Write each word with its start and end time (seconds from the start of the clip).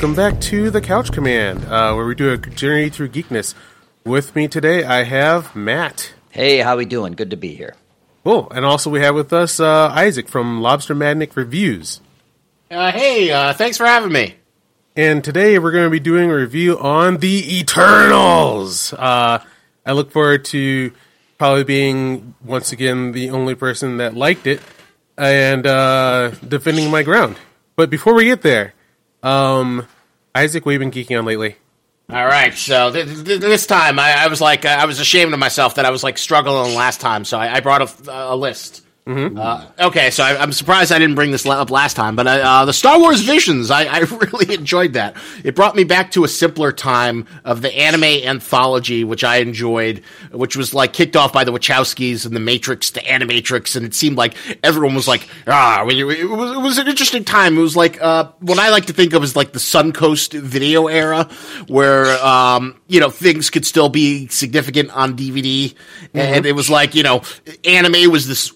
welcome 0.00 0.16
back 0.16 0.40
to 0.40 0.70
the 0.70 0.80
Couch 0.80 1.12
Command, 1.12 1.62
uh, 1.66 1.92
where 1.92 2.06
we 2.06 2.14
do 2.14 2.32
a 2.32 2.38
journey 2.38 2.88
through 2.88 3.10
geekness. 3.10 3.54
With 4.02 4.34
me 4.34 4.48
today, 4.48 4.82
I 4.82 5.02
have 5.02 5.54
Matt. 5.54 6.14
Hey, 6.30 6.60
how 6.60 6.78
we 6.78 6.86
doing? 6.86 7.12
Good 7.12 7.28
to 7.32 7.36
be 7.36 7.54
here. 7.54 7.74
Cool, 8.24 8.50
and 8.50 8.64
also 8.64 8.88
we 8.88 9.00
have 9.00 9.14
with 9.14 9.30
us 9.34 9.60
uh, 9.60 9.88
Isaac 9.88 10.26
from 10.26 10.62
Lobster 10.62 10.94
Madnick 10.94 11.36
Reviews. 11.36 12.00
Uh, 12.70 12.90
hey, 12.90 13.30
uh, 13.30 13.52
thanks 13.52 13.76
for 13.76 13.84
having 13.84 14.10
me. 14.10 14.36
And 14.96 15.22
today 15.22 15.58
we're 15.58 15.70
going 15.70 15.84
to 15.84 15.90
be 15.90 16.00
doing 16.00 16.30
a 16.30 16.34
review 16.34 16.78
on 16.78 17.18
the 17.18 17.58
Eternals. 17.58 18.94
Uh, 18.94 19.44
I 19.84 19.92
look 19.92 20.12
forward 20.12 20.46
to 20.46 20.92
probably 21.36 21.64
being 21.64 22.34
once 22.42 22.72
again 22.72 23.12
the 23.12 23.28
only 23.28 23.54
person 23.54 23.98
that 23.98 24.14
liked 24.14 24.46
it 24.46 24.62
and 25.18 25.66
uh, 25.66 26.30
defending 26.48 26.90
my 26.90 27.02
ground. 27.02 27.36
But 27.76 27.90
before 27.90 28.14
we 28.14 28.24
get 28.24 28.40
there, 28.40 28.72
um, 29.22 29.86
Isaac, 30.34 30.64
you 30.66 30.78
been 30.78 30.90
geeking 30.90 31.18
on 31.18 31.24
lately? 31.24 31.56
All 32.10 32.24
right, 32.26 32.52
so 32.54 32.90
th- 32.92 33.06
th- 33.24 33.40
this 33.40 33.66
time 33.66 33.98
I, 34.00 34.24
I 34.24 34.26
was 34.26 34.40
like, 34.40 34.64
I 34.64 34.84
was 34.84 34.98
ashamed 34.98 35.32
of 35.32 35.38
myself 35.38 35.76
that 35.76 35.84
I 35.84 35.90
was 35.90 36.02
like 36.02 36.18
struggling 36.18 36.74
last 36.74 37.00
time, 37.00 37.24
so 37.24 37.38
I, 37.38 37.56
I 37.56 37.60
brought 37.60 37.82
a, 37.82 38.32
a 38.32 38.36
list. 38.36 38.84
Mm-hmm. 39.06 39.38
Uh, 39.38 39.66
okay, 39.86 40.10
so 40.10 40.22
I, 40.22 40.42
am 40.42 40.52
surprised 40.52 40.92
I 40.92 40.98
didn't 40.98 41.14
bring 41.14 41.30
this 41.30 41.46
up 41.46 41.70
last 41.70 41.94
time, 41.94 42.16
but 42.16 42.26
uh, 42.26 42.66
the 42.66 42.72
Star 42.72 43.00
Wars 43.00 43.22
Visions, 43.22 43.70
I, 43.70 43.84
I, 43.84 43.98
really 44.00 44.54
enjoyed 44.54 44.92
that. 44.92 45.16
It 45.42 45.56
brought 45.56 45.74
me 45.74 45.84
back 45.84 46.10
to 46.12 46.24
a 46.24 46.28
simpler 46.28 46.70
time 46.70 47.26
of 47.44 47.62
the 47.62 47.74
anime 47.74 48.04
anthology, 48.04 49.02
which 49.02 49.24
I 49.24 49.38
enjoyed, 49.38 50.02
which 50.32 50.54
was 50.54 50.74
like 50.74 50.92
kicked 50.92 51.16
off 51.16 51.32
by 51.32 51.44
the 51.44 51.52
Wachowskis 51.52 52.26
and 52.26 52.36
the 52.36 52.40
Matrix, 52.40 52.90
the 52.90 53.00
Animatrix, 53.00 53.74
and 53.74 53.86
it 53.86 53.94
seemed 53.94 54.18
like 54.18 54.36
everyone 54.62 54.94
was 54.94 55.08
like, 55.08 55.26
ah, 55.46 55.82
it 55.88 56.04
was, 56.04 56.18
it 56.18 56.60
was 56.60 56.78
an 56.78 56.86
interesting 56.86 57.24
time. 57.24 57.56
It 57.56 57.62
was 57.62 57.76
like 57.76 58.00
uh, 58.02 58.30
what 58.40 58.58
I 58.58 58.68
like 58.68 58.86
to 58.86 58.92
think 58.92 59.14
of 59.14 59.22
as 59.22 59.34
like 59.34 59.52
the 59.52 59.58
Suncoast 59.58 60.38
video 60.38 60.88
era, 60.88 61.28
where 61.68 62.06
um, 62.24 62.78
you 62.86 63.00
know 63.00 63.10
things 63.10 63.48
could 63.48 63.64
still 63.64 63.88
be 63.88 64.28
significant 64.28 64.90
on 64.90 65.16
DVD, 65.16 65.72
mm-hmm. 65.72 66.18
and 66.18 66.44
it 66.44 66.52
was 66.52 66.68
like 66.68 66.94
you 66.94 67.02
know 67.02 67.22
anime 67.64 68.10
was 68.10 68.28
this 68.28 68.52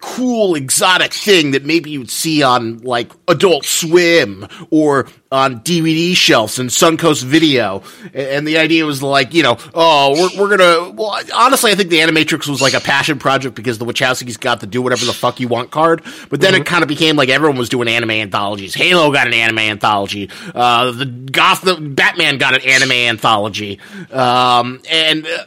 cool 0.00 0.54
exotic 0.54 1.12
thing 1.12 1.50
that 1.52 1.64
maybe 1.64 1.90
you'd 1.90 2.10
see 2.10 2.42
on 2.42 2.78
like 2.78 3.12
Adult 3.28 3.64
Swim 3.64 4.46
or 4.70 5.06
on 5.32 5.60
DVD 5.60 6.16
shelves 6.16 6.58
and 6.58 6.70
Suncoast 6.70 7.22
Video. 7.22 7.82
And 8.14 8.46
the 8.48 8.58
idea 8.58 8.84
was 8.84 9.02
like, 9.02 9.32
you 9.32 9.42
know, 9.42 9.58
oh, 9.74 10.12
we're, 10.12 10.40
we're 10.40 10.56
gonna, 10.56 10.90
well, 10.90 11.20
honestly, 11.34 11.70
I 11.70 11.74
think 11.74 11.90
the 11.90 11.98
Animatrix 11.98 12.48
was 12.48 12.60
like 12.60 12.74
a 12.74 12.80
passion 12.80 13.18
project 13.18 13.54
because 13.54 13.78
the 13.78 13.84
Wachowskis 13.84 14.40
got 14.40 14.60
to 14.60 14.66
do 14.66 14.82
whatever 14.82 15.04
the 15.04 15.12
fuck 15.12 15.38
you 15.38 15.48
want 15.48 15.70
card. 15.70 16.02
But 16.30 16.40
then 16.40 16.54
mm-hmm. 16.54 16.62
it 16.62 16.66
kind 16.66 16.82
of 16.82 16.88
became 16.88 17.16
like 17.16 17.28
everyone 17.28 17.58
was 17.58 17.68
doing 17.68 17.86
anime 17.86 18.10
anthologies. 18.10 18.74
Halo 18.74 19.12
got 19.12 19.26
an 19.26 19.34
anime 19.34 19.58
anthology. 19.58 20.30
Uh, 20.54 20.90
the 20.92 21.06
Gotham, 21.06 21.94
Batman 21.94 22.38
got 22.38 22.54
an 22.54 22.68
anime 22.68 22.92
anthology. 22.92 23.78
Um, 24.10 24.82
and 24.90 25.26
uh, 25.26 25.44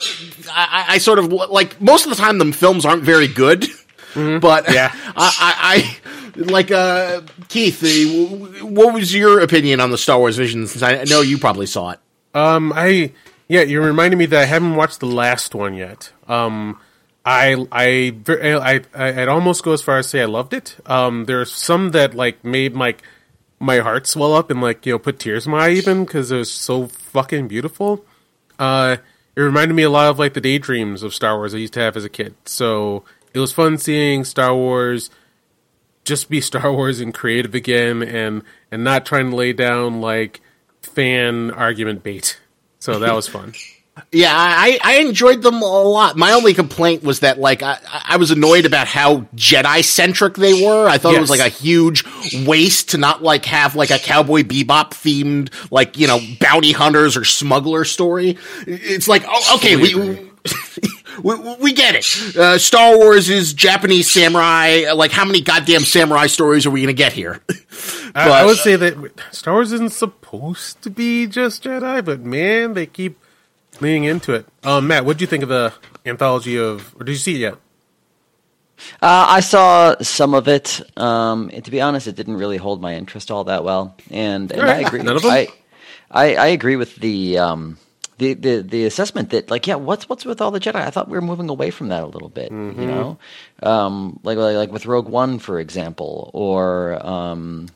I, 0.49 0.85
I 0.89 0.97
sort 0.99 1.19
of 1.19 1.31
like, 1.33 1.81
most 1.81 2.05
of 2.05 2.09
the 2.11 2.15
time 2.15 2.37
the 2.37 2.53
films 2.53 2.85
aren't 2.85 3.03
very 3.03 3.27
good. 3.27 3.65
Mm-hmm. 4.13 4.39
But 4.39 4.71
yeah, 4.71 4.91
I, 5.15 5.97
I, 6.35 6.37
I 6.37 6.41
like 6.41 6.71
uh, 6.71 7.21
Keith. 7.49 7.81
what 8.61 8.93
was 8.93 9.13
your 9.13 9.41
opinion 9.41 9.79
on 9.79 9.91
the 9.91 9.97
Star 9.97 10.17
Wars 10.19 10.37
Vision? 10.37 10.67
Since 10.67 10.83
I 10.83 11.03
know 11.03 11.21
you 11.21 11.37
probably 11.37 11.65
saw 11.65 11.91
it. 11.91 11.99
Um, 12.33 12.73
I 12.75 13.11
yeah, 13.47 13.61
you're 13.61 13.85
reminding 13.85 14.17
me 14.17 14.25
that 14.27 14.41
I 14.41 14.45
haven't 14.45 14.75
watched 14.75 14.99
the 14.99 15.05
last 15.05 15.53
one 15.53 15.75
yet. 15.75 16.11
Um, 16.27 16.79
I 17.25 17.65
I 17.71 18.15
I 18.27 18.81
I 18.93 19.21
I'd 19.21 19.27
almost 19.27 19.63
go 19.63 19.73
as 19.73 19.81
far 19.81 19.97
as 19.97 20.09
say 20.09 20.21
I 20.21 20.25
loved 20.25 20.53
it. 20.53 20.75
Um, 20.85 21.25
there's 21.25 21.51
some 21.51 21.91
that 21.91 22.13
like 22.13 22.43
made 22.43 22.73
like 22.73 23.03
my 23.59 23.79
heart 23.79 24.07
swell 24.07 24.33
up 24.33 24.51
and 24.51 24.61
like 24.61 24.85
you 24.85 24.93
know 24.93 24.99
put 24.99 25.19
tears 25.19 25.45
in 25.45 25.51
my 25.51 25.67
eye 25.67 25.71
even 25.71 26.03
because 26.05 26.31
it 26.31 26.37
was 26.37 26.51
so 26.51 26.87
fucking 26.87 27.47
beautiful. 27.47 28.05
Uh, 28.59 28.97
it 29.35 29.41
reminded 29.41 29.73
me 29.73 29.83
a 29.83 29.89
lot 29.89 30.09
of 30.09 30.19
like 30.19 30.33
the 30.33 30.41
daydreams 30.41 31.01
of 31.01 31.13
Star 31.13 31.37
Wars 31.37 31.55
I 31.55 31.59
used 31.59 31.73
to 31.73 31.79
have 31.79 31.95
as 31.95 32.05
a 32.05 32.09
kid. 32.09 32.35
So 32.45 33.03
it 33.33 33.39
was 33.39 33.51
fun 33.51 33.77
seeing 33.77 34.23
Star 34.23 34.55
Wars 34.55 35.09
just 36.05 36.29
be 36.29 36.41
Star 36.41 36.71
Wars 36.71 36.99
and 36.99 37.13
creative 37.13 37.55
again, 37.55 38.01
and 38.01 38.43
and 38.71 38.83
not 38.83 39.05
trying 39.05 39.29
to 39.31 39.35
lay 39.35 39.53
down 39.53 40.01
like 40.01 40.41
fan 40.81 41.51
argument 41.51 42.03
bait. 42.03 42.39
So 42.79 42.99
that 42.99 43.13
was 43.13 43.27
fun. 43.27 43.53
Yeah, 44.11 44.33
I, 44.33 44.79
I 44.83 44.95
enjoyed 45.01 45.43
them 45.43 45.61
a 45.61 45.65
lot. 45.65 46.17
My 46.17 46.31
only 46.31 46.55
complaint 46.55 47.03
was 47.03 47.19
that, 47.19 47.37
like, 47.37 47.61
I, 47.61 47.77
I 47.87 48.17
was 48.17 48.31
annoyed 48.31 48.65
about 48.65 48.87
how 48.87 49.21
Jedi 49.35 49.83
centric 49.83 50.33
they 50.33 50.65
were. 50.65 50.87
I 50.87 50.97
thought 50.97 51.11
yes. 51.11 51.17
it 51.17 51.21
was 51.21 51.29
like 51.29 51.41
a 51.41 51.49
huge 51.49 52.03
waste 52.43 52.89
to 52.91 52.97
not 52.97 53.21
like 53.21 53.45
have 53.45 53.75
like 53.75 53.91
a 53.91 53.99
Cowboy 53.99 54.41
Bebop 54.41 54.91
themed, 54.91 55.51
like 55.71 55.99
you 55.99 56.07
know, 56.07 56.19
bounty 56.39 56.71
hunters 56.71 57.15
or 57.15 57.23
smuggler 57.23 57.85
story. 57.85 58.39
It's 58.65 59.07
like, 59.07 59.25
oh, 59.27 59.57
okay, 59.57 59.75
we 59.75 59.93
we, 59.93 60.31
we 61.21 61.35
we 61.61 61.73
get 61.73 61.95
it. 61.95 62.35
Uh, 62.35 62.57
Star 62.57 62.97
Wars 62.97 63.29
is 63.29 63.53
Japanese 63.53 64.09
samurai. 64.09 64.91
Like, 64.93 65.11
how 65.11 65.25
many 65.25 65.41
goddamn 65.41 65.81
samurai 65.81 66.27
stories 66.27 66.65
are 66.65 66.71
we 66.71 66.81
going 66.81 66.87
to 66.87 66.93
get 66.93 67.13
here? 67.13 67.43
but, 67.47 68.15
I, 68.15 68.41
I 68.41 68.45
would 68.45 68.57
say 68.57 68.75
that 68.75 69.11
Star 69.31 69.53
Wars 69.53 69.71
isn't 69.71 69.91
supposed 69.91 70.81
to 70.81 70.89
be 70.89 71.27
just 71.27 71.63
Jedi, 71.63 72.03
but 72.03 72.21
man, 72.21 72.73
they 72.73 72.85
keep 72.85 73.19
leaning 73.81 74.05
into 74.05 74.33
it. 74.33 74.45
Um, 74.63 74.87
Matt, 74.87 75.05
what 75.05 75.17
do 75.17 75.23
you 75.23 75.27
think 75.27 75.43
of 75.43 75.49
the 75.49 75.73
anthology 76.05 76.57
of, 76.57 76.95
or 76.99 77.03
did 77.03 77.13
you 77.13 77.17
see 77.17 77.35
it 77.35 77.39
yet? 77.39 77.55
Uh, 79.01 79.25
I 79.29 79.39
saw 79.39 79.95
some 80.01 80.33
of 80.33 80.47
it. 80.47 80.81
Um, 80.97 81.49
to 81.49 81.71
be 81.71 81.79
honest, 81.79 82.07
it 82.07 82.15
didn't 82.15 82.35
really 82.35 82.57
hold 82.57 82.81
my 82.81 82.95
interest 82.95 83.31
all 83.31 83.45
that 83.45 83.63
well, 83.63 83.95
and, 84.09 84.51
and 84.51 84.61
right. 84.61 84.77
I 84.77 84.87
agree. 84.87 85.01
None 85.01 85.15
of 85.15 85.21
them. 85.21 85.31
I, 85.31 85.47
I, 86.09 86.35
I 86.35 86.47
agree 86.47 86.75
with 86.75 86.95
the 86.97 87.37
um, 87.37 87.77
the, 88.23 88.33
the 88.33 88.61
the 88.61 88.85
assessment 88.85 89.29
that 89.31 89.51
like 89.51 89.67
yeah 89.67 89.75
what's 89.75 90.07
what's 90.07 90.25
with 90.25 90.41
all 90.41 90.51
the 90.51 90.59
Jedi 90.59 90.75
I 90.75 90.89
thought 90.89 91.09
we 91.09 91.17
were 91.17 91.21
moving 91.21 91.49
away 91.49 91.69
from 91.69 91.89
that 91.89 92.03
a 92.03 92.07
little 92.07 92.29
bit 92.29 92.51
mm-hmm. 92.51 92.79
you 92.79 92.87
know 92.87 93.17
um, 93.61 94.19
like, 94.23 94.37
like, 94.37 94.55
like 94.55 94.71
with 94.71 94.85
Rogue 94.85 95.07
One 95.07 95.39
for 95.39 95.59
example 95.59 96.31
or 96.33 97.05
um, 97.05 97.67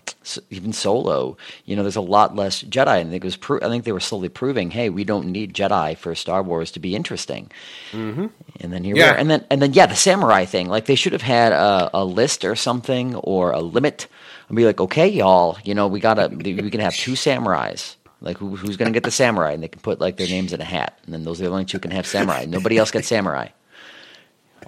even 0.50 0.72
Solo 0.74 1.38
you 1.66 1.76
know 1.76 1.84
there's 1.84 1.96
a 1.96 2.02
lot 2.02 2.36
less 2.36 2.64
Jedi 2.64 3.02
and 3.02 3.10
I 3.10 3.12
think 3.12 3.24
it 3.24 3.28
was 3.28 3.38
pro- 3.38 3.60
I 3.62 3.68
think 3.68 3.84
they 3.84 3.92
were 3.92 4.00
slowly 4.00 4.30
proving 4.30 4.72
hey 4.72 4.90
we 4.90 5.04
don't 5.04 5.28
need 5.28 5.54
Jedi 5.54 5.98
for 5.98 6.16
Star 6.16 6.42
Wars 6.42 6.72
to 6.72 6.80
be 6.80 6.96
interesting 6.96 7.52
mm-hmm. 7.92 8.28
and 8.62 8.74
then 8.74 8.84
here 8.84 8.96
yeah. 8.96 9.04
we 9.04 9.10
are 9.10 9.18
and 9.18 9.30
then 9.30 9.46
and 9.50 9.62
then 9.62 9.74
yeah 9.74 9.86
the 9.86 9.96
samurai 9.96 10.46
thing 10.46 10.70
like 10.70 10.86
they 10.86 10.96
should 10.96 11.14
have 11.14 11.22
had 11.22 11.52
a, 11.52 11.90
a 11.94 12.06
list 12.06 12.46
or 12.46 12.56
something 12.56 13.16
or 13.16 13.52
a 13.52 13.60
limit 13.60 14.08
and 14.48 14.56
be 14.56 14.66
like 14.66 14.80
okay 14.80 15.08
y'all 15.08 15.58
you 15.64 15.76
know 15.76 15.88
we 15.88 16.00
gotta 16.00 16.30
we 16.30 16.70
can 16.72 16.80
have 16.80 16.96
two 16.96 17.12
samurais 17.12 17.97
like 18.22 18.38
who, 18.38 18.56
who's 18.56 18.78
going 18.78 18.92
to 18.92 18.94
get 18.94 19.04
the 19.04 19.12
samurai? 19.12 19.52
And 19.52 19.64
they 19.64 19.68
can 19.68 19.82
put 19.82 20.00
like 20.00 20.18
their 20.18 20.28
names 20.28 20.54
in 20.54 20.62
a 20.62 20.66
hat, 20.66 20.98
and 21.06 21.14
then 21.14 21.24
those 21.24 21.42
are 21.42 21.46
the 21.46 21.52
only 21.52 21.66
two 21.66 21.80
can 21.80 21.92
have 21.92 22.08
samurai. 22.08 22.46
Nobody 22.46 22.78
else 22.78 22.92
gets 22.92 23.08
samurai. 23.08 23.50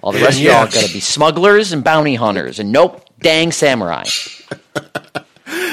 All 0.02 0.12
the 0.12 0.20
rest 0.20 0.38
of 0.38 0.44
y'all 0.44 0.64
got 0.64 0.84
to 0.84 0.92
be 0.92 1.00
smugglers 1.00 1.72
and 1.72 1.84
bounty 1.84 2.14
hunters, 2.14 2.58
and 2.58 2.72
nope, 2.72 3.04
dang 3.20 3.52
samurai. 3.52 4.04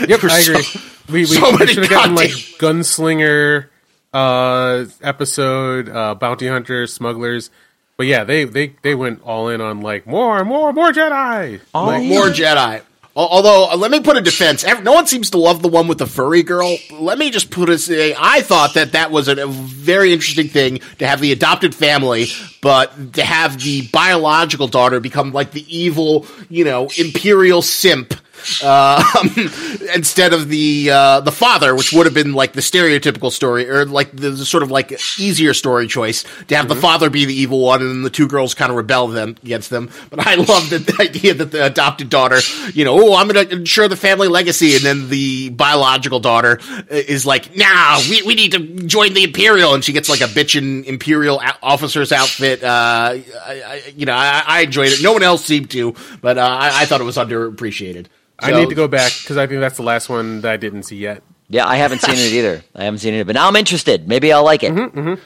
yep, 0.07 0.23
I 0.23 0.39
agree. 0.39 0.65
we 1.09 1.13
we, 1.21 1.25
so 1.25 1.55
we 1.55 1.67
should 1.67 1.83
have 1.83 1.89
gotten 1.89 2.15
like 2.15 2.31
gunslinger 2.59 3.69
uh, 4.13 4.85
episode, 5.01 5.89
uh, 5.89 6.15
bounty 6.15 6.47
hunters, 6.47 6.93
smugglers. 6.93 7.49
But 7.95 8.05
yeah, 8.05 8.23
they, 8.25 8.43
they, 8.43 8.75
they 8.83 8.95
went 8.95 9.23
all 9.23 9.49
in 9.49 9.59
on 9.59 9.81
like 9.81 10.05
more, 10.05 10.43
more, 10.45 10.71
more 10.71 10.91
Jedi. 10.91 11.59
Oh, 11.73 11.85
like, 11.85 12.03
more 12.03 12.27
Jedi. 12.27 12.81
Although, 13.17 13.71
uh, 13.71 13.77
let 13.77 13.89
me 13.89 13.99
put 13.99 14.15
a 14.15 14.21
defense. 14.21 14.63
No 14.83 14.93
one 14.93 15.07
seems 15.07 15.31
to 15.31 15.39
love 15.39 15.63
the 15.63 15.67
one 15.67 15.87
with 15.87 15.97
the 15.97 16.05
furry 16.05 16.43
girl. 16.43 16.77
Let 16.91 17.17
me 17.17 17.31
just 17.31 17.49
put 17.49 17.67
a 17.67 17.79
say. 17.79 18.15
I 18.15 18.41
thought 18.41 18.75
that 18.75 18.91
that 18.91 19.09
was 19.09 19.27
a, 19.27 19.47
very 19.47 20.13
interesting 20.13 20.49
thing 20.49 20.81
to 20.99 21.07
have 21.07 21.19
the 21.19 21.31
adopted 21.31 21.73
family, 21.73 22.27
but 22.61 23.13
to 23.13 23.23
have 23.23 23.59
the 23.59 23.87
biological 23.87 24.67
daughter 24.67 24.99
become 24.99 25.31
like 25.31 25.51
the 25.51 25.65
evil, 25.75 26.27
you 26.47 26.63
know, 26.63 26.89
imperial 26.97 27.63
simp 27.63 28.13
uh, 28.63 29.03
instead 29.95 30.33
of 30.33 30.49
the 30.49 30.89
uh, 30.91 31.19
the 31.21 31.31
father, 31.31 31.75
which 31.75 31.91
would 31.93 32.05
have 32.05 32.13
been 32.13 32.33
like 32.33 32.53
the 32.53 32.61
stereotypical 32.61 33.31
story 33.31 33.69
or 33.69 33.85
like 33.85 34.11
the, 34.11 34.31
the 34.31 34.45
sort 34.45 34.63
of 34.63 34.71
like 34.71 34.91
easier 35.19 35.53
story 35.53 35.87
choice 35.87 36.23
to 36.47 36.55
have 36.55 36.65
mm-hmm. 36.65 36.75
the 36.75 36.81
father 36.81 37.09
be 37.09 37.25
the 37.25 37.33
evil 37.33 37.59
one 37.59 37.81
and 37.81 37.89
then 37.89 38.01
the 38.03 38.09
two 38.09 38.27
girls 38.27 38.53
kind 38.53 38.71
of 38.71 38.77
rebel 38.77 39.07
them 39.07 39.35
against 39.43 39.69
them. 39.69 39.89
But 40.09 40.25
I 40.25 40.35
love 40.35 40.69
the, 40.69 40.79
the 40.79 40.97
idea 41.01 41.33
that 41.33 41.51
the 41.51 41.65
adopted 41.65 42.09
daughter, 42.09 42.39
you 42.73 42.85
know, 42.85 42.99
oh, 42.99 43.15
I'm 43.15 43.27
going 43.27 43.47
to 43.47 43.55
ensure 43.55 43.87
the 43.87 43.95
family 43.95 44.27
legacy, 44.27 44.75
and 44.75 44.83
then 44.83 45.09
the 45.09 45.49
biological 45.49 46.19
daughter 46.19 46.59
is 46.89 47.25
like, 47.25 47.55
nah, 47.55 47.99
we, 48.09 48.21
we 48.23 48.35
need 48.35 48.51
to 48.53 48.59
join 48.85 49.13
the 49.13 49.23
imperial, 49.23 49.73
and 49.73 49.83
she 49.83 49.93
gets 49.93 50.09
like 50.09 50.21
a 50.21 50.25
bitchin' 50.25 50.85
imperial 50.85 51.41
officer's 51.61 52.11
outfit. 52.11 52.63
Uh, 52.63 52.67
I, 52.67 53.21
I, 53.45 53.93
you 53.95 54.05
know, 54.05 54.13
I, 54.13 54.43
I, 54.45 54.61
enjoyed 54.61 54.91
it. 54.91 55.01
No 55.01 55.13
one 55.13 55.23
else 55.23 55.45
seemed 55.45 55.69
to, 55.71 55.95
but 56.21 56.37
uh, 56.37 56.41
I, 56.41 56.81
I 56.81 56.85
thought 56.85 57.01
it 57.01 57.05
was 57.05 57.17
underappreciated. 57.17 58.07
I 58.39 58.51
need 58.51 58.69
to 58.69 58.75
go 58.75 58.87
back 58.87 59.11
because 59.21 59.37
I 59.37 59.47
think 59.47 59.61
that's 59.61 59.77
the 59.77 59.83
last 59.83 60.09
one 60.09 60.41
that 60.41 60.51
I 60.51 60.57
didn't 60.57 60.83
see 60.83 60.97
yet. 60.97 61.23
Yeah, 61.49 61.65
I 61.65 61.77
haven't 61.77 62.01
seen 62.01 62.15
it 62.15 62.33
either. 62.33 62.61
I 62.75 62.83
haven't 62.83 62.99
seen 62.99 63.13
it, 63.13 63.25
but 63.25 63.33
now 63.33 63.47
I'm 63.47 63.55
interested. 63.55 64.07
Maybe 64.07 64.33
I'll 64.33 64.43
like 64.43 64.63
it. 64.63 64.73
Mm-hmm, 64.73 64.99
mm-hmm. 64.99 65.21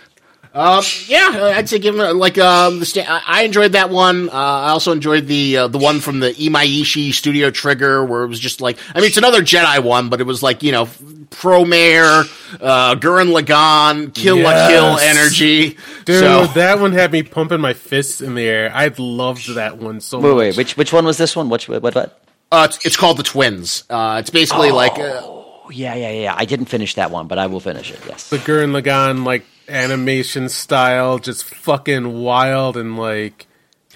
Um, 0.53 0.83
yeah, 1.07 1.53
I'd 1.55 1.69
say 1.69 1.79
give 1.79 1.97
him 1.97 2.19
like 2.19 2.37
um, 2.37 2.79
the 2.79 2.85
sta- 2.85 3.05
I 3.07 3.21
I 3.25 3.43
enjoyed 3.43 3.71
that 3.71 3.89
one. 3.89 4.27
Uh, 4.27 4.33
I 4.33 4.69
also 4.71 4.91
enjoyed 4.91 5.25
the 5.27 5.57
uh, 5.57 5.67
the 5.69 5.77
one 5.77 6.01
from 6.01 6.19
the 6.19 6.31
Imaishi 6.31 7.13
Studio 7.13 7.51
Trigger, 7.51 8.03
where 8.03 8.23
it 8.23 8.27
was 8.27 8.39
just 8.39 8.59
like 8.59 8.77
I 8.93 8.99
mean, 8.99 9.07
it's 9.07 9.17
another 9.17 9.41
Jedi 9.41 9.81
one, 9.81 10.09
but 10.09 10.19
it 10.19 10.25
was 10.25 10.43
like 10.43 10.61
you 10.61 10.73
know, 10.73 10.87
Promare, 11.29 12.23
uh, 12.61 12.95
Gurren 12.95 13.31
Lagann, 13.33 14.13
Kill 14.13 14.39
la 14.39 14.67
Kill 14.67 14.97
energy. 14.99 15.77
Dude, 16.03 16.19
so, 16.19 16.47
that 16.47 16.79
one 16.79 16.91
had 16.91 17.13
me 17.13 17.23
pumping 17.23 17.61
my 17.61 17.71
fists 17.71 18.19
in 18.19 18.35
the 18.35 18.43
air. 18.43 18.71
I 18.73 18.91
loved 18.97 19.55
that 19.55 19.77
one 19.77 20.01
so 20.01 20.19
Wait, 20.19 20.29
much. 20.29 20.37
wait, 20.37 20.57
which 20.57 20.75
which 20.75 20.91
one 20.91 21.05
was 21.05 21.17
this 21.17 21.33
one? 21.33 21.47
Which 21.47 21.69
what 21.69 21.81
what? 21.81 22.20
Uh, 22.51 22.67
it's, 22.69 22.85
it's 22.85 22.97
called 22.97 23.17
the 23.17 23.23
Twins. 23.23 23.83
Uh, 23.89 24.17
it's 24.19 24.29
basically 24.29 24.71
like. 24.71 24.97
Uh, 24.97 25.37
Oh 25.63 25.69
yeah, 25.73 25.95
yeah, 25.95 26.09
yeah. 26.09 26.35
I 26.35 26.45
didn't 26.45 26.65
finish 26.65 26.95
that 26.95 27.11
one, 27.11 27.27
but 27.27 27.37
I 27.39 27.47
will 27.47 27.59
finish 27.59 27.91
it. 27.91 27.99
Yes. 28.07 28.29
the 28.29 28.37
Gurren 28.37 28.77
Lagann 28.77 29.25
like 29.25 29.45
animation 29.69 30.49
style, 30.49 31.17
just 31.19 31.45
fucking 31.45 32.21
wild 32.21 32.75
and 32.77 32.97
like 32.97 33.47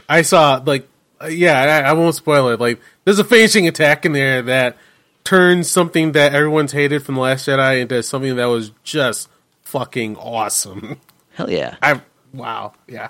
I 0.07 0.22
saw 0.22 0.62
like 0.66 0.88
yeah, 1.28 1.81
I, 1.86 1.90
I 1.90 1.94
won't 1.94 2.16
spoil 2.16 2.50
it. 2.50 2.60
Like 2.60 2.80
there's 3.04 3.19
a 3.19 3.24
finishing 3.24 3.68
attack 3.68 4.06
in 4.06 4.13
there 4.13 4.42
that 4.44 4.78
turns 5.24 5.69
something 5.69 6.12
that 6.13 6.34
everyone's 6.34 6.72
hated 6.72 7.04
from 7.04 7.16
the 7.16 7.22
Last 7.22 7.48
Jedi 7.48 7.81
into 7.81 8.01
something 8.04 8.36
that 8.36 8.46
was 8.46 8.72
just 8.84 9.28
fucking 9.63 10.16
awesome. 10.18 11.01
Hell 11.34 11.50
yeah. 11.50 11.75
I 11.81 12.00
wow, 12.31 12.74
yeah. 12.88 13.10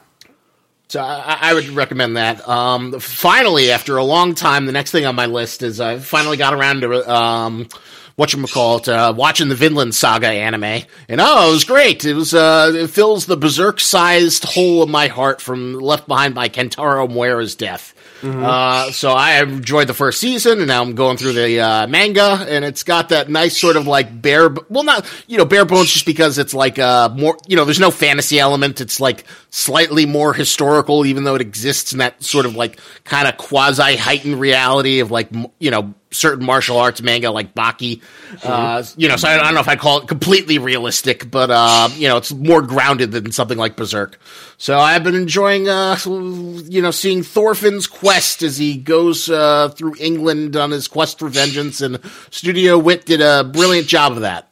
So 0.87 1.01
I, 1.01 1.37
I 1.41 1.53
would 1.53 1.67
recommend 1.69 2.17
that. 2.17 2.47
Um, 2.47 2.99
finally, 2.99 3.71
after 3.71 3.97
a 3.97 4.03
long 4.03 4.35
time, 4.35 4.65
the 4.65 4.71
next 4.71 4.91
thing 4.91 5.05
on 5.05 5.15
my 5.15 5.25
list 5.25 5.63
is 5.63 5.79
I 5.81 5.97
finally 5.97 6.37
got 6.37 6.53
around 6.53 6.81
to 6.81 7.11
um, 7.11 7.67
what 8.15 8.31
you 8.33 8.45
call 8.45 8.87
uh, 8.87 9.11
watching 9.11 9.49
the 9.49 9.55
Vinland 9.55 9.95
Saga 9.95 10.27
anime, 10.27 10.83
and 11.09 11.19
oh, 11.19 11.49
it 11.49 11.53
was 11.53 11.63
great. 11.63 12.05
It 12.05 12.13
was 12.13 12.33
uh, 12.33 12.71
it 12.75 12.89
fills 12.89 13.25
the 13.25 13.35
berserk-sized 13.35 14.43
hole 14.43 14.83
in 14.83 14.91
my 14.91 15.07
heart 15.07 15.41
from 15.41 15.73
left 15.73 16.07
behind 16.07 16.35
by 16.35 16.49
Kentaro 16.49 17.09
Miura's 17.09 17.55
death. 17.55 17.94
Uh, 18.25 18.91
so 18.91 19.11
I 19.11 19.41
enjoyed 19.41 19.87
the 19.87 19.93
first 19.93 20.19
season, 20.19 20.59
and 20.59 20.67
now 20.67 20.81
I'm 20.81 20.95
going 20.95 21.17
through 21.17 21.33
the 21.33 21.59
uh, 21.59 21.87
manga, 21.87 22.45
and 22.47 22.65
it's 22.65 22.83
got 22.83 23.09
that 23.09 23.29
nice 23.29 23.59
sort 23.59 23.75
of 23.75 23.87
like 23.87 24.21
bare, 24.21 24.49
well, 24.69 24.83
not 24.83 25.07
you 25.27 25.37
know 25.37 25.45
bare 25.45 25.65
bones, 25.65 25.91
just 25.91 26.05
because 26.05 26.37
it's 26.37 26.53
like 26.53 26.79
uh 26.79 27.09
more, 27.09 27.37
you 27.47 27.55
know, 27.55 27.65
there's 27.65 27.79
no 27.79 27.91
fantasy 27.91 28.39
element. 28.39 28.81
It's 28.81 28.99
like 28.99 29.25
slightly 29.49 30.05
more 30.05 30.33
historical, 30.33 31.05
even 31.05 31.23
though 31.23 31.35
it 31.35 31.41
exists 31.41 31.91
in 31.93 31.99
that 31.99 32.23
sort 32.23 32.45
of 32.45 32.55
like 32.55 32.79
kind 33.03 33.27
of 33.27 33.37
quasi 33.37 33.95
heightened 33.95 34.39
reality 34.39 34.99
of 34.99 35.11
like 35.11 35.29
you 35.59 35.71
know 35.71 35.93
certain 36.11 36.45
martial 36.45 36.77
arts 36.77 37.01
manga 37.01 37.31
like 37.31 37.53
Baki. 37.53 38.01
Uh, 38.43 38.83
you 38.97 39.07
know, 39.07 39.15
so 39.15 39.27
I, 39.27 39.35
I 39.35 39.43
don't 39.43 39.53
know 39.53 39.59
if 39.59 39.67
I'd 39.67 39.79
call 39.79 40.01
it 40.01 40.07
completely 40.07 40.57
realistic, 40.57 41.29
but 41.29 41.51
uh, 41.51 41.89
you 41.95 42.07
know, 42.07 42.17
it's 42.17 42.31
more 42.31 42.61
grounded 42.61 43.11
than 43.11 43.31
something 43.31 43.57
like 43.57 43.75
Berserk. 43.75 44.19
So 44.57 44.77
I've 44.77 45.03
been 45.03 45.15
enjoying, 45.15 45.67
uh, 45.67 45.97
you 46.05 46.81
know, 46.81 46.91
seeing 46.91 47.23
Thorfinn's 47.23 47.87
quest 47.87 48.41
as 48.41 48.57
he 48.57 48.77
goes 48.77 49.29
uh, 49.29 49.69
through 49.69 49.95
England 49.99 50.55
on 50.55 50.71
his 50.71 50.87
quest 50.87 51.19
for 51.19 51.27
vengeance, 51.27 51.81
and 51.81 51.99
Studio 52.31 52.77
Wit 52.77 53.05
did 53.05 53.21
a 53.21 53.43
brilliant 53.43 53.87
job 53.87 54.13
of 54.13 54.21
that. 54.21 54.51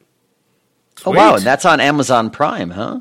Oh 1.06 1.10
wow, 1.10 1.34
and 1.34 1.44
that's 1.44 1.64
on 1.64 1.80
Amazon 1.80 2.30
Prime, 2.30 2.70
huh? 2.70 3.00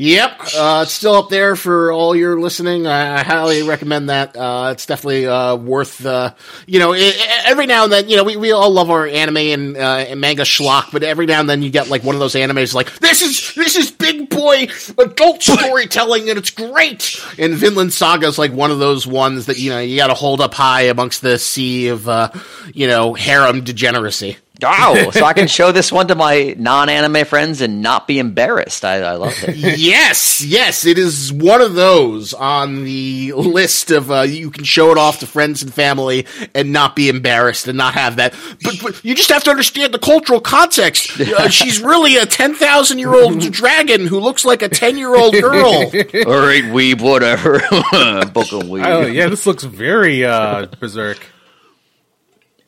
Yep, 0.00 0.40
uh, 0.56 0.80
it's 0.84 0.92
still 0.92 1.14
up 1.16 1.28
there 1.28 1.56
for 1.56 1.90
all 1.90 2.14
your 2.14 2.38
listening. 2.38 2.86
I, 2.86 3.16
I 3.18 3.24
highly 3.24 3.64
recommend 3.64 4.10
that. 4.10 4.36
Uh, 4.36 4.68
it's 4.70 4.86
definitely 4.86 5.26
uh, 5.26 5.56
worth, 5.56 6.06
uh, 6.06 6.34
you 6.68 6.78
know, 6.78 6.92
i 6.92 6.98
i 6.98 7.42
every 7.46 7.66
now 7.66 7.82
and 7.82 7.92
then, 7.92 8.08
you 8.08 8.16
know, 8.16 8.22
we, 8.22 8.36
we 8.36 8.52
all 8.52 8.70
love 8.70 8.90
our 8.90 9.08
anime 9.08 9.38
and, 9.38 9.76
uh, 9.76 10.04
and 10.08 10.20
manga 10.20 10.44
schlock, 10.44 10.92
but 10.92 11.02
every 11.02 11.26
now 11.26 11.40
and 11.40 11.50
then 11.50 11.62
you 11.62 11.70
get 11.70 11.88
like 11.88 12.04
one 12.04 12.14
of 12.14 12.20
those 12.20 12.36
animes 12.36 12.74
like 12.74 12.96
this 13.00 13.22
is 13.22 13.54
this 13.56 13.74
is 13.74 13.90
big 13.90 14.30
boy 14.30 14.68
adult 14.98 15.42
storytelling 15.42 16.30
and 16.30 16.38
it's 16.38 16.50
great. 16.50 17.20
And 17.36 17.54
Vinland 17.54 17.92
Saga 17.92 18.28
is 18.28 18.38
like 18.38 18.52
one 18.52 18.70
of 18.70 18.78
those 18.78 19.04
ones 19.04 19.46
that 19.46 19.58
you 19.58 19.70
know 19.70 19.80
you 19.80 19.96
got 19.96 20.06
to 20.06 20.14
hold 20.14 20.40
up 20.40 20.54
high 20.54 20.82
amongst 20.82 21.22
the 21.22 21.40
sea 21.40 21.88
of 21.88 22.08
uh, 22.08 22.30
you 22.72 22.86
know 22.86 23.14
harem 23.14 23.64
degeneracy. 23.64 24.36
Wow, 24.60 25.10
so 25.12 25.24
I 25.24 25.34
can 25.34 25.46
show 25.46 25.70
this 25.70 25.92
one 25.92 26.08
to 26.08 26.14
my 26.14 26.54
non-anime 26.58 27.24
friends 27.26 27.60
and 27.60 27.80
not 27.80 28.08
be 28.08 28.18
embarrassed. 28.18 28.84
I, 28.84 28.96
I 28.96 29.12
love 29.14 29.34
it. 29.44 29.56
yes, 29.78 30.44
yes, 30.44 30.84
it 30.84 30.98
is 30.98 31.32
one 31.32 31.60
of 31.60 31.74
those 31.74 32.34
on 32.34 32.84
the 32.84 33.32
list 33.34 33.90
of 33.90 34.10
uh, 34.10 34.22
you 34.22 34.50
can 34.50 34.64
show 34.64 34.90
it 34.90 34.98
off 34.98 35.20
to 35.20 35.26
friends 35.26 35.62
and 35.62 35.72
family 35.72 36.26
and 36.54 36.72
not 36.72 36.96
be 36.96 37.08
embarrassed 37.08 37.68
and 37.68 37.78
not 37.78 37.94
have 37.94 38.16
that. 38.16 38.34
But, 38.64 38.80
but 38.82 39.04
you 39.04 39.14
just 39.14 39.30
have 39.30 39.44
to 39.44 39.50
understand 39.50 39.94
the 39.94 39.98
cultural 39.98 40.40
context. 40.40 41.12
Uh, 41.38 41.48
she's 41.48 41.80
really 41.80 42.16
a 42.16 42.24
ten 42.26 42.54
thousand 42.54 42.98
year 42.98 43.14
old 43.14 43.38
dragon 43.52 44.06
who 44.06 44.18
looks 44.18 44.44
like 44.44 44.62
a 44.62 44.68
ten 44.68 44.96
year 44.96 45.14
old 45.14 45.34
girl. 45.34 45.66
All 45.66 46.40
right, 46.40 46.64
weeb, 46.64 47.00
whatever. 47.00 47.58
Book 47.60 48.50
of 48.52 48.62
weeb. 48.66 48.84
Oh 48.84 49.06
yeah, 49.06 49.28
this 49.28 49.46
looks 49.46 49.62
very 49.62 50.24
uh 50.24 50.66
berserk. 50.80 51.18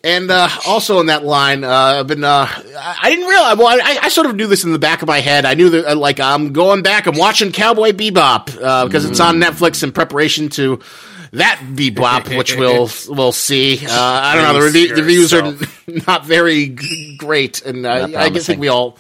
And 0.02 0.30
uh, 0.30 0.48
also 0.66 0.98
in 1.00 1.06
that 1.06 1.24
line, 1.24 1.62
uh, 1.62 1.68
I've 2.00 2.06
been. 2.06 2.24
Uh, 2.24 2.46
I 2.48 2.96
I 3.02 3.10
didn't 3.10 3.26
realize. 3.26 3.56
Well, 3.58 3.66
I, 3.68 3.98
I 4.02 4.08
sort 4.08 4.26
of 4.28 4.34
knew 4.34 4.46
this 4.46 4.64
in 4.64 4.72
the 4.72 4.78
back 4.78 5.02
of 5.02 5.08
my 5.08 5.20
head. 5.20 5.44
I 5.44 5.52
knew 5.54 5.68
that, 5.70 5.92
uh, 5.92 5.96
like, 5.96 6.18
I'm 6.20 6.54
going 6.54 6.82
back. 6.82 7.06
I'm 7.06 7.16
watching 7.18 7.52
Cowboy 7.52 7.92
Bebop 7.92 8.56
uh, 8.62 8.86
because 8.86 9.04
it's 9.04 9.20
on 9.20 9.36
Netflix 9.36 9.82
in 9.82 9.92
preparation 9.92 10.48
to 10.50 10.80
that 11.32 11.60
Bebop, 11.74 12.34
which 12.38 12.56
we'll 12.56 12.88
we'll 13.14 13.32
see. 13.32 13.78
Uh, 13.86 13.90
I 13.90 14.34
don't 14.36 14.44
know. 14.44 14.70
The, 14.70 14.70
Brace 14.70 14.88
the 14.88 15.02
reviews 15.02 15.34
are 15.34 15.54
not 16.06 16.24
very 16.24 16.68
g- 16.68 17.16
great, 17.18 17.60
and 17.66 17.84
uh, 17.84 18.08
I 18.16 18.30
guess 18.30 18.46
think 18.46 18.58
we 18.58 18.68
all 18.68 18.96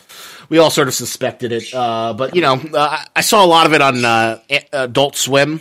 we 0.50 0.58
all 0.58 0.68
sort 0.70 0.86
of 0.88 0.92
suspected 0.94 1.50
it. 1.52 1.72
Uh, 1.72 2.12
but 2.12 2.34
you 2.36 2.42
know, 2.42 2.54
uh, 2.74 2.78
I- 2.78 3.06
I 3.16 3.20
saw 3.22 3.42
a 3.42 3.46
lot 3.46 3.64
of 3.64 3.72
it 3.72 3.80
on 3.80 4.04
uh, 4.04 4.40
Adult 4.72 5.16
Swim 5.16 5.60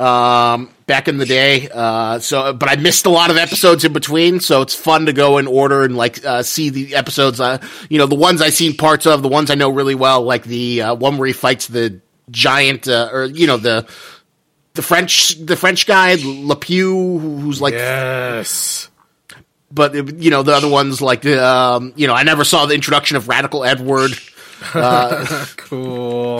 um, 0.00 0.70
back 0.86 1.08
in 1.08 1.18
the 1.18 1.26
day. 1.26 1.68
Uh, 1.72 2.18
so, 2.18 2.52
but 2.52 2.68
I 2.70 2.76
missed 2.76 3.06
a 3.06 3.10
lot 3.10 3.30
of 3.30 3.36
episodes 3.36 3.84
in 3.84 3.92
between, 3.92 4.40
so 4.40 4.62
it's 4.62 4.74
fun 4.74 5.06
to 5.06 5.12
go 5.12 5.38
in 5.38 5.46
order 5.46 5.82
and 5.84 5.96
like 5.96 6.24
uh, 6.24 6.42
see 6.42 6.70
the 6.70 6.94
episodes. 6.94 7.40
Uh, 7.40 7.58
you 7.88 7.98
know, 7.98 8.06
the 8.06 8.14
ones 8.14 8.40
I've 8.42 8.54
seen 8.54 8.76
parts 8.76 9.06
of, 9.06 9.22
the 9.22 9.28
ones 9.28 9.50
I 9.50 9.54
know 9.54 9.68
really 9.70 9.94
well, 9.94 10.22
like 10.22 10.44
the 10.44 10.82
uh, 10.82 10.94
one 10.94 11.18
where 11.18 11.26
he 11.26 11.32
fights 11.32 11.66
the 11.66 12.00
giant, 12.30 12.88
uh, 12.88 13.08
or 13.12 13.24
you 13.26 13.46
know 13.46 13.56
the 13.58 13.86
the 14.74 14.82
French 14.82 15.34
the 15.44 15.56
French 15.56 15.86
guy 15.86 16.16
Lepew, 16.16 17.20
who's 17.42 17.60
like 17.60 17.74
Yes. 17.74 18.88
but 19.70 19.94
you 20.20 20.30
know 20.30 20.42
the 20.42 20.52
other 20.52 20.68
ones 20.68 21.02
like 21.02 21.22
the 21.22 21.44
um, 21.44 21.92
you 21.96 22.06
know 22.06 22.14
I 22.14 22.22
never 22.22 22.44
saw 22.44 22.66
the 22.66 22.74
introduction 22.74 23.16
of 23.16 23.28
Radical 23.28 23.64
Edward. 23.64 24.12
Cool. 25.56 26.36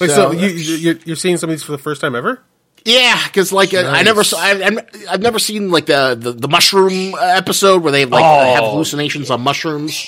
Wait, 0.00 0.10
So- 0.10 0.14
so, 0.14 0.32
you, 0.32 0.48
you 0.48 0.74
you're- 0.76 1.00
you're 1.04 1.16
seeing 1.16 1.36
some 1.36 1.50
of 1.50 1.54
these 1.54 1.62
for 1.62 1.72
the 1.72 1.78
first 1.78 2.00
time 2.00 2.14
ever? 2.14 2.40
Yeah, 2.84 3.18
because 3.26 3.50
like 3.52 3.72
uh, 3.72 3.78
I 3.78 3.82
Nice. 3.82 4.04
never 4.04 4.24
saw 4.24 4.38
I, 4.40 4.50
I'm- 4.60 4.78
I've 5.08 5.22
never 5.22 5.38
seen 5.38 5.70
like 5.70 5.86
the 5.86 6.14
the, 6.18 6.32
the 6.32 6.48
mushroom 6.48 7.14
uh, 7.14 7.18
episode 7.18 7.82
where 7.82 7.92
they 7.92 8.04
like 8.04 8.22
uh, 8.22 8.54
have 8.54 8.64
Oh. 8.64 8.70
hallucinations 8.72 9.30
on 9.30 9.40
mushrooms. 9.40 10.06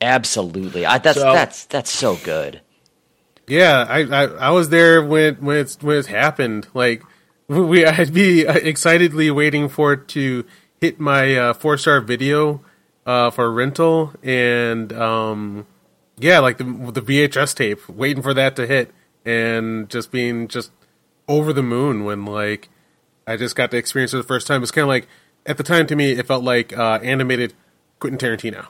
Absolutely. 0.00 0.84
I, 0.86 0.98
that's 0.98 1.18
So- 1.18 1.32
that's 1.32 1.64
that's 1.66 1.90
so 1.90 2.16
good. 2.16 2.60
Yeah, 3.46 3.86
I, 3.88 4.00
I 4.00 4.24
I 4.24 4.50
was 4.50 4.68
there 4.68 5.02
when 5.02 5.36
when 5.36 5.56
it's 5.58 5.78
when 5.82 5.96
it 5.96 6.06
happened. 6.06 6.66
Like 6.74 7.02
we, 7.48 7.86
I'd 7.86 8.12
be 8.12 8.46
uh, 8.46 8.52
excitedly 8.54 9.30
waiting 9.30 9.68
for 9.70 9.94
it 9.94 10.08
to 10.08 10.44
hit 10.80 11.00
my 11.00 11.34
uh, 11.36 11.54
four 11.54 11.78
star 11.78 12.00
video 12.02 12.60
uh, 13.06 13.30
for 13.30 13.50
rental, 13.50 14.12
and 14.22 14.92
um, 14.92 15.66
yeah, 16.18 16.40
like 16.40 16.58
the 16.58 16.64
the 16.64 17.00
VHS 17.00 17.54
tape, 17.54 17.88
waiting 17.88 18.22
for 18.22 18.34
that 18.34 18.54
to 18.56 18.66
hit, 18.66 18.90
and 19.24 19.88
just 19.88 20.10
being 20.12 20.46
just 20.48 20.70
over 21.28 21.52
the 21.52 21.62
moon 21.62 22.04
when 22.04 22.24
like 22.24 22.68
I 23.26 23.36
just 23.36 23.54
got 23.54 23.70
to 23.72 23.76
experience 23.76 24.14
it 24.14 24.16
the 24.16 24.22
first 24.22 24.46
time. 24.46 24.62
It's 24.62 24.70
kind 24.72 24.82
of 24.84 24.88
like 24.88 25.06
at 25.46 25.56
the 25.56 25.62
time 25.62 25.86
to 25.88 25.96
me, 25.96 26.12
it 26.12 26.26
felt 26.26 26.42
like 26.44 26.76
uh, 26.76 26.98
animated 27.02 27.54
Quentin 28.00 28.18
Tarantino. 28.18 28.66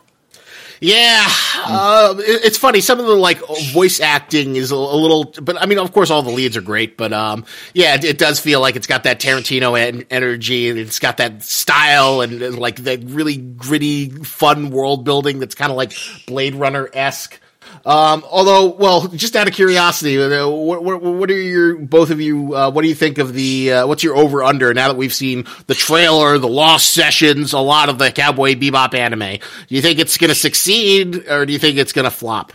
Yeah, 0.80 1.26
uh, 1.66 2.14
it- 2.18 2.44
it's 2.44 2.56
funny. 2.58 2.80
Some 2.80 3.00
of 3.00 3.06
the 3.06 3.14
like 3.16 3.40
voice 3.72 3.98
acting 3.98 4.54
is 4.54 4.70
a, 4.70 4.76
little, 4.76 5.24
but 5.42 5.60
I 5.60 5.66
mean, 5.66 5.78
of 5.80 5.90
course, 5.92 6.08
all 6.08 6.22
the 6.22 6.30
leads 6.30 6.56
are 6.56 6.60
great. 6.60 6.96
But 6.96 7.12
um, 7.12 7.44
yeah, 7.74 7.96
it, 7.96 8.04
it 8.04 8.18
does 8.18 8.38
feel 8.38 8.60
like 8.60 8.76
it's 8.76 8.86
got 8.86 9.02
that 9.02 9.18
Tarantino 9.20 9.76
en- 9.78 10.04
energy, 10.08 10.70
and 10.70 10.78
it's 10.78 11.00
got 11.00 11.16
that 11.16 11.42
style, 11.42 12.20
and, 12.20 12.40
and 12.42 12.58
like 12.58 12.76
that 12.84 13.00
really 13.02 13.36
gritty, 13.36 14.08
fun 14.10 14.70
world 14.70 15.04
building 15.04 15.40
that's 15.40 15.56
kind 15.56 15.72
of 15.72 15.76
like 15.76 15.92
Blade 16.28 16.54
Runner 16.54 16.88
esque. 16.92 17.40
Um, 17.88 18.22
although, 18.30 18.66
well, 18.66 19.08
just 19.08 19.34
out 19.34 19.48
of 19.48 19.54
curiosity, 19.54 20.22
uh, 20.22 20.46
what, 20.46 20.84
what, 20.84 21.02
what 21.02 21.30
are 21.30 21.40
your 21.40 21.76
both 21.76 22.10
of 22.10 22.20
you? 22.20 22.54
Uh, 22.54 22.70
what 22.70 22.82
do 22.82 22.88
you 22.88 22.94
think 22.94 23.18
of 23.18 23.32
the? 23.32 23.72
Uh, 23.72 23.86
what's 23.86 24.04
your 24.04 24.16
over 24.16 24.44
under 24.44 24.74
now 24.74 24.88
that 24.88 24.96
we've 24.96 25.14
seen 25.14 25.46
the 25.66 25.74
trailer, 25.74 26.38
the 26.38 26.48
Lost 26.48 26.90
Sessions, 26.90 27.54
a 27.54 27.58
lot 27.58 27.88
of 27.88 27.98
the 27.98 28.12
Cowboy 28.12 28.54
Bebop 28.54 28.94
anime? 28.94 29.38
Do 29.38 29.74
you 29.74 29.80
think 29.80 29.98
it's 29.98 30.18
going 30.18 30.28
to 30.28 30.34
succeed, 30.34 31.28
or 31.28 31.46
do 31.46 31.52
you 31.52 31.58
think 31.58 31.78
it's 31.78 31.92
going 31.92 32.04
to 32.04 32.10
flop? 32.10 32.52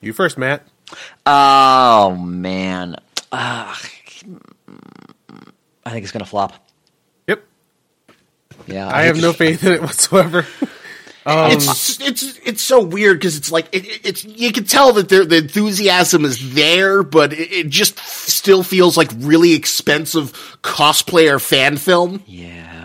You 0.00 0.12
first, 0.12 0.38
Matt. 0.38 0.66
Oh 1.26 2.16
man. 2.16 2.96
I 5.84 5.90
think 5.90 6.04
it's 6.04 6.12
gonna 6.12 6.24
flop. 6.24 6.52
Yep. 7.26 7.44
Yeah, 8.66 8.88
I 8.88 9.02
have 9.02 9.20
no 9.20 9.32
faith 9.32 9.64
in 9.64 9.72
it 9.72 9.82
whatsoever. 9.82 10.46
it's 11.26 12.00
it's 12.00 12.38
it's 12.44 12.62
so 12.62 12.82
weird 12.82 13.18
because 13.18 13.36
it's 13.36 13.52
like 13.52 13.68
it, 13.72 13.86
it- 13.86 14.00
it's 14.06 14.24
you 14.24 14.52
can 14.52 14.64
tell 14.64 14.92
that 14.94 15.08
there, 15.08 15.24
the 15.24 15.36
enthusiasm 15.38 16.24
is 16.24 16.54
there, 16.54 17.02
but 17.02 17.32
it, 17.32 17.52
it 17.52 17.68
just 17.68 17.98
still 18.00 18.62
feels 18.62 18.96
like 18.96 19.10
really 19.18 19.52
expensive 19.52 20.32
cosplayer 20.62 21.40
fan 21.40 21.76
film. 21.76 22.22
Yeah. 22.26 22.80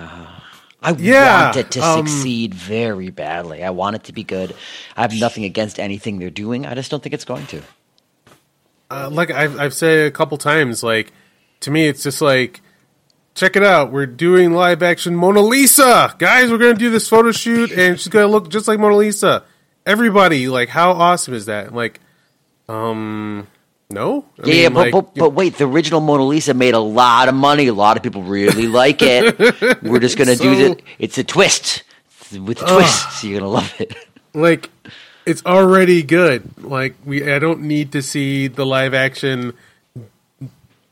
I 0.80 0.92
Yeah, 0.92 1.46
want 1.46 1.58
it 1.58 1.72
to 1.72 1.82
um, 1.82 2.08
succeed 2.08 2.54
very 2.54 3.10
badly. 3.10 3.64
I 3.64 3.72
want 3.72 3.96
it 3.96 4.04
to 4.06 4.14
be 4.14 4.24
good. 4.24 4.56
I 4.96 5.02
have 5.02 5.14
nothing 5.20 5.44
against 5.44 5.80
anything 5.80 6.20
they're 6.20 6.30
doing. 6.30 6.68
I 6.68 6.76
just 6.76 6.92
don't 6.92 7.02
think 7.02 7.14
it's 7.16 7.26
going 7.26 7.48
to. 7.48 7.62
uh, 8.92 9.10
like 9.12 9.32
I've, 9.32 9.60
I've 9.60 9.74
said 9.74 10.06
a 10.08 10.12
couple 10.12 10.38
times, 10.38 10.84
like 10.84 11.12
to 11.62 11.72
me, 11.72 11.88
it's 11.88 12.04
just 12.04 12.22
like, 12.22 12.62
check 13.38 13.56
it 13.56 13.64
out. 13.64 13.92
We're 13.92 14.08
doing 14.08 14.52
live 14.52 14.82
action 14.84 15.16
Mona 15.16 15.42
Lisa, 15.42 16.14
guys. 16.18 16.50
We're 16.52 16.58
gonna 16.58 16.74
do 16.74 16.90
this 16.90 17.08
photo 17.08 17.32
shoot, 17.32 17.72
and 17.72 17.98
she's 18.00 18.10
gonna 18.10 18.28
look 18.28 18.50
just 18.50 18.68
like 18.68 18.80
Mona 18.80 18.98
Lisa. 18.98 19.44
Everybody, 19.86 20.50
like, 20.50 20.68
how 20.70 20.92
awesome 20.92 21.34
is 21.34 21.46
that? 21.46 21.74
Like, 21.74 22.02
um, 22.68 23.48
no, 23.90 24.26
I 24.44 24.48
Yeah, 24.48 24.54
yeah, 24.54 24.70
mean, 24.70 24.74
but, 24.74 24.80
like, 24.80 24.92
but, 24.92 25.16
but 25.16 25.30
wait, 25.30 25.58
the 25.58 25.66
original 25.66 26.02
Mona 26.02 26.26
Lisa 26.26 26.54
made 26.54 26.74
a 26.74 26.80
lot 26.80 27.30
of 27.30 27.36
money. 27.36 27.68
A 27.68 27.74
lot 27.74 27.96
of 27.96 28.04
people 28.04 28.24
really 28.24 28.68
like 28.68 29.02
it. 29.02 29.40
We're 29.82 30.00
just 30.00 30.18
going 30.18 30.28
to 30.28 30.36
do 30.36 30.72
it. 30.72 30.84
It's 31.00 31.18
a 31.18 31.24
twist. 31.24 31.84
With 32.34 32.58
the 32.60 32.66
twist, 32.66 33.22
so 33.22 33.28
you're 33.28 33.40
going 33.40 33.50
to 33.50 33.56
love 33.56 33.74
it. 33.80 33.96
like 34.34 34.70
it's 35.26 35.46
already 35.46 36.04
good. 36.04 36.62
Like 36.62 36.96
we, 37.06 37.32
I 37.32 37.40
don't 37.40 37.62
need 37.62 37.94
to 37.94 38.02
see 38.02 38.48
the 38.50 38.66
live 38.66 38.94
action 38.94 39.54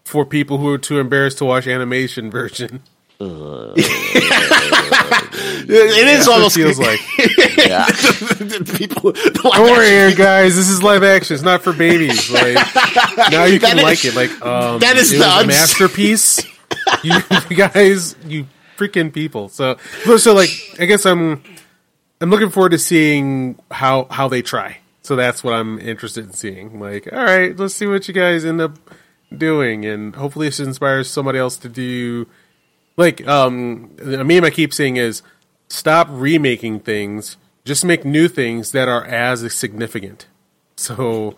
for 0.05 0.25
people 0.25 0.57
who 0.59 0.69
are 0.69 0.77
too 0.77 0.99
embarrassed 0.99 1.39
to 1.39 1.45
watch 1.45 1.67
animation 1.67 2.31
version. 2.31 2.81
It, 3.19 3.77
it 5.67 6.07
is 6.07 6.25
That's 6.25 6.27
what 6.27 6.33
it 6.33 6.37
almost 6.37 6.55
feels 6.55 6.79
like. 6.79 6.99
Yeah. 7.57 7.85
people. 8.77 9.11
Don't 9.13 9.61
worry, 9.63 9.87
Aaron, 9.87 10.15
guys. 10.15 10.55
This 10.55 10.69
is 10.69 10.83
live 10.83 11.03
action. 11.03 11.33
It's 11.33 11.43
not 11.43 11.61
for 11.63 11.73
babies. 11.73 12.29
Like 12.35 12.55
now 13.31 13.45
you 13.45 13.59
can 13.59 13.77
That 13.77 13.83
like 13.83 14.03
it. 14.05 14.15
Like 14.15 14.29
um, 14.45 14.79
that 14.79 14.97
is 14.97 15.11
the 15.11 15.27
uns- 15.27 15.47
masterpiece. 15.47 16.45
you, 17.03 17.13
you 17.49 17.55
guys, 17.55 18.15
you 18.25 18.47
freaking 18.77 19.13
people. 19.13 19.47
So, 19.49 19.77
so 20.17 20.33
like, 20.33 20.49
I 20.79 20.85
guess 20.85 21.05
I'm, 21.05 21.41
I'm 22.19 22.29
looking 22.29 22.49
forward 22.49 22.71
to 22.71 22.77
seeing 22.77 23.57
how 23.71 24.07
how 24.11 24.27
they 24.27 24.41
try. 24.41 24.77
So 25.01 25.15
that's 25.15 25.43
what 25.43 25.53
I'm 25.53 25.79
interested 25.79 26.25
in 26.25 26.33
seeing. 26.33 26.79
Like, 26.79 27.11
all 27.11 27.23
right, 27.23 27.55
let's 27.57 27.75
see 27.75 27.87
what 27.87 28.07
you 28.07 28.13
guys 28.13 28.43
end 28.43 28.59
up 28.59 28.77
doing, 29.35 29.85
and 29.85 30.15
hopefully 30.15 30.47
this 30.47 30.59
inspires 30.59 31.09
somebody 31.09 31.39
else 31.39 31.57
to 31.57 31.69
do. 31.69 32.27
Like, 32.97 33.25
um, 33.27 33.95
a 33.99 34.23
meme 34.23 34.45
I 34.45 34.49
keep 34.49 34.73
saying 34.73 34.97
is, 34.97 35.21
stop 35.67 36.07
remaking 36.09 36.79
things. 36.79 37.37
Just 37.65 37.83
make 37.83 38.05
new 38.05 38.27
things 38.27 38.71
that 38.71 38.87
are 38.87 39.03
as 39.05 39.53
significant. 39.53 40.27
So 40.77 41.35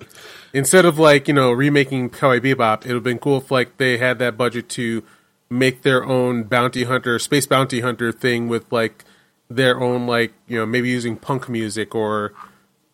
instead 0.53 0.86
of 0.86 0.98
like 0.98 1.27
you 1.27 1.34
know 1.34 1.51
remaking 1.51 2.10
Cowboy 2.10 2.39
Bebop, 2.39 2.86
it 2.86 2.88
would 2.88 2.96
have 2.96 3.03
been 3.03 3.20
cool 3.20 3.38
if 3.38 3.51
like 3.51 3.77
they 3.77 3.98
had 3.98 4.20
that 4.20 4.38
budget 4.38 4.70
to 4.70 5.03
make 5.50 5.84
their 5.84 6.03
own 6.03 6.44
bounty 6.44 6.84
hunter, 6.84 7.20
space 7.20 7.46
bounty 7.46 7.82
hunter 7.82 8.12
thing 8.12 8.48
with 8.48 8.70
like 8.72 9.06
their 9.50 9.79
own 9.79 10.08
like 10.08 10.34
you 10.48 10.58
know 10.58 10.65
maybe 10.65 10.89
using 10.89 11.15
punk 11.15 11.48
music 11.48 11.96
or 11.96 12.34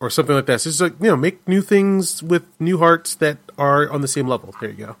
or 0.00 0.10
something 0.10 0.36
like 0.36 0.46
that. 0.46 0.60
So 0.60 0.70
just 0.70 0.80
like 0.80 0.94
you 1.00 1.08
know 1.08 1.16
make 1.16 1.46
new 1.48 1.62
things 1.62 2.22
with 2.22 2.44
new 2.60 2.78
hearts 2.78 3.14
that 3.16 3.38
are 3.58 3.90
on 3.90 4.00
the 4.00 4.08
same 4.08 4.26
level. 4.28 4.54
There 4.60 4.70
you 4.70 4.76
go. 4.86 4.96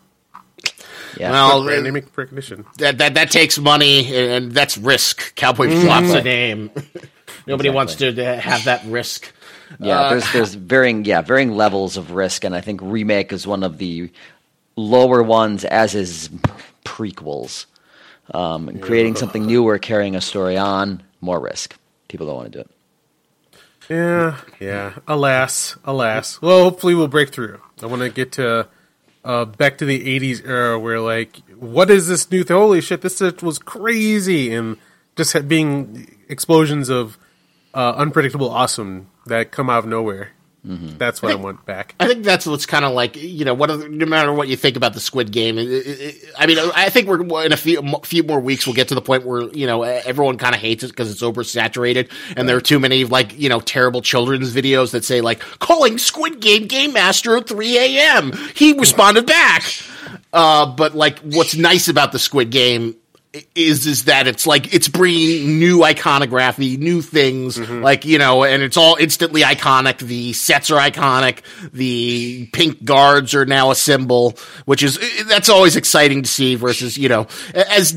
Yeah. 1.18 1.30
Well, 1.30 1.62
Brand 1.64 1.84
naming 1.84 2.06
recognition. 2.16 2.64
that 2.78 2.98
that 2.98 3.14
that 3.14 3.30
takes 3.30 3.58
money 3.58 4.14
and 4.16 4.50
that's 4.52 4.76
risk. 4.76 5.34
Cowboy 5.36 5.68
Mm-hmm. 5.68 5.82
flops 5.86 6.10
a 6.10 6.22
name. 6.22 6.70
Nobody 7.46 7.70
wants 7.70 7.94
to 7.96 8.12
to 8.12 8.36
have 8.40 8.64
that 8.64 8.84
risk. 8.86 9.32
Yeah, 9.80 10.00
Uh, 10.00 10.10
there's 10.10 10.32
there's 10.32 10.54
varying 10.54 11.04
yeah 11.04 11.20
varying 11.20 11.52
levels 11.52 11.96
of 11.96 12.10
risk, 12.12 12.44
and 12.44 12.54
I 12.54 12.60
think 12.60 12.80
remake 12.82 13.32
is 13.32 13.46
one 13.46 13.62
of 13.62 13.78
the 13.78 14.10
lower 14.76 15.22
ones, 15.22 15.64
as 15.64 15.94
is 15.94 16.30
prequels. 16.84 17.66
Um, 18.32 18.68
and 18.70 18.80
creating 18.82 19.16
something 19.16 19.44
new 19.44 19.68
or 19.68 19.78
carrying 19.78 20.16
a 20.16 20.20
story 20.20 20.56
on, 20.56 21.02
more 21.20 21.38
risk. 21.38 21.76
People 22.08 22.26
don't 22.26 22.36
want 22.36 22.52
to 22.52 22.58
do 22.58 22.60
it. 22.60 22.70
Yeah, 23.90 24.40
yeah. 24.58 24.94
Alas, 25.06 25.76
alas. 25.84 26.40
Well, 26.40 26.62
hopefully 26.64 26.94
we'll 26.94 27.06
break 27.08 27.30
through. 27.34 27.60
I 27.82 27.86
want 27.86 28.02
to 28.02 28.10
get 28.10 28.32
to 28.32 28.68
uh, 29.24 29.44
back 29.46 29.78
to 29.78 29.84
the 29.84 30.18
'80s 30.20 30.46
era 30.46 30.78
where, 30.78 31.00
like, 31.00 31.36
what 31.58 31.90
is 31.90 32.08
this 32.08 32.30
new? 32.30 32.44
Th- 32.44 32.56
Holy 32.56 32.80
shit! 32.80 33.00
This 33.00 33.20
was 33.20 33.58
crazy, 33.58 34.54
and 34.54 34.76
just 35.16 35.48
being 35.48 36.18
explosions 36.28 36.88
of 36.88 37.18
uh, 37.72 37.94
unpredictable 37.96 38.50
awesome 38.50 39.08
that 39.26 39.50
come 39.50 39.68
out 39.70 39.80
of 39.80 39.86
nowhere. 39.86 40.32
That's 40.64 41.20
what 41.20 41.30
I 41.32 41.34
went 41.34 41.66
back. 41.66 41.94
I 42.00 42.06
think 42.06 42.24
that's 42.24 42.46
what's 42.46 42.64
kind 42.64 42.84
of 42.86 42.92
like 42.92 43.16
you 43.16 43.44
know 43.44 43.52
what 43.52 43.68
no 43.90 44.06
matter 44.06 44.32
what 44.32 44.48
you 44.48 44.56
think 44.56 44.76
about 44.76 44.94
the 44.94 45.00
Squid 45.00 45.30
Game. 45.30 45.58
it- 45.58 45.68
it- 45.68 45.86
it- 46.00 46.24
I 46.38 46.46
mean, 46.46 46.58
I 46.74 46.88
think 46.88 47.06
we're 47.06 47.44
in 47.44 47.52
a 47.52 47.56
few 47.56 47.82
few 48.04 48.22
more 48.22 48.40
weeks 48.40 48.66
we'll 48.66 48.74
get 48.74 48.88
to 48.88 48.94
the 48.94 49.02
point 49.02 49.26
where 49.26 49.42
you 49.52 49.66
know 49.66 49.82
everyone 49.82 50.38
kind 50.38 50.54
of 50.54 50.60
hates 50.62 50.82
it 50.82 50.88
because 50.88 51.10
it's 51.10 51.20
oversaturated 51.22 52.08
and 52.36 52.48
there 52.48 52.56
are 52.56 52.60
too 52.62 52.78
many 52.80 53.04
like 53.04 53.38
you 53.38 53.48
know 53.50 53.60
terrible 53.60 54.00
children's 54.00 54.54
videos 54.54 54.92
that 54.92 55.04
say 55.04 55.20
like 55.20 55.40
calling 55.58 55.98
Squid 55.98 56.40
Game 56.40 56.66
game 56.66 56.92
master 56.94 57.36
at 57.36 57.46
3 57.46 57.76
a.m. 57.78 58.32
He 58.54 58.72
responded 58.72 59.26
back. 59.26 59.62
Uh, 60.32 60.66
but 60.66 60.94
like, 60.96 61.18
what's 61.20 61.54
nice 61.56 61.88
about 61.88 62.10
the 62.12 62.18
Squid 62.18 62.50
Game 62.50 62.96
is 63.54 63.86
is 63.86 64.04
that 64.04 64.26
it's 64.26 64.46
like 64.46 64.72
it's 64.72 64.88
bringing 64.88 65.58
new 65.58 65.82
iconography, 65.82 66.76
new 66.76 67.02
things, 67.02 67.58
like 67.58 68.04
you 68.04 68.18
know, 68.18 68.44
and 68.44 68.62
it's 68.62 68.76
all 68.76 68.96
instantly 68.96 69.42
iconic. 69.42 69.98
The 69.98 70.32
sets 70.32 70.70
are 70.70 70.80
iconic. 70.80 71.40
The 71.72 72.46
pink 72.52 72.84
guards 72.84 73.34
are 73.34 73.44
now 73.44 73.70
a 73.70 73.74
symbol, 73.74 74.36
which 74.66 74.82
is 74.82 74.98
that's 75.26 75.48
always 75.48 75.76
exciting 75.76 76.22
to 76.22 76.28
see. 76.28 76.54
Versus 76.54 76.96
you 76.96 77.08
know, 77.08 77.26
as 77.54 77.94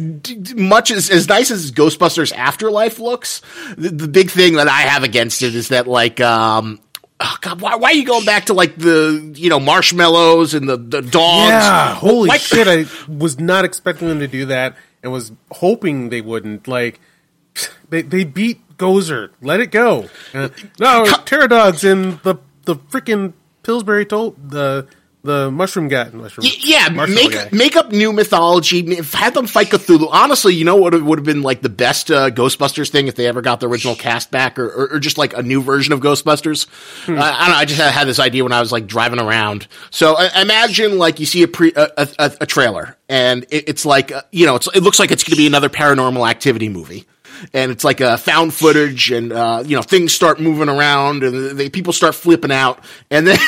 much 0.56 0.92
as 0.92 1.10
as 1.10 1.28
nice 1.30 1.52
as 1.52 1.72
Ghostbusters 1.72 2.34
Afterlife 2.34 2.98
looks, 3.00 3.42
the, 3.78 3.90
the 3.90 4.08
big 4.08 4.32
thing 4.32 4.56
that 4.56 4.68
I 4.68 4.82
have 4.82 5.04
against 5.04 5.44
it 5.44 5.54
is 5.56 5.70
that 5.70 5.88
like 5.88 6.20
um. 6.20 6.80
Oh 7.20 7.36
God! 7.42 7.62
Why, 7.62 7.76
why 7.78 7.90
are 7.90 7.94
you 7.96 8.06
going 8.06 8.26
back 8.26 8.46
to 8.46 8.54
like 8.54 8.76
the 8.76 9.34
you 9.36 9.50
know 9.50 9.60
marshmallows 9.60 10.54
and 10.54 10.70
the, 10.70 10.78
the 10.78 11.02
dogs? 11.02 11.50
Yeah, 11.50 11.96
holy 11.96 12.30
Why- 12.30 12.38
shit! 12.38 12.68
I 12.68 12.86
was 13.12 13.40
not 13.40 13.66
expecting 13.66 14.08
them 14.08 14.20
to 14.20 14.28
do 14.28 14.46
that, 14.46 14.76
and 15.08 15.14
was 15.14 15.32
hoping 15.52 16.10
they 16.10 16.22
wouldn't. 16.22 16.68
Like, 16.68 17.00
they 17.90 18.02
they 18.02 18.24
beat 18.26 18.78
Gozer. 18.78 19.30
Let 19.42 19.60
it 19.62 19.72
go. 19.72 20.10
Uh, 20.34 20.50
no, 20.80 21.06
Terror 21.26 21.48
Dogs 21.48 21.84
in 21.84 22.20
the 22.24 22.36
the 22.66 22.76
freaking 22.76 23.34
Pillsbury 23.64 24.06
told 24.06 24.52
the 24.52 24.88
the 25.28 25.52
mushroom 25.52 25.88
guy. 25.88 26.10
Mushroom, 26.10 26.46
Y- 26.46 26.58
yeah, 26.62 26.90
make 26.90 27.32
guy. 27.34 27.50
make 27.52 27.76
up 27.76 27.92
new 27.92 28.12
mythology. 28.12 28.96
Have 29.14 29.36
them 29.36 29.46
fight 29.46 29.68
Cthulhu. 29.68 30.08
Honestly, 30.12 30.56
you 30.56 30.66
know 30.66 30.76
what 30.78 31.00
would 31.00 31.20
have 31.20 31.26
been 31.26 31.44
like 31.44 31.62
the 31.62 31.70
best 31.70 32.10
uh, 32.10 32.32
Ghostbusters 32.32 32.90
thing 32.90 33.08
if 33.08 33.14
they 33.16 33.28
ever 33.28 33.42
got 33.42 33.60
the 33.60 33.68
original 33.68 33.96
cast 33.96 34.32
back, 34.32 34.58
or, 34.58 34.66
or, 34.68 34.94
or 34.94 35.00
just 35.00 35.18
like 35.20 35.38
a 35.38 35.44
new 35.44 35.62
version 35.62 35.94
of 35.94 36.00
Ghostbusters. 36.00 36.68
Hmm. 37.06 37.18
Uh, 37.20 37.22
I 37.22 37.40
don't 37.46 37.50
know. 37.52 37.58
I 37.58 37.66
just 37.66 37.80
had, 37.80 37.92
had 37.92 38.08
this 38.08 38.20
idea 38.20 38.44
when 38.44 38.54
I 38.54 38.60
was 38.60 38.72
like 38.72 38.88
driving 38.88 39.20
around. 39.20 39.68
So 39.92 40.16
uh, 40.18 40.30
imagine 40.42 40.98
like 40.98 41.20
you 41.20 41.28
see 41.28 41.44
a 41.44 41.48
pre 41.48 41.72
a, 41.76 41.92
a, 41.98 42.08
a- 42.18 42.38
a 42.42 42.46
trailer, 42.48 42.98
and 43.08 43.44
it, 43.52 43.70
it's 43.70 43.86
like 43.86 44.12
uh, 44.12 44.24
you 44.32 44.46
know 44.48 44.56
it's, 44.56 44.68
it 44.76 44.82
looks 44.82 44.98
like 45.00 45.12
it's 45.12 45.24
going 45.24 45.36
to 45.36 45.38
be 45.38 45.48
another 45.48 45.70
Paranormal 45.70 46.28
Activity 46.30 46.70
movie. 46.70 47.06
And 47.54 47.72
it's 47.72 47.84
like 47.84 48.02
a 48.02 48.18
found 48.18 48.54
footage, 48.54 49.12
and 49.12 49.32
uh, 49.32 49.64
you 49.66 49.76
know 49.76 49.82
things 49.82 50.14
start 50.14 50.40
moving 50.40 50.70
around, 50.70 51.24
and 51.24 51.58
they, 51.58 51.70
people 51.70 51.94
start 51.94 52.16
flipping 52.16 52.52
out, 52.52 52.84
and 53.12 53.28
then 53.28 53.38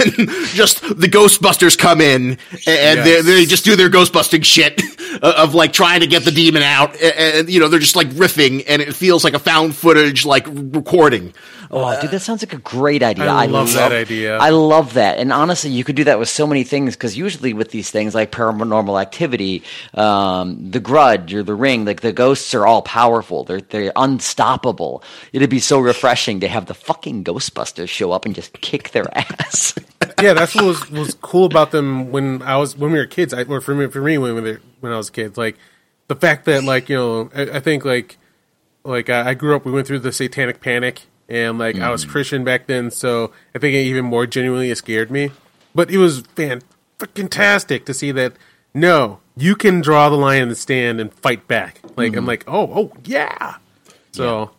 just 0.53 0.81
the 0.81 1.07
Ghostbusters 1.07 1.77
come 1.77 2.01
in, 2.01 2.37
and 2.67 2.99
they, 3.05 3.13
Yes. 3.13 3.25
they 3.25 3.45
just 3.45 3.65
do 3.65 3.75
their 3.75 3.89
Ghostbusting 3.89 4.43
shit 4.43 4.81
of 5.21 5.53
like 5.55 5.73
trying 5.73 6.01
to 6.01 6.07
get 6.07 6.23
the 6.25 6.31
demon 6.31 6.63
out, 6.63 6.93
and, 7.01 7.13
and 7.37 7.49
you 7.49 7.59
know 7.59 7.67
they're 7.67 7.79
just 7.79 7.95
like 7.95 8.09
riffing, 8.09 8.63
and 8.67 8.81
it 8.81 8.93
feels 8.95 9.23
like 9.23 9.33
a 9.33 9.39
found 9.39 9.75
footage 9.75 10.25
like 10.25 10.45
recording. 10.47 11.33
Oh, 11.71 12.01
dude, 12.01 12.09
that 12.09 12.21
sounds 12.21 12.41
like 12.41 12.53
a 12.53 12.57
great 12.57 13.03
idea. 13.03 13.27
I 13.27 13.45
love 13.45 13.71
that 13.73 13.91
idea. 13.91 14.39
I 14.39 14.49
love 14.49 14.95
that. 14.95 15.19
And 15.19 15.31
honestly, 15.31 15.69
you 15.69 15.83
could 15.83 15.95
do 15.95 16.03
that 16.05 16.17
with 16.17 16.27
so 16.27 16.47
many 16.47 16.63
things 16.63 16.95
because 16.95 17.15
usually 17.15 17.53
with 17.53 17.69
these 17.69 17.91
things 17.91 18.15
like 18.15 18.31
paranormal 18.31 18.99
activity, 18.99 19.61
um, 19.93 20.71
the 20.71 20.79
grudge 20.79 21.31
or 21.35 21.43
the 21.43 21.53
ring, 21.53 21.85
like 21.85 22.01
the 22.01 22.11
ghosts 22.11 22.55
are 22.55 22.65
all 22.65 22.81
powerful. 22.81 23.43
They're, 23.43 23.61
they're 23.61 23.78
unstoppable. 23.95 25.03
It'd 25.33 25.49
be 25.49 25.59
so 25.59 25.79
refreshing 25.79 26.39
to 26.41 26.47
have 26.47 26.65
the 26.65 26.73
fucking 26.73 27.23
Ghostbusters 27.23 27.89
show 27.89 28.11
up 28.11 28.25
and 28.25 28.35
just 28.35 28.53
kick 28.61 28.91
their 28.91 29.05
ass. 29.17 29.75
yeah, 30.21 30.33
that's 30.33 30.55
what 30.55 30.65
was 30.65 30.89
was 30.91 31.17
cool 31.21 31.45
about 31.45 31.71
them 31.71 32.11
when 32.11 32.41
I 32.41 32.57
was 32.57 32.77
when 32.77 32.91
we 32.91 32.99
were 32.99 33.05
kids. 33.05 33.33
I, 33.33 33.43
or 33.43 33.61
for 33.61 33.75
me, 33.75 33.87
for 33.87 34.01
me 34.01 34.17
when 34.17 34.35
we 34.35 34.57
when 34.79 34.91
I 34.91 34.97
was 34.97 35.09
kids, 35.09 35.37
like 35.37 35.57
the 36.07 36.15
fact 36.15 36.45
that 36.45 36.63
like 36.63 36.89
you 36.89 36.97
know, 36.97 37.29
I, 37.35 37.57
I 37.57 37.59
think 37.59 37.85
like 37.85 38.17
like 38.83 39.09
I, 39.09 39.29
I 39.29 39.33
grew 39.33 39.55
up. 39.55 39.65
We 39.65 39.71
went 39.71 39.87
through 39.87 39.99
the 39.99 40.11
Satanic 40.11 40.61
Panic, 40.61 41.03
and 41.27 41.57
like 41.57 41.79
I 41.79 41.89
was 41.91 42.05
mm. 42.05 42.09
Christian 42.09 42.43
back 42.43 42.67
then, 42.67 42.91
so 42.91 43.31
I 43.55 43.59
think 43.59 43.75
it 43.75 43.81
even 43.81 44.05
more 44.05 44.25
genuinely 44.25 44.69
it 44.71 44.77
scared 44.77 45.11
me. 45.11 45.31
But 45.73 45.91
it 45.91 45.97
was 45.97 46.21
fan 46.35 46.61
freaking 46.97 47.85
to 47.85 47.93
see 47.93 48.11
that. 48.11 48.33
No, 48.73 49.19
you 49.35 49.55
can 49.55 49.81
draw 49.81 50.09
the 50.09 50.15
line 50.15 50.43
in 50.43 50.49
the 50.49 50.55
stand 50.55 50.99
and 50.99 51.13
fight 51.13 51.47
back. 51.47 51.79
Like 51.95 52.15
I'm 52.15 52.25
mm. 52.25 52.27
like, 52.27 52.43
oh, 52.47 52.71
oh 52.73 52.91
yeah. 53.03 53.55
So 54.11 54.51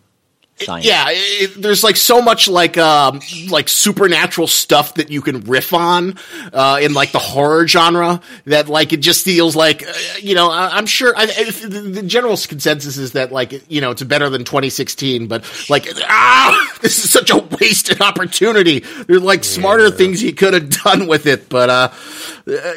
science. 0.63 0.87
Yeah, 0.87 1.07
it, 1.09 1.61
there's 1.61 1.83
like 1.83 1.97
so 1.97 2.23
much 2.23 2.49
like 2.49 2.79
um 2.79 3.21
like 3.49 3.69
supernatural 3.69 4.47
stuff 4.47 4.95
that 4.95 5.11
you 5.11 5.23
can 5.23 5.41
riff 5.43 5.73
on 5.73 6.17
uh, 6.53 6.79
in 6.81 6.95
like 6.95 7.13
the 7.13 7.19
horror 7.19 7.67
genre 7.67 8.21
that 8.45 8.69
like 8.69 8.93
it 8.93 8.99
just 8.99 9.25
feels 9.25 9.57
like 9.57 9.87
uh, 9.87 9.93
you 10.21 10.35
know 10.35 10.51
I, 10.51 10.79
am 10.79 10.87
sure 10.87 11.13
I, 11.17 11.27
the 11.27 12.03
general 12.07 12.37
consensus 12.37 12.97
is 12.97 13.13
that 13.13 13.33
like 13.33 13.71
you 13.71 13.81
know 13.81 13.91
it's 13.91 14.03
better 14.03 14.29
than 14.29 14.45
2016, 14.45 15.27
but 15.27 15.45
like 15.69 15.87
ah 16.03 16.71
this 16.83 17.05
is 17.05 17.11
such 17.11 17.31
a 17.31 17.39
wasted 17.39 18.01
opportunity. 18.01 18.81
There's 18.81 19.23
like 19.23 19.45
smarter 19.45 19.89
yeah. 19.89 19.97
things 19.97 20.23
you 20.23 20.33
could 20.33 20.55
have 20.55 20.71
done 20.71 21.07
with 21.07 21.27
it, 21.27 21.49
but 21.49 21.71
uh, 21.71 21.89
uh 22.47 22.73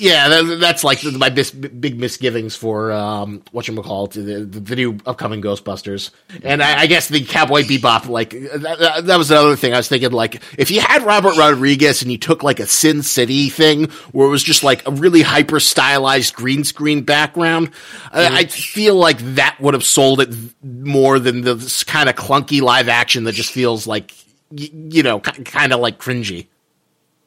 yeah, 0.00 0.28
that, 0.28 0.58
that's 0.60 0.82
like 0.82 1.04
my 1.04 1.28
bis- 1.28 1.50
big 1.50 2.00
misgivings 2.00 2.56
for 2.56 2.90
um, 2.90 3.42
what 3.52 3.68
you 3.68 3.82
call 3.82 4.06
it, 4.06 4.12
the, 4.12 4.44
the 4.44 4.74
new 4.74 4.98
upcoming 5.04 5.42
Ghostbusters, 5.42 6.10
and 6.42 6.62
I, 6.62 6.80
I 6.80 6.86
guess 6.86 7.08
the 7.08 7.22
Cowboy 7.22 7.64
Bebop. 7.64 8.08
Like 8.08 8.30
that, 8.30 9.02
that, 9.04 9.16
was 9.18 9.30
another 9.30 9.56
thing 9.56 9.74
I 9.74 9.76
was 9.76 9.88
thinking. 9.88 10.10
Like 10.10 10.42
if 10.56 10.70
you 10.70 10.80
had 10.80 11.02
Robert 11.02 11.36
Rodriguez 11.36 12.00
and 12.00 12.10
you 12.10 12.16
took 12.16 12.42
like 12.42 12.60
a 12.60 12.66
Sin 12.66 13.02
City 13.02 13.50
thing 13.50 13.90
where 14.12 14.26
it 14.26 14.30
was 14.30 14.42
just 14.42 14.64
like 14.64 14.86
a 14.88 14.90
really 14.90 15.20
hyper 15.20 15.60
stylized 15.60 16.34
green 16.34 16.64
screen 16.64 17.02
background, 17.02 17.70
mm-hmm. 17.70 18.34
I, 18.34 18.38
I, 18.38 18.44
feel 18.46 18.94
like 18.94 19.18
that 19.34 19.58
would 19.60 19.74
have 19.74 19.84
sold 19.84 20.20
it 20.20 20.34
more 20.62 21.18
than 21.18 21.42
the 21.42 21.84
kind 21.86 22.08
of 22.08 22.14
clunky 22.14 22.62
live 22.62 22.88
action 22.88 23.24
that 23.24 23.32
just 23.32 23.52
feels 23.52 23.86
like 23.86 24.14
you 24.50 25.02
know 25.02 25.20
kind 25.20 25.74
of 25.74 25.80
like 25.80 25.98
cringy. 25.98 26.46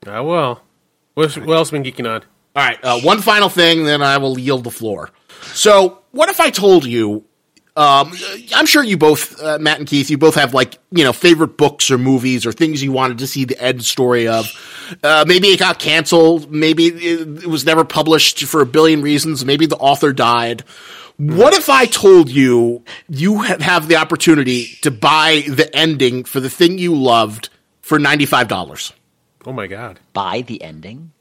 Ah, 0.08 0.24
well. 0.24 0.64
What 1.14 1.38
else 1.38 1.70
been 1.70 1.84
geeking 1.84 2.10
on? 2.10 2.24
All 2.56 2.64
right, 2.64 2.80
uh, 2.84 3.00
one 3.02 3.22
final 3.22 3.50
thing, 3.50 3.84
then 3.84 4.02
I 4.02 4.18
will 4.18 4.38
yield 4.38 4.64
the 4.64 4.72
floor. 4.72 5.10
So, 5.42 6.00
what 6.12 6.30
if 6.30 6.40
I 6.40 6.52
told 6.52 6.86
you? 6.86 7.26
Um, 7.76 8.14
I'm 8.54 8.68
sure 8.68 8.84
you 8.84 8.98
both, 8.98 9.42
uh, 9.42 9.58
Matt 9.60 9.80
and 9.80 9.88
Keith, 9.88 10.12
you 10.12 10.20
both 10.20 10.36
have 10.36 10.54
like 10.54 10.78
you 10.92 11.04
know 11.04 11.12
favorite 11.12 11.58
books 11.58 11.90
or 11.90 11.98
movies 11.98 12.46
or 12.46 12.52
things 12.52 12.84
you 12.84 12.92
wanted 12.92 13.18
to 13.18 13.28
see 13.28 13.46
the 13.46 13.60
end 13.60 13.84
story 13.84 14.28
of. 14.28 14.46
Uh, 15.02 15.26
maybe 15.28 15.48
it 15.48 15.60
got 15.60 15.80
canceled. 15.80 16.52
Maybe 16.52 16.86
it, 16.86 17.44
it 17.44 17.48
was 17.48 17.66
never 17.66 17.84
published 17.84 18.44
for 18.44 18.62
a 18.62 18.66
billion 18.68 19.02
reasons. 19.02 19.44
Maybe 19.44 19.66
the 19.66 19.78
author 19.78 20.14
died. 20.14 20.64
What 21.18 21.56
if 21.56 21.70
I 21.70 21.86
told 21.86 22.30
you 22.30 22.84
you 23.10 23.40
have 23.40 23.88
the 23.88 23.96
opportunity 23.96 24.78
to 24.82 24.92
buy 24.92 25.44
the 25.48 25.76
ending 25.76 26.26
for 26.26 26.40
the 26.40 26.50
thing 26.50 26.78
you 26.78 26.96
loved 26.96 27.50
for 27.82 27.98
ninety 27.98 28.28
five 28.28 28.48
dollars? 28.48 28.94
Oh 29.46 29.54
my 29.54 29.66
god! 29.66 30.00
Buy 30.14 30.42
the 30.42 30.62
ending? 30.62 31.12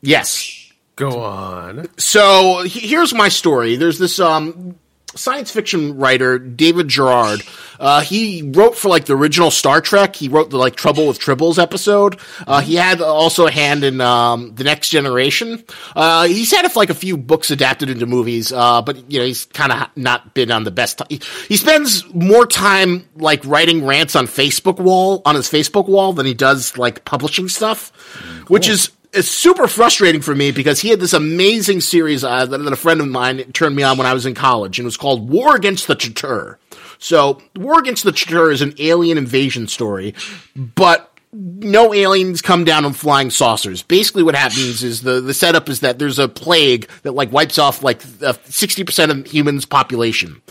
Yes. 0.00 0.61
Go 0.96 1.22
on. 1.22 1.88
So 1.96 2.62
here's 2.66 3.14
my 3.14 3.28
story. 3.28 3.76
There's 3.76 3.98
this 3.98 4.20
um, 4.20 4.76
science 5.14 5.50
fiction 5.50 5.96
writer, 5.96 6.38
David 6.38 6.88
Gerrold. 6.88 7.42
Uh, 7.78 8.00
he 8.00 8.42
wrote 8.54 8.76
for 8.76 8.88
like 8.88 9.06
the 9.06 9.16
original 9.16 9.50
Star 9.50 9.80
Trek. 9.80 10.14
He 10.16 10.28
wrote 10.28 10.50
the 10.50 10.56
like 10.56 10.76
Trouble 10.76 11.08
with 11.08 11.18
Tribbles 11.18 11.58
episode. 11.58 12.18
Uh, 12.46 12.60
he 12.60 12.74
had 12.74 13.00
also 13.00 13.46
a 13.46 13.50
hand 13.50 13.84
in 13.84 14.00
um, 14.00 14.54
the 14.54 14.64
Next 14.64 14.90
Generation. 14.90 15.64
Uh, 15.96 16.26
he's 16.26 16.52
had 16.52 16.74
like 16.76 16.90
a 16.90 16.94
few 16.94 17.16
books 17.16 17.50
adapted 17.50 17.90
into 17.90 18.06
movies, 18.06 18.52
uh, 18.52 18.82
but 18.82 19.10
you 19.10 19.18
know 19.18 19.24
he's 19.24 19.46
kind 19.46 19.72
of 19.72 19.88
not 19.96 20.34
been 20.34 20.50
on 20.50 20.64
the 20.64 20.70
best. 20.70 20.98
T- 20.98 21.20
he 21.48 21.56
spends 21.56 22.04
more 22.14 22.46
time 22.46 23.08
like 23.16 23.44
writing 23.44 23.84
rants 23.84 24.14
on 24.14 24.26
Facebook 24.26 24.78
wall 24.78 25.22
on 25.24 25.34
his 25.34 25.48
Facebook 25.48 25.88
wall 25.88 26.12
than 26.12 26.26
he 26.26 26.34
does 26.34 26.76
like 26.78 27.04
publishing 27.04 27.48
stuff, 27.48 27.92
cool. 28.22 28.54
which 28.54 28.68
is 28.68 28.90
it's 29.12 29.28
super 29.28 29.66
frustrating 29.66 30.22
for 30.22 30.34
me 30.34 30.50
because 30.50 30.80
he 30.80 30.88
had 30.88 31.00
this 31.00 31.12
amazing 31.12 31.80
series 31.80 32.24
uh, 32.24 32.46
that, 32.46 32.58
that, 32.58 32.72
a 32.72 32.76
friend 32.76 33.00
of 33.00 33.08
mine 33.08 33.38
turned 33.52 33.76
me 33.76 33.82
on 33.82 33.98
when 33.98 34.06
I 34.06 34.14
was 34.14 34.26
in 34.26 34.34
college, 34.34 34.78
and 34.78 34.84
it 34.84 34.86
was 34.86 34.96
called 34.96 35.28
War 35.28 35.54
Against 35.54 35.86
the 35.86 35.96
Chtorr. 35.96 36.56
So, 36.98 37.42
War 37.56 37.78
Against 37.78 38.04
the 38.04 38.12
Chtorr 38.12 38.52
is 38.52 38.62
an 38.62 38.74
alien 38.78 39.18
invasion 39.18 39.68
story, 39.68 40.14
but 40.54 41.10
no 41.34 41.94
aliens 41.94 42.42
come 42.42 42.64
down 42.64 42.84
on 42.84 42.92
flying 42.92 43.30
saucers. 43.30 43.82
Basically, 43.82 44.22
what 44.22 44.34
happens 44.34 44.82
is 44.82 45.02
the, 45.02 45.20
the 45.20 45.34
setup 45.34 45.68
is 45.68 45.80
that 45.80 45.98
there's 45.98 46.18
a 46.18 46.28
plague 46.28 46.88
that 47.02 47.12
like 47.12 47.32
wipes 47.32 47.58
off 47.58 47.82
like 47.82 48.02
sixty 48.44 48.84
percent 48.84 49.10
of 49.10 49.26
humans' 49.26 49.64
population. 49.64 50.42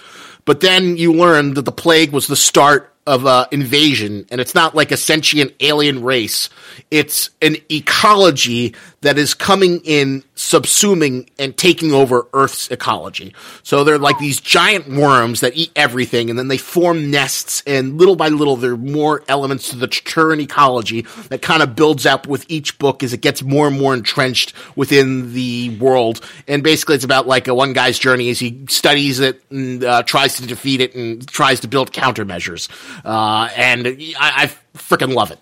But 0.45 0.61
then 0.61 0.97
you 0.97 1.13
learn 1.13 1.53
that 1.53 1.65
the 1.65 1.71
plague 1.71 2.11
was 2.11 2.25
the 2.25 2.35
start 2.35 2.90
of 3.07 3.25
uh, 3.25 3.47
invasion, 3.51 4.25
and 4.29 4.39
it's 4.39 4.55
not 4.55 4.75
like 4.75 4.91
a 4.91 4.97
sentient 4.97 5.53
alien 5.59 6.03
race. 6.03 6.49
It's 6.91 7.29
an 7.41 7.57
ecology 7.69 8.75
that 9.01 9.17
is 9.17 9.33
coming 9.33 9.81
in, 9.83 10.23
subsuming, 10.35 11.27
and 11.39 11.57
taking 11.57 11.91
over 11.91 12.27
Earth's 12.33 12.69
ecology. 12.69 13.33
So 13.63 13.83
they're 13.83 13.97
like 13.97 14.19
these 14.19 14.39
giant 14.39 14.87
worms 14.87 15.41
that 15.41 15.55
eat 15.55 15.71
everything, 15.75 16.29
and 16.29 16.37
then 16.37 16.47
they 16.47 16.57
form 16.57 17.09
nests, 17.09 17.63
and 17.65 17.97
little 17.97 18.15
by 18.15 18.29
little, 18.29 18.55
there 18.55 18.73
are 18.73 18.77
more 18.77 19.23
elements 19.27 19.69
to 19.69 19.75
the 19.75 19.87
Chtorran 19.87 20.39
ecology 20.39 21.01
that 21.29 21.41
kind 21.41 21.63
of 21.63 21.75
builds 21.75 22.05
up 22.05 22.27
with 22.27 22.45
each 22.47 22.77
book 22.77 23.01
as 23.03 23.11
it 23.11 23.21
gets 23.21 23.41
more 23.41 23.67
and 23.67 23.79
more 23.79 23.93
entrenched 23.93 24.53
within 24.75 25.33
the 25.33 25.77
world. 25.79 26.21
And 26.47 26.63
basically, 26.63 26.95
it's 26.95 27.03
about 27.05 27.25
like 27.25 27.47
a 27.47 27.55
one 27.55 27.73
guy's 27.73 27.97
journey 27.97 28.29
as 28.29 28.39
he 28.39 28.65
studies 28.69 29.19
it 29.19 29.41
and 29.49 29.83
uh, 29.83 30.03
tries 30.03 30.35
to 30.37 30.45
defeat 30.45 30.79
it 30.79 30.95
and 30.95 31.27
tries 31.27 31.61
to 31.61 31.67
build 31.67 31.91
countermeasures. 31.91 32.69
Uh, 33.03 33.49
and 33.55 33.87
I, 33.87 34.43
I 34.43 34.51
freaking 34.77 35.13
love 35.13 35.31
it. 35.31 35.39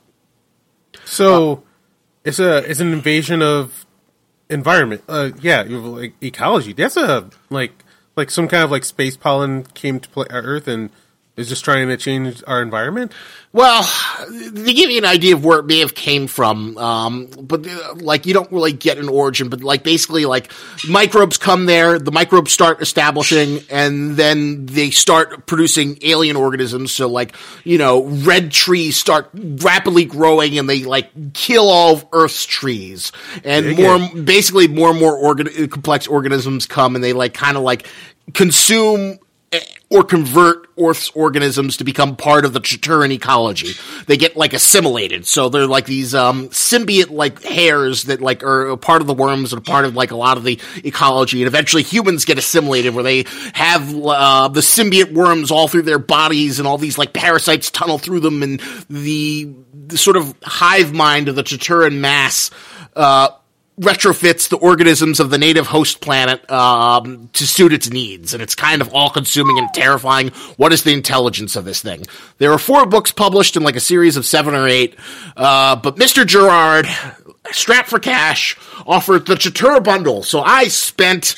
So 1.05 1.53
uh, 1.53 1.68
it's 2.23 2.39
a 2.39 2.57
it's 2.69 2.79
an 2.79 2.93
invasion 2.93 3.41
of 3.41 3.85
environment. 4.49 5.03
Uh, 5.07 5.31
yeah, 5.41 5.61
like 5.63 6.13
ecology. 6.21 6.73
That's 6.73 6.97
a 6.97 7.29
like 7.49 7.83
like 8.15 8.31
some 8.31 8.47
kind 8.47 8.63
of 8.63 8.71
like 8.71 8.83
space 8.83 9.17
pollen 9.17 9.63
came 9.63 9.99
to 9.99 10.09
play 10.09 10.27
Earth 10.29 10.67
and 10.67 10.89
is 11.39 11.47
just 11.49 11.63
trying 11.63 11.87
to 11.87 11.97
change 11.97 12.43
our 12.45 12.61
environment. 12.61 13.13
Well, 13.51 13.81
to 14.27 14.73
give 14.73 14.91
you 14.91 14.99
an 14.99 15.05
idea 15.05 15.33
of 15.33 15.43
where 15.43 15.59
it 15.59 15.65
may 15.65 15.79
have 15.79 15.95
came 15.95 16.27
from, 16.27 16.77
um, 16.77 17.25
but 17.41 17.65
uh, 17.65 17.95
like 17.95 18.27
you 18.27 18.33
don't 18.33 18.51
really 18.51 18.73
get 18.73 18.99
an 18.99 19.09
origin, 19.09 19.49
but 19.49 19.63
like 19.63 19.83
basically 19.83 20.25
like 20.25 20.51
microbes 20.87 21.39
come 21.39 21.65
there, 21.65 21.97
the 21.97 22.11
microbes 22.11 22.51
start 22.51 22.79
establishing, 22.79 23.61
and 23.71 24.15
then 24.17 24.67
they 24.67 24.91
start 24.91 25.47
producing 25.47 25.97
alien 26.03 26.35
organisms. 26.35 26.91
So 26.91 27.07
like 27.07 27.35
you 27.63 27.79
know, 27.79 28.03
red 28.03 28.51
trees 28.51 28.97
start 28.97 29.31
rapidly 29.33 30.05
growing, 30.05 30.59
and 30.59 30.69
they 30.69 30.83
like 30.83 31.33
kill 31.33 31.71
all 31.71 31.93
of 31.95 32.05
Earth's 32.11 32.45
trees, 32.45 33.11
and 33.43 33.75
more 33.77 33.97
basically 34.23 34.67
more 34.67 34.91
and 34.91 34.99
more 34.99 35.17
organ- 35.17 35.67
complex 35.69 36.05
organisms 36.05 36.67
come, 36.67 36.93
and 36.93 37.03
they 37.03 37.13
like 37.13 37.33
kind 37.33 37.57
of 37.57 37.63
like 37.63 37.87
consume 38.35 39.17
or 39.91 40.03
convert 40.03 40.67
Earth's 40.79 41.09
organisms 41.11 41.77
to 41.77 41.83
become 41.83 42.15
part 42.15 42.45
of 42.45 42.53
the 42.53 42.61
Chtorran 42.61 43.11
ecology. 43.11 43.73
They 44.05 44.17
get 44.17 44.37
like 44.37 44.53
assimilated, 44.53 45.25
so 45.25 45.49
they're 45.49 45.65
like 45.65 45.85
these 45.85 46.13
um, 46.13 46.49
symbiote 46.49 47.09
like 47.09 47.41
hairs 47.43 48.03
that 48.03 48.21
like 48.21 48.43
are 48.43 48.77
part 48.77 49.01
of 49.01 49.07
the 49.07 49.15
worms 49.15 49.51
and 49.51 49.65
part 49.65 49.85
of 49.85 49.95
like 49.95 50.11
a 50.11 50.15
lot 50.15 50.37
of 50.37 50.43
the 50.43 50.59
ecology. 50.83 51.41
And 51.41 51.47
eventually, 51.47 51.81
humans 51.81 52.25
get 52.25 52.37
assimilated, 52.37 52.93
where 52.93 53.03
they 53.03 53.25
have 53.53 53.93
uh, 53.95 54.47
the 54.49 54.61
symbiote 54.61 55.11
worms 55.11 55.49
all 55.49 55.67
through 55.67 55.83
their 55.83 55.99
bodies, 55.99 56.59
and 56.59 56.67
all 56.67 56.77
these 56.77 56.97
like 56.97 57.13
parasites 57.13 57.71
tunnel 57.71 57.97
through 57.97 58.19
them, 58.19 58.43
and 58.43 58.61
the, 58.89 59.51
the 59.73 59.97
sort 59.97 60.17
of 60.17 60.35
hive 60.43 60.93
mind 60.93 61.29
of 61.29 61.35
the 61.35 61.43
Ch'Turan 61.43 61.97
mass. 61.99 62.51
Uh, 62.95 63.29
retrofits 63.79 64.49
the 64.49 64.57
organisms 64.57 65.19
of 65.19 65.29
the 65.29 65.37
native 65.37 65.67
host 65.67 66.01
planet 66.01 66.49
um, 66.51 67.29
to 67.33 67.47
suit 67.47 67.71
its 67.71 67.89
needs, 67.89 68.33
and 68.33 68.43
it's 68.43 68.55
kind 68.55 68.81
of 68.81 68.93
all-consuming 68.93 69.57
and 69.57 69.73
terrifying. 69.73 70.29
What 70.57 70.73
is 70.73 70.83
the 70.83 70.93
intelligence 70.93 71.55
of 71.55 71.65
this 71.65 71.81
thing? 71.81 72.05
There 72.39 72.51
are 72.51 72.59
four 72.59 72.85
books 72.85 73.11
published 73.11 73.55
in 73.55 73.63
like 73.63 73.75
a 73.75 73.81
series 73.81 74.17
of 74.17 74.25
seven 74.25 74.53
or 74.53 74.67
eight, 74.67 74.95
uh, 75.37 75.77
but 75.77 75.95
Mr. 75.95 76.25
Gerrold, 76.25 76.87
strapped 77.51 77.89
for 77.89 77.99
cash, 77.99 78.57
offered 78.85 79.25
the 79.25 79.35
Chtorr 79.35 79.83
bundle. 79.83 80.23
So 80.23 80.41
I 80.41 80.67
spent 80.67 81.35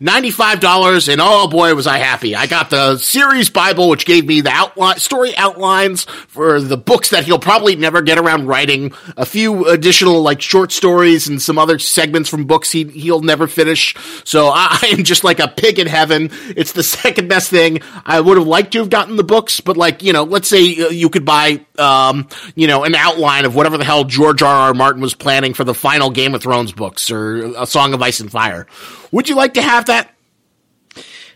$95 0.00 1.12
and 1.12 1.20
oh 1.20 1.48
boy 1.48 1.74
was 1.74 1.86
I 1.86 1.98
happy. 1.98 2.34
I 2.34 2.46
got 2.46 2.70
the 2.70 2.98
series 2.98 3.50
Bible 3.50 3.88
which 3.88 4.06
gave 4.06 4.26
me 4.26 4.40
the 4.40 4.50
outline 4.50 4.98
story 4.98 5.36
outlines 5.36 6.04
for 6.04 6.60
the 6.60 6.76
books 6.76 7.10
that 7.10 7.24
he'll 7.24 7.38
probably 7.38 7.76
never 7.76 8.02
get 8.02 8.18
around 8.18 8.46
writing, 8.46 8.92
a 9.16 9.26
few 9.26 9.66
additional 9.68 10.22
like 10.22 10.40
short 10.40 10.72
stories 10.72 11.28
and 11.28 11.40
some 11.40 11.58
other 11.58 11.78
segments 11.78 12.28
from 12.28 12.46
books 12.46 12.70
he 12.70 12.84
he'll 12.84 13.22
never 13.22 13.46
finish. 13.46 13.94
So 14.24 14.48
I, 14.48 14.78
I 14.82 14.86
am 14.88 15.04
just 15.04 15.24
like 15.24 15.40
a 15.40 15.48
pig 15.48 15.78
in 15.78 15.86
heaven. 15.86 16.30
It's 16.56 16.72
the 16.72 16.82
second 16.96 17.28
best 17.28 17.50
thing. 17.50 17.80
I 18.04 18.20
would 18.20 18.36
have 18.36 18.46
liked 18.46 18.72
to 18.72 18.78
have 18.78 18.90
gotten 18.90 19.16
the 19.16 19.24
books, 19.24 19.60
but 19.60 19.76
like, 19.76 20.02
you 20.02 20.12
know, 20.12 20.24
let's 20.24 20.48
say 20.48 20.82
uh, 20.82 20.88
you 20.88 21.10
could 21.10 21.24
buy 21.24 21.65
um, 21.78 22.28
you 22.54 22.66
know, 22.66 22.84
an 22.84 22.94
outline 22.94 23.44
of 23.44 23.54
whatever 23.54 23.78
the 23.78 23.84
hell 23.84 24.04
George 24.04 24.42
R. 24.42 24.54
R. 24.54 24.74
Martin 24.74 25.00
was 25.02 25.14
planning 25.14 25.54
for 25.54 25.64
the 25.64 25.74
final 25.74 26.10
Game 26.10 26.34
of 26.34 26.42
Thrones 26.42 26.72
books 26.72 27.10
or 27.10 27.52
A 27.56 27.66
Song 27.66 27.94
of 27.94 28.02
Ice 28.02 28.20
and 28.20 28.30
Fire. 28.30 28.66
Would 29.12 29.28
you 29.28 29.36
like 29.36 29.54
to 29.54 29.62
have 29.62 29.86
that? 29.86 30.10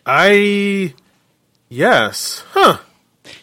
I 0.07 0.95
yes, 1.69 2.45
huh? 2.53 2.79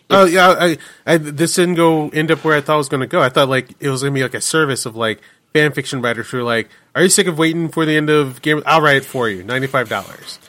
Oh 0.09 0.25
yeah, 0.25 0.49
I, 0.49 0.77
I 1.05 1.17
this 1.17 1.55
didn't 1.55 1.75
go 1.75 2.09
end 2.09 2.31
up 2.31 2.43
where 2.43 2.55
I 2.55 2.61
thought 2.61 2.75
it 2.75 2.77
was 2.77 2.89
going 2.89 3.01
to 3.01 3.07
go. 3.07 3.21
I 3.21 3.29
thought 3.29 3.49
like 3.49 3.69
it 3.79 3.89
was 3.89 4.01
going 4.01 4.13
to 4.13 4.17
be 4.17 4.23
like 4.23 4.33
a 4.33 4.41
service 4.41 4.85
of 4.85 4.95
like 4.95 5.21
fan 5.53 5.71
fiction 5.73 6.01
writers 6.01 6.29
who 6.29 6.39
are 6.39 6.43
like, 6.43 6.69
"Are 6.95 7.03
you 7.03 7.09
sick 7.09 7.27
of 7.27 7.37
waiting 7.37 7.69
for 7.69 7.85
the 7.85 7.95
end 7.95 8.09
of 8.09 8.41
Game? 8.41 8.63
I'll 8.65 8.81
write 8.81 8.97
it 8.97 9.05
for 9.05 9.29
you, 9.29 9.43
ninety 9.43 9.67
five 9.67 9.89
dollars." 9.89 10.39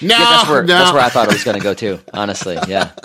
No, 0.00 0.14
yeah, 0.16 0.24
that's 0.24 0.48
where 0.48 0.62
no. 0.62 0.66
that's 0.66 0.92
where 0.92 1.02
I 1.02 1.08
thought 1.08 1.28
it 1.28 1.32
was 1.32 1.44
going 1.44 1.56
to 1.56 1.62
go 1.62 1.74
too. 1.74 1.98
Honestly, 2.12 2.58
yeah. 2.68 2.92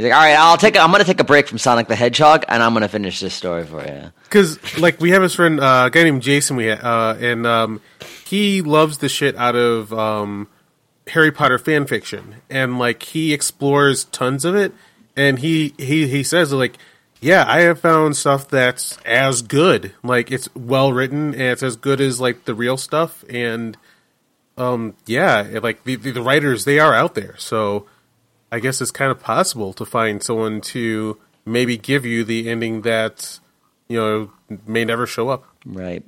He's 0.00 0.08
like, 0.08 0.14
all 0.14 0.22
right, 0.22 0.34
I'll 0.34 0.56
take. 0.56 0.76
A, 0.76 0.80
I'm 0.80 0.90
to 0.94 1.04
take 1.04 1.20
a 1.20 1.24
break 1.24 1.46
from 1.46 1.58
Sonic 1.58 1.86
the 1.86 1.94
Hedgehog, 1.94 2.46
and 2.48 2.62
I'm 2.62 2.72
to 2.72 2.88
finish 2.88 3.20
this 3.20 3.34
story 3.34 3.66
for 3.66 3.86
you. 3.86 4.10
because 4.24 4.78
like 4.78 4.98
we 4.98 5.10
have 5.10 5.20
this 5.20 5.34
friend, 5.34 5.60
uh, 5.60 5.84
a 5.88 5.90
guy 5.90 6.04
named 6.04 6.22
Jason. 6.22 6.56
We 6.56 6.70
uh, 6.70 7.16
and 7.16 7.46
um, 7.46 7.82
he 8.24 8.62
loves 8.62 8.96
the 8.96 9.10
shit 9.10 9.36
out 9.36 9.56
of 9.56 9.92
um, 9.92 10.48
Harry 11.08 11.30
Potter 11.30 11.58
fan 11.58 11.86
fiction, 11.86 12.36
and 12.48 12.78
like 12.78 13.02
he 13.02 13.34
explores 13.34 14.04
tons 14.04 14.46
of 14.46 14.56
it. 14.56 14.72
And 15.18 15.40
he 15.40 15.74
he 15.76 16.08
he 16.08 16.22
says 16.22 16.50
like, 16.50 16.78
yeah, 17.20 17.44
I 17.46 17.60
have 17.60 17.78
found 17.78 18.16
stuff 18.16 18.48
that's 18.48 18.96
as 19.04 19.42
good. 19.42 19.92
Like 20.02 20.32
it's 20.32 20.48
well 20.54 20.94
written 20.94 21.34
and 21.34 21.42
it's 21.42 21.62
as 21.62 21.76
good 21.76 22.00
as 22.00 22.18
like 22.18 22.46
the 22.46 22.54
real 22.54 22.78
stuff. 22.78 23.22
And 23.28 23.76
um, 24.56 24.94
yeah, 25.04 25.58
like 25.62 25.84
the 25.84 25.96
the 25.96 26.22
writers 26.22 26.64
they 26.64 26.78
are 26.78 26.94
out 26.94 27.14
there. 27.14 27.34
So 27.36 27.84
I 28.52 28.60
guess 28.60 28.80
it's 28.80 28.90
kind 28.90 29.10
of 29.10 29.20
possible 29.20 29.72
to 29.74 29.84
find 29.84 30.22
someone 30.22 30.60
to 30.62 31.18
maybe 31.44 31.76
give 31.76 32.04
you 32.04 32.24
the 32.24 32.48
ending 32.48 32.82
that 32.82 33.38
you 33.88 33.98
know 33.98 34.32
may 34.66 34.84
never 34.84 35.06
show 35.06 35.28
up. 35.28 35.44
Right. 35.64 36.04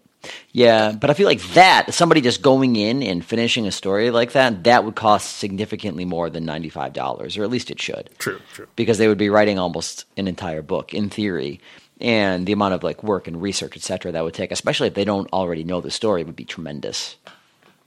Yeah, 0.52 0.92
but 0.92 1.10
I 1.10 1.14
feel 1.14 1.26
like 1.26 1.42
that 1.54 1.92
somebody 1.92 2.20
just 2.20 2.42
going 2.42 2.76
in 2.76 3.02
and 3.02 3.24
finishing 3.24 3.66
a 3.66 3.72
story 3.72 4.10
like 4.12 4.32
that 4.32 4.64
that 4.64 4.84
would 4.84 4.94
cost 4.94 5.38
significantly 5.38 6.04
more 6.04 6.30
than 6.30 6.44
ninety 6.44 6.68
five 6.68 6.92
dollars, 6.92 7.36
or 7.36 7.42
at 7.42 7.50
least 7.50 7.70
it 7.70 7.80
should. 7.80 8.10
True, 8.18 8.40
true. 8.52 8.68
Because 8.76 8.98
they 8.98 9.08
would 9.08 9.18
be 9.18 9.30
writing 9.30 9.58
almost 9.58 10.04
an 10.16 10.28
entire 10.28 10.62
book 10.62 10.94
in 10.94 11.10
theory, 11.10 11.60
and 12.00 12.46
the 12.46 12.52
amount 12.52 12.74
of 12.74 12.82
like 12.84 13.02
work 13.02 13.26
and 13.26 13.42
research, 13.42 13.76
etc., 13.76 14.12
that 14.12 14.24
would 14.24 14.34
take, 14.34 14.52
especially 14.52 14.88
if 14.88 14.94
they 14.94 15.04
don't 15.04 15.32
already 15.32 15.64
know 15.64 15.80
the 15.80 15.90
story, 15.90 16.22
would 16.22 16.36
be 16.36 16.44
tremendous. 16.44 17.16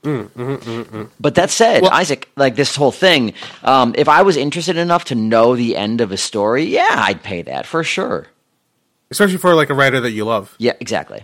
Mm, 0.06 0.28
mm, 0.30 0.84
mm, 0.84 1.08
but 1.18 1.34
that 1.34 1.50
said, 1.50 1.82
Well- 1.82 1.90
Isaac, 1.92 2.28
like 2.36 2.54
this 2.54 2.76
whole 2.76 2.92
thing, 2.92 3.34
um, 3.64 3.92
if 3.98 4.08
I 4.08 4.22
was 4.22 4.36
interested 4.36 4.76
enough 4.76 5.06
to 5.06 5.14
know 5.16 5.56
the 5.56 5.74
end 5.76 6.00
of 6.00 6.12
a 6.12 6.16
story, 6.16 6.64
yeah, 6.64 6.88
I'd 7.08 7.22
pay 7.24 7.42
that 7.42 7.66
for 7.66 7.82
sure. 7.82 8.28
Especially 9.10 9.38
for 9.38 9.54
like 9.56 9.68
a 9.70 9.74
writer 9.74 10.00
that 10.00 10.12
you 10.12 10.24
love. 10.24 10.54
Yeah, 10.58 10.74
exactly. 10.78 11.22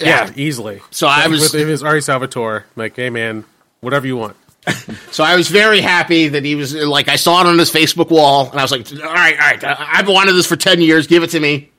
Yeah, 0.00 0.30
easily. 0.34 0.80
So 0.90 1.06
I 1.06 1.26
was- 1.26 1.40
with 1.42 1.54
if 1.54 1.68
it's 1.68 1.82
R. 1.82 1.96
A. 1.96 2.02
Salvatore, 2.02 2.64
like, 2.74 2.96
hey 2.96 3.10
man, 3.10 3.44
whatever 3.80 4.06
you 4.06 4.16
want. 4.16 4.36
So 5.10 5.24
I 5.24 5.34
was 5.36 5.48
very 5.48 5.80
happy 5.80 6.28
that 6.28 6.44
he 6.44 6.54
was 6.54 6.74
like 6.74 7.08
I 7.08 7.16
saw 7.16 7.40
it 7.42 7.46
on 7.46 7.58
his 7.58 7.70
Facebook 7.70 8.08
wall, 8.10 8.48
and 8.50 8.58
I 8.58 8.62
was 8.62 8.70
like, 8.70 8.86
"All 8.92 8.98
right, 9.12 9.34
all 9.34 9.46
right, 9.46 9.64
I- 9.64 9.88
I've 9.98 10.08
wanted 10.08 10.32
this 10.34 10.46
for 10.46 10.56
ten 10.56 10.80
years. 10.80 11.06
Give 11.06 11.22
it 11.22 11.30
to 11.30 11.40
me." 11.40 11.70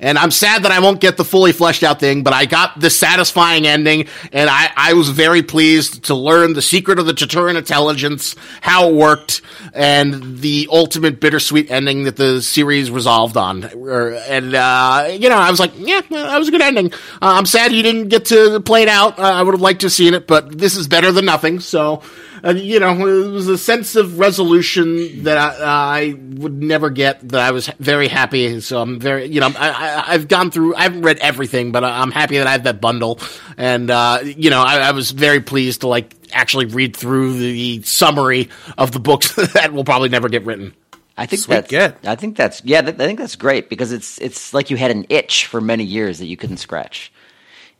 And 0.00 0.18
I'm 0.18 0.30
sad 0.30 0.64
that 0.64 0.72
I 0.72 0.80
won't 0.80 1.00
get 1.00 1.16
the 1.16 1.24
fully 1.24 1.52
fleshed 1.52 1.82
out 1.82 1.98
thing, 1.98 2.22
but 2.22 2.32
I 2.32 2.44
got 2.44 2.78
the 2.78 2.90
satisfying 2.90 3.66
ending, 3.66 4.08
and 4.32 4.50
I, 4.50 4.70
I 4.76 4.92
was 4.94 5.08
very 5.08 5.42
pleased 5.42 6.04
to 6.04 6.14
learn 6.14 6.52
the 6.52 6.62
secret 6.62 6.98
of 6.98 7.06
the 7.06 7.12
Chtorran 7.12 7.56
intelligence, 7.56 8.36
how 8.60 8.88
it 8.88 8.94
worked, 8.94 9.40
and 9.72 10.38
the 10.38 10.68
ultimate 10.70 11.20
bittersweet 11.20 11.70
ending 11.70 12.04
that 12.04 12.16
the 12.16 12.42
series 12.42 12.90
resolved 12.90 13.36
on. 13.36 13.64
And, 13.64 14.54
uh, 14.54 15.08
you 15.10 15.28
know, 15.28 15.38
I 15.38 15.50
was 15.50 15.60
like, 15.60 15.72
yeah, 15.76 16.02
that 16.10 16.38
was 16.38 16.48
a 16.48 16.50
good 16.50 16.62
ending. 16.62 16.92
Uh, 16.92 17.34
I'm 17.38 17.46
sad 17.46 17.72
you 17.72 17.82
didn't 17.82 18.08
get 18.08 18.26
to 18.26 18.60
play 18.60 18.82
it 18.82 18.88
out. 18.88 19.18
Uh, 19.18 19.22
I 19.22 19.42
would 19.42 19.54
have 19.54 19.62
liked 19.62 19.80
to 19.80 19.86
have 19.86 19.92
seen 19.92 20.14
it, 20.14 20.26
but 20.26 20.56
this 20.56 20.76
is 20.76 20.88
better 20.88 21.10
than 21.10 21.24
nothing, 21.24 21.60
so 21.60 22.02
uh, 22.44 22.50
you 22.52 22.78
know, 22.80 22.92
it 23.06 23.30
was 23.30 23.48
a 23.48 23.56
sense 23.56 23.96
of 23.96 24.18
resolution 24.18 25.22
that 25.24 25.38
I, 25.38 26.00
I 26.00 26.12
would 26.14 26.62
never 26.62 26.90
get. 26.90 27.26
That 27.30 27.40
I 27.40 27.52
was 27.52 27.68
very 27.78 28.08
happy. 28.08 28.60
So 28.60 28.80
I'm 28.82 29.00
very, 29.00 29.26
you 29.26 29.40
know, 29.40 29.46
I, 29.56 29.70
I, 29.70 30.04
I've 30.14 30.28
gone 30.28 30.50
through. 30.50 30.74
I 30.74 30.82
haven't 30.82 31.02
read 31.02 31.18
everything, 31.18 31.72
but 31.72 31.84
I- 31.84 32.00
I'm 32.02 32.10
happy 32.10 32.38
that 32.38 32.46
I 32.46 32.52
have 32.52 32.64
that 32.64 32.80
bundle. 32.80 33.18
And 33.56 33.90
uh, 33.90 34.18
you 34.22 34.50
know, 34.50 34.60
I, 34.62 34.78
I 34.78 34.90
was 34.92 35.10
very 35.12 35.40
pleased 35.40 35.80
to 35.82 35.88
like 35.88 36.14
actually 36.32 36.66
read 36.66 36.96
through 36.96 37.38
the 37.38 37.82
summary 37.82 38.50
of 38.76 38.92
the 38.92 39.00
books 39.00 39.34
that 39.54 39.72
will 39.72 39.84
probably 39.84 40.08
never 40.10 40.28
get 40.28 40.44
written. 40.44 40.74
I 41.16 41.26
think 41.26 41.42
Sweet 41.42 41.54
that's. 41.54 41.70
get. 41.70 41.98
I 42.04 42.16
think 42.16 42.36
that's. 42.36 42.64
Yeah, 42.64 42.82
th- 42.82 42.96
I 42.96 43.06
think 43.06 43.20
that's 43.20 43.36
great 43.36 43.70
because 43.70 43.92
it's 43.92 44.18
it's 44.18 44.52
like 44.52 44.68
you 44.70 44.76
had 44.76 44.90
an 44.90 45.06
itch 45.08 45.46
for 45.46 45.60
many 45.60 45.84
years 45.84 46.18
that 46.18 46.26
you 46.26 46.36
couldn't 46.36 46.56
scratch, 46.56 47.12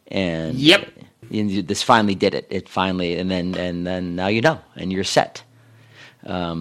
and 0.09 0.55
Yep. 0.55 0.89
And 1.31 1.51
you- 1.51 1.63
this 1.63 1.83
finally 1.83 2.15
did 2.15 2.35
it. 2.35 2.47
It 2.51 2.69
finally, 2.69 3.17
and 3.19 3.31
then 3.31 3.55
and 3.57 3.87
then 3.87 4.15
now 4.17 4.27
you 4.29 4.41
know, 4.41 4.61
and 4.77 4.93
you're 4.93 5.05
set. 5.05 5.43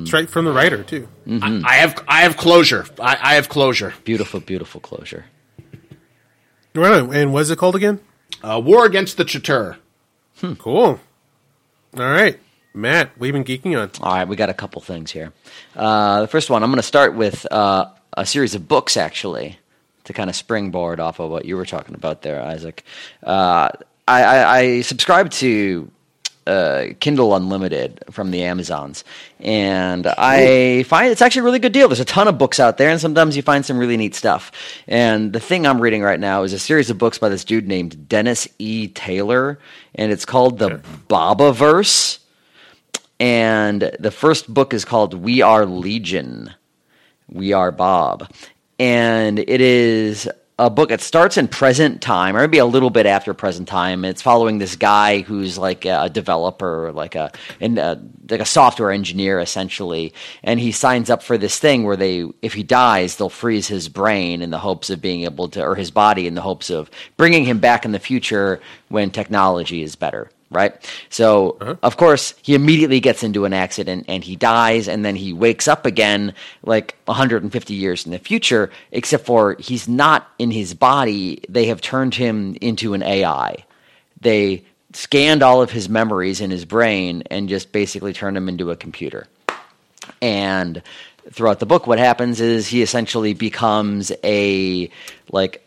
Straight 0.06 0.30
from 0.30 0.44
the 0.46 0.52
writer 0.52 0.84
too. 0.84 1.08
Mm-hmm. 1.26 1.66
I, 1.66 1.70
I 1.70 1.74
have, 1.76 2.04
I 2.08 2.22
have 2.24 2.36
closure. 2.36 2.86
I, 3.00 3.18
I 3.22 3.34
have 3.36 3.48
closure. 3.48 3.94
Beautiful, 4.04 4.42
beautiful 4.42 4.82
closure. 4.82 5.26
Right. 6.76 7.02
And 7.04 7.32
what's 7.34 7.50
it 7.50 7.58
called 7.58 7.76
again? 7.76 8.00
Uh, 8.42 8.62
War 8.64 8.86
against 8.86 9.16
the 9.18 9.24
Chtorr. 9.24 9.78
Cool. 10.58 11.00
All 11.98 12.04
right, 12.12 12.38
Matt, 12.74 13.12
we've 13.18 13.32
been 13.32 13.44
geeking 13.46 13.80
on. 13.80 13.92
All 14.02 14.14
right, 14.16 14.28
we 14.28 14.36
got 14.36 14.50
a 14.50 14.54
couple 14.54 14.82
things 14.82 15.12
here. 15.12 15.32
Uh, 15.76 16.22
the 16.22 16.28
first 16.28 16.50
one, 16.50 16.64
I'm 16.64 16.70
going 16.72 16.78
to 16.78 16.84
start 16.84 17.14
with 17.16 17.46
uh, 17.52 17.86
a 18.18 18.26
series 18.26 18.56
of 18.56 18.68
books, 18.68 18.98
actually, 18.98 19.60
to 20.06 20.12
kind 20.14 20.30
of 20.30 20.36
springboard 20.36 21.00
off 21.00 21.20
of 21.20 21.30
what 21.30 21.46
you 21.46 21.56
were 21.56 21.66
talking 21.68 21.94
about 21.96 22.24
there, 22.24 22.42
Isaac. 22.42 22.84
Uh, 23.22 23.70
I, 24.08 24.24
I, 24.24 24.58
I 24.58 24.82
subscribe 24.82 25.30
to 25.32 25.90
uh, 26.46 26.88
Kindle 27.00 27.36
Unlimited 27.36 28.04
from 28.12 28.32
the 28.32 28.44
Amazons, 28.44 29.04
and 29.40 30.06
I 30.06 30.84
find 30.84 31.10
it's 31.12 31.22
actually 31.22 31.42
a 31.42 31.44
really 31.44 31.60
good 31.60 31.72
deal. 31.72 31.88
There's 31.88 32.02
a 32.02 32.06
ton 32.06 32.28
of 32.28 32.38
books 32.38 32.60
out 32.60 32.78
there, 32.78 32.90
and 32.90 33.00
sometimes 33.00 33.36
you 33.38 33.42
find 33.42 33.66
some 33.66 33.78
really 33.78 33.96
neat 33.96 34.16
stuff. 34.16 34.52
And 34.88 35.32
the 35.32 35.40
thing 35.40 35.66
I'm 35.66 35.80
reading 35.80 36.02
right 36.02 36.20
now 36.20 36.44
is 36.44 36.52
a 36.54 36.60
series 36.60 36.90
of 36.90 36.98
books 36.98 37.18
by 37.18 37.30
this 37.30 37.46
dude 37.46 37.68
named 37.68 38.10
Dennis 38.10 38.48
E. 38.60 38.90
Taylor, 38.90 39.60
and 39.96 40.12
it's 40.12 40.26
called 40.26 40.60
the 40.60 40.82
Bobiverse. 41.10 42.20
And 43.20 43.96
the 44.00 44.12
first 44.12 44.54
book 44.54 44.74
is 44.74 44.84
called 44.84 45.14
We 45.14 45.42
Are 45.42 45.66
Legion. 45.66 46.54
We 47.30 47.54
Are 47.54 47.72
Bob. 47.72 48.30
And 48.80 49.40
it 49.40 49.62
is 49.62 50.28
a 50.60 50.70
book 50.70 50.90
that 50.90 51.02
starts 51.02 51.38
in 51.38 51.48
present 51.48 52.02
time, 52.02 52.36
or 52.36 52.42
maybe 52.42 52.60
a 52.60 52.66
little 52.66 52.92
bit 52.92 53.06
after 53.06 53.34
present 53.34 53.68
time. 53.68 54.06
It's 54.06 54.22
following 54.22 54.60
this 54.60 54.76
guy 54.76 55.22
who's 55.22 55.58
like 55.58 55.86
a 55.86 56.10
developer, 56.10 56.92
like 56.92 57.16
a 57.16 57.32
uh, 57.62 57.96
like 58.30 58.40
a 58.40 58.46
software 58.46 58.92
engineer 58.92 59.40
essentially, 59.40 60.14
and 60.44 60.60
he 60.60 60.72
signs 60.72 61.10
up 61.10 61.24
for 61.24 61.38
this 61.38 61.58
thing 61.58 61.84
where 61.84 61.98
they, 61.98 62.26
if 62.42 62.54
he 62.54 62.64
dies, 62.64 63.16
they'll 63.16 63.30
freeze 63.30 63.68
his 63.68 63.90
brain 63.90 64.42
in 64.42 64.52
the 64.52 64.60
hopes 64.60 64.90
of 64.90 65.02
being 65.02 65.24
able 65.24 65.50
to, 65.50 65.64
or 65.64 65.76
his 65.76 65.92
body 65.92 66.28
in 66.28 66.36
the 66.36 66.42
hopes 66.42 66.70
of 66.70 66.90
bringing 67.18 67.46
him 67.46 67.60
back 67.60 67.84
in 67.84 67.92
the 67.92 68.00
future 68.00 68.62
when 68.90 69.10
technology 69.10 69.82
is 69.82 69.96
better 69.96 70.30
right? 70.54 70.74
So, 71.10 71.58
uh-huh. 71.60 71.76
of 71.84 71.98
course, 71.98 72.34
he 72.42 72.56
immediately 72.56 73.00
gets 73.00 73.24
into 73.24 73.46
an 73.46 73.54
accident 73.54 74.06
and 74.08 74.24
he 74.24 74.36
dies, 74.36 74.88
and 74.88 75.04
then 75.04 75.16
he 75.16 75.34
wakes 75.34 75.68
up 75.68 75.86
again 75.86 76.34
like 76.64 76.96
150 77.06 77.74
years 77.74 78.06
in 78.06 78.12
the 78.12 78.20
future, 78.20 78.72
except 78.92 79.26
for 79.26 79.56
he's 79.60 79.88
not 79.88 80.28
in 80.40 80.52
his 80.52 80.74
body. 80.74 81.44
They 81.50 81.66
have 81.66 81.82
turned 81.82 82.16
him 82.16 82.56
into 82.62 82.94
an 82.94 83.04
AI. 83.04 83.66
They 84.22 84.64
scanned 84.94 85.44
all 85.44 85.62
of 85.62 85.72
his 85.72 85.90
memories 85.90 86.40
in 86.40 86.52
his 86.52 86.66
brain 86.66 87.24
and 87.30 87.50
just 87.50 87.72
basically 87.72 88.14
turned 88.14 88.38
him 88.38 88.48
into 88.48 88.72
a 88.72 88.76
computer. 88.76 89.28
And 90.22 90.82
throughout 91.32 91.60
the 91.60 91.66
book, 91.66 91.88
what 91.88 92.00
happens 92.00 92.42
is 92.42 92.68
he 92.68 92.82
essentially 92.82 93.34
becomes 93.34 94.12
a 94.24 94.90
like 95.32 95.63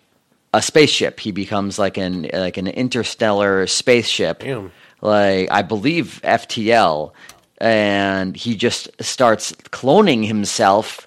a 0.52 0.62
spaceship. 0.62 1.20
He 1.20 1.32
becomes 1.32 1.78
like 1.78 1.96
an 1.96 2.28
like 2.32 2.56
an 2.56 2.66
interstellar 2.66 3.66
spaceship. 3.66 4.40
Damn. 4.40 4.72
Like 5.02 5.50
I 5.50 5.62
believe 5.62 6.20
FTL, 6.24 7.12
and 7.58 8.36
he 8.36 8.56
just 8.56 8.88
starts 9.02 9.52
cloning 9.52 10.26
himself 10.26 11.06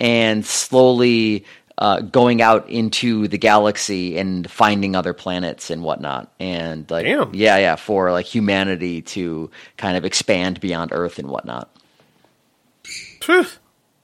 and 0.00 0.44
slowly 0.44 1.44
uh, 1.78 2.00
going 2.00 2.42
out 2.42 2.68
into 2.68 3.28
the 3.28 3.38
galaxy 3.38 4.18
and 4.18 4.50
finding 4.50 4.96
other 4.96 5.12
planets 5.12 5.70
and 5.70 5.82
whatnot. 5.82 6.32
And 6.40 6.90
like 6.90 7.04
Damn. 7.04 7.32
yeah, 7.34 7.56
yeah, 7.56 7.76
for 7.76 8.10
like 8.10 8.26
humanity 8.26 9.02
to 9.02 9.50
kind 9.76 9.96
of 9.96 10.04
expand 10.04 10.60
beyond 10.60 10.90
Earth 10.92 11.18
and 11.18 11.28
whatnot. 11.28 11.70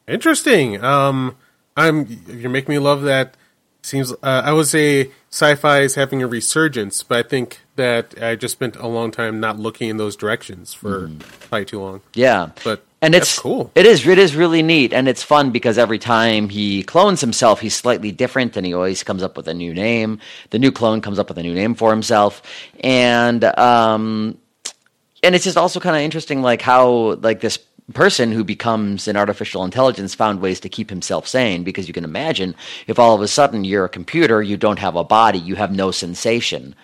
Interesting. 0.07 0.83
Um, 0.85 1.37
I'm 1.77 2.07
you're 2.29 2.51
making 2.51 2.73
me 2.73 2.79
love 2.79 3.03
that. 3.03 3.37
Seems 3.85 4.13
uh, 4.13 4.17
I 4.23 4.51
would 4.55 4.67
say 4.67 5.11
sci-fi 5.31 5.81
is 5.81 5.95
having 5.95 6.23
a 6.23 6.27
resurgence, 6.27 7.03
but 7.03 7.19
I 7.19 7.29
think 7.29 7.61
that 7.77 8.15
I 8.19 8.35
just 8.35 8.53
spent 8.53 8.77
a 8.77 8.87
long 8.87 9.11
time 9.11 9.41
not 9.41 9.59
looking 9.59 9.91
in 9.91 9.99
those 9.99 10.17
directions 10.17 10.73
for 10.73 11.11
probably 11.51 11.67
too 11.67 11.81
long. 11.81 12.01
Yeah, 12.15 12.53
But 12.65 12.83
and 13.03 13.15
it's 13.15 13.39
cool. 13.39 13.71
It 13.75 13.85
is. 13.85 14.07
It 14.07 14.17
is 14.17 14.35
really 14.35 14.63
neat, 14.63 14.95
and 14.95 15.07
it's 15.07 15.23
fun 15.23 15.51
because 15.51 15.77
every 15.77 15.99
time 15.99 16.49
he 16.49 16.83
clones 16.83 17.21
himself, 17.21 17.61
he's 17.61 17.77
slightly 17.77 18.11
different, 18.11 18.57
and 18.57 18.65
he 18.65 18.73
always 18.73 19.03
comes 19.03 19.23
up 19.23 19.37
with 19.37 19.49
a 19.49 19.53
new 19.53 19.75
name. 19.75 20.19
The 20.49 20.59
new 20.59 20.73
clone 20.73 21.03
comes 21.03 21.19
up 21.19 21.29
with 21.29 21.37
a 21.37 21.43
new 21.43 21.53
name 21.53 21.75
for 21.75 21.91
himself, 21.91 22.41
and 22.81 23.45
um, 23.45 24.39
and 25.23 25.35
it's 25.35 25.45
just 25.45 25.59
also 25.59 25.79
kind 25.79 25.95
of 25.95 26.01
interesting, 26.01 26.41
like 26.41 26.63
how 26.63 27.17
like 27.17 27.41
this 27.41 27.59
person 27.93 28.33
who 28.33 28.45
becomes 28.45 29.07
an 29.09 29.17
artificial 29.17 29.65
intelligence 29.65 30.15
found 30.15 30.41
ways 30.41 30.61
to 30.61 30.69
keep 30.69 30.89
himself 30.89 31.29
sane 31.29 31.65
because 31.65 31.87
you 31.87 31.95
can 31.95 32.05
imagine 32.05 32.55
if 32.87 32.99
all 32.99 33.15
of 33.15 33.21
a 33.21 33.29
sudden 33.29 33.65
you're 33.65 33.85
a 33.85 33.91
computer 33.91 34.43
you 34.43 34.57
don't 34.57 34.79
have 34.79 34.97
a 34.97 35.05
body 35.05 35.39
you 35.39 35.55
have 35.55 35.71
no 35.71 35.91
sensation 35.91 36.75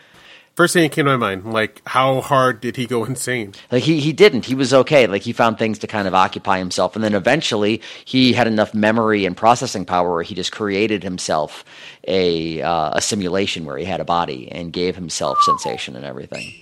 First 0.61 0.75
thing 0.75 0.83
that 0.83 0.93
came 0.93 1.07
to 1.07 1.17
my 1.17 1.17
mind, 1.17 1.55
like 1.55 1.81
how 1.87 2.21
hard 2.21 2.61
did 2.61 2.77
he 2.77 2.87
go 2.87 3.05
insane? 3.07 3.55
Like 3.73 3.83
he 3.83 3.99
he 3.99 4.13
didn't. 4.13 4.45
He 4.45 4.55
was 4.55 4.75
okay. 4.75 5.07
Like 5.07 5.23
he 5.23 5.33
found 5.33 5.59
things 5.59 5.79
to 5.79 5.87
kind 5.87 6.07
of 6.07 6.15
occupy 6.15 6.59
himself, 6.59 6.95
and 6.95 7.03
then 7.03 7.15
eventually 7.15 7.81
he 8.05 8.35
had 8.35 8.47
enough 8.47 8.75
memory 8.75 9.25
and 9.25 9.35
processing 9.35 9.87
power 9.87 10.13
where 10.13 10.23
he 10.23 10.35
just 10.35 10.53
created 10.53 11.03
himself 11.03 11.65
a 12.07 12.61
uh, 12.61 12.91
a 12.93 13.01
simulation 13.01 13.65
where 13.65 13.79
he 13.79 13.87
had 13.87 14.01
a 14.01 14.05
body 14.05 14.53
and 14.53 14.71
gave 14.71 14.97
himself 14.97 15.41
sensation 15.45 15.97
and 15.97 16.05
everything. 16.05 16.53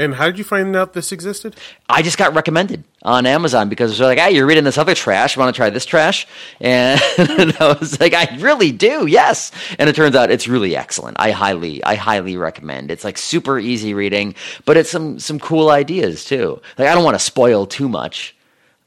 And 0.00 0.14
how 0.14 0.26
did 0.26 0.38
you 0.38 0.44
find 0.44 0.74
out 0.74 0.94
this 0.94 1.12
existed? 1.12 1.56
I 1.86 2.00
just 2.00 2.16
got 2.16 2.34
recommended 2.34 2.84
on 3.02 3.26
Amazon 3.26 3.68
because 3.68 3.98
they're 3.98 4.06
like, 4.06 4.18
"Hey, 4.18 4.30
you're 4.30 4.46
reading 4.46 4.64
this 4.64 4.78
other 4.78 4.94
trash. 4.94 5.36
Want 5.36 5.54
to 5.54 5.58
try 5.58 5.68
this 5.68 5.84
trash?" 5.84 6.26
And 6.60 7.54
I 7.60 7.76
was 7.78 8.00
like, 8.00 8.14
"I 8.14 8.34
really 8.38 8.72
do, 8.72 9.06
yes." 9.06 9.52
And 9.78 9.90
it 9.90 9.94
turns 9.94 10.16
out 10.16 10.30
it's 10.30 10.48
really 10.48 10.74
excellent. 10.74 11.18
I 11.20 11.32
highly, 11.32 11.84
I 11.84 11.96
highly 11.96 12.38
recommend. 12.38 12.90
It's 12.90 13.04
like 13.04 13.18
super 13.18 13.58
easy 13.58 13.92
reading, 13.92 14.34
but 14.64 14.78
it's 14.78 14.90
some 14.90 15.18
some 15.18 15.38
cool 15.38 15.68
ideas 15.68 16.24
too. 16.24 16.62
Like 16.78 16.88
I 16.88 16.94
don't 16.94 17.04
want 17.04 17.16
to 17.16 17.24
spoil 17.24 17.66
too 17.66 17.88
much 17.88 18.34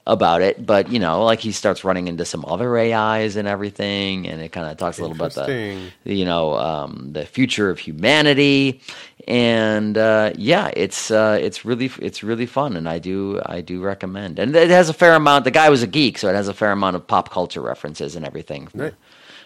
about 0.05 0.41
it, 0.41 0.65
but 0.65 0.91
you 0.91 0.99
know, 0.99 1.23
like 1.23 1.39
he 1.39 1.51
starts 1.51 1.83
running 1.83 2.07
into 2.07 2.25
some 2.25 2.43
other 2.45 2.77
AIs 2.77 3.35
and 3.35 3.47
everything, 3.47 4.27
and 4.27 4.41
it 4.41 4.49
kind 4.49 4.69
of 4.69 4.77
talks 4.77 4.99
a 4.99 5.01
little 5.01 5.15
about 5.15 5.33
the, 5.33 5.91
you 6.03 6.25
know, 6.25 6.55
um, 6.55 7.09
the 7.13 7.25
future 7.25 7.69
of 7.69 7.79
humanity, 7.79 8.81
and 9.27 9.97
uh, 9.97 10.33
yeah, 10.35 10.69
it's 10.75 11.09
uh, 11.09 11.37
it's 11.39 11.63
really 11.63 11.89
it's 11.99 12.21
really 12.21 12.45
fun, 12.45 12.75
and 12.75 12.89
I 12.89 12.99
do 12.99 13.41
I 13.45 13.61
do 13.61 13.81
recommend, 13.81 14.39
and 14.39 14.53
it 14.55 14.69
has 14.69 14.89
a 14.89 14.93
fair 14.93 15.15
amount. 15.15 15.45
The 15.45 15.51
guy 15.51 15.69
was 15.69 15.83
a 15.83 15.87
geek, 15.87 16.17
so 16.17 16.27
it 16.29 16.35
has 16.35 16.49
a 16.49 16.53
fair 16.53 16.71
amount 16.71 16.97
of 16.97 17.07
pop 17.07 17.29
culture 17.29 17.61
references 17.61 18.15
and 18.15 18.25
everything. 18.25 18.67
Right. 18.73 18.93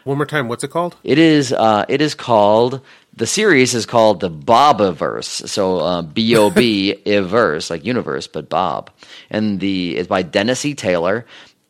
One 0.06 0.17
more 0.17 0.26
time, 0.26 0.48
what's 0.48 0.63
it 0.63 0.70
called? 0.70 0.96
It 1.04 1.20
is 1.20 1.54
uh, 1.54 1.86
it 1.88 2.02
is 2.02 2.15
called 2.15 2.82
the 3.17 3.27
series 3.27 3.73
is 3.73 3.86
called 3.86 4.19
the 4.19 4.30
Bobiverse. 4.30 5.47
So 5.49 5.80
uh, 5.80 6.01
B 6.03 6.36
O 6.38 6.49
B 6.49 6.93
verse 7.21 7.69
like 7.69 7.84
universe, 7.86 8.27
but 8.27 8.49
Bob. 8.49 8.91
And 9.30 9.60
the 9.60 9.97
it's 9.97 10.08
by 10.08 10.21
Dennis 10.21 10.63
E. 10.65 10.73
Taylor, 10.75 11.25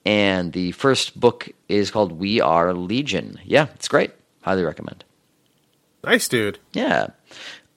and 0.06 0.54
the 0.54 0.74
first 0.74 1.20
book 1.20 1.50
is 1.68 1.90
called 1.90 2.12
We 2.12 2.42
Are 2.42 2.74
Legion. 2.74 3.40
Yeah, 3.44 3.68
it's 3.76 3.88
great. 3.88 4.12
Highly 4.42 4.64
recommend. 4.64 5.04
Nice, 6.04 6.28
dude. 6.28 6.60
Yeah. 6.74 7.08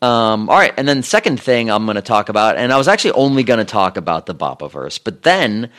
Um, 0.02 0.48
all 0.48 0.56
right, 0.56 0.72
and 0.78 0.88
then 0.88 1.02
second 1.02 1.40
thing 1.40 1.70
I'm 1.70 1.85
going 1.85 1.96
to 1.96 2.02
talk 2.02 2.30
about, 2.30 2.56
and 2.56 2.72
I 2.72 2.78
was 2.78 2.88
actually 2.88 3.12
only 3.12 3.42
going 3.42 3.59
to 3.59 3.66
talk 3.66 3.98
about 3.98 4.24
the 4.24 4.35
Bobiverse, 4.35 4.98
but 5.02 5.24
then 5.24 5.70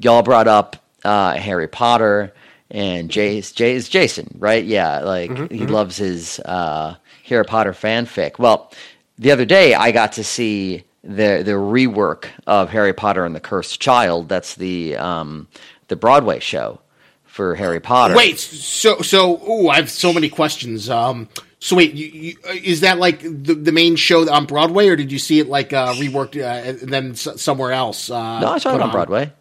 y'all 0.00 0.22
brought 0.22 0.48
up 0.48 0.76
uh, 1.04 1.34
Harry 1.34 1.68
Potter 1.68 2.32
and 2.70 3.10
Jay's, 3.10 3.52
Jay's 3.52 3.90
Jason, 3.90 4.34
right? 4.38 4.64
Yeah, 4.64 5.00
like 5.00 5.52
he 5.52 5.66
loves 5.66 5.98
his 5.98 6.40
uh, 6.40 6.96
Harry 7.26 7.44
Potter 7.44 7.72
fanfic. 7.72 8.38
Well, 8.38 8.72
the 9.18 9.30
other 9.30 9.44
day 9.44 9.74
I 9.74 9.92
got 9.92 10.12
to 10.12 10.24
see 10.24 10.84
the 11.02 11.42
the 11.44 11.52
rework 11.52 12.26
of 12.46 12.70
Harry 12.70 12.92
Potter 12.92 13.24
and 13.24 13.34
the 13.34 13.40
Cursed 13.40 13.80
Child. 13.80 14.28
That's 14.28 14.54
the 14.54 14.96
um, 14.96 15.48
the 15.88 15.96
Broadway 15.96 16.40
show 16.40 16.80
for 17.24 17.54
Harry 17.54 17.80
Potter. 17.80 18.14
Wait, 18.16 18.38
so 18.38 19.00
so 19.02 19.40
ooh, 19.48 19.68
I 19.68 19.76
have 19.76 19.90
so 19.90 20.12
many 20.12 20.28
questions. 20.28 20.90
Um, 20.90 21.28
so 21.58 21.76
wait, 21.76 21.94
you, 21.94 22.06
you, 22.06 22.36
is 22.62 22.80
that 22.80 22.98
like 22.98 23.20
the, 23.20 23.54
the 23.54 23.72
main 23.72 23.96
show 23.96 24.30
on 24.30 24.46
Broadway, 24.46 24.88
or 24.88 24.96
did 24.96 25.10
you 25.10 25.18
see 25.18 25.40
it 25.40 25.48
like 25.48 25.72
uh, 25.72 25.94
reworked 25.94 26.36
uh, 26.36 26.68
and 26.82 26.92
then 26.92 27.10
s- 27.12 27.40
somewhere 27.40 27.72
else? 27.72 28.10
Uh, 28.10 28.40
no, 28.40 28.48
I 28.48 28.58
saw 28.58 28.74
it 28.74 28.80
on 28.80 28.90
Broadway. 28.90 29.32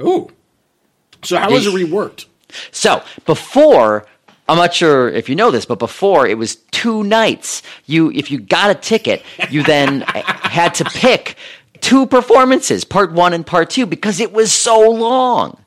Ooh, 0.00 0.30
so 1.22 1.36
how 1.38 1.50
was 1.50 1.66
it 1.66 1.74
reworked? 1.74 2.26
So 2.70 3.02
before, 3.26 4.06
I'm 4.48 4.56
not 4.56 4.74
sure 4.74 5.08
if 5.08 5.28
you 5.28 5.36
know 5.36 5.50
this, 5.50 5.64
but 5.64 5.78
before 5.78 6.26
it 6.26 6.36
was 6.36 6.56
two 6.56 7.02
nights. 7.02 7.62
You, 7.86 8.10
if 8.10 8.30
you 8.30 8.40
got 8.40 8.70
a 8.70 8.74
ticket, 8.74 9.22
you 9.50 9.62
then 9.62 10.00
had 10.06 10.74
to 10.74 10.84
pick 10.84 11.36
two 11.80 12.06
performances, 12.06 12.84
part 12.84 13.12
one 13.12 13.32
and 13.32 13.46
part 13.46 13.70
two, 13.70 13.86
because 13.86 14.20
it 14.20 14.32
was 14.32 14.52
so 14.52 14.90
long. 14.90 15.58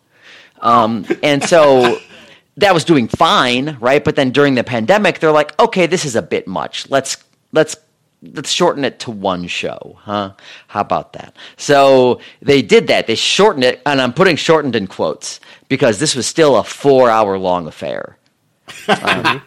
Um, 0.62 1.06
and 1.24 1.44
so 1.44 2.00
that 2.58 2.74
was 2.74 2.84
doing 2.84 3.08
fine, 3.08 3.78
right? 3.80 4.04
But 4.04 4.16
then 4.16 4.32
during 4.32 4.56
the 4.56 4.64
pandemic, 4.64 5.20
they're 5.20 5.32
like, 5.32 5.60
okay, 5.60 5.88
this 5.88 6.06
is 6.06 6.16
a 6.16 6.22
bit 6.22 6.48
much. 6.48 6.90
Let's 6.90 7.18
let's 7.54 7.78
let's 8.22 8.52
shorten 8.52 8.84
it 8.84 9.00
to 9.00 9.12
one 9.12 9.48
show, 9.48 9.98
huh? 10.02 10.34
How 10.68 10.82
about 10.82 11.14
that? 11.14 11.36
So 11.56 12.20
they 12.42 12.62
did 12.62 12.88
that. 12.88 13.08
They 13.08 13.16
shortened 13.16 13.64
it, 13.64 13.82
and 13.86 14.02
I'm 14.02 14.14
putting 14.14 14.36
shortened 14.36 14.76
in 14.76 14.88
quotes 14.88 15.40
because 15.70 16.00
this 16.00 16.16
was 16.16 16.28
still 16.28 16.58
a 16.58 16.64
four 16.64 17.10
hour 17.10 17.38
long 17.38 17.68
affair. 17.68 18.17
Um, 18.88 19.42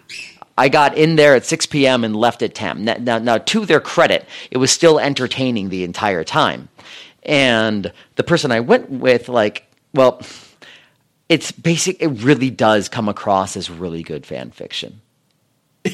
I 0.59 0.69
got 0.69 0.97
in 0.99 1.17
there 1.17 1.35
at 1.35 1.47
6 1.47 1.67
p.m. 1.67 2.05
and 2.05 2.15
left 2.15 2.43
at 2.43 2.55
10. 2.55 2.85
Now, 2.85 2.97
now, 3.01 3.19
now, 3.19 3.39
to 3.39 3.65
their 3.65 3.81
credit, 3.81 4.27
it 4.51 4.59
was 4.59 4.71
still 4.71 4.99
entertaining 4.99 5.71
the 5.71 5.85
entire 5.85 6.25
time. 6.25 6.69
And 7.23 7.93
the 8.17 8.23
person 8.23 8.53
I 8.53 8.61
went 8.61 8.91
with, 8.91 9.29
like, 9.29 9.65
well, 9.95 10.21
it's 11.31 11.53
basic. 11.53 12.03
It 12.03 12.09
really 12.09 12.51
does 12.51 12.89
come 12.89 13.09
across 13.09 13.57
as 13.57 13.71
really 13.71 14.03
good 14.03 14.27
fan 14.27 14.51
fiction. 14.51 15.01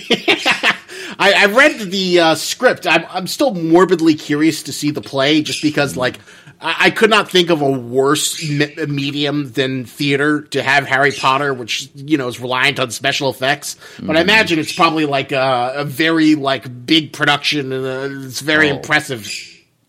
I, 1.18 1.32
I 1.36 1.46
read 1.46 1.78
the 1.90 2.20
uh, 2.20 2.34
script. 2.34 2.86
I'm, 2.86 3.04
I'm 3.08 3.26
still 3.26 3.54
morbidly 3.54 4.14
curious 4.14 4.64
to 4.64 4.72
see 4.72 4.90
the 4.90 5.00
play, 5.00 5.42
just 5.42 5.62
because 5.62 5.96
like 5.96 6.18
I, 6.60 6.76
I 6.86 6.90
could 6.90 7.10
not 7.10 7.30
think 7.30 7.50
of 7.50 7.60
a 7.62 7.70
worse 7.70 8.42
me- 8.48 8.74
medium 8.86 9.52
than 9.52 9.84
theater 9.84 10.42
to 10.42 10.62
have 10.62 10.86
Harry 10.86 11.12
Potter, 11.12 11.52
which 11.54 11.88
you 11.94 12.16
know 12.18 12.28
is 12.28 12.40
reliant 12.40 12.78
on 12.80 12.90
special 12.90 13.30
effects. 13.30 13.76
But 14.02 14.16
I 14.16 14.20
imagine 14.20 14.58
it's 14.58 14.74
probably 14.74 15.06
like 15.06 15.32
a, 15.32 15.72
a 15.76 15.84
very 15.84 16.34
like 16.34 16.86
big 16.86 17.12
production, 17.12 17.72
and 17.72 17.84
uh, 17.84 18.26
it's 18.26 18.40
very 18.40 18.70
Oh. 18.70 18.76
impressive. 18.76 19.30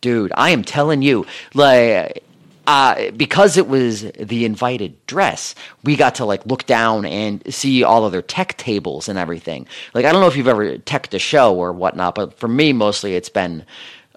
dude 0.01 0.32
i 0.36 0.51
am 0.51 0.63
telling 0.63 1.01
you 1.01 1.25
like 1.56 2.23
uh, 2.67 3.12
because 3.12 3.56
it 3.58 3.67
was 3.69 4.01
the 4.12 4.43
invited 4.45 4.93
dress 5.08 5.56
we 5.84 5.95
got 5.95 6.15
to 6.15 6.25
like 6.25 6.45
look 6.45 6.65
down 6.65 7.06
and 7.06 7.41
see 7.53 7.82
all 7.84 8.06
of 8.06 8.12
their 8.12 8.21
tech 8.21 8.58
tables 8.58 9.08
and 9.10 9.17
everything 9.17 9.65
like 9.95 10.06
i 10.06 10.12
don't 10.12 10.21
know 10.21 10.27
if 10.27 10.36
you've 10.36 10.47
ever 10.49 10.77
teched 10.80 11.13
a 11.13 11.19
show 11.19 11.56
or 11.56 11.71
whatnot 11.73 12.13
but 12.13 12.38
for 12.38 12.47
me 12.49 12.73
mostly 12.73 13.15
it's 13.15 13.30
been 13.30 13.65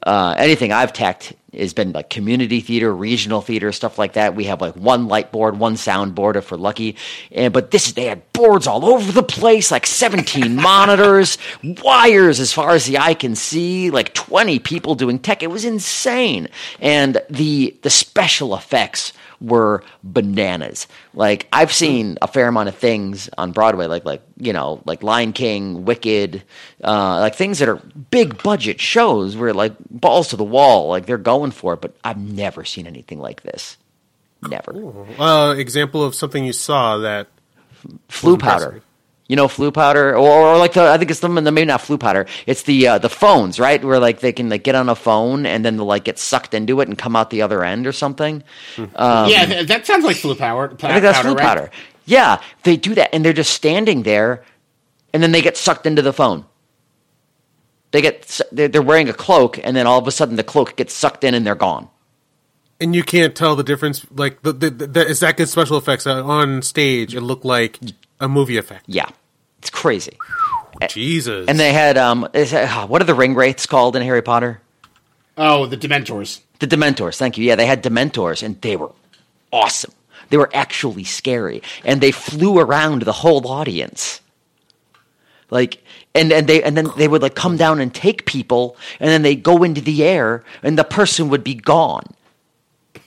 uh, 0.04 0.34
anything 0.38 0.72
I've 0.72 0.92
teched 0.92 1.34
has 1.52 1.74
been 1.74 1.92
like 1.92 2.10
community 2.10 2.60
theater, 2.60 2.94
regional 2.94 3.40
theater, 3.40 3.72
stuff 3.72 3.98
like 3.98 4.12
that. 4.14 4.36
We 4.36 4.44
have 4.44 4.60
like 4.60 4.74
one 4.76 5.08
light 5.08 5.32
board, 5.32 5.58
one 5.58 5.76
sound 5.76 6.14
board 6.14 6.36
if 6.36 6.50
we're 6.50 6.58
lucky. 6.58 6.96
And 7.32 7.52
but 7.52 7.70
this 7.70 7.92
they 7.92 8.04
had 8.04 8.32
boards 8.32 8.66
all 8.66 8.84
over 8.84 9.10
the 9.12 9.22
place, 9.22 9.70
like 9.70 9.86
17 9.86 10.56
monitors, 10.62 11.38
wires 11.62 12.40
as 12.40 12.52
far 12.52 12.70
as 12.70 12.86
the 12.86 12.98
eye 12.98 13.14
can 13.14 13.34
see, 13.34 13.90
like 13.90 14.14
20 14.14 14.58
people 14.60 14.94
doing 14.94 15.18
tech. 15.18 15.42
It 15.42 15.50
was 15.50 15.64
insane. 15.64 16.48
And 16.80 17.20
the 17.28 17.76
the 17.82 17.90
special 17.90 18.54
effects 18.54 19.12
were 19.40 19.82
bananas. 20.02 20.86
Like 21.12 21.48
I've 21.52 21.72
seen 21.72 22.18
a 22.22 22.28
fair 22.28 22.46
amount 22.46 22.68
of 22.68 22.76
things 22.76 23.28
on 23.36 23.52
Broadway, 23.52 23.86
like 23.86 24.04
like 24.04 24.22
you 24.36 24.52
know, 24.52 24.80
like 24.84 25.02
Lion 25.02 25.32
King, 25.32 25.84
Wicked, 25.84 26.42
uh, 26.84 27.20
like 27.20 27.34
things 27.34 27.58
that 27.58 27.68
are 27.68 27.76
big 28.10 28.42
budget 28.42 28.80
shows 28.80 29.36
where 29.36 29.52
like 29.52 29.74
balls 29.90 30.28
to 30.28 30.36
the 30.36 30.44
wall, 30.44 30.88
like 30.88 31.06
they're 31.06 31.18
going 31.18 31.50
for 31.50 31.74
it. 31.74 31.80
But 31.80 31.96
I've 32.04 32.18
never 32.18 32.64
seen 32.64 32.86
anything 32.86 33.18
like 33.18 33.42
this. 33.42 33.76
Never. 34.48 35.04
Uh, 35.18 35.54
example 35.54 36.04
of 36.04 36.14
something 36.14 36.44
you 36.44 36.52
saw 36.52 36.98
that 36.98 37.28
Floo 38.08 38.34
impressive. 38.34 38.84
Powder. 39.30 39.36
You 39.36 39.36
know, 39.36 39.46
Floo 39.46 39.72
powder, 39.72 40.16
or, 40.16 40.54
or 40.54 40.58
like 40.58 40.72
the 40.72 40.82
I 40.82 40.98
think 40.98 41.10
it's 41.10 41.20
the, 41.20 41.28
the 41.28 41.52
maybe 41.52 41.66
not 41.66 41.80
Floo 41.80 41.98
powder. 42.00 42.26
It's 42.46 42.62
the 42.64 42.88
uh, 42.88 42.98
the 42.98 43.08
phones, 43.08 43.60
right? 43.60 43.84
Where 43.84 44.00
like 44.00 44.20
they 44.20 44.32
can 44.32 44.48
like 44.48 44.64
get 44.64 44.74
on 44.74 44.88
a 44.88 44.94
phone 44.96 45.46
and 45.46 45.64
then 45.64 45.76
they'll 45.76 45.86
like 45.86 46.04
get 46.04 46.18
sucked 46.18 46.52
into 46.54 46.80
it 46.80 46.88
and 46.88 46.98
come 46.98 47.14
out 47.14 47.30
the 47.30 47.42
other 47.42 47.62
end 47.64 47.86
or 47.86 47.92
something. 47.92 48.42
yeah, 48.76 49.62
that 49.62 49.86
sounds 49.86 50.04
like 50.04 50.16
Floo 50.16 50.36
power. 50.36 50.64
I 50.82 50.92
think 50.92 51.02
that's 51.02 51.18
Floo 51.18 51.36
right? 51.36 51.42
powder. 51.42 51.70
Yeah, 52.06 52.40
they 52.64 52.76
do 52.76 52.94
that, 52.96 53.14
and 53.14 53.24
they're 53.24 53.32
just 53.32 53.52
standing 53.52 54.02
there, 54.02 54.42
and 55.12 55.22
then 55.22 55.30
they 55.32 55.42
get 55.42 55.56
sucked 55.56 55.86
into 55.86 56.02
the 56.02 56.12
phone. 56.12 56.44
They 57.92 58.00
get 58.02 58.40
they're, 58.50 58.68
they're 58.68 58.82
wearing 58.82 59.08
a 59.08 59.12
cloak, 59.12 59.58
and 59.62 59.76
then 59.76 59.86
all 59.86 59.98
of 59.98 60.08
a 60.08 60.12
sudden 60.12 60.36
the 60.36 60.44
cloak 60.44 60.76
gets 60.76 60.92
sucked 60.94 61.24
in, 61.24 61.34
and 61.34 61.46
they're 61.46 61.54
gone. 61.54 61.88
and 62.80 62.94
you 62.96 63.02
can't 63.04 63.34
tell 63.36 63.54
the 63.56 63.62
difference. 63.64 64.06
Like 64.10 64.42
the, 64.42 64.52
the, 64.52 64.70
the 64.70 65.00
it's 65.08 65.20
that 65.20 65.36
good 65.36 65.48
special 65.48 65.76
effects 65.76 66.06
uh, 66.06 66.24
on 66.24 66.62
stage. 66.62 67.14
It 67.14 67.20
looked 67.20 67.44
like 67.44 67.78
a 68.20 68.28
movie 68.28 68.56
effect. 68.56 68.84
Yeah, 68.88 69.08
it's 69.60 69.70
crazy. 69.70 70.16
Jesus. 70.88 71.46
And 71.48 71.58
they 71.60 71.72
had 71.72 71.98
um, 71.98 72.26
that- 72.32 72.88
what 72.88 73.02
are 73.02 73.04
the 73.04 73.14
ring 73.14 73.34
wraiths 73.34 73.66
called 73.66 73.96
in 73.96 74.02
Harry 74.02 74.22
Potter? 74.22 74.60
Oh, 75.36 75.66
the 75.66 75.76
Dementors. 75.76 76.40
The 76.58 76.66
Dementors. 76.66 77.16
Thank 77.16 77.38
you. 77.38 77.44
Yeah, 77.44 77.54
they 77.56 77.66
had 77.66 77.82
Dementors, 77.82 78.42
and 78.42 78.60
they 78.60 78.76
were 78.76 78.92
awesome. 79.52 79.92
They 80.28 80.36
were 80.36 80.50
actually 80.54 81.04
scary, 81.04 81.62
and 81.84 82.00
they 82.00 82.12
flew 82.12 82.58
around 82.58 83.02
the 83.02 83.12
whole 83.12 83.46
audience. 83.48 84.20
Like, 85.50 85.82
and 86.14 86.30
and 86.32 86.46
they 86.46 86.62
and 86.62 86.76
then 86.76 86.88
they 86.96 87.08
would 87.08 87.22
like 87.22 87.34
come 87.34 87.56
down 87.56 87.80
and 87.80 87.92
take 87.92 88.26
people, 88.26 88.76
and 89.00 89.08
then 89.10 89.22
they 89.22 89.34
go 89.34 89.62
into 89.64 89.80
the 89.80 90.04
air, 90.04 90.44
and 90.62 90.78
the 90.78 90.84
person 90.84 91.28
would 91.30 91.42
be 91.42 91.54
gone. 91.54 92.04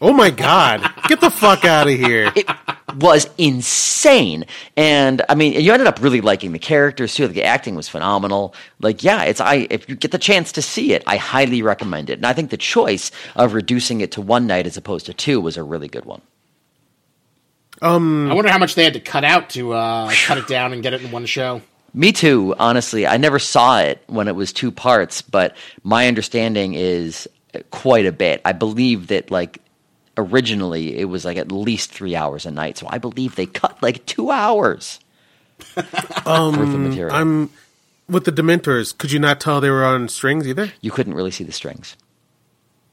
oh 0.01 0.11
my 0.11 0.29
god! 0.29 0.83
Get 1.07 1.21
the 1.21 1.31
fuck 1.31 1.63
out 1.63 1.87
of 1.87 1.93
here! 1.93 2.33
was 2.95 3.29
insane. 3.37 4.45
And 4.77 5.21
I 5.29 5.35
mean, 5.35 5.59
you 5.59 5.71
ended 5.71 5.87
up 5.87 6.01
really 6.01 6.21
liking 6.21 6.51
the 6.51 6.59
characters 6.59 7.15
too. 7.15 7.27
The 7.27 7.43
acting 7.43 7.75
was 7.75 7.89
phenomenal. 7.89 8.55
Like, 8.79 9.03
yeah, 9.03 9.23
it's 9.23 9.41
I 9.41 9.67
if 9.69 9.87
you 9.89 9.95
get 9.95 10.11
the 10.11 10.17
chance 10.17 10.51
to 10.53 10.61
see 10.61 10.93
it, 10.93 11.03
I 11.07 11.17
highly 11.17 11.61
recommend 11.61 12.09
it. 12.09 12.13
And 12.13 12.25
I 12.25 12.33
think 12.33 12.49
the 12.49 12.57
choice 12.57 13.11
of 13.35 13.53
reducing 13.53 14.01
it 14.01 14.11
to 14.13 14.21
one 14.21 14.47
night 14.47 14.67
as 14.67 14.77
opposed 14.77 15.05
to 15.07 15.13
two 15.13 15.41
was 15.41 15.57
a 15.57 15.63
really 15.63 15.87
good 15.87 16.05
one. 16.05 16.21
Um, 17.81 18.31
I 18.31 18.33
wonder 18.33 18.51
how 18.51 18.59
much 18.59 18.75
they 18.75 18.83
had 18.83 18.93
to 18.93 18.99
cut 18.99 19.23
out 19.23 19.49
to 19.51 19.73
uh, 19.73 20.11
cut 20.25 20.37
it 20.37 20.47
down 20.47 20.73
and 20.73 20.81
get 20.81 20.93
it 20.93 21.01
in 21.01 21.11
one 21.11 21.25
show. 21.25 21.61
Me 21.93 22.11
too, 22.11 22.55
honestly. 22.57 23.05
I 23.05 23.17
never 23.17 23.37
saw 23.37 23.79
it 23.79 24.01
when 24.07 24.27
it 24.27 24.35
was 24.35 24.51
two 24.51 24.71
parts, 24.71 25.21
but 25.21 25.55
my 25.83 26.07
understanding 26.07 26.73
is 26.73 27.27
quite 27.69 28.05
a 28.05 28.11
bit. 28.11 28.41
I 28.45 28.53
believe 28.53 29.07
that 29.07 29.29
like 29.29 29.59
originally 30.17 30.97
it 30.97 31.05
was 31.05 31.25
like 31.25 31.37
at 31.37 31.51
least 31.51 31.91
three 31.91 32.15
hours 32.15 32.45
a 32.45 32.51
night, 32.51 32.77
so 32.77 32.87
I 32.89 32.97
believe 32.97 33.35
they 33.35 33.45
cut 33.45 33.81
like 33.81 34.05
two 34.05 34.31
hours 34.31 34.99
um, 36.25 36.57
worth 36.57 36.73
of 36.73 36.79
material. 36.79 37.15
I'm 37.15 37.49
with 38.07 38.25
the 38.25 38.31
Dementors. 38.31 38.97
Could 38.97 39.11
you 39.11 39.19
not 39.19 39.39
tell 39.39 39.61
they 39.61 39.69
were 39.69 39.85
on 39.85 40.07
strings 40.09 40.47
either? 40.47 40.71
you 40.81 40.91
couldn't 40.91 41.13
really 41.13 41.31
see 41.31 41.43
the 41.43 41.51
strings. 41.51 41.95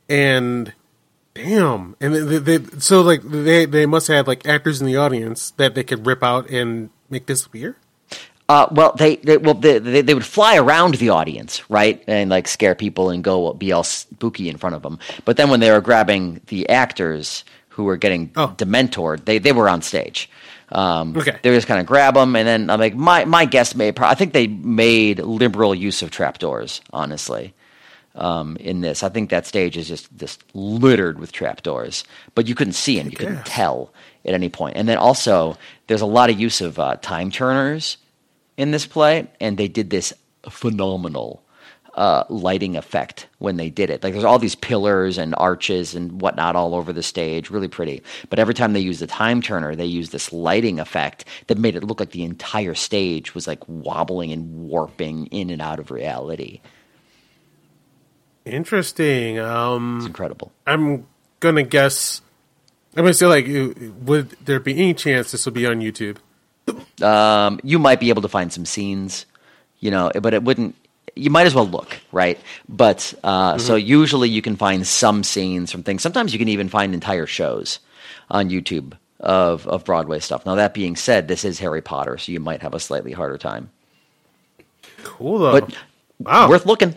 And 0.09 0.72
damn, 1.35 1.96
and 2.00 2.14
they, 2.14 2.38
they 2.59 2.64
so 2.78 3.02
like 3.02 3.22
they 3.22 3.64
they 3.64 3.87
must 3.87 4.09
have 4.09 4.26
like 4.26 4.46
actors 4.46 4.80
in 4.80 4.87
the 4.87 4.96
audience 4.96 5.52
that 5.52 5.74
they 5.74 5.85
could 5.85 6.06
rip 6.06 6.22
out 6.22 6.50
and 6.50 6.90
make 7.09 7.26
disappear. 7.26 7.76
Uh, 8.50 8.66
well, 8.72 8.92
they, 8.98 9.14
they 9.16 9.36
well 9.36 9.54
they, 9.54 9.78
they 9.78 10.02
they 10.02 10.12
would 10.14 10.24
fly 10.24 10.56
around 10.56 10.94
the 10.94 11.10
audience, 11.10 11.62
right, 11.70 12.02
and 12.08 12.30
like 12.30 12.48
scare 12.48 12.74
people 12.74 13.10
and 13.10 13.22
go 13.22 13.52
be 13.54 13.70
all 13.70 13.84
spooky 13.84 14.48
in 14.48 14.56
front 14.56 14.74
of 14.74 14.82
them. 14.82 14.98
But 15.24 15.36
then 15.36 15.50
when 15.50 15.60
they 15.60 15.70
were 15.70 15.80
grabbing 15.80 16.40
the 16.46 16.68
actors 16.68 17.44
who 17.68 17.84
were 17.84 17.96
getting 17.96 18.30
Oh. 18.34 18.52
dementored, 18.56 19.24
they 19.24 19.38
they 19.38 19.52
were 19.52 19.68
on 19.68 19.82
stage. 19.82 20.28
Um, 20.72 21.16
Okay. 21.16 21.36
They 21.42 21.50
would 21.50 21.56
just 21.56 21.68
kind 21.68 21.80
of 21.80 21.86
grab 21.86 22.14
them, 22.14 22.34
and 22.34 22.46
then 22.48 22.70
I'm 22.70 22.80
like, 22.80 22.96
my 22.96 23.24
my 23.24 23.44
guess 23.44 23.76
may 23.76 23.92
I 23.96 24.14
think 24.16 24.32
they 24.32 24.48
made 24.48 25.20
liberal 25.20 25.72
use 25.72 26.02
of 26.02 26.10
trapdoors, 26.10 26.80
honestly. 26.92 27.54
Um, 28.16 28.56
in 28.56 28.80
this, 28.80 29.04
I 29.04 29.08
think 29.10 29.30
that 29.30 29.46
stage 29.46 29.76
is 29.76 29.86
just 29.86 30.08
just 30.16 30.42
littered 30.54 31.20
with 31.20 31.30
trapdoors, 31.30 32.02
but 32.34 32.48
you 32.48 32.56
couldn't 32.56 32.74
see 32.74 32.98
them, 32.98 33.10
you 33.10 33.16
couldn't 33.16 33.46
tell 33.46 33.92
at 34.24 34.34
any 34.34 34.48
point. 34.48 34.76
And 34.76 34.88
then 34.88 34.98
also, 34.98 35.56
there's 35.86 36.02
a 36.02 36.12
lot 36.18 36.30
of 36.30 36.40
use 36.40 36.60
of 36.60 36.78
uh, 36.80 36.96
time 37.00 37.30
turners 37.30 37.96
in 38.61 38.73
this 38.73 38.87
play, 38.87 39.27
and 39.40 39.57
they 39.57 39.68
did 39.68 39.88
this 39.88 40.12
phenomenal 40.51 41.42
uh, 41.94 42.25
lighting 42.29 42.77
effect 42.77 43.27
when 43.38 43.57
they 43.57 43.70
did 43.70 43.88
it. 43.88 44.03
Like 44.05 44.12
there's 44.12 44.25
all 44.25 44.38
these 44.38 44.55
pillars 44.55 45.16
and 45.16 45.35
arches 45.38 45.94
and 45.94 46.20
whatnot 46.20 46.57
all 46.57 46.75
over 46.75 46.92
the 46.92 47.03
stage, 47.03 47.51
really 47.51 47.68
pretty. 47.68 48.03
But 48.29 48.38
every 48.38 48.53
time 48.55 48.75
they 48.75 48.81
used 48.81 49.01
the 49.01 49.07
time 49.07 49.40
turner, 49.40 49.75
they 49.75 49.87
used 49.87 50.12
this 50.12 50.31
lighting 50.31 50.79
effect 50.79 51.25
that 51.46 51.59
made 51.59 51.75
it 51.75 51.85
look 51.85 52.01
like 52.01 52.11
the 52.11 52.23
entire 52.23 52.75
stage 52.75 53.35
was 53.35 53.46
like 53.46 53.66
wobbling 53.66 54.31
and 54.31 54.68
warping 54.68 55.27
in 55.27 55.49
and 55.49 55.62
out 55.62 55.79
of 55.79 55.90
reality. 55.90 56.61
Interesting. 58.44 59.38
Um, 59.38 59.96
It's 59.99 60.07
incredible. 60.07 60.53
I'm 60.66 61.07
gonna 61.40 61.62
guess. 61.62 62.20
I'm 62.96 63.05
gonna 63.05 63.14
say 63.14 63.27
like, 63.27 63.46
would 63.46 64.31
there 64.44 64.61
be 64.61 64.73
any 64.75 64.94
chance 64.94 65.33
this 65.33 65.46
will 65.46 65.53
be 65.53 65.66
on 65.66 65.81
YouTube? 65.81 66.18
Um, 67.02 67.61
you 67.62 67.78
might 67.78 68.00
be 68.00 68.09
able 68.11 68.22
to 68.22 68.28
find 68.28 68.52
some 68.52 68.64
scenes, 68.64 69.26
you 69.78 69.90
know, 69.90 70.11
but 70.20 70.35
it 70.35 70.42
wouldn't. 70.42 70.74
You 71.16 71.30
might 71.30 71.46
as 71.46 71.54
well 71.54 71.66
look, 71.66 71.98
right? 72.12 72.38
But 72.68 73.12
uh, 73.24 73.59
so 73.59 73.74
usually 73.74 74.28
you 74.28 74.42
can 74.42 74.56
find 74.56 74.87
some 74.87 75.24
scenes 75.24 75.72
from 75.72 75.83
things. 75.83 76.02
Sometimes 76.02 76.33
you 76.33 76.38
can 76.38 76.48
even 76.48 76.68
find 76.68 76.94
entire 76.94 77.26
shows 77.26 77.80
on 78.30 78.48
YouTube 78.48 78.92
of 79.18 79.66
of 79.66 79.85
Broadway 79.85 80.20
stuff. 80.20 80.46
Now 80.46 80.54
that 80.54 80.72
being 80.74 80.96
said, 80.96 81.28
this 81.28 81.44
is 81.44 81.59
Harry 81.59 81.83
Potter, 81.83 82.16
so 82.18 82.33
you 82.33 82.40
might 82.40 82.62
have 82.62 82.74
a 82.74 82.80
slightly 82.80 83.12
harder 83.12 83.38
time. 83.38 83.70
Cool 85.02 85.38
though. 85.38 85.61
But 85.61 85.74
wow. 86.18 86.48
worth 86.48 86.66
looking. 86.66 86.94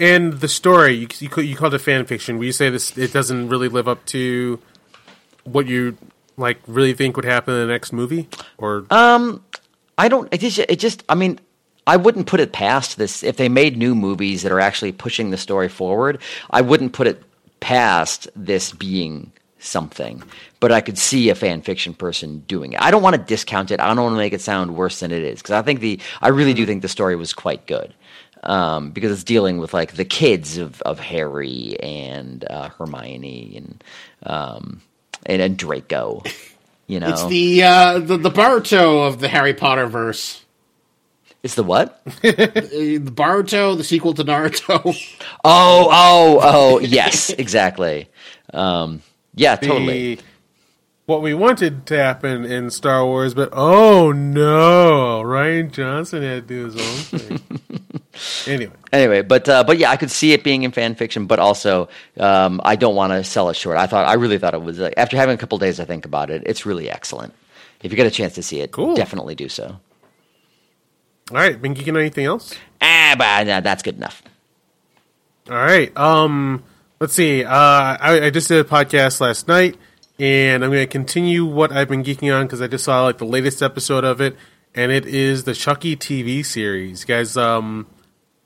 and 0.00 0.34
the 0.34 0.48
story 0.48 0.94
you 0.94 1.08
you, 1.18 1.28
call- 1.28 1.44
you 1.44 1.56
called 1.56 1.74
it 1.74 1.80
fan 1.80 2.06
fiction. 2.06 2.38
Will 2.38 2.46
you 2.46 2.52
say 2.52 2.70
this? 2.70 2.96
It 2.96 3.12
doesn't 3.12 3.48
really 3.48 3.68
live 3.68 3.88
up 3.88 4.04
to 4.06 4.60
what 5.44 5.66
you 5.66 5.96
like 6.36 6.58
really 6.66 6.94
think 6.94 7.16
would 7.16 7.24
happen 7.24 7.54
in 7.54 7.60
the 7.60 7.72
next 7.72 7.92
movie, 7.92 8.28
or 8.58 8.86
um, 8.90 9.44
I 9.96 10.08
don't. 10.08 10.32
It 10.32 10.38
just. 10.38 10.58
It 10.58 10.78
just. 10.78 11.04
I 11.08 11.14
mean, 11.14 11.38
I 11.86 11.96
wouldn't 11.96 12.26
put 12.26 12.40
it 12.40 12.52
past 12.52 12.96
this. 12.96 13.22
If 13.22 13.36
they 13.36 13.48
made 13.48 13.76
new 13.76 13.94
movies 13.94 14.42
that 14.42 14.52
are 14.52 14.60
actually 14.60 14.92
pushing 14.92 15.30
the 15.30 15.36
story 15.36 15.68
forward, 15.68 16.20
I 16.50 16.60
wouldn't 16.60 16.92
put 16.92 17.06
it 17.06 17.22
past 17.60 18.28
this 18.34 18.72
being 18.72 19.32
something. 19.58 20.22
But 20.60 20.72
I 20.72 20.80
could 20.80 20.98
see 20.98 21.28
a 21.28 21.34
fan 21.34 21.62
fiction 21.62 21.94
person 21.94 22.40
doing 22.40 22.72
it. 22.72 22.82
I 22.82 22.90
don't 22.90 23.02
want 23.02 23.16
to 23.16 23.22
discount 23.22 23.70
it. 23.70 23.80
I 23.80 23.86
don't 23.86 24.02
want 24.02 24.14
to 24.14 24.18
make 24.18 24.32
it 24.32 24.40
sound 24.40 24.76
worse 24.76 25.00
than 25.00 25.12
it 25.12 25.22
is 25.22 25.40
because 25.40 25.54
I 25.54 25.62
think 25.62 25.80
the. 25.80 26.00
I 26.20 26.28
really 26.28 26.54
do 26.54 26.66
think 26.66 26.82
the 26.82 26.88
story 26.88 27.16
was 27.16 27.32
quite 27.32 27.66
good. 27.66 27.94
Um, 28.42 28.90
because 28.90 29.10
it's 29.10 29.24
dealing 29.24 29.56
with 29.56 29.72
like 29.72 29.94
the 29.94 30.04
kids 30.04 30.58
of, 30.58 30.82
of 30.82 31.00
Harry 31.00 31.80
and 31.80 32.44
uh, 32.50 32.68
Hermione 32.68 33.54
and 33.56 33.84
um, 34.24 34.82
and, 35.26 35.40
and 35.42 35.56
Draco, 35.56 36.22
you 36.86 37.00
know, 37.00 37.08
It's 37.08 37.26
the 37.26 37.62
uh, 37.62 37.98
the 37.98 38.16
the 38.16 38.30
Boruto 38.30 39.06
of 39.06 39.20
the 39.20 39.28
Harry 39.28 39.54
Potter 39.54 39.86
verse. 39.86 40.44
it's 41.42 41.54
the 41.54 41.62
what? 41.64 42.00
The 42.22 43.00
Boruto, 43.00 43.76
the 43.76 43.84
sequel 43.84 44.14
to 44.14 44.24
Naruto. 44.24 44.94
Oh, 45.46 45.88
oh, 45.92 46.40
oh, 46.42 46.78
yes, 46.80 47.28
exactly. 47.30 48.08
Um, 48.52 49.02
yeah, 49.34 49.56
totally. 49.56 50.14
the 50.16 50.22
what 51.06 51.20
we 51.20 51.34
wanted 51.34 51.84
to 51.86 51.96
happen 51.98 52.46
in 52.46 52.70
Star 52.70 53.04
Wars, 53.04 53.34
but 53.34 53.50
oh 53.52 54.10
no, 54.12 55.22
Rian 55.22 55.70
Johnson 55.70 56.22
had 56.22 56.48
to 56.48 56.54
do 56.54 56.64
his 56.64 56.76
own 56.76 57.20
thing. 57.20 57.60
anyway, 58.46 58.72
Anyway, 58.92 59.22
but 59.22 59.48
uh, 59.48 59.64
but 59.64 59.78
yeah, 59.78 59.90
I 59.90 59.96
could 59.96 60.10
see 60.10 60.32
it 60.32 60.44
being 60.44 60.62
in 60.62 60.70
fan 60.72 60.94
fiction, 60.94 61.26
but 61.26 61.38
also 61.38 61.88
um, 62.18 62.60
I 62.64 62.76
don't 62.76 62.94
want 62.94 63.12
to 63.12 63.24
sell 63.24 63.48
it 63.50 63.54
short. 63.56 63.76
I 63.76 63.86
thought 63.86 64.06
I 64.06 64.14
really 64.14 64.38
thought 64.38 64.54
it 64.54 64.62
was 64.62 64.78
like, 64.78 64.94
after 64.96 65.16
having 65.16 65.34
a 65.34 65.38
couple 65.38 65.58
days 65.58 65.80
I 65.80 65.84
think 65.84 66.04
about 66.06 66.30
it, 66.30 66.42
it's 66.46 66.64
really 66.66 66.88
excellent. 66.90 67.34
If 67.82 67.90
you 67.92 67.96
get 67.96 68.06
a 68.06 68.10
chance 68.10 68.34
to 68.34 68.42
see 68.42 68.60
it, 68.60 68.70
Cool. 68.72 68.94
definitely 68.94 69.34
do 69.34 69.48
so. 69.48 69.64
all 71.30 71.36
right, 71.36 71.60
been 71.60 71.74
geeking 71.74 71.90
on 71.94 72.00
anything 72.00 72.24
else? 72.26 72.54
Ah, 72.80 73.14
but 73.18 73.48
uh, 73.48 73.60
that's 73.60 73.82
good 73.82 73.96
enough. 73.96 74.22
All 75.50 75.56
right. 75.56 75.94
Um, 75.96 76.64
let's 77.00 77.12
see. 77.14 77.44
Uh, 77.44 77.50
I, 77.52 78.20
I 78.26 78.30
just 78.30 78.48
did 78.48 78.64
a 78.64 78.68
podcast 78.68 79.20
last 79.20 79.48
night, 79.48 79.76
and 80.18 80.64
I'm 80.64 80.70
going 80.70 80.82
to 80.82 80.90
continue 80.90 81.44
what 81.44 81.72
I've 81.72 81.88
been 81.88 82.02
geeking 82.04 82.34
on 82.34 82.46
because 82.46 82.62
I 82.62 82.66
just 82.66 82.84
saw 82.84 83.04
like 83.04 83.18
the 83.18 83.26
latest 83.26 83.62
episode 83.62 84.04
of 84.04 84.20
it, 84.22 84.36
and 84.74 84.90
it 84.92 85.04
is 85.06 85.44
the 85.44 85.54
Chucky 85.54 85.96
TV 85.96 86.44
series. 86.44 87.04
Guys, 87.04 87.36
um, 87.36 87.86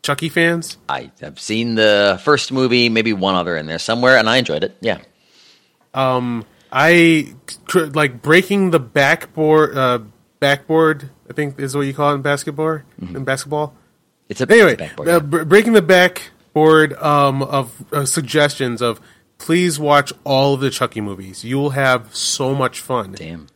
Chucky 0.09 0.31
fans? 0.31 0.79
I 0.89 1.11
have 1.21 1.39
seen 1.39 1.75
the 1.75 2.19
first 2.25 2.51
movie, 2.51 2.89
maybe 2.89 3.13
one 3.13 3.35
other 3.35 3.59
in 3.59 3.67
there 3.67 3.79
somewhere, 3.79 4.17
and 4.17 4.27
I 4.27 4.39
enjoyed 4.39 4.65
it. 4.65 4.75
Yeah, 4.81 5.01
I 6.73 7.35
tr- 7.67 7.91
like 7.93 8.23
breaking 8.23 8.71
the 8.71 8.81
backboard. 8.81 9.77
Uh, 9.77 9.99
backboard, 10.41 11.11
I 11.29 11.35
think 11.35 11.61
is 11.61 11.77
what 11.77 11.83
you 11.83 11.93
call 11.93 12.13
it 12.13 12.15
in 12.15 12.23
basketball. 12.23 12.81
In 13.03 13.25
basketball. 13.25 13.75
it's 14.31 14.41
a 14.41 14.51
Anyway, 14.51 14.73
it's 14.73 14.81
a 14.81 14.85
backboard, 14.87 15.09
uh, 15.11 15.21
breaking 15.21 15.75
the 15.75 15.83
backboard 15.83 16.95
um, 16.95 17.43
of 17.43 17.85
uh, 17.93 18.07
suggestions 18.07 18.81
of 18.81 19.03
please 19.37 19.79
watch 19.79 20.11
all 20.25 20.55
of 20.55 20.61
the 20.61 20.71
Chucky 20.71 21.03
movies. 21.03 21.45
You 21.45 21.59
will 21.59 21.71
have 21.71 22.17
so 22.17 22.55
much 22.55 22.81
fun. 22.81 23.13
Damn. 23.13 23.49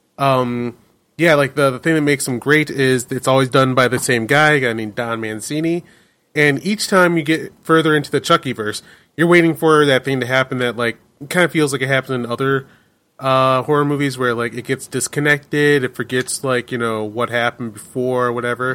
Yeah, 1.17 1.35
like 1.35 1.55
the, 1.55 1.71
the 1.71 1.79
thing 1.79 1.95
that 1.95 2.03
makes 2.03 2.27
them 2.27 2.39
great 2.39 2.69
is 2.69 3.07
it's 3.11 3.27
always 3.27 3.49
done 3.49 3.75
by 3.75 3.89
the 3.89 3.99
same 3.99 4.27
guy, 4.27 4.53
a 4.53 4.61
guy 4.61 4.73
named 4.75 4.97
Don 4.97 5.19
Mancini. 5.21 5.85
And 6.35 6.65
each 6.65 6.89
time 6.89 7.17
you 7.17 7.23
get 7.23 7.53
further 7.63 7.95
into 7.95 8.11
the 8.11 8.21
Chucky 8.21 8.53
verse, 8.53 8.83
you're 9.17 9.27
waiting 9.27 9.55
for 9.55 9.85
that 9.85 10.05
thing 10.05 10.21
to 10.21 10.27
happen 10.27 10.59
that 10.59 10.77
like 10.77 10.99
kind 11.29 11.45
of 11.45 11.53
feels 11.53 11.73
like 11.73 11.83
it 11.83 11.89
happens 11.89 12.11
in 12.11 12.27
other 12.27 12.67
uh, 13.19 13.63
horror 13.63 13.85
movies 13.85 14.19
where 14.19 14.35
like 14.35 14.55
it 14.55 14.65
gets 14.65 14.87
disconnected, 14.87 15.85
it 15.85 15.95
forgets 15.95 16.43
like 16.43 16.73
you 16.73 16.79
know 16.79 17.05
what 17.05 17.31
happened 17.31 17.75
before 17.75 18.27
or 18.27 18.33
whatever, 18.33 18.73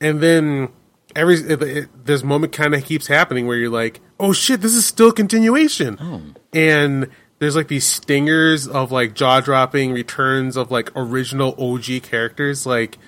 and 0.00 0.20
then 0.20 0.68
every 1.16 1.36
it, 1.36 1.62
it, 1.62 2.04
this 2.04 2.22
moment 2.22 2.52
kind 2.52 2.74
of 2.74 2.84
keeps 2.84 3.06
happening 3.06 3.46
where 3.46 3.56
you're 3.56 3.70
like, 3.70 4.00
oh 4.20 4.32
shit, 4.32 4.60
this 4.60 4.74
is 4.74 4.84
still 4.84 5.12
continuation, 5.12 6.34
and 6.52 7.08
there's 7.38 7.56
like 7.56 7.68
these 7.68 7.86
stingers 7.86 8.66
of 8.66 8.90
like 8.92 9.14
jaw 9.14 9.40
dropping 9.40 9.92
returns 9.92 10.56
of 10.56 10.70
like 10.70 10.90
original 10.96 11.54
OG 11.58 12.02
characters. 12.02 12.66
Like, 12.66 12.98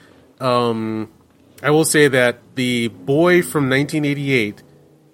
um, 0.41 1.11
I 1.63 1.71
will 1.71 1.85
say 1.85 2.09
that 2.09 2.39
the 2.55 2.89
boy 2.89 3.43
from 3.43 3.69
1988 3.69 4.63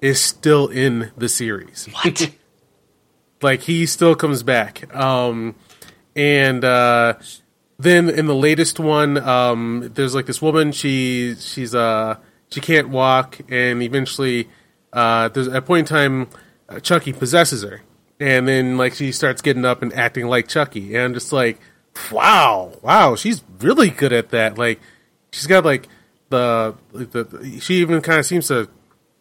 is 0.01 0.21
still 0.21 0.69
in 0.69 1.11
the 1.17 1.29
series. 1.29 1.87
What? 1.93 2.31
like 3.43 3.63
he 3.63 3.87
still 3.87 4.15
comes 4.15 4.43
back. 4.43 4.95
Um, 4.95 5.55
and 6.15 6.65
uh, 6.65 7.15
then 7.79 8.09
in 8.09 8.27
the 8.27 8.35
latest 8.35 8.81
one, 8.81 9.19
um, 9.19 9.91
there's 9.95 10.15
like 10.15 10.27
this 10.27 10.41
woman. 10.41 10.73
She 10.73 11.35
she's 11.39 11.75
uh 11.75 12.17
she 12.51 12.61
can't 12.61 12.89
walk, 12.89 13.39
and 13.49 13.83
eventually, 13.83 14.49
uh, 14.93 15.29
there's 15.29 15.49
at 15.49 15.57
a 15.57 15.63
point 15.63 15.91
in 15.91 15.97
time, 15.97 16.29
uh, 16.69 16.81
Chucky 16.81 17.13
possesses 17.13 17.63
her, 17.63 17.83
and 18.21 18.49
then 18.49 18.77
like 18.79 18.95
she 18.95 19.13
starts 19.13 19.43
getting 19.43 19.65
up 19.65 19.83
and 19.83 19.93
acting 19.93 20.27
like 20.27 20.49
Chucky, 20.49 20.95
and 20.95 21.05
I'm 21.05 21.15
just 21.15 21.33
like, 21.33 21.61
wow, 22.11 22.73
wow, 22.83 23.17
she's 23.17 23.43
really 23.61 23.91
good 23.91 24.13
at 24.13 24.31
that. 24.31 24.57
Like, 24.57 24.81
she's 25.33 25.47
got 25.47 25.65
like 25.65 25.89
the 26.31 26.75
the 26.93 27.59
she 27.61 27.75
even 27.77 28.01
kind 28.01 28.19
of 28.19 28.27
seems 28.27 28.49
to 28.49 28.69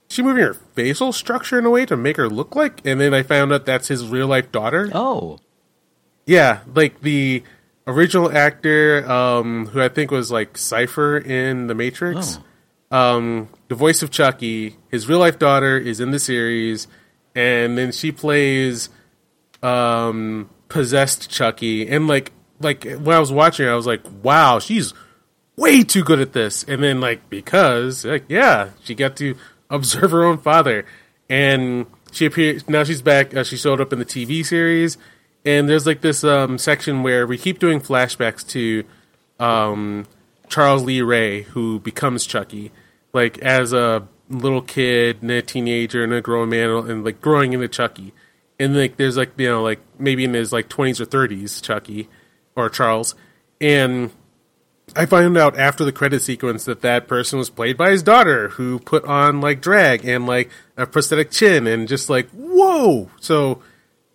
she 0.10 0.22
moving 0.22 0.44
her 0.44 0.54
facial 0.54 1.12
structure 1.12 1.58
in 1.60 1.66
a 1.66 1.70
way 1.70 1.86
to 1.86 1.98
make 1.98 2.18
her 2.18 2.30
look 2.30 2.56
like. 2.56 2.86
And 2.86 3.00
then 3.02 3.14
I 3.14 3.24
found 3.24 3.52
out 3.52 3.66
that's 3.66 3.88
his 3.88 4.06
real 4.08 4.28
life 4.28 4.52
daughter. 4.52 4.90
Oh, 4.94 5.40
Yeah, 6.26 6.60
like 6.74 7.02
the 7.02 7.44
original 7.88 8.32
actor, 8.32 9.10
um, 9.10 9.68
who 9.68 9.82
I 9.82 9.90
think 9.90 10.12
was 10.12 10.32
like 10.32 10.58
Cipher 10.58 11.18
in 11.18 11.68
The 11.68 11.76
Matrix. 11.76 12.40
Um, 12.92 13.50
the 13.68 13.76
voice 13.76 14.04
of 14.04 14.12
Chucky, 14.12 14.78
his 14.90 15.08
real 15.10 15.20
life 15.20 15.40
daughter 15.40 15.78
is 15.78 16.00
in 16.00 16.12
the 16.12 16.20
series, 16.20 16.88
and 17.34 17.78
then 17.78 17.92
she 17.92 18.12
plays 18.12 18.90
um, 19.64 20.50
possessed 20.70 21.30
Chucky. 21.30 21.88
And 21.88 22.08
like, 22.08 22.32
like 22.60 22.84
when 22.84 23.16
I 23.16 23.20
was 23.20 23.32
watching, 23.32 23.66
it, 23.66 23.70
I 23.70 23.76
was 23.76 23.88
like, 23.88 24.02
wow, 24.24 24.60
she's 24.60 24.94
way 25.56 25.84
too 25.84 26.04
good 26.04 26.20
at 26.20 26.34
this. 26.34 26.64
And 26.64 26.84
then 26.84 27.00
like 27.00 27.30
because 27.30 28.06
like 28.06 28.26
yeah, 28.28 28.70
she 28.84 28.96
got 28.96 29.16
to 29.18 29.36
observe 29.70 30.12
her 30.12 30.24
own 30.24 30.38
father, 30.38 30.86
and 31.30 31.86
she 32.12 32.26
appeared. 32.26 32.70
Now 32.70 32.84
she's 32.84 33.02
back. 33.02 33.36
Uh, 33.36 33.44
she 33.44 33.58
showed 33.58 33.82
up 33.82 33.94
in 33.94 34.00
the 34.00 34.06
TV 34.06 34.46
series, 34.46 34.98
and 35.46 35.70
there's 35.70 35.86
like 35.86 36.02
this 36.02 36.24
um, 36.24 36.58
section 36.58 37.04
where 37.04 37.28
we 37.28 37.38
keep 37.38 37.60
doing 37.60 37.80
flashbacks 37.80 38.48
to 38.50 38.84
um, 39.40 40.06
Charles 40.50 40.84
Lee 40.84 41.02
Ray, 41.02 41.44
who 41.44 41.80
becomes 41.80 42.26
Chucky, 42.26 42.72
like 43.14 43.38
as 43.40 43.74
a 43.74 44.08
little 44.30 44.62
kid 44.62 45.22
and 45.22 45.30
a 45.32 45.42
teenager 45.42 46.04
and 46.04 46.14
a 46.14 46.22
grown 46.22 46.50
man, 46.50 46.70
and 46.70 47.04
like 47.04 47.22
growing 47.22 47.54
into 47.54 47.68
Chucky. 47.68 48.14
And 48.58 48.76
like 48.76 48.96
there's 48.96 49.18
like 49.18 49.32
you 49.38 49.50
know 49.50 49.64
like 49.64 49.80
maybe 50.00 50.24
in 50.24 50.34
his 50.34 50.54
like 50.54 50.70
20s 50.70 51.00
or 51.02 51.06
30s, 51.06 51.62
Chucky 51.62 52.08
or 52.56 52.70
Charles, 52.70 53.16
and 53.60 54.12
I 54.96 55.06
found 55.06 55.38
out 55.38 55.58
after 55.58 55.84
the 55.84 55.92
credit 55.92 56.22
sequence 56.22 56.66
that 56.66 56.82
that 56.82 57.08
person 57.08 57.38
was 57.40 57.50
played 57.50 57.78
by 57.78 57.92
his 57.92 58.02
daughter, 58.04 58.50
who 58.50 58.80
put 58.80 59.04
on 59.06 59.42
like 59.42 59.62
drag 59.62 60.06
and 60.06 60.26
like 60.26 60.50
a 60.78 60.86
prosthetic 60.86 61.32
chin, 61.32 61.68
and 61.68 61.88
just 61.88 62.10
like 62.10 62.30
whoa. 62.32 63.10
So, 63.20 63.62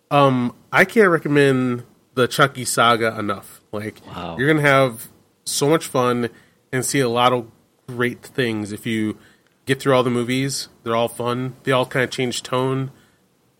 um, 0.09 0.55
I 0.71 0.85
can't 0.85 1.09
recommend 1.09 1.83
the 2.15 2.27
Chucky 2.27 2.65
saga 2.65 3.17
enough. 3.17 3.61
Like, 3.71 4.01
Wow. 4.07 4.35
you're 4.37 4.47
gonna 4.47 4.61
have 4.67 5.07
so 5.45 5.69
much 5.69 5.87
fun 5.87 6.29
and 6.73 6.83
see 6.85 6.99
a 6.99 7.09
lot 7.09 7.31
of 7.33 7.47
great 7.87 8.21
things 8.23 8.71
if 8.71 8.85
you 8.85 9.17
get 9.65 9.79
through 9.79 9.93
all 9.93 10.03
the 10.03 10.09
movies. 10.09 10.67
They're 10.83 10.95
all 10.95 11.07
fun. 11.07 11.55
They 11.63 11.71
all 11.71 11.85
kind 11.85 12.03
of 12.03 12.09
change 12.11 12.43
tone, 12.43 12.91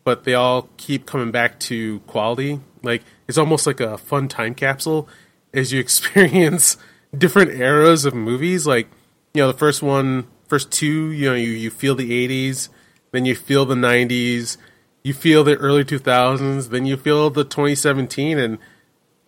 but 0.04 0.24
they 0.24 0.34
all 0.34 0.70
keep 0.78 1.06
coming 1.06 1.32
back 1.32 1.60
to 1.62 2.00
quality. 2.08 2.60
Like 2.84 3.04
it's 3.28 3.38
almost 3.38 3.66
like 3.68 3.80
a 3.80 3.98
fun 3.98 4.28
time 4.28 4.54
capsule 4.56 5.08
as 5.54 5.72
you 5.72 5.80
experience 5.82 6.78
different 7.18 7.52
eras 7.52 8.06
of 8.06 8.14
movies. 8.14 8.66
Like 8.68 8.88
you 9.34 9.42
know, 9.42 9.48
the 9.52 9.58
first 9.58 9.82
one, 9.82 10.28
first 10.48 10.72
two, 10.72 11.12
you 11.12 11.30
know, 11.30 11.36
you 11.36 11.52
you 11.52 11.70
feel 11.70 11.96
the 11.96 12.10
'80s, 12.28 12.70
then 13.12 13.26
you 13.26 13.36
feel 13.36 13.66
the 13.66 13.76
'90s, 13.76 14.58
you 15.04 15.14
feel 15.14 15.44
the 15.44 15.56
early 15.58 15.84
2000s, 15.84 16.70
then 16.70 16.86
you 16.86 16.98
feel 16.98 17.30
the 17.30 17.44
2017, 17.44 18.38
and 18.38 18.58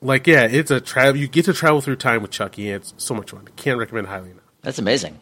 like 0.01 0.27
yeah, 0.27 0.43
it's 0.43 0.71
a 0.71 0.81
travel. 0.81 1.19
You 1.19 1.27
get 1.27 1.45
to 1.45 1.53
travel 1.53 1.81
through 1.81 1.95
time 1.97 2.21
with 2.21 2.31
Chucky, 2.31 2.69
and 2.69 2.81
it's 2.81 2.93
so 2.97 3.13
much 3.13 3.31
fun. 3.31 3.47
Can't 3.55 3.77
recommend 3.79 4.07
highly 4.07 4.31
enough. 4.31 4.43
that's 4.61 4.79
amazing. 4.79 5.19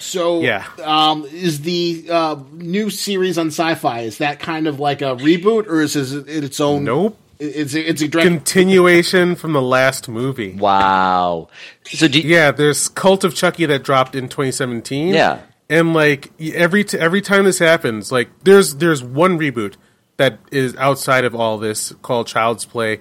So, 0.00 0.40
Yeah. 0.40 0.64
um, 0.82 1.26
is 1.26 1.60
the 1.60 2.06
uh, 2.10 2.36
new 2.52 2.88
series 2.88 3.36
on 3.36 3.48
Sci-Fi 3.48 4.00
is 4.00 4.16
that 4.18 4.40
kind 4.40 4.66
of 4.66 4.80
like 4.80 5.02
a 5.02 5.14
reboot, 5.16 5.66
or 5.66 5.82
is 5.82 5.94
it 5.94 6.26
its 6.26 6.58
own? 6.58 6.84
Nope. 6.84 7.18
It's 7.40 7.74
it's 7.74 8.02
a 8.02 8.08
direct. 8.08 8.28
Continuation 8.28 9.34
from 9.34 9.54
the 9.54 9.62
last 9.62 10.08
movie. 10.08 10.52
Wow. 10.54 11.48
So 11.84 12.06
do 12.06 12.20
you, 12.20 12.28
Yeah, 12.28 12.50
there's 12.50 12.88
Cult 12.88 13.24
of 13.24 13.34
Chucky 13.34 13.66
that 13.66 13.82
dropped 13.82 14.14
in 14.14 14.28
2017. 14.28 15.08
Yeah. 15.14 15.40
and 15.68 15.94
like 15.94 16.30
every 16.54 16.84
t- 16.84 16.98
every 16.98 17.22
time 17.22 17.44
this 17.44 17.58
happens, 17.58 18.12
like 18.12 18.28
there's 18.44 18.76
there's 18.76 19.02
one 19.02 19.38
reboot 19.38 19.76
that 20.18 20.38
is 20.52 20.76
outside 20.76 21.24
of 21.24 21.34
all 21.34 21.56
this 21.56 21.92
called 22.02 22.26
Child's 22.26 22.66
Play, 22.66 23.00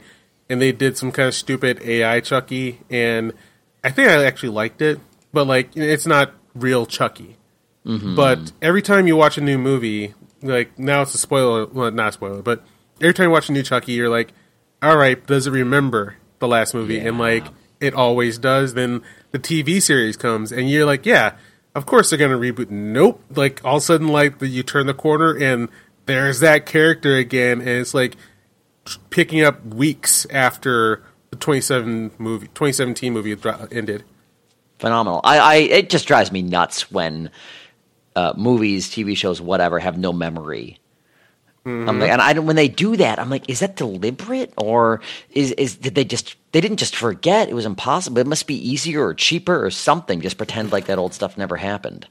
and 0.50 0.62
they 0.62 0.72
did 0.72 0.98
some 0.98 1.12
kind 1.12 1.28
of 1.28 1.36
stupid 1.36 1.82
AI 1.84 2.22
Chucky, 2.22 2.80
and 2.90 3.34
I 3.84 3.92
think 3.92 4.08
I 4.08 4.24
actually 4.24 4.50
liked 4.50 4.82
it, 4.82 5.00
but 5.34 5.48
like 5.48 5.76
it's 5.76 6.06
not 6.08 6.32
real 6.56 6.86
Chucky. 6.86 7.36
Mm-hmm. 7.86 8.16
But 8.16 8.52
every 8.62 8.82
time 8.82 9.06
you 9.08 9.16
watch 9.18 9.38
a 9.38 9.42
new 9.42 9.58
movie, 9.58 10.14
like 10.42 10.78
now 10.80 11.02
it's 11.02 11.14
a 11.14 11.18
spoiler, 11.18 11.66
well, 11.66 11.92
not 11.92 12.10
a 12.10 12.12
spoiler, 12.14 12.42
but 12.42 12.64
every 13.02 13.14
time 13.14 13.26
you 13.26 13.32
watch 13.32 13.50
a 13.50 13.52
new 13.52 13.64
Chucky, 13.64 13.94
you're 13.94 14.10
like, 14.10 14.34
all 14.82 14.98
right, 14.98 15.26
does 15.28 15.48
it 15.48 15.52
remember 15.52 16.16
the 16.40 16.48
last 16.48 16.74
movie? 16.74 17.00
And 17.00 17.18
like 17.18 17.46
it 17.80 17.94
always 17.94 18.38
does. 18.38 18.74
Then 18.74 19.02
the 19.32 19.40
TV 19.40 19.82
series 19.82 20.18
comes, 20.18 20.52
and 20.52 20.70
you're 20.70 20.86
like, 20.86 21.06
yeah, 21.06 21.36
of 21.76 21.86
course 21.86 22.10
they're 22.10 22.20
gonna 22.20 22.38
reboot. 22.38 22.70
Nope. 22.70 23.24
Like 23.36 23.64
all 23.64 23.78
of 23.78 23.84
a 23.84 23.86
sudden, 23.86 24.08
like 24.08 24.40
the, 24.40 24.48
you 24.48 24.64
turn 24.64 24.88
the 24.88 24.94
corner, 24.94 25.36
and 25.38 25.70
there's 26.06 26.40
that 26.40 26.66
character 26.66 27.16
again, 27.16 27.60
and 27.60 27.70
it's 27.70 27.94
like 27.94 28.16
picking 29.10 29.44
up 29.44 29.66
weeks 29.66 30.26
after 30.32 31.04
the 31.30 31.36
27 31.36 32.12
movie 32.18 32.48
2017 32.48 33.14
movie 33.14 33.36
ended. 33.72 34.04
phenomenal. 34.80 35.22
I, 35.24 35.38
I 35.40 35.56
it 35.56 35.90
just 35.90 36.08
drives 36.08 36.32
me 36.32 36.42
nuts 36.42 36.92
when 36.92 37.30
uh, 38.16 38.34
movies, 38.36 38.90
TV 38.90 39.16
shows, 39.16 39.42
whatever 39.42 39.80
have 39.80 39.98
no 39.98 40.12
memory. 40.12 40.80
I'm 41.66 42.00
like, 42.00 42.10
and 42.10 42.22
I 42.22 42.34
don't, 42.34 42.46
when 42.46 42.56
they 42.56 42.68
do 42.68 42.96
that, 42.98 43.20
I'm 43.20 43.30
like, 43.30 43.50
is 43.50 43.60
that 43.60 43.76
deliberate 43.76 44.54
or 44.58 45.02
is 45.32 45.52
is 45.52 45.76
did 45.76 45.96
they 45.96 46.06
just 46.06 46.36
they 46.52 46.62
didn't 46.62 46.78
just 46.78 46.96
forget? 46.96 47.50
It 47.50 47.54
was 47.54 47.66
impossible. 47.66 48.18
It 48.20 48.28
must 48.28 48.48
be 48.48 48.56
easier 48.56 49.06
or 49.06 49.14
cheaper 49.14 49.64
or 49.64 49.70
something. 49.70 50.22
Just 50.22 50.38
pretend 50.38 50.72
like 50.72 50.86
that 50.86 50.98
old 50.98 51.14
stuff 51.14 51.38
never 51.38 51.58
happened. 51.58 52.08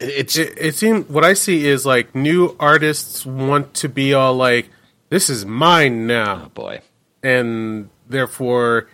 it's 0.00 0.36
It, 0.36 0.54
it 0.56 0.74
seems 0.74 1.08
what 1.08 1.24
I 1.24 1.34
see 1.34 1.66
is 1.66 1.84
like 1.86 2.14
new 2.14 2.56
artists 2.60 3.26
want 3.26 3.74
to 3.74 3.88
be 3.88 4.14
all 4.14 4.34
like, 4.34 4.68
"This 5.08 5.28
is 5.30 5.44
mine 5.44 6.06
now," 6.06 6.42
Oh 6.44 6.48
boy, 6.50 6.80
and 7.22 7.88
therefore 8.08 8.88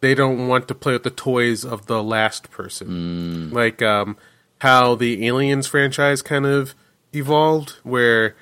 they 0.00 0.14
don't 0.14 0.48
want 0.48 0.68
to 0.68 0.74
play 0.74 0.92
with 0.92 1.02
the 1.02 1.10
toys 1.10 1.64
of 1.64 1.86
the 1.86 2.02
last 2.02 2.50
person. 2.50 3.50
Like 3.50 3.82
um, 3.82 4.16
how 4.60 4.94
the 4.94 5.26
Aliens 5.26 5.66
franchise 5.66 6.22
kind 6.22 6.46
of 6.46 6.74
evolved, 7.12 7.76
where 7.82 8.36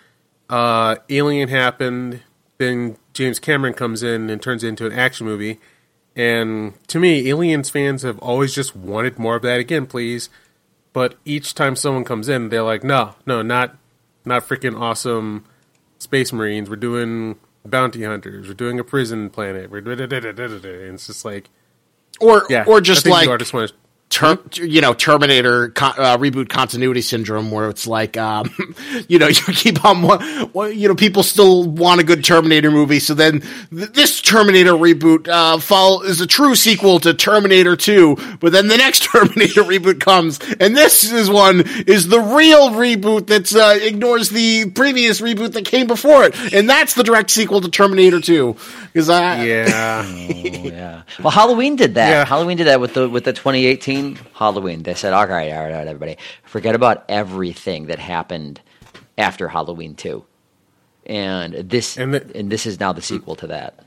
uh, 0.48 0.96
Alien 1.08 1.48
happened, 1.48 2.22
then 2.58 2.96
James 3.12 3.38
Cameron 3.38 3.74
comes 3.74 4.02
in 4.02 4.30
and 4.30 4.40
turns 4.40 4.64
it 4.64 4.68
into 4.68 4.86
an 4.86 4.92
action 4.92 5.26
movie. 5.26 5.60
And 6.16 6.74
to 6.88 6.98
me, 6.98 7.28
Aliens 7.28 7.70
fans 7.70 8.02
have 8.02 8.18
always 8.18 8.54
just 8.54 8.74
wanted 8.74 9.18
more 9.18 9.36
of 9.36 9.42
that 9.42 9.60
again, 9.60 9.86
please. 9.86 10.30
But 10.92 11.14
each 11.24 11.54
time 11.54 11.76
someone 11.76 12.04
comes 12.04 12.28
in, 12.28 12.48
they're 12.48 12.62
like, 12.62 12.82
"No, 12.82 13.14
no, 13.26 13.42
not, 13.42 13.76
not 14.24 14.42
freaking 14.48 14.78
awesome 14.78 15.44
space 15.98 16.32
marines. 16.32 16.68
We're 16.68 16.76
doing 16.76 17.36
bounty 17.64 18.04
hunters. 18.04 18.48
We're 18.48 18.54
doing 18.54 18.80
a 18.80 18.84
prison 18.84 19.30
planet. 19.30 19.70
We're 19.70 19.80
and 20.84 20.94
it's 20.94 21.06
just 21.06 21.24
like, 21.24 21.50
or 22.20 22.44
yeah, 22.48 22.64
or 22.66 22.80
just 22.80 23.06
like 23.06 23.28
ter- 24.10 24.38
you 24.54 24.80
know 24.80 24.94
Terminator 24.94 25.70
co- 25.70 25.86
uh, 25.86 26.16
reboot 26.16 26.48
continuity 26.48 27.00
syndrome, 27.02 27.50
where 27.50 27.68
it's 27.68 27.86
like 27.86 28.16
um, 28.16 28.50
you 29.08 29.18
know 29.18 29.26
you 29.28 29.34
keep 29.54 29.84
on 29.84 30.02
wa- 30.02 30.48
wa- 30.52 30.64
you 30.64 30.88
know 30.88 30.94
people 30.94 31.22
still 31.22 31.64
want 31.68 32.00
a 32.00 32.04
good 32.04 32.24
Terminator 32.24 32.70
movie, 32.70 32.98
so 33.00 33.14
then 33.14 33.40
th- 33.70 33.92
this 33.92 34.20
Terminator 34.20 34.72
reboot 34.72 35.28
uh, 35.28 35.58
follow 35.58 36.02
is 36.02 36.20
a 36.20 36.26
true 36.26 36.54
sequel 36.54 37.00
to 37.00 37.14
Terminator 37.14 37.76
Two, 37.76 38.16
but 38.40 38.52
then 38.52 38.68
the 38.68 38.76
next 38.76 39.02
Terminator 39.12 39.62
reboot 39.62 40.00
comes, 40.00 40.38
and 40.60 40.76
this 40.76 41.10
is 41.10 41.30
one 41.30 41.62
is 41.86 42.08
the 42.08 42.20
real 42.20 42.70
reboot 42.70 43.26
that 43.28 43.52
uh, 43.54 43.78
ignores 43.84 44.28
the 44.30 44.70
previous 44.70 45.20
reboot 45.20 45.52
that 45.52 45.64
came 45.64 45.86
before 45.86 46.24
it, 46.24 46.54
and 46.54 46.68
that's 46.68 46.94
the 46.94 47.02
direct 47.04 47.30
sequel 47.30 47.60
to 47.60 47.68
Terminator 47.70 48.20
Two. 48.20 48.56
Because 48.92 49.10
I 49.10 49.44
yeah, 49.44 50.02
Oh, 50.04 50.08
yeah. 50.64 51.02
Well, 51.20 51.30
Halloween 51.30 51.76
did 51.76 51.94
that. 51.94 52.08
Yeah. 52.10 52.24
Halloween 52.24 52.56
did 52.56 52.66
that 52.66 52.80
with 52.80 52.94
the 52.94 53.08
with 53.08 53.24
the 53.24 53.32
2018 53.32 53.97
Halloween. 54.34 54.82
They 54.82 54.94
said, 54.94 55.12
"All 55.12 55.26
right, 55.26 55.52
all 55.52 55.62
right, 55.64 55.72
all 55.72 55.78
right, 55.78 55.86
everybody, 55.86 56.16
forget 56.44 56.74
about 56.74 57.04
everything 57.08 57.86
that 57.86 57.98
happened 57.98 58.60
after 59.16 59.48
Halloween 59.48 59.94
2." 59.94 60.24
And 61.06 61.54
this 61.54 61.96
And 61.96 62.14
and, 62.14 62.50
this 62.50 62.66
is 62.66 62.78
now 62.80 62.92
the 62.92 63.02
sequel 63.02 63.34
to 63.36 63.46
that. 63.48 63.80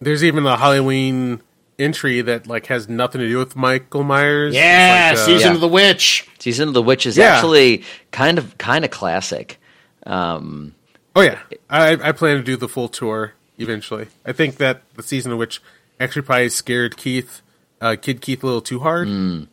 there's 0.00 0.22
even 0.24 0.44
a 0.46 0.56
Halloween 0.56 1.40
entry 1.78 2.20
that 2.22 2.46
like 2.46 2.66
has 2.66 2.88
nothing 2.88 3.20
to 3.20 3.28
do 3.28 3.38
with 3.38 3.54
Michael 3.56 4.02
Myers. 4.02 4.54
Yeah, 4.54 5.10
like, 5.12 5.18
uh, 5.20 5.26
season 5.26 5.48
Yeah. 5.50 5.54
of 5.54 5.60
the 5.60 5.68
witch. 5.68 6.28
Season 6.38 6.68
of 6.68 6.74
the 6.74 6.82
Witch 6.82 7.06
is 7.06 7.16
Yeah. 7.16 7.34
actually 7.34 7.82
kind 8.12 8.38
of 8.38 8.56
kind 8.58 8.84
of 8.84 8.90
classic. 8.90 9.58
Um, 10.06 10.74
Oh 11.14 11.22
yeah, 11.22 11.38
I, 11.70 11.92
I 11.92 12.12
plan 12.12 12.36
to 12.36 12.42
do 12.42 12.56
the 12.56 12.68
full 12.68 12.88
tour 12.88 13.32
eventually. 13.58 14.08
I 14.24 14.32
think 14.32 14.56
that 14.56 14.82
the 14.96 15.02
season 15.02 15.32
of 15.32 15.38
which 15.38 15.62
actually 15.98 16.22
probably 16.22 16.50
scared 16.50 16.96
Keith, 16.98 17.40
uh, 17.80 17.96
Kid 18.00 18.20
Keith, 18.20 18.42
a 18.42 18.46
little 18.46 18.60
too 18.60 18.80
hard. 18.80 19.08
Um, 19.08 19.48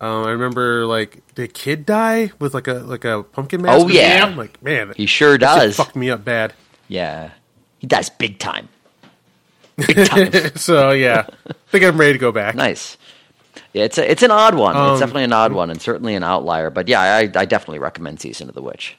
I 0.00 0.30
remember 0.30 0.84
like 0.86 1.22
did 1.34 1.54
Kid 1.54 1.86
die 1.86 2.32
with 2.38 2.54
like 2.54 2.66
a 2.66 2.74
like 2.74 3.04
a 3.04 3.22
pumpkin 3.22 3.62
mask? 3.62 3.84
Oh, 3.84 3.88
yeah. 3.88 4.34
like 4.36 4.62
man, 4.62 4.92
he 4.96 5.06
sure 5.06 5.38
does. 5.38 5.76
fucked 5.76 5.96
me 5.96 6.10
up 6.10 6.24
bad. 6.24 6.54
Yeah, 6.88 7.30
he 7.78 7.86
dies 7.86 8.10
big 8.10 8.38
time. 8.38 8.68
Big 9.76 10.06
time. 10.06 10.32
so 10.56 10.90
yeah, 10.90 11.26
I 11.48 11.52
think 11.68 11.84
I'm 11.84 11.96
ready 11.98 12.14
to 12.14 12.18
go 12.18 12.32
back. 12.32 12.54
nice. 12.54 12.96
Yeah, 13.74 13.84
it's 13.84 13.96
a, 13.96 14.10
it's 14.10 14.22
an 14.22 14.30
odd 14.30 14.54
one. 14.54 14.76
Um, 14.76 14.92
it's 14.92 15.00
definitely 15.00 15.24
an 15.24 15.32
odd 15.32 15.52
one, 15.52 15.70
and 15.70 15.80
certainly 15.80 16.14
an 16.14 16.24
outlier. 16.24 16.68
But 16.68 16.88
yeah, 16.88 17.00
I, 17.00 17.20
I 17.20 17.44
definitely 17.44 17.78
recommend 17.78 18.20
Season 18.20 18.48
of 18.48 18.54
the 18.54 18.62
Witch. 18.62 18.96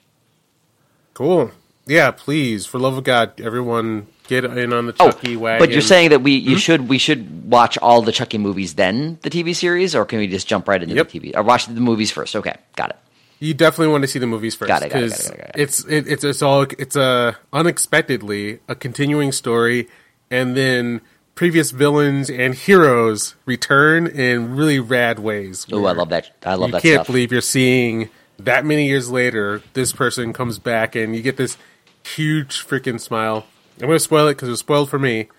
Cool. 1.14 1.52
Yeah, 1.86 2.12
please, 2.12 2.66
for 2.66 2.80
love 2.80 2.98
of 2.98 3.04
God, 3.04 3.40
everyone 3.42 4.08
get 4.28 4.46
in 4.46 4.74
on 4.74 4.86
the 4.88 4.96
Oh, 5.00 5.12
Chucky 5.12 5.36
wagon. 5.36 5.60
but 5.66 5.72
you're 5.72 5.82
saying 5.82 6.10
that 6.12 6.22
we 6.22 6.34
you 6.34 6.52
hmm? 6.52 6.58
should 6.58 6.90
we 6.90 6.98
should 6.98 7.50
watch 7.50 7.78
all 7.80 8.02
the 8.02 8.12
Chucky 8.12 8.38
movies 8.38 8.76
then 8.76 9.20
the 9.22 9.30
TV 9.30 9.56
series, 9.56 9.96
or 9.96 10.06
can 10.06 10.20
we 10.20 10.28
just 10.28 10.48
jump 10.48 10.68
right 10.68 10.82
into 10.82 10.96
Yep. 10.96 11.10
the 11.12 11.20
TV 11.20 11.36
or 11.36 11.44
watch 11.44 11.66
the 11.68 11.74
movies 11.82 12.12
first? 12.12 12.36
Okay, 12.36 12.56
got 12.76 12.90
it. 12.92 12.96
you 13.40 13.54
definitely 13.54 13.92
want 13.92 14.04
to 14.04 14.08
see 14.08 14.20
the 14.20 14.28
movies 14.28 14.56
first 14.56 14.68
Got 14.70 14.84
it, 14.84 14.90
got 14.92 15.04
it, 15.04 15.10
got 15.10 15.20
it, 15.20 15.24
got 15.28 15.34
it, 15.34 15.38
got 15.38 15.50
it. 15.50 15.62
it's 15.62 15.86
it, 15.86 16.08
it's 16.08 16.24
it's 16.24 16.42
all 16.42 16.62
it's 16.78 16.96
a 16.96 17.38
unexpectedly 17.52 18.60
a 18.68 18.76
continuing 18.76 19.32
story, 19.32 19.90
and 20.32 20.56
then 20.56 21.02
previous 21.36 21.72
villains 21.72 22.30
and 22.30 22.54
heroes 22.56 23.36
return 23.46 24.06
in 24.08 24.56
really 24.56 24.80
rad 24.80 25.20
ways. 25.20 25.66
Oh, 25.72 25.86
I 25.86 25.92
love 25.94 26.10
that. 26.10 26.32
I 26.46 26.54
love 26.56 26.70
you 26.70 26.74
that 26.74 26.82
can't 26.82 26.94
stuff. 26.96 27.08
believe 27.08 27.32
you're 27.32 27.42
seeing 27.42 28.10
that 28.40 28.64
many 28.66 28.88
years 28.88 29.10
later. 29.10 29.62
This 29.74 29.92
person 29.92 30.32
comes 30.32 30.60
back, 30.60 30.96
and 30.96 31.16
you 31.16 31.22
get 31.22 31.36
this 31.38 31.58
huge 32.06 32.66
freaking 32.66 33.00
smile. 33.02 33.46
I'm 33.82 33.90
to 33.90 34.00
spoil 34.00 34.28
it 34.28 34.36
because 34.36 34.50
it 34.50 34.52
was 34.52 34.60
spoiled 34.60 34.90
for 34.90 35.00
me. 35.00 35.30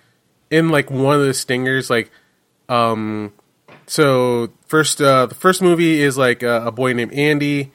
In 0.51 0.69
like 0.69 0.91
one 0.91 1.19
of 1.19 1.27
the 1.27 1.35
stingers, 1.35 1.91
like, 1.91 2.11
um, 2.69 3.33
so 3.87 4.51
first, 4.67 5.01
uh, 5.01 5.27
the 5.27 5.35
first 5.35 5.63
movie 5.63 6.01
is 6.01 6.17
like 6.17 6.43
a, 6.43 6.67
a 6.67 6.73
boy 6.73 6.93
named 6.93 7.13
Andy, 7.13 7.73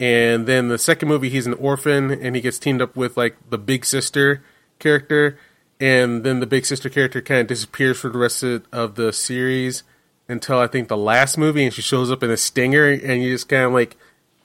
and 0.00 0.46
then 0.46 0.68
the 0.68 0.78
second 0.78 1.08
movie 1.08 1.28
he's 1.28 1.46
an 1.46 1.54
orphan, 1.54 2.10
and 2.10 2.34
he 2.34 2.42
gets 2.42 2.58
teamed 2.58 2.82
up 2.82 2.96
with 2.96 3.16
like 3.16 3.36
the 3.50 3.58
big 3.58 3.84
sister 3.84 4.42
character, 4.78 5.38
and 5.80 6.24
then 6.24 6.40
the 6.40 6.46
big 6.46 6.66
sister 6.66 6.88
character 6.88 7.20
kind 7.20 7.42
of 7.42 7.46
disappears 7.46 7.98
for 7.98 8.08
the 8.08 8.18
rest 8.18 8.42
of, 8.42 8.66
of 8.72 8.94
the 8.94 9.12
series 9.12 9.82
until 10.28 10.58
I 10.58 10.66
think 10.66 10.88
the 10.88 10.96
last 10.96 11.38
movie, 11.38 11.64
and 11.64 11.72
she 11.72 11.82
shows 11.82 12.10
up 12.10 12.22
in 12.22 12.30
a 12.30 12.36
stinger, 12.36 12.88
and 12.88 13.22
you 13.22 13.32
just 13.32 13.48
kind 13.48 13.64
of 13.64 13.72
like 13.72 13.96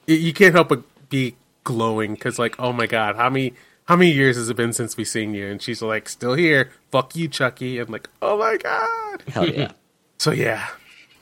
y- 0.06 0.14
you 0.14 0.32
can't 0.32 0.54
help 0.54 0.68
but 0.68 0.82
be 1.08 1.36
glowing 1.64 2.14
because 2.14 2.38
like 2.38 2.56
oh 2.58 2.72
my 2.72 2.86
god 2.86 3.14
how 3.14 3.30
many 3.30 3.54
how 3.86 3.96
many 3.96 4.10
years 4.12 4.36
has 4.36 4.48
it 4.48 4.56
been 4.56 4.72
since 4.72 4.96
we 4.96 5.04
seen 5.04 5.34
you 5.34 5.46
and 5.48 5.60
she's 5.62 5.82
like 5.82 6.08
still 6.08 6.34
here 6.34 6.70
fuck 6.90 7.14
you 7.16 7.28
chucky 7.28 7.78
and 7.78 7.88
I'm 7.88 7.92
like 7.92 8.08
oh 8.20 8.38
my 8.38 8.56
god 8.56 9.22
Hell 9.28 9.48
yeah. 9.48 9.72
so 10.18 10.30
yeah 10.30 10.68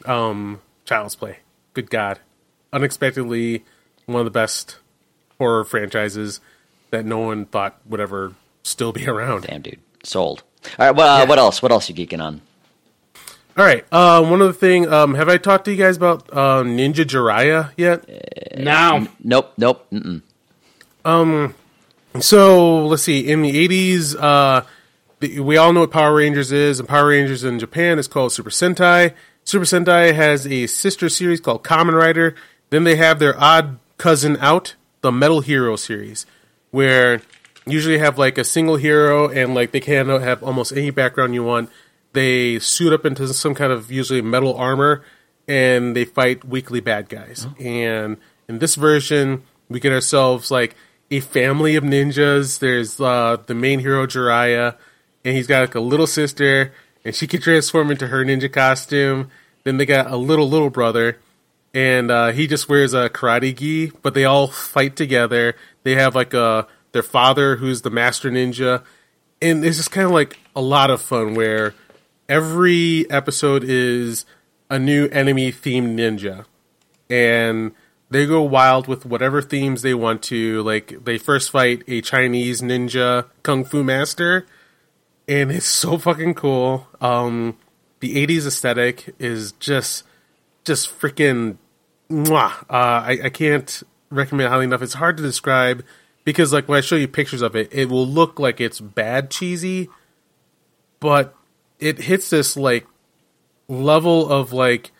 um 0.05 0.61
child's 0.85 1.15
play 1.17 1.39
good 1.75 1.91
god 1.91 2.19
unexpectedly 2.73 3.65
one 4.07 4.21
of 4.21 4.25
the 4.25 4.31
best 4.31 4.79
horror 5.39 5.65
franchises 5.65 6.41
that 6.91 7.05
no 7.05 7.19
one 7.19 7.45
thought 7.47 7.79
would 7.87 8.01
ever 8.01 8.35
still 8.63 8.93
be 8.93 9.07
around 9.09 9.43
Damn, 9.45 9.63
dude, 9.63 9.79
sold. 10.03 10.43
All 10.79 10.87
right, 10.87 10.91
well, 10.95 11.17
uh, 11.17 11.19
Yeah. 11.23 11.29
what 11.29 11.39
else? 11.39 11.63
What 11.63 11.73
else 11.73 11.89
you 11.89 11.95
geeking 11.95 12.21
on? 12.23 12.41
all 13.59 13.65
right 13.65 13.85
uh 13.91 14.23
one 14.25 14.41
other 14.41 14.53
thing 14.53 14.91
um 14.93 15.15
have 15.15 15.29
i 15.29 15.37
talked 15.37 15.65
to 15.65 15.73
you 15.73 15.77
guys 15.77 15.97
about 15.97 16.29
uh 16.33 16.63
ninja 16.63 17.05
jiraiya 17.05 17.73
yet 17.77 18.57
Now, 18.57 19.09
Nope, 19.23 19.53
nope. 19.59 19.87
Mm-mm. 19.91 20.23
So 22.19 22.87
let's 22.87 23.03
see. 23.03 23.29
In 23.29 23.43
the 23.43 23.57
eighties, 23.57 24.17
uh, 24.17 24.65
we 25.21 25.57
all 25.57 25.73
know 25.73 25.81
what 25.81 25.91
Power 25.91 26.17
Rangers 26.17 26.51
is, 26.51 26.81
and 26.81 26.89
Power 26.89 27.09
Rangers 27.09 27.45
in 27.45 27.59
Japan 27.59 27.99
is 27.99 28.09
called 28.09 28.33
Super 28.33 28.51
Sentai. 28.51 29.15
Super 29.45 29.65
Sentai 29.65 30.15
has 30.15 30.47
a 30.47 30.67
sister 30.67 31.09
series 31.09 31.41
called 31.41 31.63
Kamen 31.63 31.95
Rider. 31.95 32.35
Then 32.71 32.85
they 32.85 32.97
have 32.97 33.19
their 33.19 33.39
odd 33.41 33.79
cousin 33.97 34.37
out, 34.39 34.75
the 35.03 35.13
Metal 35.13 35.41
Hero 35.41 35.77
series, 35.77 36.27
where 36.71 37.23
usually 37.67 37.99
have 37.99 38.19
like 38.19 38.39
a 38.39 38.45
single 38.45 38.77
hero 38.77 39.29
and 39.29 39.55
like 39.55 39.71
they 39.71 39.81
can 39.81 40.09
have 40.09 40.43
almost 40.43 40.73
any 40.73 40.91
background 40.91 41.35
you 41.35 41.45
want. 41.45 41.71
They 42.13 42.59
suit 42.59 42.93
up 42.93 43.05
into 43.05 43.29
some 43.29 43.55
kind 43.55 43.73
of 43.73 43.93
usually 43.93 44.23
metal 44.23 44.57
armor 44.57 45.05
and 45.47 45.95
they 45.95 46.05
fight 46.05 46.45
weekly 46.45 46.81
bad 46.81 47.09
guys. 47.09 47.47
And 47.59 48.17
in 48.49 48.59
this 48.59 48.75
version, 48.75 49.43
we 49.69 49.79
get 49.81 49.93
ourselves 49.93 50.51
like 50.51 50.75
a 51.11 51.21
family 51.21 51.77
of 51.77 51.85
ninjas. 51.85 52.59
There's 52.59 53.01
uh, 53.01 53.39
the 53.47 53.55
main 53.55 53.81
hero 53.81 54.07
Jiraiya, 54.07 54.77
and 55.25 55.37
he's 55.37 55.47
got 55.47 55.61
like 55.61 55.75
a 55.75 55.81
little 55.81 56.07
sister, 56.07 56.73
and 57.05 57.15
she 57.15 57.27
can 57.27 57.41
transform 57.41 57.91
into 57.91 58.09
her 58.09 58.25
ninja 58.25 58.53
costume. 58.53 59.31
Then 59.65 59.77
they 59.77 59.87
got 59.87 60.11
a 60.11 60.17
little 60.17 60.49
little 60.49 60.71
brother, 60.71 61.19
and 61.75 62.11
uh, 62.11 62.33
he 62.33 62.47
just 62.47 62.69
wears 62.69 62.95
a 62.95 63.09
karate 63.11 63.57
gi. 63.57 63.93
But 64.03 64.15
they 64.15 64.25
all 64.25 64.49
fight 64.49 64.97
together. 64.97 65.57
They 65.83 65.95
have 65.97 66.15
like 66.15 66.35
a 66.35 66.67
their 66.93 67.03
father 67.03 67.57
who's 67.57 67.83
the 67.83 67.91
master 67.91 68.31
ninja, 68.31 68.83
and 69.43 69.65
it's 69.65 69.77
just 69.77 69.91
kind 69.91 70.07
of 70.07 70.13
like 70.13 70.39
a 70.55 70.61
lot 70.61 70.91
of 70.91 71.01
fun 71.01 71.35
where 71.35 71.75
every 72.29 73.11
episode 73.11 73.65
is 73.65 74.25
a 74.71 74.79
new 74.79 75.09
enemy 75.09 75.51
themed 75.51 75.97
ninja 75.97 76.45
and 77.11 77.73
they 78.11 78.27
go 78.27 78.43
wild 78.43 78.87
with 78.87 79.07
whatever 79.07 79.41
themes 79.41 79.83
they 79.83 79.95
want 79.95 80.23
to. 80.25 80.63
Like 80.63 81.05
they 81.05 81.19
first 81.19 81.51
fight 81.51 81.83
a 81.89 82.01
chinese 82.01 82.61
ninja 82.61 83.27
kung 83.43 83.65
fu 83.65 83.83
master 83.83 84.47
and 85.29 85.51
it's 85.51 85.67
so 85.83 85.99
fucking 85.99 86.35
cool. 86.35 86.89
Um 87.01 87.57
the 88.01 88.27
80s 88.27 88.47
aesthetic 88.47 89.15
is 89.19 89.53
just 89.53 90.05
just 90.65 90.89
freaking 91.01 91.57
mwah. 92.11 92.53
Uh, 92.63 93.05
I, 93.07 93.19
I 93.25 93.29
can't 93.31 93.83
recommend 94.11 94.49
highly 94.49 94.65
enough. 94.65 94.83
It's 94.83 94.95
hard 94.95 95.17
to 95.19 95.23
describe 95.23 95.85
because 96.25 96.53
like 96.53 96.69
when 96.69 96.79
i 96.79 96.81
show 96.81 96.97
you 96.97 97.09
pictures 97.09 97.43
of 97.43 97.57
it 97.57 97.69
it 97.73 97.89
will 97.89 98.07
look 98.07 98.39
like 98.39 98.61
it's 98.61 98.81
bad 98.81 99.31
cheesy 99.31 99.89
but 101.01 101.35
it 101.79 101.99
hits 101.99 102.31
this 102.31 102.57
like 102.57 102.87
level 103.69 104.31
of 104.31 104.53
like 104.53 104.91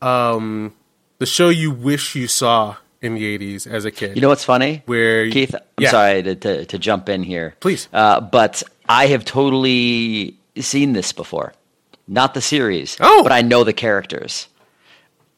um 0.00 0.72
the 1.18 1.26
show 1.26 1.48
you 1.48 1.70
wish 1.70 2.14
you 2.14 2.28
saw 2.28 2.76
in 3.02 3.14
the 3.14 3.38
80s 3.38 3.66
as 3.66 3.84
a 3.84 3.90
kid 3.90 4.16
You 4.16 4.22
know 4.22 4.28
what's 4.28 4.44
funny? 4.44 4.82
where 4.86 5.30
Keith, 5.30 5.54
I'm 5.54 5.60
yeah. 5.78 5.90
sorry 5.90 6.22
to, 6.22 6.34
to, 6.34 6.64
to 6.66 6.78
jump 6.78 7.08
in 7.08 7.22
here. 7.22 7.54
Please. 7.60 7.88
Uh, 7.92 8.20
but 8.20 8.62
I 8.88 9.06
have 9.08 9.24
totally 9.24 10.36
seen 10.58 10.92
this 10.92 11.12
before. 11.12 11.52
Not 12.08 12.34
the 12.34 12.40
series, 12.40 12.96
Oh. 13.00 13.22
but 13.22 13.32
I 13.32 13.42
know 13.42 13.64
the 13.64 13.72
characters. 13.72 14.48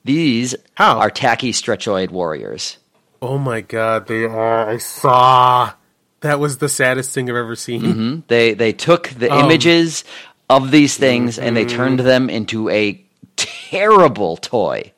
These 0.05 0.55
How? 0.74 0.99
are 0.99 1.11
tacky 1.11 1.53
stretchoid 1.53 2.11
warriors. 2.11 2.79
oh 3.20 3.37
my 3.37 3.61
god 3.61 4.07
they 4.07 4.22
are 4.24 4.68
i 4.70 4.76
saw 4.79 5.72
that 6.20 6.39
was 6.39 6.59
the 6.59 6.68
saddest 6.68 7.12
thing 7.12 7.29
i've 7.29 7.35
ever 7.37 7.57
seen 7.57 7.81
Hmm? 7.83 8.20
They 8.29 8.55
they 8.55 8.72
took 8.72 9.09
the 9.09 9.29
Um, 9.29 9.45
images 9.47 10.05
of 10.49 10.70
these 10.70 10.97
things 10.97 11.37
and 11.39 11.57
they 11.57 11.64
mm-hmm. 11.66 11.76
turned 11.76 12.01
them 12.01 12.31
into 12.31 12.68
a 12.70 13.05
terrible 13.37 14.37
toy. 14.37 14.93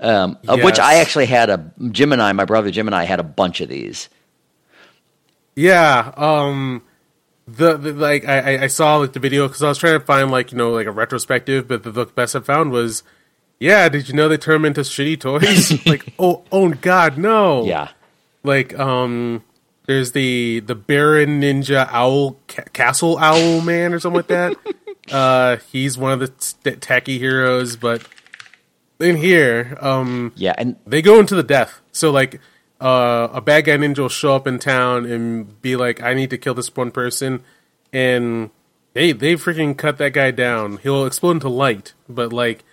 Um, 0.00 0.38
of 0.48 0.62
which 0.62 0.78
I 0.78 0.94
actually 0.96 1.26
had 1.26 1.50
a 1.50 1.72
Jim 1.90 2.12
and 2.12 2.20
I, 2.20 2.32
my 2.32 2.44
brother 2.44 2.70
Jim 2.70 2.88
and 2.88 2.94
I 2.94 3.04
had 3.04 3.20
a 3.20 3.24
bunch 3.24 3.60
of 3.60 3.68
these. 3.68 4.08
yeah 5.56 6.12
um 6.16 6.82
the, 7.46 7.76
the 7.76 7.92
like 7.92 8.26
I, 8.26 8.54
I- 8.56 8.62
I 8.62 8.66
saw 8.68 8.96
like 8.96 9.12
the 9.12 9.20
video 9.20 9.46
because 9.46 9.62
I 9.62 9.68
was 9.68 9.78
trying 9.78 9.98
to 10.00 10.04
find 10.04 10.30
like 10.30 10.50
you 10.50 10.56
know 10.58 10.70
like 10.70 10.86
a 10.86 10.90
retrospective, 10.90 11.68
but 11.68 11.82
the, 11.82 11.90
the 11.90 12.06
best 12.06 12.34
I 12.34 12.40
found 12.40 12.70
was, 12.72 13.02
yeah. 13.60 13.86
Did 13.90 14.08
you 14.08 14.14
know 14.14 14.28
they 14.30 14.38
turn 14.38 14.54
them 14.62 14.64
into 14.64 14.80
shitty 14.80 15.20
toys? 15.20 15.86
like 15.86 16.14
oh 16.18 16.42
oh 16.50 16.70
god 16.70 17.18
no 17.18 17.64
Yeah. 17.66 17.90
like 18.42 18.76
um 18.78 19.44
there's 19.86 20.12
the 20.12 20.60
the 20.60 20.74
Baron 20.74 21.42
Ninja 21.42 21.86
Owl 21.92 22.38
ca- 22.48 22.64
Castle 22.72 23.18
Owl 23.18 23.60
Man 23.60 23.92
or 23.92 24.00
something 24.00 24.16
like 24.16 24.28
that. 24.28 24.56
uh, 25.12 25.58
he's 25.70 25.98
one 25.98 26.12
of 26.12 26.20
the 26.20 26.28
t- 26.28 26.76
tacky 26.76 27.18
heroes, 27.18 27.76
but 27.76 28.02
in 29.00 29.16
here, 29.16 29.76
um, 29.80 30.32
Yeah, 30.36 30.54
and 30.56 30.76
they 30.86 31.02
go 31.02 31.18
into 31.18 31.34
the 31.34 31.42
death. 31.42 31.80
So 31.92 32.10
like 32.10 32.40
uh, 32.80 33.28
a 33.32 33.40
bad 33.40 33.64
guy 33.64 33.76
ninja 33.76 33.98
will 33.98 34.08
show 34.08 34.34
up 34.34 34.46
in 34.46 34.58
town 34.58 35.06
and 35.06 35.60
be 35.62 35.76
like, 35.76 36.02
"I 36.02 36.14
need 36.14 36.30
to 36.30 36.38
kill 36.38 36.54
this 36.54 36.74
one 36.74 36.90
person," 36.90 37.42
and 37.92 38.50
they 38.92 39.12
they 39.12 39.34
freaking 39.34 39.76
cut 39.76 39.98
that 39.98 40.12
guy 40.12 40.30
down. 40.30 40.78
He'll 40.78 41.06
explode 41.06 41.32
into 41.32 41.48
light, 41.48 41.94
but 42.08 42.32
like 42.32 42.64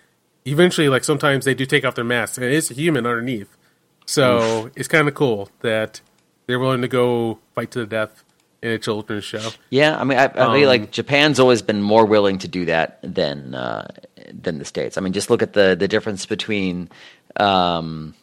eventually, 0.46 0.90
like 0.90 1.04
sometimes 1.04 1.46
they 1.46 1.54
do 1.54 1.66
take 1.66 1.86
off 1.86 1.96
their 1.96 2.04
masks 2.04 2.38
and 2.38 2.48
it's 2.48 2.72
a 2.72 2.74
human 2.74 3.06
underneath. 3.06 3.58
So 4.06 4.72
it's 4.76 4.88
kind 4.88 5.08
of 5.08 5.14
cool 5.14 5.50
that 5.62 6.02
they're 6.48 6.60
willing 6.60 6.82
to 6.82 6.88
go 6.88 7.40
fight 7.56 7.72
to 7.72 7.80
the 7.80 7.86
death 7.86 8.24
in 8.62 8.72
a 8.72 8.78
children's 8.78 9.24
show. 9.24 9.50
Yeah, 9.70 9.98
I 10.00 10.04
mean, 10.04 10.18
I, 10.18 10.26
I 10.36 10.54
mean, 10.54 10.64
Um, 10.64 10.70
like 10.70 10.92
Japan's 10.92 11.40
always 11.40 11.62
been 11.62 11.82
more 11.82 12.06
willing 12.06 12.38
to 12.40 12.48
do 12.48 12.66
that 12.66 13.00
than 13.04 13.56
uh, 13.56 13.88
than 14.32 14.60
the 14.60 14.66
states. 14.66 14.98
I 14.98 15.02
mean, 15.02 15.14
just 15.14 15.30
look 15.30 15.42
at 15.42 15.54
the 15.54 15.76
the 15.78 15.88
difference 15.88 16.26
between 16.26 16.90
um, 17.38 18.14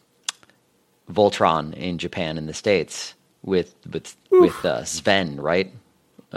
Voltron 1.11 1.75
in 1.75 1.99
Japan 1.99 2.39
and 2.39 2.49
the 2.49 2.55
states 2.55 3.15
with 3.43 3.75
with 3.91 4.15
with 4.31 4.65
uh, 4.65 4.85
Sven, 4.85 5.41
right? 5.41 5.73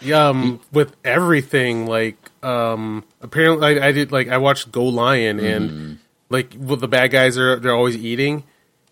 Yeah, 0.00 0.28
um, 0.28 0.60
with 0.72 0.94
everything, 1.04 1.86
like, 1.86 2.16
um, 2.44 3.02
apparently, 3.20 3.80
I, 3.80 3.88
I 3.88 3.92
did 3.92 4.12
like 4.12 4.28
I 4.28 4.38
watched 4.38 4.70
Go 4.70 4.84
Lion, 4.84 5.40
and 5.40 5.98
like, 6.30 6.54
what 6.54 6.78
the 6.78 6.86
bad 6.86 7.10
guys 7.10 7.36
are 7.36 7.56
they're 7.58 7.74
always 7.74 7.96
eating, 7.96 8.44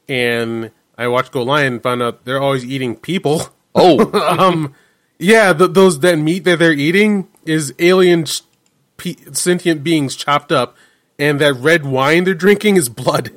and 0.09 0.73
I 0.99 1.07
watched 1.07 1.31
Go 1.31 1.43
Lion, 1.45 1.75
and 1.75 1.83
found 1.83 2.03
out 2.03 2.25
they're 2.25 2.43
always 2.43 2.65
eating 2.65 2.97
people. 2.97 3.43
Oh, 3.75 4.11
um, 4.39 4.75
Yeah, 5.19 5.53
th 5.53 5.71
those 5.73 6.01
that 6.01 6.17
meat 6.17 6.45
that 6.45 6.59
they're 6.59 6.73
eating 6.73 7.29
is 7.47 7.73
alien 7.79 8.25
sh- 8.27 8.41
pe- 8.97 9.17
sentient 9.33 9.83
beings 9.85 10.17
chopped 10.17 10.51
up, 10.53 10.77
and 11.19 11.41
that 11.41 11.55
red 11.55 11.85
wine 11.87 12.25
they're 12.25 12.35
drinking 12.35 12.77
is 12.77 12.89
blood. 12.89 13.31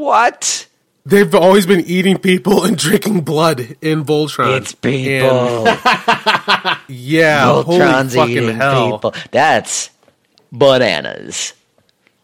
What? 0.00 0.66
They've 1.04 1.34
always 1.34 1.66
been 1.66 1.80
eating 1.86 2.18
people 2.18 2.64
and 2.64 2.76
drinking 2.76 3.20
blood 3.20 3.76
in 3.80 4.04
Voltron. 4.04 4.56
It's 4.58 4.74
people. 4.74 5.68
And- 5.68 5.78
yeah, 6.88 7.44
Voltron's 7.46 8.14
holy 8.14 8.34
fucking 8.34 8.36
eating 8.44 8.56
hell. 8.56 8.92
people. 8.98 9.14
That's 9.30 9.90
bananas. 10.50 11.52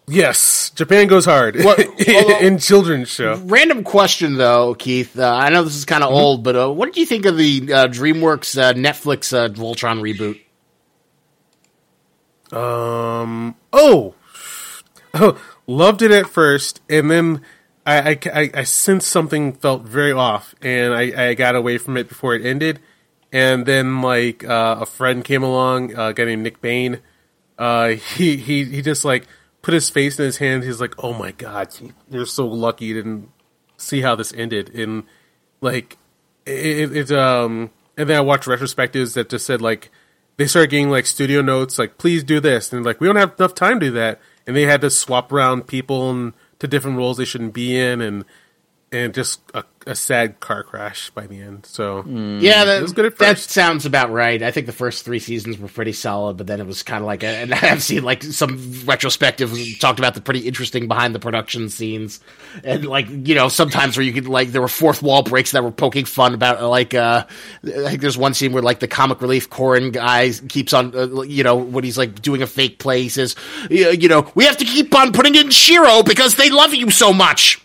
Yes, 0.09 0.71
Japan 0.71 1.07
goes 1.07 1.25
hard 1.25 1.63
What- 1.63 1.79
in 2.09 2.59
children's 2.59 3.09
show. 3.09 3.37
Random 3.45 3.85
question 3.85 4.37
though, 4.37 4.75
Keith. 4.75 5.19
Uh, 5.19 5.33
I 5.33 5.49
know 5.51 5.63
this 5.63 5.77
is 5.77 5.85
kind 5.85 6.03
of 6.03 6.11
old, 6.13 6.43
but 6.43 6.57
uh, 6.57 6.71
what 6.71 6.87
did 6.87 6.97
you 6.99 7.07
think 7.07 7.25
of 7.25 7.37
the 7.37 7.73
uh, 7.73 7.87
DreamWorks 7.89 8.61
uh, 8.61 8.73
Netflix 8.75 9.33
uh, 9.33 9.49
Voltron 9.49 10.01
reboot? 10.01 10.41
Um. 12.57 13.55
Oh, 13.73 14.15
oh, 15.15 15.41
loved 15.67 16.03
it 16.03 16.11
at 16.11 16.29
first, 16.29 16.81
and 16.91 17.11
then 17.11 17.41
I, 17.87 18.11
I, 18.11 18.19
I, 18.33 18.51
I 18.55 18.63
sensed 18.65 19.09
something 19.09 19.53
felt 19.55 19.83
very 19.83 20.13
off, 20.13 20.55
and 20.61 20.93
I, 20.93 21.29
I 21.31 21.35
got 21.35 21.55
away 21.57 21.79
from 21.79 21.97
it 21.97 22.09
before 22.09 22.35
it 22.35 22.45
ended. 22.45 22.81
And 23.35 23.65
then, 23.65 24.03
like, 24.03 24.45
uh, 24.45 24.79
a 24.81 24.87
friend 24.87 25.25
came 25.25 25.43
along, 25.43 25.97
uh, 25.97 26.09
a 26.09 26.13
guy 26.13 26.27
named 26.27 26.43
Nick 26.43 26.61
Bain. 26.61 27.01
Uh, 27.59 27.91
he, 27.91 28.37
he, 28.37 28.65
he 28.65 28.83
just 28.83 29.07
like 29.07 29.27
put 29.63 29.75
his 29.75 29.89
face 29.89 30.19
in 30.19 30.25
his 30.25 30.39
hand. 30.39 30.65
He's 30.65 30.81
like, 30.81 30.95
"Oh 31.03 31.13
my 31.13 31.33
god, 31.33 31.69
you're 32.11 32.27
so 32.27 32.47
lucky 32.47 32.87
you 32.87 32.95
didn't 32.95 33.31
see 33.77 34.03
how 34.03 34.15
this 34.15 34.33
ended." 34.35 34.75
And 34.75 35.05
like, 35.61 35.97
it, 36.45 36.95
it 36.97 37.13
um, 37.13 37.71
and 37.97 38.09
then 38.09 38.17
I 38.17 38.21
watched 38.21 38.49
retrospectives 38.49 39.15
that 39.15 39.31
just 39.31 39.47
said 39.47 39.61
like 39.61 39.91
they 40.37 40.47
started 40.47 40.71
getting 40.71 40.91
like 40.91 41.07
studio 41.07 41.41
notes 41.43 41.79
like 41.79 41.99
please 41.99 42.25
do 42.25 42.41
this 42.41 42.73
and 42.73 42.85
like 42.85 43.01
we 43.01 43.07
don't 43.07 43.17
have 43.17 43.35
enough 43.39 43.55
time 43.55 43.81
to 43.81 43.87
do 43.87 43.93
that 43.93 44.21
and 44.47 44.57
they 44.57 44.63
had 44.63 44.81
to 44.81 44.91
swap 44.91 45.33
around 45.33 45.67
people 45.67 46.11
and 46.11 46.33
to 46.59 46.67
different 46.67 46.97
roles 46.97 47.17
they 47.17 47.25
shouldn't 47.25 47.55
be 47.55 47.79
in 47.79 48.01
and 48.01 48.25
and 48.93 49.15
just 49.15 49.41
a, 49.55 49.65
a 49.87 49.95
sad 49.95 50.39
car 50.39 50.63
crash 50.63 51.11
by 51.11 51.27
the 51.27 51.41
end 51.41 51.65
so. 51.65 52.05
Yeah, 52.07 52.65
that, 52.65 52.79
It 52.79 52.83
was 52.83 52.93
good 52.93 53.07
at 53.07 53.19
that 53.19 53.39
sounds 53.39 53.87
about 53.87 54.13
right. 54.13 54.43
I 54.43 54.51
think 54.51 54.67
the 54.67 54.73
first 54.73 55.05
three 55.05 55.19
seasons 55.19 55.59
were 55.59 55.69
pretty 55.69 55.95
solid, 55.95 56.37
but 56.37 56.47
then 56.47 56.61
it 56.61 56.67
was 56.67 56.83
kind 56.83 57.03
of 57.03 57.07
like, 57.07 57.23
a, 57.23 57.29
and 57.29 57.55
I've 57.55 57.83
seen 57.83 58.05
like 58.05 58.23
some 58.23 58.85
retrospective 58.85 59.53
talked 59.81 59.99
about 59.99 60.15
the 60.15 60.21
pretty 60.21 60.41
interesting 60.41 60.89
behind 60.89 61.15
the 61.15 61.19
production 61.19 61.71
scenes, 61.71 62.21
and 62.63 62.85
like 62.85 63.09
you 63.09 63.35
know 63.35 63.49
sometimes 63.49 63.97
where 63.97 64.05
you 64.05 64.13
could 64.13 64.29
like 64.29 64.53
there 64.53 64.63
were 64.63 64.69
fourth 64.69 65.03
wall 65.03 65.23
breaks 65.23 65.53
that 65.53 65.65
were 65.65 65.73
poking 65.73 66.05
fun 66.05 66.35
about 66.35 66.63
like 66.63 66.93
uh 66.95 67.25
I 67.65 67.91
think 67.91 68.03
there's 68.03 68.19
one 68.19 68.35
scene 68.35 68.53
where 68.53 68.63
like 68.63 68.81
the 68.81 68.89
comic 68.89 69.23
relief 69.23 69.49
Coran 69.49 69.91
guy 69.91 70.31
keeps 70.49 70.73
on 70.73 70.95
uh, 70.95 71.23
you 71.23 71.43
know 71.43 71.57
when 71.57 71.85
he's 71.85 71.97
like 71.97 72.21
doing 72.21 72.43
a 72.43 72.47
fake 72.47 72.79
play 72.79 73.03
he 73.03 73.09
says 73.09 73.35
you 73.71 74.09
know 74.09 74.31
we 74.35 74.45
have 74.45 74.59
to 74.59 74.65
keep 74.65 74.95
on 74.95 75.13
putting 75.13 75.35
in 75.35 75.51
Shiro 75.51 76.03
because 76.03 76.37
they 76.37 76.51
love 76.51 76.75
you 76.75 76.91
so 76.91 77.13
much 77.13 77.63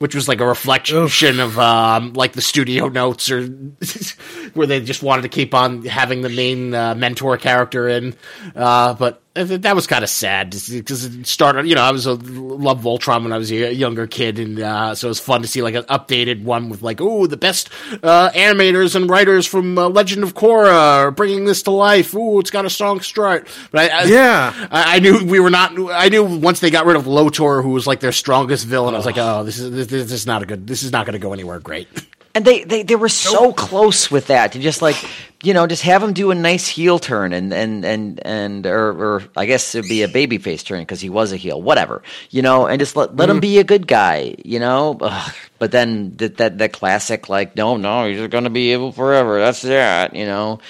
which 0.00 0.14
was 0.14 0.26
like 0.28 0.40
a 0.40 0.46
reflection 0.46 1.40
of 1.40 1.58
um, 1.58 2.14
like 2.14 2.32
the 2.32 2.40
studio 2.40 2.88
notes 2.88 3.30
or 3.30 3.46
where 4.54 4.66
they 4.66 4.80
just 4.80 5.02
wanted 5.02 5.22
to 5.22 5.28
keep 5.28 5.52
on 5.52 5.84
having 5.84 6.22
the 6.22 6.30
main 6.30 6.74
uh, 6.74 6.94
mentor 6.94 7.36
character 7.36 7.86
in. 7.86 8.16
Uh, 8.56 8.94
but 8.94 9.19
that 9.34 9.76
was 9.76 9.86
kind 9.86 10.02
of 10.02 10.10
sad 10.10 10.50
because 10.50 11.04
it 11.04 11.26
started 11.26 11.66
you 11.66 11.76
know 11.76 11.82
i 11.82 11.92
was 11.92 12.04
a 12.04 12.14
love 12.14 12.80
voltron 12.80 13.22
when 13.22 13.32
i 13.32 13.38
was 13.38 13.52
a 13.52 13.72
younger 13.72 14.08
kid 14.08 14.40
and 14.40 14.58
uh, 14.58 14.92
so 14.94 15.06
it 15.06 15.10
was 15.10 15.20
fun 15.20 15.40
to 15.40 15.46
see 15.46 15.62
like 15.62 15.76
an 15.76 15.84
updated 15.84 16.42
one 16.42 16.68
with 16.68 16.82
like 16.82 17.00
oh 17.00 17.28
the 17.28 17.36
best 17.36 17.70
uh, 18.02 18.30
animators 18.30 18.96
and 18.96 19.08
writers 19.08 19.46
from 19.46 19.78
uh, 19.78 19.88
legend 19.88 20.24
of 20.24 20.34
korra 20.34 20.72
are 20.72 21.10
bringing 21.12 21.44
this 21.44 21.62
to 21.62 21.70
life 21.70 22.12
ooh 22.14 22.40
it's 22.40 22.50
got 22.50 22.64
a 22.64 22.70
strong 22.70 23.00
start 23.00 23.46
but 23.70 23.92
I, 23.92 24.00
I, 24.00 24.04
Yeah. 24.04 24.68
I, 24.70 24.96
I 24.96 24.98
knew 24.98 25.24
we 25.24 25.40
were 25.40 25.50
not. 25.50 25.72
I 25.90 26.08
knew 26.08 26.24
once 26.24 26.60
they 26.60 26.70
got 26.70 26.86
rid 26.86 26.96
of 26.96 27.06
Lotor, 27.06 27.62
who 27.62 27.70
was 27.70 27.86
like 27.86 28.00
their 28.00 28.12
strongest 28.12 28.66
villain, 28.66 28.94
I 28.94 28.96
was 28.96 29.06
like, 29.06 29.18
oh, 29.18 29.44
this 29.44 29.58
is 29.58 29.70
this, 29.70 29.86
this 29.86 30.12
is 30.12 30.26
not 30.26 30.42
a 30.42 30.46
good. 30.46 30.66
This 30.66 30.82
is 30.82 30.92
not 30.92 31.06
going 31.06 31.14
to 31.14 31.18
go 31.18 31.32
anywhere 31.32 31.60
great. 31.60 31.88
And 32.34 32.44
they, 32.44 32.62
they, 32.62 32.82
they 32.84 32.94
were 32.94 33.08
so 33.08 33.52
close 33.52 34.10
with 34.10 34.28
that. 34.28 34.52
To 34.52 34.60
just 34.60 34.82
like 34.82 34.96
you 35.42 35.54
know 35.54 35.66
just 35.66 35.82
have 35.82 36.02
him 36.02 36.12
do 36.12 36.30
a 36.30 36.34
nice 36.34 36.68
heel 36.68 36.98
turn 36.98 37.32
and 37.32 37.52
and 37.52 37.84
and 37.84 38.20
and 38.26 38.66
or, 38.66 38.90
or 38.90 39.22
I 39.36 39.46
guess 39.46 39.74
it'd 39.74 39.88
be 39.88 40.02
a 40.02 40.08
baby 40.08 40.38
face 40.38 40.62
turn 40.62 40.80
because 40.80 41.00
he 41.00 41.08
was 41.08 41.32
a 41.32 41.36
heel 41.36 41.60
whatever 41.60 42.02
you 42.28 42.42
know 42.42 42.66
and 42.66 42.78
just 42.78 42.94
let 42.94 43.16
let 43.16 43.30
him 43.30 43.36
mm-hmm. 43.36 43.40
be 43.40 43.58
a 43.58 43.64
good 43.64 43.86
guy 43.86 44.34
you 44.44 44.58
know? 44.58 44.98
Ugh. 45.00 45.34
but 45.58 45.72
then 45.72 46.14
that 46.16 46.36
that 46.36 46.58
that 46.58 46.72
classic 46.72 47.28
like 47.28 47.56
no 47.56 47.76
no 47.76 48.06
he's 48.06 48.28
gonna 48.28 48.50
be 48.50 48.72
evil 48.72 48.92
forever 48.92 49.38
that's 49.38 49.62
that 49.62 50.14
you 50.14 50.26
know? 50.26 50.60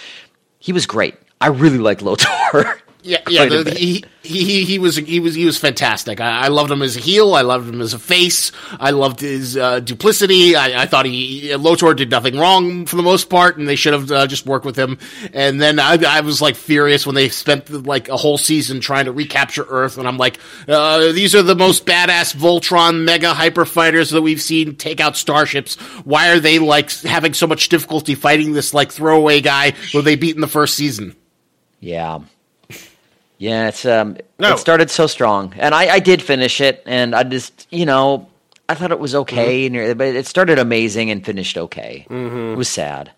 He 0.61 0.75
was 0.75 0.85
great. 0.85 1.15
I 1.41 1.49
really 1.49 1.79
like 1.79 2.03
Lotor 2.03 2.83
Yeah, 3.03 3.19
yeah. 3.29 3.47
The- 3.47 3.71
he, 3.75 4.05
he 4.23 4.65
he 4.65 4.79
was 4.79 4.97
he 4.97 5.21
was 5.21 5.35
he 5.35 5.47
was 5.47 5.57
fantastic. 5.57 6.21
I, 6.21 6.43
I 6.45 6.49
loved 6.49 6.71
him 6.71 6.83
as 6.83 6.97
a 6.97 7.01
heel. 7.01 7.35
I 7.35 7.41
loved 7.41 7.69
him 7.73 7.81
as 7.81 7.95
a 7.95 7.99
face. 7.99 8.53
I 8.79 8.91
loved 8.91 9.21
his 9.21 9.57
uh, 9.57 9.81
duplicity. 9.81 10.55
I, 10.55 10.83
I 10.83 10.87
thought 10.87 11.07
he 11.07 11.55
Lotor 11.57 11.95
did 11.95 12.11
nothing 12.11 12.37
wrong 12.37 12.85
for 12.85 12.97
the 12.97 13.03
most 13.03 13.31
part, 13.31 13.57
and 13.57 13.67
they 13.67 13.77
should 13.77 13.95
have 13.95 14.11
uh, 14.11 14.27
just 14.27 14.45
worked 14.45 14.67
with 14.67 14.77
him. 14.77 14.99
And 15.33 15.61
then 15.61 15.79
I, 15.79 15.99
I 16.07 16.21
was 16.21 16.43
like 16.43 16.57
furious 16.57 17.07
when 17.07 17.15
they 17.15 17.31
spent 17.31 17.71
like 17.87 18.09
a 18.11 18.17
whole 18.17 18.37
season 18.37 18.81
trying 18.81 19.07
to 19.07 19.13
recapture 19.13 19.65
Earth, 19.67 19.97
and 19.97 20.07
I'm 20.07 20.19
like, 20.19 20.39
uh, 20.69 21.13
these 21.13 21.35
are 21.35 21.43
the 21.43 21.57
most 21.57 21.87
badass 21.87 22.37
Voltron 22.37 23.05
mega 23.05 23.33
hyper 23.33 23.65
fighters 23.65 24.11
that 24.11 24.21
we've 24.23 24.43
seen 24.43 24.77
take 24.77 25.01
out 25.01 25.17
starships. 25.17 25.77
Why 26.05 26.31
are 26.31 26.41
they 26.41 26.59
like 26.59 26.91
having 26.93 27.33
so 27.33 27.47
much 27.47 27.71
difficulty 27.71 28.15
fighting 28.15 28.53
this 28.53 28.75
like 28.75 28.93
throwaway 28.93 29.41
guy 29.41 29.71
who 29.93 30.03
they 30.03 30.17
beat 30.17 30.35
in 30.35 30.43
the 30.43 30.47
first 30.47 30.75
season? 30.75 31.17
Yeah. 31.81 32.19
Yeah, 33.41 33.69
it's 33.69 33.87
um 33.87 34.19
No. 34.39 34.53
it 34.53 34.59
started 34.59 34.91
so 34.91 35.07
strong. 35.07 35.55
And 35.59 35.75
I, 35.75 35.95
I 35.95 35.99
did 35.99 36.21
finish 36.21 36.61
it 36.61 36.83
and 36.85 37.15
I 37.15 37.23
just 37.25 37.67
you 37.71 37.87
know, 37.87 38.29
I 38.69 38.75
thought 38.75 38.93
it 38.93 39.01
was 39.01 39.15
okay 39.15 39.69
Mm-hmm. 39.71 39.91
and 39.91 39.99
but 39.99 40.09
it 40.15 40.27
started 40.27 40.59
amazing 40.59 41.11
and 41.11 41.25
finished 41.25 41.57
okay. 41.57 42.07
It 42.11 42.57
was 42.59 42.69
sad. 42.69 43.11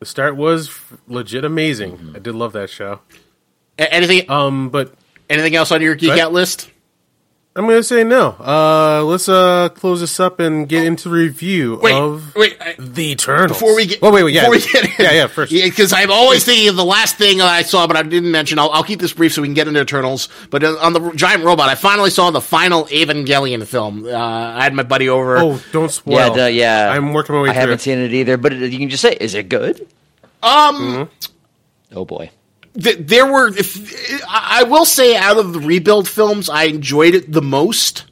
the 0.00 0.06
start 0.06 0.34
was 0.36 0.68
legit 1.06 1.44
amazing 1.44 1.92
Mm-hmm. 1.92 2.16
i 2.16 2.18
did 2.18 2.34
love 2.34 2.52
that 2.54 2.70
show 2.70 3.00
A- 3.78 3.92
Anything 3.94 4.28
um 4.30 4.68
but 4.70 4.86
anything 5.28 5.54
else 5.54 5.70
on 5.70 5.80
your 5.80 5.94
geek 5.94 6.18
out 6.18 6.32
list? 6.32 6.68
I'm 7.56 7.66
gonna 7.66 7.82
say 7.82 8.04
no 8.04 8.28
uh 8.40 9.02
let's 9.04 9.28
uh 9.28 9.68
close 9.70 10.00
this 10.00 10.20
up 10.20 10.38
and 10.40 10.68
get 10.68 10.84
into 10.84 11.10
review 11.10 11.78
Wait, 11.82 11.94
of 11.94 12.34
wait. 12.36 12.56
I- 12.60 12.76
the 12.78 13.10
Eternals. 13.12 13.58
Before 13.58 13.74
we 13.76 13.86
get, 13.86 13.98
oh 14.02 14.10
wait, 14.12 14.22
wait, 14.22 14.34
yeah, 14.34 14.48
before 14.48 14.52
we 14.52 14.60
get 14.72 14.84
in, 14.84 15.04
yeah, 15.04 15.12
yeah. 15.12 15.26
First, 15.26 15.52
because 15.52 15.92
I'm 15.92 16.10
always 16.10 16.44
thinking 16.44 16.68
of 16.68 16.76
the 16.76 16.84
last 16.84 17.16
thing 17.16 17.40
I 17.42 17.62
saw, 17.62 17.86
but 17.86 17.96
I 17.96 18.02
didn't 18.02 18.30
mention. 18.30 18.58
I'll, 18.58 18.70
I'll 18.70 18.84
keep 18.84 19.00
this 19.00 19.12
brief 19.12 19.34
so 19.34 19.42
we 19.42 19.48
can 19.48 19.54
get 19.54 19.68
into 19.68 19.80
Eternals. 19.80 20.28
But 20.50 20.62
uh, 20.64 20.76
on 20.80 20.92
the 20.92 21.10
giant 21.12 21.44
robot, 21.44 21.68
I 21.68 21.74
finally 21.74 22.10
saw 22.10 22.30
the 22.30 22.40
final 22.40 22.84
Evangelion 22.86 23.66
film. 23.66 24.06
Uh, 24.06 24.10
I 24.16 24.62
had 24.62 24.72
my 24.72 24.82
buddy 24.84 25.08
over. 25.08 25.38
oh, 25.38 25.62
don't 25.72 25.90
spoil. 25.90 26.14
yeah, 26.14 26.28
the, 26.30 26.52
yeah. 26.52 26.90
I'm 26.90 27.12
working 27.12 27.34
my 27.34 27.42
way 27.42 27.48
through. 27.48 27.50
I 27.50 27.54
through. 27.54 27.60
haven't 27.60 27.78
seen 27.80 27.98
it 27.98 28.12
either, 28.12 28.36
but 28.36 28.52
you 28.54 28.78
can 28.78 28.88
just 28.88 29.02
say, 29.02 29.16
is 29.20 29.34
it 29.34 29.48
good? 29.48 29.86
Um, 30.42 31.10
Oh 31.92 32.04
boy. 32.04 32.30
Th- 32.74 32.98
there 33.00 33.30
were. 33.30 33.48
If, 33.48 34.22
I 34.28 34.60
I 34.60 34.62
will 34.64 34.84
say, 34.84 35.16
out 35.16 35.38
of 35.38 35.52
the 35.52 35.60
rebuild 35.60 36.08
films, 36.08 36.48
I 36.48 36.64
enjoyed 36.64 37.14
it 37.14 37.30
the 37.30 37.42
most. 37.42 38.04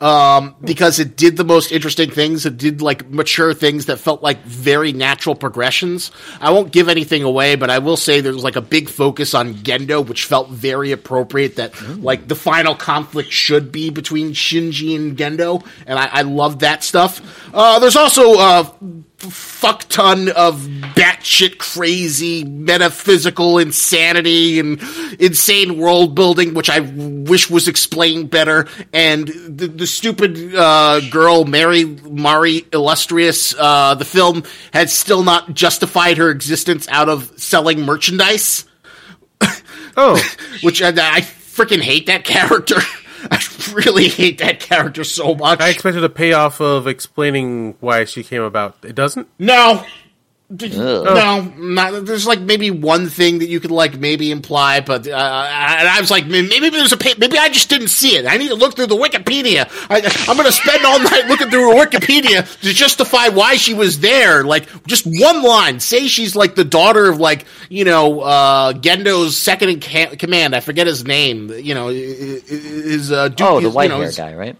Um, 0.00 0.56
because 0.60 0.98
it 0.98 1.16
did 1.16 1.36
the 1.36 1.44
most 1.44 1.70
interesting 1.70 2.10
things. 2.10 2.44
It 2.44 2.56
did 2.56 2.82
like 2.82 3.08
mature 3.08 3.54
things 3.54 3.86
that 3.86 3.98
felt 3.98 4.20
like 4.20 4.42
very 4.42 4.92
natural 4.92 5.36
progressions. 5.36 6.10
I 6.40 6.50
won't 6.50 6.72
give 6.72 6.88
anything 6.88 7.22
away, 7.22 7.54
but 7.54 7.70
I 7.70 7.78
will 7.78 7.96
say 7.96 8.20
there 8.20 8.32
was 8.32 8.42
like 8.42 8.56
a 8.56 8.60
big 8.60 8.88
focus 8.88 9.32
on 9.32 9.54
Gendo, 9.54 10.04
which 10.04 10.24
felt 10.24 10.48
very 10.48 10.90
appropriate. 10.90 11.54
That 11.54 11.80
like 12.02 12.26
the 12.26 12.34
final 12.34 12.74
conflict 12.74 13.30
should 13.30 13.70
be 13.70 13.90
between 13.90 14.32
Shinji 14.32 14.96
and 14.96 15.16
Gendo, 15.16 15.64
and 15.86 15.96
I, 15.96 16.06
I 16.06 16.22
love 16.22 16.58
that 16.60 16.82
stuff. 16.82 17.20
Uh, 17.54 17.78
there's 17.78 17.94
also 17.94 18.40
uh, 18.40 18.64
fuck 19.30 19.84
ton 19.88 20.28
of 20.30 20.60
batshit 20.94 21.58
crazy 21.58 22.44
metaphysical 22.44 23.58
insanity 23.58 24.58
and 24.58 24.80
insane 25.18 25.78
world 25.78 26.14
building, 26.14 26.54
which 26.54 26.68
I 26.68 26.80
wish 26.80 27.48
was 27.48 27.68
explained 27.68 28.30
better. 28.30 28.66
And 28.92 29.28
the, 29.28 29.68
the 29.68 29.86
stupid 29.86 30.54
uh, 30.54 31.00
girl, 31.10 31.44
Mary 31.44 31.84
Mari 31.84 32.66
Illustrious, 32.72 33.54
uh, 33.58 33.94
the 33.94 34.04
film 34.04 34.44
had 34.72 34.90
still 34.90 35.22
not 35.22 35.54
justified 35.54 36.18
her 36.18 36.30
existence 36.30 36.88
out 36.88 37.08
of 37.08 37.32
selling 37.40 37.82
merchandise, 37.82 38.64
Oh, 39.96 40.22
which 40.62 40.82
I, 40.82 40.88
I 40.88 41.20
freaking 41.20 41.80
hate 41.80 42.06
that 42.06 42.24
character. 42.24 42.76
I 43.30 43.36
really 43.72 44.08
hate 44.08 44.38
that 44.38 44.60
character 44.60 45.04
so 45.04 45.34
much. 45.34 45.60
I 45.60 45.68
expected 45.70 46.04
a 46.04 46.08
payoff 46.08 46.60
of 46.60 46.86
explaining 46.86 47.76
why 47.80 48.04
she 48.04 48.22
came 48.22 48.42
about. 48.42 48.76
It 48.82 48.94
doesn't. 48.94 49.28
No. 49.38 49.84
No, 51.14 51.52
not, 51.56 52.04
there's 52.04 52.26
like 52.26 52.40
maybe 52.40 52.70
one 52.70 53.08
thing 53.08 53.38
that 53.38 53.48
you 53.48 53.58
could 53.58 53.70
like 53.70 53.98
maybe 53.98 54.30
imply, 54.30 54.80
but 54.80 55.06
uh, 55.06 55.10
and 55.10 55.88
I 55.88 55.98
was 55.98 56.10
like, 56.10 56.26
maybe 56.26 56.68
there's 56.68 56.92
a 56.92 56.98
maybe 57.18 57.38
I 57.38 57.48
just 57.48 57.70
didn't 57.70 57.88
see 57.88 58.16
it. 58.16 58.26
I 58.26 58.36
need 58.36 58.48
to 58.48 58.54
look 58.54 58.76
through 58.76 58.88
the 58.88 58.96
Wikipedia. 58.96 59.66
I, 59.88 60.00
am 60.30 60.36
going 60.36 60.46
to 60.46 60.52
spend 60.52 60.84
all 60.84 60.98
night 61.02 61.26
looking 61.26 61.48
through 61.48 61.72
Wikipedia 61.72 62.60
to 62.60 62.72
justify 62.74 63.28
why 63.28 63.56
she 63.56 63.72
was 63.72 64.00
there. 64.00 64.44
Like 64.44 64.68
just 64.86 65.06
one 65.06 65.42
line, 65.42 65.80
say 65.80 66.06
she's 66.06 66.36
like 66.36 66.54
the 66.54 66.64
daughter 66.64 67.08
of 67.08 67.18
like 67.18 67.46
you 67.70 67.86
know 67.86 68.20
uh, 68.20 68.72
Gendo's 68.74 69.36
second 69.36 69.70
in 69.70 69.80
ca- 69.80 70.16
command. 70.16 70.54
I 70.54 70.60
forget 70.60 70.86
his 70.86 71.04
name. 71.06 71.50
You 71.50 71.74
know, 71.74 71.88
is 71.88 73.10
uh, 73.10 73.28
Duke, 73.28 73.48
oh 73.48 73.60
the 73.60 73.70
white 73.70 73.84
you 73.84 73.88
know, 73.90 74.00
hair 74.00 74.12
guy, 74.12 74.34
right? 74.34 74.56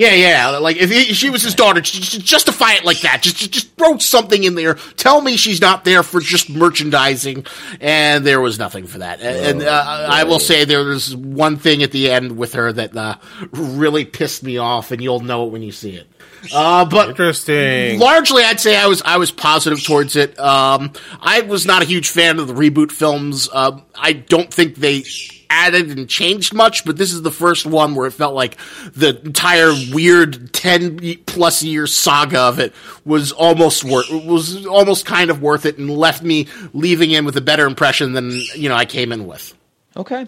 Yeah, 0.00 0.14
yeah. 0.14 0.48
Like 0.56 0.78
if, 0.78 0.90
he, 0.90 1.12
she 1.12 1.28
was 1.28 1.42
his 1.42 1.54
daughter, 1.54 1.82
just 1.82 2.24
justify 2.24 2.72
it 2.72 2.86
like 2.86 3.02
that. 3.02 3.20
Just, 3.20 3.36
just, 3.36 3.52
just 3.52 3.76
throw 3.76 3.98
something 3.98 4.44
in 4.44 4.54
there. 4.54 4.76
Tell 4.96 5.20
me 5.20 5.36
she's 5.36 5.60
not 5.60 5.84
there 5.84 6.02
for 6.02 6.20
just 6.20 6.48
merchandising. 6.48 7.44
And 7.82 8.24
there 8.24 8.40
was 8.40 8.58
nothing 8.58 8.86
for 8.86 9.00
that. 9.00 9.20
And, 9.20 9.60
uh, 9.60 10.06
I 10.08 10.24
will 10.24 10.38
say 10.38 10.64
there 10.64 10.84
was 10.84 11.14
one 11.14 11.58
thing 11.58 11.82
at 11.82 11.92
the 11.92 12.10
end 12.10 12.38
with 12.38 12.54
her 12.54 12.72
that 12.72 12.96
uh, 12.96 13.16
really 13.52 14.06
pissed 14.06 14.42
me 14.42 14.56
off, 14.56 14.90
and 14.90 15.02
you'll 15.02 15.20
know 15.20 15.44
it 15.46 15.52
when 15.52 15.60
you 15.60 15.70
see 15.70 15.96
it. 15.96 16.10
Uh, 16.50 16.86
but 16.86 17.10
interesting. 17.10 17.98
Largely, 17.98 18.42
I'd 18.42 18.58
say 18.58 18.78
I 18.78 18.86
was 18.86 19.02
I 19.02 19.18
was 19.18 19.30
positive 19.30 19.84
towards 19.84 20.16
it. 20.16 20.40
Um, 20.40 20.92
I 21.20 21.42
was 21.42 21.66
not 21.66 21.82
a 21.82 21.84
huge 21.84 22.08
fan 22.08 22.38
of 22.38 22.48
the 22.48 22.54
reboot 22.54 22.90
films. 22.90 23.50
Uh, 23.52 23.80
I 23.94 24.14
don't 24.14 24.52
think 24.52 24.76
they 24.76 25.04
added 25.50 25.90
and 25.90 26.08
changed 26.08 26.54
much, 26.54 26.84
but 26.84 26.96
this 26.96 27.12
is 27.12 27.22
the 27.22 27.30
first 27.30 27.66
one 27.66 27.94
where 27.94 28.06
it 28.06 28.12
felt 28.12 28.34
like 28.34 28.56
the 28.94 29.20
entire 29.22 29.72
weird 29.92 30.52
ten 30.54 30.98
plus 31.26 31.62
year 31.62 31.86
saga 31.86 32.40
of 32.40 32.58
it 32.58 32.72
was 33.04 33.32
almost 33.32 33.84
worth 33.84 34.08
was 34.10 34.64
almost 34.66 35.04
kind 35.04 35.30
of 35.30 35.42
worth 35.42 35.66
it 35.66 35.76
and 35.76 35.90
left 35.90 36.22
me 36.22 36.46
leaving 36.72 37.10
in 37.10 37.24
with 37.24 37.36
a 37.36 37.40
better 37.42 37.66
impression 37.66 38.12
than 38.12 38.30
you 38.54 38.68
know 38.68 38.74
I 38.74 38.86
came 38.86 39.12
in 39.12 39.26
with. 39.26 39.54
Okay, 39.96 40.26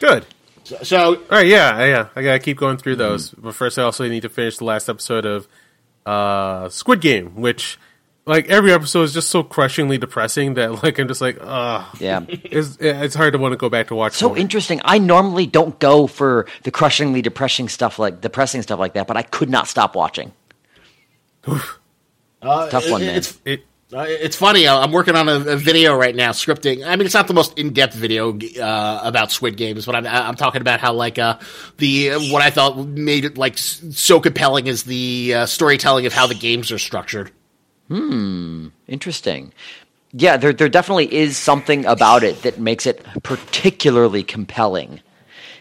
good. 0.00 0.26
So, 0.64 0.78
so 0.82 1.14
all 1.14 1.22
right, 1.30 1.46
yeah, 1.46 1.84
yeah, 1.84 2.08
I 2.16 2.22
gotta 2.22 2.40
keep 2.40 2.56
going 2.56 2.78
through 2.78 2.96
those. 2.96 3.30
Mm-hmm. 3.30 3.42
But 3.42 3.54
first, 3.54 3.78
I 3.78 3.82
also 3.82 4.08
need 4.08 4.22
to 4.22 4.28
finish 4.28 4.56
the 4.56 4.64
last 4.64 4.88
episode 4.88 5.24
of 5.24 5.46
uh, 6.04 6.68
Squid 6.70 7.00
Game, 7.00 7.36
which 7.36 7.78
like 8.26 8.48
every 8.48 8.72
episode 8.72 9.02
is 9.02 9.14
just 9.14 9.30
so 9.30 9.42
crushingly 9.42 9.98
depressing 9.98 10.54
that 10.54 10.82
like 10.82 10.98
I'm 10.98 11.08
just 11.08 11.20
like, 11.20 11.38
ah, 11.40 11.90
yeah, 12.00 12.24
it's 12.28 12.76
it's 12.80 13.14
hard 13.14 13.32
to 13.32 13.38
want 13.38 13.52
to 13.52 13.56
go 13.56 13.68
back 13.68 13.88
to 13.88 13.94
watch. 13.94 14.14
So 14.14 14.28
more. 14.28 14.38
interesting. 14.38 14.80
I 14.84 14.98
normally 14.98 15.46
don't 15.46 15.78
go 15.78 16.06
for 16.06 16.46
the 16.64 16.70
crushingly 16.70 17.22
depressing 17.22 17.68
stuff 17.68 17.98
like 17.98 18.20
depressing 18.20 18.62
stuff 18.62 18.78
like 18.80 18.94
that, 18.94 19.06
but 19.06 19.16
I 19.16 19.22
could 19.22 19.48
not 19.48 19.68
stop 19.68 19.94
watching. 19.94 20.32
uh, 21.46 22.68
Tough 22.70 22.90
one, 22.90 23.02
man. 23.02 23.16
It's, 23.16 23.38
it, 23.44 23.64
uh, 23.92 24.04
it's 24.08 24.34
funny. 24.34 24.66
Uh, 24.66 24.80
I'm 24.80 24.90
working 24.90 25.14
on 25.14 25.28
a, 25.28 25.36
a, 25.36 25.56
video 25.56 25.94
right 25.94 26.14
now, 26.14 26.32
scripting. 26.32 26.84
I 26.84 26.96
mean, 26.96 27.06
it's 27.06 27.14
not 27.14 27.28
the 27.28 27.34
most 27.34 27.56
in-depth 27.56 27.94
video 27.94 28.36
uh, 28.60 29.00
about 29.04 29.30
Squid 29.30 29.56
Games, 29.56 29.86
but 29.86 29.94
I'm, 29.94 30.04
I'm 30.04 30.34
talking 30.34 30.60
about 30.60 30.80
how 30.80 30.92
like 30.92 31.20
uh, 31.20 31.38
the 31.78 32.14
what 32.32 32.42
I 32.42 32.50
thought 32.50 32.76
made 32.84 33.24
it 33.24 33.38
like 33.38 33.56
so 33.58 34.18
compelling 34.18 34.66
is 34.66 34.82
the 34.82 35.34
uh, 35.34 35.46
storytelling 35.46 36.06
of 36.06 36.12
how 36.12 36.26
the 36.26 36.34
games 36.34 36.72
are 36.72 36.80
structured. 36.80 37.30
Hmm, 37.88 38.68
interesting. 38.88 39.52
Yeah, 40.12 40.36
there 40.36 40.52
there 40.52 40.68
definitely 40.68 41.12
is 41.12 41.36
something 41.36 41.84
about 41.84 42.22
it 42.22 42.42
that 42.42 42.58
makes 42.58 42.86
it 42.86 43.04
particularly 43.22 44.22
compelling 44.22 45.00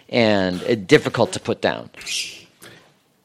and 0.09 0.63
uh, 0.63 0.76
difficult 0.76 1.34
to 1.34 1.39
put 1.39 1.61
down. 1.61 1.89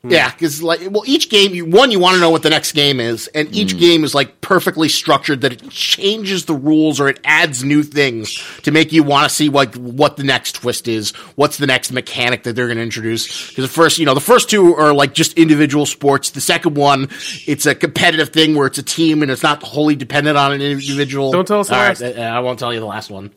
Hmm. 0.02 0.12
Yeah, 0.12 0.30
because 0.30 0.62
like, 0.62 0.80
well, 0.90 1.02
each 1.04 1.28
game, 1.28 1.54
you, 1.54 1.66
one, 1.66 1.90
you 1.90 1.98
want 1.98 2.14
to 2.14 2.20
know 2.20 2.30
what 2.30 2.42
the 2.42 2.48
next 2.48 2.72
game 2.72 3.00
is, 3.00 3.26
and 3.28 3.54
each 3.54 3.74
mm. 3.74 3.80
game 3.80 4.02
is 4.02 4.14
like 4.14 4.40
perfectly 4.40 4.88
structured 4.88 5.42
that 5.42 5.52
it 5.52 5.68
changes 5.68 6.46
the 6.46 6.54
rules 6.54 7.00
or 7.00 7.10
it 7.10 7.20
adds 7.22 7.62
new 7.62 7.82
things 7.82 8.42
to 8.62 8.70
make 8.70 8.92
you 8.92 9.02
want 9.02 9.28
to 9.28 9.34
see 9.34 9.50
like 9.50 9.74
what 9.74 10.16
the 10.16 10.24
next 10.24 10.52
twist 10.52 10.88
is, 10.88 11.10
what's 11.36 11.58
the 11.58 11.66
next 11.66 11.92
mechanic 11.92 12.44
that 12.44 12.56
they're 12.56 12.66
going 12.66 12.78
to 12.78 12.82
introduce. 12.82 13.50
Because 13.50 13.64
the 13.64 13.74
first, 13.74 13.98
you 13.98 14.06
know, 14.06 14.14
the 14.14 14.20
first 14.20 14.48
two 14.48 14.74
are 14.74 14.94
like 14.94 15.12
just 15.12 15.34
individual 15.34 15.84
sports. 15.84 16.30
The 16.30 16.40
second 16.40 16.78
one, 16.78 17.10
it's 17.46 17.66
a 17.66 17.74
competitive 17.74 18.30
thing 18.30 18.54
where 18.54 18.68
it's 18.68 18.78
a 18.78 18.82
team 18.82 19.20
and 19.20 19.30
it's 19.30 19.42
not 19.42 19.62
wholly 19.62 19.96
dependent 19.96 20.38
on 20.38 20.52
an 20.52 20.62
individual. 20.62 21.30
Don't 21.30 21.46
tell 21.46 21.60
us. 21.60 21.70
All 21.70 21.78
right, 21.78 22.00
I 22.00 22.40
won't 22.40 22.58
tell 22.58 22.72
you 22.72 22.80
the 22.80 22.86
last 22.86 23.10
one. 23.10 23.32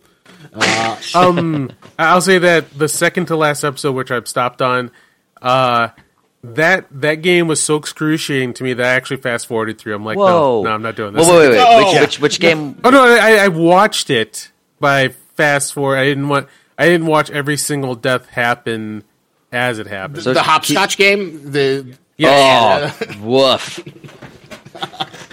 Uh, 0.53 0.97
um, 1.13 1.73
I'll 1.99 2.21
say 2.21 2.37
that 2.37 2.71
the 2.71 2.87
second 2.87 3.25
to 3.25 3.35
last 3.35 3.65
episode, 3.65 3.91
which 3.91 4.11
I've 4.11 4.29
stopped 4.29 4.61
on, 4.61 4.91
uh 5.41 5.89
that 6.43 6.87
that 6.91 7.15
game 7.15 7.47
was 7.47 7.63
so 7.63 7.77
excruciating 7.77 8.53
to 8.55 8.63
me 8.63 8.73
that 8.73 8.85
I 8.85 8.89
actually 8.95 9.17
fast 9.17 9.47
forwarded 9.47 9.79
through. 9.79 9.95
I'm 9.95 10.03
like, 10.03 10.17
Whoa. 10.17 10.61
no, 10.61 10.63
no, 10.63 10.71
I'm 10.71 10.81
not 10.81 10.95
doing 10.95 11.13
this. 11.13 11.25
Whoa, 11.25 11.39
wait, 11.39 11.49
wait, 11.49 11.57
wait. 11.57 11.63
No. 11.63 11.91
Which, 11.91 12.01
which, 12.01 12.19
which 12.19 12.39
game? 12.39 12.79
Oh 12.83 12.89
no, 12.89 13.03
I, 13.03 13.45
I 13.45 13.47
watched 13.47 14.09
it 14.09 14.51
by 14.79 15.09
fast 15.35 15.73
forward. 15.73 15.97
I 15.97 16.05
didn't 16.05 16.27
want. 16.27 16.47
I 16.77 16.85
didn't 16.87 17.07
watch 17.07 17.29
every 17.31 17.57
single 17.57 17.95
death 17.95 18.27
happen 18.29 19.03
as 19.51 19.79
it 19.79 19.87
happened. 19.87 20.23
So 20.23 20.33
the 20.33 20.43
hopscotch 20.43 20.97
game. 20.97 21.51
The 21.51 21.95
yeah, 22.17 22.93
oh, 23.01 23.19
woof. 23.21 23.79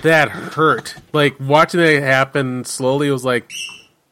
that 0.02 0.28
hurt. 0.28 0.94
Like 1.12 1.36
watching 1.40 1.80
it 1.80 2.02
happen 2.02 2.64
slowly 2.64 3.10
was 3.10 3.24
like 3.24 3.50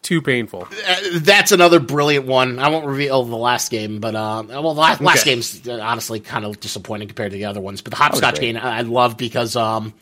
too 0.03 0.23
painful. 0.23 0.67
Uh, 0.89 0.97
that's 1.15 1.53
another 1.53 1.81
brilliant 1.81 2.27
one. 2.27 2.59
I 2.59 2.69
won't 2.69 2.87
reveal 2.87 3.25
the 3.25 3.37
last 3.37 3.71
game, 3.71 4.01
but 4.01 4.15
uh, 4.15 4.43
well, 4.49 4.75
the 4.75 4.81
last, 4.81 5.01
last 5.01 5.25
game's 5.25 5.69
honestly 5.69 6.21
kind 6.21 6.45
of 6.45 6.61
disappointing 6.61 7.09
compared 7.09 7.33
to 7.33 7.37
the 7.37 7.45
other 7.45 7.61
ones. 7.61 7.83
But 7.83 7.91
the 7.91 7.97
hopscotch 7.97 8.41
game 8.41 8.57
I 8.57 8.83
love 8.83 9.17
because 9.17 9.57
um, 9.57 9.93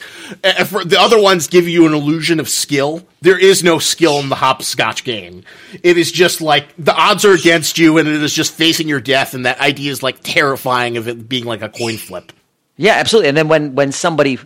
the 0.43 0.97
other 0.99 1.21
ones 1.21 1.49
give 1.49 1.67
you 1.67 1.87
an 1.87 1.95
illusion 1.95 2.41
of 2.41 2.49
skill. 2.49 3.07
There 3.23 3.39
is 3.39 3.65
no 3.65 3.79
skill 3.79 4.21
in 4.21 4.29
the 4.29 4.37
hopscotch 4.37 5.03
game. 5.03 5.43
It 5.83 5.99
is 5.99 6.13
just 6.13 6.41
like 6.41 6.69
the 6.79 6.95
odds 6.95 7.25
are 7.25 7.33
against 7.33 7.79
you, 7.79 7.99
and 7.99 8.07
it 8.07 8.23
is 8.23 8.33
just 8.33 8.53
facing 8.53 8.89
your 8.89 9.01
death. 9.01 9.35
And 9.35 9.47
that 9.47 9.61
idea 9.61 9.91
is 9.91 10.03
like 10.03 10.19
terrifying 10.23 10.97
of 10.97 11.09
it 11.09 11.29
being 11.29 11.45
like 11.45 11.63
a 11.63 11.69
coin 11.69 11.97
flip. 11.97 12.33
Yeah, 12.77 12.93
absolutely. 12.93 13.29
And 13.29 13.37
then 13.37 13.49
when 13.49 13.75
when 13.75 13.91
somebody 13.93 14.39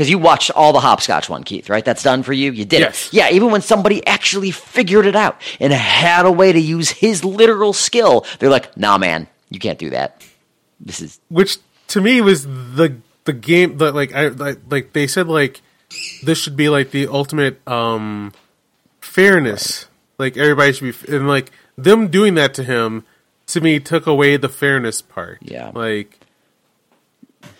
because 0.00 0.08
you 0.08 0.18
watched 0.18 0.50
all 0.52 0.72
the 0.72 0.80
hopscotch 0.80 1.28
one, 1.28 1.44
Keith, 1.44 1.68
right? 1.68 1.84
That's 1.84 2.02
done 2.02 2.22
for 2.22 2.32
you. 2.32 2.52
You 2.52 2.64
did 2.64 2.80
yes. 2.80 3.08
it. 3.08 3.12
Yeah, 3.12 3.28
even 3.32 3.50
when 3.50 3.60
somebody 3.60 4.06
actually 4.06 4.50
figured 4.50 5.04
it 5.04 5.14
out 5.14 5.38
and 5.60 5.74
had 5.74 6.24
a 6.24 6.32
way 6.32 6.52
to 6.52 6.58
use 6.58 6.88
his 6.88 7.22
literal 7.22 7.74
skill, 7.74 8.24
they're 8.38 8.48
like, 8.48 8.74
"Nah, 8.78 8.96
man, 8.96 9.28
you 9.50 9.58
can't 9.58 9.78
do 9.78 9.90
that." 9.90 10.24
This 10.80 11.02
is 11.02 11.20
which 11.28 11.58
to 11.88 12.00
me 12.00 12.22
was 12.22 12.46
the 12.46 12.96
the 13.24 13.34
game 13.34 13.76
that 13.76 13.94
like 13.94 14.14
I 14.14 14.28
like, 14.28 14.94
they 14.94 15.06
said 15.06 15.28
like 15.28 15.60
this 16.22 16.38
should 16.38 16.56
be 16.56 16.70
like 16.70 16.92
the 16.92 17.06
ultimate 17.06 17.60
um 17.68 18.32
fairness. 19.02 19.84
Like 20.16 20.38
everybody 20.38 20.72
should 20.72 21.06
be 21.06 21.14
and 21.14 21.28
like 21.28 21.52
them 21.76 22.08
doing 22.08 22.36
that 22.36 22.54
to 22.54 22.64
him 22.64 23.04
to 23.48 23.60
me 23.60 23.78
took 23.80 24.06
away 24.06 24.38
the 24.38 24.48
fairness 24.48 25.02
part. 25.02 25.40
Yeah, 25.42 25.72
like 25.74 26.19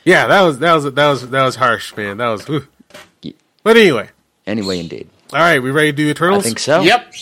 yeah, 0.04 0.26
that 0.26 0.42
was 0.42 0.58
that 0.58 0.74
was 0.74 0.84
that 0.84 1.08
was 1.08 1.30
that 1.30 1.42
was 1.42 1.56
harsh, 1.56 1.96
man. 1.96 2.18
That 2.18 2.28
was. 2.28 2.46
Whew. 2.46 2.66
But 3.62 3.76
anyway. 3.76 4.08
Anyway, 4.46 4.80
indeed. 4.80 5.08
All 5.32 5.38
right, 5.38 5.62
we 5.62 5.70
ready 5.70 5.92
to 5.92 5.96
do 5.96 6.08
Eternals? 6.08 6.44
I 6.44 6.48
think 6.48 6.58
so. 6.58 6.80
Yep. 6.80 7.12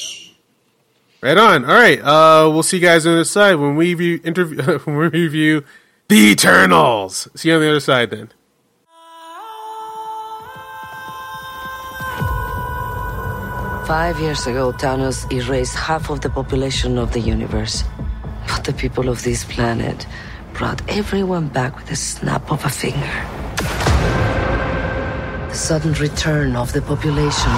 Right 1.20 1.36
on. 1.36 1.64
All 1.64 1.74
right. 1.74 2.00
Uh, 2.00 2.48
we'll 2.48 2.62
see 2.62 2.76
you 2.78 2.82
guys 2.82 3.04
on 3.04 3.12
the 3.12 3.18
other 3.18 3.24
side 3.24 3.56
when 3.56 3.74
we 3.74 3.94
review 3.94 4.20
interview 4.22 4.78
when 4.84 4.96
we 4.96 5.08
review 5.08 5.64
the 6.08 6.30
Eternals. 6.30 7.28
See 7.34 7.48
you 7.48 7.56
on 7.56 7.60
the 7.60 7.70
other 7.70 7.80
side 7.80 8.10
then. 8.10 8.30
Five 13.86 14.20
years 14.20 14.46
ago, 14.46 14.72
Thanos 14.72 15.30
erased 15.32 15.74
half 15.74 16.10
of 16.10 16.20
the 16.20 16.30
population 16.30 16.98
of 16.98 17.12
the 17.12 17.20
universe. 17.20 17.84
But 18.46 18.64
the 18.64 18.72
people 18.72 19.08
of 19.08 19.22
this 19.22 19.44
planet 19.44 20.06
brought 20.58 20.82
everyone 20.88 21.46
back 21.46 21.76
with 21.76 21.88
a 21.92 21.94
snap 21.94 22.50
of 22.50 22.64
a 22.64 22.68
finger. 22.68 23.14
The 25.48 25.54
sudden 25.54 25.92
return 25.92 26.56
of 26.56 26.72
the 26.72 26.82
population 26.82 27.52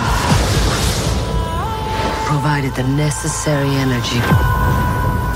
provided 2.28 2.74
the 2.74 2.86
necessary 2.96 3.70
energy 3.70 4.20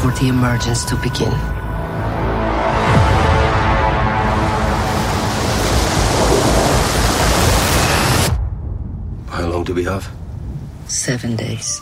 for 0.03 0.13
the 0.21 0.29
emergence 0.29 0.85
to 0.85 0.97
begin. 0.97 1.33
How 9.31 9.47
long 9.49 9.65
do 9.65 9.73
we 9.73 9.85
have? 9.85 10.07
Seven 10.87 11.35
days. 11.35 11.81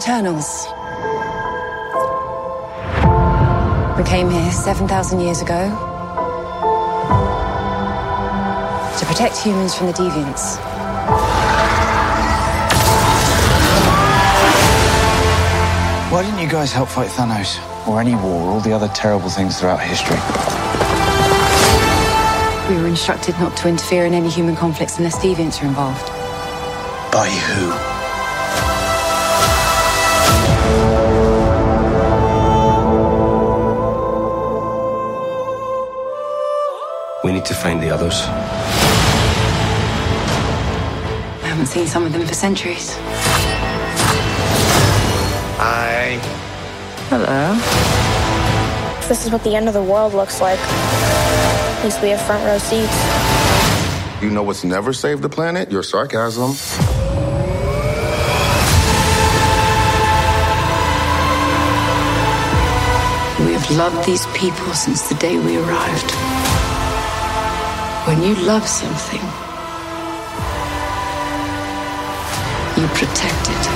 Eternals. 0.00 0.66
We 3.98 4.04
came 4.04 4.30
here 4.30 4.50
7,000 4.50 5.20
years 5.20 5.42
ago 5.42 5.68
to 8.98 9.04
protect 9.04 9.36
humans 9.36 9.74
from 9.74 9.88
the 9.88 9.92
deviants. 9.92 10.56
Why 16.10 16.22
didn't 16.22 16.38
you 16.38 16.48
guys 16.48 16.72
help 16.72 16.88
fight 16.88 17.10
Thanos? 17.10 17.58
Or 17.86 18.00
any 18.00 18.14
war, 18.14 18.46
or 18.46 18.52
all 18.52 18.60
the 18.60 18.72
other 18.72 18.88
terrible 18.88 19.28
things 19.28 19.60
throughout 19.60 19.80
history? 19.80 20.16
We 22.74 22.80
were 22.80 22.88
instructed 22.88 23.38
not 23.38 23.54
to 23.58 23.68
interfere 23.68 24.06
in 24.06 24.14
any 24.14 24.30
human 24.30 24.56
conflicts 24.56 24.96
unless 24.96 25.18
deviants 25.18 25.62
are 25.62 25.66
involved. 25.66 26.06
By 27.12 27.28
who? 27.28 27.89
Need 37.40 37.46
to 37.46 37.54
find 37.54 37.82
the 37.82 37.88
others. 37.88 38.20
I 41.42 41.46
haven't 41.46 41.66
seen 41.66 41.86
some 41.86 42.04
of 42.04 42.12
them 42.12 42.26
for 42.26 42.34
centuries. 42.34 42.94
I. 45.58 46.20
Hello. 47.08 47.54
This 49.08 49.24
is 49.24 49.32
what 49.32 49.42
the 49.42 49.56
end 49.56 49.68
of 49.68 49.74
the 49.74 49.82
world 49.82 50.12
looks 50.12 50.42
like. 50.42 50.58
At 50.58 51.84
least 51.84 52.02
we 52.02 52.10
have 52.10 52.20
front 52.20 52.44
row 52.44 52.58
seats. 52.58 52.98
You 54.22 54.30
know 54.30 54.42
what's 54.42 54.64
never 54.64 54.92
saved 54.92 55.22
the 55.22 55.30
planet? 55.30 55.70
Your 55.70 55.82
sarcasm. 55.82 56.50
We 63.46 63.52
have 63.54 63.70
loved 63.70 64.04
these 64.04 64.26
people 64.36 64.74
since 64.74 65.08
the 65.08 65.14
day 65.14 65.38
we 65.38 65.56
arrived. 65.56 66.29
When 68.10 68.24
you 68.24 68.34
love 68.44 68.66
something, 68.66 69.20
you 72.76 72.88
protect 72.88 73.50
it. 73.50 73.69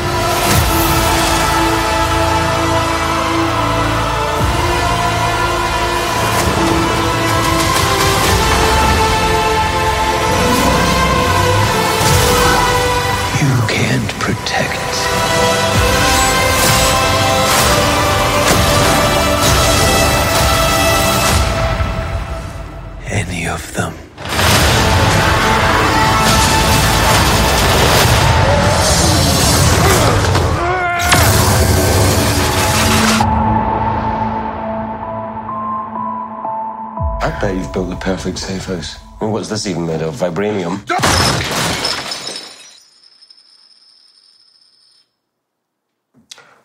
You've 37.55 37.73
built 37.73 37.91
the 37.91 37.97
perfect 37.97 38.39
safe 38.39 38.67
house. 38.67 38.97
I 39.21 39.25
mean, 39.25 39.33
what's 39.33 39.49
this 39.49 39.67
even 39.67 39.87
made 39.87 40.03
of? 40.03 40.15
Vibranium? 40.17 40.81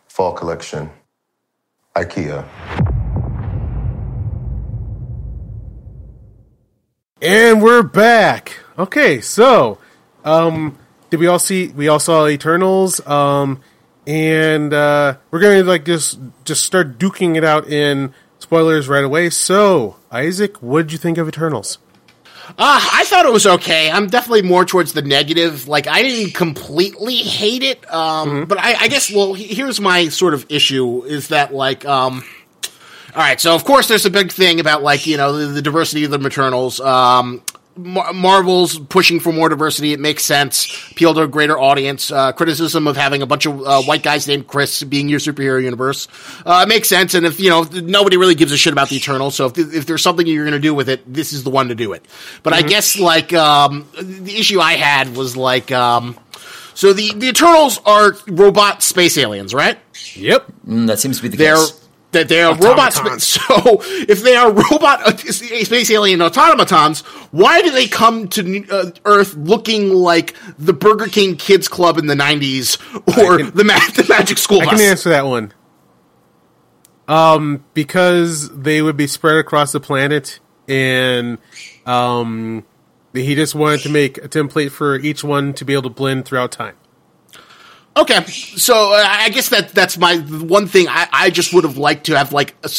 Fall 0.08 0.34
collection. 0.34 0.90
IKEA. 1.96 2.46
And 7.22 7.62
we're 7.62 7.84
back. 7.84 8.58
Okay, 8.78 9.22
so 9.22 9.78
um 10.26 10.78
did 11.10 11.20
we 11.20 11.28
all 11.28 11.40
see 11.40 11.68
we 11.70 11.88
all 11.88 12.00
saw 12.00 12.28
Eternals 12.28 13.06
um 13.08 13.62
and 14.06 14.74
uh 14.74 15.16
we're 15.32 15.40
going 15.40 15.64
to 15.64 15.70
like 15.70 15.86
just 15.86 16.20
just 16.46 16.64
start 16.64 16.98
duking 16.98 17.36
it 17.36 17.44
out 17.44 17.68
in 17.68 18.14
spoilers 18.40 18.88
right 18.88 19.04
away. 19.04 19.30
So, 19.30 19.99
Isaac, 20.12 20.62
what 20.62 20.84
did 20.84 20.92
you 20.92 20.98
think 20.98 21.18
of 21.18 21.28
Eternals? 21.28 21.78
Uh, 22.50 22.54
I 22.58 23.04
thought 23.06 23.28
it 23.28 23.32
was 23.32 23.46
okay. 23.46 23.92
I'm 23.92 24.08
definitely 24.08 24.42
more 24.42 24.66
towards 24.66 24.94
the 24.94 25.04
negative. 25.04 25.68
Like, 25.68 25.88
I 25.88 26.02
didn't 26.02 26.34
completely 26.34 27.18
hate 27.18 27.62
it, 27.62 27.92
um, 27.94 28.46
but 28.46 28.58
I, 28.58 28.74
I 28.74 28.88
guess, 28.88 29.14
well, 29.14 29.36
here's 29.36 29.80
my 29.80 30.08
sort 30.08 30.34
of 30.34 30.48
issue 30.50 31.04
is 31.04 31.28
that, 31.28 31.54
like, 31.54 31.86
um, 31.86 32.24
all 33.16 33.22
right, 33.22 33.40
so 33.40 33.54
of 33.54 33.66
course 33.66 33.88
there's 33.88 34.06
a 34.08 34.10
big 34.10 34.32
thing 34.32 34.60
about, 34.60 34.82
like, 34.82 35.06
you 35.06 35.18
know, 35.18 35.34
the, 35.34 35.46
the 35.48 35.62
diversity 35.62 36.06
of 36.06 36.12
the 36.12 36.18
maternals. 36.18 36.80
Um, 36.80 37.44
Mar- 37.80 38.14
Marvel's 38.14 38.78
pushing 38.78 39.20
for 39.20 39.32
more 39.32 39.50
diversity. 39.50 39.94
It 39.94 40.00
makes 40.00 40.24
sense. 40.24 40.68
Appeal 40.92 41.14
to 41.14 41.22
a 41.22 41.28
greater 41.28 41.58
audience. 41.58 42.12
Uh, 42.12 42.32
criticism 42.32 42.88
of 42.88 42.98
having 42.98 43.22
a 43.22 43.26
bunch 43.26 43.46
of 43.46 43.62
uh, 43.62 43.82
white 43.84 44.04
guys 44.04 44.28
named 44.28 44.48
Chris 44.48 44.84
being 44.84 45.10
your 45.10 45.20
superhero 45.20 45.62
universe. 45.62 46.08
Uh, 46.46 46.64
it 46.66 46.70
makes 46.70 46.90
sense. 46.90 47.14
And 47.14 47.26
if, 47.26 47.40
you 47.40 47.50
know, 47.50 47.64
nobody 47.64 48.18
really 48.18 48.36
gives 48.36 48.52
a 48.52 48.58
shit 48.58 48.74
about 48.74 48.90
the 48.90 48.98
Eternal. 48.98 49.32
So 49.32 49.48
if, 49.48 49.58
if 49.58 49.86
there's 49.86 50.04
something 50.04 50.28
you're 50.28 50.44
going 50.44 50.54
to 50.54 50.60
do 50.60 50.74
with 50.74 50.90
it, 50.90 51.02
this 51.12 51.34
is 51.34 51.44
the 51.44 51.50
one 51.50 51.70
to 51.70 51.76
do 51.76 51.94
it. 51.94 52.06
But 52.44 52.54
I 52.54 52.62
guess, 52.62 53.00
like, 53.00 53.34
um, 53.34 53.88
the 54.00 54.38
issue 54.38 54.60
I 54.60 54.74
had 54.74 55.16
was, 55.16 55.36
like, 55.38 55.72
um, 55.72 56.18
so 56.74 56.94
the, 56.94 57.14
the 57.14 57.28
Eternals 57.30 57.80
are 57.86 58.14
robot 58.28 58.84
space 58.84 59.18
aliens, 59.18 59.54
right? 59.54 59.78
Yep. 60.16 60.46
Mm, 60.68 60.88
that 60.88 61.00
seems 61.00 61.18
to 61.18 61.24
be 61.24 61.30
the 61.30 61.38
They're 61.38 61.56
case. 61.56 61.89
That 62.12 62.28
they 62.28 62.42
are 62.42 62.56
robot 62.56 62.94
space. 62.94 63.38
So 63.50 63.82
if 63.84 64.22
they 64.24 64.36
are 64.36 64.52
robot 64.52 65.02
uh, 65.04 65.16
space 65.18 65.92
alien 65.92 66.22
automatons, 66.22 67.02
why 67.32 67.62
do 67.62 67.72
they 67.72 67.88
come 67.88 68.28
to 68.30 68.66
uh, 68.70 68.92
Earth 69.06 69.36
looking 69.36 69.94
like 69.94 70.36
the 70.58 70.74
Burger 70.74 71.08
King 71.08 71.36
Kids 71.36 71.68
Club 71.68 71.98
in 71.98 72.08
the 72.08 72.16
'90s 72.16 72.78
or 73.18 73.38
can- 73.38 73.52
the, 73.56 73.64
ma- 73.64 73.80
the 73.96 74.06
Magic 74.10 74.38
School 74.38 74.62
I 74.62 74.66
can 74.66 74.80
answer 74.82 75.10
that 75.10 75.26
one. 75.26 75.54
Um, 77.08 77.66
because 77.74 78.56
they 78.56 78.82
would 78.84 78.96
be 78.96 79.08
spread 79.08 79.38
across 79.38 79.72
the 79.72 79.80
planet, 79.80 80.40
and 80.68 81.40
um, 81.88 82.64
he 83.14 83.34
just 83.34 83.56
wanted 83.56 83.82
to 83.82 83.90
make 83.90 84.20
a 84.20 84.30
template 84.30 84.70
for 84.70 84.96
each 84.96 85.24
one 85.24 85.54
to 85.56 85.66
be 85.66 85.74
able 85.74 85.84
to 85.84 85.90
blend 85.90 86.26
throughout 86.26 86.52
time. 86.52 86.76
Okay, 88.00 88.26
so 88.28 88.94
uh, 88.94 89.04
I 89.06 89.28
guess 89.30 89.50
that 89.50 89.70
that's 89.70 89.98
my 89.98 90.18
one 90.18 90.68
thing. 90.68 90.88
I, 90.88 91.08
I 91.12 91.30
just 91.32 91.54
would 91.54 91.66
have 91.66 91.78
liked 91.78 92.06
to 92.06 92.18
have 92.18 92.32
like 92.32 92.56
a 92.64 92.70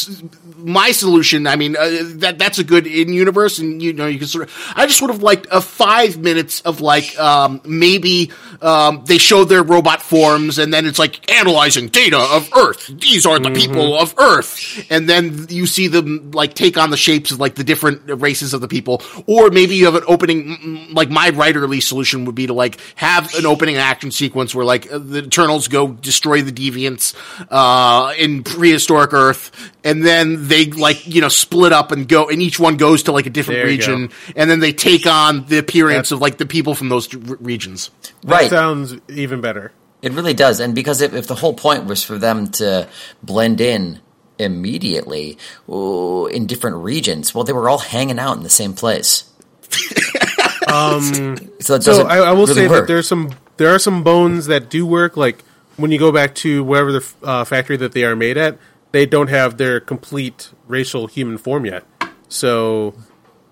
my 0.65 0.93
solution. 0.93 1.47
I 1.47 1.57
mean, 1.57 1.77
uh, 1.77 1.89
that 2.17 2.39
that's 2.39 2.59
a 2.59 2.65
good 2.65 2.87
in 2.87 3.13
universe, 3.13 3.59
and 3.59 3.83
you 3.83 3.93
know, 3.93 4.07
you 4.07 4.19
can 4.19 4.29
sort 4.29 4.49
of. 4.49 4.73
I 4.75 4.87
just 4.87 5.01
would 5.03 5.11
have 5.11 5.23
liked 5.23 5.47
a 5.51 5.61
five 5.61 6.19
minutes 6.19 6.61
of 6.63 6.81
like 6.81 7.19
um, 7.19 7.61
maybe 7.65 8.31
um, 8.63 9.03
they 9.05 9.19
show 9.19 9.45
their 9.45 9.63
robot 9.63 10.03
forms, 10.03 10.59
and 10.59 10.73
then 10.73 10.87
it's 10.87 10.99
like 10.99 11.31
analyzing 11.31 11.89
data 11.89 12.19
of 12.19 12.51
Earth. 12.57 12.87
These 12.87 13.27
are 13.27 13.39
the 13.39 13.51
people 13.51 13.99
of 13.99 14.15
Earth, 14.19 14.87
and 14.91 15.09
then 15.09 15.47
you 15.49 15.67
see 15.67 15.89
them 15.89 16.31
like 16.31 16.55
take 16.55 16.77
on 16.77 16.91
the 16.91 16.97
shapes 16.97 17.31
of 17.31 17.41
like 17.41 17.55
the 17.55 17.65
different 17.65 18.03
races 18.21 18.55
of 18.55 18.61
the 18.61 18.69
people, 18.69 19.03
or 19.27 19.51
maybe 19.51 19.75
you 19.75 19.87
have 19.87 19.95
an 19.95 20.05
opening. 20.07 20.89
Like 20.93 21.11
my 21.11 21.31
writerly 21.31 21.83
solution 21.83 22.25
would 22.25 22.35
be 22.35 22.47
to 22.47 22.55
like 22.55 22.79
have 22.97 23.35
an 23.35 23.47
opening 23.47 23.77
action 23.77 24.11
sequence 24.11 24.55
where 24.55 24.65
like 24.65 24.87
the 25.11 25.25
Eternals 25.25 25.69
go 25.69 25.89
destroy 25.89 26.43
the 26.43 26.53
deviants 26.53 27.15
uh, 27.51 28.13
in 28.19 28.43
prehistoric 28.45 29.13
Earth, 29.13 29.51
and 29.85 30.05
then 30.05 30.49
they 30.49 30.67
like 30.67 31.07
you 31.07 31.21
know 31.21 31.29
split 31.29 31.73
up 31.73 31.93
and 31.93 32.09
go, 32.09 32.29
and 32.29 32.41
each 32.41 32.59
one 32.59 32.77
goes 32.77 33.03
to 33.05 33.13
like 33.13 33.27
a 33.27 33.31
different 33.31 33.59
There 33.59 33.67
region, 33.67 34.11
and 34.37 34.51
then 34.51 34.61
they 34.61 34.73
take 34.73 35.07
on 35.07 35.45
the 35.47 35.59
appearance 35.59 36.09
That- 36.11 36.17
of 36.17 36.21
like 36.21 36.39
the 36.39 36.47
people 36.47 36.75
from 36.75 36.89
those 36.89 37.13
r- 37.15 37.21
regions. 37.41 37.91
That 38.23 38.31
Right. 38.31 38.51
sounds 38.51 38.95
even 39.09 39.41
better. 39.41 39.73
It 40.03 40.13
really 40.13 40.33
does, 40.35 40.61
and 40.61 40.75
because 40.75 41.01
if, 41.03 41.13
if 41.13 41.27
the 41.27 41.35
whole 41.35 41.53
point 41.55 41.85
was 41.85 42.03
for 42.03 42.17
them 42.17 42.49
to 42.53 42.89
blend 43.23 43.61
in 43.61 44.01
immediately 44.39 45.37
ooh, 45.69 46.27
in 46.27 46.47
different 46.47 46.77
regions, 46.79 47.35
well, 47.35 47.45
they 47.45 47.53
were 47.53 47.69
all 47.69 47.79
hanging 47.79 48.19
out 48.19 48.37
in 48.37 48.43
the 48.43 48.49
same 48.51 48.73
place. 48.75 49.25
Um, 50.71 51.37
So 51.61 51.81
so 51.81 52.07
I, 52.07 52.19
I 52.19 52.31
will 52.33 52.43
really 52.47 52.55
say 52.55 52.69
work. 52.69 52.83
that 52.87 52.93
there's 52.93 53.09
some 53.09 53.31
there 53.61 53.75
are 53.75 53.79
some 53.79 54.03
bones 54.03 54.47
that 54.47 54.71
do 54.71 54.87
work. 54.87 55.19
Like 55.19 55.45
when 55.77 55.91
you 55.91 55.99
go 55.99 56.11
back 56.11 56.35
to 56.37 56.65
wherever 56.65 56.93
the 56.93 57.13
uh, 57.23 57.45
factory 57.45 57.77
that 57.77 57.93
they 57.93 58.05
are 58.05 58.17
made 58.17 58.39
at, 58.39 58.57
they 58.93 59.05
don't 59.05 59.29
have 59.29 59.59
their 59.59 59.81
complete 59.81 60.51
racial 60.67 61.07
human 61.07 61.37
form 61.37 61.67
yet. 61.67 61.85
So 62.31 62.95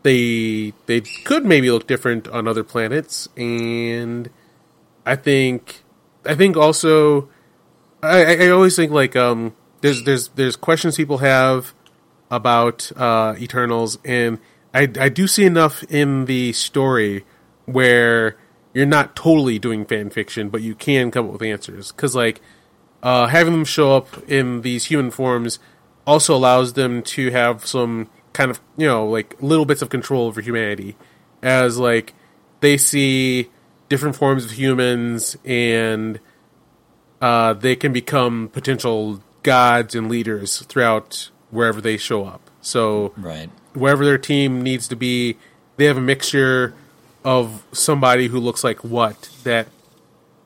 they 0.05 0.73
they 0.87 1.03
could 1.03 1.45
maybe 1.45 1.71
look 1.71 1.87
different 1.87 2.27
on 2.27 2.49
other 2.49 2.65
planets, 2.65 3.29
and 3.37 4.31
I 5.05 5.15
think 5.15 5.83
I 6.25 6.35
think 6.35 6.57
also 6.57 7.29
I, 8.03 8.47
I 8.47 8.49
always 8.49 8.77
think 8.77 8.93
like 8.93 9.15
um 9.15 9.55
there's 9.83 10.05
there's 10.05 10.29
there's 10.29 10.57
questions 10.57 10.97
people 10.97 11.19
have 11.19 11.75
about 12.31 12.91
uh, 12.97 13.35
Eternals, 13.39 13.99
and 14.07 14.39
I 14.73 14.89
I 14.99 15.11
do 15.11 15.27
see 15.27 15.45
enough 15.45 15.83
in 15.85 16.25
the 16.25 16.55
story 16.55 17.27
where 17.67 18.39
you're 18.75 18.87
not 18.87 19.17
totally 19.17 19.59
doing 19.59 19.85
fan 19.85 20.11
fiction, 20.11 20.49
but 20.49 20.63
you 20.63 20.75
can 20.75 21.11
come 21.11 21.27
up 21.27 21.33
with 21.33 21.43
answers 21.43 21.93
because 21.93 22.15
like 22.15 22.41
uh, 23.03 23.27
having 23.27 23.53
them 23.53 23.65
show 23.65 23.97
up 23.97 24.29
in 24.29 24.63
these 24.63 24.87
human 24.87 25.11
forms 25.11 25.59
also 26.07 26.35
allows 26.35 26.73
them 26.73 27.03
to 27.03 27.31
have 27.31 27.67
some 27.67 28.09
kind 28.33 28.51
of 28.51 28.61
you 28.77 28.87
know 28.87 29.07
like 29.07 29.35
little 29.41 29.65
bits 29.65 29.83
of 29.83 29.89
control 29.89 30.27
over 30.27 30.41
humanity 30.41 30.97
as 31.43 31.79
like 31.79 32.15
they 32.61 32.77
see 32.77 33.49
different 33.89 34.17
forms 34.17 34.45
of 34.45 34.53
humans 34.53 35.37
and 35.45 36.21
uh, 37.21 37.53
they 37.55 37.75
can 37.75 37.93
become 37.93 38.49
potential 38.53 39.23
gods 39.43 39.95
and 39.95 40.09
leaders 40.09 40.61
throughout 40.67 41.31
wherever 41.51 41.81
they 41.81 41.97
show 41.97 42.25
up. 42.25 42.51
So 42.61 43.13
right. 43.17 43.51
wherever 43.73 44.05
their 44.05 44.19
team 44.19 44.63
needs 44.63 44.89
to 44.89 44.97
be, 44.97 45.37
they 45.77 45.87
have 45.87 45.97
a 45.97 46.03
mixture 46.03 46.75
of 47.25 47.65
somebody 47.73 48.29
who 48.29 48.39
looks 48.41 48.63
like 48.65 48.83
what 48.85 49.29
that 49.45 49.69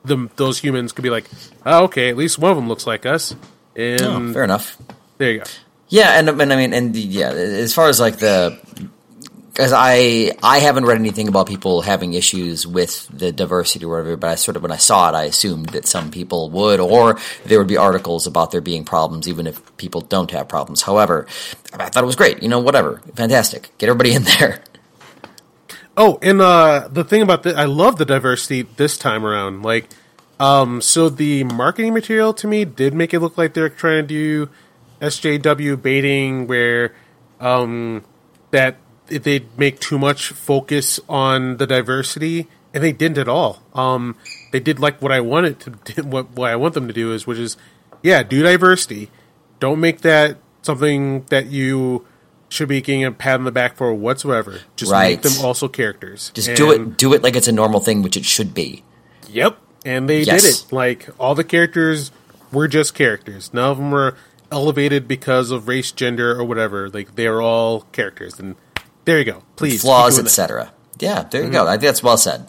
the, 0.05 0.29
those 0.35 0.59
humans 0.59 0.91
could 0.91 1.03
be 1.03 1.09
like, 1.09 1.25
oh, 1.65 1.85
okay, 1.85 2.09
at 2.09 2.17
least 2.17 2.37
one 2.39 2.51
of 2.51 2.57
them 2.57 2.67
looks 2.67 2.85
like 2.85 3.05
us. 3.05 3.35
And 3.75 4.01
Oh, 4.01 4.33
fair 4.33 4.43
enough. 4.43 4.77
there 5.17 5.31
you 5.31 5.39
go. 5.39 5.45
Yeah, 5.87 6.19
and, 6.19 6.27
and 6.29 6.51
I 6.51 6.55
mean, 6.55 6.73
and 6.73 6.95
yeah, 6.95 7.29
as 7.29 7.73
far 7.73 7.87
as 7.87 7.99
like 7.99 8.17
the, 8.17 8.59
because 9.47 9.71
I 9.75 10.31
I 10.41 10.57
haven't 10.59 10.85
read 10.85 10.97
anything 10.97 11.27
about 11.27 11.47
people 11.47 11.81
having 11.81 12.13
issues 12.13 12.65
with 12.65 13.07
the 13.15 13.31
diversity 13.31 13.85
or 13.85 13.89
whatever, 13.89 14.17
but 14.17 14.29
I 14.31 14.35
sort 14.35 14.57
of 14.57 14.63
when 14.63 14.71
I 14.71 14.77
saw 14.77 15.09
it, 15.09 15.15
I 15.15 15.25
assumed 15.25 15.67
that 15.69 15.85
some 15.85 16.09
people 16.09 16.49
would, 16.49 16.79
or 16.79 17.19
there 17.45 17.59
would 17.59 17.67
be 17.67 17.77
articles 17.77 18.25
about 18.25 18.49
there 18.51 18.61
being 18.61 18.83
problems, 18.85 19.27
even 19.27 19.45
if 19.45 19.77
people 19.77 20.01
don't 20.01 20.31
have 20.31 20.47
problems. 20.49 20.81
However, 20.81 21.27
I 21.73 21.89
thought 21.89 22.03
it 22.03 22.07
was 22.07 22.15
great. 22.15 22.41
You 22.41 22.49
know, 22.49 22.59
whatever, 22.59 22.99
fantastic. 23.15 23.69
Get 23.77 23.89
everybody 23.89 24.13
in 24.13 24.23
there. 24.23 24.63
Oh, 25.95 26.17
and 26.21 26.41
uh, 26.41 26.87
the 26.91 27.03
thing 27.03 27.21
about 27.21 27.43
the, 27.43 27.55
I 27.55 27.65
love 27.65 27.97
the 27.97 28.05
diversity 28.05 28.63
this 28.63 28.97
time 28.97 29.25
around. 29.25 29.61
Like, 29.61 29.89
um, 30.39 30.81
so 30.81 31.07
the 31.09 31.43
marketing 31.43 31.93
material 31.93 32.33
to 32.35 32.47
me 32.47 32.65
did 32.65 32.93
make 32.93 33.13
it 33.13 33.19
look 33.19 33.37
like 33.37 33.53
they're 33.53 33.69
trying 33.69 34.07
to 34.07 34.07
do 34.07 34.49
SJW 35.01 35.81
baiting, 35.81 36.47
where 36.47 36.95
um, 37.39 38.03
that 38.49 38.77
they 39.07 39.45
make 39.57 39.79
too 39.79 39.99
much 39.99 40.29
focus 40.29 40.99
on 41.07 41.57
the 41.57 41.67
diversity, 41.67 42.47
and 42.73 42.83
they 42.83 42.91
didn't 42.91 43.19
at 43.19 43.27
all. 43.27 43.61
Um, 43.75 44.15
they 44.51 44.59
did 44.59 44.79
like 44.79 44.99
what 44.99 45.11
I 45.11 45.21
wanted 45.21 45.59
to, 45.59 46.01
what 46.03 46.31
what 46.31 46.49
I 46.49 46.55
want 46.55 46.73
them 46.73 46.87
to 46.87 46.93
do 46.93 47.13
is, 47.13 47.27
which 47.27 47.37
is, 47.37 47.55
yeah, 48.01 48.23
do 48.23 48.41
diversity. 48.41 49.11
Don't 49.59 49.79
make 49.79 50.01
that 50.01 50.37
something 50.63 51.23
that 51.25 51.47
you 51.47 52.05
should 52.53 52.69
be 52.69 52.81
getting 52.81 53.03
a 53.03 53.11
pat 53.11 53.35
on 53.39 53.45
the 53.45 53.51
back 53.51 53.75
for 53.75 53.93
whatsoever. 53.93 54.59
Just 54.75 54.91
Right. 54.91 55.11
make 55.17 55.21
them 55.23 55.43
also 55.43 55.67
characters. 55.67 56.31
Just 56.33 56.53
do 56.55 56.71
it. 56.71 56.97
Do 56.97 57.13
it 57.13 57.23
like 57.23 57.35
it's 57.35 57.47
a 57.47 57.51
normal 57.51 57.79
thing, 57.79 58.01
which 58.01 58.15
it 58.15 58.25
should 58.25 58.53
be. 58.53 58.83
Yep, 59.29 59.57
and 59.85 60.07
they 60.07 60.21
Yes. 60.21 60.41
did 60.43 60.49
it. 60.51 60.63
Like 60.71 61.09
all 61.19 61.33
the 61.35 61.43
characters 61.43 62.11
were 62.51 62.67
just 62.67 62.93
characters. 62.93 63.49
None 63.53 63.71
of 63.71 63.77
them 63.77 63.89
were 63.91 64.15
elevated 64.51 65.07
because 65.07 65.49
of 65.49 65.67
race, 65.67 65.91
gender, 65.91 66.39
or 66.39 66.43
whatever. 66.43 66.89
Like 66.89 67.15
they 67.15 67.25
are 67.25 67.41
all 67.41 67.81
characters, 67.91 68.39
and 68.39 68.55
there 69.05 69.17
you 69.17 69.25
go. 69.25 69.43
Please, 69.55 69.81
flaws, 69.81 70.19
etc. 70.19 70.71
Yeah, 70.99 71.23
there 71.29 71.41
you 71.41 71.47
Mm-hmm. 71.47 71.53
go. 71.55 71.67
I 71.67 71.71
think 71.71 71.81
that's 71.83 72.03
well 72.03 72.17
said. 72.17 72.45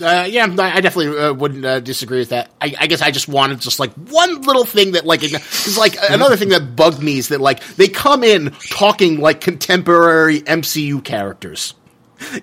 Uh, 0.00 0.26
yeah, 0.28 0.46
I 0.58 0.76
I 0.76 0.80
definitely 0.80 1.18
uh, 1.18 1.32
wouldn't 1.34 1.64
uh, 1.64 1.80
disagree 1.80 2.18
with 2.20 2.30
that. 2.30 2.50
I, 2.60 2.74
I 2.78 2.86
guess 2.86 3.02
I 3.02 3.10
just 3.10 3.28
wanted 3.28 3.60
just 3.60 3.78
like 3.78 3.92
one 3.94 4.40
little 4.42 4.64
thing 4.64 4.92
that 4.92 5.04
like 5.04 5.20
because 5.20 5.76
like 5.76 5.96
another 6.08 6.36
thing 6.36 6.48
that 6.50 6.74
bugged 6.74 7.02
me 7.02 7.18
is 7.18 7.28
that 7.28 7.40
like 7.40 7.62
they 7.76 7.88
come 7.88 8.24
in 8.24 8.50
talking 8.70 9.20
like 9.20 9.40
contemporary 9.40 10.40
MCU 10.40 11.04
characters 11.04 11.74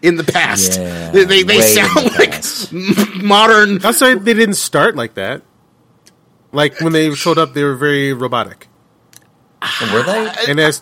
in 0.01 0.17
the 0.17 0.23
past. 0.23 0.79
Yeah, 0.79 1.11
they 1.11 1.23
they, 1.25 1.43
they 1.43 1.61
sound 1.61 1.95
the 1.95 2.15
like 2.19 2.31
past. 2.31 2.71
m- 2.73 3.25
modern. 3.25 3.79
That's 3.79 4.01
why 4.01 4.15
they 4.15 4.33
didn't 4.33 4.55
start 4.55 4.95
like 4.95 5.15
that. 5.15 5.41
Like 6.51 6.79
when 6.81 6.93
they 6.93 7.13
showed 7.15 7.37
up, 7.37 7.53
they 7.53 7.63
were 7.63 7.75
very 7.75 8.13
robotic, 8.13 8.67
Were 9.93 10.03
they? 10.03 10.33
and 10.47 10.59
as 10.59 10.81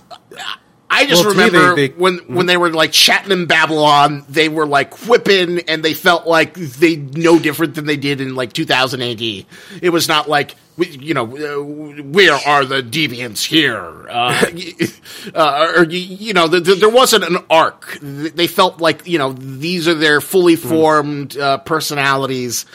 I 0.89 1.05
just 1.07 1.23
Well, 1.25 1.33
remember 1.33 1.75
they- 1.75 1.87
they- 1.89 1.93
when 1.95 2.19
when 2.27 2.45
they 2.45 2.57
were 2.57 2.71
like 2.71 2.91
chatting 2.91 3.31
in 3.31 3.47
Babylon, 3.47 4.23
they 4.29 4.49
were 4.49 4.65
like 4.67 5.07
whipping, 5.07 5.59
and 5.67 5.83
they 5.83 5.93
felt 5.93 6.27
like 6.27 6.53
they 6.53 6.95
no 6.95 7.39
different 7.39 7.75
than 7.75 7.85
they 7.85 7.97
did 7.97 8.21
in 8.21 8.35
like 8.35 8.53
2000 8.53 9.01
AD. 9.01 9.45
It 9.81 9.89
was 9.91 10.07
not 10.07 10.29
like 10.29 10.55
you 10.77 11.13
know, 11.13 11.23
where 11.25 12.33
are 12.45 12.65
the 12.65 12.83
deviants 12.83 13.45
here? 13.45 14.07
Uh, 14.09 14.45
uh, 15.33 15.73
or 15.77 15.83
you, 15.85 16.33
know, 16.33 16.49
th- 16.49 16.65
th- 16.65 16.79
there 16.81 16.89
wasn't 16.89 17.23
an 17.23 17.37
arc. 17.49 17.97
They 18.01 18.47
felt 18.47 18.81
like 18.81 19.07
you 19.07 19.17
know 19.17 19.31
these 19.33 19.87
are 19.87 19.93
their 19.93 20.19
fully 20.21 20.55
formed 20.57 21.37
uh, 21.37 21.59
personalities, 21.59 22.65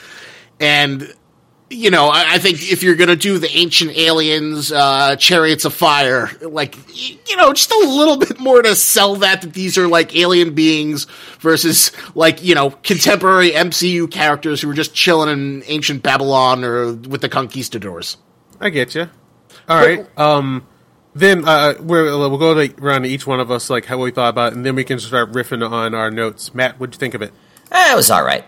and 0.59 1.15
you 1.71 1.91
know, 1.91 2.09
I, 2.09 2.35
I 2.35 2.39
think 2.39 2.71
if 2.71 2.83
you're 2.83 2.97
going 2.97 3.09
to 3.09 3.17
do 3.17 3.39
the 3.39 3.51
ancient 3.57 3.97
aliens, 3.97 4.73
uh, 4.73 5.15
chariots 5.17 5.65
of 5.65 5.73
fire, 5.73 6.29
like, 6.43 6.77
you 7.31 7.37
know, 7.37 7.53
just 7.53 7.71
a 7.71 7.79
little 7.79 8.17
bit 8.17 8.41
more 8.41 8.61
to 8.61 8.75
sell 8.75 9.17
that, 9.17 9.43
that 9.43 9.53
these 9.55 9.79
are 9.79 9.87
like 9.87 10.17
alien 10.17 10.55
beings 10.55 11.07
versus 11.39 11.93
like, 12.17 12.43
you 12.43 12.57
know, 12.57 12.71
contemporary 12.71 13.53
MCU 13.53 14.11
characters 14.11 14.61
who 14.61 14.69
are 14.71 14.75
just 14.75 14.95
chilling 14.95 15.31
in 15.31 15.63
ancient 15.67 16.03
Babylon 16.03 16.65
or 16.65 16.93
with 16.93 17.21
the 17.21 17.29
conquistadors. 17.29 18.17
I 18.61 18.71
get 18.71 18.97
you. 18.97 19.09
All 19.69 19.77
right. 19.81 20.19
Um, 20.19 20.67
then 21.15 21.47
uh, 21.47 21.75
we're, 21.81 22.05
we'll 22.05 22.37
go 22.39 22.55
to, 22.55 22.83
around 22.83 23.03
to 23.03 23.09
each 23.09 23.29
one 23.29 23.39
of 23.39 23.53
us, 23.53 23.71
like 23.71 23.85
how 23.85 23.99
we 23.99 24.11
thought 24.11 24.31
about, 24.31 24.53
it, 24.53 24.57
and 24.57 24.67
then 24.67 24.75
we 24.75 24.83
can 24.83 24.99
start 24.99 25.33
riffing 25.33 25.69
on 25.69 25.95
our 25.95 26.11
notes. 26.11 26.53
Matt, 26.53 26.81
what'd 26.81 26.97
you 26.97 26.99
think 26.99 27.15
of 27.15 27.23
it? 27.23 27.33
Eh, 27.71 27.93
it 27.93 27.97
was 27.97 28.11
all 28.11 28.25
right. 28.25 28.45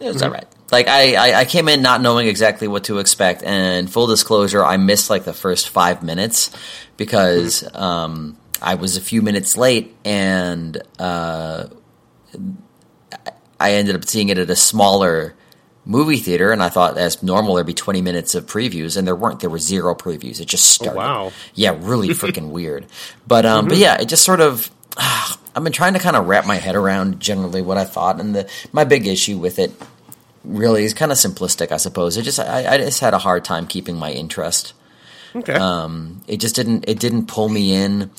It 0.00 0.06
was 0.08 0.16
Mm-hmm. 0.16 0.24
all 0.24 0.30
right. 0.30 0.46
Like 0.70 0.88
I, 0.88 1.14
I, 1.14 1.40
I 1.40 1.44
came 1.44 1.68
in 1.68 1.80
not 1.82 2.00
knowing 2.00 2.26
exactly 2.28 2.66
what 2.68 2.84
to 2.84 2.98
expect, 2.98 3.42
and 3.44 3.90
full 3.90 4.06
disclosure, 4.08 4.64
I 4.64 4.76
missed 4.78 5.10
like 5.10 5.24
the 5.24 5.32
first 5.32 5.68
five 5.68 6.02
minutes 6.02 6.50
because 6.96 7.62
Mm-hmm. 7.62 7.76
um, 7.76 8.36
I 8.60 8.74
was 8.74 8.96
a 8.96 9.00
few 9.00 9.22
minutes 9.22 9.56
late, 9.56 9.94
and 10.04 10.80
uh, 10.98 11.66
I 13.60 13.72
ended 13.74 13.94
up 13.96 14.04
seeing 14.06 14.28
it 14.28 14.38
at 14.38 14.50
a 14.50 14.56
smaller 14.56 15.34
movie 15.84 16.18
theater, 16.18 16.52
and 16.52 16.62
I 16.62 16.68
thought 16.68 16.98
as 16.98 17.22
normal 17.22 17.54
there'd 17.54 17.66
be 17.66 17.74
twenty 17.74 18.02
minutes 18.02 18.34
of 18.34 18.46
previews, 18.46 18.96
and 18.96 19.06
there 19.06 19.14
weren't. 19.16 19.40
There 19.40 19.50
were 19.50 19.58
zero 19.58 19.94
previews. 19.94 20.40
It 20.40 20.46
just 20.46 20.70
started. 20.70 20.94
Oh, 20.94 20.96
wow. 20.98 21.26
Mm-hmm. 21.28 21.50
Yeah, 21.54 21.76
really 21.80 22.08
freaking 22.22 22.50
weird. 22.50 22.86
But 23.26 23.46
um, 23.46 23.68
but 23.68 23.76
yeah, 23.78 24.00
it 24.00 24.06
just 24.08 24.24
sort 24.24 24.40
of. 24.40 24.70
I've 25.56 25.64
been 25.64 25.72
trying 25.72 25.94
to 25.94 25.98
kind 25.98 26.16
of 26.16 26.26
wrap 26.26 26.46
my 26.46 26.56
head 26.56 26.76
around 26.76 27.18
generally 27.18 27.62
what 27.62 27.78
I 27.78 27.84
thought, 27.84 28.20
and 28.20 28.34
the 28.34 28.50
my 28.72 28.84
big 28.84 29.06
issue 29.06 29.38
with 29.38 29.58
it 29.58 29.72
really 30.44 30.84
is 30.84 30.92
kind 30.92 31.10
of 31.10 31.16
simplistic, 31.16 31.72
I 31.72 31.78
suppose. 31.78 32.18
It 32.18 32.22
just 32.22 32.38
I, 32.38 32.74
I 32.74 32.78
just 32.78 33.00
had 33.00 33.14
a 33.14 33.18
hard 33.18 33.44
time 33.44 33.66
keeping 33.66 33.96
my 33.96 34.12
interest. 34.12 34.74
Okay. 35.34 35.54
Um, 35.54 36.20
it 36.28 36.40
just 36.40 36.56
didn't 36.56 36.84
it 36.86 37.00
didn't 37.00 37.26
pull 37.26 37.48
me 37.48 37.72
in, 37.72 38.10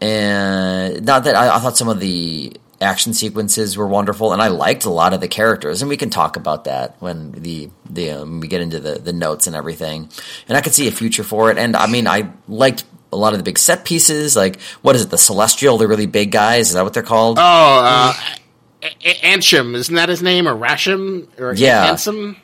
and 0.00 1.04
not 1.04 1.24
that 1.24 1.34
I, 1.34 1.56
I 1.56 1.58
thought 1.58 1.76
some 1.76 1.88
of 1.88 2.00
the 2.00 2.56
action 2.80 3.12
sequences 3.12 3.76
were 3.76 3.86
wonderful, 3.86 4.32
and 4.32 4.40
I 4.40 4.48
liked 4.48 4.86
a 4.86 4.90
lot 4.90 5.12
of 5.12 5.20
the 5.20 5.28
characters, 5.28 5.82
and 5.82 5.88
we 5.90 5.98
can 5.98 6.08
talk 6.08 6.36
about 6.36 6.64
that 6.64 6.96
when 7.00 7.32
the 7.32 7.68
the 7.90 8.10
um, 8.12 8.40
we 8.40 8.48
get 8.48 8.62
into 8.62 8.80
the 8.80 8.94
the 8.94 9.12
notes 9.12 9.46
and 9.46 9.54
everything. 9.54 10.08
And 10.48 10.56
I 10.56 10.62
could 10.62 10.72
see 10.72 10.88
a 10.88 10.92
future 10.92 11.24
for 11.24 11.50
it, 11.50 11.58
and 11.58 11.76
I 11.76 11.86
mean 11.86 12.06
I 12.06 12.30
liked. 12.48 12.84
A 13.12 13.16
lot 13.16 13.32
of 13.32 13.38
the 13.38 13.42
big 13.42 13.58
set 13.58 13.84
pieces, 13.84 14.36
like 14.36 14.60
what 14.82 14.94
is 14.96 15.02
it, 15.02 15.10
the 15.10 15.18
Celestial, 15.18 15.78
the 15.78 15.88
really 15.88 16.06
big 16.06 16.30
guys? 16.30 16.68
Is 16.68 16.74
that 16.74 16.84
what 16.84 16.94
they're 16.94 17.02
called? 17.02 17.38
Oh, 17.38 17.42
uh, 17.42 18.12
A- 18.82 18.86
A- 19.10 19.34
Ansham, 19.36 19.74
isn't 19.74 19.94
that 19.94 20.08
his 20.08 20.22
name? 20.22 20.46
Or 20.46 20.54
Rasham? 20.54 21.26
Or 21.38 21.52
Yeah. 21.54 21.88
Ansem? 21.92 22.36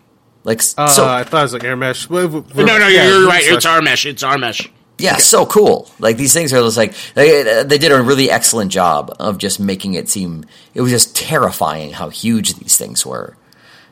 like 0.44 0.60
uh, 0.78 0.86
so, 0.88 1.06
I 1.06 1.24
thought 1.24 1.38
it 1.40 1.42
was 1.42 1.52
like 1.52 1.64
air 1.64 1.76
mesh. 1.76 2.08
No, 2.10 2.26
no, 2.28 2.88
Yeah, 2.88 3.08
you're 3.08 3.26
right. 3.26 3.42
It's 3.44 3.64
Armesh. 3.66 4.06
It's 4.06 4.22
Armesh. 4.22 4.68
Yeah, 4.98 5.16
so 5.18 5.44
cool. 5.44 5.90
Like 5.98 6.16
these 6.16 6.32
things 6.32 6.52
are 6.52 6.60
just 6.62 6.76
like 6.76 6.94
they 7.14 7.62
they 7.64 7.78
did 7.78 7.92
a 7.92 8.00
really 8.02 8.30
excellent 8.30 8.72
job 8.72 9.14
of 9.20 9.36
just 9.38 9.60
making 9.60 9.94
it 9.94 10.08
seem. 10.08 10.44
It 10.74 10.80
was 10.80 10.90
just 10.90 11.14
terrifying 11.14 11.92
how 11.92 12.08
huge 12.08 12.54
these 12.54 12.76
things 12.78 13.04
were. 13.04 13.36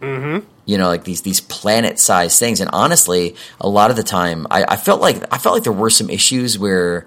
Mm-hmm. 0.01 0.47
You 0.67 0.79
know, 0.79 0.87
like 0.87 1.05
these 1.05 1.23
these 1.23 1.41
planet 1.41 1.99
sized 1.99 2.39
things. 2.39 2.61
And 2.61 2.71
honestly, 2.73 3.37
a 3.61 3.69
lot 3.69 3.91
of 3.91 3.97
the 3.97 4.03
time, 4.03 4.47
I, 4.51 4.65
I 4.67 4.77
felt 4.77 5.01
like 5.01 5.23
I 5.33 5.39
felt 5.39 5.55
like 5.55 5.65
there 5.65 5.73
were 5.73 5.91
some 5.91 6.09
issues 6.11 6.59
where 6.59 7.07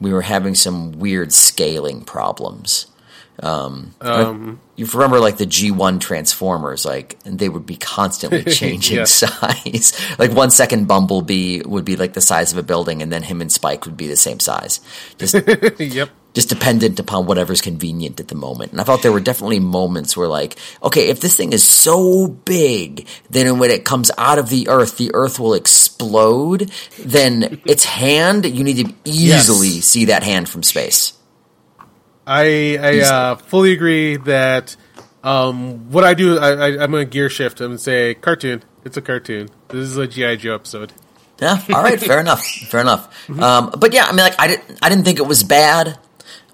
we 0.00 0.12
were 0.12 0.22
having 0.22 0.54
some 0.54 0.92
weird 0.92 1.32
scaling 1.32 2.02
problems. 2.04 2.86
Um, 3.42 3.94
you 4.76 4.86
remember 4.86 5.18
like 5.18 5.38
the 5.38 5.46
G1 5.46 6.00
Transformers, 6.00 6.84
like, 6.84 7.18
they 7.24 7.48
would 7.48 7.66
be 7.66 7.76
constantly 7.76 8.44
changing 8.52 8.98
Yeah. 8.98 9.04
size. 9.04 9.98
like 10.18 10.32
one 10.32 10.50
second 10.50 10.86
Bumblebee 10.86 11.62
would 11.64 11.84
be 11.84 11.96
like 11.96 12.12
the 12.12 12.20
size 12.20 12.52
of 12.52 12.58
a 12.58 12.62
building, 12.62 13.00
and 13.02 13.10
then 13.12 13.22
him 13.22 13.40
and 13.40 13.50
Spike 13.50 13.84
would 13.86 13.96
be 13.96 14.06
the 14.06 14.16
same 14.16 14.38
size. 14.38 14.80
Just, 15.18 15.34
yep. 15.78 16.10
Just 16.34 16.48
dependent 16.48 16.98
upon 16.98 17.26
whatever's 17.26 17.60
convenient 17.60 18.18
at 18.20 18.28
the 18.28 18.34
moment. 18.34 18.72
And 18.72 18.80
I 18.80 18.84
thought 18.84 19.02
there 19.02 19.12
were 19.12 19.20
definitely 19.20 19.60
moments 19.60 20.16
where 20.16 20.28
like, 20.28 20.58
okay, 20.82 21.08
if 21.08 21.20
this 21.20 21.36
thing 21.36 21.52
is 21.52 21.62
so 21.62 22.26
big, 22.28 23.06
then 23.30 23.58
when 23.58 23.70
it 23.70 23.84
comes 23.84 24.10
out 24.16 24.38
of 24.38 24.48
the 24.48 24.68
earth, 24.68 24.96
the 24.96 25.10
earth 25.14 25.38
will 25.38 25.52
explode. 25.54 26.70
Then 26.98 27.60
its 27.66 27.84
hand, 27.84 28.46
you 28.46 28.64
need 28.64 28.86
to 28.86 28.94
easily 29.04 29.68
Yes. 29.68 29.84
see 29.84 30.04
that 30.06 30.22
hand 30.22 30.48
from 30.48 30.62
space. 30.62 31.12
I 32.26 32.78
I 32.80 33.00
uh, 33.00 33.34
fully 33.36 33.72
agree 33.72 34.16
that 34.18 34.76
um, 35.24 35.90
what 35.90 36.04
I 36.04 36.14
do, 36.14 36.38
I, 36.38 36.50
I, 36.52 36.66
I'm 36.82 36.90
going 36.90 37.04
to 37.04 37.10
gear 37.10 37.28
shift 37.28 37.60
and 37.60 37.80
say 37.80 38.14
cartoon. 38.14 38.62
It's 38.84 38.96
a 38.96 39.02
cartoon. 39.02 39.48
This 39.68 39.80
is 39.88 39.96
a 39.96 40.06
GI 40.06 40.36
Joe 40.38 40.54
episode. 40.54 40.92
Yeah. 41.40 41.60
All 41.74 41.82
right. 41.82 41.98
fair 42.00 42.20
enough. 42.26 42.44
Fair 42.44 42.80
enough. 42.80 43.28
Um, 43.30 43.72
but 43.78 43.92
yeah, 43.92 44.04
I 44.04 44.10
mean, 44.12 44.18
like, 44.18 44.38
I 44.40 44.46
didn't, 44.48 44.78
I 44.82 44.88
didn't 44.88 45.04
think 45.04 45.18
it 45.18 45.26
was 45.26 45.42
bad. 45.42 45.98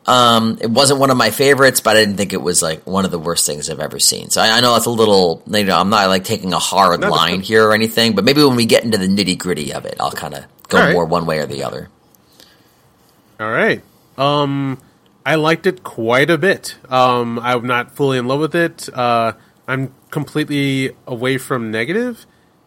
Um, 0.08 0.56
it 0.58 0.70
wasn't 0.70 1.00
one 1.00 1.10
of 1.10 1.18
my 1.18 1.30
favorites, 1.30 1.82
but 1.82 1.94
I 1.94 2.00
didn't 2.00 2.16
think 2.16 2.32
it 2.32 2.40
was 2.40 2.62
like 2.62 2.86
one 2.86 3.04
of 3.04 3.10
the 3.10 3.18
worst 3.18 3.44
things 3.44 3.68
I've 3.68 3.78
ever 3.78 3.98
seen. 3.98 4.30
So 4.30 4.40
I, 4.40 4.56
I 4.56 4.60
know 4.60 4.72
that's 4.72 4.86
a 4.86 4.90
little, 4.90 5.42
you 5.46 5.64
know, 5.64 5.78
I'm 5.78 5.90
not 5.90 6.08
like 6.08 6.24
taking 6.24 6.54
a 6.54 6.58
hard 6.58 7.00
No, 7.00 7.08
that's 7.08 7.16
line 7.16 7.42
here 7.42 7.68
or 7.68 7.74
anything, 7.74 8.14
but 8.14 8.24
maybe 8.24 8.42
when 8.42 8.56
we 8.56 8.64
get 8.64 8.84
into 8.84 8.96
the 8.96 9.06
nitty 9.06 9.36
gritty 9.36 9.74
of 9.74 9.84
it, 9.84 9.96
I'll 10.00 10.10
kind 10.10 10.32
of 10.32 10.46
go 10.68 10.78
right. 10.78 10.94
more 10.94 11.04
one 11.04 11.26
way 11.26 11.40
or 11.40 11.46
the 11.46 11.62
other. 11.62 11.90
All 13.38 13.50
right. 13.50 13.82
Um, 14.16 14.80
I 15.26 15.34
liked 15.34 15.66
it 15.66 15.82
quite 15.82 16.30
a 16.30 16.38
bit. 16.38 16.76
Um, 16.88 17.38
I'm 17.38 17.66
not 17.66 17.94
fully 17.94 18.16
in 18.16 18.26
love 18.26 18.40
with 18.40 18.54
it. 18.54 18.88
Uh, 18.88 19.34
I'm 19.66 19.92
completely 20.10 20.96
away 21.06 21.36
from 21.36 21.70
negative. 21.70 22.24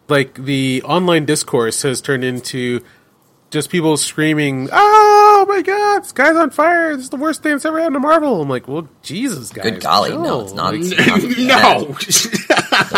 Like 0.08 0.36
the 0.36 0.84
online 0.84 1.26
discourse 1.26 1.82
has 1.82 2.02
turned 2.02 2.24
into 2.24 2.84
just 3.52 3.70
people 3.70 3.95
screaming, 3.97 4.70
"Oh 4.72 5.45
my 5.47 5.62
God, 5.62 6.06
Sky's 6.06 6.36
on 6.36 6.49
fire! 6.49 6.95
This 6.95 7.04
is 7.06 7.10
the 7.12 7.18
worst 7.18 7.43
thing 7.43 7.52
that's 7.52 7.66
ever 7.66 7.78
happened 7.80 7.95
to 7.97 7.99
Marvel." 7.99 8.41
I'm 8.41 8.49
like, 8.49 8.68
"Well, 8.68 8.88
Jesus, 9.04 9.49
guys, 9.52 9.64
Good 9.64 9.82
golly, 9.82 10.10
no, 10.12 10.24
chill." 10.24 10.41
it's 10.41 10.54
not. 10.54 10.74
It's 10.76 11.38
not 11.38 11.82
no. 11.82 11.93
So 11.99 12.30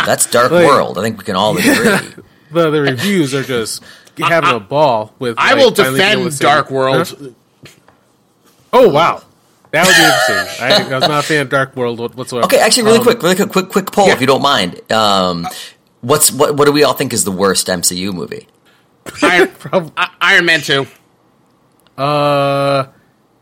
that's 0.05 0.29
Dark 0.31 0.51
Like- 0.51 0.65
World. 0.65 0.97
I 0.97 1.01
think 1.01 1.17
we 1.17 1.25
can 1.25 1.35
all 1.35 1.57
agree. 1.57 1.73
the 2.51 2.69
the 2.69 2.81
reviews 2.81 3.33
are 3.33 3.43
just 3.43 3.83
having 4.17 4.51
a 4.51 4.59
ball 4.59 5.13
with. 5.19 5.35
I 5.37 5.53
like, 5.53 5.63
will 5.65 5.75
finally 5.75 5.99
being 5.99 6.11
able 6.11 6.23
to 6.23 6.29
defend 6.29 6.33
say- 6.35 6.43
Dark 6.45 6.71
World. 6.71 7.07
Huh? 7.19 7.27
Oh 8.75 8.89
wow, 8.89 9.21
that 9.71 9.85
would 9.85 9.95
be 9.95 10.03
interesting. 10.03 10.89
I, 10.91 10.95
I 10.95 10.99
was 10.99 11.07
not 11.09 11.23
a 11.23 11.27
fan 11.27 11.41
of 11.41 11.49
Dark 11.49 11.75
World 11.75 11.99
whatsoever. 12.15 12.45
Okay, 12.45 12.59
actually, 12.59 12.83
really 12.83 12.97
Um, 12.99 13.03
quick, 13.03 13.21
really 13.21 13.35
quick, 13.35 13.51
quick, 13.51 13.69
quick 13.69 13.91
poll, 13.91 14.07
yeah. 14.07 14.13
if 14.13 14.21
you 14.21 14.27
don't 14.27 14.41
mind. 14.41 14.79
Um, 14.91 15.47
what's 16.01 16.31
what? 16.31 16.55
What 16.57 16.65
do 16.65 16.71
we 16.71 16.83
all 16.83 16.93
think 16.93 17.13
is 17.13 17.23
the 17.23 17.31
worst 17.31 17.67
MCU 17.67 18.11
movie? 18.13 18.47
Iron, 19.21 19.51
I- 19.97 20.09
Iron 20.21 20.45
Man 20.45 20.61
2. 20.61 20.85
Uh, 21.97 22.87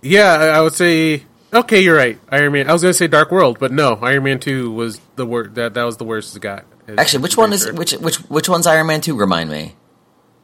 yeah, 0.01 0.33
I 0.33 0.47
I 0.47 0.61
would 0.61 0.73
say. 0.73 1.23
Okay, 1.53 1.81
you're 1.81 1.95
right. 1.95 2.17
Iron 2.29 2.53
Man. 2.53 2.69
I 2.69 2.73
was 2.73 2.81
gonna 2.81 2.93
say 2.93 3.07
Dark 3.07 3.31
World, 3.31 3.59
but 3.59 3.71
no, 3.71 3.95
Iron 4.01 4.23
Man 4.23 4.39
Two 4.39 4.71
was 4.71 4.99
the 5.15 5.25
worst. 5.25 5.55
That 5.55 5.73
that 5.73 5.83
was 5.83 5.97
the 5.97 6.03
worst 6.03 6.35
it 6.35 6.41
got. 6.41 6.65
Actually, 6.97 7.23
which 7.23 7.37
one 7.37 7.53
is 7.53 7.71
which? 7.71 7.91
Which 7.93 8.17
which 8.29 8.49
one's 8.49 8.67
Iron 8.67 8.87
Man 8.87 9.01
two? 9.01 9.15
Remind 9.17 9.49
me. 9.49 9.75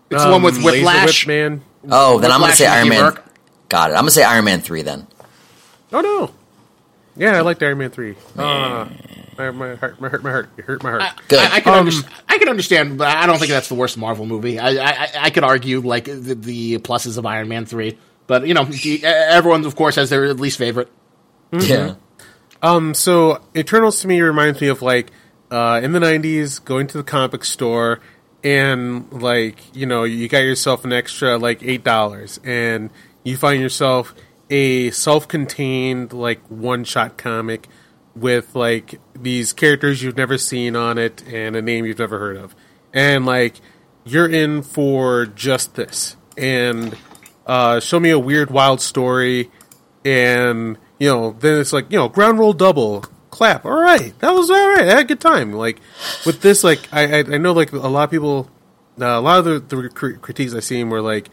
It's 0.09 0.23
the 0.23 0.29
one 0.31 0.41
with 0.41 0.55
Um, 0.57 0.63
Laser 0.63 0.77
Whiplash. 0.85 1.25
Whip 1.25 1.27
Man. 1.27 1.61
Oh, 1.89 2.19
then 2.19 2.31
I'm 2.31 2.39
gonna 2.39 2.53
say 2.53 2.65
Iron 2.67 2.89
Man. 2.89 3.03
Rourke. 3.03 3.23
Got 3.69 3.89
it. 3.91 3.93
I'm 3.93 4.01
gonna 4.01 4.11
say 4.11 4.23
Iron 4.23 4.45
Man 4.45 4.61
three 4.61 4.81
then. 4.83 5.07
Oh 5.91 6.01
no. 6.01 6.31
Yeah, 7.17 7.37
I 7.37 7.41
liked 7.41 7.63
Iron 7.63 7.79
Man 7.79 7.89
Three. 7.89 8.15
Uh, 8.37 8.87
my, 9.37 9.51
my 9.51 9.75
heart, 9.75 9.99
my 10.01 10.09
heart, 10.09 10.23
my 10.23 10.31
heart, 10.31 10.49
it 10.57 10.65
hurt 10.65 10.83
my 10.83 10.91
heart. 10.91 11.03
Good. 11.27 11.39
I, 11.39 11.55
I 11.57 11.59
can 11.61 11.73
Um, 11.73 11.79
understand. 11.79 12.13
I 12.27 12.37
can 12.37 12.49
understand, 12.49 12.97
but 12.97 13.07
I 13.15 13.25
don't 13.25 13.37
think 13.39 13.51
that's 13.51 13.69
the 13.69 13.75
worst 13.75 13.97
Marvel 13.97 14.25
movie. 14.25 14.59
I 14.59 14.69
I, 14.69 14.91
I- 15.03 15.09
I 15.23 15.29
could 15.29 15.43
argue 15.43 15.79
like 15.81 16.05
the, 16.05 16.35
the 16.35 16.77
pluses 16.79 17.17
of 17.17 17.25
Iron 17.25 17.47
Man 17.47 17.65
three, 17.65 17.97
but 18.27 18.47
you 18.47 18.53
know, 18.53 18.67
everyone 19.03 19.65
of 19.65 19.75
course 19.75 19.95
has 19.95 20.09
their 20.09 20.33
least 20.33 20.57
favorite. 20.57 20.89
Yeah. 21.51 21.95
Um, 22.61 22.93
so 22.93 23.41
Eternals 23.55 24.01
to 24.01 24.07
me 24.07 24.19
reminds 24.21 24.59
me 24.61 24.67
of 24.67 24.81
like 24.81 25.11
uh, 25.51 25.79
in 25.83 25.91
the 25.91 25.99
'90s 25.99 26.63
going 26.63 26.87
to 26.87 26.97
the 26.97 27.03
comic 27.03 27.45
store 27.45 27.99
and 28.43 29.11
like 29.13 29.75
you 29.75 29.85
know 29.85 30.03
you 30.03 30.27
got 30.27 30.39
yourself 30.39 30.83
an 30.85 30.91
extra 30.93 31.37
like 31.37 31.63
eight 31.63 31.83
dollars 31.83 32.39
and 32.43 32.89
you 33.23 33.35
find 33.37 33.61
yourself 33.61 34.13
a 34.49 34.89
self-contained 34.91 36.13
like 36.13 36.39
one-shot 36.49 37.17
comic 37.17 37.67
with 38.19 38.55
like 38.55 38.99
these 39.13 39.53
characters 39.53 40.01
you've 40.01 40.17
never 40.17 40.37
seen 40.37 40.75
on 40.75 40.97
it 40.97 41.23
and 41.27 41.55
a 41.55 41.61
name 41.61 41.85
you've 41.85 41.99
never 41.99 42.19
heard 42.19 42.37
of. 42.37 42.55
And 42.93 43.25
like 43.25 43.55
you're 44.05 44.29
in 44.29 44.61
for 44.61 45.25
just 45.25 45.75
this. 45.75 46.15
And 46.37 46.97
uh, 47.45 47.79
show 47.79 47.99
me 47.99 48.09
a 48.09 48.19
weird 48.19 48.51
wild 48.51 48.81
story 48.81 49.51
and 50.05 50.77
you 50.99 51.09
know 51.09 51.31
then 51.39 51.59
it's 51.59 51.73
like 51.73 51.91
you 51.91 51.97
know 51.97 52.07
ground 52.07 52.39
roll 52.39 52.53
double 52.53 53.03
clap 53.29 53.65
all 53.65 53.71
right 53.71 54.17
that 54.19 54.31
was 54.31 54.49
all 54.49 54.55
right 54.55 54.83
i 54.83 54.85
had 54.85 54.99
a 54.99 55.03
good 55.03 55.19
time. 55.19 55.53
Like 55.53 55.79
with 56.25 56.41
this 56.41 56.63
like 56.63 56.87
i 56.93 57.19
i, 57.19 57.19
I 57.19 57.37
know 57.37 57.53
like 57.53 57.71
a 57.71 57.77
lot 57.77 58.03
of 58.03 58.11
people 58.11 58.49
uh, 58.99 59.05
a 59.05 59.21
lot 59.21 59.39
of 59.39 59.69
the, 59.69 59.75
the 59.75 59.89
critiques 59.89 60.53
I've 60.53 60.63
seen 60.63 60.89
were 60.89 61.01
like 61.01 61.29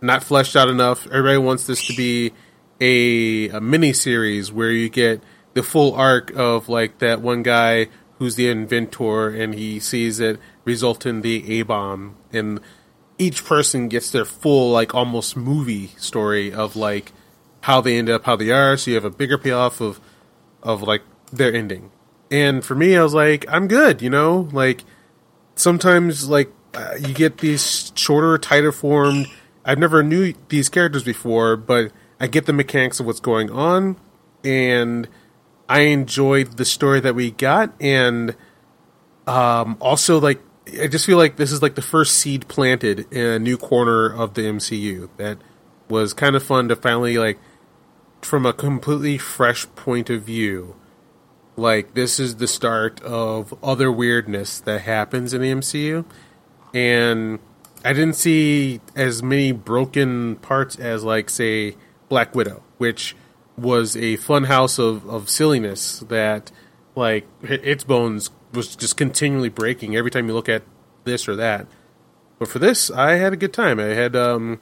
not 0.00 0.22
fleshed 0.22 0.56
out 0.56 0.68
enough. 0.68 1.06
Everybody 1.06 1.38
wants 1.38 1.66
this 1.66 1.86
to 1.88 1.94
be 1.94 2.32
a, 2.80 3.48
a 3.48 3.60
mini 3.60 3.92
series 3.92 4.52
where 4.52 4.70
you 4.70 4.88
get 4.88 5.22
the 5.54 5.62
full 5.62 5.94
arc 5.94 6.30
of 6.36 6.68
like 6.68 6.98
that 6.98 7.20
one 7.20 7.42
guy 7.42 7.88
who's 8.18 8.36
the 8.36 8.48
inventor 8.48 9.28
and 9.28 9.54
he 9.54 9.80
sees 9.80 10.20
it 10.20 10.38
result 10.64 11.06
in 11.06 11.22
the 11.22 11.58
a 11.58 11.62
bomb 11.62 12.16
and 12.32 12.60
each 13.18 13.44
person 13.44 13.88
gets 13.88 14.10
their 14.10 14.24
full 14.24 14.70
like 14.70 14.94
almost 14.94 15.36
movie 15.36 15.88
story 15.98 16.52
of 16.52 16.76
like 16.76 17.12
how 17.62 17.80
they 17.80 17.98
end 17.98 18.08
up 18.08 18.24
how 18.24 18.36
they 18.36 18.50
are. 18.50 18.76
So 18.76 18.90
you 18.90 18.94
have 18.94 19.04
a 19.04 19.10
bigger 19.10 19.36
payoff 19.38 19.80
of 19.80 20.00
of 20.62 20.82
like 20.82 21.02
their 21.32 21.52
ending. 21.54 21.90
And 22.30 22.64
for 22.64 22.74
me 22.74 22.96
i 22.96 23.02
was 23.02 23.14
like 23.14 23.44
i'm 23.48 23.68
good 23.68 24.00
you 24.02 24.10
know? 24.10 24.48
Like 24.52 24.84
sometimes 25.54 26.28
like 26.28 26.50
uh, 26.74 26.94
you 27.00 27.12
get 27.12 27.38
these 27.38 27.92
shorter 27.96 28.38
tighter 28.38 28.70
formed 28.70 29.26
i've 29.64 29.78
never 29.78 30.02
knew 30.02 30.32
these 30.48 30.68
characters 30.68 31.02
before 31.02 31.56
but 31.56 31.90
i 32.20 32.28
get 32.28 32.46
the 32.46 32.52
mechanics 32.52 33.00
of 33.00 33.06
what's 33.06 33.20
going 33.20 33.50
on. 33.50 33.96
And 34.44 35.08
i 35.70 35.80
enjoyed 35.80 36.58
the 36.58 36.64
story 36.64 37.00
that 37.00 37.14
we 37.14 37.30
got 37.30 37.72
and 37.80 38.36
um 39.26 39.76
also 39.80 40.20
like 40.20 40.40
i 40.82 40.86
just 40.86 41.06
feel 41.06 41.16
like 41.16 41.36
this 41.36 41.50
is 41.50 41.62
like 41.62 41.74
the 41.74 41.82
first 41.82 42.16
seed 42.16 42.46
planted 42.48 43.10
in 43.10 43.26
a 43.26 43.38
new 43.38 43.56
corner 43.56 44.12
of 44.12 44.34
the 44.34 44.42
mcu 44.42 45.08
that 45.16 45.38
was 45.88 46.12
kind 46.12 46.36
of 46.36 46.42
fun 46.42 46.68
to 46.68 46.76
finally 46.76 47.16
like 47.16 47.38
from 48.22 48.44
a 48.44 48.52
completely 48.52 49.16
fresh 49.16 49.66
point 49.74 50.10
of 50.10 50.22
view 50.22 50.76
like 51.56 51.94
this 51.94 52.18
is 52.18 52.36
the 52.36 52.48
start 52.48 53.02
of 53.02 53.52
other 53.62 53.90
weirdness 53.92 54.60
that 54.60 54.82
happens 54.82 55.34
in 55.34 55.42
the 55.42 55.48
MCU 55.48 56.04
and 56.72 57.38
I 57.84 57.92
didn't 57.92 58.16
see 58.16 58.80
as 58.94 59.22
many 59.22 59.52
broken 59.52 60.36
parts 60.36 60.76
as 60.76 61.04
like 61.04 61.28
say 61.30 61.76
Black 62.08 62.34
Widow 62.34 62.62
which 62.78 63.16
was 63.60 63.96
a 63.96 64.16
fun 64.16 64.44
house 64.44 64.78
of, 64.78 65.08
of 65.08 65.28
silliness 65.28 66.00
that 66.08 66.50
like 66.96 67.26
its 67.42 67.84
bones 67.84 68.30
was 68.52 68.74
just 68.76 68.96
continually 68.96 69.48
breaking 69.48 69.94
every 69.96 70.10
time 70.10 70.26
you 70.28 70.34
look 70.34 70.48
at 70.48 70.62
this 71.04 71.28
or 71.28 71.36
that 71.36 71.66
but 72.38 72.48
for 72.48 72.58
this 72.58 72.90
I 72.90 73.12
had 73.12 73.32
a 73.32 73.36
good 73.36 73.52
time 73.52 73.78
I 73.78 73.84
had 73.84 74.16
um 74.16 74.60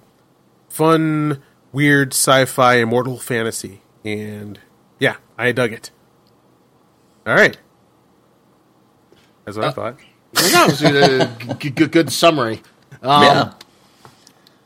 fun 0.69 1.43
weird 1.73 2.13
sci-fi 2.13 2.77
immortal 2.77 3.19
fantasy 3.19 3.81
and 4.05 4.59
yeah 4.99 5.17
I 5.39 5.53
dug 5.53 5.73
it 5.73 5.91
all 7.27 7.35
right. 7.35 7.59
That's 9.45 9.57
what 9.59 9.67
I 9.67 9.71
thought. 9.71 9.97
No, 10.53 10.65
it 10.65 10.71
was 10.71 10.83
a 10.83 11.55
g- 11.59 11.71
g- 11.71 11.87
good 11.87 12.13
summary. 12.13 12.63
Um, 13.03 13.23
yeah. 13.23 13.53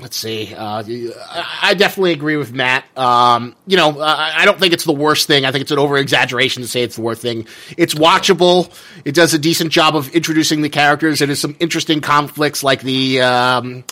Let's 0.02 0.16
see. 0.16 0.52
Uh, 0.52 0.82
I 1.62 1.74
definitely 1.74 2.10
agree 2.12 2.36
with 2.36 2.52
Matt. 2.52 2.84
Um, 2.98 3.54
you 3.68 3.76
know, 3.76 4.00
I 4.00 4.32
I 4.38 4.44
don't 4.44 4.58
think 4.58 4.72
it's 4.74 4.82
the 4.84 4.92
worst 4.92 5.28
thing. 5.28 5.44
I 5.44 5.52
think 5.52 5.62
it's 5.62 5.70
an 5.70 5.78
over 5.78 5.96
exaggeration 5.96 6.60
to 6.62 6.68
say 6.68 6.82
it's 6.82 6.96
the 6.96 7.02
worst 7.02 7.22
thing. 7.22 7.46
It's 7.78 7.94
watchable. 7.94 8.76
It 9.04 9.14
does 9.14 9.32
a 9.32 9.38
decent 9.38 9.70
job 9.70 9.94
of 9.94 10.08
introducing 10.08 10.60
the 10.62 10.68
characters. 10.68 11.20
It 11.22 11.28
has 11.28 11.38
some 11.38 11.54
interesting 11.60 12.00
conflicts, 12.00 12.64
like 12.64 12.82
the. 12.82 13.20
Um, 13.20 13.84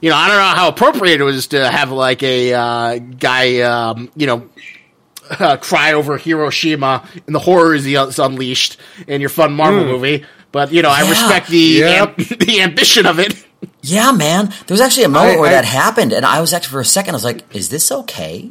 you 0.00 0.10
know, 0.10 0.16
I 0.16 0.28
don't 0.28 0.36
know 0.36 0.54
how 0.54 0.68
appropriate 0.68 1.20
it 1.20 1.24
was 1.24 1.48
to 1.48 1.68
have 1.68 1.90
like 1.90 2.22
a 2.22 2.52
uh, 2.54 2.98
guy, 2.98 3.60
um, 3.62 4.10
you 4.14 4.26
know, 4.26 4.48
uh, 5.30 5.56
cry 5.56 5.94
over 5.94 6.16
Hiroshima 6.18 7.08
and 7.26 7.34
the 7.34 7.38
horrors 7.40 7.82
he 7.84 7.96
is 7.96 8.18
unleashed 8.18 8.76
in 9.08 9.20
your 9.22 9.30
fun 9.30 9.52
Marvel 9.54 9.84
movie. 9.84 10.24
But 10.52 10.70
you 10.70 10.82
know, 10.82 10.90
I 10.90 11.02
Yeah. 11.02 11.10
respect 11.10 11.48
the 11.48 11.58
Yep. 11.58 12.16
the 12.38 12.60
ambition 12.60 13.06
of 13.06 13.18
it. 13.18 13.34
Yeah, 13.88 14.12
man. 14.12 14.46
There 14.66 14.74
was 14.74 14.80
actually 14.80 15.04
a 15.04 15.08
moment 15.08 15.36
I- 15.36 15.40
where 15.40 15.48
I- 15.50 15.52
that 15.54 15.64
happened, 15.64 16.12
and 16.12 16.24
I 16.26 16.40
was 16.40 16.52
actually 16.52 16.72
for 16.72 16.80
a 16.80 16.84
second, 16.84 17.14
I 17.14 17.16
was 17.16 17.24
like, 17.24 17.44
"Is 17.54 17.68
this 17.68 17.90
okay?" 17.92 18.50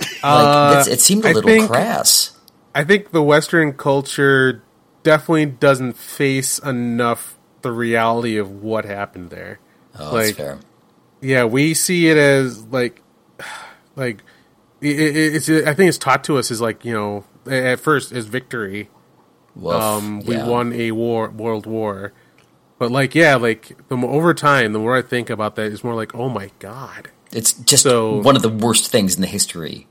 Like, 0.00 0.08
Uh, 0.22 0.74
it's, 0.78 0.88
it 0.88 1.00
seemed 1.00 1.24
a 1.24 1.28
I 1.28 1.32
little 1.32 1.48
think- 1.50 1.70
crass. 1.70 2.30
I 2.74 2.84
think 2.84 3.12
the 3.12 3.22
Western 3.22 3.74
culture 3.74 4.62
definitely 5.02 5.46
doesn't 5.46 5.96
face 5.96 6.58
enough 6.58 7.36
the 7.60 7.70
reality 7.70 8.36
of 8.38 8.50
what 8.62 8.84
happened 8.84 9.30
there. 9.30 9.58
Oh, 9.98 10.12
like, 10.14 10.24
that's 10.26 10.36
fair. 10.38 10.58
Yeah, 11.20 11.44
we 11.44 11.74
see 11.74 12.08
it 12.08 12.16
as 12.16 12.62
like, 12.64 13.02
like 13.96 14.22
it, 14.80 14.98
it, 14.98 15.34
it's. 15.36 15.48
I 15.48 15.74
think 15.74 15.88
it's 15.88 15.98
taught 15.98 16.24
to 16.24 16.38
us 16.38 16.50
as 16.50 16.60
like 16.60 16.84
you 16.84 16.92
know 16.94 17.24
at 17.50 17.78
first 17.80 18.10
as 18.12 18.26
victory. 18.26 18.88
Woof. 19.54 19.74
Um, 19.74 20.20
we 20.20 20.34
Yeah. 20.36 20.46
won 20.46 20.72
a 20.72 20.92
war, 20.92 21.28
world 21.28 21.66
war, 21.66 22.12
but 22.82 22.90
like 22.90 23.14
yeah, 23.14 23.36
like 23.36 23.62
the 23.88 23.96
more 23.96 24.10
over 24.10 24.34
time, 24.34 24.72
the 24.72 24.80
more 24.80 24.96
I 24.96 25.02
think 25.02 25.30
about 25.30 25.54
that, 25.54 25.70
it's 25.70 25.84
more 25.84 25.94
like 25.94 26.14
oh 26.16 26.28
my 26.28 26.50
god 26.58 27.10
It's 27.30 27.52
just 27.52 27.84
So- 27.84 28.18
one 28.18 28.34
of 28.34 28.42
the 28.42 28.48
worst 28.66 28.90
things 28.90 29.14
in 29.14 29.20
the 29.20 29.28
history. 29.38 29.86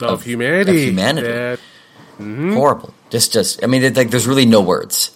of, 0.00 0.10
Of- 0.10 0.24
humanity. 0.24 0.72
of 0.82 0.88
humanity. 0.90 1.28
that- 1.28 1.60
Horrible. 2.18 2.92
Just, 3.08 3.32
just. 3.32 3.64
I 3.64 3.66
mean, 3.66 3.82
it, 3.82 3.96
like, 3.96 4.10
there's 4.10 4.26
really 4.26 4.44
no 4.46 4.60
words. 4.60 5.10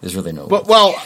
There's 0.00 0.14
really 0.14 0.32
no. 0.32 0.46
But 0.46 0.62
words. 0.62 0.68
well, 0.68 1.02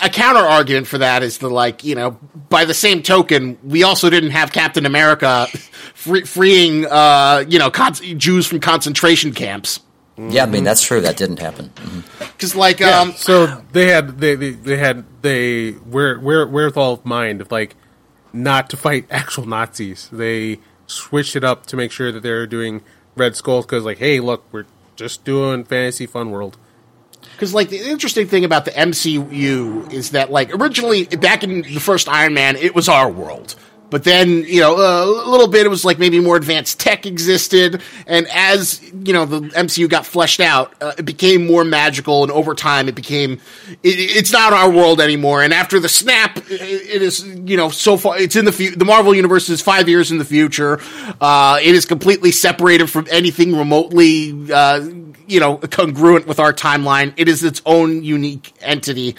a 0.00 0.08
counter 0.08 0.40
argument 0.40 0.86
for 0.86 0.98
that 0.98 1.22
is 1.24 1.38
the 1.38 1.50
like 1.50 1.82
you 1.84 1.94
know 1.96 2.12
by 2.48 2.64
the 2.64 2.74
same 2.74 3.02
token 3.02 3.58
we 3.64 3.82
also 3.82 4.08
didn't 4.08 4.30
have 4.30 4.52
Captain 4.52 4.86
America 4.86 5.48
free, 5.94 6.22
freeing 6.24 6.86
uh, 6.86 7.44
you 7.48 7.58
know 7.58 7.70
con- 7.70 7.94
Jews 8.26 8.46
from 8.46 8.60
concentration 8.60 9.32
camps. 9.34 9.80
Yeah, 10.16 10.44
I 10.44 10.46
mean 10.46 10.64
that's 10.64 10.82
true. 10.82 11.00
That 11.00 11.16
didn't 11.16 11.38
happen. 11.38 11.72
Because 12.18 12.54
like 12.54 12.80
Yeah, 12.80 13.00
um, 13.00 13.12
so 13.12 13.62
they 13.72 13.88
had 13.88 14.18
they, 14.18 14.34
they, 14.34 14.50
they 14.50 14.76
had 14.76 15.04
they 15.22 15.72
where 15.72 16.18
where 16.18 16.46
wherewithal 16.46 16.94
of 16.94 17.04
mind 17.04 17.40
of 17.40 17.50
like 17.50 17.76
not 18.32 18.68
to 18.70 18.76
fight 18.76 19.06
actual 19.10 19.46
Nazis. 19.46 20.08
They 20.12 20.58
switched 20.86 21.36
it 21.36 21.44
up 21.44 21.66
to 21.66 21.76
make 21.76 21.92
sure 21.92 22.12
that 22.12 22.22
they're 22.22 22.46
doing 22.46 22.82
Red 23.16 23.36
Skull 23.36 23.62
because 23.62 23.84
like, 23.84 23.98
hey, 23.98 24.20
look, 24.20 24.44
we're 24.52 24.66
just 24.96 25.24
doing 25.24 25.64
fantasy 25.64 26.06
fun 26.06 26.30
world. 26.30 26.58
Because 27.32 27.54
like 27.54 27.70
the 27.70 27.78
interesting 27.78 28.26
thing 28.26 28.44
about 28.44 28.64
the 28.64 28.70
MCU 28.72 29.90
is 29.92 30.10
that 30.10 30.30
like 30.30 30.54
originally 30.54 31.06
back 31.06 31.42
in 31.42 31.62
the 31.62 31.78
first 31.78 32.08
Iron 32.08 32.34
Man, 32.34 32.56
it 32.56 32.74
was 32.74 32.88
our 32.88 33.10
world. 33.10 33.56
But 33.92 34.04
then, 34.04 34.44
you 34.44 34.62
know, 34.62 34.74
a 34.74 35.28
little 35.28 35.48
bit, 35.48 35.66
it 35.66 35.68
was 35.68 35.84
like 35.84 35.98
maybe 35.98 36.18
more 36.18 36.34
advanced 36.34 36.80
tech 36.80 37.04
existed. 37.04 37.82
And 38.06 38.26
as, 38.28 38.80
you 38.90 39.12
know, 39.12 39.26
the 39.26 39.40
MCU 39.40 39.86
got 39.86 40.06
fleshed 40.06 40.40
out, 40.40 40.72
uh, 40.80 40.94
it 40.96 41.02
became 41.02 41.46
more 41.46 41.62
magical. 41.62 42.22
And 42.22 42.32
over 42.32 42.54
time, 42.54 42.88
it 42.88 42.94
became, 42.94 43.32
it, 43.82 43.98
it's 43.98 44.32
not 44.32 44.54
our 44.54 44.70
world 44.70 44.98
anymore. 44.98 45.42
And 45.42 45.52
after 45.52 45.78
the 45.78 45.90
snap, 45.90 46.38
it, 46.38 46.62
it 46.62 47.02
is, 47.02 47.22
you 47.22 47.58
know, 47.58 47.68
so 47.68 47.98
far, 47.98 48.18
it's 48.18 48.34
in 48.34 48.46
the, 48.46 48.52
fu- 48.52 48.74
the 48.74 48.86
Marvel 48.86 49.14
Universe 49.14 49.50
is 49.50 49.60
five 49.60 49.90
years 49.90 50.10
in 50.10 50.16
the 50.16 50.24
future. 50.24 50.80
Uh, 51.20 51.58
it 51.62 51.74
is 51.74 51.84
completely 51.84 52.32
separated 52.32 52.88
from 52.88 53.06
anything 53.10 53.54
remotely, 53.54 54.50
uh, 54.50 54.88
you 55.26 55.40
know, 55.40 55.56
congruent 55.56 56.26
with 56.26 56.38
our 56.38 56.52
timeline. 56.52 57.12
It 57.16 57.28
is 57.28 57.44
its 57.44 57.62
own 57.66 58.02
unique 58.02 58.52
entity. 58.60 59.16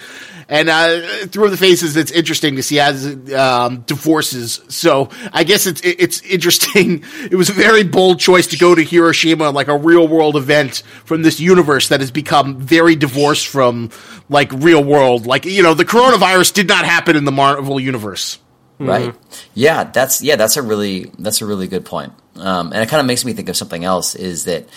And 0.50 0.70
uh, 0.70 1.28
through 1.28 1.50
the 1.50 1.58
faces, 1.58 1.96
it's 1.96 2.12
interesting 2.12 2.58
to 2.58 2.64
see 2.64 2.80
as 2.80 3.06
it 3.06 3.34
um, 3.34 3.82
divorces. 3.82 4.62
So 4.68 5.10
I 5.32 5.44
guess 5.44 5.66
it's 5.66 5.82
it's 5.84 6.22
interesting. 6.22 7.04
It 7.34 7.36
was 7.36 7.50
a 7.50 7.54
very 7.54 7.84
bold 7.84 8.20
choice 8.20 8.48
to 8.48 8.58
go 8.58 8.76
to 8.76 8.84
Hiroshima, 8.84 9.50
like 9.50 9.68
a 9.68 9.78
real 9.78 10.08
world 10.08 10.36
event 10.36 10.84
from 11.06 11.22
this 11.22 11.40
universe 11.40 11.88
that 11.88 12.02
has 12.02 12.12
become 12.12 12.60
very 12.60 12.96
divorced 12.96 13.48
from 13.48 13.90
like 14.30 14.52
real 14.52 14.84
world. 14.84 15.26
Like 15.26 15.46
you 15.46 15.64
know, 15.64 15.74
the 15.74 15.86
coronavirus 15.86 16.54
did 16.54 16.68
not 16.68 16.86
happen 16.86 17.16
in 17.16 17.26
the 17.26 17.32
Marvel 17.32 17.80
universe. 17.80 18.40
Right. 18.80 19.16
Yeah, 19.54 19.86
that's 19.86 20.22
yeah, 20.22 20.36
that's 20.36 20.58
a 20.58 20.62
really 20.62 21.12
that's 21.18 21.42
a 21.42 21.46
really 21.46 21.68
good 21.68 21.86
point. 21.86 22.14
Um, 22.36 22.74
and 22.74 22.82
it 22.82 22.90
kind 22.90 23.00
of 23.00 23.06
makes 23.06 23.24
me 23.24 23.34
think 23.34 23.50
of 23.50 23.56
something 23.56 23.84
else. 23.84 24.16
Is 24.16 24.46
that 24.46 24.68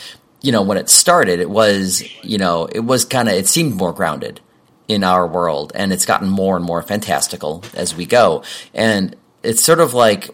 you 0.47 0.53
know 0.53 0.63
when 0.63 0.79
it 0.79 0.89
started, 0.89 1.41
it 1.41 1.51
was 1.51 2.05
you 2.23 2.39
know 2.39 2.67
it 2.67 2.81
was 2.81 3.05
kind 3.05 3.29
of 3.29 3.35
it 3.35 3.49
seemed 3.49 3.75
more 3.75 3.93
grounded 3.93 4.41
in 4.87 5.03
our 5.03 5.27
world, 5.27 5.73
and 5.75 5.93
it's 5.93 6.07
gotten 6.07 6.29
more 6.29 6.55
and 6.55 6.65
more 6.65 6.83
fantastical 6.83 7.65
as 7.75 7.97
we 7.97 8.07
go. 8.07 8.45
And 8.73 9.17
it's 9.43 9.61
sort 9.61 9.81
of 9.81 9.93
like, 9.93 10.31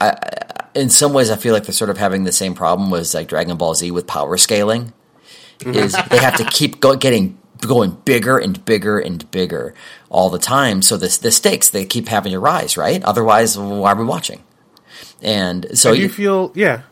I, 0.00 0.16
in 0.76 0.88
some 0.88 1.12
ways, 1.12 1.30
I 1.30 1.36
feel 1.36 1.52
like 1.52 1.64
they're 1.64 1.72
sort 1.72 1.90
of 1.90 1.98
having 1.98 2.22
the 2.22 2.30
same 2.30 2.54
problem 2.54 2.92
with 2.92 3.12
like 3.12 3.26
Dragon 3.26 3.56
Ball 3.56 3.74
Z 3.74 3.90
with 3.90 4.06
power 4.06 4.36
scaling. 4.36 4.92
Mm-hmm. 5.58 5.74
Is 5.74 5.96
they 6.10 6.18
have 6.18 6.36
to 6.36 6.44
keep 6.44 6.78
go, 6.78 6.94
getting 6.94 7.36
going 7.60 7.90
bigger 8.04 8.38
and 8.38 8.64
bigger 8.64 9.00
and 9.00 9.28
bigger 9.32 9.74
all 10.10 10.30
the 10.30 10.38
time. 10.38 10.80
So 10.80 10.96
the 10.96 11.18
the 11.20 11.32
stakes 11.32 11.70
they 11.70 11.84
keep 11.84 12.06
having 12.06 12.30
to 12.30 12.38
rise, 12.38 12.76
right? 12.76 13.02
Otherwise, 13.02 13.58
why 13.58 13.90
are 13.90 13.96
we 13.96 14.04
watching? 14.04 14.44
And 15.22 15.66
so 15.76 15.92
do 15.92 16.00
you 16.00 16.08
feel 16.08 16.52
yeah. 16.54 16.82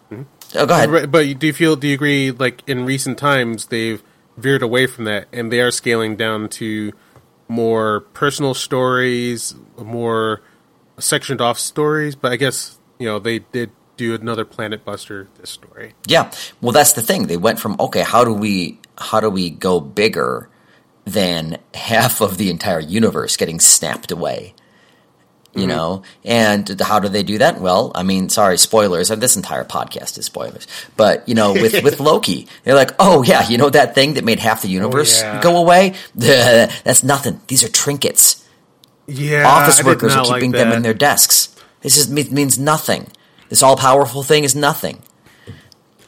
Oh, 0.55 0.67
go 0.67 0.75
ahead. 0.75 0.91
Right, 0.91 1.11
But 1.11 1.39
do 1.39 1.47
you 1.47 1.53
feel? 1.53 1.77
Do 1.77 1.89
you 1.89 1.95
agree? 1.95 2.31
Like 2.31 2.63
in 2.69 2.85
recent 2.85 3.19
times, 3.19 3.67
they've 3.67 4.03
veered 4.37 4.63
away 4.63 4.87
from 4.87 5.05
that, 5.05 5.29
and 5.33 5.51
they 5.51 5.61
are 5.61 5.71
scaling 5.71 6.17
down 6.17 6.49
to 6.51 6.93
more 7.49 8.01
personal 8.13 8.55
stories, 8.55 9.55
more 9.79 10.43
sectioned 10.99 11.41
off 11.41 11.59
stories. 11.59 12.15
But 12.15 12.33
I 12.33 12.37
guess 12.37 12.79
you 12.99 13.07
know 13.07 13.19
they 13.19 13.41
did 13.41 13.71
do 13.97 14.15
another 14.15 14.45
Planet 14.45 14.85
Buster 14.85 15.29
this 15.41 15.51
story. 15.51 15.95
Yeah. 16.07 16.31
Well, 16.61 16.73
that's 16.73 16.93
the 16.93 17.03
thing. 17.03 17.27
They 17.27 17.37
went 17.37 17.59
from 17.59 17.77
okay, 17.79 18.03
how 18.03 18.25
do 18.25 18.33
we 18.33 18.79
how 18.99 19.21
do 19.21 19.31
we 19.31 19.51
go 19.51 19.81
bigger 19.81 20.49
than 21.05 21.59
half 21.75 22.21
of 22.21 22.39
the 22.39 22.51
entire 22.51 22.81
universe 22.81 23.37
getting 23.37 23.61
snapped 23.61 24.11
away? 24.11 24.55
You 25.55 25.61
mm-hmm. 25.61 25.69
know, 25.69 26.03
and 26.25 26.81
how 26.81 26.99
do 26.99 27.09
they 27.09 27.23
do 27.23 27.39
that? 27.39 27.61
Well, 27.61 27.93
I 27.95 28.03
mean, 28.03 28.29
sorry, 28.29 28.59
spoilers. 28.59 29.11
Uh, 29.11 29.15
this 29.15 29.37
entire 29.37 29.65
podcast 29.65 30.19
is 30.19 30.27
spoilers. 30.27 30.67
But 30.97 31.29
you 31.29 31.37
know, 31.37 31.53
with 31.53 31.81
with 31.85 32.01
Loki, 32.11 32.49
they're 32.65 32.75
like, 32.75 32.91
oh 32.99 33.23
yeah, 33.23 33.49
you 33.49 33.57
know 33.57 33.71
that 33.71 33.95
thing 33.95 34.15
that 34.15 34.25
made 34.25 34.41
half 34.41 34.63
the 34.63 34.69
universe 34.69 35.23
oh, 35.23 35.27
yeah. 35.27 35.41
go 35.41 35.57
away? 35.57 35.95
That's 36.15 37.05
nothing. 37.05 37.41
These 37.47 37.63
are 37.63 37.69
trinkets. 37.69 38.45
Yeah, 39.07 39.47
Office 39.47 39.85
workers 39.85 40.15
are 40.15 40.17
not 40.17 40.29
like 40.29 40.41
keeping 40.41 40.53
them 40.53 40.73
in 40.73 40.83
their 40.83 40.95
desks. 40.95 41.55
This 41.83 41.95
just 41.95 42.11
means 42.11 42.59
nothing. 42.59 43.09
This 43.49 43.63
all 43.63 43.77
powerful 43.77 44.23
thing 44.23 44.43
is 44.43 44.57
nothing. 44.57 45.03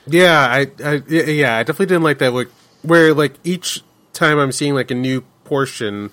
Yeah, 0.06 0.40
I, 0.40 0.70
I 0.84 1.02
yeah, 1.08 1.56
I 1.56 1.62
definitely 1.62 1.86
didn't 1.86 2.04
like 2.04 2.18
that. 2.18 2.32
Like, 2.32 2.48
where 2.82 3.12
like 3.14 3.34
each 3.44 3.82
time 4.12 4.38
I'm 4.38 4.52
seeing 4.52 4.74
like 4.74 4.90
a 4.90 4.94
new 4.94 5.22
portion 5.44 6.10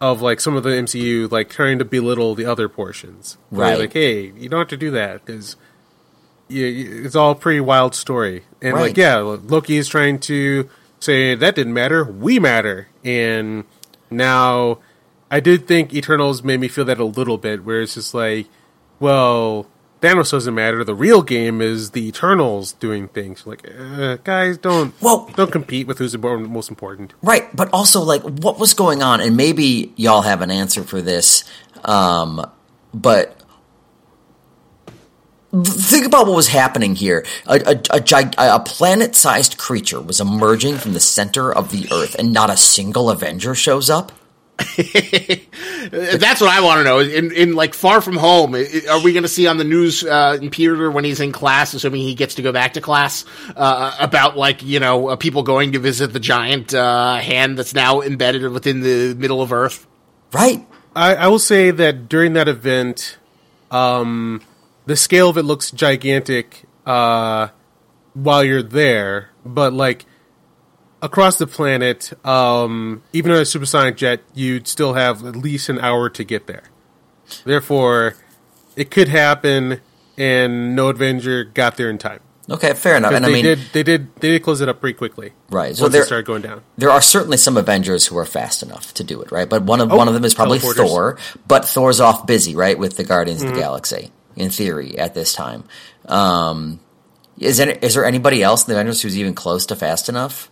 of 0.00 0.20
like 0.20 0.40
some 0.40 0.56
of 0.56 0.62
the 0.62 0.70
MCU, 0.70 1.30
like 1.30 1.48
trying 1.48 1.78
to 1.78 1.84
belittle 1.84 2.34
the 2.34 2.44
other 2.44 2.68
portions. 2.68 3.38
Right. 3.50 3.78
Like, 3.78 3.92
hey, 3.92 4.32
you 4.36 4.48
don't 4.48 4.60
have 4.60 4.68
to 4.68 4.76
do 4.76 4.90
that 4.92 5.24
because 5.24 5.56
it's 6.48 7.16
all 7.16 7.32
a 7.32 7.34
pretty 7.34 7.60
wild 7.60 7.94
story. 7.94 8.44
And 8.62 8.74
Right. 8.74 8.82
like, 8.82 8.96
yeah, 8.96 9.16
Loki 9.16 9.76
is 9.76 9.88
trying 9.88 10.18
to 10.20 10.68
say 11.00 11.34
that 11.34 11.54
didn't 11.54 11.74
matter. 11.74 12.04
We 12.04 12.38
matter. 12.38 12.88
And 13.04 13.64
now, 14.10 14.78
I 15.30 15.40
did 15.40 15.66
think 15.66 15.92
Eternals 15.92 16.42
made 16.44 16.60
me 16.60 16.68
feel 16.68 16.84
that 16.84 17.00
a 17.00 17.04
little 17.04 17.38
bit, 17.38 17.64
where 17.64 17.80
it's 17.80 17.94
just 17.94 18.14
like, 18.14 18.46
well, 19.00 19.66
Thanos 20.06 20.30
doesn't 20.30 20.54
matter. 20.54 20.84
The 20.84 20.94
real 20.94 21.20
game 21.22 21.60
is 21.60 21.90
the 21.90 22.06
Eternals 22.06 22.72
doing 22.74 23.08
things. 23.08 23.44
Like, 23.44 23.68
uh, 23.76 24.18
guys, 24.22 24.56
don't 24.56 24.94
Well- 25.00 25.28
don't 25.34 25.50
compete 25.50 25.88
with 25.88 25.98
who's 25.98 26.14
important, 26.14 26.48
most 26.50 26.70
important. 26.70 27.12
Right, 27.22 27.54
but 27.56 27.68
also 27.72 28.02
like 28.02 28.22
what 28.22 28.58
was 28.58 28.72
going 28.72 29.02
on, 29.02 29.20
and 29.20 29.36
maybe 29.36 29.92
y'all 29.96 30.22
have 30.22 30.42
an 30.42 30.50
answer 30.52 30.84
for 30.84 31.02
this. 31.02 31.42
Um, 31.84 32.44
but 32.94 33.36
think 35.64 36.06
about 36.06 36.26
what 36.26 36.36
was 36.36 36.48
happening 36.48 36.94
here. 36.94 37.24
A, 37.46 37.80
a, 37.90 37.98
a, 37.98 38.56
a 38.56 38.60
planet-sized 38.60 39.58
creature 39.58 40.00
was 40.00 40.20
emerging 40.20 40.76
from 40.76 40.92
the 40.92 41.00
center 41.00 41.52
of 41.52 41.72
the 41.72 41.88
Earth, 41.92 42.14
and 42.16 42.32
not 42.32 42.48
a 42.48 42.56
single 42.56 43.10
Avenger 43.10 43.54
shows 43.56 43.90
up. 43.90 44.12
That's 45.90 46.40
what 46.40 46.50
I 46.50 46.60
want 46.62 46.78
to 46.78 46.84
know. 46.84 46.98
In, 47.00 47.32
in 47.32 47.54
like 47.54 47.74
Far 47.74 48.00
From 48.00 48.16
Home, 48.16 48.54
i- 48.54 48.66
i- 48.86 48.90
are 48.90 49.00
we 49.02 49.12
going 49.12 49.22
to 49.22 49.28
see 49.28 49.46
on 49.46 49.58
the 49.58 49.64
news 49.64 50.02
uh, 50.04 50.38
in 50.40 50.50
Peter 50.50 50.90
when 50.90 51.04
he's 51.04 51.20
in 51.20 51.32
class, 51.32 51.74
assuming 51.74 52.00
he 52.02 52.14
gets 52.14 52.36
to 52.36 52.42
go 52.42 52.52
back 52.52 52.72
to 52.74 52.80
class, 52.80 53.24
uh, 53.54 53.94
about 54.00 54.36
like 54.36 54.62
you 54.62 54.80
know 54.80 55.08
uh, 55.08 55.16
people 55.16 55.42
going 55.42 55.72
to 55.72 55.78
visit 55.78 56.12
the 56.12 56.20
giant 56.20 56.72
uh, 56.74 57.16
hand 57.16 57.58
that's 57.58 57.74
now 57.74 58.00
embedded 58.00 58.50
within 58.50 58.80
the 58.80 59.14
middle 59.14 59.42
of 59.42 59.52
Earth? 59.52 59.86
Right. 60.32 60.66
I, 60.94 61.14
I 61.16 61.26
will 61.28 61.38
say 61.38 61.70
that 61.70 62.08
during 62.08 62.32
that 62.32 62.48
event, 62.48 63.18
um, 63.70 64.40
the 64.86 64.96
scale 64.96 65.28
of 65.28 65.36
it 65.36 65.42
looks 65.42 65.70
gigantic 65.70 66.64
uh, 66.86 67.48
while 68.14 68.42
you're 68.42 68.62
there, 68.62 69.30
but 69.44 69.72
like 69.74 70.06
across 71.02 71.38
the 71.38 71.46
planet, 71.46 72.12
um, 72.26 73.02
even 73.12 73.30
on 73.32 73.38
a 73.38 73.44
supersonic 73.44 73.96
jet, 73.96 74.20
you'd 74.34 74.66
still 74.68 74.94
have 74.94 75.24
at 75.24 75.36
least 75.36 75.68
an 75.68 75.78
hour 75.78 76.08
to 76.10 76.24
get 76.24 76.46
there. 76.46 76.64
Therefore, 77.44 78.14
it 78.76 78.90
could 78.90 79.08
happen, 79.08 79.80
and 80.16 80.76
no 80.76 80.88
Avenger 80.88 81.44
got 81.44 81.76
there 81.76 81.90
in 81.90 81.98
time. 81.98 82.20
Okay, 82.48 82.74
fair 82.74 82.96
enough. 82.96 83.12
And 83.12 83.24
I 83.24 83.28
they 83.28 83.34
mean, 83.34 83.44
did, 83.44 83.58
they 83.72 83.82
did, 83.82 84.14
they 84.16 84.28
did 84.30 84.42
close 84.44 84.60
it 84.60 84.68
up 84.68 84.80
pretty 84.80 84.96
quickly. 84.96 85.32
Right, 85.50 85.74
so 85.74 85.88
there- 85.88 86.02
it 86.02 86.06
started 86.06 86.26
going 86.26 86.42
down. 86.42 86.62
there 86.78 86.90
are 86.90 87.00
certainly 87.00 87.36
some 87.38 87.56
Avengers 87.56 88.06
who 88.06 88.16
are 88.18 88.24
fast 88.24 88.62
enough 88.62 88.94
to 88.94 89.02
do 89.02 89.20
it, 89.20 89.32
right? 89.32 89.48
But 89.48 89.64
one 89.64 89.80
of 89.80 89.92
Oh, 89.92 89.96
one 89.96 90.06
of 90.06 90.14
them 90.14 90.24
is 90.24 90.32
probably. 90.34 90.60
Thor. 90.60 91.18
But 91.48 91.64
Thor's 91.64 91.98
off 92.00 92.24
busy, 92.26 92.54
right, 92.54 92.78
with 92.78 92.96
the 92.96 93.02
Guardians 93.04 93.40
Mm-hmm. 93.40 93.48
of 93.50 93.54
the 93.56 93.60
Galaxy, 93.60 94.12
in 94.36 94.50
theory, 94.50 94.96
at 94.96 95.14
this 95.14 95.32
time. 95.32 95.64
Um, 96.06 96.78
is 97.36 97.56
there, 97.56 97.70
is 97.82 97.94
there 97.94 98.04
anybody 98.04 98.44
else 98.44 98.64
in 98.66 98.72
the 98.72 98.78
Avengers 98.78 99.02
who's 99.02 99.18
even 99.18 99.34
close 99.34 99.66
to 99.66 99.74
fast 99.76 100.08
enough? 100.08 100.48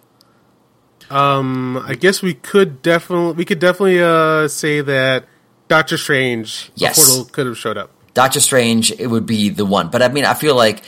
Um, 1.14 1.76
I 1.86 1.94
guess 1.94 2.22
we 2.22 2.34
could 2.34 2.82
definitely 2.82 3.32
we 3.34 3.44
could 3.44 3.60
definitely 3.60 4.02
uh, 4.02 4.48
say 4.48 4.80
that 4.80 5.26
Doctor 5.68 5.96
Strange 5.96 6.72
Yes. 6.74 6.98
portal 6.98 7.24
could 7.32 7.46
have 7.46 7.56
showed 7.56 7.78
up. 7.78 7.90
Doctor 8.14 8.40
Strange, 8.40 8.90
it 8.92 9.06
would 9.06 9.24
be 9.26 9.48
the 9.48 9.64
one. 9.64 9.90
But 9.90 10.02
I 10.02 10.08
mean, 10.08 10.24
I 10.24 10.34
feel 10.34 10.56
like 10.56 10.82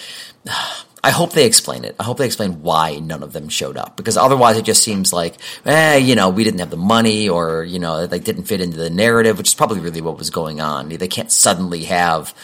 I 1.05 1.11
hope 1.11 1.33
they 1.33 1.47
explain 1.47 1.85
it. 1.85 1.95
I 2.01 2.03
hope 2.03 2.19
they 2.19 2.27
explain 2.27 2.63
why 2.63 2.97
none 2.99 3.23
of 3.23 3.33
them 3.33 3.49
showed 3.49 3.77
up 3.77 3.97
because 3.97 4.17
otherwise 4.17 4.57
it 4.57 4.65
just 4.65 4.83
seems 4.83 5.13
like, 5.13 5.37
eh, 5.65 5.99
you 5.99 6.17
know, 6.17 6.31
we 6.31 6.43
didn't 6.43 6.59
have 6.59 6.71
the 6.71 6.77
money 6.77 7.29
or 7.29 7.63
you 7.63 7.79
know, 7.79 8.09
they 8.09 8.19
didn't 8.19 8.45
fit 8.45 8.61
into 8.61 8.77
the 8.77 8.91
narrative, 8.91 9.39
which 9.39 9.49
is 9.49 9.55
probably 9.55 9.79
really 9.79 10.01
what 10.01 10.19
was 10.19 10.31
going 10.31 10.61
on. 10.61 10.89
They 10.89 11.09
can't 11.09 11.31
suddenly 11.31 11.85
have. 11.85 12.35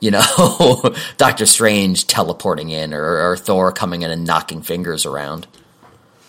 You 0.00 0.10
know, 0.10 0.94
Doctor 1.16 1.46
Strange 1.46 2.06
teleporting 2.06 2.68
in, 2.68 2.92
or, 2.92 3.30
or 3.30 3.36
Thor 3.38 3.72
coming 3.72 4.02
in 4.02 4.10
and 4.10 4.26
knocking 4.26 4.60
fingers 4.60 5.06
around. 5.06 5.46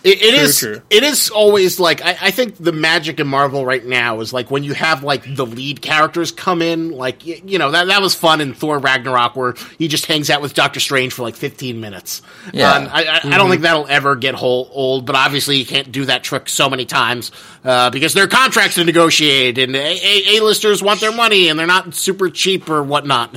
It, 0.05 0.21
it 0.21 0.35
True, 0.35 0.43
is. 0.43 0.59
true. 0.59 0.81
It 0.91 1.01
is 1.01 1.31
always 1.31 1.79
like 1.79 2.01
I, 2.03 2.15
I 2.21 2.31
think 2.31 2.57
the 2.57 2.71
magic 2.71 3.19
in 3.19 3.25
Marvel 3.25 3.65
right 3.65 3.83
now 3.83 4.19
is 4.19 4.31
like 4.31 4.51
when 4.51 4.63
you 4.63 4.73
have 4.75 5.03
like 5.03 5.23
the 5.35 5.47
lead 5.47 5.81
characters 5.81 6.31
come 6.31 6.61
in, 6.61 6.91
like 6.91 7.23
y- 7.25 7.41
you 7.43 7.57
know 7.57 7.71
that 7.71 7.87
that 7.87 8.01
was 8.03 8.13
fun 8.13 8.39
in 8.39 8.53
Thor 8.53 8.77
Ragnarok 8.77 9.35
where 9.35 9.55
he 9.79 9.87
just 9.87 10.05
hangs 10.05 10.29
out 10.29 10.43
with 10.43 10.53
Doctor 10.53 10.79
Strange 10.79 11.11
for 11.11 11.23
like 11.23 11.33
fifteen 11.35 11.81
minutes. 11.81 12.21
Yeah. 12.53 12.77
And 12.77 12.87
I, 12.87 13.15
I, 13.15 13.19
I 13.23 13.37
don't 13.39 13.49
think 13.49 13.63
that'll 13.63 13.87
ever 13.87 14.15
get 14.15 14.35
whole, 14.35 14.69
old, 14.71 15.07
but 15.07 15.15
obviously 15.15 15.57
you 15.57 15.65
can't 15.65 15.91
do 15.91 16.05
that 16.05 16.23
trick 16.23 16.49
so 16.49 16.69
many 16.69 16.85
times 16.85 17.31
uh, 17.63 17.89
because 17.89 18.13
there 18.13 18.25
are 18.25 18.27
contracts 18.27 18.75
to 18.75 18.83
negotiate 18.83 19.57
and 19.57 19.75
A- 19.75 19.79
A- 19.79 20.37
A-listers 20.37 20.83
want 20.83 21.01
their 21.01 21.11
money 21.13 21.49
and 21.49 21.57
they're 21.57 21.65
not 21.65 21.95
super 21.95 22.29
cheap 22.29 22.69
or 22.69 22.83
whatnot. 22.83 23.35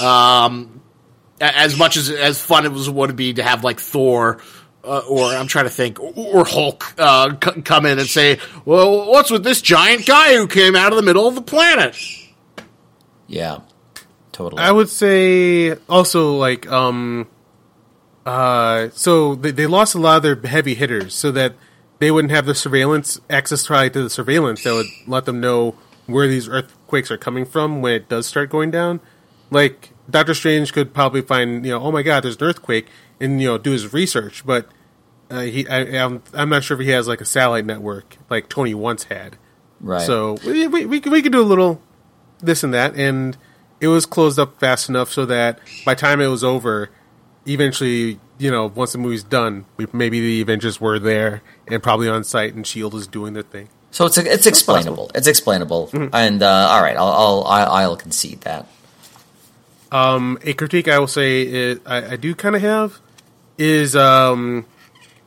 Um, 0.00 0.80
as 1.40 1.76
much 1.76 1.98
as 1.98 2.08
as 2.10 2.40
fun 2.40 2.64
it 2.64 2.72
was 2.72 2.88
would 2.88 3.14
be 3.16 3.34
to 3.34 3.42
have 3.42 3.62
like 3.64 3.80
Thor. 3.80 4.40
Uh, 4.86 5.02
or 5.08 5.24
I'm 5.24 5.48
trying 5.48 5.64
to 5.64 5.70
think, 5.70 5.98
or, 5.98 6.12
or 6.16 6.44
Hulk 6.44 6.94
uh, 6.96 7.30
c- 7.42 7.62
come 7.62 7.86
in 7.86 7.98
and 7.98 8.08
say, 8.08 8.38
"Well, 8.64 9.10
what's 9.10 9.30
with 9.30 9.42
this 9.42 9.60
giant 9.60 10.06
guy 10.06 10.36
who 10.36 10.46
came 10.46 10.76
out 10.76 10.92
of 10.92 10.96
the 10.96 11.02
middle 11.02 11.26
of 11.26 11.34
the 11.34 11.42
planet?" 11.42 11.96
Yeah, 13.26 13.60
totally. 14.30 14.62
I 14.62 14.70
would 14.70 14.88
say 14.88 15.72
also 15.88 16.36
like 16.36 16.70
um 16.70 17.26
uh 18.24 18.88
so 18.92 19.34
they, 19.34 19.50
they 19.50 19.66
lost 19.66 19.94
a 19.94 19.98
lot 19.98 20.18
of 20.18 20.22
their 20.22 20.36
heavy 20.50 20.74
hitters 20.74 21.14
so 21.14 21.32
that 21.32 21.54
they 21.98 22.10
wouldn't 22.10 22.30
have 22.30 22.46
the 22.46 22.54
surveillance 22.54 23.20
access 23.30 23.66
probably 23.66 23.90
to 23.90 24.02
the 24.04 24.10
surveillance 24.10 24.62
that 24.64 24.72
would 24.72 24.86
let 25.06 25.24
them 25.24 25.40
know 25.40 25.74
where 26.06 26.28
these 26.28 26.48
earthquakes 26.48 27.10
are 27.10 27.16
coming 27.16 27.44
from 27.44 27.82
when 27.82 27.94
it 27.94 28.08
does 28.08 28.26
start 28.26 28.50
going 28.50 28.70
down. 28.70 29.00
Like 29.50 29.90
Doctor 30.08 30.34
Strange 30.34 30.72
could 30.72 30.94
probably 30.94 31.22
find 31.22 31.64
you 31.64 31.72
know 31.72 31.80
oh 31.82 31.90
my 31.90 32.02
god 32.02 32.22
there's 32.22 32.36
an 32.36 32.44
earthquake 32.44 32.86
and 33.18 33.40
you 33.40 33.48
know 33.48 33.58
do 33.58 33.72
his 33.72 33.92
research, 33.92 34.46
but 34.46 34.68
uh, 35.30 35.40
he 35.40 35.66
I, 35.68 36.04
I'm 36.04 36.22
I'm 36.34 36.48
not 36.48 36.64
sure 36.64 36.80
if 36.80 36.84
he 36.86 36.92
has 36.92 37.08
like 37.08 37.20
a 37.20 37.24
satellite 37.24 37.64
network 37.66 38.16
like 38.30 38.48
Tony 38.48 38.74
once 38.74 39.04
had. 39.04 39.36
right. 39.80 40.02
So 40.06 40.36
we, 40.46 40.66
we, 40.66 40.86
we, 40.86 41.00
could, 41.00 41.12
we 41.12 41.22
could 41.22 41.32
do 41.32 41.40
a 41.40 41.42
little 41.42 41.80
this 42.40 42.62
and 42.62 42.72
that, 42.74 42.94
and 42.96 43.36
it 43.80 43.88
was 43.88 44.06
closed 44.06 44.38
up 44.38 44.58
fast 44.60 44.88
enough 44.88 45.10
so 45.12 45.26
that 45.26 45.58
by 45.84 45.94
the 45.94 46.00
time 46.00 46.20
it 46.20 46.28
was 46.28 46.42
over, 46.44 46.90
eventually, 47.46 48.18
you 48.38 48.50
know, 48.50 48.66
once 48.66 48.92
the 48.92 48.98
movie's 48.98 49.22
done, 49.24 49.64
we, 49.76 49.86
maybe 49.92 50.20
the 50.20 50.40
Avengers 50.42 50.80
were 50.80 50.98
there 50.98 51.42
and 51.66 51.82
probably 51.82 52.08
on 52.08 52.24
site, 52.24 52.54
and 52.54 52.66
Shield 52.66 52.94
is 52.94 53.06
doing 53.06 53.32
their 53.34 53.42
thing. 53.42 53.68
So 53.90 54.04
it's 54.06 54.18
it's 54.18 54.46
explainable. 54.46 55.10
It's 55.14 55.26
explainable, 55.26 55.88
Mm-hmm. 55.88 56.14
and 56.14 56.42
uh, 56.42 56.68
all 56.70 56.82
right, 56.82 56.96
I'll 56.96 57.08
I'll 57.08 57.44
I'll 57.44 57.72
I'll 57.72 57.96
concede 57.96 58.42
that. 58.42 58.66
Um, 59.92 60.38
a 60.42 60.52
critique 60.52 60.88
I 60.88 60.98
will 60.98 61.06
say 61.06 61.42
is, 61.42 61.80
I, 61.86 62.12
I 62.12 62.16
do 62.16 62.34
kind 62.34 62.56
of 62.56 62.62
have 62.62 63.00
is 63.56 63.94
um, 63.96 64.66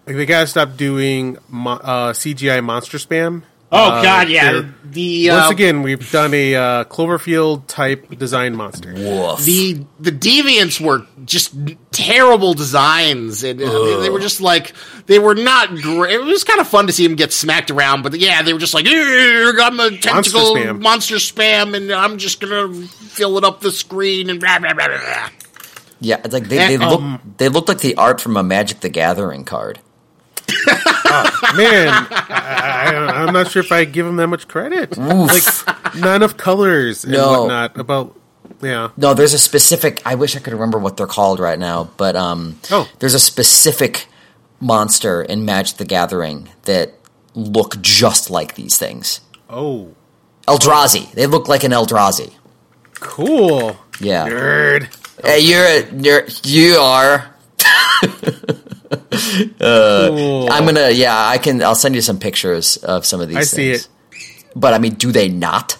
like 0.10 0.18
they 0.18 0.26
gotta 0.26 0.48
stop 0.48 0.76
doing 0.76 1.38
mo- 1.50 1.80
uh, 1.82 2.14
CGI 2.14 2.64
monster 2.64 2.98
spam. 2.98 3.44
Oh 3.72 3.92
Uh, 3.92 4.02
God, 4.02 4.30
yeah. 4.30 4.64
The 4.84 5.30
Once 5.30 5.48
uh, 5.48 5.52
again, 5.52 5.84
we've 5.84 6.12
done 6.12 6.34
a 6.34 6.56
uh, 6.56 6.84
Cloverfield 6.86 7.68
type 7.68 8.10
design 8.18 8.56
monster. 8.56 8.92
Woof. 8.92 9.46
the 9.46 9.86
the 10.00 10.12
deviants 10.12 10.84
were 10.84 11.06
just 11.26 11.54
terrible 11.92 12.56
designs 12.56 13.44
and 13.44 13.62
uh, 13.62 13.66
they, 13.86 14.02
they 14.02 14.10
were 14.10 14.20
just 14.20 14.42
like 14.42 14.74
they 15.06 15.20
were 15.20 15.36
not 15.36 15.70
great 15.76 16.16
it 16.16 16.24
was 16.24 16.44
kind 16.44 16.60
of 16.60 16.68
fun 16.68 16.88
to 16.88 16.94
see 16.94 17.06
them 17.06 17.16
get 17.16 17.32
smacked 17.32 17.70
around 17.70 18.02
but 18.04 18.18
yeah 18.18 18.42
they 18.42 18.54
were 18.54 18.60
just 18.60 18.74
like 18.74 18.86
i'm 18.88 19.80
a 19.80 19.92
tentacle 19.98 20.56
spam." 20.56 20.80
monster 20.82 21.16
spam 21.16 21.76
and 21.76 21.92
i'm 21.92 22.18
just 22.18 22.40
gonna 22.40 22.74
fill 22.74 23.38
it 23.38 23.44
up 23.44 23.60
the 23.60 23.72
screen 23.72 24.30
and 24.30 24.40
blah, 24.40 24.58
blah, 24.60 24.74
blah, 24.74 24.88
blah, 24.88 24.98
blah." 24.98 25.30
Yeah, 26.02 26.22
it's 26.24 26.34
like 26.34 26.46
they, 26.46 26.58
they 26.58 26.76
And, 26.76 26.84
look 26.86 27.02
um, 27.02 27.36
they 27.38 27.50
look 27.50 27.68
like 27.68 27.80
the 27.80 27.96
art 27.96 28.22
from 28.22 28.38
a 28.38 28.44
Magic 28.44 28.80
the 28.80 28.90
Gathering 28.90 29.44
card. 29.44 29.80
Man, 31.56 31.88
I, 32.20 33.24
I'm 33.26 33.34
not 33.34 33.50
sure 33.52 33.62
if 33.62 33.72
I 33.72 33.86
give 33.86 34.06
him 34.06 34.18
that 34.18 34.28
much 34.28 34.48
credit. 34.48 34.98
Like, 34.98 35.44
not 35.96 36.18
enough 36.18 36.38
colors 36.38 37.04
and 37.04 37.14
No. 37.14 37.42
whatnot. 37.42 37.78
About 37.78 38.16
yeah, 38.62 38.90
No, 38.98 39.14
there's 39.14 39.34
a 39.34 39.40
specific. 39.40 40.02
I 40.06 40.16
wish 40.16 40.36
I 40.36 40.40
could 40.40 40.54
remember 40.54 40.78
what 40.80 40.98
they're 40.98 41.08
called 41.08 41.40
right 41.40 41.58
now, 41.60 41.90
but 41.98 42.16
um, 42.16 42.60
Oh. 42.72 42.88
there's 43.00 43.14
a 43.14 43.20
specific 43.20 44.08
monster 44.60 45.22
in 45.22 45.46
Magic 45.46 45.78
the 45.78 45.86
Gathering 45.86 46.50
that 46.66 46.94
look 47.36 47.82
just 47.82 48.30
like 48.30 48.56
these 48.56 48.78
things. 48.78 49.22
oh, 49.50 49.94
Eldrazi. 50.48 51.12
They 51.14 51.28
look 51.28 51.48
like 51.48 51.64
an 51.64 51.72
Eldrazi. 51.72 52.34
cool, 53.00 53.78
Yeah. 54.00 54.28
nerd. 54.28 54.88
Hey, 55.24 55.40
you're 55.42 55.64
a, 55.66 55.86
you're 56.02 56.24
you 56.44 56.76
are. 56.78 57.34
Cool. 59.60 60.50
I'm 60.52 60.66
gonna. 60.66 60.90
Yeah, 60.90 61.16
I 61.16 61.38
can. 61.38 61.62
I'll 61.62 61.76
send 61.76 61.96
you 61.96 62.02
some 62.02 62.18
pictures 62.18 62.78
of 62.78 63.06
some 63.06 63.22
of 63.22 63.28
these. 63.28 63.38
I 63.38 63.42
see 63.42 63.72
things. 63.72 63.90
it. 64.12 64.56
But 64.56 64.74
I 64.74 64.80
mean, 64.80 64.96
do 64.96 65.12
they 65.12 65.30
not? 65.30 65.78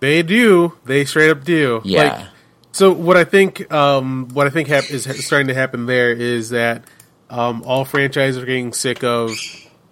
They 0.00 0.22
do. 0.22 0.76
They 0.84 1.04
straight 1.04 1.30
up 1.30 1.44
do. 1.44 1.80
Yeah. 1.84 2.02
Like, 2.02 2.26
so 2.72 2.92
what 2.92 3.16
I 3.16 3.24
think, 3.24 3.72
um, 3.72 4.28
what 4.32 4.46
I 4.46 4.50
think 4.50 4.68
hap- 4.68 4.90
is 4.90 5.04
starting 5.24 5.48
to 5.48 5.54
happen 5.54 5.86
there 5.86 6.10
is 6.12 6.50
that 6.50 6.84
um, 7.30 7.62
all 7.64 7.84
franchises 7.84 8.42
are 8.42 8.46
getting 8.46 8.72
sick 8.72 9.04
of 9.04 9.30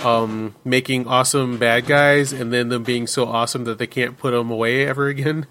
um, 0.01 0.55
making 0.65 1.07
awesome 1.07 1.59
bad 1.59 1.87
guys 1.87 2.33
and 2.33 2.53
then 2.53 2.69
them 2.69 2.83
being 2.83 3.07
so 3.07 3.27
awesome 3.27 3.65
that 3.65 3.79
they 3.79 3.87
can't 3.87 4.19
put 4.19 4.33
them 4.33 4.51
away 4.51 4.87
ever 4.87 5.09
again. 5.09 5.47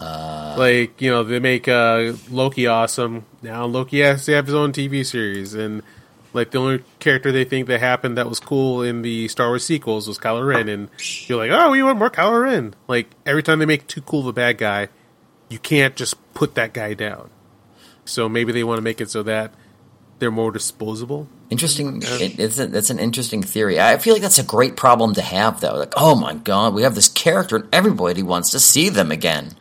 Uh. 0.00 0.54
like 0.56 1.00
you 1.00 1.10
know, 1.10 1.24
they 1.24 1.40
make 1.40 1.66
uh, 1.66 2.12
Loki 2.30 2.66
awesome. 2.68 3.26
Now 3.42 3.64
Loki 3.64 4.00
has 4.00 4.24
to 4.26 4.32
have 4.32 4.46
his 4.46 4.54
own 4.54 4.72
TV 4.72 5.04
series, 5.04 5.54
and 5.54 5.82
like 6.38 6.52
the 6.52 6.58
only 6.58 6.84
character 7.00 7.32
they 7.32 7.44
think 7.44 7.66
that 7.66 7.80
happened 7.80 8.16
that 8.16 8.28
was 8.28 8.40
cool 8.40 8.82
in 8.82 9.02
the 9.02 9.28
Star 9.28 9.48
Wars 9.48 9.64
sequels 9.64 10.08
was 10.08 10.18
Kylo 10.18 10.46
Ren, 10.46 10.68
and 10.68 10.88
you're 11.26 11.38
like, 11.38 11.50
oh, 11.50 11.70
we 11.70 11.82
want 11.82 11.98
more 11.98 12.10
Kylo 12.10 12.42
Ren. 12.42 12.74
Like 12.86 13.10
every 13.26 13.42
time 13.42 13.58
they 13.58 13.66
make 13.66 13.86
too 13.86 14.00
cool 14.00 14.20
of 14.20 14.26
a 14.26 14.32
bad 14.32 14.56
guy, 14.58 14.88
you 15.48 15.58
can't 15.58 15.96
just 15.96 16.16
put 16.34 16.54
that 16.54 16.72
guy 16.72 16.94
down. 16.94 17.30
So 18.04 18.28
maybe 18.28 18.52
they 18.52 18.64
want 18.64 18.78
to 18.78 18.82
make 18.82 19.00
it 19.00 19.10
so 19.10 19.22
that 19.24 19.52
they're 20.18 20.30
more 20.30 20.50
disposable. 20.50 21.28
Interesting. 21.50 22.04
Uh, 22.04 22.18
it, 22.20 22.38
it's 22.38 22.58
a, 22.58 22.66
that's 22.66 22.90
an 22.90 22.98
interesting 22.98 23.42
theory. 23.42 23.80
I 23.80 23.98
feel 23.98 24.14
like 24.14 24.22
that's 24.22 24.38
a 24.38 24.44
great 24.44 24.76
problem 24.76 25.14
to 25.14 25.22
have, 25.22 25.60
though. 25.60 25.74
Like, 25.76 25.94
oh 25.96 26.14
my 26.14 26.34
god, 26.34 26.74
we 26.74 26.82
have 26.82 26.94
this 26.94 27.08
character, 27.08 27.56
and 27.56 27.68
everybody 27.72 28.22
wants 28.22 28.50
to 28.50 28.60
see 28.60 28.88
them 28.88 29.10
again. 29.10 29.56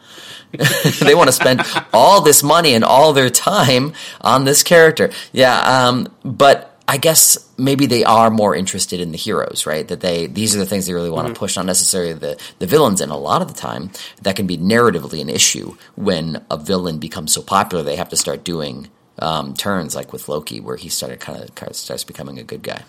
they 1.01 1.15
want 1.15 1.27
to 1.27 1.33
spend 1.33 1.61
all 1.93 2.21
this 2.21 2.43
money 2.43 2.73
and 2.73 2.83
all 2.83 3.13
their 3.13 3.29
time 3.29 3.93
on 4.21 4.45
this 4.45 4.63
character. 4.63 5.11
Yeah, 5.31 5.57
um, 5.59 6.07
but 6.23 6.79
I 6.87 6.97
guess 6.97 7.37
maybe 7.57 7.85
they 7.85 8.03
are 8.03 8.29
more 8.29 8.55
interested 8.55 8.99
in 8.99 9.11
the 9.11 9.17
heroes, 9.17 9.65
right? 9.65 9.87
That 9.87 9.99
they 9.99 10.27
these 10.27 10.55
are 10.55 10.59
the 10.59 10.65
things 10.65 10.87
they 10.87 10.93
really 10.93 11.09
want 11.09 11.27
to 11.27 11.33
push, 11.33 11.55
not 11.57 11.65
necessarily 11.65 12.13
the 12.13 12.41
the 12.59 12.67
villains. 12.67 13.01
And 13.01 13.11
a 13.11 13.15
lot 13.15 13.41
of 13.41 13.49
the 13.49 13.53
time, 13.53 13.91
that 14.21 14.35
can 14.35 14.47
be 14.47 14.57
narratively 14.57 15.21
an 15.21 15.29
issue 15.29 15.75
when 15.95 16.43
a 16.49 16.57
villain 16.57 16.97
becomes 16.97 17.33
so 17.33 17.41
popular 17.41 17.83
they 17.83 17.97
have 17.97 18.09
to 18.09 18.17
start 18.17 18.43
doing 18.43 18.87
um, 19.19 19.53
turns, 19.53 19.95
like 19.95 20.13
with 20.13 20.29
Loki, 20.29 20.61
where 20.61 20.77
he 20.77 20.89
started 20.89 21.19
kind 21.19 21.41
of, 21.41 21.53
kind 21.55 21.69
of 21.69 21.75
starts 21.75 22.03
becoming 22.03 22.39
a 22.39 22.43
good 22.43 22.63
guy. 22.63 22.83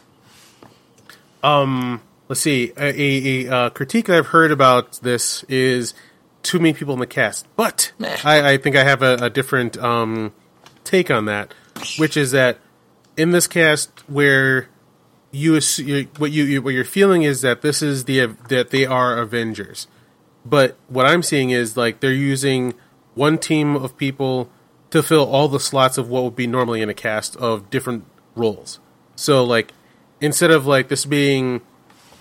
Um, 1.42 2.02
Let's 2.28 2.42
see. 2.42 2.72
A, 2.76 3.00
a, 3.00 3.46
a 3.46 3.54
uh, 3.54 3.70
critique 3.70 4.10
I've 4.10 4.26
heard 4.28 4.50
about 4.50 5.00
this 5.00 5.44
is 5.44 5.94
too 6.48 6.58
many 6.58 6.72
people 6.72 6.94
in 6.94 7.00
the 7.00 7.06
cast, 7.06 7.46
but 7.56 7.92
I, 8.24 8.52
I 8.52 8.56
think 8.56 8.76
I 8.76 8.84
have 8.84 9.02
a, 9.02 9.14
a 9.14 9.30
different 9.30 9.76
um, 9.78 10.32
take 10.84 11.10
on 11.10 11.26
that, 11.26 11.52
which 11.98 12.16
is 12.16 12.30
that 12.32 12.58
in 13.16 13.30
this 13.32 13.46
cast 13.46 13.90
where 14.08 14.68
you, 15.30 15.60
you 15.76 16.08
what 16.16 16.30
you, 16.30 16.44
you 16.44 16.62
what 16.62 16.74
you're 16.74 16.84
feeling 16.84 17.22
is 17.22 17.42
that 17.42 17.62
this 17.62 17.82
is 17.82 18.06
the 18.06 18.26
that 18.48 18.70
they 18.70 18.86
are 18.86 19.18
Avengers, 19.18 19.86
but 20.44 20.76
what 20.88 21.06
I'm 21.06 21.22
seeing 21.22 21.50
is 21.50 21.76
like 21.76 22.00
they're 22.00 22.12
using 22.12 22.74
one 23.14 23.38
team 23.38 23.76
of 23.76 23.96
people 23.96 24.50
to 24.90 25.02
fill 25.02 25.26
all 25.26 25.48
the 25.48 25.60
slots 25.60 25.98
of 25.98 26.08
what 26.08 26.24
would 26.24 26.36
be 26.36 26.46
normally 26.46 26.80
in 26.80 26.88
a 26.88 26.94
cast 26.94 27.36
of 27.36 27.68
different 27.68 28.04
roles. 28.34 28.80
So 29.16 29.44
like 29.44 29.72
instead 30.20 30.50
of 30.50 30.66
like 30.66 30.88
this 30.88 31.04
being 31.04 31.60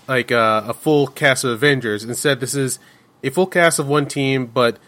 like 0.08 0.32
uh, 0.32 0.62
a 0.66 0.74
full 0.74 1.06
cast 1.06 1.44
of 1.44 1.50
Avengers. 1.50 2.02
Instead, 2.02 2.40
this 2.40 2.54
is 2.54 2.78
a 3.22 3.30
full 3.30 3.46
cast 3.46 3.78
of 3.78 3.88
one 3.88 4.06
team, 4.06 4.46
but 4.46 4.78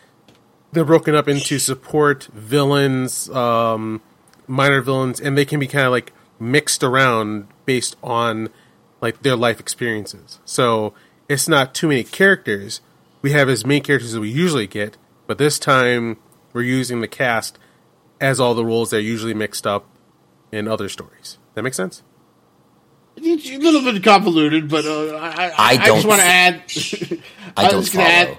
they're 0.72 0.84
broken 0.84 1.14
up 1.14 1.28
into 1.28 1.58
support 1.58 2.24
villains, 2.32 3.28
um, 3.30 4.00
minor 4.46 4.80
villains, 4.80 5.20
and 5.20 5.36
they 5.36 5.44
can 5.44 5.60
be 5.60 5.66
kind 5.66 5.86
of 5.86 5.92
like 5.92 6.12
mixed 6.38 6.82
around 6.82 7.48
based 7.66 7.96
on 8.02 8.48
like 9.00 9.22
their 9.22 9.36
life 9.36 9.60
experiences. 9.60 10.38
So 10.44 10.94
it's 11.28 11.48
not 11.48 11.74
too 11.74 11.88
many 11.88 12.04
characters. 12.04 12.80
We 13.22 13.32
have 13.32 13.48
as 13.48 13.66
many 13.66 13.80
characters 13.80 14.14
as 14.14 14.20
we 14.20 14.30
usually 14.30 14.66
get, 14.66 14.96
but 15.26 15.38
this 15.38 15.58
time 15.58 16.18
we're 16.52 16.62
using 16.62 17.00
the 17.00 17.08
cast 17.08 17.58
as 18.20 18.40
all 18.40 18.54
the 18.54 18.64
roles 18.64 18.90
that 18.90 18.98
are 18.98 19.00
usually 19.00 19.34
mixed 19.34 19.66
up 19.66 19.86
in 20.52 20.68
other 20.68 20.88
stories. 20.88 21.38
That 21.54 21.62
makes 21.62 21.76
sense? 21.76 22.02
It's 23.22 23.50
a 23.50 23.56
little 23.58 23.82
bit 23.92 24.02
convoluted, 24.02 24.68
but 24.68 24.84
uh, 24.86 25.16
I, 25.16 25.28
I, 25.28 25.48
I 25.48 25.52
I 25.72 25.76
don't- 25.86 25.96
just 25.96 26.06
want 26.08 26.20
to 26.20 26.26
add. 26.26 26.62
I 27.56 27.68
don't 27.68 27.76
was 27.78 27.88
follow. 27.92 28.04
add- 28.06 28.38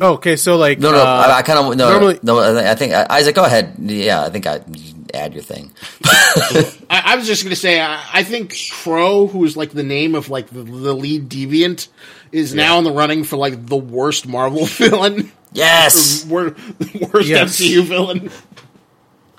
Okay, 0.00 0.34
so 0.34 0.56
like 0.56 0.80
No, 0.80 0.90
no, 0.90 0.98
uh, 1.00 1.04
I, 1.28 1.38
I 1.38 1.42
kind 1.42 1.58
of 1.60 1.76
no, 1.76 1.90
normally- 1.90 2.18
no. 2.22 2.40
I 2.58 2.74
think 2.74 2.92
Isaac, 2.92 3.36
go 3.36 3.44
ahead. 3.44 3.76
Yeah, 3.78 4.20
I 4.24 4.30
think 4.30 4.44
I 4.46 4.60
add 5.14 5.32
your 5.32 5.44
thing. 5.44 5.72
I, 6.04 6.74
I 6.90 7.16
was 7.16 7.26
just 7.28 7.44
going 7.44 7.54
to 7.54 7.60
say, 7.60 7.80
I, 7.80 8.04
I 8.12 8.22
think 8.24 8.56
Kro, 8.72 9.28
who 9.28 9.44
is 9.44 9.56
like 9.56 9.70
the 9.70 9.84
name 9.84 10.16
of 10.16 10.28
like 10.28 10.48
the, 10.48 10.64
the 10.64 10.92
lead 10.92 11.28
deviant, 11.28 11.86
is 12.32 12.52
now 12.52 12.78
in 12.78 12.84
the 12.84 12.90
running 12.90 13.22
for 13.22 13.36
like 13.36 13.64
the 13.66 13.76
worst 13.76 14.26
Marvel 14.26 14.66
villain. 14.66 15.30
Yes, 15.52 16.24
Or 16.26 16.28
wor- 16.30 16.50
the 16.50 17.08
worst 17.12 17.28
Yes. 17.28 17.56
MCU 17.60 17.82
villain. 17.84 18.30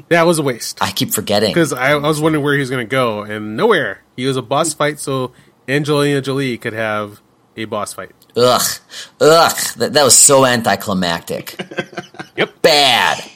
That 0.10 0.26
was 0.26 0.40
a 0.40 0.44
waste. 0.44 0.82
I 0.82 0.92
keep 0.92 1.12
forgetting. 1.12 1.50
Because 1.50 1.74
I, 1.74 1.92
I 1.92 1.96
was 1.98 2.22
wondering 2.22 2.44
where 2.44 2.54
he 2.54 2.60
was 2.60 2.70
going 2.70 2.86
to 2.86 2.90
go, 2.90 3.22
and 3.24 3.58
nowhere. 3.58 4.02
He 4.16 4.26
was 4.26 4.38
a 4.38 4.42
boss 4.42 4.74
fight, 4.74 5.00
so 5.00 5.34
Angelina 5.68 6.22
Jolie 6.22 6.58
could 6.58 6.74
have 6.74 7.22
a 7.56 7.66
boss 7.66 7.94
fight. 7.94 8.12
Ugh, 8.36 8.62
ugh, 9.20 9.58
that, 9.78 9.94
that 9.94 10.04
was 10.04 10.18
so 10.18 10.46
anticlimactic. 10.46 11.56
Yep. 12.38 12.62
Bad. 12.62 13.32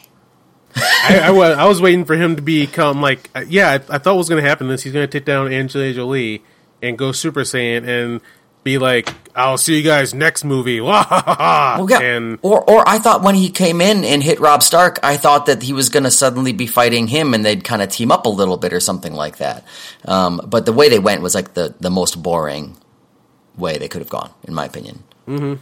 I, 0.75 1.21
I, 1.23 1.31
wa- 1.31 1.45
I 1.45 1.65
was 1.65 1.81
waiting 1.81 2.05
for 2.05 2.15
him 2.15 2.35
to 2.35 2.41
become 2.43 3.01
like, 3.01 3.31
uh, 3.33 3.43
yeah, 3.47 3.69
I, 3.71 3.73
I 3.73 3.97
thought 3.97 4.11
what 4.13 4.17
was 4.17 4.29
going 4.29 4.43
to 4.43 4.47
happen 4.47 4.69
is 4.69 4.83
he's 4.83 4.93
going 4.93 5.07
to 5.07 5.11
take 5.11 5.25
down 5.25 5.51
Angelina 5.51 5.95
Jolie 5.95 6.43
and 6.83 6.99
go 6.99 7.11
Super 7.11 7.41
Saiyan 7.41 7.87
and 7.87 8.21
be 8.63 8.77
like, 8.77 9.13
I'll 9.35 9.57
see 9.57 9.77
you 9.77 9.83
guys 9.83 10.13
next 10.13 10.43
movie. 10.43 10.81
Well, 10.81 11.87
yeah. 11.89 11.99
And 11.99 12.37
or, 12.41 12.61
or 12.69 12.87
I 12.87 12.99
thought 12.99 13.23
when 13.23 13.35
he 13.35 13.49
came 13.49 13.81
in 13.81 14.03
and 14.03 14.21
hit 14.21 14.39
Rob 14.39 14.61
Stark, 14.61 14.99
I 15.03 15.17
thought 15.17 15.45
that 15.47 15.63
he 15.63 15.73
was 15.73 15.89
going 15.89 16.03
to 16.03 16.11
suddenly 16.11 16.51
be 16.53 16.67
fighting 16.67 17.07
him, 17.07 17.33
and 17.33 17.43
they'd 17.45 17.63
kind 17.63 17.81
of 17.81 17.89
team 17.89 18.11
up 18.11 18.25
a 18.25 18.29
little 18.29 18.57
bit 18.57 18.73
or 18.73 18.79
something 18.79 19.13
like 19.13 19.37
that. 19.37 19.65
Um, 20.05 20.41
but 20.45 20.65
the 20.65 20.73
way 20.73 20.89
they 20.89 20.99
went 20.99 21.21
was 21.21 21.33
like 21.33 21.53
the 21.53 21.73
the 21.79 21.89
most 21.89 22.21
boring 22.21 22.77
way 23.57 23.77
they 23.77 23.87
could 23.87 24.01
have 24.01 24.09
gone, 24.09 24.31
in 24.43 24.53
my 24.53 24.65
opinion. 24.65 25.03
So, 25.27 25.57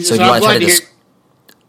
So, 0.00 0.14
you 0.14 0.20
I'm 0.22 0.28
want 0.28 0.42
to 0.42 0.48
try 0.48 0.48
glad 0.48 0.52
to 0.54 0.60
to 0.60 0.66
dis- 0.66 0.78
hear. 0.80 0.88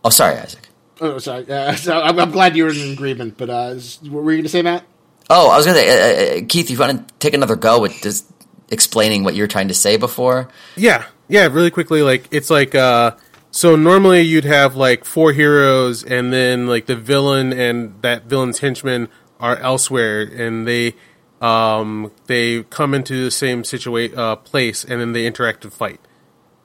Oh, 0.04 0.10
sorry, 0.10 0.36
Isaac. 0.38 0.68
Oh, 1.02 1.18
sorry. 1.20 1.46
Uh, 1.50 1.76
so 1.76 2.00
I'm, 2.02 2.20
I'm 2.20 2.32
glad 2.32 2.56
you're 2.56 2.70
in 2.72 2.92
agreement. 2.94 3.38
But 3.38 3.50
uh, 3.50 3.74
is- 3.76 4.00
what 4.04 4.24
were 4.24 4.32
you 4.32 4.38
going 4.38 4.44
to 4.44 4.50
say, 4.50 4.62
Matt? 4.62 4.84
Oh, 5.30 5.50
I 5.52 5.58
was 5.58 5.66
going 5.66 5.78
to 5.78 5.84
say, 5.84 6.38
uh, 6.40 6.44
uh, 6.44 6.46
Keith, 6.48 6.70
you 6.72 6.78
want 6.80 7.08
to 7.08 7.14
take 7.20 7.34
another 7.34 7.56
go 7.58 7.82
with 7.82 7.94
just 8.02 8.26
explaining 8.70 9.24
what 9.24 9.36
you're 9.36 9.48
trying 9.48 9.68
to 9.70 9.74
say 9.74 9.98
before? 9.98 10.50
Yeah, 10.76 11.06
yeah, 11.28 11.48
really 11.48 11.72
quickly, 11.72 12.02
like 12.02 12.28
it's 12.32 12.50
like 12.50 12.76
uh 12.76 13.12
so 13.52 13.76
normally 13.76 14.22
you'd 14.22 14.44
have 14.46 14.76
like 14.76 15.06
four 15.06 15.32
heroes 15.34 16.04
and 16.04 16.32
then 16.34 16.68
like 16.68 16.86
the 16.86 16.96
villain 16.96 17.54
and 17.54 18.02
that 18.02 18.24
villain's 18.26 18.60
henchmen 18.60 19.08
are 19.40 19.56
elsewhere 19.58 20.22
and 20.22 20.68
they 20.68 20.96
um 21.42 22.12
they 22.26 22.64
come 22.64 22.94
into 22.94 23.24
the 23.24 23.32
same 23.32 23.64
situation 23.64 24.18
uh 24.18 24.36
place 24.36 24.84
and 24.84 25.00
then 25.00 25.14
they 25.14 25.26
interact 25.26 25.64
and 25.64 25.74
fight. 25.74 26.00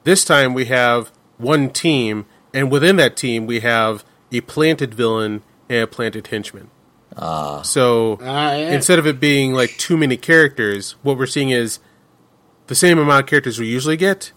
This 0.05 0.25
time 0.25 0.55
we 0.55 0.65
have 0.67 1.13
one 1.39 1.71
team 1.71 2.27
and 2.55 2.71
within 2.71 2.97
that 2.97 3.17
team 3.17 3.47
we 3.47 3.61
have 3.61 4.05
a 4.33 4.41
planted 4.43 4.95
villain 4.95 5.43
and 5.69 5.83
a 5.83 5.87
planted 5.87 6.27
henchman. 6.27 6.71
so 7.63 8.19
Ah, 8.23 8.53
yeah. 8.55 8.73
instead 8.73 8.99
of 8.99 9.07
it 9.07 9.21
being 9.21 9.53
like 9.53 9.77
too 9.79 9.97
many 9.97 10.17
characters, 10.17 10.93
what 11.03 11.17
we're 11.19 11.27
seeing 11.27 11.51
is 11.51 11.79
the 12.73 12.77
same 12.77 12.99
amount 12.99 13.25
of 13.25 13.29
characters 13.29 13.59
we 13.59 13.67
usually 13.67 13.99
get, 13.99 14.33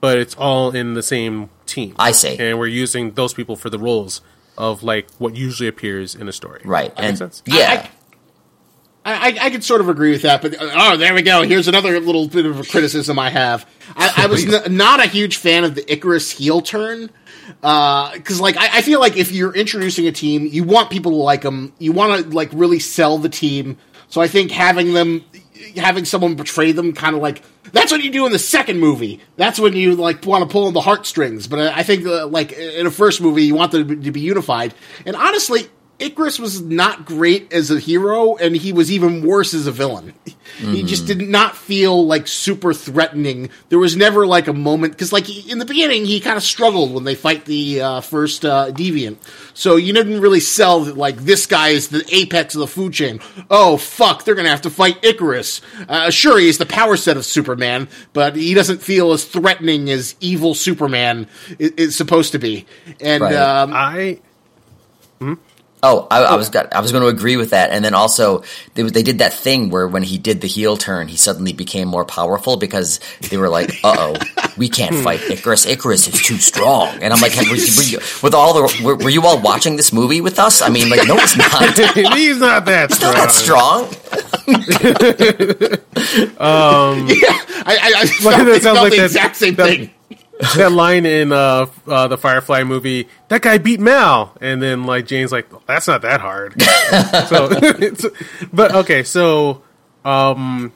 but 0.00 0.16
it's 0.16 0.34
all 0.34 0.74
in 0.74 0.94
the 0.94 1.02
same 1.02 1.50
team. 1.66 1.94
I 1.98 2.12
see. 2.12 2.38
And 2.38 2.58
we're 2.58 2.68
using 2.68 3.10
those 3.12 3.34
people 3.34 3.54
for 3.54 3.68
the 3.68 3.78
roles 3.78 4.22
of 4.56 4.82
like 4.82 5.10
what 5.18 5.36
usually 5.36 5.68
appears 5.68 6.14
in 6.14 6.26
a 6.26 6.32
story. 6.32 6.62
Right. 6.64 6.88
That 6.96 7.02
and 7.02 7.08
makes 7.08 7.18
sense. 7.18 7.42
yeah. 7.44 7.86
I, 9.04 9.12
I, 9.12 9.38
I 9.42 9.50
could 9.50 9.62
sort 9.62 9.82
of 9.82 9.90
agree 9.90 10.10
with 10.10 10.22
that, 10.22 10.40
but 10.40 10.54
uh, 10.54 10.70
oh, 10.72 10.96
there 10.96 11.12
we 11.12 11.20
go. 11.20 11.42
Here's 11.42 11.68
another 11.68 12.00
little 12.00 12.26
bit 12.28 12.46
of 12.46 12.58
a 12.58 12.64
criticism 12.64 13.18
I 13.18 13.28
have. 13.28 13.68
I, 13.94 14.24
I 14.24 14.26
was 14.26 14.50
n- 14.50 14.74
not 14.74 15.04
a 15.04 15.06
huge 15.06 15.36
fan 15.36 15.64
of 15.64 15.74
the 15.74 15.82
Ikaris 15.82 16.32
heel 16.32 16.62
turn 16.62 17.10
because, 17.60 18.40
like, 18.40 18.56
I, 18.56 18.78
I 18.78 18.82
feel 18.82 19.00
like 19.00 19.18
if 19.18 19.32
you're 19.32 19.54
introducing 19.54 20.06
a 20.06 20.12
team, 20.12 20.46
you 20.50 20.64
want 20.64 20.90
people 20.90 21.12
to 21.12 21.18
like 21.18 21.42
them. 21.42 21.74
You 21.78 21.92
want 21.92 22.24
to 22.24 22.30
like 22.34 22.48
really 22.54 22.78
sell 22.78 23.18
the 23.18 23.28
team. 23.28 23.76
So 24.08 24.22
I 24.22 24.28
think 24.28 24.50
having 24.50 24.94
them, 24.94 25.24
having 25.76 26.04
someone 26.04 26.34
betray 26.34 26.72
them, 26.72 26.92
kind 26.92 27.14
of 27.14 27.22
like 27.22 27.42
that's 27.72 27.92
what 27.92 28.02
you 28.02 28.10
do 28.10 28.26
in 28.26 28.32
the 28.32 28.38
second 28.38 28.78
movie. 28.78 29.20
That's 29.36 29.58
when 29.58 29.74
you 29.74 29.94
like 29.94 30.24
want 30.24 30.48
to 30.48 30.52
pull 30.52 30.66
on 30.66 30.72
the 30.72 30.80
heartstrings. 30.80 31.46
But 31.46 31.58
I, 31.58 31.82
think 31.82 32.06
uh, 32.06 32.26
like 32.26 32.52
in 32.52 32.86
a 32.86 32.90
first 32.90 33.20
movie, 33.20 33.44
you 33.44 33.54
want 33.54 33.72
them 33.72 34.02
to 34.02 34.12
be 34.12 34.20
unified. 34.20 34.74
And 35.04 35.16
honestly. 35.16 35.68
Ikaris 35.98 36.38
was 36.38 36.60
not 36.60 37.06
great 37.06 37.52
as 37.52 37.70
a 37.70 37.78
hero, 37.80 38.36
and 38.36 38.54
he 38.54 38.72
was 38.72 38.92
even 38.92 39.26
worse 39.26 39.54
as 39.54 39.66
a 39.66 39.72
villain. 39.72 40.12
He 40.58 40.84
just 40.84 41.06
did 41.06 41.20
not 41.20 41.56
feel 41.56 42.06
like 42.06 42.26
super 42.28 42.72
threatening. 42.72 43.50
There 43.68 43.78
was 43.78 43.96
never 43.96 44.26
like 44.26 44.46
a 44.48 44.52
moment 44.52 44.92
because, 44.94 45.12
like 45.12 45.28
in 45.48 45.58
the 45.58 45.64
beginning, 45.64 46.04
he 46.06 46.20
kind 46.20 46.36
of 46.36 46.42
struggled 46.42 46.94
when 46.94 47.04
they 47.04 47.14
fight 47.14 47.44
the 47.46 47.80
uh, 47.82 48.00
first 48.00 48.44
uh, 48.44 48.70
deviant. 48.70 49.16
So 49.54 49.76
you 49.76 49.92
didn't 49.92 50.20
really 50.20 50.40
sell 50.40 50.80
that 50.80 50.96
like 50.96 51.16
this 51.16 51.46
guy 51.46 51.68
is 51.70 51.88
the 51.88 52.04
apex 52.14 52.54
of 52.54 52.60
the 52.60 52.66
food 52.66 52.92
chain. 52.94 53.20
Oh 53.50 53.76
fuck, 53.76 54.24
they're 54.24 54.34
gonna 54.34 54.48
have 54.48 54.62
to 54.62 54.70
fight 54.70 55.02
Ikaris. 55.02 55.60
Uh, 55.88 56.10
sure, 56.10 56.38
he's 56.38 56.58
the 56.58 56.66
power 56.66 56.96
set 56.96 57.16
of 57.16 57.24
Superman, 57.26 57.88
but 58.12 58.36
he 58.36 58.54
doesn't 58.54 58.82
feel 58.82 59.12
as 59.12 59.24
threatening 59.24 59.90
as 59.90 60.14
evil 60.20 60.54
Superman 60.54 61.26
is, 61.58 61.70
is 61.72 61.96
supposed 61.96 62.32
to 62.32 62.38
be. 62.38 62.66
And 63.00 63.22
Right. 63.22 63.34
um, 63.34 63.72
I 63.74 64.20
Oh, 65.88 66.08
I, 66.10 66.24
I 66.24 66.34
was 66.34 66.50
got, 66.50 66.74
I 66.74 66.80
was 66.80 66.90
going 66.90 67.02
to 67.02 67.08
agree 67.08 67.36
with 67.36 67.50
that, 67.50 67.70
and 67.70 67.84
then 67.84 67.94
also 67.94 68.42
they, 68.74 68.82
they 68.82 69.02
did 69.04 69.18
that 69.18 69.32
thing 69.32 69.70
where 69.70 69.86
when 69.86 70.02
he 70.02 70.18
did 70.18 70.40
the 70.40 70.48
heel 70.48 70.76
turn, 70.76 71.06
he 71.06 71.16
suddenly 71.16 71.52
became 71.52 71.86
more 71.86 72.04
powerful 72.04 72.56
because 72.56 72.98
they 73.30 73.36
were 73.36 73.48
like, 73.48 73.70
"Uh 73.84 73.94
oh, 73.96 74.50
we 74.56 74.68
can't 74.68 74.96
fight 74.96 75.20
Ikaris. 75.20 75.64
Ikaris 75.72 76.12
is 76.12 76.20
too 76.22 76.38
strong." 76.38 76.88
And 77.02 77.12
I'm 77.12 77.20
like, 77.20 77.36
were, 77.36 77.50
were 77.50 77.82
you, 77.84 77.98
"With 78.22 78.34
all 78.34 78.52
the 78.54 78.82
were, 78.82 78.96
were 78.96 79.10
you 79.10 79.22
all 79.24 79.40
watching 79.40 79.76
this 79.76 79.92
movie 79.92 80.20
with 80.20 80.38
us?" 80.40 80.60
I 80.62 80.68
mean, 80.70 80.88
like, 80.90 81.06
no, 81.06 81.14
it's 81.18 81.36
not. 81.36 81.78
he's 82.16 82.38
not 82.38 82.64
that 82.64 82.90
It's 82.90 82.96
strong. 82.96 83.12
not 83.14 83.28
that 83.28 83.32
strong. 83.32 83.86
I, 86.38 87.76
I, 87.78 87.92
I 88.02 88.06
felt, 88.06 88.46
that 88.46 88.62
sounds 88.62 88.78
like 88.80 88.90
the 88.92 88.96
that- 88.98 89.04
exact 89.04 89.36
same 89.36 89.54
that- 89.56 89.66
thing. 89.68 89.90
That 90.56 90.72
line 90.72 91.06
in 91.06 91.32
uh, 91.32 91.66
uh, 91.86 92.08
the 92.08 92.18
Firefly 92.18 92.64
movie, 92.64 93.08
that 93.28 93.42
guy 93.42 93.58
beat 93.58 93.80
Mal, 93.80 94.36
and 94.40 94.62
then 94.62 94.84
like 94.84 95.06
Jane's 95.06 95.32
like, 95.32 95.48
that's 95.66 95.88
not 95.88 96.02
that 96.02 96.20
hard. 96.20 96.60
so, 97.28 97.48
it's, 97.80 98.04
but 98.52 98.74
okay, 98.74 99.02
so 99.02 99.62
um, 100.04 100.72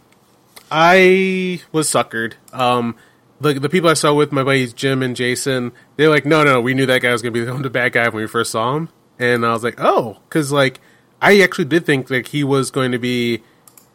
I 0.71 1.61
was 1.73 1.89
suckered. 1.89 2.35
Um, 2.53 2.97
the 3.41 3.55
the 3.55 3.69
people 3.69 3.91
I 3.91 3.95
saw 3.95 4.15
with 4.15 4.33
my 4.33 4.43
buddies 4.43 4.73
Jim 4.73 5.03
and 5.03 5.17
Jason, 5.17 5.73
they're 5.97 6.11
like, 6.11 6.27
no, 6.27 6.45
no, 6.45 6.61
we 6.61 6.75
knew 6.75 6.87
that 6.87 7.03
guy 7.03 7.13
was 7.13 7.23
gonna 7.23 7.33
be 7.33 7.45
the 7.45 7.71
bad 7.71 7.93
guy 7.93 8.09
when 8.09 8.23
we 8.23 8.29
first 8.29 8.53
saw 8.53 8.77
him, 8.77 8.89
and 9.19 9.45
I 9.45 9.53
was 9.53 9.65
like, 9.65 9.77
oh, 9.79 10.19
because 10.29 10.53
like 10.53 10.81
I 11.21 11.41
actually 11.41 11.67
did 11.67 11.85
think 11.87 12.11
like 12.11 12.29
he 12.29 12.45
was 12.45 12.71
going 12.71 12.93
to 12.93 12.99
be 12.99 13.43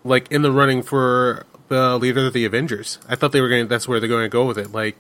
like 0.04 0.32
in 0.32 0.42
the 0.44 0.52
running 0.52 0.84
for 0.84 1.46
the 1.68 1.98
leader 1.98 2.28
of 2.28 2.34
the 2.34 2.46
Avengers. 2.46 3.00
I 3.10 3.16
thought 3.16 3.32
they 3.32 3.42
were 3.42 3.50
going. 3.50 3.66
to 3.66 3.68
That's 3.68 3.88
where 3.88 4.00
they're 4.00 4.10
going 4.10 4.26
to 4.26 4.30
go 4.30 4.46
with 4.46 4.58
it. 4.58 4.72
Like 4.72 4.96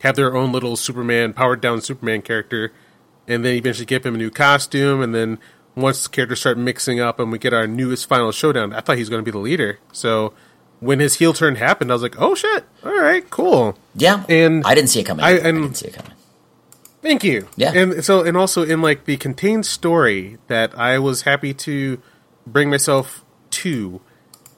have 0.00 0.16
their 0.16 0.34
own 0.36 0.52
little 0.52 0.76
Superman, 0.76 1.32
powered 1.32 1.60
down 1.60 1.80
Superman 1.80 2.22
character, 2.22 2.72
and 3.28 3.44
then 3.44 3.54
eventually 3.56 3.86
give 3.86 4.04
him 4.04 4.14
a 4.14 4.18
new 4.18 4.30
costume. 4.30 5.02
And 5.02 5.14
then 5.14 5.38
once 5.74 6.02
the 6.02 6.08
characters 6.08 6.40
start 6.40 6.58
mixing 6.58 7.00
up 7.00 7.20
and 7.20 7.30
we 7.30 7.38
get 7.38 7.52
our 7.52 7.66
newest 7.66 8.08
final 8.08 8.32
showdown, 8.32 8.72
I 8.72 8.80
thought 8.80 8.96
he 8.96 9.02
was 9.02 9.08
going 9.08 9.24
to 9.24 9.24
be 9.24 9.30
the 9.30 9.38
leader. 9.38 9.78
So 9.92 10.32
when 10.80 11.00
his 11.00 11.14
heel 11.16 11.32
turn 11.32 11.56
happened, 11.56 11.90
I 11.90 11.94
was 11.94 12.02
like, 12.02 12.16
oh 12.18 12.34
shit, 12.34 12.64
all 12.84 12.98
right, 12.98 13.28
cool. 13.30 13.78
Yeah, 13.94 14.24
And 14.28 14.64
I 14.66 14.74
didn't 14.74 14.88
see 14.90 15.00
it 15.00 15.04
coming. 15.04 15.24
I- 15.24 15.38
I, 15.38 15.52
didn't 15.52 15.74
see 15.74 15.88
it 15.88 15.94
coming. 15.94 16.12
Thank 17.02 17.24
you. 17.24 17.48
Yeah. 17.56 17.72
And 17.72 18.04
so, 18.04 18.22
and 18.22 18.36
also 18.36 18.62
in 18.62 18.82
like 18.82 19.04
the 19.04 19.16
contained 19.16 19.64
story 19.66 20.38
that 20.48 20.76
I 20.78 20.98
was 20.98 21.22
happy 21.22 21.54
to 21.54 22.00
bring 22.46 22.68
myself 22.68 23.24
to, 23.50 24.00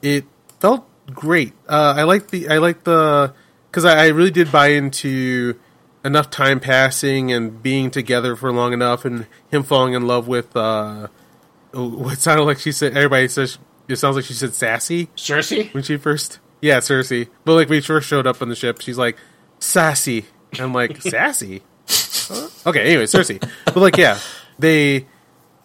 it 0.01 0.25
felt 0.59 0.85
great. 1.07 1.53
Uh, 1.67 1.93
I 1.97 2.03
like 2.03 2.29
the, 2.29 2.49
I 2.49 2.57
like 2.57 2.83
the, 2.83 3.33
because 3.73 3.85
I, 3.85 4.03
I 4.03 4.07
really 4.09 4.29
did 4.29 4.51
buy 4.51 4.67
into 4.67 5.59
enough 6.05 6.29
time 6.29 6.59
passing 6.59 7.31
and 7.31 7.63
being 7.63 7.89
together 7.89 8.35
for 8.35 8.51
long 8.51 8.71
enough, 8.71 9.03
and 9.03 9.25
him 9.49 9.63
falling 9.63 9.95
in 9.95 10.05
love 10.05 10.27
with 10.27 10.55
uh, 10.55 11.07
what 11.73 12.19
sounded 12.19 12.43
like 12.43 12.59
she 12.59 12.71
said. 12.71 12.95
Everybody 12.95 13.27
says 13.27 13.57
it 13.87 13.97
sounds 13.97 14.15
like 14.15 14.25
she 14.25 14.33
said 14.33 14.53
sassy 14.53 15.07
Sersi? 15.15 15.73
when 15.73 15.83
she 15.83 15.97
first 15.97 16.39
yeah 16.61 16.77
Sersi 16.77 17.29
but 17.45 17.53
like 17.55 17.69
when 17.69 17.81
she 17.81 17.87
first 17.87 18.07
showed 18.07 18.27
up 18.27 18.41
on 18.41 18.49
the 18.49 18.55
ship 18.55 18.81
she's 18.81 18.97
like 18.97 19.17
sassy 19.59 20.25
i'm 20.59 20.73
like 20.73 21.01
sassy 21.01 21.61
Huh? 21.87 22.47
okay 22.67 22.81
anyway 22.81 23.03
Sersi 23.03 23.41
but 23.65 23.75
like 23.75 23.97
yeah 23.97 24.19
they 24.57 25.05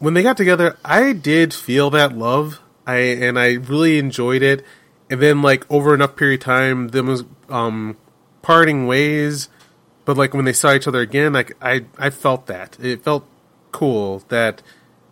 when 0.01 0.15
they 0.15 0.23
got 0.23 0.37
together 0.37 0.77
i 0.85 1.13
did 1.13 1.55
feel 1.55 1.91
that 1.91 2.17
love 2.17 2.61
i 2.87 2.97
and 2.97 3.39
i 3.39 3.53
really 3.53 3.99
enjoyed 3.99 4.43
it 4.43 4.65
and 5.11 5.21
then 5.21 5.43
like 5.43 5.71
over 5.71 5.95
enough 5.95 6.17
period 6.17 6.41
of 6.41 6.45
time 6.45 6.89
them 6.89 7.07
was 7.07 7.25
um 7.49 7.97
parting 8.43 8.87
ways. 8.87 9.49
But 10.05 10.17
like 10.17 10.33
when 10.33 10.47
they 10.47 10.53
saw 10.53 10.73
each 10.73 10.89
other 10.89 11.01
again 11.01 11.33
like 11.33 11.57
i 11.63 11.85
i 11.99 12.11
felt 12.11 12.47
that. 12.47 12.79
It 12.81 13.03
felt 13.03 13.27
cool 13.73 14.23
that 14.29 14.63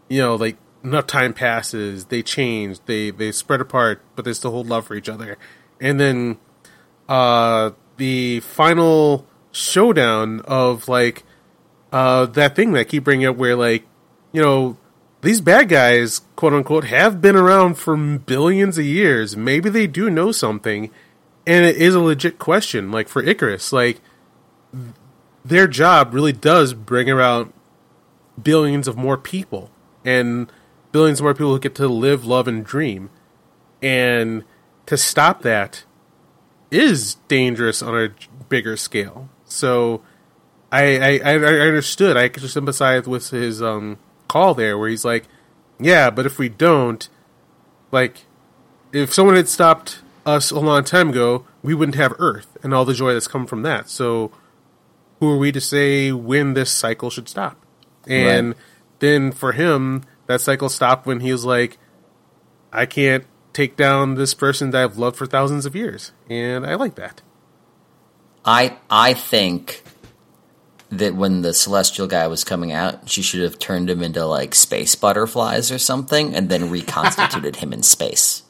you 0.09 0.21
know 0.21 0.35
like 0.35 0.57
enough 0.85 1.07
time 1.07 1.33
passes. 1.35 2.07
They 2.07 2.23
change 2.23 2.81
they 2.87 3.11
they 3.11 3.33
spread 3.33 3.61
apart 3.61 4.03
but 4.15 4.25
they 4.25 4.33
still 4.33 4.53
hold 4.53 4.69
love 4.69 4.87
for 4.87 4.95
each 4.95 5.09
other. 5.09 5.39
And 5.81 6.01
then 6.01 6.39
uh 7.09 7.71
the 7.97 8.41
final 8.41 9.27
showdown 9.53 10.41
of 10.43 10.89
like 10.89 11.25
uh 11.93 12.27
that 12.27 12.57
thing 12.57 12.73
that 12.73 12.81
I 12.81 12.85
keep 12.85 13.05
bringing 13.05 13.27
up 13.27 13.37
where 13.37 13.57
like 13.57 13.85
you 14.33 14.43
know 14.43 14.77
these 15.27 15.41
bad 15.41 15.69
guys, 15.69 16.23
quote 16.37 16.53
unquote, 16.53 16.85
have 16.85 17.21
been 17.21 17.37
around 17.37 17.75
for 17.75 17.97
billions 17.97 18.79
of 18.79 18.85
years. 18.85 19.37
Maybe 19.37 19.69
they 19.69 19.87
do 19.87 20.09
know 20.09 20.33
something, 20.33 20.91
and 21.47 21.65
it 21.65 21.77
is 21.77 21.95
a 21.95 22.01
legit 22.01 22.39
question. 22.39 22.93
Like 22.93 23.09
for 23.09 23.23
Ikaris, 23.23 23.73
like 23.73 24.01
their 25.45 25.67
job 25.67 26.15
really 26.15 26.33
does 26.33 26.75
bring 26.75 27.11
around 27.11 27.53
billions 28.41 28.87
of 28.87 28.97
more 28.97 29.17
people 29.17 29.71
and 30.05 30.51
billions 30.93 31.21
more 31.21 31.35
people 31.35 31.53
who 31.53 31.61
get 31.61 31.75
to 31.75 31.89
live, 31.89 32.25
love, 32.25 32.47
and 32.47 32.65
dream. 32.65 33.11
And 33.83 34.45
to 34.87 34.97
stop 34.97 35.43
that 35.43 35.85
is 36.71 37.17
dangerous 37.29 37.83
on 37.83 37.99
a 37.99 38.09
bigger 38.49 38.77
scale. 38.77 39.29
So 39.45 40.03
I 40.71 41.19
I, 41.19 41.33
I, 41.33 41.35
understood. 41.35 42.17
I 42.17 42.29
could 42.29 42.43
just 42.43 42.55
sympathize 42.55 43.07
with 43.07 43.31
his 43.31 43.61
um, 43.61 43.99
call 44.29 44.55
there, 44.55 44.77
where 44.79 44.89
he's 44.89 45.05
like, 45.05 45.25
"Yeah, 45.79 46.11
but 46.11 46.27
if 46.27 46.39
we 46.39 46.49
don't, 46.49 47.09
like, 47.93 48.25
if 48.93 49.13
someone 49.13 49.37
had 49.37 49.49
stopped 49.49 50.01
us 50.25 50.51
a 50.51 50.59
long 50.59 50.85
time 50.85 51.11
ago, 51.11 51.45
we 51.63 51.75
wouldn't 51.75 51.97
have 51.97 52.15
Earth 52.19 52.57
and 52.63 52.73
all 52.75 52.85
the 52.85 52.95
joy 52.95 53.13
that's 53.13 53.29
come 53.29 53.47
from 53.47 53.63
that. 53.63 53.89
So, 53.89 54.33
who 55.21 55.31
are 55.31 55.39
we 55.39 55.53
to 55.53 55.61
say 55.61 56.13
when 56.13 56.55
this 56.55 56.71
cycle 56.71 57.11
should 57.11 57.29
stop?" 57.29 57.57
And 58.07 58.49
Right. 58.49 58.57
then 59.01 59.33
for 59.33 59.53
him, 59.53 60.03
that 60.27 60.41
cycle 60.41 60.69
stopped 60.69 61.07
when 61.07 61.21
he 61.21 61.33
was 61.33 61.45
like, 61.45 61.79
"I 62.73 62.87
can't." 62.87 63.25
Take 63.53 63.75
down 63.75 64.17
this 64.17 64.35
person 64.35 64.71
that 64.73 64.83
I've 64.85 64.99
loved 64.99 65.17
for 65.17 65.25
thousands 65.25 65.65
of 65.65 65.75
years, 65.75 66.13
and 66.29 66.67
I 66.67 66.75
like 66.75 66.95
that. 66.97 67.23
I 68.45 68.77
I 68.91 69.15
think 69.15 69.83
that 70.91 71.15
when 71.15 71.43
the 71.43 71.53
celestial 71.53 72.07
guy 72.07 72.27
was 72.29 72.45
coming 72.45 72.73
out, 72.73 73.09
she 73.09 73.23
should 73.23 73.43
have 73.43 73.59
turned 73.59 73.91
him 73.91 74.03
into 74.03 74.25
like 74.25 74.55
space 74.55 74.95
butterflies 74.95 75.73
or 75.73 75.79
something, 75.79 76.35
and 76.35 76.49
then 76.49 76.71
reconstituted 76.71 77.57
him 77.57 77.73
in 77.73 77.83
space. 77.83 78.43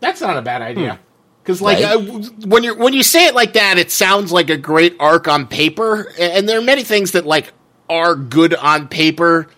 That's 0.00 0.20
not 0.20 0.36
a 0.36 0.42
bad 0.42 0.62
idea. 0.62 0.98
Because 1.42 1.60
like 1.60 1.82
Right? 1.84 1.96
uh, 1.96 1.98
when 2.46 2.62
you 2.64 2.74
when 2.74 2.94
you 2.94 3.02
say 3.02 3.26
it 3.26 3.34
like 3.34 3.52
that, 3.52 3.76
it 3.78 3.90
sounds 3.90 4.32
like 4.32 4.48
a 4.48 4.56
great 4.56 4.96
arc 4.98 5.28
on 5.28 5.46
paper, 5.46 6.10
and 6.18 6.48
there 6.48 6.58
are 6.58 6.62
many 6.62 6.84
things 6.84 7.12
that 7.12 7.26
like 7.26 7.52
are 7.90 8.14
good 8.14 8.54
on 8.54 8.88
paper, 8.88 9.48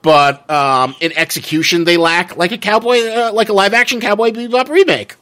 but 0.00 0.48
um, 0.50 0.94
in 1.00 1.12
execution 1.16 1.84
they 1.84 1.98
lack, 1.98 2.36
like 2.38 2.52
a 2.52 2.58
cowboy, 2.58 2.98
uh, 3.08 3.30
like 3.34 3.50
a 3.50 3.52
live 3.52 3.74
action 3.74 4.00
Cowboy 4.00 4.30
Bebop 4.30 4.70
remake. 4.70 5.16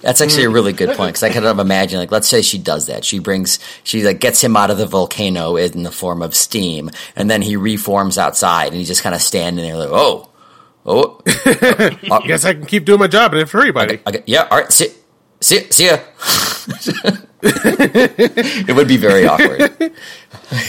That's 0.00 0.20
actually 0.20 0.44
a 0.44 0.50
really 0.50 0.72
good 0.72 0.96
point 0.96 1.10
because 1.10 1.22
I 1.22 1.30
kind 1.32 1.44
of 1.44 1.58
imagine, 1.58 1.98
like, 1.98 2.12
let's 2.12 2.28
say 2.28 2.42
she 2.42 2.58
does 2.58 2.86
that. 2.86 3.04
She 3.04 3.18
brings, 3.18 3.58
she 3.84 4.02
like 4.04 4.20
gets 4.20 4.42
him 4.42 4.56
out 4.56 4.70
of 4.70 4.78
the 4.78 4.86
volcano 4.86 5.56
in 5.56 5.82
the 5.82 5.92
form 5.92 6.22
of 6.22 6.34
steam, 6.34 6.90
and 7.16 7.30
then 7.30 7.42
he 7.42 7.56
reforms 7.56 8.18
outside, 8.18 8.68
and 8.68 8.76
he's 8.76 8.88
just 8.88 9.02
kind 9.02 9.14
of 9.14 9.22
standing 9.22 9.64
there, 9.64 9.76
like, 9.76 9.90
oh, 9.90 10.30
oh, 10.86 11.20
I 11.26 12.22
guess 12.26 12.44
I 12.44 12.54
can 12.54 12.66
keep 12.66 12.84
doing 12.84 13.00
my 13.00 13.08
job 13.08 13.34
and 13.34 13.46
to 13.46 13.56
hurry, 13.56 13.72
buddy. 13.72 14.00
okay, 14.06 14.22
yeah, 14.26 14.48
all 14.50 14.58
right, 14.58 14.72
see, 14.72 14.88
see, 15.40 15.70
see 15.70 15.86
ya. 15.86 15.98
it 17.40 18.74
would 18.74 18.88
be 18.88 18.96
very 18.96 19.26
awkward. 19.26 19.60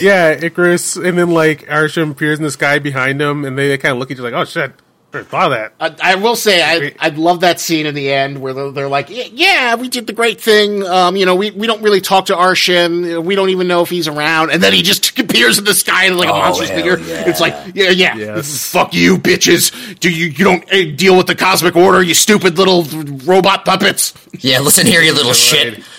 yeah, 0.02 0.36
Ikaris, 0.36 1.04
and 1.04 1.18
then 1.18 1.32
like 1.32 1.66
Arishem 1.68 2.12
appears 2.12 2.38
in 2.38 2.44
the 2.44 2.52
sky 2.52 2.80
behind 2.80 3.22
him, 3.22 3.44
and 3.44 3.58
they, 3.58 3.68
they, 3.68 3.78
kind 3.78 3.94
of 3.94 3.98
look 3.98 4.12
at 4.12 4.18
you 4.18 4.24
like, 4.24 4.34
"Oh 4.34 4.46
shit, 4.46 4.72
I 5.14 5.24
thought 5.24 5.52
of 5.52 5.58
that." 5.58 5.74
I, 6.02 6.14
I 6.14 6.16
will 6.16 6.36
say 6.36 6.62
I 6.62 6.94
I 7.00 7.10
love 7.10 7.40
that 7.42 7.60
scene 7.60 7.86
in 7.86 7.96
the 7.96 8.12
end 8.12 8.40
where 8.42 8.54
they're, 8.54 8.72
they're 8.72 8.88
like, 8.90 9.10
"Yeah, 9.10 9.26
yeah, 9.32 9.76
we 9.76 9.90
did 9.90 10.06
the 10.08 10.14
great 10.14 10.40
thing. 10.40 10.84
Um, 10.86 11.16
you 11.16 11.26
know, 11.26 11.36
we, 11.36 11.52
we 11.52 11.66
don't 11.68 11.82
really 11.82 12.02
talk 12.02 12.28
to 12.28 12.36
Arshin. 12.36 13.24
We 13.24 13.36
don't 13.36 13.50
even 13.50 13.68
know 13.68 13.82
if 13.82 13.90
he's 13.90 14.08
around." 14.08 14.52
And 14.52 14.62
then 14.62 14.74
he 14.74 14.82
just 14.84 15.18
appears 15.20 15.58
in 15.58 15.66
the 15.66 15.74
sky 15.74 16.06
and 16.06 16.18
like 16.18 16.30
a 16.30 16.34
Oh, 16.34 16.38
monstrous 16.40 16.70
hell 16.70 16.78
figure. 16.78 17.00
yeah. 17.00 17.28
It's 17.30 17.40
like, 17.40 17.54
yeah, 17.74 17.90
yeah, 17.90 18.16
Yes. 18.16 18.72
fuck 18.72 18.94
you, 18.94 19.18
bitches. 19.18 20.00
Do 20.00 20.10
you 20.10 20.28
you 20.28 20.44
don't 20.46 20.64
eh, 20.72 20.92
deal 20.96 21.18
with 21.18 21.28
the 21.28 21.36
cosmic 21.36 21.76
order? 21.76 22.02
You 22.04 22.14
stupid 22.14 22.58
little 22.58 22.84
robot 23.26 23.66
puppets. 23.66 24.14
Yeah, 24.40 24.60
listen 24.60 24.86
here, 24.86 25.02
you 25.02 25.14
little 25.14 25.34
shit. 25.34 25.84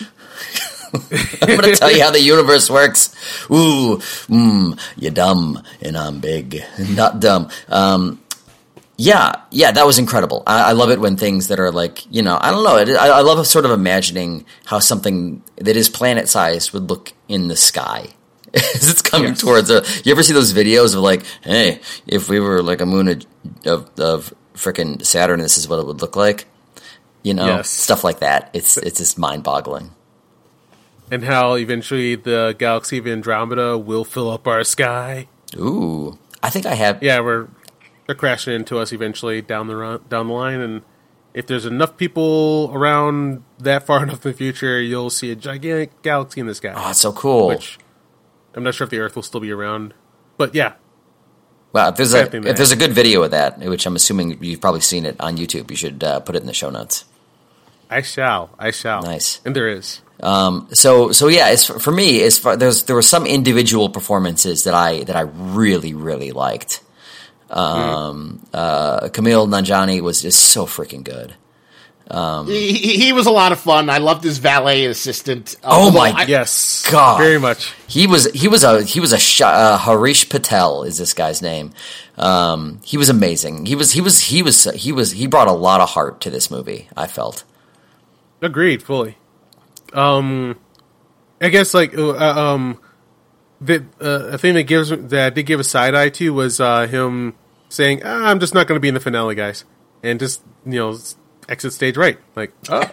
I'm 0.93 1.57
gonna 1.57 1.77
tell 1.77 1.91
you 1.93 2.03
how 2.03 2.11
the 2.11 2.21
universe 2.21 2.69
works. 2.69 3.15
Ooh, 3.51 3.99
mmm, 4.29 4.79
you're 4.97 5.13
dumb, 5.13 5.63
and 5.81 5.97
I'm 5.97 6.19
big, 6.19 6.63
not 6.91 7.21
dumb. 7.21 7.49
Um, 7.69 8.21
yeah, 9.03 9.33
yeah, 9.51 9.73
that 9.73 9.87
was 9.87 9.99
incredible. 9.99 10.43
I, 10.47 10.71
I 10.71 10.73
love 10.73 10.91
it 10.91 11.01
when 11.01 11.17
things 11.17 11.49
that 11.49 11.59
are 11.59 11.71
like, 11.73 12.05
you 12.15 12.21
know, 12.21 12.37
I 12.39 12.51
don't 12.51 12.63
know. 12.63 12.77
It, 12.77 12.91
I, 12.91 13.09
I 13.09 13.21
love 13.23 13.47
sort 13.47 13.65
of 13.65 13.71
imagining 13.71 14.45
how 14.67 14.79
something 14.79 15.43
that 15.57 15.75
is 15.75 15.89
planet 15.89 16.29
sized 16.29 16.73
would 16.73 16.91
look 16.91 17.15
in 17.27 17.49
the 17.49 17.57
sky. 17.57 18.09
As 18.55 18.91
it's 18.91 19.01
coming 19.01 19.33
towards 19.35 19.71
a, 19.71 19.83
you 20.05 20.13
ever 20.13 20.23
see 20.23 20.35
those 20.35 20.53
videos 20.53 20.95
of 20.95 21.01
like, 21.01 21.23
hey, 21.43 21.81
if 22.07 22.29
we 22.29 22.41
were 22.41 22.63
like 22.63 22.83
a 22.83 22.87
moon 22.87 23.09
of 23.09 23.25
of, 23.65 23.89
of 23.99 24.35
frickin' 24.55 25.03
Saturn, 25.07 25.41
this 25.41 25.57
is 25.57 25.67
what 25.67 25.79
it 25.79 25.87
would 25.87 26.03
look 26.03 26.15
like. 26.17 26.47
You 27.23 27.33
know, 27.33 27.47
Yes. 27.47 27.71
stuff 27.71 28.05
like 28.05 28.19
that. 28.21 28.51
It's 28.53 28.77
it's 28.77 28.99
just 28.99 29.19
mind 29.19 29.45
boggling. 29.45 29.93
And 31.11 31.25
how 31.25 31.55
eventually 31.55 32.17
the 32.17 32.55
galaxy 32.59 32.99
of 32.99 33.07
Andromeda 33.07 33.79
will 33.79 34.05
fill 34.05 34.31
up 34.31 34.47
our 34.47 34.63
sky. 34.65 35.27
Ooh, 35.57 36.19
I 36.43 36.51
think 36.51 36.67
I 36.67 36.75
have. 36.75 37.03
Yeah, 37.03 37.21
we're 37.21 37.49
they're 38.11 38.17
crashing 38.17 38.55
into 38.55 38.77
us 38.77 38.93
eventually 38.93 39.41
down 39.41 39.69
the 39.69 39.77
run, 39.77 40.01
down 40.09 40.27
the 40.27 40.33
line, 40.33 40.59
and 40.59 40.83
if 41.33 41.47
there's 41.47 41.65
enough 41.65 41.97
people 41.97 42.73
around 42.75 43.45
that 43.61 43.87
far 43.87 44.03
enough 44.03 44.27
in 44.27 44.33
the 44.33 44.37
future, 44.37 44.81
you'll 44.81 45.11
see 45.11 45.31
a 45.31 45.37
gigantic 45.37 46.03
galaxy 46.03 46.41
in 46.41 46.49
the 46.49 46.55
sky. 46.57 46.73
Oh, 46.75 46.91
it's 46.91 46.99
so 46.99 47.13
cool. 47.13 47.47
Which 47.47 47.79
I'm 48.53 48.65
not 48.65 48.75
sure 48.75 48.85
if 48.85 48.91
the 48.91 48.99
Earth 48.99 49.15
will 49.15 49.23
still 49.23 49.41
be 49.41 49.53
around, 49.53 49.95
but 50.37 50.57
yeah, 50.57 50.73
Wow, 51.73 51.91
if 51.91 51.95
there's 51.95 52.13
a 52.15 52.23
if 52.49 52.57
there's 52.57 52.73
a 52.73 52.77
good 52.77 52.95
video 52.95 53.23
of 53.23 53.31
that, 53.31 53.61
which 53.61 53.87
I'm 53.87 53.95
assuming 53.95 54.43
you've 54.43 54.61
probably 54.61 54.81
seen 54.81 55.07
it 55.07 55.21
on 55.21 55.37
YouTube, 55.37 55.71
you 55.71 55.77
should 55.77 56.03
uh, 56.03 56.19
put 56.19 56.35
it 56.35 56.41
in 56.41 56.49
the 56.49 56.53
show 56.53 56.69
notes. 56.69 57.05
I 57.89 58.03
shall, 58.03 58.51
I 58.59 58.73
shall. 58.73 59.03
Nice. 59.03 59.41
and 59.45 59.55
there 59.55 59.69
is. 59.69 60.01
Um, 60.21 60.67
so 60.73 61.13
so 61.13 61.29
yeah, 61.29 61.47
as 61.47 61.65
for, 61.65 61.79
for 61.79 61.93
me, 61.93 62.23
as 62.23 62.41
far 62.41 62.57
there's 62.57 62.83
there 62.85 62.97
were 62.97 63.03
some 63.03 63.25
individual 63.25 63.89
performances 63.89 64.65
that 64.65 64.75
I 64.75 65.05
that 65.05 65.15
I 65.15 65.21
really 65.21 65.95
really 65.95 66.33
liked. 66.33 66.83
Um, 67.51 68.47
uh, 68.55 69.09
Kumail 69.09 69.49
Nanjiani 69.49 70.01
was 70.01 70.23
just 70.23 70.39
so 70.41 70.67
freaking 70.67 71.03
good. 71.05 71.35
Um, 72.11 72.47
He, 72.49 72.73
he, 72.73 72.97
he 72.97 73.13
was 73.13 73.27
a 73.27 73.31
lot 73.31 73.53
of 73.53 73.61
fun. 73.61 73.89
I 73.89 73.99
loved 73.99 74.25
his 74.25 74.39
valet 74.39 74.85
assistant. 74.87 75.55
Uh, 75.63 75.69
Oh 75.71 75.91
my 75.93 76.13
I- 76.17 76.25
Yes, 76.27 76.89
God. 76.91 77.19
very 77.19 77.39
much. 77.39 77.73
He 77.87 78.07
was 78.09 78.27
he 78.33 78.49
was 78.49 78.65
a 78.65 78.83
he 78.83 78.99
was 79.01 79.13
a 79.13 79.19
sh- 79.19 79.43
uh, 79.43 79.79
Harish 79.79 80.29
Patel 80.29 80.83
is 80.85 80.99
this 80.99 81.15
guy's 81.15 81.41
name. 81.43 81.73
Um, 82.19 82.81
he 82.85 82.97
was 82.97 83.09
amazing. 83.09 83.67
He 83.67 83.75
was 83.77 83.93
he 83.93 84.01
was 84.01 84.21
he 84.21 84.43
was 84.43 84.65
he 84.75 84.91
was 84.93 85.13
he 85.13 85.27
brought 85.29 85.47
a 85.49 85.53
lot 85.53 85.81
of 85.81 85.91
heart 85.91 86.21
to 86.23 86.31
this 86.31 86.51
movie. 86.51 86.89
I 86.97 87.07
felt. 87.07 87.45
Agreed, 88.43 88.83
fully. 88.83 89.17
Um, 89.93 90.59
I 91.41 91.49
guess 91.49 91.75
like 91.75 91.97
uh, 91.97 92.17
um, 92.17 92.79
the 93.61 93.85
uh, 94.01 94.31
a 94.35 94.39
thing 94.39 94.55
that 94.55 94.65
gives 94.65 94.91
that 94.91 95.27
I 95.27 95.31
did 95.31 95.47
give 95.47 95.61
a 95.61 95.65
side 95.65 95.95
eye 95.95 96.09
to 96.11 96.33
was 96.35 96.59
uh, 96.61 96.87
him 96.89 97.35
saying, 97.71 98.03
ah, 98.05 98.29
"I'm 98.29 98.39
just 98.41 98.53
not 98.53 98.67
going 98.67 98.77
to 98.77 98.81
be 98.81 98.89
in 98.89 98.95
the 98.95 99.01
finale, 99.01 99.35
guys," 99.35 99.65
and 100.03 100.21
just 100.21 100.43
you 100.67 100.79
know 100.79 100.99
exit 101.49 101.73
stage 101.73 101.97
right. 101.97 102.19
Like, 102.37 102.53
oh, 102.69 102.81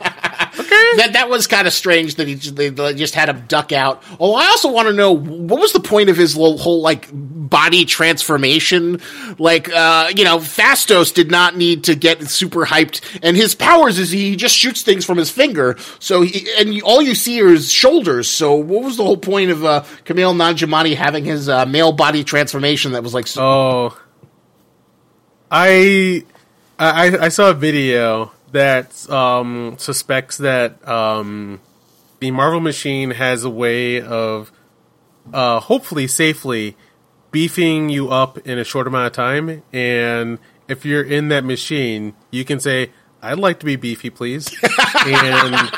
that 0.97 1.09
that 1.13 1.29
was 1.29 1.45
kind 1.47 1.67
of 1.67 1.73
strange 1.73 2.15
that 2.15 2.27
he 2.27 2.35
just, 2.35 2.55
they, 2.55 2.69
they 2.69 2.93
just 2.95 3.13
had 3.13 3.29
him 3.29 3.43
duck 3.47 3.71
out. 3.71 4.01
Oh, 4.19 4.33
I 4.33 4.47
also 4.47 4.71
want 4.71 4.87
to 4.87 4.93
know 4.93 5.11
what 5.15 5.59
was 5.59 5.73
the 5.73 5.79
point 5.79 6.09
of 6.09 6.17
his 6.17 6.35
little 6.35 6.57
whole 6.57 6.81
like 6.81 7.07
body 7.13 7.85
transformation? 7.85 8.99
Like, 9.37 9.69
uh, 9.71 10.11
you 10.15 10.23
know, 10.23 10.39
Phastos 10.39 11.13
did 11.13 11.31
not 11.31 11.55
need 11.55 11.85
to 11.85 11.95
get 11.95 12.23
super 12.23 12.65
hyped, 12.65 13.19
and 13.21 13.37
his 13.37 13.55
powers 13.55 13.99
is 13.99 14.09
he 14.11 14.35
just 14.35 14.55
shoots 14.55 14.81
things 14.81 15.05
from 15.05 15.17
his 15.17 15.29
finger. 15.29 15.75
So, 15.99 16.21
he, 16.23 16.47
and 16.57 16.81
all 16.81 17.01
you 17.01 17.15
see 17.15 17.41
are 17.41 17.49
his 17.49 17.71
shoulders. 17.71 18.29
So, 18.29 18.55
what 18.55 18.83
was 18.83 18.97
the 18.97 19.03
whole 19.03 19.17
point 19.17 19.51
of 19.51 19.63
uh, 19.63 19.83
Kumail 20.05 20.35
Nanjiani 20.35 20.95
having 20.95 21.23
his 21.25 21.47
uh, 21.47 21.65
male 21.65 21.91
body 21.91 22.23
transformation 22.23 22.93
that 22.93 23.03
was 23.03 23.13
like? 23.13 23.27
So- 23.27 23.43
oh, 23.43 23.97
I, 25.51 26.25
I 26.79 27.17
I 27.17 27.29
saw 27.29 27.51
a 27.51 27.53
video 27.53 28.31
that 28.51 29.09
um, 29.09 29.75
suspects 29.77 30.37
that 30.37 30.85
um, 30.87 31.61
the 32.19 32.31
Marvel 32.31 32.59
Machine 32.59 33.11
has 33.11 33.43
a 33.43 33.49
way 33.49 34.01
of 34.01 34.51
uh, 35.33 35.59
hopefully 35.59 36.07
safely 36.07 36.75
beefing 37.31 37.89
you 37.89 38.09
up 38.09 38.37
in 38.39 38.57
a 38.57 38.63
short 38.63 38.87
amount 38.87 39.07
of 39.07 39.13
time. 39.13 39.63
And 39.73 40.39
if 40.67 40.85
you're 40.85 41.03
in 41.03 41.29
that 41.29 41.43
machine, 41.43 42.13
you 42.31 42.43
can 42.45 42.59
say, 42.59 42.91
"I'd 43.21 43.39
like 43.39 43.59
to 43.59 43.65
be 43.65 43.75
beefy, 43.75 44.09
please." 44.09 44.47
and 45.05 45.69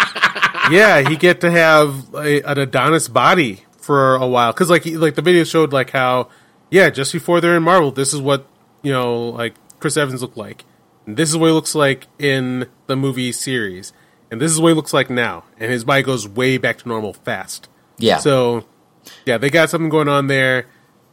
yeah, 0.71 1.07
he 1.07 1.15
get 1.15 1.41
to 1.41 1.51
have 1.51 2.13
a, 2.15 2.41
an 2.41 2.59
Adonis 2.59 3.07
body 3.07 3.65
for 3.77 4.15
a 4.15 4.27
while 4.27 4.51
because 4.51 4.69
like 4.69 4.83
he, 4.83 4.97
like 4.97 5.15
the 5.15 5.21
video 5.21 5.43
showed 5.43 5.73
like 5.73 5.91
how 5.91 6.29
yeah, 6.69 6.89
just 6.89 7.11
before 7.13 7.41
they're 7.41 7.57
in 7.57 7.63
Marvel, 7.63 7.91
this 7.91 8.13
is 8.13 8.21
what 8.21 8.45
you 8.81 8.91
know 8.91 9.29
like 9.29 9.55
Chris 9.79 9.97
Evans 9.97 10.21
looked 10.21 10.37
like. 10.37 10.65
And 11.05 11.17
this 11.17 11.29
is 11.29 11.37
what 11.37 11.47
he 11.47 11.53
looks 11.53 11.73
like 11.75 12.07
in 12.19 12.67
the 12.87 12.95
movie 12.95 13.31
series. 13.31 13.93
And 14.31 14.39
this 14.39 14.51
is 14.51 14.59
what 14.61 14.67
he 14.69 14.73
looks 14.75 14.93
like 14.93 15.09
now. 15.09 15.43
And 15.59 15.71
his 15.71 15.83
body 15.83 16.03
goes 16.03 16.27
way 16.27 16.57
back 16.59 16.77
to 16.79 16.87
normal 16.87 17.13
fast. 17.13 17.67
Yeah. 17.97 18.17
So, 18.17 18.65
yeah, 19.25 19.39
they 19.39 19.49
got 19.49 19.69
something 19.71 19.89
going 19.89 20.07
on 20.07 20.27
there. 20.27 20.67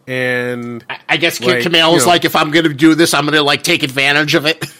and 0.06 0.84
I 1.08 1.16
guess 1.16 1.40
Like, 1.40 1.58
Kumail 1.64 1.90
you 1.92 1.96
is 1.96 2.04
know- 2.04 2.10
like, 2.12 2.24
if 2.26 2.36
I'm 2.36 2.50
going 2.50 2.64
to 2.66 2.74
do 2.74 2.94
this, 2.94 3.14
I'm 3.14 3.24
going 3.24 3.34
to 3.34 3.42
like 3.42 3.62
take 3.62 3.82
advantage 3.82 4.34
of 4.34 4.44
it. 4.46 4.64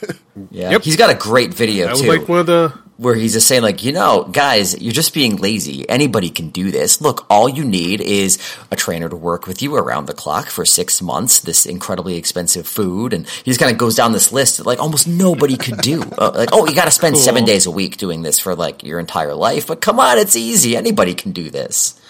Yeah, 0.50 0.72
Yep. 0.72 0.82
he's 0.82 0.96
got 0.96 1.08
a 1.08 1.14
great 1.14 1.54
video 1.54 1.86
that 1.86 1.92
was 1.92 2.02
too. 2.02 2.08
like 2.08 2.28
one 2.28 2.38
of 2.40 2.44
the 2.46 2.78
where 2.98 3.14
he's 3.14 3.35
just 3.35 3.47
saying 3.47 3.60
like, 3.62 3.85
you 3.85 3.93
know, 3.93 4.24
guys, 4.24 4.81
you're 4.81 4.93
just 4.93 5.12
being 5.12 5.36
lazy. 5.36 5.86
Anybody 5.89 6.31
can 6.31 6.48
do 6.48 6.70
this. 6.70 7.01
Look, 7.01 7.27
all 7.28 7.47
you 7.48 7.62
need 7.64 8.01
is 8.01 8.39
a 8.70 8.77
trainer 8.77 9.09
to 9.09 9.16
work 9.16 9.47
with 9.47 9.60
you 9.60 9.77
around 9.77 10.06
the 10.06 10.14
clock 10.14 10.47
for 10.47 10.64
six 10.64 11.02
months. 11.02 11.40
This 11.40 11.66
incredibly 11.66 12.16
expensive 12.16 12.66
food, 12.66 13.12
and 13.12 13.27
he 13.28 13.51
just 13.51 13.60
kind 13.60 13.70
of 13.70 13.77
goes 13.77 13.97
down 13.97 14.12
this 14.12 14.32
list 14.32 14.56
that 14.56 14.66
like 14.66 14.78
almost 14.78 15.06
nobody 15.06 15.56
could 15.59 15.77
do. 15.78 16.02
Uh, 16.16 16.32
like, 16.35 16.48
oh, 16.52 16.66
you 16.66 16.74
got 16.74 16.86
to 16.86 16.90
spend 16.90 17.18
seven 17.18 17.44
days 17.44 17.66
a 17.66 17.70
week 17.70 17.98
doing 17.98 18.23
this 18.23 18.39
for 18.39 18.55
like 18.55 18.82
your 18.82 18.98
entire 18.98 19.35
life. 19.35 19.66
But 19.66 19.82
come 19.82 20.01
on, 20.01 20.16
it's 20.16 20.35
easy. 20.36 20.74
Anybody 20.77 21.12
can 21.14 21.32
do 21.32 21.51
this. 21.51 22.01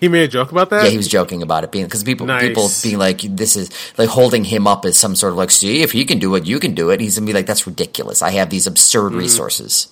he 0.00 0.08
made 0.08 0.24
a 0.24 0.28
joke 0.28 0.52
about 0.52 0.68
that. 0.68 0.84
Yeah, 0.84 0.90
he 0.90 0.98
was 0.98 1.08
joking 1.08 1.42
about 1.42 1.64
it 1.64 1.72
being 1.72 1.86
because 1.86 2.04
people 2.04 2.26
Nice. 2.26 2.42
people 2.42 2.68
being 2.82 2.98
like 2.98 3.22
this 3.22 3.56
is 3.56 3.70
like 3.96 4.10
holding 4.10 4.44
him 4.44 4.66
up 4.66 4.84
as 4.84 4.98
some 4.98 5.16
sort 5.16 5.32
of 5.32 5.38
like 5.38 5.50
see 5.50 5.80
if 5.80 5.92
he 5.92 6.04
can 6.04 6.18
do 6.18 6.34
it 6.34 6.44
you 6.44 6.60
can 6.60 6.74
do 6.74 6.90
it. 6.90 7.00
He's 7.00 7.16
gonna 7.18 7.26
be 7.26 7.32
like 7.32 7.46
that's 7.46 7.66
ridiculous. 7.66 8.20
I 8.20 8.32
have 8.32 8.50
these 8.50 8.66
absurd 8.66 9.12
Mm-hmm. 9.12 9.18
resources 9.18 9.88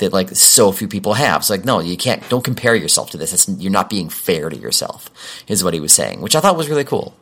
that 0.00 0.12
like 0.12 0.30
so 0.30 0.72
few 0.72 0.88
people 0.88 1.14
have. 1.14 1.42
It's 1.42 1.50
like 1.50 1.64
no, 1.64 1.80
you 1.80 1.96
can't. 1.96 2.28
Don't 2.28 2.44
compare 2.44 2.74
yourself 2.74 3.10
to 3.10 3.16
this. 3.16 3.32
It's, 3.32 3.48
you're 3.48 3.72
not 3.72 3.88
being 3.88 4.08
fair 4.08 4.50
to 4.50 4.56
yourself. 4.56 5.10
Is 5.46 5.64
what 5.64 5.72
he 5.72 5.80
was 5.80 5.92
saying, 5.92 6.20
which 6.20 6.34
I 6.34 6.40
thought 6.40 6.56
was 6.56 6.68
really 6.68 6.84
cool. 6.84 7.14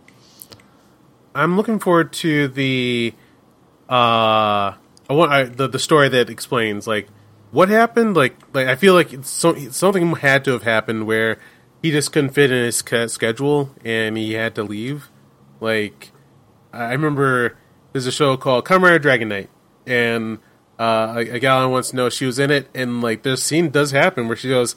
I'm 1.35 1.57
looking 1.57 1.79
forward 1.79 2.13
to 2.15 2.49
the 2.49 3.15
uh 3.89 4.75
I 4.75 5.13
want 5.13 5.33
I, 5.33 5.45
the 5.45 5.69
the 5.69 5.79
story 5.79 6.09
that 6.09 6.31
explains 6.31 6.87
like 6.87 7.09
what 7.51 7.69
happened 7.69 8.17
like 8.17 8.37
like 8.53 8.67
I 8.67 8.77
feel 8.77 8.95
like 8.95 9.25
so, 9.25 9.55
something 9.71 10.15
had 10.17 10.45
to 10.45 10.53
have 10.53 10.65
happened 10.65 11.07
where 11.07 11.39
he 11.83 11.91
just 11.91 12.13
couldn't 12.13 12.31
fit 12.31 12.51
in 12.51 12.65
his 12.65 12.77
schedule 12.77 13.71
and 13.85 14.17
he 14.17 14.33
had 14.33 14.55
to 14.57 14.63
leave 14.63 15.11
like 15.61 16.11
I 16.73 16.93
remember 16.93 17.57
there's 17.93 18.07
a 18.07 18.13
show 18.13 18.37
called 18.37 18.65
Kamen 18.65 18.83
Rider 18.83 18.99
Dragon 18.99 19.29
Knight 19.29 19.49
and 19.87 20.41
uh, 20.79 21.15
a, 21.17 21.21
a 21.31 21.39
gal 21.39 21.71
wants 21.71 21.91
to 21.91 21.97
know 21.97 22.09
she 22.09 22.25
was 22.25 22.39
in 22.39 22.51
it 22.51 22.69
and 22.75 23.01
like 23.03 23.23
this 23.23 23.43
scene 23.43 23.71
does 23.71 23.91
happen 23.91 24.29
where 24.29 24.37
she 24.37 24.49
goes 24.49 24.77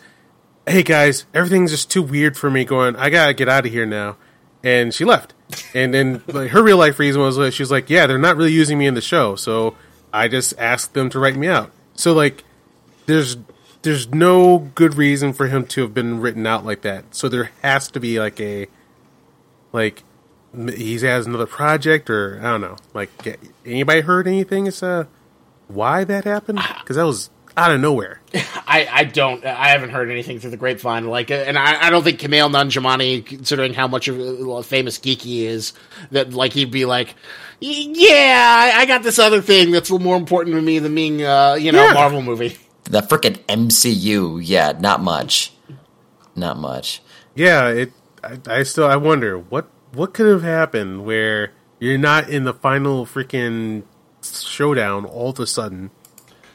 hey 0.66 0.84
guys, 0.84 1.26
everything's 1.34 1.72
just 1.72 1.90
too 1.90 2.02
weird 2.02 2.38
for 2.38 2.50
me. 2.50 2.66
Going, 2.66 2.96
I 2.96 3.10
gotta 3.10 3.34
get 3.34 3.50
out 3.50 3.66
of 3.66 3.72
here 3.72 3.86
now, 3.86 4.18
and 4.64 4.94
she 4.94 5.06
left. 5.06 5.34
And 5.74 5.94
then 5.94 6.24
like 6.28 6.52
her 6.52 6.64
real 6.64 6.78
life 6.78 7.00
reason 7.00 7.22
was 7.22 7.38
like, 7.38 7.54
she 7.54 7.64
was 7.64 7.72
like, 7.72 7.90
yeah, 7.90 8.08
they're 8.08 8.18
not 8.18 8.38
really 8.38 8.54
using 8.54 8.78
me 8.78 8.88
in 8.88 8.94
the 8.94 9.02
show, 9.02 9.36
so 9.36 9.76
I 10.14 10.28
just 10.28 10.54
asked 10.58 10.94
them 10.94 11.10
to 11.12 11.20
write 11.20 11.36
me 11.36 11.48
out. 11.48 11.72
So 11.94 12.14
like, 12.14 12.44
there's 13.06 13.38
there's 13.82 14.10
no 14.10 14.60
good 14.76 14.96
reason 14.96 15.34
for 15.34 15.48
him 15.48 15.66
to 15.66 15.82
have 15.82 15.94
been 15.94 16.20
written 16.22 16.46
out 16.46 16.66
like 16.66 16.82
that. 16.82 17.16
So 17.16 17.28
there 17.28 17.52
has 17.64 17.90
to 17.90 18.00
be 18.00 18.20
like 18.20 18.40
a 18.40 18.68
like 19.74 20.04
he 20.54 21.00
has 21.00 21.26
another 21.26 21.48
project 21.48 22.10
or 22.10 22.40
I 22.40 22.44
don't 22.44 22.62
know. 22.62 22.78
Like, 22.94 23.10
anybody 23.66 24.02
heard 24.02 24.28
anything? 24.28 24.68
It's 24.68 24.84
uh 24.84 25.06
why 25.74 26.04
that 26.04 26.24
happened? 26.26 26.60
Because 26.80 26.96
that 26.96 27.06
was 27.06 27.30
out 27.58 27.72
of 27.72 27.82
nowhere. 27.82 28.22
I, 28.34 28.88
I 28.92 29.04
don't. 29.04 29.46
I 29.46 29.70
haven't 29.70 29.90
heard 29.90 30.10
anything 30.10 30.40
through 30.40 30.52
the 30.52 30.58
grapevine. 30.58 31.06
Like, 31.08 31.32
and 31.32 31.58
I, 31.58 31.88
I 31.88 31.90
don't 31.90 32.04
think 32.04 32.20
Kumail 32.20 32.50
Nanjiani, 32.50 33.26
considering 33.26 33.74
how 33.74 33.88
much 33.88 34.08
of 34.08 34.18
a 34.20 34.64
famous 34.64 34.98
geek 34.98 35.22
he 35.22 35.46
is, 35.46 35.74
that 36.12 36.34
like 36.34 36.54
he'd 36.54 36.72
be 36.72 36.86
like, 36.86 37.16
yeah, 37.60 38.72
I, 38.76 38.82
I 38.82 38.86
got 38.86 39.04
this 39.04 39.20
other 39.20 39.42
thing 39.42 39.72
that's 39.72 39.90
a 39.90 39.94
little 39.94 40.06
more 40.06 40.18
important 40.18 40.56
to 40.56 40.62
me 40.62 40.80
than 40.80 40.96
being, 40.96 41.24
uh, 41.24 41.56
you 41.60 41.72
know, 41.72 41.86
Yeah. 41.86 41.94
Marvel 41.94 42.22
movie. 42.22 42.58
The 42.86 43.02
freaking 43.02 43.38
MCU, 43.46 44.42
yeah, 44.44 44.74
not 44.80 45.02
much, 45.02 45.54
not 46.36 46.58
much. 46.58 47.02
yeah, 47.36 47.68
it. 47.70 47.92
I, 48.24 48.38
I 48.48 48.64
still 48.64 48.86
I 48.86 48.96
wonder 48.98 49.38
what 49.38 49.68
what 49.94 50.14
could 50.14 50.28
have 50.28 50.44
happened 50.44 51.06
where 51.06 51.52
you're 51.80 51.98
not 51.98 52.30
in 52.30 52.44
the 52.44 52.54
final 52.54 53.06
freaking 53.06 53.84
showdown 54.24 55.06
all 55.06 55.30
of 55.30 55.40
a 55.40 55.48
sudden. 55.48 55.92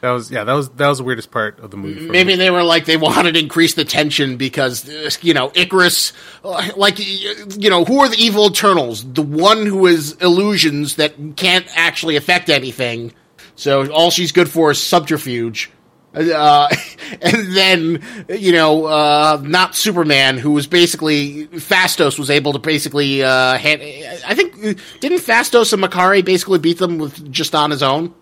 That 0.03 0.11
was 0.11 0.31
yeah, 0.31 0.45
that 0.45 0.53
was 0.53 0.69
that 0.71 0.89
was 0.89 0.99
the 0.99 1.05
weirdest 1.05 1.31
part 1.31 1.59
of 1.61 1.71
the 1.71 1.77
movie. 1.77 2.09
Maybe 2.09 2.33
me. 2.33 2.37
they 2.37 2.51
were 2.51 2.63
like 2.63 2.85
they 2.85 2.97
wanted 2.97 3.33
to 3.33 3.41
increase 3.41 3.75
the 3.75 3.85
tension 3.85 4.37
because 4.37 5.19
you 5.23 5.35
know 5.35 5.49
Ikaris, 5.51 6.13
uh, 6.45 6.71
like 6.77 6.99
you 6.99 7.71
know 7.71 7.85
who 7.85 8.01
are 8.01 8.09
the 8.09 8.19
evil 8.19 8.47
Eternals? 8.47 9.11
The 9.11 9.23
one 9.23 9.65
who 9.67 9.87
is 9.87 10.13
illusions 10.21 10.97
that 10.97 11.15
can't 11.37 11.67
actually 11.75 12.17
affect 12.17 12.51
anything. 12.51 13.13
So 13.57 13.91
all 13.91 14.11
she's 14.11 14.33
good 14.33 14.51
for 14.51 14.71
is 14.71 14.83
subterfuge. 14.83 15.71
Uh, 16.17 16.69
and 17.23 17.57
then 17.57 18.03
you 18.29 18.53
know 18.53 18.87
uh, 18.87 19.41
not 19.43 19.77
Superman, 19.77 20.39
who 20.39 20.53
was 20.53 20.67
basically 20.67 21.47
Phastos 21.49 22.19
was 22.19 22.31
able 22.31 22.53
to 22.53 22.59
basically. 22.59 23.23
Uh, 23.23 23.59
hand, 23.59 23.83
I 24.27 24.35
think 24.35 24.55
didn't 25.01 25.21
Phastos 25.21 25.73
and 25.73 25.83
Makkari 25.83 26.25
basically 26.25 26.59
beat 26.59 26.79
them 26.79 26.99
with 26.99 27.31
just 27.31 27.55
on 27.55 27.71
his 27.71 27.83
own. 27.83 28.15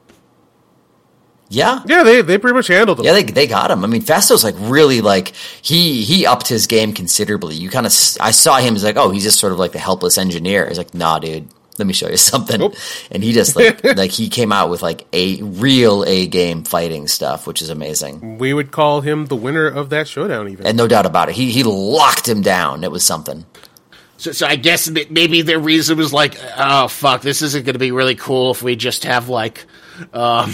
Yeah, 1.51 1.83
yeah, 1.87 2.03
they 2.03 2.23
they 2.23 2.39
pretty 2.39 2.55
much 2.55 2.67
handled 2.67 2.99
them. 2.99 3.07
Yeah, 3.07 3.13
they 3.13 3.23
they 3.23 3.47
got 3.47 3.71
him. 3.71 3.85
I 3.85 3.87
mean, 3.87 4.03
Phastos 4.03 4.43
like 4.43 4.57
really 4.59 5.01
like 5.01 5.35
he 5.63 6.03
he 6.03 6.27
upped 6.27 6.49
his 6.49 6.67
game 6.67 6.93
considerably. 6.93 7.55
You 7.55 7.71
kind 7.71 7.87
of 7.87 7.93
I 8.21 8.33
saw 8.33 8.59
him 8.59 8.75
as 8.75 8.83
like, 8.83 8.97
oh, 8.97 9.11
he's 9.11 9.23
just 9.23 9.39
sort 9.39 9.53
of 9.53 9.59
like 9.59 9.73
the 9.73 9.79
helpless 9.79 10.19
engineer. 10.19 10.67
He's 10.67 10.79
like, 10.79 10.95
nah, 10.95 11.19
dude, 11.21 11.49
let 11.79 11.87
me 11.87 11.93
show 11.93 12.09
you 12.09 12.17
something. 12.33 12.61
Nope. 12.61 12.75
And 13.11 13.23
he 13.23 13.33
just 13.33 13.57
like 13.57 13.83
like 13.97 14.11
he 14.11 14.29
came 14.29 14.53
out 14.53 14.71
with 14.71 14.83
like 14.83 15.07
a 15.13 15.43
real 15.43 16.05
a 16.05 16.27
game 16.27 16.65
fighting 16.65 17.09
stuff, 17.09 17.47
which 17.47 17.63
is 17.63 17.71
amazing. 17.71 18.39
we 18.39 18.55
would 18.55 18.71
call 18.71 19.01
him 19.01 19.27
the 19.27 19.37
winner 19.37 19.67
of 19.67 19.91
that 19.91 20.09
showdown. 20.09 20.49
Even 20.49 20.67
And 20.67 20.77
no 20.77 20.87
doubt 20.87 21.07
about 21.07 21.29
it, 21.29 21.35
he 21.35 21.51
he 21.51 21.63
locked 21.63 22.29
him 22.29 22.43
down. 22.43 22.85
It 22.85 22.91
was 22.91 23.05
something. 23.05 23.45
So, 24.17 24.33
so 24.33 24.47
I 24.47 24.57
guess 24.57 24.89
maybe 24.89 25.43
their 25.43 25.59
reason 25.59 25.99
was 25.99 26.13
like, 26.13 26.39
oh 26.57 26.89
fuck, 26.89 27.23
this 27.23 27.43
isn't 27.43 27.65
going 27.65 27.75
to 27.75 27.81
be 27.81 27.91
really 27.91 28.15
cool 28.15 28.53
if 28.53 28.63
we 28.63 28.77
just 28.77 29.05
have 29.05 29.29
like 29.29 29.67
um, 30.13 30.53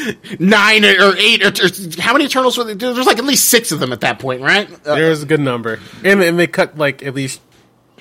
nine 0.38 0.84
or 0.84 1.16
eight 1.16 1.42
or, 1.44 1.48
or 1.48 2.00
how 2.02 2.12
many 2.12 2.24
Eternals 2.24 2.58
were 2.58 2.64
there? 2.64 2.74
There's 2.74 3.06
like 3.06 3.18
at 3.18 3.24
least 3.24 3.48
six 3.48 3.72
of 3.72 3.80
them 3.80 3.92
at 3.92 4.00
that 4.00 4.18
point, 4.18 4.42
right? 4.42 4.70
Uh, 4.86 4.94
there's 4.94 5.22
a 5.22 5.26
good 5.26 5.40
number, 5.40 5.80
and 6.02 6.22
and 6.22 6.38
they 6.38 6.46
cut 6.46 6.76
like 6.76 7.02
at 7.02 7.14
least 7.14 7.40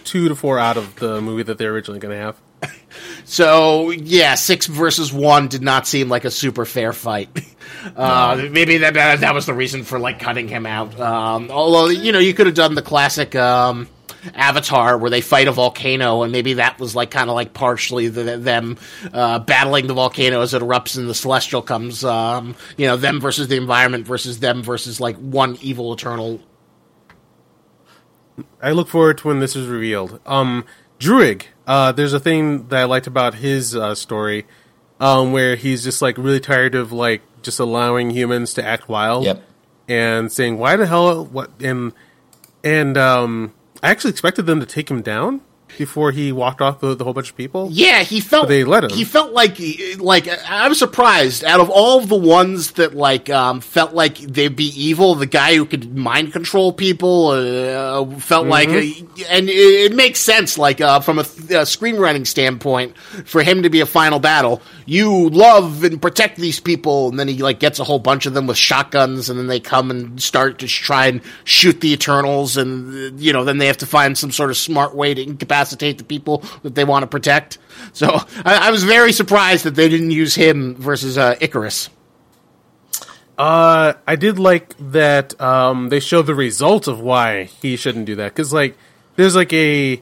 two 0.04 0.30
to 0.30 0.36
four 0.36 0.60
out 0.60 0.78
of 0.78 0.96
the 0.96 1.22
movie 1.22 1.44
that 1.44 1.58
they're 1.58 1.72
originally 1.72 2.00
going 2.00 2.16
to 2.16 2.22
have. 2.22 2.36
so 3.26 3.92
yeah, 3.92 4.36
six 4.36 4.68
versus 4.68 5.12
one 5.12 5.48
did 5.48 5.62
not 5.62 5.88
seem 5.88 6.10
like 6.10 6.26
a 6.26 6.32
super 6.32 6.66
fair 6.66 6.94
fight. 6.94 7.30
Uh, 7.98 8.48
Maybe 8.50 8.78
that, 8.78 8.94
that 8.94 9.20
that 9.20 9.34
was 9.34 9.46
the 9.46 9.54
reason 9.54 9.84
for 9.84 10.00
like 10.00 10.18
cutting 10.18 10.48
him 10.48 10.66
out. 10.66 10.98
Um, 11.02 11.52
although 11.52 11.90
you 11.90 12.14
know 12.14 12.20
you 12.20 12.34
could 12.34 12.46
have 12.46 12.56
done 12.56 12.76
the 12.76 12.82
classic. 12.82 13.36
Um, 13.36 13.90
Avatar, 14.34 14.98
where 14.98 15.10
they 15.10 15.22
fight 15.22 15.48
a 15.48 15.52
volcano, 15.52 16.24
and 16.24 16.32
maybe 16.32 16.54
that 16.54 16.80
was 16.80 16.96
like 16.96 17.12
kind 17.12 17.30
of 17.30 17.36
like 17.36 17.54
partially 17.54 18.08
the, 18.08 18.38
them 18.38 18.78
uh, 19.12 19.40
battling 19.40 19.88
the 19.88 19.94
volcano 19.94 20.42
as 20.42 20.54
it 20.54 20.62
erupts 20.62 20.98
and 20.98 21.10
the 21.10 21.14
celestial 21.14 21.62
comes. 21.62 22.04
Um, 22.06 22.56
you 22.78 22.88
know, 22.88 22.96
them 22.96 23.20
versus 23.20 23.48
the 23.48 23.58
environment 23.58 24.06
versus 24.06 24.40
them 24.40 24.64
versus 24.64 25.00
like 25.00 25.18
one 25.18 25.58
evil 25.62 25.94
eternal. 25.94 26.40
I 28.62 28.72
look 28.72 28.88
forward 28.88 29.18
to 29.20 29.28
when 29.28 29.40
this 29.40 29.56
is 29.56 29.68
revealed. 29.68 30.20
Um, 30.26 30.66
Druig, 31.00 31.44
uh, 31.68 31.92
there's 31.92 32.14
a 32.14 32.20
thing 32.20 32.68
that 32.68 32.82
I 32.82 32.84
liked 32.86 33.08
about 33.08 33.36
his 33.36 33.76
uh, 33.76 33.96
story, 33.96 34.46
um, 35.00 35.32
where 35.32 35.56
he's 35.56 35.84
just 35.84 36.02
like 36.02 36.18
really 36.18 36.40
tired 36.40 36.76
of 36.76 36.92
like 36.92 37.22
just 37.42 37.60
allowing 37.60 38.10
humans 38.10 38.54
to 38.56 38.66
act 38.66 38.88
wild. 38.88 39.26
Yep. 39.26 39.44
And 39.88 40.32
saying, 40.32 40.58
"Why 40.58 40.78
the 40.78 40.86
hell? 40.86 41.26
What?" 41.26 41.52
And 41.62 41.92
and 42.64 42.98
um, 42.98 43.54
I 43.82 43.90
actually 43.90 44.12
expected 44.12 44.46
them 44.46 44.62
to 44.62 44.66
take 44.66 44.90
him 44.90 45.02
down 45.02 45.42
before 45.78 46.12
he 46.12 46.32
walked 46.32 46.62
off 46.62 46.82
with 46.82 47.00
a 47.00 47.04
whole 47.04 47.14
bunch 47.14 47.30
of 47.32 47.38
people. 47.38 47.70
Yeah, 47.72 48.04
he 48.04 48.20
felt 48.20 48.44
But 48.44 48.50
they 48.50 48.64
let 48.64 48.84
him. 48.84 48.90
He 48.92 49.04
felt 49.04 49.32
like 49.34 49.58
like 49.98 50.28
I 50.28 50.68
was 50.68 50.80
surprised. 50.80 51.44
Out 51.44 51.60
of 51.60 51.70
all 51.70 52.00
of 52.00 52.10
the 52.10 52.16
ones 52.16 52.72
that 52.74 52.96
like 52.96 53.30
um, 53.30 53.62
felt 53.62 53.94
like 53.94 54.18
they'd 54.18 54.56
be 54.56 54.66
evil, 54.80 55.16
the 55.16 55.26
guy 55.26 55.56
who 55.56 55.66
could 55.66 55.96
mind 55.98 56.34
control 56.34 56.74
people 56.74 57.30
uh, 57.30 58.06
felt 58.20 58.48
like, 58.48 58.70
Mm-hmm. 58.70 59.22
and 59.30 59.50
it, 59.50 59.92
it 59.92 59.96
makes 59.96 60.20
sense. 60.20 60.58
Like 60.58 60.82
uh, 60.82 61.00
from 61.00 61.20
a, 61.20 61.24
th- 61.24 61.50
a 61.52 61.64
screenwriting 61.64 62.26
standpoint, 62.28 62.98
for 62.98 63.42
him 63.44 63.64
to 63.64 63.70
be 63.70 63.82
a 63.82 63.86
final 63.86 64.20
battle, 64.20 64.62
you 64.86 65.30
love 65.30 65.84
and 65.84 66.02
protect 66.02 66.38
these 66.38 66.60
people, 66.60 67.10
and 67.10 67.20
then 67.20 67.28
he 67.28 67.38
like 67.44 67.60
gets 67.60 67.80
a 67.80 67.84
whole 67.84 68.00
bunch 68.00 68.26
of 68.26 68.34
them 68.34 68.48
with 68.48 68.58
shotguns, 68.58 69.30
and 69.30 69.40
then 69.40 69.48
they 69.48 69.60
come 69.60 69.92
and 69.92 70.22
start 70.22 70.60
to 70.60 70.68
try 70.68 71.08
and 71.08 71.22
shoot 71.44 71.80
the 71.82 71.92
Eternals, 71.94 72.58
and 72.58 73.20
you 73.20 73.34
know 73.34 73.44
then 73.44 73.58
they 73.58 73.68
have 73.68 73.78
to 73.78 73.86
find 73.86 74.18
some 74.18 74.32
sort 74.32 74.50
of 74.50 74.58
smart 74.58 74.96
way 74.96 75.14
to 75.14 75.22
incapacitate 75.24 75.98
the 75.98 76.04
people 76.04 76.44
that 76.64 76.76
they 76.76 76.84
want 76.84 77.04
to 77.04 77.08
protect. 77.08 77.58
So 77.94 78.08
I, 78.46 78.68
I 78.68 78.72
was 78.72 78.84
very 78.84 79.12
surprised 79.12 79.64
that 79.66 79.76
they 79.76 79.90
didn't 79.90 80.12
use 80.12 80.36
him 80.36 80.76
versus 80.76 81.18
uh, 81.18 81.36
Ikaris. 81.36 81.90
Uh, 83.38 83.94
I 84.08 84.16
did 84.16 84.38
like 84.38 84.76
that 84.92 85.40
um, 85.42 85.90
they 85.90 86.00
show 86.00 86.22
the 86.22 86.36
result 86.36 86.88
of 86.88 87.00
why 87.00 87.46
he 87.46 87.76
shouldn't 87.76 88.06
do 88.06 88.16
that 88.18 88.32
because 88.34 88.54
like 88.54 88.78
there's 89.16 89.36
like 89.36 89.52
a 89.54 90.02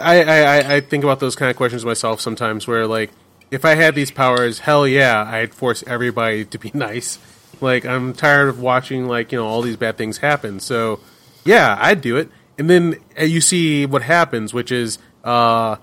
I 0.00 0.22
I- 0.22 0.74
I 0.76 0.80
think 0.80 1.04
about 1.04 1.20
those 1.20 1.36
kind 1.36 1.48
of 1.50 1.56
questions 1.56 1.84
myself 1.84 2.20
sometimes 2.20 2.66
where 2.66 2.86
like 2.88 3.10
if 3.52 3.64
I 3.64 3.74
had 3.76 3.94
these 3.94 4.10
powers, 4.10 4.58
hell 4.60 4.88
yeah, 4.88 5.22
I'd 5.30 5.54
force 5.54 5.84
everybody 5.86 6.44
to 6.46 6.58
be 6.58 6.70
nice. 6.74 7.18
Like 7.60 7.84
I'm 7.86 8.12
tired 8.14 8.48
of 8.48 8.58
watching 8.58 9.06
like 9.06 9.30
you 9.30 9.38
know 9.38 9.46
all 9.46 9.62
these 9.62 9.76
bad 9.76 9.96
things 9.96 10.18
happen. 10.18 10.58
So 10.58 10.98
yeah, 11.44 11.76
I'd 11.80 12.00
do 12.00 12.16
it. 12.16 12.28
And 12.58 12.68
then 12.68 12.96
uh, 13.18 13.24
you 13.24 13.40
see 13.40 13.86
what 13.86 14.02
happens, 14.02 14.52
which 14.52 14.72
is 14.72 14.98
uh, 15.22 15.76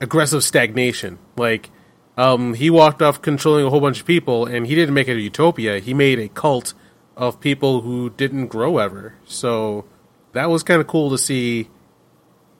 aggressive 0.00 0.44
stagnation. 0.44 1.18
Like 1.36 1.70
um, 2.16 2.54
he 2.54 2.70
walked 2.70 3.02
off 3.02 3.20
controlling 3.20 3.66
a 3.66 3.70
whole 3.70 3.80
bunch 3.80 3.98
of 4.00 4.06
people, 4.06 4.46
and 4.46 4.66
he 4.66 4.74
didn't 4.76 4.94
make 4.94 5.08
it 5.08 5.16
a 5.16 5.20
utopia. 5.20 5.80
He 5.80 5.92
made 5.94 6.18
a 6.20 6.28
cult 6.28 6.74
of 7.16 7.40
people 7.40 7.80
who 7.80 8.10
didn't 8.10 8.46
grow 8.48 8.78
ever. 8.78 9.14
So 9.24 9.84
that 10.32 10.50
was 10.50 10.62
kind 10.62 10.80
of 10.80 10.86
cool 10.86 11.10
to 11.10 11.18
see 11.18 11.68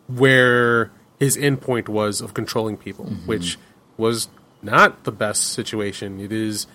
where 0.07 0.91
his 1.19 1.37
endpoint 1.37 1.89
was 1.89 2.21
of 2.21 2.35
controlling 2.35 2.77
people, 2.77 3.07
Mm-hmm. 3.07 3.27
which 3.27 3.59
was 3.97 4.29
not 4.65 5.05
the 5.05 5.13
best 5.13 5.53
situation. 5.53 6.19
It 6.21 6.33
is 6.33 6.67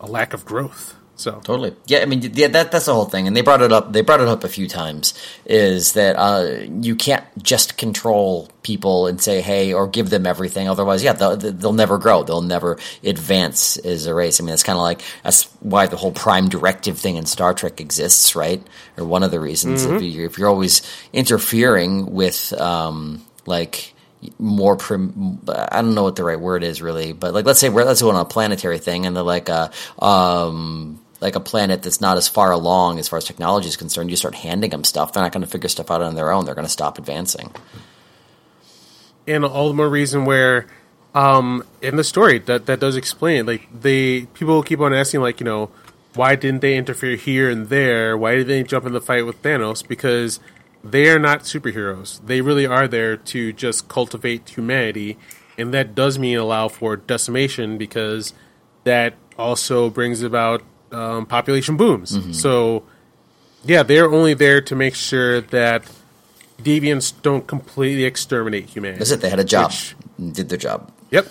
a 0.00 0.06
lack 0.06 0.34
of 0.34 0.44
growth. 0.44 0.96
So 1.16 1.40
Totally. 1.42 1.74
Yeah, 1.86 1.98
I 1.98 2.04
mean, 2.04 2.20
yeah, 2.34 2.46
that 2.46 2.70
that's 2.70 2.86
the 2.86 2.94
whole 2.94 3.06
thing, 3.06 3.26
and 3.26 3.36
they 3.36 3.40
brought 3.40 3.60
it 3.60 3.72
up. 3.72 3.92
They 3.92 4.02
brought 4.02 4.20
it 4.20 4.28
up 4.28 4.44
a 4.44 4.48
few 4.48 4.68
times. 4.68 5.14
Is 5.46 5.94
that 5.94 6.14
uh, 6.14 6.60
you 6.80 6.94
can't 6.94 7.24
just 7.42 7.76
control 7.76 8.48
people 8.62 9.08
and 9.08 9.20
say, 9.20 9.40
"Hey," 9.40 9.72
or 9.72 9.88
give 9.88 10.10
them 10.10 10.26
everything. 10.28 10.68
Otherwise, 10.68 11.02
yeah, 11.02 11.14
they'll, 11.14 11.36
they'll 11.36 11.72
never 11.72 11.98
grow. 11.98 12.22
They'll 12.22 12.40
never 12.40 12.78
advance 13.02 13.76
as 13.78 14.06
a 14.06 14.14
race. 14.14 14.40
I 14.40 14.44
mean, 14.44 14.54
it's 14.54 14.62
kind 14.62 14.76
of 14.78 14.82
like 14.84 15.00
that's 15.24 15.46
why 15.58 15.88
the 15.88 15.96
whole 15.96 16.12
Prime 16.12 16.48
Directive 16.48 16.96
thing 17.00 17.16
in 17.16 17.26
Star 17.26 17.52
Trek 17.52 17.80
exists, 17.80 18.36
right? 18.36 18.62
Or 18.96 19.04
one 19.04 19.24
of 19.24 19.32
the 19.32 19.40
reasons. 19.40 19.84
If, 19.84 19.90
Mhm. 20.00 20.12
you, 20.12 20.24
if 20.24 20.38
you're 20.38 20.48
always 20.48 20.82
interfering 21.12 22.14
with, 22.14 22.52
um, 22.60 23.24
like 23.44 23.92
more 24.38 24.76
prim- 24.76 25.40
I 25.48 25.80
don't 25.82 25.94
know 25.94 26.02
what 26.02 26.16
the 26.16 26.24
right 26.24 26.40
word 26.40 26.64
is 26.64 26.82
really, 26.82 27.12
but 27.12 27.34
like 27.34 27.44
let's 27.46 27.60
say 27.60 27.68
we're 27.68 27.84
let's 27.84 28.02
go 28.02 28.10
on 28.10 28.16
a 28.16 28.24
planetary 28.24 28.78
thing 28.78 29.06
and 29.06 29.16
they're 29.16 29.22
like 29.22 29.48
a 29.48 29.70
um 30.00 31.00
like 31.20 31.34
a 31.36 31.40
planet 31.40 31.82
that's 31.82 32.00
not 32.00 32.16
as 32.16 32.28
far 32.28 32.52
along 32.52 32.98
as 32.98 33.08
far 33.08 33.16
as 33.16 33.24
technology 33.24 33.68
is 33.68 33.76
concerned, 33.76 34.10
you 34.10 34.16
start 34.16 34.34
handing 34.36 34.70
them 34.70 34.84
stuff, 34.84 35.12
they're 35.12 35.22
not 35.22 35.32
going 35.32 35.44
to 35.44 35.50
figure 35.50 35.68
stuff 35.68 35.90
out 35.90 36.02
on 36.02 36.14
their 36.14 36.30
own. 36.32 36.44
They're 36.44 36.54
going 36.54 36.66
to 36.66 36.72
stop 36.72 36.98
advancing. 36.98 37.52
and 39.26 39.44
all 39.44 39.68
the 39.68 39.74
more 39.74 39.88
reason 39.88 40.24
where 40.24 40.66
um 41.14 41.64
in 41.82 41.96
the 41.96 42.04
story 42.04 42.38
that 42.38 42.66
that 42.66 42.80
does 42.80 42.96
explain 42.96 43.46
like 43.46 43.66
they 43.80 44.22
people 44.34 44.62
keep 44.62 44.80
on 44.80 44.92
asking 44.92 45.20
like 45.20 45.40
you 45.40 45.44
know 45.44 45.70
why 46.14 46.34
didn't 46.34 46.60
they 46.60 46.76
interfere 46.76 47.16
here 47.16 47.48
and 47.50 47.68
there 47.68 48.16
why 48.16 48.34
did 48.36 48.46
they 48.46 48.62
jump 48.62 48.84
in 48.86 48.92
the 48.92 49.00
fight 49.00 49.24
with 49.24 49.40
thanos 49.42 49.86
because 49.86 50.38
they 50.84 51.08
are 51.08 51.18
not 51.18 51.40
superheroes 51.40 52.24
they 52.26 52.40
really 52.40 52.66
are 52.66 52.86
there 52.88 53.16
to 53.16 53.52
just 53.52 53.88
cultivate 53.88 54.48
humanity 54.50 55.16
and 55.56 55.74
that 55.74 55.94
does 55.94 56.18
mean 56.18 56.38
allow 56.38 56.68
for 56.68 56.96
decimation 56.96 57.76
because 57.78 58.32
that 58.84 59.14
also 59.36 59.90
brings 59.90 60.22
about 60.22 60.62
um, 60.92 61.26
population 61.26 61.76
booms 61.76 62.16
so 62.40 62.84
yeah 63.64 63.82
they're 63.82 64.10
only 64.12 64.34
there 64.34 64.60
to 64.60 64.74
make 64.76 64.94
sure 64.94 65.40
that 65.40 65.82
deviants 66.62 67.12
don't 67.22 67.46
completely 67.46 68.04
exterminate 68.04 68.66
humanity 68.66 68.98
That's 68.98 69.10
it. 69.12 69.20
They 69.20 69.30
had 69.30 69.38
a 69.40 69.44
job, 69.44 69.70
Which- 69.70 69.94
did 70.32 70.48
their 70.48 70.58
job. 70.58 70.90
Yep. 71.10 71.28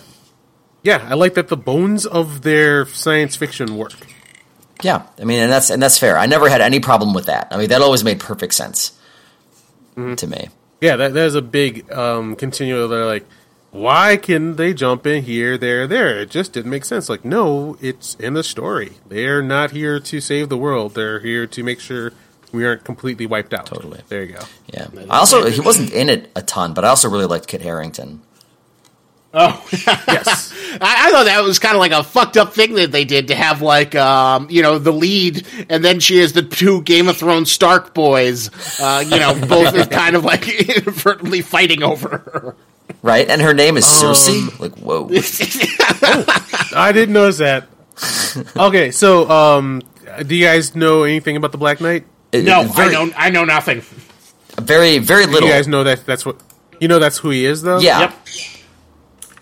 Yeah, 0.82 1.06
I 1.08 1.14
like 1.14 1.34
that 1.34 1.48
the 1.48 1.56
bones 1.56 2.06
of 2.06 2.42
their 2.42 2.86
science 2.86 3.36
fiction 3.36 3.76
work. 3.76 3.92
Yeah, 4.82 5.02
I 5.20 5.24
mean, 5.24 5.40
and 5.40 5.52
that's 5.52 5.70
and 5.70 5.82
that's 5.82 5.98
fair. 5.98 6.16
I 6.16 6.26
never 6.26 6.48
had 6.48 6.60
any 6.60 6.80
problem 6.80 7.12
with 7.12 7.26
that. 7.26 7.48
I 7.50 7.56
mean, 7.58 7.68
that 7.68 7.82
always 7.82 8.04
made 8.04 8.20
perfect 8.20 8.54
sense 8.54 8.97
to 10.16 10.26
me. 10.26 10.48
Yeah, 10.80 10.96
that 10.96 11.16
is 11.16 11.34
a 11.34 11.42
big 11.42 11.90
um 11.92 12.36
continual 12.36 12.88
they're 12.88 13.04
like 13.04 13.26
why 13.70 14.16
can 14.16 14.56
they 14.56 14.72
jump 14.72 15.06
in 15.06 15.24
here, 15.24 15.58
there, 15.58 15.86
there? 15.86 16.20
It 16.20 16.30
just 16.30 16.52
didn't 16.52 16.70
make 16.70 16.84
sense. 16.84 17.08
Like, 17.08 17.24
no, 17.24 17.76
it's 17.80 18.14
in 18.14 18.34
the 18.34 18.42
story. 18.42 18.92
They're 19.06 19.42
not 19.42 19.72
here 19.72 20.00
to 20.00 20.20
save 20.20 20.48
the 20.48 20.56
world. 20.56 20.94
They're 20.94 21.20
here 21.20 21.46
to 21.46 21.62
make 21.62 21.80
sure 21.80 22.12
we 22.50 22.66
aren't 22.66 22.84
completely 22.84 23.26
wiped 23.26 23.52
out. 23.52 23.66
Totally. 23.66 24.00
There 24.08 24.24
you 24.24 24.32
go. 24.34 24.40
Yeah. 24.72 24.88
I 25.10 25.18
also 25.18 25.48
he 25.50 25.60
wasn't 25.60 25.92
in 25.92 26.08
it 26.08 26.30
a 26.34 26.42
ton, 26.42 26.72
but 26.72 26.84
I 26.84 26.88
also 26.88 27.10
really 27.10 27.26
liked 27.26 27.46
Kit 27.46 27.60
Harington. 27.60 28.22
Oh, 29.34 29.62
yes. 29.72 30.52
I, 30.80 31.08
I 31.08 31.10
thought 31.10 31.24
that 31.24 31.42
was 31.42 31.58
kind 31.58 31.74
of 31.74 31.80
like 31.80 31.92
a 31.92 32.02
fucked 32.02 32.36
up 32.38 32.54
thing 32.54 32.74
that 32.74 32.92
they 32.92 33.04
did 33.04 33.28
to 33.28 33.34
have 33.34 33.60
like, 33.60 33.94
um, 33.94 34.48
you 34.50 34.62
know, 34.62 34.78
the 34.78 34.92
lead, 34.92 35.46
and 35.68 35.84
then 35.84 36.00
she 36.00 36.16
has 36.18 36.32
the 36.32 36.42
two 36.42 36.80
Game 36.82 37.08
of 37.08 37.16
Thrones 37.18 37.52
Stark 37.52 37.92
boys, 37.94 38.50
uh, 38.80 39.04
you 39.06 39.18
know, 39.18 39.38
both 39.46 39.90
kind 39.90 40.16
of 40.16 40.24
like 40.24 40.48
inadvertently 40.68 41.42
fighting 41.42 41.82
over 41.82 42.08
her. 42.08 42.56
Right, 43.02 43.28
and 43.28 43.40
her 43.42 43.52
name 43.52 43.76
is 43.76 43.84
Um, 44.02 44.12
Sersi. 44.14 44.58
Like, 44.58 44.74
whoa. 44.78 45.08
I 46.76 46.92
didn't 46.92 47.12
notice 47.12 47.38
that. 47.38 47.68
Okay, 48.56 48.90
so 48.92 49.28
um 49.30 49.82
do 50.26 50.34
you 50.34 50.44
guys 50.44 50.74
know 50.74 51.02
anything 51.02 51.36
about 51.36 51.52
the 51.52 51.58
Black 51.58 51.80
Knight? 51.80 52.06
No, 52.32 52.62
very- 52.64 52.94
I 52.96 53.04
know, 53.04 53.12
I 53.16 53.30
know 53.30 53.44
nothing. 53.44 53.82
Very, 54.60 54.98
very 54.98 55.26
little. 55.26 55.48
You 55.48 55.54
guys 55.54 55.68
know 55.68 55.84
that 55.84 56.06
that's 56.06 56.24
what 56.26 56.36
you 56.80 56.88
know 56.88 56.98
that's 56.98 57.18
who 57.18 57.30
he 57.30 57.44
is 57.44 57.62
though? 57.62 57.78
Yeah. 57.78 58.00
Yep. 58.00 58.14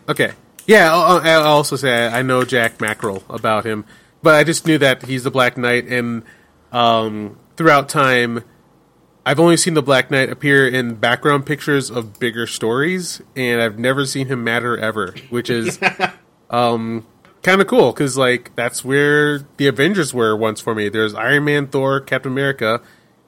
Okay. 0.09 0.33
Yeah, 0.67 0.93
I'll, 0.93 1.21
I'll 1.21 1.43
also 1.45 1.77
say 1.77 2.09
I 2.09 2.23
know 2.23 2.45
Jack 2.45 2.81
Mackerel 2.81 3.23
about 3.31 3.65
him, 3.65 3.85
but 4.23 4.35
I 4.35 4.45
just 4.45 4.67
knew 4.67 4.79
that 4.79 5.05
he's 5.05 5.23
the 5.23 5.31
Black 5.31 5.57
Knight, 5.57 5.87
and 5.87 6.25
um, 6.73 7.39
throughout 7.57 7.89
time, 7.89 8.43
I've 9.25 9.39
only 9.39 9.57
seen 9.57 9.75
the 9.75 9.83
Black 9.83 10.11
Knight 10.11 10.29
appear 10.29 10.69
in 10.69 10.97
background 10.97 11.47
pictures 11.47 11.91
of 11.91 12.19
bigger 12.19 12.47
stories, 12.47 13.23
and 13.37 13.61
I've 13.61 13.79
never 13.79 14.07
seen 14.07 14.27
him 14.27 14.43
matter 14.43 14.77
ever, 14.77 15.15
which 15.31 15.51
is 15.51 15.79
um, 16.51 17.07
kind 17.43 17.61
of 17.61 17.69
cool 17.69 17.93
because 17.93 18.17
like 18.19 18.55
that's 18.57 18.85
where 18.85 19.41
the 19.57 19.69
Avengers 19.69 20.13
were 20.13 20.37
once 20.37 20.61
for 20.61 20.75
me. 20.75 20.89
There's 20.89 21.15
Iron 21.15 21.45
Man, 21.45 21.69
Thor, 21.69 22.01
Captain 22.01 22.33
America. 22.33 22.81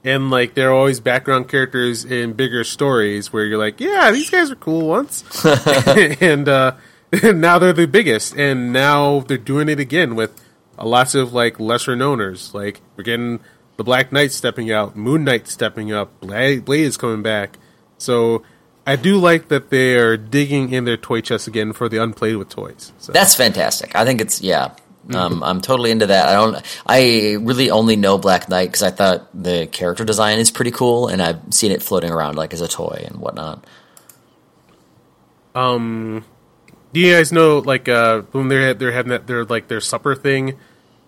And 0.05 0.31
like 0.31 0.55
they're 0.55 0.73
always 0.73 1.01
background 1.01 1.49
characters 1.49 2.05
in 2.05 2.35
bigger 2.35 2.65
stories 2.65 3.33
where 3.33 3.45
you're 3.45 3.59
like, 3.59 3.81
yeah, 3.81 4.11
these 4.11 4.31
guys 4.31 4.51
are 4.51 4.57
cool 4.57 4.87
once, 4.87 5.25
and 6.21 6.49
uh, 6.49 6.77
now 7.23 7.59
they're 7.59 7.73
the 7.73 7.87
biggest, 7.87 8.37
and 8.37 8.73
now 8.73 9.21
they're 9.21 9.39
doing 9.39 9.69
it 9.69 9.81
again 9.81 10.15
with 10.15 10.41
lots 10.81 11.15
of 11.15 11.33
like 11.33 11.59
lesser 11.59 11.97
knowners. 11.97 12.55
Like 12.55 12.81
we're 12.97 13.05
getting 13.05 13.41
the 13.77 13.85
Black 13.85 14.13
Knight 14.13 14.33
stepping 14.33 14.71
out, 14.71 14.97
Moon 14.97 15.25
Knight 15.25 15.49
stepping 15.49 15.93
up, 15.93 16.21
Blade, 16.21 16.65
Blade 16.65 16.85
is 16.85 16.97
coming 16.97 17.23
back. 17.23 17.59
So 17.97 18.43
I 18.87 18.97
do 18.97 19.19
like 19.19 19.49
that 19.49 19.71
they 19.71 19.97
are 19.97 20.17
digging 20.17 20.73
in 20.73 20.85
their 20.85 20.97
toy 20.97 21.21
chest 21.21 21.47
again 21.47 21.73
for 21.73 21.89
the 21.89 22.03
unplayed 22.03 22.37
with 22.37 22.49
toys. 22.49 22.93
So. 22.99 23.13
That's 23.13 23.35
fantastic. 23.35 23.95
I 23.95 24.05
think 24.05 24.21
it's 24.21 24.41
yeah. 24.41 24.75
Um, 25.15 25.43
I'm 25.43 25.61
totally 25.61 25.91
into 25.91 26.07
that. 26.07 26.29
I 26.29 26.33
don't. 26.35 26.81
I 26.87 27.37
really 27.41 27.71
only 27.71 27.97
know 27.97 28.19
Black 28.19 28.49
Knight 28.49 28.67
because 28.67 28.83
I 28.83 28.91
thought 28.91 29.29
the 29.33 29.67
character 29.67 30.05
design 30.05 30.39
is 30.39 30.51
pretty 30.51 30.71
cool, 30.71 31.09
and 31.09 31.23
I've 31.23 31.41
seen 31.51 31.73
it 31.73 31.83
floating 31.83 32.11
around 32.11 32.37
like 32.37 32.53
as 32.53 32.61
a 32.61 32.69
toy 32.69 33.05
and 33.07 33.17
whatnot. 33.17 33.65
Um, 35.55 36.25
do 36.93 37.01
you 37.01 37.15
guys 37.15 37.33
know 37.33 37.59
like 37.59 37.89
uh 37.89 38.23
when 38.33 38.49
they're 38.49 38.75
they're 38.75 38.93
having 38.93 39.11
that 39.11 39.27
their 39.27 39.45
like 39.45 39.69
their 39.69 39.81
supper 39.81 40.15
thing, 40.15 40.59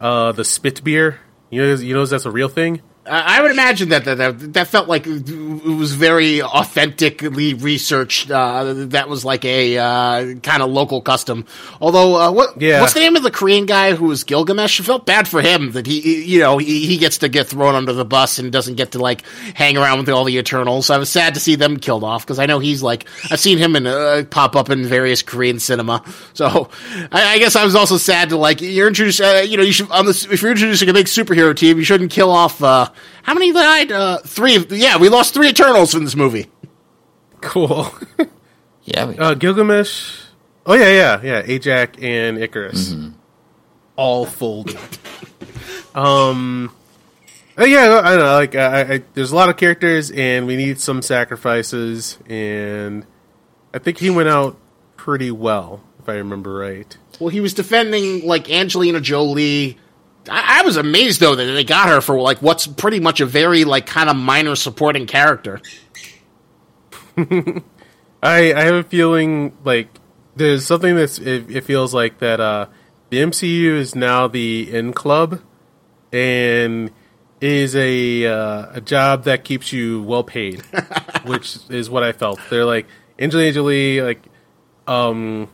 uh 0.00 0.32
the 0.32 0.44
spit 0.44 0.82
beer? 0.82 1.20
You 1.50 1.62
know 1.62 1.74
you 1.74 1.94
know 1.94 2.06
that's 2.06 2.24
a 2.24 2.30
real 2.30 2.48
thing. 2.48 2.80
I 3.06 3.38
I 3.38 3.42
would 3.42 3.50
imagine 3.50 3.88
that 3.90 4.04
that, 4.04 4.18
that 4.18 4.52
that 4.54 4.66
felt 4.68 4.88
like 4.88 5.06
it 5.06 5.30
was 5.64 5.92
very 5.94 6.42
authentically 6.42 7.54
researched. 7.54 8.30
Uh, 8.30 8.74
that 8.88 9.08
was 9.08 9.24
like 9.24 9.44
a 9.44 9.78
uh, 9.78 10.34
kind 10.42 10.62
of 10.62 10.70
local 10.70 11.00
custom. 11.00 11.46
Although, 11.80 12.16
uh, 12.16 12.30
what 12.32 12.60
Yeah. 12.60 12.80
what's 12.80 12.92
the 12.92 13.00
name 13.00 13.16
of 13.16 13.22
the 13.22 13.30
Korean 13.30 13.66
guy 13.66 13.94
who 13.94 14.06
was 14.06 14.24
Gilgamesh? 14.24 14.80
I 14.80 14.84
felt 14.84 15.06
bad 15.06 15.26
for 15.28 15.40
him 15.40 15.72
that 15.72 15.86
he, 15.86 16.24
you 16.24 16.40
know, 16.40 16.58
he, 16.58 16.86
he 16.86 16.98
gets 16.98 17.18
to 17.18 17.28
get 17.28 17.46
thrown 17.48 17.74
under 17.74 17.92
the 17.92 18.04
bus 18.04 18.38
and 18.38 18.52
doesn't 18.52 18.74
get 18.76 18.92
to 18.92 18.98
like 18.98 19.22
hang 19.54 19.76
around 19.78 19.98
with 20.00 20.08
all 20.10 20.24
the 20.24 20.36
Eternals. 20.36 20.90
I 20.90 20.98
was 20.98 21.08
sad 21.08 21.34
to 21.34 21.40
see 21.40 21.54
them 21.56 21.78
killed 21.78 22.04
off 22.04 22.24
because 22.26 22.38
I 22.38 22.46
know 22.46 22.58
he's 22.58 22.82
like 22.82 23.06
I've 23.30 23.40
seen 23.40 23.58
him 23.58 23.76
in 23.76 23.86
uh, 23.86 24.24
pop 24.30 24.56
up 24.56 24.68
in 24.70 24.84
various 24.84 25.22
Korean 25.22 25.58
cinema. 25.58 26.04
So 26.34 26.68
I, 27.12 27.34
I 27.34 27.38
guess 27.38 27.56
I 27.56 27.64
was 27.64 27.74
also 27.74 27.96
sad 27.96 28.28
to 28.30 28.36
like 28.36 28.60
you're 28.60 28.88
introduced. 28.88 29.20
Uh, 29.20 29.42
you 29.46 29.56
know, 29.56 29.62
you 29.62 29.72
should 29.72 29.90
on 29.90 30.04
this 30.06 30.24
if 30.26 30.42
you're 30.42 30.50
introducing 30.52 30.88
a 30.88 30.92
big 30.92 31.06
superhero 31.06 31.56
team, 31.56 31.78
you 31.78 31.84
shouldn't 31.84 32.10
kill 32.10 32.30
off. 32.30 32.60
How 33.22 33.34
many 33.34 33.52
died? 33.52 33.92
Uh, 33.92 34.18
three. 34.18 34.58
Yeah, 34.70 34.98
we 34.98 35.08
lost 35.08 35.34
three 35.34 35.48
Eternals 35.48 35.94
in 35.94 36.04
this 36.04 36.16
movie. 36.16 36.46
Cool. 37.40 37.92
Yeah, 38.82 39.04
we, 39.04 39.16
Uh, 39.18 39.34
Gilgamesh. 39.34 40.20
Oh 40.66 40.72
yeah, 40.74 40.88
yeah, 40.90 41.20
yeah. 41.22 41.42
Ajax 41.44 41.98
and 42.02 42.38
Ikaris, 42.38 43.12
all 43.94 44.24
folded. 44.26 44.78
um. 45.94 46.72
uh, 47.58 47.64
yeah, 47.64 48.00
I 48.02 48.10
don't 48.10 48.18
know. 48.18 48.32
Like, 48.32 48.54
I, 48.56 48.80
I, 48.94 49.02
there's 49.14 49.32
a 49.32 49.36
lot 49.36 49.48
of 49.48 49.56
characters, 49.58 50.10
and 50.10 50.46
we 50.46 50.56
need 50.56 50.80
some 50.80 51.02
sacrifices, 51.02 52.18
and 52.28 53.04
I 53.74 53.78
think 53.78 53.98
he 53.98 54.10
went 54.10 54.28
out 54.28 54.56
pretty 54.96 55.30
well, 55.30 55.82
if 56.00 56.08
I 56.08 56.14
remember 56.14 56.54
right. 56.54 56.96
Well, 57.20 57.28
he 57.28 57.40
was 57.40 57.54
defending 57.54 58.26
like 58.26 58.50
Angelina 58.50 59.00
Jolie. 59.00 59.78
I, 60.28 60.60
I 60.60 60.62
was 60.62 60.76
amazed 60.76 61.20
though 61.20 61.34
that 61.34 61.44
they 61.44 61.64
got 61.64 61.88
her 61.88 62.00
for 62.00 62.20
like 62.20 62.42
what's 62.42 62.66
pretty 62.66 63.00
much 63.00 63.20
a 63.20 63.26
very 63.26 63.64
like 63.64 63.86
kind 63.86 64.10
of 64.10 64.16
minor 64.16 64.56
supporting 64.56 65.06
character. 65.06 65.60
I 67.16 67.62
I 68.22 68.62
have 68.64 68.74
a 68.74 68.84
feeling 68.84 69.56
like 69.64 69.88
there's 70.36 70.66
something 70.66 70.96
that's 70.96 71.18
it, 71.18 71.50
it 71.50 71.64
feels 71.64 71.94
like 71.94 72.18
that 72.18 72.40
uh 72.40 72.66
the 73.10 73.18
MCU 73.18 73.74
is 73.74 73.94
now 73.94 74.28
the 74.28 74.72
in 74.72 74.92
club 74.92 75.40
and 76.12 76.90
is 77.40 77.74
a 77.74 78.26
uh, 78.26 78.66
a 78.74 78.80
job 78.80 79.24
that 79.24 79.44
keeps 79.44 79.72
you 79.72 80.02
well 80.02 80.24
paid, 80.24 80.60
which 81.24 81.58
is 81.68 81.88
what 81.88 82.02
I 82.02 82.12
felt. 82.12 82.38
They're 82.50 82.64
like 82.64 82.86
Angelina 83.18 83.52
Jolie, 83.52 84.00
like, 84.00 84.22
um, 84.86 85.48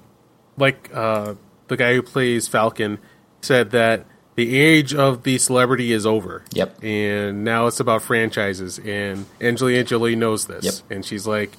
like 0.56 0.90
uh, 0.92 1.34
the 1.68 1.76
guy 1.76 1.94
who 1.94 2.02
plays 2.02 2.48
Falcon 2.48 2.98
said 3.40 3.70
that 3.70 4.06
the 4.36 4.56
age 4.60 4.94
of 4.94 5.22
the 5.24 5.38
celebrity 5.38 5.92
is 5.92 6.06
over. 6.06 6.44
Yep. 6.52 6.84
And 6.84 7.42
now 7.44 7.66
it's 7.66 7.80
about 7.80 8.02
franchises, 8.02 8.78
and 8.78 9.26
Angelina 9.40 9.82
Jolie 9.84 10.14
knows 10.16 10.46
this, 10.46 10.64
Yep. 10.64 10.74
and 10.90 11.04
she's 11.04 11.26
like, 11.26 11.52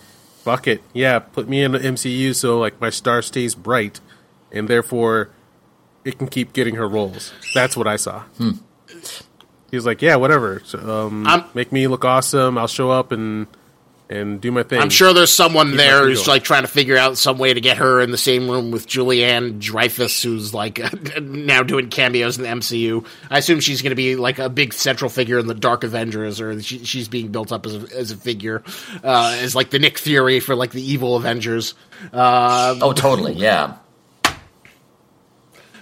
"Fuck 0.43 0.67
it, 0.67 0.81
yeah, 0.93 1.19
put 1.19 1.49
me 1.49 1.61
in 1.63 1.73
the 1.73 1.79
MCU 1.79 2.33
so 2.33 2.59
like 2.59 2.79
my 2.79 2.89
star 2.89 3.21
stays 3.21 3.53
bright, 3.55 3.99
and 4.51 4.67
therefore 4.67 5.29
it 6.05 6.17
can 6.17 6.27
keep 6.27 6.53
getting 6.53 6.75
her 6.75 6.87
roles." 6.87 7.33
That's 7.53 7.75
what 7.75 7.87
I 7.87 7.95
saw. 7.97 8.21
Hmm. 8.37 8.51
He 9.69 9.75
was 9.75 9.85
like, 9.85 10.01
"Yeah, 10.01 10.15
whatever. 10.15 10.61
So, 10.63 10.79
um, 11.07 11.27
make 11.53 11.71
me 11.73 11.87
look 11.87 12.05
awesome. 12.05 12.57
I'll 12.57 12.67
show 12.67 12.89
up 12.89 13.11
and 13.11 13.47
and 14.09 14.39
do 14.41 14.51
my 14.51 14.63
thing." 14.63 14.79
I'm 14.79 14.89
sure 14.89 15.13
there's 15.13 15.31
someone 15.31 15.69
Keep 15.69 15.77
there 15.77 16.03
who's 16.07 16.27
like 16.27 16.43
trying 16.43 16.63
to 16.63 16.67
figure 16.67 16.97
out 16.97 17.17
some 17.17 17.37
way 17.37 17.53
to 17.53 17.61
get 17.61 17.77
her 17.77 18.01
in 18.01 18.11
the 18.11 18.17
same 18.17 18.49
room 18.49 18.71
with 18.71 18.87
Julia 18.87 19.39
Louis-Dreyfus, 19.39 20.23
who's 20.23 20.53
like 20.53 20.79
now 21.21 21.63
doing 21.63 21.89
cameos 21.89 22.37
in 22.37 22.43
the 22.43 22.49
MCU. 22.49 23.05
I 23.29 23.39
assume 23.39 23.59
she's 23.59 23.81
going 23.81 23.91
to 23.91 23.95
be 23.95 24.15
like 24.15 24.39
a 24.39 24.49
big 24.49 24.73
central 24.73 25.09
figure 25.09 25.39
in 25.39 25.47
the 25.47 25.53
Dark 25.53 25.83
Avengers, 25.83 26.39
or 26.39 26.61
she, 26.61 26.83
she's 26.85 27.07
being 27.07 27.29
built 27.29 27.51
up 27.51 27.65
as 27.65 27.75
a, 27.75 27.97
as 27.97 28.11
a 28.11 28.17
figure, 28.17 28.63
uh, 29.03 29.37
as 29.41 29.55
like 29.55 29.69
the 29.69 29.79
Nick 29.79 29.97
Fury 29.97 30.39
for 30.39 30.55
like 30.55 30.71
the 30.71 30.81
evil 30.81 31.15
Avengers. 31.15 31.73
Uh, 32.13 32.77
Oh, 32.81 32.93
totally. 32.93 33.33
Yeah. 33.33 33.75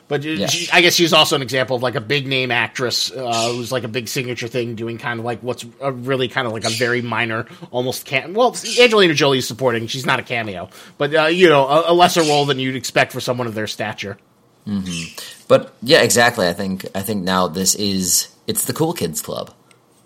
But 0.07 0.23
Yeah. 0.23 0.47
she, 0.47 0.69
I 0.71 0.81
guess 0.81 0.93
she's 0.93 1.13
also 1.13 1.35
an 1.35 1.41
example 1.41 1.75
of 1.75 1.81
like 1.81 1.95
a 1.95 2.01
big 2.01 2.27
name 2.27 2.51
actress 2.51 3.11
uh, 3.11 3.49
who's 3.51 3.71
like 3.71 3.83
a 3.83 3.87
big 3.87 4.07
signature 4.07 4.47
thing, 4.47 4.75
doing 4.75 4.99
kind 4.99 5.19
of 5.19 5.25
like 5.25 5.41
what's 5.41 5.65
a 5.81 5.91
really 5.91 6.27
kind 6.27 6.45
of 6.45 6.53
like 6.53 6.63
a 6.63 6.69
very 6.69 7.01
minor, 7.01 7.47
almost 7.71 8.05
cam. 8.05 8.33
Well, 8.33 8.55
Angelina 8.79 9.15
Jolie's 9.15 9.47
supporting; 9.47 9.87
she's 9.87 10.05
not 10.05 10.19
a 10.19 10.23
cameo, 10.23 10.69
but 10.99 11.15
uh, 11.15 11.25
you 11.25 11.49
know, 11.49 11.67
a, 11.67 11.91
a 11.91 11.93
lesser 11.93 12.21
role 12.21 12.45
than 12.45 12.59
you'd 12.59 12.75
expect 12.75 13.11
for 13.13 13.19
someone 13.19 13.47
of 13.47 13.55
their 13.55 13.67
stature. 13.67 14.17
But 15.47 15.73
yeah, 15.81 16.01
exactly. 16.01 16.47
I 16.47 16.53
think 16.53 16.85
I 16.95 17.01
think 17.01 17.23
now 17.23 17.47
this 17.47 17.75
is 17.75 18.29
it's 18.47 18.65
the 18.65 18.73
cool 18.73 18.93
kids 18.93 19.21
club. 19.21 19.53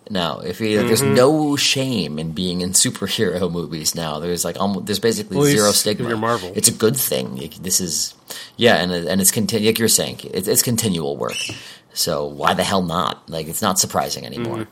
Now, 0.10 0.40
if 0.40 0.60
you, 0.60 0.82
there's 0.88 1.02
Mhm. 1.04 1.16
no 1.16 1.56
shame 1.56 2.18
in 2.18 2.32
being 2.32 2.62
in 2.62 2.72
superhero 2.72 3.52
movies 3.60 3.94
now, 3.96 4.20
there's 4.20 4.44
like 4.44 4.60
almost 4.60 4.86
there's 4.88 5.00
basically 5.00 5.38
Well, 5.38 5.46
zero 5.46 5.72
stigma. 5.72 6.16
Marvel. 6.18 6.52
It's 6.56 6.68
a 6.68 6.74
good 6.74 6.98
thing. 6.98 7.50
This 7.62 7.80
is 7.80 8.16
yeah, 8.58 8.76
and 8.78 8.92
and 8.92 9.22
it's 9.22 9.32
continu- 9.32 9.66
like 9.66 9.78
you're 9.80 9.88
saying, 9.88 10.20
it's, 10.34 10.48
it's 10.48 10.64
continual 10.64 11.16
work. 11.18 11.38
So 11.94 12.26
why 12.26 12.54
the 12.56 12.64
hell 12.64 12.82
not? 12.82 13.30
Like 13.30 13.48
it's 13.48 13.62
not 13.62 13.78
surprising 13.80 14.26
anymore. 14.26 14.68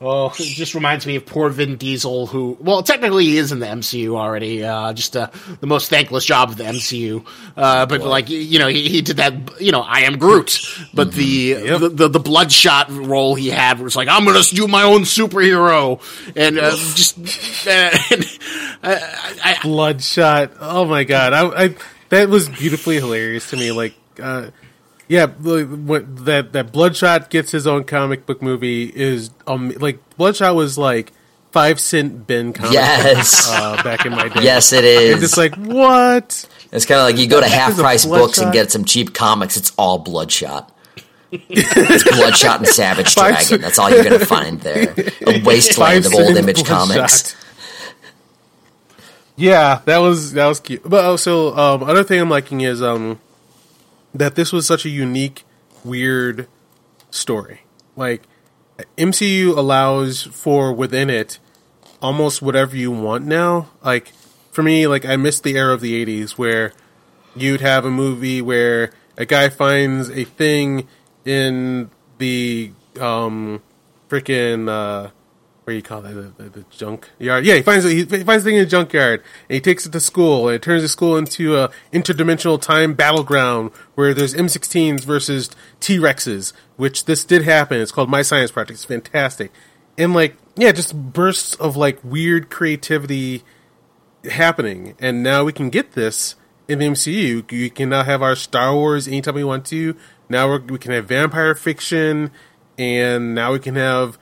Well, 0.00 0.32
it 0.38 0.44
just 0.44 0.74
reminds 0.74 1.06
me 1.06 1.16
of 1.16 1.26
poor 1.26 1.48
Vin 1.48 1.76
Diesel, 1.76 2.26
who, 2.26 2.56
well, 2.60 2.82
technically 2.82 3.24
he 3.24 3.36
is 3.36 3.52
in 3.52 3.58
the 3.58 3.66
MCU 3.66 4.16
already. 4.16 4.64
Uh, 4.64 4.92
just 4.92 5.16
uh, 5.16 5.28
the 5.60 5.66
most 5.66 5.90
thankless 5.90 6.24
job 6.24 6.50
of 6.50 6.56
the 6.56 6.64
MCU. 6.64 7.26
Uh, 7.56 7.86
but 7.86 8.02
like, 8.02 8.28
you 8.28 8.58
know, 8.58 8.68
he, 8.68 8.88
he 8.88 9.02
did 9.02 9.16
that. 9.18 9.60
You 9.60 9.72
know, 9.72 9.80
I 9.80 10.00
am 10.00 10.18
Groot. 10.18 10.58
But 10.94 11.12
the, 11.12 11.54
the 11.54 11.88
the 11.88 12.08
the 12.08 12.20
bloodshot 12.20 12.90
role 12.90 13.34
he 13.34 13.50
had 13.50 13.80
was 13.80 13.96
like, 13.96 14.08
I'm 14.08 14.24
gonna 14.24 14.42
do 14.42 14.68
my 14.68 14.82
own 14.82 15.02
superhero, 15.02 16.00
and 16.36 16.58
uh, 16.58 16.70
just 16.70 17.18
uh, 17.66 17.90
and, 18.10 18.24
uh, 18.82 18.98
I, 19.44 19.58
Bloodshot. 19.62 20.52
Oh 20.60 20.84
my 20.84 21.04
god, 21.04 21.32
I, 21.32 21.64
I 21.64 21.76
that 22.08 22.28
was 22.28 22.48
beautifully 22.48 22.96
hilarious 22.96 23.50
to 23.50 23.56
me. 23.56 23.72
Like, 23.72 23.94
uh, 24.20 24.50
yeah, 25.08 25.26
that 25.26 26.48
that 26.52 26.72
Bloodshot 26.72 27.30
gets 27.30 27.50
his 27.50 27.66
own 27.66 27.84
comic 27.84 28.26
book 28.26 28.42
movie 28.42 28.84
is 28.84 29.30
um 29.46 29.70
like 29.80 29.98
Bloodshot 30.16 30.54
was 30.54 30.76
like 30.78 31.12
five 31.52 31.80
cent 31.80 32.26
bin 32.26 32.52
comic 32.52 32.72
Yes. 32.72 33.48
uh, 33.52 33.82
back 33.82 34.04
in 34.06 34.12
my 34.12 34.28
day. 34.28 34.42
Yes, 34.42 34.72
it 34.72 34.84
is. 34.84 35.14
And 35.14 35.22
is. 35.22 35.36
like 35.36 35.54
what? 35.56 36.46
It's 36.70 36.84
kind 36.84 37.00
of 37.00 37.06
like 37.06 37.16
you 37.16 37.26
go 37.26 37.36
to 37.36 37.42
What 37.46 37.50
the 37.50 37.56
heck 37.56 37.68
half 37.70 37.78
price 37.78 38.04
books 38.04 38.38
and 38.38 38.52
get 38.52 38.70
some 38.70 38.84
cheap 38.84 39.14
comics. 39.14 39.56
It's 39.56 39.72
all 39.78 39.98
Bloodshot. 39.98 40.70
it's 41.32 42.04
Bloodshot 42.16 42.58
and 42.58 42.68
Savage 42.68 43.14
Dragon. 43.14 43.60
That's 43.62 43.78
all 43.78 43.90
you're 43.90 44.04
going 44.04 44.18
to 44.18 44.26
find 44.26 44.60
there. 44.60 44.94
A 45.26 45.42
wasteland 45.44 46.04
of 46.06 46.14
old 46.14 46.36
image 46.36 46.64
Bloodshot. 46.66 46.88
comics. 46.88 47.36
Yeah, 49.36 49.80
that 49.84 49.98
was 49.98 50.32
that 50.32 50.46
was 50.46 50.60
cute. 50.60 50.82
But 50.84 51.04
also, 51.04 51.56
um, 51.56 51.82
other 51.84 52.02
thing 52.02 52.20
I'm 52.20 52.28
liking 52.28 52.60
is 52.62 52.82
um, 52.82 53.20
that 54.14 54.34
this 54.34 54.52
was 54.52 54.66
such 54.66 54.84
a 54.84 54.88
unique, 54.88 55.44
weird 55.84 56.48
story. 57.10 57.62
Like 57.96 58.22
MCU 58.96 59.56
allows 59.56 60.22
for 60.22 60.72
within 60.72 61.10
it 61.10 61.38
almost 62.00 62.42
whatever 62.42 62.76
you 62.76 62.90
want 62.90 63.24
now. 63.24 63.70
Like 63.82 64.12
for 64.52 64.62
me, 64.62 64.86
like 64.86 65.04
I 65.04 65.16
missed 65.16 65.42
the 65.42 65.56
era 65.56 65.74
of 65.74 65.80
the 65.80 66.04
'80s 66.04 66.32
where 66.32 66.72
you'd 67.36 67.60
have 67.60 67.84
a 67.84 67.90
movie 67.90 68.42
where 68.42 68.90
a 69.16 69.26
guy 69.26 69.48
finds 69.48 70.10
a 70.10 70.24
thing 70.24 70.88
in 71.24 71.90
the 72.18 72.72
um 73.00 73.62
freaking 74.08 74.68
uh 74.68 75.10
what 75.68 75.72
do 75.72 75.76
you 75.76 75.82
call 75.82 76.00
that 76.00 76.14
the, 76.14 76.42
the, 76.42 76.48
the 76.48 76.64
junk 76.70 77.10
yard? 77.18 77.44
Yeah 77.44 77.56
he 77.56 77.60
finds 77.60 77.84
he, 77.84 78.02
finds 78.04 78.42
the 78.42 78.50
thing 78.50 78.54
in 78.54 78.64
the 78.64 78.70
junkyard 78.70 79.22
and 79.50 79.54
he 79.54 79.60
takes 79.60 79.84
it 79.84 79.92
to 79.92 80.00
school 80.00 80.48
and 80.48 80.54
it 80.54 80.62
turns 80.62 80.80
the 80.80 80.88
school 80.88 81.18
into 81.18 81.58
a 81.58 81.68
interdimensional 81.92 82.58
time 82.58 82.94
battleground 82.94 83.70
where 83.94 84.14
there's 84.14 84.32
M16s 84.32 85.02
versus 85.02 85.50
T-Rexes 85.80 86.54
which 86.78 87.04
this 87.04 87.22
did 87.22 87.42
happen. 87.42 87.82
It's 87.82 87.92
called 87.92 88.08
My 88.08 88.22
Science 88.22 88.50
Project. 88.50 88.78
It's 88.78 88.86
fantastic. 88.86 89.52
And 89.98 90.14
like 90.14 90.38
yeah 90.56 90.72
just 90.72 90.96
bursts 90.96 91.54
of 91.56 91.76
like 91.76 92.02
weird 92.02 92.48
creativity 92.48 93.44
happening, 94.24 94.94
and 94.98 95.22
now 95.22 95.44
we 95.44 95.52
can 95.52 95.68
get 95.68 95.92
this 95.92 96.34
in 96.66 96.78
the 96.78 96.86
MCU. 96.86 97.52
You 97.52 97.70
can 97.70 97.90
now 97.90 98.04
have 98.04 98.22
our 98.22 98.36
Star 98.36 98.74
Wars 98.74 99.06
anytime 99.06 99.34
we 99.34 99.44
want 99.44 99.66
to. 99.66 99.94
Now 100.30 100.56
we 100.56 100.78
can 100.78 100.92
have 100.92 101.04
vampire 101.04 101.54
fiction, 101.54 102.30
and 102.78 103.34
now 103.34 103.52
we 103.52 103.58
can 103.58 103.74
have 103.74 104.18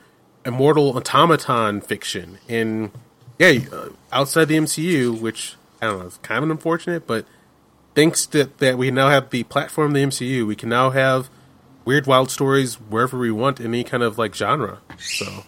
immortal 0.47 0.97
automaton 0.97 1.81
fiction. 1.81 2.39
And 2.49 2.91
yeah, 3.39 3.59
uh, 3.73 3.89
outside 4.13 4.47
the 4.47 4.57
MCU, 4.57 5.21
which 5.21 5.57
I 5.83 5.87
don't 5.87 5.99
know, 5.99 6.07
it's 6.07 6.19
kind 6.19 6.45
of 6.45 6.51
unfortunate, 6.51 7.07
but 7.07 7.27
thanks 7.95 8.25
to 8.27 8.45
that 8.59 8.79
we 8.79 8.91
now 8.91 9.09
have 9.09 9.31
the 9.31 9.43
platform 9.45 9.93
the 9.93 10.01
MCU, 10.01 10.47
we 10.47 10.57
can 10.57 10.69
now 10.69 10.91
have 10.91 11.29
weird, 11.85 12.07
wild 12.07 12.31
stories 12.31 12.75
wherever 12.75 13.19
we 13.19 13.31
want 13.31 13.61
in 13.61 13.67
any 13.67 13.85
kind 13.85 14.03
of 14.03 14.19
like 14.19 14.35
genre. 14.35 14.81
So. 14.99 15.45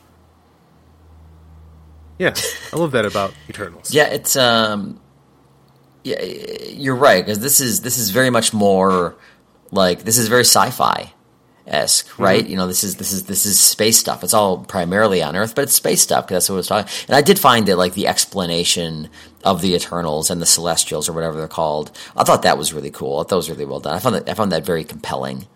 Yeah, 2.18 2.34
I 2.72 2.76
love 2.76 2.90
that 2.92 3.04
about 3.04 3.32
Eternals. 3.48 3.94
Yeah, 3.94 4.08
it's 4.08 4.34
um, 4.34 5.00
yeah, 6.02 6.20
you're 6.22 6.96
right 6.96 7.24
because 7.24 7.38
this 7.38 7.60
is 7.60 7.82
this 7.82 7.96
is 7.96 8.10
very 8.10 8.30
much 8.30 8.52
more 8.52 9.14
like 9.70 10.02
this 10.02 10.18
is 10.18 10.26
very 10.26 10.44
sci-fi 10.44 11.12
esque, 11.68 12.18
right? 12.18 12.46
You 12.46 12.56
know, 12.56 12.66
this 12.66 12.82
is 12.82 12.96
this 12.96 13.12
is 13.12 13.24
this 13.24 13.46
is 13.46 13.60
space 13.60 13.98
stuff. 13.98 14.24
It's 14.24 14.34
all 14.34 14.58
primarily 14.64 15.22
on 15.22 15.36
Earth, 15.36 15.54
but 15.54 15.62
it's 15.62 15.74
space 15.74 16.00
stuff 16.02 16.26
because 16.26 16.44
that's 16.44 16.50
what 16.50 16.58
it's 16.58 16.68
talking. 16.68 16.90
And 17.08 17.16
I 17.16 17.22
did 17.22 17.38
find 17.38 17.66
that 17.68 17.76
like 17.76 17.94
the 17.94 18.06
explanation 18.06 19.08
of 19.44 19.62
the 19.62 19.74
Eternals 19.74 20.30
and 20.30 20.40
the 20.42 20.46
Celestials 20.46 21.08
or 21.08 21.12
whatever 21.12 21.36
they're 21.36 21.48
called, 21.48 21.90
I 22.16 22.24
thought 22.24 22.42
that 22.42 22.58
was 22.58 22.72
really 22.72 22.90
cool. 22.90 23.20
I 23.20 23.22
thought 23.22 23.36
it 23.36 23.36
was 23.36 23.50
really 23.50 23.64
well 23.66 23.80
done. 23.80 23.94
I 23.94 23.98
found 23.98 24.14
that 24.16 24.28
I 24.28 24.34
found 24.34 24.52
that 24.52 24.64
very 24.64 24.84
compelling. 24.84 25.46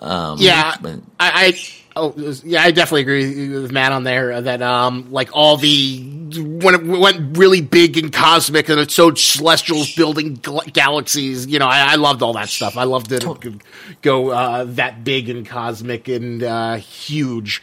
Um, 0.00 0.38
yeah, 0.38 0.76
but- 0.80 1.00
I, 1.18 1.46
I 1.48 1.58
oh 1.98 2.14
yeah, 2.44 2.62
I 2.62 2.70
definitely 2.70 3.02
agree 3.02 3.48
with 3.60 3.72
Matt 3.72 3.92
on 3.92 4.04
there 4.04 4.32
uh, 4.32 4.40
that 4.42 4.62
um 4.62 5.10
like 5.12 5.30
all 5.32 5.56
the 5.56 6.02
when 6.30 6.74
it 6.74 6.84
went 6.86 7.36
really 7.38 7.60
big 7.60 7.96
and 7.98 8.12
cosmic 8.12 8.68
and 8.68 8.78
it 8.78 8.90
showed 8.90 9.18
celestials 9.18 9.94
building 9.94 10.34
gal- 10.34 10.62
galaxies. 10.72 11.46
You 11.46 11.58
know, 11.58 11.66
I, 11.66 11.92
I 11.92 11.94
loved 11.96 12.22
all 12.22 12.34
that 12.34 12.48
stuff. 12.48 12.76
I 12.76 12.84
loved 12.84 13.12
it. 13.12 13.24
it 13.24 13.40
could 13.40 13.62
go 14.02 14.30
uh, 14.30 14.64
that 14.64 15.04
big 15.04 15.28
and 15.28 15.46
cosmic 15.46 16.08
and 16.08 16.42
uh, 16.42 16.76
huge. 16.76 17.62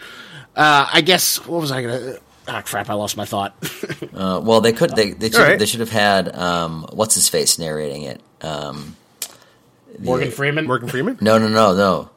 Uh, 0.55 0.87
I 0.91 1.01
guess 1.01 1.37
what 1.45 1.61
was 1.61 1.71
I 1.71 1.81
gonna? 1.81 2.17
Ah, 2.47 2.61
crap! 2.61 2.89
I 2.89 2.93
lost 2.93 3.17
my 3.17 3.25
thought. 3.25 3.55
Uh, 4.13 4.39
well, 4.41 4.61
they 4.61 4.71
could. 4.71 4.95
They 4.95 5.11
they 5.11 5.29
should, 5.29 5.35
All 5.41 5.45
right. 5.45 5.59
they 5.59 5.65
should 5.65 5.81
have 5.81 5.89
had 5.89 6.33
um, 6.33 6.85
what's 6.93 7.15
his 7.15 7.27
face 7.27 7.59
narrating 7.59 8.03
it. 8.03 8.21
Um, 8.41 8.95
the- 9.93 10.05
Morgan 10.05 10.31
Freeman. 10.31 10.65
Morgan 10.65 10.87
Freeman. 10.87 11.17
No, 11.19 11.37
no, 11.37 11.49
no, 11.49 11.75
no. 11.75 12.09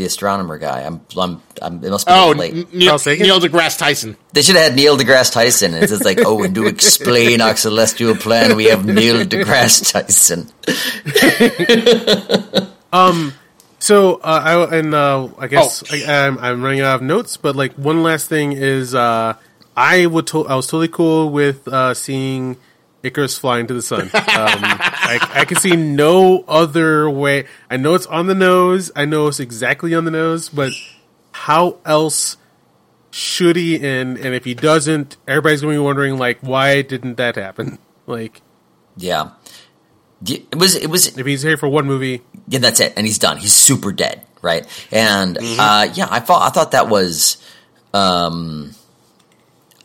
The 0.00 0.06
astronomer 0.06 0.56
guy. 0.56 0.80
I'm. 0.80 1.02
I'm. 1.14 1.42
I'm 1.60 1.84
it 1.84 1.90
must 1.90 2.06
be 2.06 2.12
Oh, 2.14 2.30
late. 2.34 2.54
N- 2.54 2.66
Neil, 2.72 2.96
Neil 3.04 3.38
deGrasse 3.38 3.76
Tyson. 3.78 4.16
They 4.32 4.40
should 4.40 4.56
have 4.56 4.68
had 4.68 4.74
Neil 4.74 4.96
deGrasse 4.96 5.30
Tyson. 5.30 5.74
It's 5.74 5.92
just 5.92 6.06
like, 6.06 6.20
oh, 6.24 6.42
and 6.42 6.54
to 6.54 6.66
explain 6.66 7.42
our 7.42 7.54
celestial 7.54 8.14
plan, 8.16 8.56
we 8.56 8.64
have 8.64 8.86
Neil 8.86 9.26
deGrasse 9.26 9.92
Tyson. 9.92 10.48
Um. 12.92 13.34
So 13.78 14.14
uh, 14.24 14.66
I 14.70 14.78
and 14.78 14.94
uh, 14.94 15.28
I 15.38 15.46
guess 15.48 15.82
Oh. 15.82 15.94
I, 15.94 16.26
I'm, 16.26 16.38
I'm 16.38 16.62
running 16.62 16.80
out 16.80 16.96
of 16.96 17.02
notes, 17.02 17.36
but 17.36 17.54
like 17.54 17.74
one 17.74 18.02
last 18.02 18.26
thing 18.28 18.52
is 18.52 18.94
uh, 18.94 19.34
I 19.76 20.06
would 20.06 20.26
to- 20.28 20.46
I 20.48 20.54
was 20.54 20.66
totally 20.66 20.88
cool 20.88 21.28
with 21.30 21.68
uh, 21.68 21.92
seeing 21.94 22.56
Ikaris 23.02 23.38
flying 23.38 23.66
to 23.68 23.74
the 23.74 23.82
sun. 23.82 24.02
Um, 24.02 24.10
I, 24.14 25.18
I 25.34 25.44
can 25.46 25.56
see 25.56 25.74
no 25.76 26.44
other 26.46 27.08
way. 27.08 27.46
I 27.70 27.76
know 27.78 27.94
it's 27.94 28.06
on 28.06 28.26
the 28.26 28.34
nose. 28.34 28.90
I 28.94 29.04
know 29.06 29.26
it's 29.28 29.40
exactly 29.40 29.94
on 29.94 30.04
the 30.04 30.10
nose, 30.10 30.48
but 30.48 30.72
how 31.32 31.78
else 31.86 32.36
should 33.10 33.56
he 33.56 33.80
end? 33.80 34.18
And 34.18 34.34
if 34.34 34.44
he 34.44 34.54
doesn't, 34.54 35.16
everybody's 35.26 35.62
going 35.62 35.74
to 35.74 35.80
be 35.80 35.84
wondering 35.84 36.18
like, 36.18 36.38
why 36.40 36.82
didn't 36.82 37.16
that 37.16 37.36
happen? 37.36 37.78
Like, 38.06 38.42
Yeah. 38.96 39.30
It 40.26 40.54
was. 40.56 40.74
It 40.76 40.90
was. 40.90 41.16
if 41.16 41.24
he's 41.24 41.40
here 41.42 41.56
for 41.56 41.68
one 41.68 41.86
movie, 41.86 42.20
Yeah, 42.48 42.58
that's 42.58 42.80
it, 42.80 42.92
and 42.96 43.06
he's 43.06 43.18
done. 43.18 43.38
He's 43.38 43.54
super 43.54 43.90
dead, 43.92 44.20
right? 44.42 44.66
And 44.92 45.36
Mm-hmm. 45.36 45.58
uh, 45.60 45.94
yeah, 45.94 46.08
I 46.10 46.20
thought. 46.20 46.42
I 46.42 46.50
thought 46.50 46.72
that 46.72 46.88
was. 46.90 47.38
Um, 47.94 48.72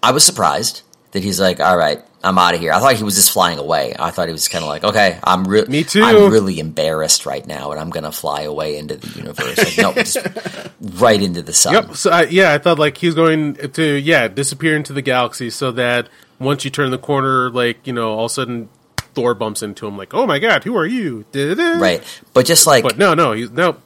I 0.04 0.12
was 0.12 0.26
surprised 0.26 0.82
that 1.12 1.24
he's 1.24 1.40
like, 1.40 1.62
"All 1.62 1.78
right, 1.78 2.04
I'm 2.26 2.38
out 2.38 2.54
of 2.54 2.60
here." 2.60 2.72
I 2.74 2.80
thought 2.80 2.96
he 2.96 3.04
was 3.04 3.16
just 3.16 3.32
flying 3.32 3.60
away. 3.60 3.96
I 3.98 4.12
thought 4.12 4.28
he 4.28 4.32
was 4.32 4.48
kind 4.48 4.64
of 4.64 4.70
like, 4.70 4.84
"Okay, 4.84 5.20
I'm 5.24 5.46
re- 5.46 5.66
Me 5.66 5.84
too. 5.84 6.04
I'm 6.04 6.32
really 6.32 6.60
embarrassed 6.60 7.26
right 7.26 7.46
now, 7.46 7.72
and 7.72 7.80
I'm 7.80 7.90
gonna 7.90 8.12
fly 8.12 8.42
away 8.42 8.78
into 8.78 8.96
the 8.96 9.08
universe." 9.20 9.58
Like, 9.58 9.78
no, 9.78 9.94
just 9.94 10.18
right 10.82 11.22
into 11.22 11.42
the 11.42 11.54
sun. 11.54 11.74
Yep. 11.74 11.96
So 11.96 12.12
I, 12.12 12.24
yeah, 12.24 12.54
I 12.54 12.58
thought 12.58 12.80
like 12.80 12.98
he 12.98 13.08
was 13.08 13.16
going 13.16 13.56
to 13.56 13.84
yeah 14.00 14.28
disappear 14.28 14.76
into 14.76 14.94
the 14.94 15.02
galaxy, 15.02 15.50
so 15.50 15.72
that 15.74 16.10
once 16.40 16.66
you 16.66 16.72
turn 16.72 16.92
the 16.92 16.98
corner, 16.98 17.50
like 17.50 17.86
you 17.88 17.94
know, 17.94 18.14
all 18.14 18.26
of 18.26 18.32
a 18.32 18.34
sudden 18.34 18.70
Thor 19.14 19.34
bumps 19.34 19.64
into 19.64 19.88
him, 19.88 19.98
like, 19.98 20.14
"Oh 20.14 20.26
my 20.26 20.40
god, 20.40 20.64
who 20.64 20.76
are 20.76 20.86
you?" 20.86 21.26
Da-da-da. 21.32 21.80
Right, 21.80 22.22
but 22.34 22.46
just 22.46 22.68
like 22.68 22.84
But 22.84 22.98
no, 22.98 23.14
no, 23.14 23.32
he's 23.32 23.52
no 23.52 23.78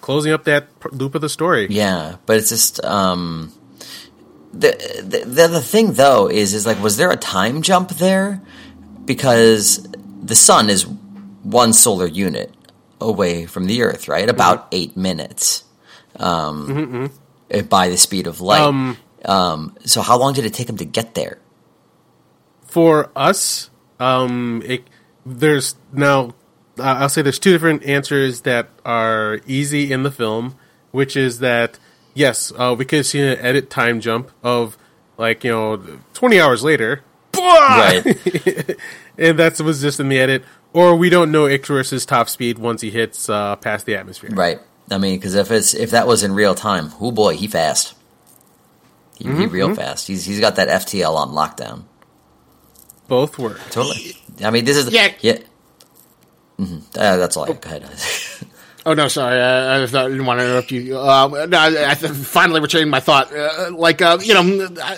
closing 0.00 0.32
up 0.32 0.44
that 0.44 0.68
loop 0.92 1.16
of 1.16 1.20
the 1.20 1.28
story. 1.28 1.66
Yeah, 1.68 2.16
but 2.26 2.36
it's 2.36 2.48
just 2.48 2.82
um, 2.84 3.52
the, 4.52 5.02
the 5.02 5.24
the 5.26 5.44
other 5.44 5.60
thing 5.60 5.92
though 5.94 6.28
is 6.28 6.54
is 6.54 6.66
like 6.66 6.80
was 6.82 6.96
there 6.96 7.10
a 7.10 7.16
time 7.16 7.62
jump 7.62 7.90
there 7.90 8.40
because 9.04 9.86
the 10.22 10.34
sun 10.34 10.70
is 10.70 10.86
one 11.42 11.72
solar 11.72 12.06
unit 12.06 12.52
away 13.00 13.46
from 13.46 13.66
the 13.66 13.82
Earth, 13.82 14.08
right? 14.08 14.28
About 14.28 14.68
eight 14.72 14.96
minutes 14.96 15.64
um, 16.18 17.10
eh, 17.50 17.62
by 17.62 17.88
the 17.88 17.96
speed 17.96 18.26
of 18.26 18.40
light. 18.40 18.60
Um, 18.62 18.96
Um, 19.24 19.76
so 19.84 20.02
how 20.02 20.16
long 20.18 20.34
did 20.34 20.44
it 20.44 20.54
take 20.54 20.68
him 20.68 20.76
to 20.76 20.84
get 20.84 21.14
there? 21.14 21.38
For 22.66 23.10
us, 23.16 23.70
um, 23.98 24.62
it, 24.64 24.84
there's 25.24 25.74
now 25.92 26.34
I'll 26.78 27.08
say 27.08 27.22
there's 27.22 27.38
two 27.38 27.52
different 27.52 27.84
answers 27.84 28.42
that 28.42 28.68
are 28.84 29.40
easy 29.46 29.92
in 29.92 30.02
the 30.02 30.10
film, 30.10 30.54
which 30.90 31.16
is 31.16 31.38
that 31.40 31.78
yes, 32.16 32.52
uh, 32.56 32.74
we 32.76 32.84
could 32.84 32.96
have 32.98 33.06
seen 33.06 33.22
an 33.24 33.38
edit 33.38 33.70
time 33.70 34.00
jump 34.00 34.32
of 34.42 34.76
like 35.16 35.44
you 35.44 35.50
know 35.52 35.76
20 36.14 36.40
hours 36.40 36.64
later. 36.64 37.02
Right. 37.36 38.02
and 39.18 39.38
that 39.38 39.60
was 39.60 39.80
just 39.80 40.00
in 40.00 40.08
the 40.08 40.18
edit. 40.18 40.44
Or 40.72 40.96
we 40.96 41.10
don't 41.10 41.30
know 41.30 41.44
Ikaris's 41.44 42.04
top 42.04 42.28
speed 42.28 42.58
once 42.58 42.80
he 42.82 42.90
hits 42.90 43.28
uh, 43.28 43.56
past 43.56 43.86
the 43.86 43.94
atmosphere. 43.96 44.30
Right. 44.32 44.58
I 44.90 44.98
mean, 44.98 45.16
because 45.16 45.34
if 45.34 45.50
it's 45.50 45.74
if 45.74 45.90
that 45.92 46.06
was 46.06 46.22
in 46.22 46.34
real 46.34 46.54
time, 46.54 46.92
oh 47.00 47.12
boy, 47.12 47.36
he 47.36 47.46
fast. 47.46 47.94
He, 49.16 49.24
he 49.24 49.46
real 49.46 49.74
fast. 49.74 50.06
He's 50.06 50.24
he's 50.24 50.40
got 50.40 50.56
that 50.56 50.68
FTL 50.68 51.14
on 51.14 51.30
lockdown. 51.30 51.84
Both 53.08 53.38
were. 53.38 53.58
Totally. 53.70 54.16
I 54.44 54.50
mean, 54.50 54.64
this 54.64 54.76
is 54.76 54.92
Yeah. 54.92 55.12
yeah. 55.20 55.38
hmm 56.56 56.78
Uh, 56.96 57.16
that's 57.16 57.36
all. 57.36 57.44
I 57.44 57.52
Go 57.54 57.58
ahead. 57.64 57.82
Oh 58.86 58.94
no, 58.94 59.08
sorry, 59.08 59.40
uh, 59.40 59.44
I, 59.44 59.82
I 59.82 59.86
didn't 60.08 60.26
want 60.26 60.38
to 60.38 60.46
interrupt 60.46 60.70
you. 60.70 60.96
Uh, 60.96 61.46
no, 61.48 61.58
I, 61.58 61.90
I 61.90 61.94
finally 61.96 62.60
retaining 62.60 62.88
my 62.88 63.00
thought. 63.00 63.34
Uh, 63.34 63.72
like, 63.72 64.00
uh, 64.00 64.18
you 64.22 64.32
know, 64.32 64.68
I, 64.80 64.96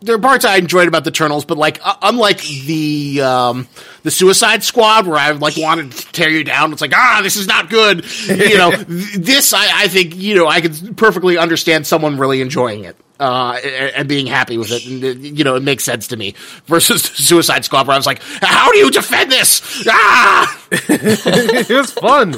there 0.00 0.16
are 0.16 0.18
parts 0.18 0.44
I 0.44 0.56
enjoyed 0.56 0.88
about 0.88 1.04
the 1.04 1.10
Eternals, 1.10 1.44
but 1.44 1.56
like, 1.56 1.78
uh, 1.86 1.94
unlike 2.02 2.42
the 2.42 3.20
um, 3.22 3.68
the 4.02 4.10
Suicide 4.10 4.64
Squad, 4.64 5.06
where 5.06 5.18
I 5.18 5.30
like 5.30 5.56
wanted 5.56 5.92
to 5.92 6.12
tear 6.12 6.30
you 6.30 6.42
down, 6.42 6.72
it's 6.72 6.80
like, 6.80 6.92
ah, 6.96 7.20
this 7.22 7.36
is 7.36 7.46
not 7.46 7.70
good. 7.70 8.04
You 8.26 8.58
know, 8.58 8.70
this 9.16 9.52
I, 9.52 9.82
I 9.82 9.86
think 9.86 10.16
you 10.16 10.34
know 10.34 10.48
I 10.48 10.60
could 10.60 10.96
perfectly 10.96 11.38
understand 11.38 11.86
someone 11.86 12.18
really 12.18 12.40
enjoying 12.40 12.82
it. 12.84 12.96
Uh, 13.22 13.52
and, 13.62 13.94
and 13.94 14.08
being 14.08 14.26
happy 14.26 14.58
with 14.58 14.72
it, 14.72 14.84
and, 14.84 15.04
uh, 15.04 15.08
you 15.10 15.44
know, 15.44 15.54
it 15.54 15.62
makes 15.62 15.84
sense 15.84 16.08
to 16.08 16.16
me. 16.16 16.34
Versus 16.66 17.02
Suicide 17.28 17.64
Squad, 17.64 17.86
where 17.86 17.94
I 17.94 17.96
was 17.98 18.06
like, 18.06 18.20
"How 18.42 18.72
do 18.72 18.78
you 18.78 18.90
defend 18.90 19.30
this?" 19.30 19.84
Ah, 19.88 20.60
it 20.72 21.68
was 21.70 21.92
fun. 21.92 22.34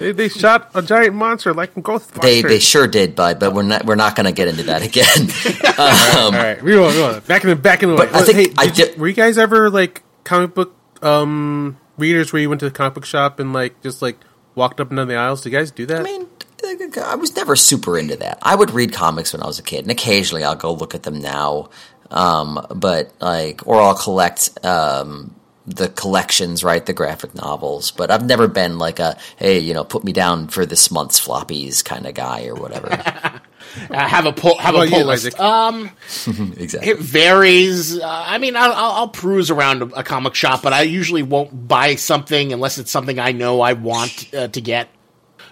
they, 0.00 0.10
they 0.10 0.28
shot 0.28 0.70
a 0.74 0.82
giant 0.82 1.14
monster 1.14 1.54
like 1.54 1.76
in 1.76 1.84
Ghostbusters. 1.84 2.22
they 2.22 2.42
they 2.42 2.58
sure 2.58 2.88
did, 2.88 3.14
bud. 3.14 3.38
But 3.38 3.54
we're 3.54 3.62
not 3.62 3.84
we're 3.86 3.94
not 3.94 4.16
going 4.16 4.26
to 4.26 4.32
get 4.32 4.48
into 4.48 4.64
that 4.64 4.82
again. 4.82 5.30
um, 5.78 6.34
All 6.34 6.42
right, 6.42 6.60
we 6.60 6.74
will. 6.74 6.88
We 6.88 6.96
will. 6.98 7.20
Back 7.20 7.44
in 7.44 7.50
the 7.50 7.56
back 7.56 7.84
in 7.84 7.90
the. 7.90 7.96
But 7.96 8.12
I 8.12 8.22
think 8.24 8.36
hey, 8.38 8.54
I 8.58 8.66
did 8.66 8.78
you- 8.78 8.84
did- 8.86 8.98
were 8.98 9.06
you 9.06 9.14
guys 9.14 9.38
ever 9.38 9.70
like 9.70 10.02
comic 10.24 10.54
book 10.54 10.74
um 11.02 11.76
readers 11.98 12.32
where 12.32 12.42
you 12.42 12.48
went 12.48 12.58
to 12.60 12.66
the 12.68 12.74
comic 12.74 12.94
book 12.94 13.04
shop 13.04 13.38
and 13.38 13.52
like 13.52 13.80
just 13.82 14.02
like 14.02 14.18
walked 14.56 14.80
up 14.80 14.88
and 14.88 14.96
down 14.96 15.06
the 15.06 15.14
aisles? 15.14 15.42
Do 15.42 15.50
you 15.50 15.56
guys 15.56 15.70
do 15.70 15.86
that? 15.86 16.00
I 16.00 16.02
mean, 16.02 16.26
I 16.62 17.14
was 17.16 17.34
never 17.36 17.56
super 17.56 17.98
into 17.98 18.16
that. 18.16 18.38
I 18.42 18.54
would 18.54 18.70
read 18.70 18.92
comics 18.92 19.32
when 19.32 19.42
I 19.42 19.46
was 19.46 19.58
a 19.58 19.62
kid, 19.62 19.80
and 19.80 19.90
occasionally 19.90 20.44
I'll 20.44 20.56
go 20.56 20.72
look 20.72 20.94
at 20.94 21.02
them 21.02 21.20
now. 21.20 21.70
Um, 22.10 22.66
but 22.74 23.12
like, 23.20 23.66
or 23.66 23.80
I'll 23.80 23.94
collect 23.94 24.64
um, 24.64 25.34
the 25.66 25.88
collections, 25.88 26.64
right? 26.64 26.84
The 26.84 26.92
graphic 26.92 27.34
novels. 27.34 27.90
But 27.90 28.10
I've 28.10 28.24
never 28.24 28.48
been 28.48 28.78
like 28.78 28.98
a 28.98 29.16
hey, 29.36 29.58
you 29.58 29.74
know, 29.74 29.84
put 29.84 30.04
me 30.04 30.12
down 30.12 30.48
for 30.48 30.66
this 30.66 30.90
month's 30.90 31.24
floppies 31.24 31.84
kind 31.84 32.06
of 32.06 32.14
guy 32.14 32.46
or 32.46 32.54
whatever. 32.54 33.40
Uh, 33.88 34.08
have 34.08 34.26
a 34.26 34.32
pull, 34.32 34.58
have 34.58 34.74
What 34.74 34.80
a 34.80 34.88
about 34.88 34.90
pull 34.90 34.98
you, 35.00 35.04
list. 35.04 35.38
Um, 35.38 35.90
exactly. 36.56 36.90
it 36.90 36.98
varies. 36.98 38.00
Uh, 38.00 38.04
I 38.04 38.38
mean, 38.38 38.56
I'll, 38.56 38.72
I'll, 38.72 38.90
I'll 38.92 39.08
peruse 39.08 39.48
around 39.50 39.82
a, 39.82 40.00
a 40.00 40.02
comic 40.02 40.34
shop, 40.34 40.62
but 40.62 40.72
I 40.72 40.82
usually 40.82 41.22
won't 41.22 41.68
buy 41.68 41.94
something 41.94 42.52
unless 42.52 42.78
it's 42.78 42.90
something 42.90 43.20
I 43.20 43.30
know 43.30 43.60
I 43.60 43.74
want 43.74 44.34
uh, 44.34 44.48
to 44.48 44.60
get. 44.60 44.88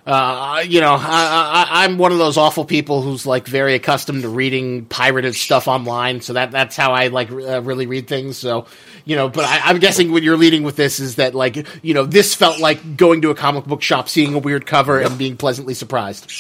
Uh, 0.08 0.64
you 0.66 0.80
know, 0.80 0.94
I, 0.94 1.66
I, 1.68 1.84
I'm 1.84 1.98
one 1.98 2.12
of 2.12 2.18
those 2.18 2.38
awful 2.38 2.64
people 2.64 3.02
who's 3.02 3.26
like 3.26 3.46
very 3.46 3.74
accustomed 3.74 4.22
to 4.22 4.30
reading 4.30 4.86
pirated 4.86 5.34
stuff 5.34 5.68
online, 5.68 6.22
so 6.22 6.32
that 6.32 6.50
that's 6.50 6.76
how 6.76 6.92
I 6.92 7.08
like 7.08 7.30
uh, 7.30 7.60
really 7.60 7.84
read 7.84 8.08
things. 8.08 8.38
So, 8.38 8.64
you 9.04 9.16
know, 9.16 9.28
but 9.28 9.44
I, 9.44 9.60
I'm 9.64 9.78
guessing 9.80 10.10
what 10.10 10.22
you're 10.22 10.38
leading 10.38 10.62
with 10.62 10.76
this 10.76 10.98
is 10.98 11.16
that 11.16 11.34
like, 11.34 11.66
you 11.82 11.92
know, 11.92 12.06
this 12.06 12.34
felt 12.34 12.58
like 12.58 12.96
going 12.96 13.20
to 13.20 13.28
a 13.28 13.34
comic 13.34 13.66
book 13.66 13.82
shop, 13.82 14.08
seeing 14.08 14.32
a 14.32 14.38
weird 14.38 14.64
cover, 14.64 14.98
and 14.98 15.18
being 15.18 15.36
pleasantly 15.36 15.74
surprised. 15.74 16.32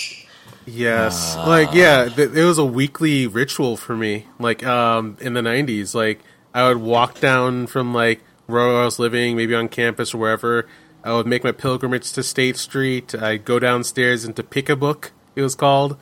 Yes. 0.64 1.36
like 1.36 1.74
yeah, 1.74 2.08
th- 2.08 2.30
it 2.30 2.44
was 2.44 2.56
a 2.56 2.64
weekly 2.64 3.26
ritual 3.26 3.76
for 3.76 3.94
me. 3.94 4.24
Like 4.38 4.64
um 4.64 5.18
in 5.20 5.34
the 5.34 5.42
90s, 5.42 5.94
like 5.94 6.20
I 6.54 6.68
would 6.68 6.78
walk 6.78 7.20
down 7.20 7.66
from 7.66 7.92
like 7.92 8.22
where 8.46 8.62
I 8.62 8.86
was 8.86 8.98
living, 8.98 9.36
maybe 9.36 9.54
on 9.54 9.68
campus 9.68 10.14
or 10.14 10.18
wherever. 10.18 10.66
I 11.04 11.12
would 11.12 11.26
make 11.26 11.44
my 11.44 11.52
pilgrimage 11.52 12.12
to 12.12 12.22
State 12.22 12.56
Street. 12.56 13.14
I'd 13.14 13.44
go 13.44 13.58
downstairs 13.58 14.24
into 14.24 14.42
Pick 14.42 14.68
a 14.68 14.76
Book, 14.76 15.12
it 15.36 15.42
was 15.42 15.54
called, 15.54 15.96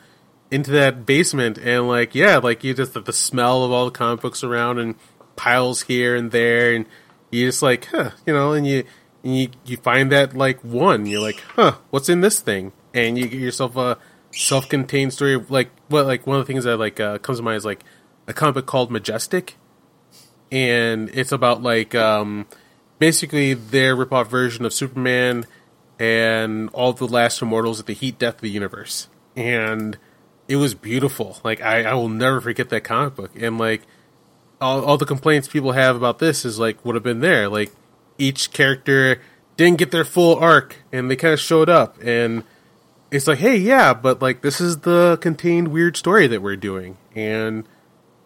into 0.51 0.71
that 0.73 1.05
basement 1.07 1.59
and 1.59 1.89
like 1.89 2.15
yeah, 2.15 2.39
like 2.39 2.65
you 2.65 2.75
just 2.75 2.95
the 2.95 3.13
smell 3.13 3.65
of 3.65 3.73
all 3.73 3.87
the 3.87 3.91
comic 3.91 4.21
books 4.21 4.45
around 4.45 4.79
and 4.79 4.95
piles 5.35 5.83
here 5.83 6.17
and 6.17 6.31
there 6.31 6.75
and 6.75 6.87
you 7.31 7.47
just 7.47 7.63
like, 7.63 7.87
huh, 7.87 8.11
you 8.27 8.33
know, 8.33 8.53
and 8.53 8.67
you 8.67 8.85
and 9.25 9.37
you 9.37 9.49
you 9.65 9.77
find 9.77 10.11
that 10.13 10.35
like 10.35 10.63
one, 10.63 11.07
you're 11.07 11.21
like, 11.21 11.41
huh, 11.55 11.77
what's 11.91 12.09
in 12.09 12.21
this 12.21 12.41
thing? 12.41 12.73
And 12.95 13.19
you 13.19 13.29
get 13.29 13.41
yourself 13.41 13.77
a 13.77 13.99
self-contained 14.33 15.13
story 15.13 15.37
like 15.49 15.71
what 15.89 16.07
like 16.07 16.27
one 16.27 16.39
of 16.39 16.47
the 16.47 16.53
things 16.53 16.65
that 16.65 16.77
like 16.77 17.01
uh, 17.01 17.19
comes 17.19 17.39
to 17.39 17.45
mind 17.45 17.57
is 17.57 17.65
like 17.65 17.85
a 18.27 18.33
comic 18.33 18.55
book 18.55 18.67
called 18.67 18.91
Majestic, 18.91 19.57
and 20.51 21.11
it's 21.11 21.33
about 21.33 21.63
like 21.63 21.95
um, 21.95 22.47
basically 22.99 23.55
their 23.55 23.97
ripoff 23.97 24.29
version 24.29 24.65
of 24.65 24.73
Superman 24.73 25.47
and 25.99 26.69
all 26.71 26.93
the 26.93 27.07
last 27.07 27.41
immortals 27.41 27.81
at 27.81 27.87
the 27.87 27.95
heat 27.95 28.19
death 28.19 28.37
of 28.37 28.41
the 28.43 28.51
universe, 28.51 29.09
and 29.35 29.97
it 30.49 30.57
was 30.57 30.75
beautiful. 30.75 31.39
Like 31.43 31.61
I, 31.61 31.85
I 31.85 31.95
will 31.95 32.09
never 32.09 32.41
forget 32.41 32.69
that 32.69 32.85
comic 32.85 33.15
book, 33.15 33.31
and 33.35 33.59
like 33.59 33.83
all, 34.61 34.85
all 34.85 34.97
the 34.97 35.07
complaints 35.07 35.49
people 35.49 35.73
have 35.73 35.97
about 35.97 36.19
this 36.19 36.45
is 36.45 36.59
like 36.59 36.85
would 36.85 36.95
have 36.95 37.05
been 37.05 37.21
there. 37.21 37.49
Like 37.49 37.73
each 38.19 38.53
character 38.53 39.21
didn't 39.57 39.79
get 39.79 39.91
their 39.91 40.05
full 40.05 40.37
arc, 40.39 40.77
and 40.93 41.11
they 41.11 41.17
kind 41.17 41.35
of 41.35 41.41
showed 41.41 41.69
up, 41.69 41.97
and 42.03 42.45
it's 43.11 43.27
like, 43.27 43.39
hey, 43.39 43.57
yeah, 43.57 43.95
but 43.95 44.21
like 44.21 44.43
this 44.43 44.61
is 44.61 44.81
the 44.81 45.19
contained 45.21 45.69
weird 45.69 45.97
story 45.97 46.27
that 46.27 46.43
we're 46.43 46.57
doing, 46.57 46.99
and 47.15 47.67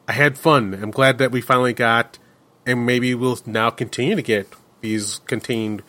I 0.09 0.13
had 0.13 0.37
fun. 0.39 0.75
I'm 0.75 0.91
glad 0.91 1.19
that 1.19 1.31
we 1.31 1.41
finally 1.41 1.73
got, 1.73 2.19
and 2.67 2.87
maybe 2.87 3.15
we'll 3.15 3.39
now 3.47 3.71
continue 3.71 4.15
to 4.15 4.23
get 4.23 4.49
these 4.81 5.21
contained 5.27 5.83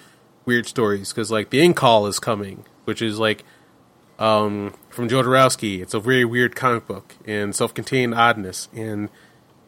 weird 0.46 0.68
stories 0.68 1.12
because 1.12 1.32
like 1.32 1.50
the 1.50 1.60
Incal 1.60 2.08
is 2.08 2.20
coming, 2.20 2.66
which 2.86 3.02
is 3.02 3.20
like 3.20 3.44
um, 4.20 4.74
from 4.90 5.10
Jodorowsky. 5.10 5.82
It's 5.82 5.94
a 5.94 6.00
very 6.00 6.26
weird 6.26 6.56
comic 6.56 6.88
book 6.88 7.16
and 7.26 7.56
self-contained 7.56 8.14
oddness, 8.14 8.68
and 8.74 9.10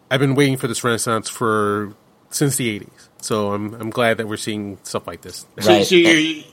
I've 0.10 0.20
been 0.20 0.36
waiting 0.36 0.58
for 0.58 0.68
this 0.68 0.84
renaissance 0.84 1.30
for 1.30 1.96
since 2.30 2.56
the 2.56 2.80
'80s. 2.80 3.10
So 3.22 3.54
I'm 3.54 3.74
I'm 3.76 3.90
glad 3.90 4.18
that 4.18 4.28
we're 4.28 4.38
seeing 4.38 4.78
stuff 4.84 5.08
like 5.08 5.22
this. 5.22 5.46
So, 5.60 5.84
so 5.84 5.96
you're, 5.96 6.44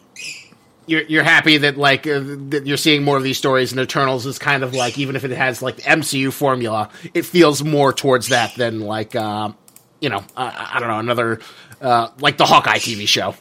you're 0.87 1.03
you're 1.03 1.25
happy 1.25 1.59
that 1.59 1.77
like 1.77 2.07
uh, 2.07 2.21
that 2.49 2.63
you're 2.67 2.77
seeing 2.77 3.03
more 3.03 3.17
of 3.17 3.23
these 3.23 3.39
stories, 3.39 3.73
and 3.73 3.81
Eternals 3.81 4.27
is 4.27 4.39
kind 4.39 4.63
of 4.63 4.75
like 4.75 4.99
even 4.99 5.17
if 5.17 5.25
it 5.25 5.31
has 5.31 5.63
like 5.63 5.77
the 5.77 5.83
MCU 5.83 6.33
formula, 6.33 6.91
it 7.15 7.27
feels 7.27 7.63
more 7.63 7.93
towards 7.93 8.29
that 8.29 8.55
than 8.55 8.81
like 8.81 9.15
um, 9.15 9.57
you 10.01 10.09
know 10.09 10.25
I, 10.37 10.73
I 10.75 10.81
don't 10.81 10.89
know 10.89 10.99
another 10.99 11.41
uh, 11.81 12.09
like 12.19 12.37
the 12.37 12.47
Hawkeye 12.47 12.79
TV 12.79 13.07
show. 13.07 13.35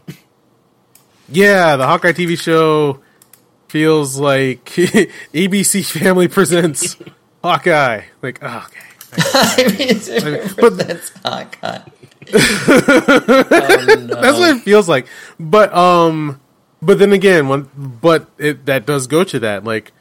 Yeah, 1.28 1.76
the 1.76 1.86
Hawkeye 1.86 2.14
TV 2.14 2.40
show 2.40 3.02
feels 3.68 4.18
like 4.18 4.66
ABC 4.66 5.86
Family 5.86 6.28
presents 6.28 6.98
Hawkeye. 7.44 8.04
Like, 8.22 8.40
oh, 8.42 8.68
okay. 8.68 8.90
I 9.18 9.76
mean, 9.78 10.00
but 10.60 10.78
that's 10.78 11.10
Hawkeye. 11.24 11.80
That's 12.32 12.80
what 14.40 14.56
it 14.56 14.62
feels 14.62 14.90
like. 14.90 15.08
But 15.40 15.74
um, 15.74 16.40
but 16.82 17.00
then 17.00 17.12
again, 17.12 17.48
when 17.48 17.70
but 17.76 18.28
it 18.38 18.66
that 18.66 18.86
does 18.86 19.08
go 19.08 19.24
to 19.24 19.40
that 19.40 19.64
like, 19.64 19.92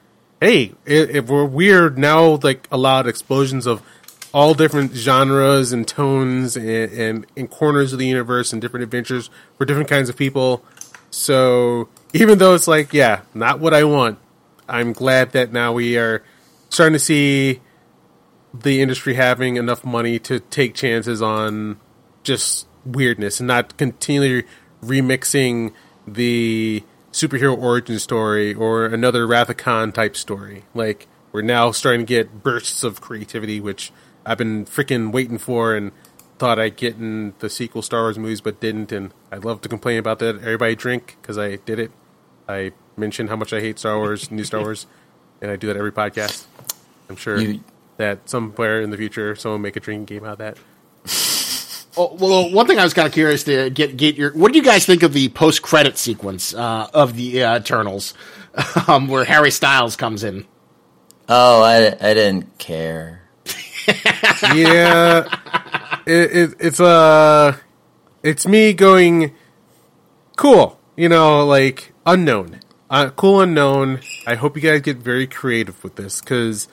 hey, 0.40 0.74
if 0.84 1.26
we're 1.26 1.44
we're 1.44 1.90
now 1.90 2.38
like 2.42 2.66
a 2.70 2.76
allowed 2.76 3.06
explosions 3.06 3.66
of 3.66 3.82
all 4.38 4.54
different 4.54 4.92
genres 4.92 5.72
and 5.72 5.88
tones 5.88 6.56
and, 6.56 6.68
and, 6.68 7.26
and 7.36 7.50
corners 7.50 7.92
of 7.92 7.98
the 7.98 8.06
universe 8.06 8.52
and 8.52 8.62
different 8.62 8.84
adventures 8.84 9.30
for 9.56 9.64
different 9.64 9.88
kinds 9.88 10.08
of 10.08 10.16
people. 10.16 10.64
So 11.10 11.88
even 12.12 12.38
though 12.38 12.54
it's 12.54 12.68
like, 12.68 12.92
yeah, 12.92 13.22
not 13.34 13.58
what 13.58 13.74
I 13.74 13.82
want, 13.82 14.20
I'm 14.68 14.92
glad 14.92 15.32
that 15.32 15.52
now 15.52 15.72
we 15.72 15.98
are 15.98 16.22
starting 16.68 16.92
to 16.92 17.00
see 17.00 17.60
the 18.54 18.80
industry 18.80 19.14
having 19.14 19.56
enough 19.56 19.84
money 19.84 20.20
to 20.20 20.38
take 20.38 20.72
chances 20.72 21.20
on 21.20 21.80
just 22.22 22.68
weirdness 22.84 23.40
and 23.40 23.48
not 23.48 23.76
continually 23.76 24.44
remixing 24.84 25.72
the 26.06 26.84
superhero 27.10 27.60
origin 27.60 27.98
story 27.98 28.54
or 28.54 28.86
another 28.86 29.26
Wrath 29.26 29.56
type 29.56 30.14
story. 30.14 30.62
Like 30.74 31.08
we're 31.32 31.42
now 31.42 31.72
starting 31.72 32.02
to 32.02 32.06
get 32.06 32.44
bursts 32.44 32.84
of 32.84 33.00
creativity, 33.00 33.58
which 33.58 33.90
I've 34.28 34.38
been 34.38 34.64
freaking 34.66 35.10
waiting 35.12 35.38
for 35.38 35.74
and 35.74 35.92
thought 36.38 36.58
I'd 36.58 36.76
get 36.76 36.96
in 36.96 37.34
the 37.40 37.48
sequel 37.50 37.82
Star 37.82 38.02
Wars 38.02 38.18
movies, 38.18 38.40
but 38.40 38.60
didn't. 38.60 38.92
And 38.92 39.12
I'd 39.32 39.44
love 39.44 39.60
to 39.62 39.68
complain 39.68 39.98
about 39.98 40.18
that. 40.20 40.36
Everybody 40.36 40.76
drink 40.76 41.16
because 41.20 41.38
I 41.38 41.56
did 41.56 41.78
it. 41.78 41.90
I 42.48 42.72
mentioned 42.96 43.28
how 43.30 43.36
much 43.36 43.52
I 43.52 43.60
hate 43.60 43.78
Star 43.78 43.96
Wars, 43.98 44.30
new 44.30 44.44
Star 44.44 44.60
Wars, 44.60 44.86
and 45.42 45.50
I 45.50 45.56
do 45.56 45.66
that 45.68 45.76
every 45.76 45.92
podcast. 45.92 46.46
I'm 47.08 47.16
sure 47.16 47.38
You- 47.40 47.60
that 47.96 48.28
somewhere 48.30 48.80
in 48.80 48.90
the 48.90 48.96
future 48.96 49.34
someone 49.34 49.60
will 49.60 49.64
make 49.64 49.74
a 49.76 49.80
drinking 49.80 50.04
game 50.04 50.24
out 50.24 50.32
of 50.32 50.38
that. 50.38 50.58
Oh, 51.96 52.14
well, 52.14 52.52
one 52.52 52.68
thing 52.68 52.78
I 52.78 52.84
was 52.84 52.94
kind 52.94 53.08
of 53.08 53.12
curious 53.12 53.42
to 53.44 53.70
get 53.70 53.96
get 53.96 54.14
your. 54.14 54.30
What 54.32 54.52
do 54.52 54.58
you 54.58 54.64
guys 54.64 54.86
think 54.86 55.02
of 55.02 55.12
the 55.12 55.30
post 55.30 55.62
credit 55.62 55.98
sequence 55.98 56.54
uh, 56.54 56.86
of 56.94 57.16
the 57.16 57.42
uh, 57.42 57.58
Eternals, 57.58 58.14
um, 58.86 59.08
where 59.08 59.24
Harry 59.24 59.50
Styles 59.50 59.96
comes 59.96 60.22
in? 60.22 60.46
Oh, 61.28 61.60
I, 61.62 61.86
I 62.00 62.14
didn't 62.14 62.56
care. 62.58 63.22
Yeah, 64.54 65.24
it, 66.06 66.36
it, 66.36 66.54
it's 66.60 66.80
uh, 66.80 67.56
it's 68.22 68.46
me 68.46 68.72
going 68.72 69.34
cool. 70.36 70.78
You 70.96 71.08
know, 71.08 71.46
like 71.46 71.92
unknown, 72.06 72.60
uh, 72.90 73.10
cool 73.10 73.40
unknown. 73.40 74.00
I 74.26 74.34
hope 74.34 74.56
you 74.56 74.62
guys 74.62 74.80
get 74.82 74.96
very 74.98 75.26
creative 75.26 75.82
with 75.84 75.94
this 75.96 76.20
because, 76.20 76.66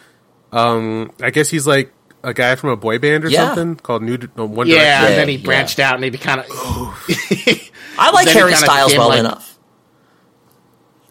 um, 0.52 1.12
I 1.22 1.30
guess 1.30 1.50
he's 1.50 1.68
like 1.68 1.94
a 2.24 2.34
guy 2.34 2.56
from 2.56 2.72
a 2.72 2.76
boy 2.76 2.98
band 2.98 3.24
or 3.26 3.30
Yeah. 3.30 3.48
something 3.54 3.76
called 3.76 4.02
New 4.02 4.18
no, 4.36 4.46
One 4.46 4.68
Yeah, 4.68 4.76
Direction. 5.02 5.06
and 5.08 5.16
then 5.20 5.28
he 5.30 5.36
yeah. 5.36 5.46
branched 5.46 5.80
out 5.80 5.96
and 5.96 6.04
he 6.04 6.12
kind 6.18 6.40
of. 6.42 6.46
I 7.98 8.12
like 8.12 8.28
Harry 8.30 8.56
Styles 8.56 8.98
well 8.98 9.10
like- 9.10 9.20
enough. 9.20 9.52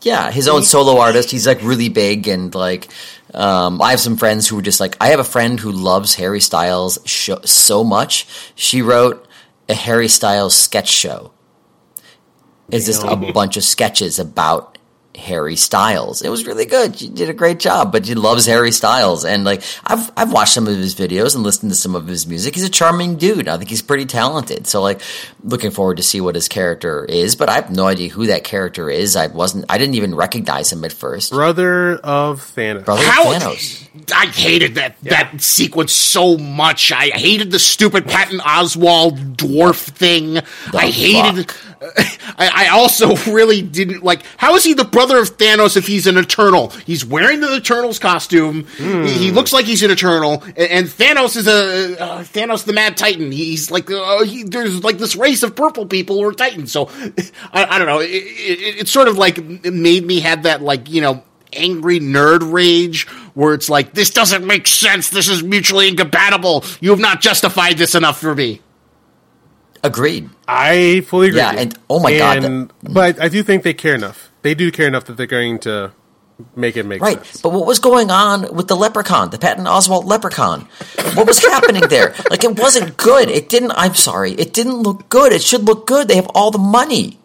Yeah, 0.03 0.31
his 0.31 0.49
own 0.49 0.65
solo 0.65 0.99
artist. 1.01 1.31
He's 1.31 1.47
like 1.47 1.63
really 1.63 1.89
big 1.89 2.29
and 2.29 2.55
like. 2.55 2.89
Um, 3.35 3.83
I 3.83 3.91
have 3.91 4.01
some 4.01 4.17
friends 4.17 4.49
who 4.49 4.59
are 4.59 4.63
just 4.63 4.81
like. 4.81 4.97
I 5.01 5.09
have 5.09 5.21
a 5.21 5.25
friend 5.25 5.59
who 5.59 5.73
loves 5.73 6.15
Harry 6.15 6.41
Styles 6.41 6.99
sh- 7.05 7.31
so 7.45 7.83
much. 7.85 8.27
She 8.55 8.81
wrote 8.83 9.27
a 9.69 9.75
Harry 9.75 10.09
Styles 10.09 10.55
sketch 10.55 10.89
show. 10.89 11.33
It's 12.71 12.87
just 12.87 13.05
a 13.05 13.17
bunch 13.17 13.57
of 13.57 13.65
sketches 13.65 14.19
about 14.19 14.79
Harry 15.17 15.57
Styles. 15.57 16.23
It 16.23 16.29
was 16.29 16.47
really 16.47 16.67
good. 16.67 16.97
She 16.97 17.09
did 17.09 17.29
a 17.31 17.35
great 17.35 17.59
job, 17.59 17.93
but 17.93 18.07
she 18.07 18.15
loves 18.15 18.47
Harry 18.47 18.73
Styles, 18.73 19.25
and 19.25 19.45
like 19.45 19.63
I've 19.85 20.11
I've 20.17 20.33
watched 20.33 20.55
some 20.55 20.67
of 20.67 20.77
his 20.77 20.95
videos 20.95 21.35
and 21.35 21.45
listened 21.45 21.71
to 21.71 21.77
some 21.77 21.95
of 21.95 22.07
his 22.07 22.27
music. 22.27 22.55
He's 22.55 22.65
a 22.65 22.69
charming 22.71 23.17
dude. 23.17 23.49
I 23.49 23.57
think 23.57 23.71
he's 23.71 23.83
pretty 23.83 24.07
talented. 24.07 24.67
So 24.67 24.83
like, 24.83 25.01
looking 25.43 25.71
forward 25.71 25.99
to 25.99 26.03
see 26.03 26.21
what 26.21 26.35
his 26.35 26.49
character 26.49 27.05
is, 27.05 27.37
but 27.37 27.49
I 27.49 27.55
have 27.55 27.71
no 27.71 27.87
idea 27.87 28.09
who 28.09 28.27
that 28.27 28.45
character 28.45 28.91
is. 28.91 29.17
I 29.17 29.29
wasn't. 29.29 29.67
I 29.69 29.79
didn't 29.79 29.95
even 29.95 30.15
recognize 30.15 30.73
him 30.73 30.85
at 30.85 30.93
first. 30.93 31.31
brother 31.33 31.97
of 31.97 32.41
Thanos. 32.41 32.85
Brother 32.85 33.03
How 33.05 33.25
Thanos. 33.33 33.89
I 34.13 34.27
hated 34.27 34.75
that 34.75 35.01
that 35.03 35.41
sequence 35.41 35.93
so 35.93 36.37
much. 36.37 36.91
I 36.91 37.11
hated 37.11 37.51
the 37.51 37.59
stupid 37.59 38.07
Patton 38.07 38.41
Oswalt 38.41 39.37
dwarf 39.37 39.89
thing. 39.91 40.39
I 40.75 40.89
hated. 40.91 41.53
I, 42.37 42.67
I 42.67 42.69
also 42.69 43.15
really 43.31 43.63
didn't 43.63 44.03
like. 44.03 44.23
How 44.37 44.55
is 44.55 44.65
he 44.65 44.75
the 44.75 44.85
brother 44.85 45.19
of 45.19 45.37
Thanos 45.37 45.77
if 45.77 45.87
he's 45.87 46.07
an 46.07 46.17
Eternal? 46.17 46.71
He's 46.87 47.05
wearing 47.05 47.41
the 47.41 47.55
Eternals 47.55 47.99
costume. 47.99 48.67
He, 48.77 49.13
he 49.13 49.31
looks 49.31 49.53
like 49.53 49.67
he's 49.67 49.83
an 49.83 49.91
Eternal, 49.91 50.43
and, 50.45 50.59
and 50.59 50.87
Thanos 50.87 51.37
is 51.37 51.47
a 51.47 52.01
uh, 52.01 52.19
Thanos 52.23 52.65
the 52.65 52.73
Mad 52.73 52.97
Titan. 52.97 53.33
He's 53.33 53.71
like 53.71 53.91
uh, 53.91 54.25
he, 54.25 54.45
there's 54.45 54.83
like 54.83 54.99
this 54.99 55.17
race 55.17 55.43
of 55.43 55.55
purple 55.55 55.87
people 55.87 56.17
who 56.17 56.29
are 56.29 56.33
Titans. 56.33 56.73
So 56.73 56.89
I, 57.53 57.65
I 57.65 57.79
don't 57.79 57.89
know. 57.89 58.01
It, 58.01 58.11
it, 58.11 58.81
it 58.81 58.89
sort 58.89 59.09
of 59.09 59.19
like 59.19 59.43
made 59.65 60.05
me 60.07 60.21
have 60.21 60.45
that 60.45 60.63
like 60.63 60.89
you 60.91 61.01
know 61.01 61.23
angry 61.53 62.01
nerd 62.01 62.53
rage 62.53 63.07
where 63.35 63.55
it's 63.55 63.69
like 63.69 63.95
this 63.95 64.11
doesn't 64.11 64.45
make 64.45 64.67
sense 64.67 65.11
this 65.11 65.29
is 65.29 65.43
mutually 65.43 65.89
incompatible 65.89 66.65
you 66.81 66.91
have 66.91 66.99
not 66.99 67.21
justified 67.21 67.79
this 67.79 67.95
enough 67.95 68.21
for 68.21 68.35
me 68.35 68.61
Agreed. 69.85 70.31
I 70.49 71.03
fully 71.07 71.29
agree. 71.29 71.39
Yeah, 71.41 71.53
and- 71.57 71.79
oh 71.91 72.01
my 72.01 72.17
God, 72.17 72.43
And- 72.45 72.73
but 72.83 73.21
I 73.21 73.29
do 73.29 73.43
think 73.43 73.63
they 73.63 73.75
care 73.75 73.95
enough. 73.95 74.31
They 74.43 74.55
do 74.55 74.71
care 74.73 74.87
enough 74.89 75.05
that 75.05 75.17
they're 75.17 75.27
going 75.27 75.59
to 75.61 75.93
make 76.57 76.77
it 76.77 76.85
make 76.85 77.01
sense. 77.01 77.15
Right, 77.17 77.27
sense. 77.27 77.43
but 77.43 77.53
what 77.53 77.67
was 77.67 77.79
going 77.79 78.11
on 78.11 78.53
with 78.55 78.67
the 78.69 78.77
leprechaun, 78.77 79.31
the 79.31 79.39
Patton 79.39 79.67
Oswalt 79.67 80.05
leprechaun? 80.05 80.67
What 81.15 81.27
was 81.27 81.39
happening 81.45 81.83
there? 81.89 82.15
Like 82.31 82.43
it 82.45 82.59
wasn't 82.59 82.97
good. 82.97 83.29
It 83.31 83.49
didn't. 83.49 83.73
I'm 83.77 83.95
sorry. 83.95 84.33
It 84.33 84.53
didn't 84.53 84.83
look 84.83 85.09
good. 85.11 85.33
It 85.33 85.43
should 85.43 85.65
look 85.65 85.87
good. 85.87 86.09
They 86.09 86.17
have 86.17 86.29
all 86.35 86.51
the 86.51 86.59
money. 86.59 87.19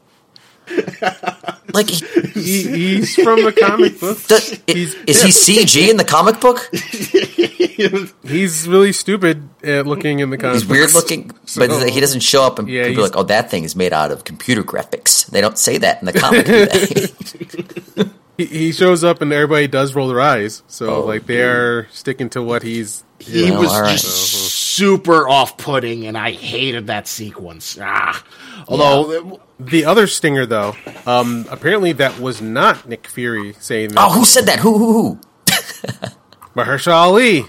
Like, 1.72 1.88
he, 1.88 2.04
He, 2.34 2.64
he's 2.96 3.14
from 3.14 3.44
the 3.44 3.52
comic 3.54 4.00
book. 4.00 4.18
does, 4.26 4.50
He's- 4.66 4.96
is 5.06 5.22
he 5.22 5.30
CG 5.62 5.88
in 5.88 5.98
the 5.98 6.04
comic 6.04 6.40
book? 6.42 6.68
He's 8.28 8.68
really 8.68 8.92
stupid 8.92 9.48
at 9.64 9.86
looking 9.86 10.20
in 10.20 10.32
the 10.32 10.38
comic. 10.38 10.56
He's 10.56 10.66
weird 10.66 10.92
books. 10.92 10.96
looking, 10.96 11.32
but 11.58 11.90
he 11.92 12.00
doesn't 12.00 12.22
show 12.22 12.44
up, 12.44 12.58
and 12.60 12.68
Yeah, 12.68 12.88
people 12.88 13.04
are 13.04 13.08
like, 13.08 13.16
"Oh, 13.18 13.24
that 13.24 13.52
thing 13.52 13.64
is 13.66 13.76
made 13.76 13.94
out 13.94 14.12
of 14.12 14.24
computer 14.24 14.64
graphics." 14.64 15.28
They 15.28 15.42
don't 15.42 15.58
say 15.60 15.78
that 15.78 16.00
in 16.02 16.06
the 16.08 16.14
comic. 16.14 16.46
do 16.46 16.66
they? 16.66 18.10
he, 18.38 18.46
he 18.46 18.72
shows 18.72 19.04
up 19.04 19.22
and 19.22 19.32
everybody 19.32 19.68
does 19.68 19.94
roll 19.96 20.08
their 20.08 20.22
eyes. 20.22 20.64
So 20.68 20.88
Oh, 21.04 21.06
like 21.06 21.26
they 21.28 21.42
are 21.44 21.88
sticking 21.92 22.30
to 22.32 22.42
what 22.42 22.64
he's. 22.64 23.04
he 23.20 23.52
Well, 23.52 23.62
was 23.62 23.72
all 23.72 23.82
right. 23.82 23.92
just 23.92 24.59
super 24.80 25.28
off-putting 25.28 26.06
and 26.08 26.18
i 26.18 26.32
hated 26.32 26.88
that 26.88 27.08
sequence 27.08 27.78
ah 27.82 28.24
although 28.68 29.40
The 29.60 29.84
other 29.86 30.08
stinger, 30.08 30.46
though, 30.46 30.74
um, 31.06 31.46
apparently 31.52 31.92
that 31.94 32.18
was 32.20 32.42
not 32.42 32.88
Nick 32.88 33.08
Fury 33.08 33.54
saying 33.60 33.90
that. 33.90 34.00
oh, 34.00 34.10
who 34.14 34.24
said 34.24 34.46
that? 34.46 34.60
Who? 34.60 34.78
Who? 34.78 34.94
Who? 34.94 35.20
Mahershala 36.56 36.94
Ali, 36.94 37.46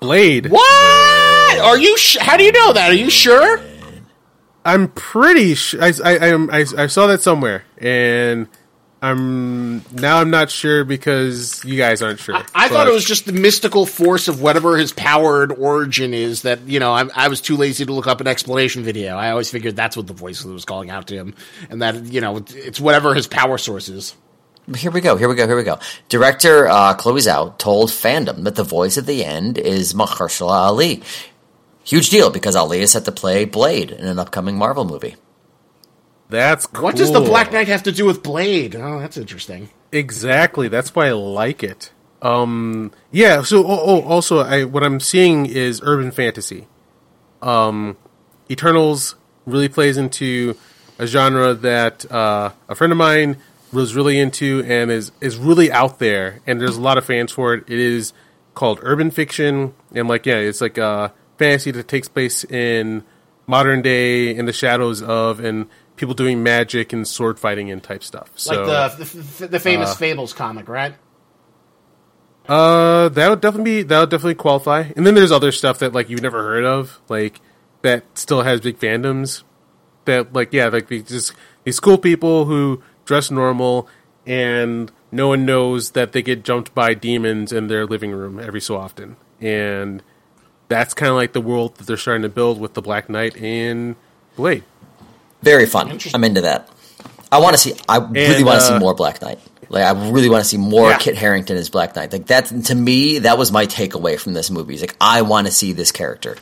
Blade. 0.00 0.50
what 0.50 1.58
are 1.60 1.78
you 1.78 1.96
sh- 1.96 2.18
how 2.20 2.36
do 2.36 2.44
you 2.44 2.52
know 2.52 2.72
that 2.74 2.90
are 2.90 2.94
you 2.94 3.08
sure 3.10 3.58
I'm 4.66 4.88
pretty 4.88 5.54
sure 5.54 5.82
I, 5.82 5.92
I, 6.04 6.12
I, 6.18 6.34
I, 6.60 6.64
I 6.76 6.86
saw 6.88 7.06
that 7.06 7.22
somewhere, 7.22 7.64
and 7.78 8.48
I'm 9.02 9.84
now 9.92 10.20
I'm 10.20 10.30
not 10.30 10.50
sure 10.50 10.82
because 10.84 11.62
you 11.64 11.76
guys 11.76 12.00
aren't 12.00 12.18
sure. 12.18 12.34
I 12.54 12.68
thought 12.68 12.88
it 12.88 12.94
was 12.94 13.04
just 13.04 13.26
the 13.26 13.32
mystical 13.32 13.84
force 13.84 14.26
of 14.26 14.40
whatever 14.40 14.78
his 14.78 14.92
powered 14.92 15.52
origin 15.52 16.14
is. 16.14 16.42
That 16.42 16.62
you 16.62 16.80
know, 16.80 16.92
I, 16.92 17.06
I 17.14 17.28
was 17.28 17.42
too 17.42 17.56
lazy 17.56 17.84
to 17.84 17.92
look 17.92 18.06
up 18.06 18.22
an 18.22 18.26
explanation 18.26 18.84
video. 18.84 19.16
I 19.16 19.30
always 19.30 19.50
figured 19.50 19.76
that's 19.76 19.96
what 19.96 20.06
the 20.06 20.14
voice 20.14 20.42
was 20.44 20.64
calling 20.64 20.88
out 20.88 21.08
to 21.08 21.14
him, 21.14 21.34
and 21.68 21.82
that 21.82 22.06
you 22.06 22.22
know, 22.22 22.38
it's 22.48 22.80
whatever 22.80 23.14
his 23.14 23.26
power 23.26 23.58
source 23.58 23.88
is. 23.88 24.16
Here 24.74 24.90
we 24.90 25.00
go. 25.00 25.16
Here 25.16 25.28
we 25.28 25.34
go. 25.34 25.46
Here 25.46 25.56
we 25.56 25.62
go. 25.62 25.78
Director 26.08 26.66
uh, 26.66 26.94
Chloe 26.94 27.20
Zhao 27.20 27.56
told 27.58 27.90
fandom 27.90 28.44
that 28.44 28.56
the 28.56 28.64
voice 28.64 28.98
at 28.98 29.06
the 29.06 29.24
end 29.24 29.58
is 29.58 29.94
Mahershala 29.94 30.50
Ali. 30.50 31.02
Huge 31.84 32.10
deal 32.10 32.30
because 32.30 32.56
Ali 32.56 32.80
is 32.80 32.90
set 32.90 33.04
to 33.04 33.12
play 33.12 33.44
Blade 33.44 33.92
in 33.92 34.06
an 34.06 34.18
upcoming 34.18 34.56
Marvel 34.56 34.84
movie. 34.84 35.14
That's 36.28 36.66
cool. 36.66 36.84
What 36.84 36.96
does 36.96 37.12
the 37.12 37.20
Black 37.20 37.52
Knight 37.52 37.68
have 37.68 37.84
to 37.84 37.92
do 37.92 38.04
with 38.04 38.22
Blade? 38.22 38.74
Oh, 38.74 38.98
that's 38.98 39.16
interesting. 39.16 39.70
Exactly. 39.92 40.68
That's 40.68 40.94
why 40.94 41.08
I 41.08 41.12
like 41.12 41.62
it. 41.62 41.92
Um, 42.22 42.90
yeah. 43.12 43.42
So, 43.42 43.64
oh, 43.64 43.80
oh, 43.84 44.02
also, 44.02 44.40
I 44.40 44.64
what 44.64 44.82
I'm 44.82 45.00
seeing 45.00 45.46
is 45.46 45.80
urban 45.84 46.10
fantasy. 46.10 46.66
Um, 47.42 47.96
Eternals 48.50 49.14
really 49.44 49.68
plays 49.68 49.96
into 49.96 50.56
a 50.98 51.06
genre 51.06 51.54
that 51.54 52.10
uh, 52.10 52.50
a 52.68 52.74
friend 52.74 52.92
of 52.92 52.98
mine 52.98 53.36
was 53.72 53.94
really 53.94 54.18
into 54.18 54.64
and 54.66 54.90
is 54.90 55.12
is 55.20 55.36
really 55.36 55.70
out 55.70 55.98
there, 55.98 56.40
and 56.46 56.60
there's 56.60 56.76
a 56.76 56.80
lot 56.80 56.98
of 56.98 57.04
fans 57.04 57.30
for 57.32 57.54
it. 57.54 57.64
It 57.68 57.78
is 57.78 58.12
called 58.54 58.80
urban 58.82 59.10
fiction, 59.10 59.74
and 59.94 60.08
like 60.08 60.26
yeah, 60.26 60.36
it's 60.36 60.60
like 60.60 60.78
a 60.78 61.12
fantasy 61.38 61.70
that 61.72 61.86
takes 61.86 62.08
place 62.08 62.44
in 62.44 63.04
modern 63.46 63.82
day, 63.82 64.34
in 64.34 64.46
the 64.46 64.52
shadows 64.52 65.02
of, 65.02 65.38
and 65.40 65.68
people 65.96 66.14
doing 66.14 66.42
magic 66.42 66.92
and 66.92 67.06
sword 67.06 67.38
fighting 67.38 67.70
and 67.70 67.82
type 67.82 68.04
stuff. 68.04 68.30
So, 68.36 68.64
like 68.64 68.98
the 68.98 69.04
the, 69.04 69.46
the 69.48 69.60
famous 69.60 69.96
Fables 69.96 70.32
comic, 70.32 70.68
right? 70.68 70.94
Uh, 72.48 73.08
that 73.08 73.28
would 73.28 73.40
definitely 73.40 73.78
be 73.78 73.82
that 73.82 74.00
would 74.00 74.10
definitely 74.10 74.34
qualify. 74.34 74.84
And 74.94 75.06
then 75.06 75.14
there's 75.14 75.32
other 75.32 75.52
stuff 75.52 75.80
that 75.80 75.92
like 75.92 76.08
you've 76.08 76.22
never 76.22 76.42
heard 76.42 76.64
of, 76.64 77.00
like 77.08 77.40
that 77.82 78.04
still 78.14 78.42
has 78.42 78.60
big 78.60 78.78
fandoms. 78.78 79.42
That 80.04 80.32
like 80.32 80.52
yeah, 80.52 80.68
like 80.68 80.88
these 80.88 81.04
just 81.04 81.32
these 81.64 81.80
cool 81.80 81.98
people 81.98 82.44
who 82.44 82.82
dress 83.04 83.30
normal 83.30 83.88
and 84.26 84.92
no 85.10 85.28
one 85.28 85.46
knows 85.46 85.92
that 85.92 86.12
they 86.12 86.22
get 86.22 86.44
jumped 86.44 86.74
by 86.74 86.94
demons 86.94 87.52
in 87.52 87.68
their 87.68 87.86
living 87.86 88.12
room 88.12 88.38
every 88.38 88.60
so 88.60 88.76
often, 88.76 89.16
and 89.40 90.02
that's 90.68 90.94
kind 90.94 91.10
of 91.10 91.16
like 91.16 91.32
the 91.32 91.40
world 91.40 91.76
that 91.76 91.86
they're 91.86 91.96
starting 91.96 92.22
to 92.22 92.28
build 92.28 92.60
with 92.60 92.74
the 92.74 92.82
Black 92.82 93.08
Knight 93.08 93.36
and 93.36 93.96
Blade. 94.36 94.64
Very 95.42 95.66
fun. 95.66 95.98
I'm 96.14 96.24
into 96.24 96.42
that. 96.42 96.70
I 97.30 97.38
want 97.40 97.54
to 97.54 97.58
see. 97.58 97.74
I 97.88 97.98
really 97.98 98.44
want 98.44 98.60
to 98.60 98.66
see 98.66 98.74
uh, 98.74 98.78
more 98.80 98.94
Black 98.94 99.20
Knight. 99.20 99.38
Like 99.68 99.84
I 99.84 100.10
really 100.10 100.28
want 100.28 100.44
to 100.44 100.48
see 100.48 100.56
more 100.58 100.90
Yeah. 100.90 100.98
Kit 100.98 101.16
Harington 101.16 101.56
as 101.56 101.70
Black 101.70 101.96
Knight. 101.96 102.12
Like 102.12 102.26
that 102.26 102.46
to 102.66 102.74
me, 102.74 103.20
that 103.20 103.36
was 103.36 103.50
my 103.50 103.66
takeaway 103.66 104.18
from 104.18 104.32
this 104.32 104.50
movie. 104.50 104.74
It's 104.74 104.82
like 104.82 104.96
I 105.00 105.22
want 105.22 105.46
to 105.46 105.52
see 105.52 105.72
this 105.72 105.92
character. 105.92 106.36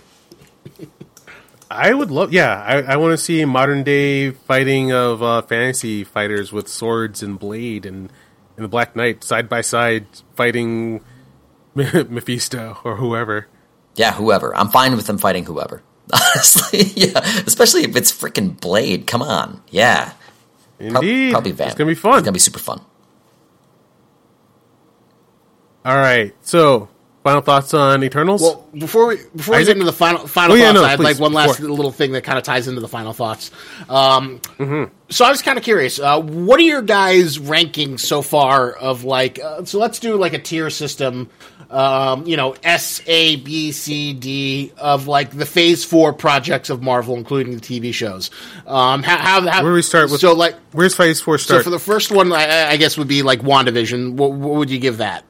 I 1.70 1.92
would 1.92 2.10
love, 2.10 2.32
yeah, 2.32 2.62
I, 2.62 2.82
I 2.82 2.96
want 2.98 3.12
to 3.12 3.18
see 3.18 3.44
modern 3.44 3.82
day 3.82 4.30
fighting 4.30 4.92
of 4.92 5.22
uh, 5.22 5.42
fantasy 5.42 6.04
fighters 6.04 6.52
with 6.52 6.68
swords 6.68 7.22
and 7.22 7.38
blade 7.38 7.84
and, 7.84 8.12
and 8.56 8.64
the 8.64 8.68
Black 8.68 8.94
Knight 8.94 9.24
side 9.24 9.48
by 9.48 9.62
side 9.62 10.06
fighting 10.36 11.02
Mephisto 11.74 12.78
or 12.84 12.96
whoever. 12.96 13.48
Yeah, 13.96 14.12
whoever. 14.12 14.54
I'm 14.54 14.68
fine 14.68 14.94
with 14.94 15.06
them 15.06 15.18
fighting 15.18 15.44
whoever. 15.46 15.82
Honestly, 16.12 16.82
yeah. 16.96 17.18
Especially 17.46 17.82
if 17.84 17.96
it's 17.96 18.12
freaking 18.12 18.60
Blade. 18.60 19.06
Come 19.06 19.22
on, 19.22 19.62
yeah. 19.70 20.12
Prob- 20.78 21.02
Indeed, 21.04 21.30
probably 21.32 21.52
Van. 21.52 21.68
it's 21.68 21.76
gonna 21.76 21.88
be 21.90 21.94
fun. 21.94 22.14
It's 22.18 22.24
gonna 22.24 22.32
be 22.32 22.38
super 22.38 22.58
fun. 22.58 22.80
All 25.84 25.96
right, 25.96 26.34
so 26.40 26.88
final 27.22 27.42
thoughts 27.42 27.74
on 27.74 28.02
Eternals? 28.02 28.40
Well, 28.40 28.66
before 28.74 29.06
we 29.06 29.16
before 29.36 29.56
we 29.56 29.64
get 29.64 29.72
into 29.76 29.84
the 29.84 29.92
final 29.92 30.26
final 30.26 30.52
Oh, 30.52 30.58
yeah, 30.58 30.66
thoughts, 30.68 30.74
no, 30.76 30.84
I 30.84 30.88
had 30.90 30.96
please, 30.98 31.04
like 31.04 31.18
one 31.20 31.32
last 31.34 31.58
before. 31.58 31.70
little 31.74 31.92
thing 31.92 32.12
that 32.12 32.24
kind 32.24 32.38
of 32.38 32.44
ties 32.44 32.68
into 32.68 32.80
the 32.80 32.88
final 32.88 33.12
thoughts. 33.12 33.50
Um, 33.88 34.40
Mm-hmm. 34.58 34.92
So 35.10 35.24
I 35.26 35.30
was 35.30 35.42
kind 35.42 35.58
of 35.58 35.64
curious. 35.64 36.00
Uh, 36.00 36.20
what 36.22 36.58
are 36.58 36.62
your 36.64 36.80
guys' 36.82 37.38
rankings 37.38 38.00
so 38.00 38.22
far 38.22 38.72
of 38.72 39.04
like? 39.04 39.38
Uh, 39.38 39.64
so 39.66 39.78
let's 39.78 39.98
do 39.98 40.16
like 40.16 40.32
a 40.32 40.38
tier 40.38 40.70
system. 40.70 41.28
Um, 41.70 42.26
you 42.26 42.36
know, 42.36 42.54
S 42.62 43.02
A 43.06 43.36
B 43.36 43.72
C 43.72 44.12
D 44.12 44.72
of 44.78 45.06
like 45.06 45.30
the 45.30 45.46
Phase 45.46 45.84
Four 45.84 46.12
projects 46.12 46.70
of 46.70 46.82
Marvel, 46.82 47.16
including 47.16 47.54
the 47.54 47.60
TV 47.60 47.92
shows. 47.92 48.30
Um, 48.66 49.02
how, 49.02 49.16
how, 49.18 49.40
how 49.48 49.62
Where 49.62 49.72
do 49.72 49.76
we 49.76 49.82
start 49.82 50.10
with? 50.10 50.20
So 50.20 50.34
like, 50.34 50.54
where's 50.72 50.94
Phase 50.94 51.20
Four 51.20 51.38
start? 51.38 51.60
so 51.60 51.64
for 51.64 51.70
the 51.70 51.78
first 51.78 52.10
one, 52.10 52.32
I, 52.32 52.70
I 52.70 52.76
guess 52.76 52.96
would 52.98 53.08
be 53.08 53.22
like 53.22 53.40
Wandavision. 53.40 54.14
What, 54.14 54.32
what 54.32 54.54
would 54.54 54.70
you 54.70 54.78
give 54.78 54.98
that? 54.98 55.24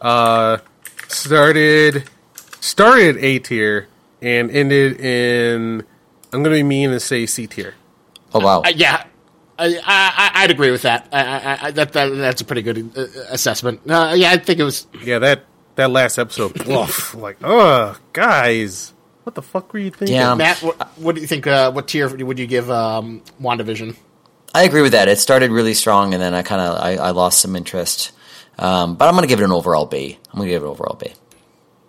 uh, 0.00 0.58
started 1.08 2.04
started 2.60 3.16
A 3.18 3.38
tier 3.38 3.88
and 4.22 4.50
ended 4.50 5.00
in. 5.00 5.84
I'm 6.32 6.42
gonna 6.42 6.56
be 6.56 6.62
mean 6.62 6.90
and 6.90 7.02
say 7.02 7.26
C 7.26 7.46
tier. 7.46 7.74
Oh 8.32 8.40
wow. 8.40 8.62
Uh, 8.62 8.72
yeah, 8.74 9.04
I, 9.60 9.80
I, 9.84 10.30
I'd 10.44 10.50
agree 10.50 10.70
with 10.70 10.82
that. 10.82 11.08
I, 11.12 11.24
I, 11.24 11.58
I, 11.66 11.70
that, 11.72 11.92
that 11.92 12.08
that's 12.08 12.40
a 12.40 12.44
pretty 12.44 12.62
good 12.62 12.96
uh, 12.96 13.06
assessment. 13.28 13.80
Uh, 13.88 14.14
yeah, 14.16 14.32
I 14.32 14.38
think 14.38 14.58
it 14.58 14.64
was. 14.64 14.86
Yeah, 15.02 15.18
that 15.18 15.44
that 15.76 15.90
last 15.90 16.18
episode, 16.18 16.60
oof, 16.68 17.14
like, 17.14 17.36
oh, 17.42 17.96
guys, 18.12 18.92
what 19.24 19.34
the 19.34 19.42
fuck 19.42 19.72
were 19.72 19.78
you 19.78 19.90
thinking? 19.90 20.16
Yeah. 20.16 20.34
Matt, 20.34 20.62
what, 20.62 20.98
what 20.98 21.14
do 21.14 21.20
you 21.20 21.26
think? 21.26 21.46
Uh, 21.46 21.70
what 21.72 21.88
tier 21.88 22.08
would 22.08 22.38
you 22.38 22.46
give 22.46 22.70
um, 22.70 23.22
Wandavision? 23.40 23.96
I 24.54 24.64
agree 24.64 24.82
with 24.82 24.92
that. 24.92 25.08
It 25.08 25.18
started 25.18 25.50
really 25.50 25.74
strong, 25.74 26.14
and 26.14 26.22
then 26.22 26.34
I 26.34 26.42
kind 26.42 26.60
of 26.60 26.78
I, 26.80 26.96
I 26.96 27.10
lost 27.10 27.40
some 27.40 27.54
interest. 27.54 28.12
Um, 28.58 28.96
but 28.96 29.08
I'm 29.08 29.14
gonna 29.14 29.26
give 29.26 29.40
it 29.40 29.44
an 29.44 29.52
overall 29.52 29.86
B. 29.86 30.18
I'm 30.32 30.38
gonna 30.38 30.50
give 30.50 30.62
it 30.62 30.66
an 30.66 30.70
overall 30.70 30.96
B. 30.96 31.12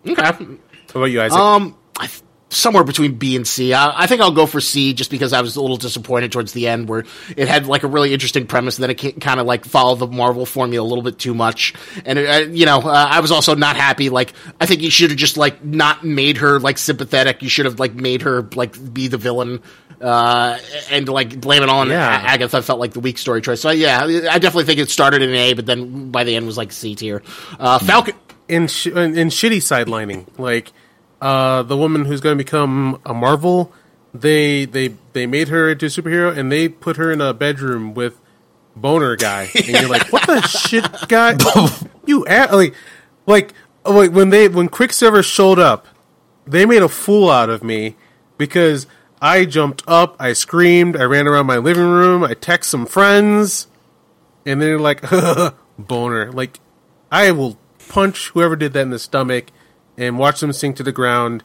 Okay. 0.08 0.24
What 0.24 0.96
about 0.96 1.06
you, 1.06 1.22
Isaac? 1.22 1.38
Um, 1.38 1.78
I, 1.98 2.10
somewhere 2.52 2.84
between 2.84 3.16
B 3.16 3.36
and 3.36 3.48
C. 3.48 3.74
I, 3.74 4.04
I 4.04 4.08
think 4.08 4.22
I'll 4.22 4.32
go 4.32 4.46
for 4.46 4.60
C 4.62 4.94
just 4.94 5.10
because 5.10 5.34
I 5.34 5.42
was 5.42 5.56
a 5.56 5.62
little 5.62 5.78
disappointed 5.78 6.32
towards 6.32 6.52
the 6.54 6.68
end 6.68 6.90
where 6.90 7.06
it 7.36 7.48
had 7.48 7.66
like 7.66 7.84
a 7.84 7.88
really 7.88 8.14
interesting 8.14 8.46
premise 8.46 8.78
and 8.78 8.84
then 8.84 8.92
it 8.92 9.22
kind 9.22 9.40
of 9.40 9.46
like 9.48 9.66
followed 9.66 9.96
the 9.96 10.08
Marvel 10.08 10.46
formula 10.46 10.86
a 10.86 10.88
little 10.88 11.04
bit 11.04 11.18
too 11.18 11.34
much. 11.34 11.74
And 12.06 12.20
it, 12.20 12.30
uh, 12.30 12.52
you 12.52 12.66
know, 12.66 12.80
uh, 12.82 13.08
I 13.10 13.22
was 13.22 13.32
also 13.32 13.56
not 13.56 13.76
happy. 13.78 14.10
Like, 14.10 14.34
I 14.60 14.66
think 14.66 14.82
you 14.82 14.92
should 14.92 15.12
have 15.12 15.18
just 15.18 15.38
like 15.38 15.64
not 15.64 16.04
made 16.04 16.38
her 16.38 16.60
like 16.60 16.78
sympathetic. 16.78 17.42
You 17.42 17.50
should 17.50 17.66
have 17.66 17.80
like 17.80 17.94
made 17.96 18.22
her 18.24 18.44
like 18.56 18.94
be 18.94 19.08
the 19.08 19.18
villain. 19.18 19.62
Uh, 20.02 20.58
and 20.90 21.08
like 21.08 21.40
blame 21.40 21.62
it 21.62 21.70
on 21.70 21.88
Yeah. 21.90 22.00
Agatha 22.26 22.62
felt 22.64 22.80
like 22.80 22.92
the 22.94 23.00
weak 23.00 23.20
story 23.20 23.40
choice. 23.42 23.62
So 23.62 23.70
yeah, 23.70 24.02
I 24.04 24.40
definitely 24.40 24.64
think 24.66 24.80
it 24.80 24.90
started 24.90 25.22
in 25.22 25.30
A, 25.30 25.54
but 25.54 25.68
then 25.68 26.10
by 26.10 26.24
the 26.24 26.36
end 26.36 26.48
was 26.48 26.58
like 26.58 26.72
C 26.72 26.96
tier. 26.96 27.22
Uh, 27.60 27.78
Falcon. 27.78 28.16
in 28.50 28.68
sh- 28.68 28.88
in, 28.88 29.16
in 29.16 29.28
shitty 29.30 29.58
sidelining, 29.58 30.26
like 30.40 30.72
uh, 31.22 31.64
the 31.64 31.78
woman 31.78 32.06
who's 32.06 32.20
going 32.20 32.38
to 32.38 32.44
become 32.44 33.00
a 33.06 33.14
Marvel, 33.14 33.72
they 34.14 34.66
they 34.66 34.96
they 35.14 35.26
made 35.28 35.48
her 35.50 35.70
into 35.70 35.86
a 35.86 35.90
superhero 35.90 36.36
and 36.36 36.52
they 36.52 36.68
put 36.68 36.98
her 36.98 37.12
in 37.12 37.22
a 37.22 37.34
bedroom 37.34 37.94
with 37.94 38.20
boner 38.76 39.16
guy, 39.16 39.50
and 39.56 39.68
you're 39.68 39.90
like, 39.90 40.12
what 40.12 40.26
the 40.28 40.42
shit, 40.48 40.86
guy? 41.08 41.38
you 42.06 42.26
a- 42.28 42.56
like 42.56 42.74
like 43.26 43.54
like 43.86 44.12
when 44.12 44.30
they 44.30 44.48
when 44.48 44.68
Quicksilver 44.68 45.24
showed 45.24 45.60
up, 45.60 45.88
they 46.46 46.66
made 46.66 46.82
a 46.82 46.90
fool 46.90 47.30
out 47.30 47.50
of 47.50 47.64
me 47.64 47.96
because 48.38 48.88
I 49.22 49.46
jumped 49.46 49.84
up, 49.88 50.16
I 50.20 50.34
screamed, 50.34 50.96
I 50.98 51.04
ran 51.04 51.28
around 51.28 51.46
my 51.46 51.58
living 51.58 51.86
room, 51.86 52.24
I 52.24 52.34
text 52.34 52.72
some 52.72 52.88
friends, 52.88 53.68
and 54.48 54.60
they're 54.60 54.80
like, 54.80 55.04
boner. 55.78 56.32
Like, 56.32 56.60
I 57.12 57.30
will 57.32 57.60
punch 57.88 58.30
whoever 58.30 58.56
did 58.56 58.74
that 58.74 58.82
in 58.82 58.90
the 58.90 58.98
stomach 58.98 59.46
and 60.02 60.18
watch 60.18 60.40
them 60.40 60.52
sink 60.52 60.78
to 60.78 60.84
the 60.84 60.92
ground 60.92 61.44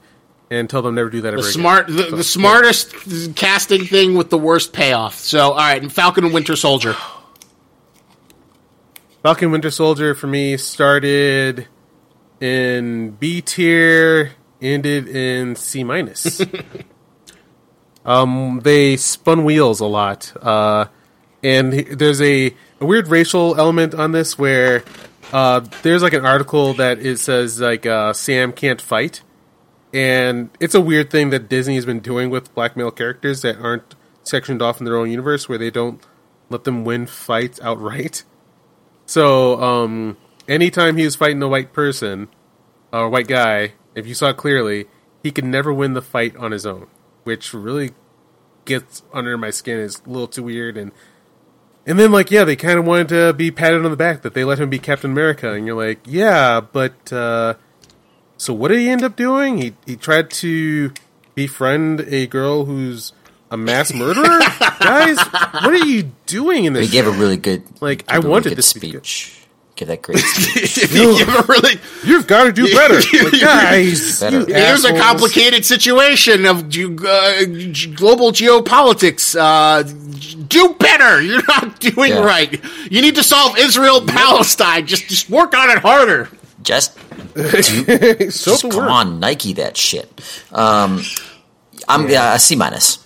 and 0.50 0.70
tell 0.70 0.80
them 0.80 0.94
never 0.94 1.10
do 1.10 1.20
that 1.20 1.34
ever 1.34 1.36
The 1.36 1.42
again. 1.42 1.52
smart, 1.52 1.86
the, 1.88 2.08
So, 2.10 2.16
the 2.16 2.24
smartest 2.24 3.36
casting 3.36 3.84
thing 3.84 4.14
with 4.14 4.30
the 4.30 4.38
worst 4.38 4.72
payoff. 4.72 5.18
So, 5.18 5.50
all 5.50 5.56
right, 5.56 5.92
Falcon 5.92 6.24
and 6.24 6.32
Winter 6.32 6.56
Soldier. 6.56 6.96
Falcon 9.22 9.50
Winter 9.50 9.70
Soldier 9.70 10.14
for 10.14 10.26
me 10.28 10.56
started 10.56 11.66
in 12.40 13.10
B 13.10 13.40
tier, 13.40 14.32
ended 14.62 15.08
in 15.08 15.56
C 15.56 15.82
minus. 15.84 16.40
um, 18.04 18.60
they 18.62 18.96
spun 18.96 19.44
wheels 19.44 19.80
a 19.80 19.86
lot, 19.86 20.32
uh, 20.40 20.86
and 21.42 21.72
there's 21.72 22.20
a, 22.20 22.54
a 22.80 22.86
weird 22.86 23.08
racial 23.08 23.56
element 23.58 23.94
on 23.94 24.12
this 24.12 24.38
where 24.38 24.84
uh, 25.32 25.60
there's 25.82 26.02
like 26.02 26.12
an 26.12 26.26
article 26.26 26.74
that 26.74 26.98
it 26.98 27.18
says 27.18 27.60
like 27.60 27.86
uh, 27.86 28.12
Sam 28.12 28.52
can't 28.52 28.80
fight, 28.80 29.22
and 29.92 30.50
it's 30.60 30.74
a 30.74 30.80
weird 30.80 31.10
thing 31.10 31.30
that 31.30 31.48
Disney 31.48 31.74
has 31.74 31.86
been 31.86 32.00
doing 32.00 32.30
with 32.30 32.54
black 32.54 32.76
male 32.76 32.90
characters 32.90 33.42
that 33.42 33.58
aren't 33.58 33.94
sectioned 34.22 34.62
off 34.62 34.80
in 34.80 34.84
their 34.84 34.96
own 34.96 35.10
universe, 35.10 35.48
where 35.48 35.58
they 35.58 35.70
don't 35.70 36.02
let 36.48 36.64
them 36.64 36.84
win 36.84 37.06
fights 37.06 37.60
outright. 37.62 38.22
So, 39.06 39.62
um, 39.62 40.16
anytime 40.48 40.96
he 40.96 41.04
was 41.04 41.16
fighting 41.16 41.42
a 41.42 41.48
white 41.48 41.72
person 41.72 42.28
or 42.92 43.04
a 43.04 43.10
white 43.10 43.28
guy, 43.28 43.74
if 43.94 44.06
you 44.06 44.14
saw 44.14 44.32
clearly, 44.32 44.86
he 45.22 45.30
could 45.30 45.44
never 45.44 45.72
win 45.72 45.94
the 45.94 46.02
fight 46.02 46.36
on 46.36 46.52
his 46.52 46.66
own, 46.66 46.88
which 47.24 47.54
really 47.54 47.92
gets 48.64 49.02
under 49.12 49.38
my 49.38 49.50
skin. 49.50 49.78
is 49.78 50.02
a 50.04 50.08
little 50.08 50.28
too 50.28 50.42
weird, 50.42 50.76
and 50.76 50.92
and 51.86 51.98
then 51.98 52.12
like 52.12 52.30
yeah, 52.30 52.44
they 52.44 52.56
kind 52.56 52.78
of 52.78 52.84
wanted 52.84 53.08
to 53.08 53.32
be 53.32 53.50
patted 53.50 53.84
on 53.84 53.90
the 53.90 53.96
back 53.96 54.22
that 54.22 54.34
they 54.34 54.44
let 54.44 54.58
him 54.58 54.68
be 54.68 54.78
Captain 54.78 55.10
America, 55.12 55.52
and 55.52 55.66
you're 55.66 55.76
like, 55.76 56.00
yeah, 56.04 56.60
but 56.60 57.12
uh, 57.12 57.54
so 58.36 58.52
what 58.52 58.68
did 58.68 58.80
he 58.80 58.90
end 58.90 59.02
up 59.02 59.16
doing? 59.16 59.58
He 59.58 59.74
he 59.86 59.96
tried 59.96 60.30
to 60.30 60.92
befriend 61.34 62.00
a 62.00 62.26
girl 62.26 62.64
who's 62.64 63.12
a 63.50 63.56
mass 63.56 63.92
murderer. 63.92 64.40
Guys, 64.80 65.18
what 65.18 65.68
are 65.68 65.86
you 65.86 66.10
doing 66.26 66.64
in 66.64 66.72
this? 66.72 66.86
He 66.86 66.92
gave 66.92 67.06
a 67.06 67.12
really 67.12 67.36
good, 67.36 67.62
Like, 67.80 68.04
I 68.08 68.16
really 68.16 68.28
wanted 68.28 68.48
good 68.50 68.58
this 68.58 68.68
speech. 68.68 69.35
Give 69.76 69.88
that 69.88 70.00
great 70.02 70.18
speech. 70.18 70.78
If 70.84 70.94
you 70.94 71.18
give 71.18 71.28
a 71.28 71.42
really, 71.48 71.78
You've 72.02 72.26
got 72.26 72.44
to 72.44 72.52
do 72.52 72.64
better, 72.74 72.94
like, 73.24 73.40
guys. 73.40 74.20
Better. 74.20 74.40
you 74.40 74.46
here's 74.54 74.84
a 74.86 74.98
complicated 74.98 75.64
situation 75.66 76.46
of 76.46 76.64
uh, 76.64 77.44
global 77.94 78.32
geopolitics. 78.32 79.36
Uh, 79.38 79.82
do 80.48 80.74
better. 80.78 81.20
You're 81.22 81.42
not 81.46 81.78
doing 81.78 82.12
Yeah. 82.12 82.24
right. 82.24 82.58
You 82.90 83.02
need 83.02 83.16
to 83.16 83.22
solve 83.22 83.58
Israel 83.58 84.00
Palestine. 84.06 84.86
Just, 84.86 85.08
just 85.08 85.28
work 85.28 85.54
on 85.54 85.68
it 85.70 85.78
harder. 85.78 86.30
Just, 86.62 86.98
Show 87.36 87.42
just 87.50 88.62
come 88.62 88.76
work. 88.76 88.90
on, 88.90 89.20
Nike 89.20 89.52
that 89.54 89.76
shit. 89.76 90.08
Um, 90.52 91.02
I'm 91.86 92.08
yeah. 92.08 92.34
a 92.34 92.38
C 92.38 92.56
minus. 92.56 93.05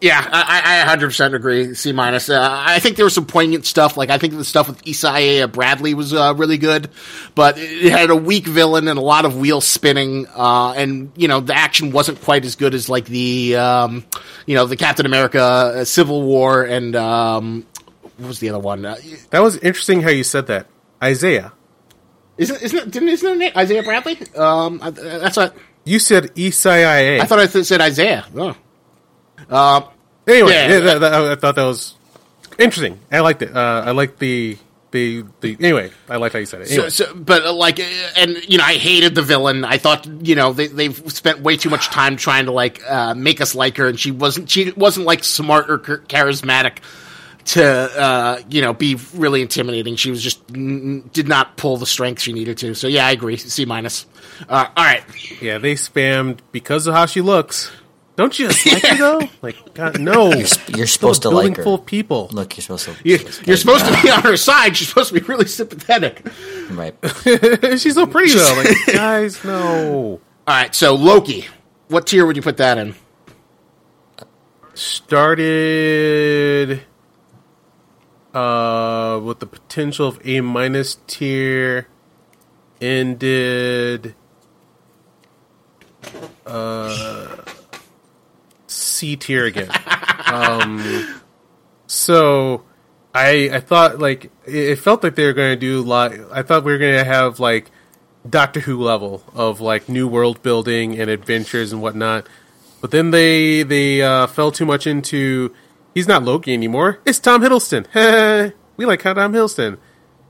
Yeah, 0.00 0.26
I, 0.32 0.84
I 0.90 0.96
100% 0.96 1.34
agree. 1.34 1.74
C 1.74 1.92
minus. 1.92 2.30
Uh, 2.30 2.40
I 2.42 2.78
think 2.78 2.96
there 2.96 3.04
was 3.04 3.12
some 3.12 3.26
poignant 3.26 3.66
stuff. 3.66 3.98
Like 3.98 4.08
I 4.08 4.16
think 4.16 4.32
the 4.34 4.44
stuff 4.46 4.66
with 4.68 4.80
Isaiah 4.88 5.46
Bradley 5.46 5.92
was 5.92 6.14
uh, 6.14 6.32
really 6.38 6.56
good, 6.56 6.88
but 7.34 7.56
it 7.58 7.90
had 7.92 8.08
a 8.08 8.16
weak 8.16 8.46
villain 8.46 8.88
and 8.88 8.98
a 8.98 9.02
lot 9.02 9.26
of 9.26 9.36
wheel 9.36 9.60
spinning. 9.60 10.26
Uh, 10.34 10.72
and 10.72 11.12
you 11.16 11.28
know 11.28 11.40
the 11.40 11.54
action 11.54 11.92
wasn't 11.92 12.18
quite 12.22 12.46
as 12.46 12.56
good 12.56 12.72
as 12.74 12.88
like 12.88 13.04
the 13.04 13.56
um, 13.56 14.06
you 14.46 14.54
know 14.54 14.64
the 14.64 14.76
Captain 14.76 15.04
America 15.04 15.42
uh, 15.42 15.84
Civil 15.84 16.22
War 16.22 16.62
and 16.64 16.96
um, 16.96 17.66
what 18.16 18.28
was 18.28 18.38
the 18.40 18.48
other 18.48 18.58
one? 18.58 18.86
Uh, 18.86 18.96
That 19.30 19.40
was 19.40 19.58
interesting 19.58 20.00
how 20.00 20.08
you 20.10 20.24
said 20.24 20.46
that. 20.46 20.66
Isaiah. 21.02 21.52
isn't 22.38 22.62
isn't 22.62 22.78
it, 22.78 22.90
didn't 22.90 23.08
isn't 23.10 23.42
it 23.42 23.54
Isaiah 23.54 23.82
Bradley? 23.82 24.18
Um, 24.34 24.80
I- 24.82 24.90
that's 24.90 25.36
what. 25.36 25.54
You 25.84 25.98
said 25.98 26.34
ECIA. 26.36 27.20
I 27.20 27.24
thought 27.26 27.38
I 27.40 27.46
th- 27.46 27.64
said 27.66 27.80
Isaiah. 27.82 28.24
Oh. 28.36 28.54
Uh, 29.48 29.82
Anyway, 30.26 30.52
Yeah. 30.52 30.68
yeah, 30.68 30.78
that- 30.80 30.98
that- 31.00 31.14
I 31.14 31.34
thought 31.34 31.54
that 31.56 31.64
was 31.64 31.94
interesting. 32.58 32.98
I 33.10 33.20
liked 33.20 33.42
it. 33.42 33.56
Uh, 33.56 33.82
I 33.86 33.90
liked 33.92 34.18
the 34.20 34.58
the 34.92 35.24
the. 35.40 35.56
Anyway, 35.58 35.90
I 36.08 36.16
liked 36.18 36.34
how 36.34 36.38
you 36.40 36.46
said 36.46 36.60
it. 36.60 36.70
Anyway. 36.70 36.90
So, 36.90 37.04
so, 37.06 37.14
but 37.14 37.44
uh, 37.44 37.52
like, 37.52 37.80
uh, 37.80 37.84
and 38.16 38.36
you 38.48 38.58
know, 38.58 38.64
I 38.64 38.74
hated 38.74 39.14
the 39.14 39.22
villain. 39.22 39.64
I 39.64 39.78
thought, 39.78 40.06
you 40.06 40.34
know, 40.36 40.52
they 40.52 40.66
they've 40.68 40.96
spent 41.10 41.40
way 41.40 41.56
too 41.56 41.70
much 41.70 41.86
time 41.88 42.16
trying 42.16 42.44
to 42.44 42.52
like 42.52 42.80
uh, 42.88 43.14
make 43.14 43.40
us 43.40 43.54
like 43.54 43.76
her, 43.78 43.88
and 43.88 43.98
she 43.98 44.10
wasn't. 44.12 44.50
She 44.50 44.70
wasn't 44.72 45.06
like 45.06 45.24
smart 45.24 45.70
or 45.70 45.78
charismatic 45.78 46.78
to, 47.46 47.64
uh, 47.64 48.40
you 48.50 48.60
know, 48.62 48.74
be 48.74 48.98
really 49.14 49.42
intimidating. 49.42 49.96
She 49.96 50.10
was 50.10 50.22
just 50.22 50.46
mm, 50.48 51.10
did 51.12 51.26
not 51.26 51.56
pull 51.56 51.76
the 51.78 51.86
strength 51.86 52.20
she 52.20 52.32
needed 52.32 52.58
to. 52.58 52.74
So 52.74 52.86
yeah, 52.86 53.06
I 53.06 53.12
agree. 53.12 53.36
C 53.36 53.64
minus. 53.64 54.06
Uh, 54.48 54.66
all 54.76 54.84
right. 54.84 55.02
yeah, 55.40 55.58
they 55.58 55.74
spammed 55.74 56.38
because 56.52 56.86
of 56.86 56.94
how 56.94 57.06
she 57.06 57.20
looks. 57.20 57.70
Don't 58.20 58.38
you 58.38 58.48
just 58.48 58.66
like 58.66 58.82
her 58.84 58.96
though? 58.98 59.28
Like, 59.42 59.72
God, 59.72 59.98
no. 59.98 60.28
You're, 60.28 60.46
you're 60.76 60.86
supposed 60.86 61.22
to 61.22 61.28
Still 61.28 61.30
a 61.30 61.32
building 61.32 61.52
like 61.52 61.56
her. 61.56 61.62
full 61.62 61.74
of 61.76 61.86
people. 61.86 62.28
Look, 62.32 62.54
you're 62.54 62.60
supposed 62.62 62.84
to. 62.84 62.94
You, 63.02 63.18
you're 63.46 63.56
supposed 63.56 63.86
to 63.86 63.98
be 64.02 64.10
on 64.10 64.20
her 64.20 64.36
side. 64.36 64.76
She's 64.76 64.88
supposed 64.88 65.14
to 65.14 65.18
be 65.18 65.26
really 65.26 65.46
sympathetic. 65.46 66.26
right. 66.72 66.94
She's 67.80 67.94
so 67.94 68.06
pretty 68.06 68.34
though. 68.34 68.62
Like, 68.62 68.76
guys, 68.94 69.42
no. 69.42 69.62
All 69.62 70.20
right. 70.46 70.74
So 70.74 70.96
Loki, 70.96 71.46
what 71.88 72.06
tier 72.08 72.26
would 72.26 72.36
you 72.36 72.42
put 72.42 72.58
that 72.58 72.76
in? 72.76 72.94
Started 74.74 76.82
uh 78.34 79.18
with 79.24 79.38
the 79.40 79.46
potential 79.46 80.08
of 80.08 80.20
A 80.26 80.42
minus 80.42 80.98
tier. 81.06 81.88
Ended 82.82 84.14
uh 86.44 87.36
C 89.00 89.16
tier 89.16 89.46
again. 89.46 89.70
um 90.26 91.20
so 91.86 92.64
I 93.14 93.50
I 93.52 93.60
thought 93.60 93.98
like 93.98 94.30
it, 94.44 94.76
felt 94.76 95.02
like 95.02 95.14
they 95.14 95.24
were 95.24 95.32
going 95.32 95.52
to 95.52 95.60
do 95.60 95.82
lot. 95.82 96.12
I 96.30 96.42
thought 96.42 96.64
we 96.64 96.72
were 96.72 96.78
going 96.78 96.98
to 96.98 97.04
have 97.04 97.40
like 97.40 97.70
Doctor 98.28 98.60
Who 98.60 98.80
level 98.82 99.22
of 99.34 99.60
like 99.60 99.88
new 99.88 100.06
world 100.06 100.42
building 100.42 100.98
and 100.98 101.10
adventures 101.10 101.72
and 101.72 101.80
whatnot. 101.80 102.28
But 102.80 102.90
then 102.90 103.10
they 103.10 103.62
they 103.62 104.02
uh, 104.02 104.26
fell 104.26 104.52
too 104.52 104.66
much 104.66 104.86
into 104.86 105.54
he's 105.94 106.06
not 106.06 106.22
Loki 106.22 106.52
anymore. 106.52 107.00
It's 107.06 107.18
Tom 107.18 107.42
Hiddleston. 107.42 107.86
we 108.76 108.84
like 108.84 109.02
Tom 109.02 109.16
Hiddleston. 109.16 109.78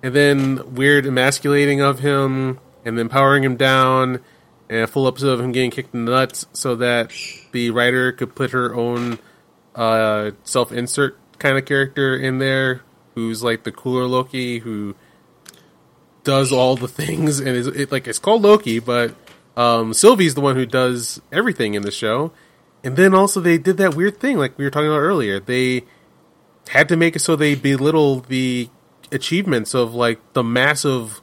And 0.03 0.15
then 0.15 0.75
weird 0.75 1.05
emasculating 1.05 1.83
of 1.83 1.99
him 1.99 2.59
and 2.85 2.97
then 2.97 3.09
powering 3.09 3.45
him 3.45 3.57
down 3.57 4.21
and 4.71 4.85
a 4.85 4.87
full 4.87 5.09
episode 5.09 5.33
of 5.33 5.41
him 5.41 5.51
getting 5.51 5.73
kicked 5.73 5.93
in 5.93 6.05
the 6.05 6.13
nuts 6.13 6.47
so 6.53 6.77
that 6.77 7.13
the 7.51 7.71
writer 7.71 8.13
could 8.13 8.35
put 8.37 8.53
her 8.53 8.73
own 8.75 9.19
uh, 9.75 10.31
self 10.45 10.73
insert 10.73 11.19
kind 11.39 11.59
of 11.59 11.65
character 11.67 12.17
in 12.17 12.39
there 12.39 12.83
who's 13.15 13.43
like 13.43 13.65
the 13.65 13.73
cooler 13.73 14.05
Loki 14.05 14.61
who 14.61 14.95
does 16.23 16.53
all 16.53 16.77
the 16.77 16.89
things 16.89 17.41
and 17.41 17.49
is 17.49 17.67
it 17.67 17.91
like 17.91 18.07
it's 18.07 18.21
called 18.21 18.43
Loki, 18.43 18.79
but 18.79 19.15
um, 19.57 19.93
Sylvie's 19.93 20.35
the 20.35 20.41
one 20.41 20.55
who 20.55 20.67
does 20.67 21.21
everything 21.33 21.75
in 21.75 21.83
the 21.83 21.91
show. 21.91 22.33
And 22.85 22.97
then 22.97 23.13
also 23.13 23.41
they 23.41 23.59
did 23.59 23.77
that 23.79 23.95
weird 23.95 24.21
thing 24.21 24.39
like 24.39 24.57
we 24.57 24.65
were 24.65 24.71
talking 24.71 24.89
about 24.89 25.01
earlier. 25.01 25.41
They 25.41 25.85
had 26.69 26.89
to 26.91 26.97
make 26.97 27.17
it 27.17 27.19
so 27.19 27.35
they 27.35 27.57
belittle 27.57 28.21
the 28.21 28.71
achievements 29.11 29.75
of 29.75 29.95
like 29.95 30.21
the 30.35 30.45
massive 30.45 31.21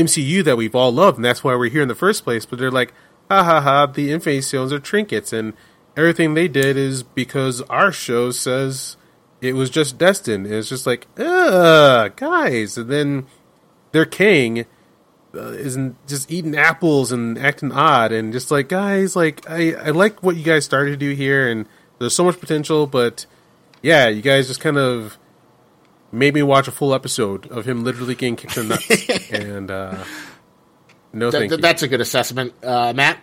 MCU 0.00 0.44
that 0.44 0.56
we've 0.56 0.74
all 0.74 0.92
loved, 0.92 1.18
and 1.18 1.24
that's 1.24 1.44
why 1.44 1.54
we're 1.54 1.70
here 1.70 1.82
in 1.82 1.88
the 1.88 1.94
first 1.94 2.24
place. 2.24 2.46
But 2.46 2.58
they're 2.58 2.70
like, 2.70 2.92
ha 3.30 3.42
ha 3.42 3.60
ha, 3.60 3.86
the 3.86 4.10
Infinity 4.10 4.42
Stones 4.42 4.72
are 4.72 4.78
trinkets, 4.78 5.32
and 5.32 5.54
everything 5.96 6.34
they 6.34 6.48
did 6.48 6.76
is 6.76 7.02
because 7.02 7.60
our 7.62 7.92
show 7.92 8.30
says 8.30 8.96
it 9.40 9.54
was 9.54 9.70
just 9.70 9.98
destined. 9.98 10.46
And 10.46 10.54
it's 10.54 10.68
just 10.68 10.86
like, 10.86 11.06
ugh, 11.18 12.16
guys. 12.16 12.76
And 12.76 12.90
then 12.90 13.26
their 13.92 14.04
king 14.04 14.66
uh, 15.34 15.52
isn't 15.52 16.06
just 16.06 16.30
eating 16.30 16.56
apples 16.56 17.12
and 17.12 17.38
acting 17.38 17.72
odd, 17.72 18.12
and 18.12 18.32
just 18.32 18.50
like, 18.50 18.68
guys, 18.68 19.14
like, 19.14 19.48
I, 19.48 19.72
I 19.72 19.90
like 19.90 20.22
what 20.22 20.36
you 20.36 20.42
guys 20.42 20.64
started 20.64 20.92
to 20.92 20.96
do 20.96 21.10
here, 21.10 21.48
and 21.48 21.66
there's 21.98 22.14
so 22.14 22.24
much 22.24 22.40
potential, 22.40 22.86
but 22.86 23.26
yeah, 23.82 24.08
you 24.08 24.22
guys 24.22 24.48
just 24.48 24.60
kind 24.60 24.78
of 24.78 25.18
made 26.12 26.34
me 26.34 26.42
watch 26.42 26.68
a 26.68 26.70
full 26.70 26.94
episode 26.94 27.46
of 27.48 27.66
him 27.66 27.84
literally 27.84 28.14
getting 28.14 28.36
kicked 28.36 28.56
in 28.56 28.68
the 28.68 28.74
nuts. 28.76 29.30
and 29.30 29.70
uh, 29.70 30.04
no, 31.12 31.30
Th- 31.30 31.40
thank 31.40 31.50
th- 31.50 31.58
you. 31.58 31.62
that's 31.62 31.82
a 31.82 31.88
good 31.88 32.00
assessment, 32.00 32.52
uh, 32.62 32.92
Matt. 32.94 33.18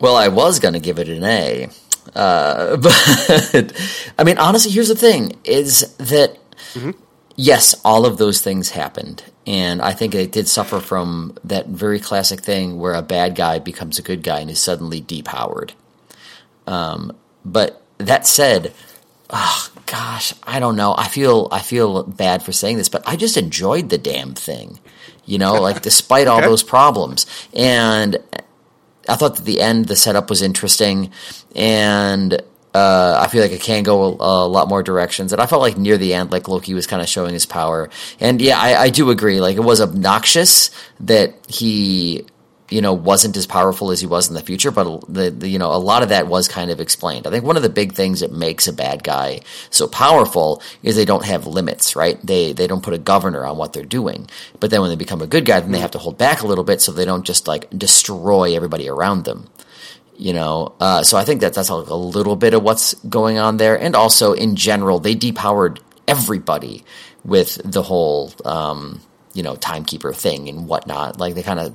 Well, 0.00 0.16
I 0.16 0.28
was 0.28 0.58
going 0.60 0.74
to 0.74 0.80
give 0.80 0.98
it 0.98 1.08
an 1.08 1.24
A. 1.24 1.68
Uh, 2.14 2.76
but, 3.52 3.72
I 4.18 4.24
mean, 4.24 4.38
honestly, 4.38 4.72
here's 4.72 4.88
the 4.88 4.94
thing 4.94 5.38
is 5.44 5.94
that, 5.98 6.38
yes, 7.36 7.74
all 7.84 8.06
of 8.06 8.16
those 8.18 8.40
things 8.40 8.70
happened. 8.70 9.22
And 9.46 9.82
I 9.82 9.92
think 9.92 10.14
it 10.14 10.32
did 10.32 10.48
suffer 10.48 10.80
from 10.80 11.36
that 11.44 11.66
very 11.66 11.98
classic 12.00 12.40
thing 12.40 12.78
where 12.78 12.94
a 12.94 13.02
bad 13.02 13.34
guy 13.34 13.58
becomes 13.58 13.98
a 13.98 14.02
good 14.02 14.22
guy 14.22 14.40
and 14.40 14.50
is 14.50 14.60
suddenly 14.62 15.00
depowered. 15.02 15.72
Um, 16.66 17.16
but 17.44 17.82
that 17.98 18.26
said, 18.26 18.72
oh, 19.30 19.70
gosh, 19.86 20.34
I 20.44 20.60
don't 20.60 20.76
know. 20.76 20.94
I 20.96 21.08
feel 21.08 21.48
I 21.50 21.60
feel 21.60 22.02
bad 22.04 22.42
for 22.42 22.52
saying 22.52 22.76
this, 22.76 22.88
but 22.88 23.02
I 23.06 23.16
just 23.16 23.36
enjoyed 23.36 23.88
the 23.88 23.98
damn 23.98 24.34
thing. 24.34 24.78
You 25.24 25.38
know, 25.38 25.54
like 25.60 25.82
despite 25.90 26.26
all 26.26 26.38
Okay. 26.38 26.46
those 26.46 26.62
problems. 26.62 27.26
And 27.54 28.16
I 29.08 29.16
thought 29.16 29.36
that 29.36 29.44
the 29.44 29.60
end, 29.60 29.86
the 29.86 29.96
setup 29.96 30.28
was 30.30 30.42
interesting, 30.42 31.10
and 31.56 32.34
uh, 32.74 33.18
I 33.20 33.26
feel 33.28 33.42
like 33.42 33.50
it 33.50 33.60
can 33.62 33.82
go 33.82 34.16
a, 34.20 34.46
a 34.46 34.48
lot 34.48 34.68
more 34.68 34.82
directions. 34.82 35.32
And 35.32 35.42
I 35.42 35.46
felt 35.46 35.62
like 35.62 35.76
near 35.76 35.98
the 35.98 36.14
end, 36.14 36.30
like 36.30 36.46
Loki 36.46 36.74
was 36.74 36.86
kind 36.86 37.02
of 37.02 37.08
showing 37.08 37.32
his 37.32 37.44
power. 37.46 37.90
And 38.20 38.40
yeah, 38.40 38.58
I, 38.60 38.82
I 38.82 38.90
do 38.90 39.10
agree. 39.10 39.40
Like 39.40 39.56
it 39.56 39.60
was 39.64 39.80
obnoxious 39.80 40.70
that 41.00 41.34
he, 41.48 42.24
you 42.70 42.80
know, 42.80 42.92
wasn't 42.94 43.36
as 43.36 43.46
powerful 43.46 43.90
as 43.90 44.00
he 44.00 44.06
was 44.06 44.28
in 44.28 44.34
the 44.34 44.40
future. 44.40 44.70
But 44.70 45.00
the, 45.08 45.30
the 45.30 45.48
you 45.48 45.58
know, 45.58 45.72
a 45.72 45.76
lot 45.76 46.02
of 46.02 46.08
that 46.08 46.26
was 46.26 46.48
kind 46.48 46.70
of 46.70 46.80
explained. 46.80 47.26
I 47.26 47.30
think 47.30 47.44
one 47.44 47.56
of 47.56 47.62
the 47.62 47.68
big 47.68 47.92
things 47.92 48.20
that 48.20 48.32
makes 48.32 48.66
a 48.66 48.72
bad 48.72 49.02
guy 49.02 49.40
so 49.70 49.86
powerful 49.86 50.62
is 50.82 50.96
they 50.96 51.04
don't 51.04 51.24
have 51.24 51.46
limits, 51.46 51.96
right? 51.96 52.18
They 52.24 52.52
they 52.52 52.66
don't 52.66 52.82
put 52.82 52.94
a 52.94 52.98
governor 52.98 53.44
on 53.44 53.56
what 53.56 53.72
they're 53.72 53.84
doing. 53.84 54.28
But 54.60 54.70
then 54.70 54.80
when 54.80 54.90
they 54.90 54.96
become 54.96 55.20
a 55.20 55.26
good 55.26 55.44
guy, 55.44 55.60
then 55.60 55.72
they 55.72 55.78
have 55.78 55.90
to 55.92 55.98
hold 55.98 56.16
back 56.16 56.42
a 56.42 56.46
little 56.46 56.64
bit 56.64 56.80
so 56.80 56.92
they 56.92 57.04
don't 57.04 57.26
just 57.26 57.46
like 57.46 57.68
destroy 57.76 58.54
everybody 58.54 58.88
around 58.88 59.24
them 59.24 59.48
you 60.16 60.34
know 60.34 60.74
uh, 60.80 61.02
so 61.02 61.16
i 61.16 61.24
think 61.24 61.40
that 61.40 61.54
that's 61.54 61.70
a, 61.70 61.74
little 61.74 62.36
bit 62.36 62.52
of 62.52 62.62
what's 62.62 62.92
going 63.04 63.38
on 63.38 63.56
there 63.56 63.78
and 63.78 63.96
also 63.96 64.34
in 64.34 64.54
general 64.54 64.98
they 64.98 65.14
depowered 65.14 65.78
everybody 66.06 66.84
with 67.24 67.60
the 67.64 67.82
whole 67.82 68.30
um, 68.44 69.00
you 69.32 69.42
know 69.42 69.56
timekeeper 69.56 70.12
thing 70.12 70.48
and 70.48 70.66
whatnot 70.66 71.18
like 71.18 71.34
they 71.34 71.42
kind 71.42 71.60
of 71.60 71.74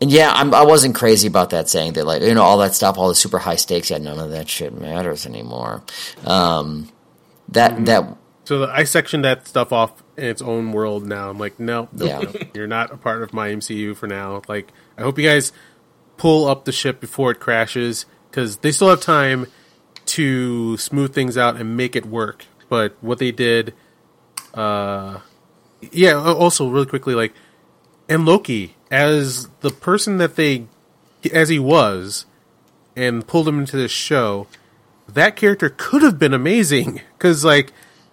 and 0.00 0.10
yeah 0.10 0.32
I'm, 0.32 0.54
i 0.54 0.62
wasn't 0.62 0.94
crazy 0.94 1.26
about 1.28 1.50
that 1.50 1.68
saying 1.68 1.94
that 1.94 2.06
like 2.06 2.22
you 2.22 2.34
know 2.34 2.42
all 2.42 2.58
that 2.58 2.74
stuff 2.74 2.98
all 2.98 3.08
the 3.08 3.14
super 3.14 3.38
high 3.38 3.56
stakes 3.56 3.90
yeah 3.90 3.98
none 3.98 4.18
of 4.18 4.30
that 4.30 4.48
shit 4.48 4.78
matters 4.78 5.26
anymore 5.26 5.82
um, 6.24 6.88
that 7.48 7.84
that 7.86 8.16
So 8.44 8.66
I 8.66 8.84
sectioned 8.84 9.24
that 9.24 9.46
stuff 9.48 9.72
off 9.72 10.02
in 10.16 10.24
its 10.24 10.40
own 10.42 10.72
world 10.72 11.06
now. 11.06 11.28
I'm 11.30 11.38
like, 11.38 11.60
no, 11.60 11.88
no, 11.92 12.06
Yeah. 12.06 12.18
no, 12.20 12.32
you're 12.54 12.66
not 12.66 12.90
a 12.92 12.96
part 12.96 13.22
of 13.22 13.32
my 13.34 13.50
MCU 13.50 13.94
for 13.94 14.06
now. 14.06 14.40
Like, 14.48 14.72
I 14.96 15.02
hope 15.02 15.18
you 15.18 15.28
guys 15.28 15.52
pull 16.16 16.46
up 16.48 16.64
the 16.64 16.72
ship 16.72 16.98
before 16.98 17.30
it 17.30 17.40
crashes 17.40 18.06
because 18.30 18.58
they 18.58 18.72
still 18.72 18.88
have 18.88 19.02
time 19.02 19.46
to 20.16 20.76
smooth 20.78 21.12
things 21.14 21.36
out 21.36 21.56
and 21.56 21.76
make 21.76 21.94
it 21.94 22.06
work. 22.06 22.46
But 22.70 22.96
what 23.02 23.18
they 23.18 23.32
did, 23.32 23.74
uh, 24.54 25.18
yeah. 25.92 26.14
Also, 26.18 26.68
really 26.68 26.86
quickly, 26.86 27.14
like, 27.14 27.34
and 28.08 28.24
Loki 28.24 28.76
as 28.90 29.48
the 29.60 29.70
person 29.70 30.18
that 30.18 30.36
they, 30.36 30.66
as 31.32 31.48
he 31.48 31.58
was, 31.58 32.26
and 32.96 33.26
pulled 33.26 33.48
him 33.48 33.60
into 33.60 33.76
this 33.76 33.92
show 33.92 34.46
that 35.08 35.36
character 35.36 35.72
could 35.74 36.02
have 36.02 36.18
been 36.18 36.34
amazing. 36.34 37.00
Because 37.18 37.44
like 37.44 37.72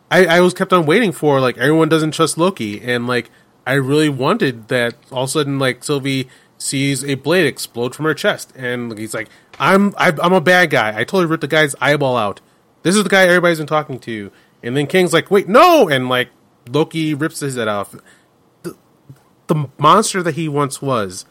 I, 0.09 0.25
I 0.25 0.41
was 0.41 0.55
kept 0.55 0.73
on 0.73 0.87
waiting 0.87 1.11
for 1.11 1.39
like 1.39 1.59
everyone 1.59 1.89
doesn't 1.89 2.09
trust 2.09 2.39
Loki 2.39 2.81
and 2.81 3.05
like 3.05 3.29
I 3.63 3.73
really 3.73 4.09
wanted 4.09 4.67
that 4.69 4.95
all 5.11 5.25
of 5.25 5.29
a 5.29 5.31
sudden 5.31 5.59
like 5.59 5.83
Sylvie 5.83 6.27
sees 6.57 7.03
a 7.03 7.13
blade 7.13 7.45
explode 7.45 7.93
from 7.93 8.05
her 8.05 8.15
chest 8.15 8.51
and 8.55 8.97
he's 8.97 9.13
like 9.13 9.29
I'm 9.59 9.93
I, 9.95 10.11
I'm 10.23 10.33
a 10.33 10.41
bad 10.41 10.71
guy. 10.71 10.89
I 10.89 11.03
totally 11.03 11.27
ripped 11.27 11.41
the 11.41 11.47
guy's 11.47 11.75
eyeball 11.79 12.17
out. 12.17 12.41
This 12.81 12.95
is 12.95 13.03
the 13.03 13.09
guy 13.09 13.27
everybody's 13.27 13.59
been 13.59 13.67
talking 13.67 13.99
to. 13.99 14.31
And 14.63 14.75
then 14.75 14.87
King's 14.87 15.13
like 15.13 15.29
wait 15.29 15.47
no! 15.47 15.87
And 15.87 16.09
like 16.09 16.29
Loki 16.67 17.13
rips 17.13 17.41
his 17.41 17.57
head 17.57 17.67
off 17.67 17.93
the 19.47 19.67
monster 19.77 20.21
that 20.23 20.35
he 20.35 20.47
once 20.47 20.81
was 20.81 21.25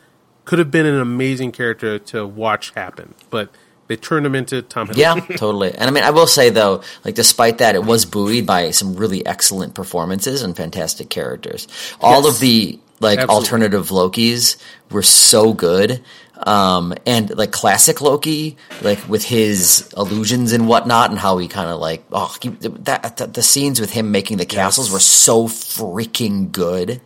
could 0.44 0.58
have 0.58 0.70
been 0.70 0.86
an 0.86 1.00
amazing 1.00 1.50
character 1.52 1.98
to 1.98 2.26
watch 2.26 2.70
happen 2.74 3.14
but 3.30 3.50
they 3.86 3.96
turned 3.96 4.24
him 4.24 4.34
into 4.34 4.62
Tom 4.62 4.88
Hiddleston. 4.88 4.96
Yeah, 5.28 5.36
totally. 5.36 5.70
And 5.72 5.82
I 5.84 5.90
mean, 5.90 6.04
I 6.04 6.10
will 6.10 6.26
say 6.26 6.48
though, 6.48 6.80
like 7.04 7.14
despite 7.14 7.58
that, 7.58 7.74
it 7.74 7.84
was 7.84 8.06
buoyed 8.06 8.46
by 8.46 8.70
some 8.70 8.96
really 8.96 9.26
excellent 9.26 9.74
performances 9.74 10.40
and 10.42 10.56
fantastic 10.56 11.10
characters. 11.10 11.68
All 12.00 12.22
Yes. 12.24 12.34
of 12.34 12.40
the 12.40 12.80
like 13.00 13.18
Absolutely. 13.18 13.34
alternative 13.44 13.88
Lokis 13.90 14.56
were 14.90 15.02
so 15.02 15.52
good. 15.52 16.02
Um, 16.38 16.94
and 17.04 17.36
like 17.36 17.52
classic 17.52 18.00
Loki, 18.00 18.56
like 18.80 19.06
with 19.06 19.22
his 19.26 19.92
illusions 19.98 20.52
and 20.52 20.66
whatnot, 20.66 21.10
and 21.10 21.18
how 21.18 21.36
he 21.36 21.46
kind 21.46 21.68
of 21.68 21.78
like 21.78 22.06
oh 22.10 22.34
he, 22.40 22.48
that, 22.48 23.18
that 23.18 23.34
the 23.34 23.42
scenes 23.42 23.80
with 23.82 23.90
him 23.92 24.10
making 24.10 24.38
the 24.38 24.46
castles 24.46 24.90
were 24.90 24.98
so 24.98 25.46
freaking 25.46 26.50
good, 26.50 27.02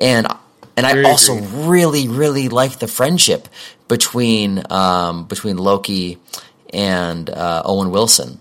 and 0.00 0.26
and 0.76 0.86
I 0.86 1.02
also 1.04 1.36
agree. 1.36 1.48
really 1.66 2.08
really 2.08 2.48
like 2.48 2.78
the 2.78 2.88
friendship 2.88 3.48
between 3.88 4.62
um, 4.70 5.24
between 5.26 5.56
Loki 5.56 6.18
and 6.72 7.30
uh, 7.30 7.62
Owen 7.64 7.90
Wilson. 7.90 8.40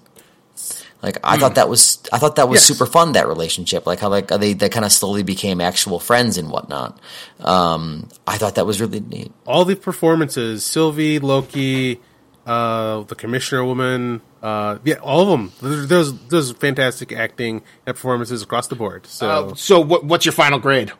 Like 1.01 1.18
I 1.22 1.38
thought 1.38 1.55
that 1.55 1.68
was 1.68 2.01
I 2.14 2.18
thought 2.18 2.38
that 2.38 2.47
was 2.47 2.60
Hmm. 2.61 2.72
Yes. 2.72 2.80
super 2.80 2.85
fun 2.85 3.11
that 3.11 3.27
relationship. 3.27 3.85
Like 3.85 3.99
how 3.99 4.07
like 4.10 4.30
they 4.30 4.53
they 4.53 4.69
kind 4.69 4.85
of 4.85 4.91
slowly 4.91 5.22
became 5.23 5.60
actual 5.60 5.99
friends 5.99 6.38
and 6.38 6.49
whatnot. 6.49 6.97
Um, 7.41 8.07
I 8.26 8.38
thought 8.38 8.55
that 8.55 8.65
was 8.65 8.80
really 8.80 9.01
neat. 9.01 9.31
all 9.45 9.65
the 9.65 9.76
performances 9.76 10.64
Sylvie, 10.65 11.19
Loki, 11.19 11.99
uh, 12.47 13.01
the 13.03 13.15
Commissioner 13.15 13.65
woman, 13.65 14.22
uh, 14.41 14.77
yeah, 14.85 14.95
all 14.95 15.22
of 15.22 15.27
them. 15.27 15.51
There's 15.61 15.88
there's, 15.89 16.14
there's 16.30 16.51
fantastic 16.53 17.11
acting 17.11 17.64
and 17.85 17.95
performances 17.97 18.41
across 18.41 18.68
the 18.68 18.76
board. 18.76 19.05
So 19.05 19.30
Uh, 19.30 19.55
so 19.55 19.81
what, 19.81 20.05
what's 20.05 20.26
your 20.26 20.31
final 20.34 20.57
grade 20.60 20.93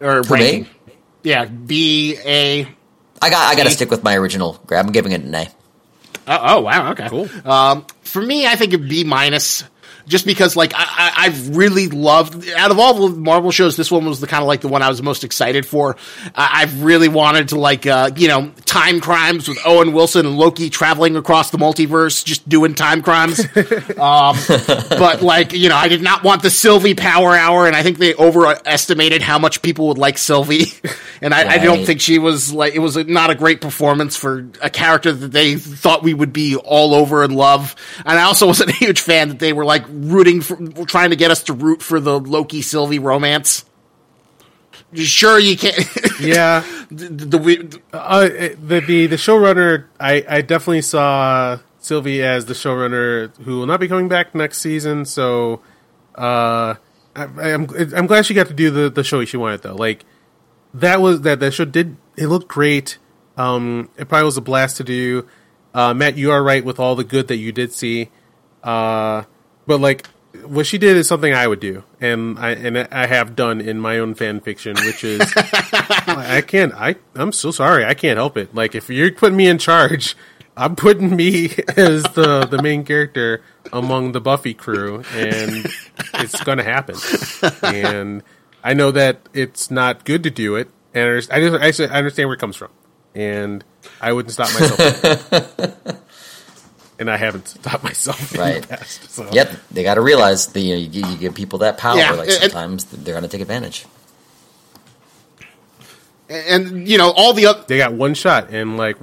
or 0.00 0.22
For 0.24 0.36
me? 0.36 0.42
ranking? 0.42 0.66
Yeah, 1.22 1.44
B 1.44 2.16
A. 2.24 2.66
I 3.22 3.30
got 3.30 3.52
I 3.52 3.54
got 3.56 3.64
to 3.64 3.70
stick 3.70 3.90
with 3.90 4.02
my 4.02 4.16
original 4.16 4.60
grab. 4.66 4.86
I'm 4.86 4.92
giving 4.92 5.12
it 5.12 5.20
an 5.22 5.34
A. 5.34 5.48
Oh, 6.26 6.38
oh 6.42 6.60
wow, 6.60 6.92
okay, 6.92 7.08
Cool. 7.08 7.28
Um, 7.44 7.84
for 8.02 8.22
me, 8.22 8.46
I 8.46 8.56
think 8.56 8.72
it'd 8.72 8.88
be 8.88 9.04
minus. 9.04 9.64
Just 10.10 10.26
because, 10.26 10.56
like, 10.56 10.74
I, 10.74 10.84
I, 10.84 11.12
I've 11.26 11.56
really 11.56 11.88
loved 11.88 12.48
out 12.50 12.70
of 12.70 12.78
all 12.78 13.08
the 13.08 13.16
Marvel 13.16 13.52
shows, 13.52 13.76
this 13.76 13.90
one 13.90 14.04
was 14.04 14.20
the 14.20 14.26
kind 14.26 14.42
of 14.42 14.48
like 14.48 14.60
the 14.60 14.68
one 14.68 14.82
I 14.82 14.88
was 14.88 15.00
most 15.02 15.22
excited 15.22 15.64
for. 15.64 15.96
I, 16.34 16.62
I've 16.62 16.82
really 16.82 17.08
wanted 17.08 17.48
to 17.50 17.60
like, 17.60 17.86
uh, 17.86 18.10
you 18.16 18.28
know, 18.28 18.50
time 18.64 19.00
crimes 19.00 19.48
with 19.48 19.58
Owen 19.64 19.92
Wilson 19.92 20.26
and 20.26 20.36
Loki 20.36 20.68
traveling 20.68 21.16
across 21.16 21.50
the 21.50 21.58
multiverse, 21.58 22.24
just 22.24 22.48
doing 22.48 22.74
time 22.74 23.02
crimes. 23.02 23.38
um, 23.98 24.36
but 24.90 25.22
like, 25.22 25.52
you 25.52 25.68
know, 25.68 25.76
I 25.76 25.86
did 25.86 26.02
not 26.02 26.24
want 26.24 26.42
the 26.42 26.50
Sylvie 26.50 26.94
Power 26.94 27.34
Hour, 27.34 27.66
and 27.68 27.76
I 27.76 27.84
think 27.84 27.98
they 27.98 28.14
overestimated 28.14 29.22
how 29.22 29.38
much 29.38 29.62
people 29.62 29.88
would 29.88 29.98
like 29.98 30.18
Sylvie. 30.18 30.66
And 31.22 31.34
I, 31.34 31.54
I 31.54 31.58
don't 31.58 31.84
think 31.84 32.00
she 32.00 32.18
was 32.18 32.52
like 32.52 32.74
it 32.74 32.78
was 32.78 32.96
a, 32.96 33.04
not 33.04 33.28
a 33.28 33.34
great 33.34 33.60
performance 33.60 34.16
for 34.16 34.48
a 34.62 34.70
character 34.70 35.12
that 35.12 35.32
they 35.32 35.56
thought 35.56 36.02
we 36.02 36.14
would 36.14 36.32
be 36.32 36.56
all 36.56 36.94
over 36.94 37.22
and 37.22 37.36
love. 37.36 37.76
And 38.06 38.18
I 38.18 38.22
also 38.22 38.46
wasn't 38.46 38.70
a 38.70 38.74
huge 38.74 39.00
fan 39.00 39.28
that 39.28 39.38
they 39.38 39.52
were 39.52 39.64
like 39.64 39.84
rooting 40.08 40.40
for 40.40 40.56
trying 40.86 41.10
to 41.10 41.16
get 41.16 41.30
us 41.30 41.44
to 41.44 41.52
root 41.52 41.82
for 41.82 42.00
the 42.00 42.18
Loki 42.18 42.62
Sylvie 42.62 42.98
romance. 42.98 43.64
Sure, 44.94 45.38
you 45.38 45.56
can't. 45.56 45.76
yeah, 46.20 46.64
the, 46.90 47.08
the, 47.08 47.38
the 47.38 47.80
uh, 47.92 48.28
the 48.28 48.80
the 48.80 49.06
the 49.06 49.16
showrunner, 49.16 49.86
I 50.00 50.24
I 50.28 50.40
definitely 50.42 50.82
saw 50.82 51.58
Sylvie 51.78 52.22
as 52.22 52.46
the 52.46 52.54
showrunner 52.54 53.34
who 53.38 53.58
will 53.58 53.66
not 53.66 53.78
be 53.78 53.88
coming 53.88 54.08
back 54.08 54.34
next 54.34 54.58
season. 54.58 55.04
So, 55.04 55.60
uh, 56.16 56.74
I, 57.14 57.24
I'm 57.36 57.68
I'm 57.94 58.06
glad 58.06 58.26
she 58.26 58.34
got 58.34 58.48
to 58.48 58.54
do 58.54 58.70
the 58.70 58.90
the 58.90 59.04
show 59.04 59.24
she 59.24 59.36
wanted 59.36 59.62
though. 59.62 59.76
Like 59.76 60.04
that 60.74 61.00
was 61.00 61.20
that 61.22 61.38
that 61.40 61.52
show 61.52 61.64
did 61.64 61.96
it 62.16 62.26
looked 62.26 62.48
great. 62.48 62.98
Um, 63.36 63.90
it 63.96 64.08
probably 64.08 64.24
was 64.24 64.36
a 64.36 64.42
blast 64.42 64.76
to 64.78 64.84
do. 64.84 65.26
Uh, 65.72 65.94
Matt, 65.94 66.16
you 66.16 66.32
are 66.32 66.42
right 66.42 66.64
with 66.64 66.80
all 66.80 66.96
the 66.96 67.04
good 67.04 67.28
that 67.28 67.36
you 67.36 67.52
did 67.52 67.72
see. 67.72 68.10
Uh, 68.62 69.22
but 69.70 69.80
like 69.80 70.08
what 70.46 70.66
she 70.66 70.78
did 70.78 70.96
is 70.96 71.06
something 71.06 71.32
I 71.32 71.46
would 71.46 71.60
do, 71.60 71.84
and 72.00 72.36
I 72.40 72.50
and 72.50 72.76
I 72.76 73.06
have 73.06 73.36
done 73.36 73.60
in 73.60 73.78
my 73.78 74.00
own 74.00 74.14
fan 74.14 74.40
fiction, 74.40 74.74
which 74.84 75.04
is 75.04 75.20
I 75.36 76.42
can't. 76.44 76.74
I 76.74 76.96
I'm 77.14 77.30
so 77.30 77.52
sorry. 77.52 77.84
I 77.84 77.94
can't 77.94 78.16
help 78.16 78.36
it. 78.36 78.52
Like 78.52 78.74
if 78.74 78.90
you're 78.90 79.12
putting 79.12 79.36
me 79.36 79.46
in 79.46 79.58
charge, 79.58 80.16
I'm 80.56 80.74
putting 80.74 81.14
me 81.14 81.50
as 81.76 82.02
the 82.02 82.48
the 82.50 82.60
main 82.60 82.82
character 82.82 83.44
among 83.72 84.10
the 84.10 84.20
Buffy 84.20 84.54
crew, 84.54 85.04
and 85.14 85.64
it's 86.14 86.42
going 86.42 86.58
to 86.58 86.64
happen. 86.64 86.96
And 87.62 88.24
I 88.64 88.74
know 88.74 88.90
that 88.90 89.20
it's 89.32 89.70
not 89.70 90.04
good 90.04 90.24
to 90.24 90.30
do 90.30 90.56
it, 90.56 90.68
and 90.94 91.08
I 91.08 91.14
just 91.20 91.30
I, 91.30 91.70
just, 91.70 91.92
I 91.92 91.96
understand 91.96 92.28
where 92.28 92.34
it 92.34 92.40
comes 92.40 92.56
from, 92.56 92.72
and 93.14 93.62
I 94.00 94.12
wouldn't 94.12 94.32
stop 94.32 94.52
myself. 94.52 96.02
and 97.00 97.10
I 97.10 97.16
haven't 97.16 97.48
stopped 97.58 97.82
myself 97.82 98.32
in 98.34 98.40
Right. 98.40 98.62
the 98.62 98.68
past. 98.68 99.10
So. 99.10 99.28
Yep, 99.32 99.50
they 99.72 99.82
got 99.82 99.94
to 99.94 100.00
realize 100.02 100.46
that 100.48 100.60
you, 100.60 100.74
know, 100.74 100.80
you, 100.80 101.06
you 101.12 101.16
give 101.18 101.34
people 101.34 101.58
that 101.60 101.78
power. 101.78 101.96
Yeah, 101.96 102.12
like 102.12 102.28
and- 102.28 102.42
sometimes 102.42 102.84
they're 102.84 103.14
going 103.14 103.22
to 103.24 103.28
take 103.28 103.40
advantage. 103.40 103.86
and 106.28 106.86
you 106.88 106.96
know 106.98 107.10
all 107.10 107.32
the 107.32 107.46
other 107.46 107.64
They 107.66 107.78
got 107.78 107.92
one 107.92 108.14
shot, 108.14 108.50
and 108.50 108.76
like 108.76 108.96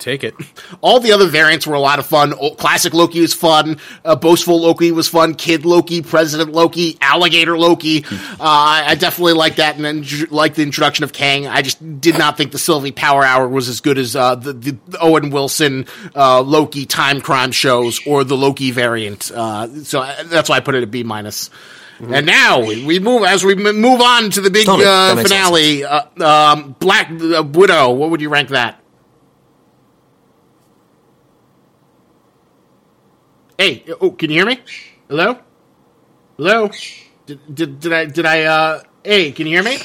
take 0.00 0.24
it. 0.24 0.34
all 0.80 0.98
the 1.00 1.12
other 1.12 1.26
variants 1.26 1.66
were 1.66 1.74
a 1.74 1.80
lot 1.80 1.98
of 1.98 2.06
fun. 2.06 2.34
O- 2.40 2.54
Classic 2.54 2.92
Loki 2.92 3.20
was 3.20 3.34
fun. 3.34 3.78
Uh, 4.04 4.16
Boastful 4.16 4.60
Loki 4.60 4.90
was 4.92 5.06
fun. 5.08 5.34
Kid 5.34 5.64
Loki, 5.64 6.02
President 6.02 6.52
Loki, 6.52 6.98
Alligator 7.00 7.56
Loki. 7.58 8.04
Uh, 8.04 8.36
I 8.40 8.94
definitely 8.98 9.34
like 9.34 9.56
that, 9.56 9.76
and 9.76 9.84
then 9.84 10.04
like 10.30 10.54
the 10.54 10.62
introduction 10.62 11.04
of 11.04 11.12
Kang. 11.12 11.46
I 11.46 11.62
just 11.62 12.00
did 12.00 12.18
not 12.18 12.36
think 12.36 12.52
the 12.52 12.58
Sylvie 12.58 12.92
Power 12.92 13.24
Hour 13.24 13.46
was 13.48 13.68
as 13.68 13.80
good 13.80 13.98
as 13.98 14.16
uh, 14.16 14.34
the, 14.34 14.52
the 14.54 14.78
Owen 15.00 15.30
Wilson 15.30 15.86
uh, 16.16 16.40
Loki 16.40 16.86
time 16.86 17.20
crime 17.20 17.52
shows 17.52 18.00
or 18.06 18.24
the 18.24 18.36
Loki 18.36 18.70
variant. 18.70 19.30
Uh, 19.30 19.82
so 19.84 20.00
I- 20.00 20.22
that's 20.24 20.48
why 20.48 20.56
I 20.56 20.60
put 20.60 20.74
it 20.74 20.82
at 20.82 20.90
B 20.90 21.02
minus. 21.02 21.50
And 22.02 22.24
now 22.24 22.60
we 22.64 22.98
move 22.98 23.24
as 23.24 23.44
we 23.44 23.54
move 23.54 24.00
on 24.00 24.30
to 24.30 24.40
the 24.40 24.48
big 24.50 24.64
Totally. 24.64 24.86
Uh, 24.88 25.16
finale. 25.16 25.84
Uh, 25.84 26.02
um, 26.24 26.74
Black 26.78 27.10
uh, 27.10 27.42
Widow. 27.42 27.90
What 27.90 28.08
would 28.08 28.22
you 28.22 28.30
rank 28.30 28.48
that? 28.48 28.80
Hey, 33.60 33.84
oh, 34.00 34.10
can 34.12 34.30
you 34.30 34.36
hear 34.36 34.46
me? 34.46 34.58
Hello? 35.06 35.36
Hello? 36.38 36.70
Did, 37.26 37.54
did, 37.54 37.78
did 37.78 37.92
I, 37.92 38.04
did 38.06 38.24
I, 38.24 38.44
uh, 38.44 38.82
hey, 39.04 39.32
can 39.32 39.46
you 39.46 39.52
hear 39.52 39.62
me? 39.62 39.76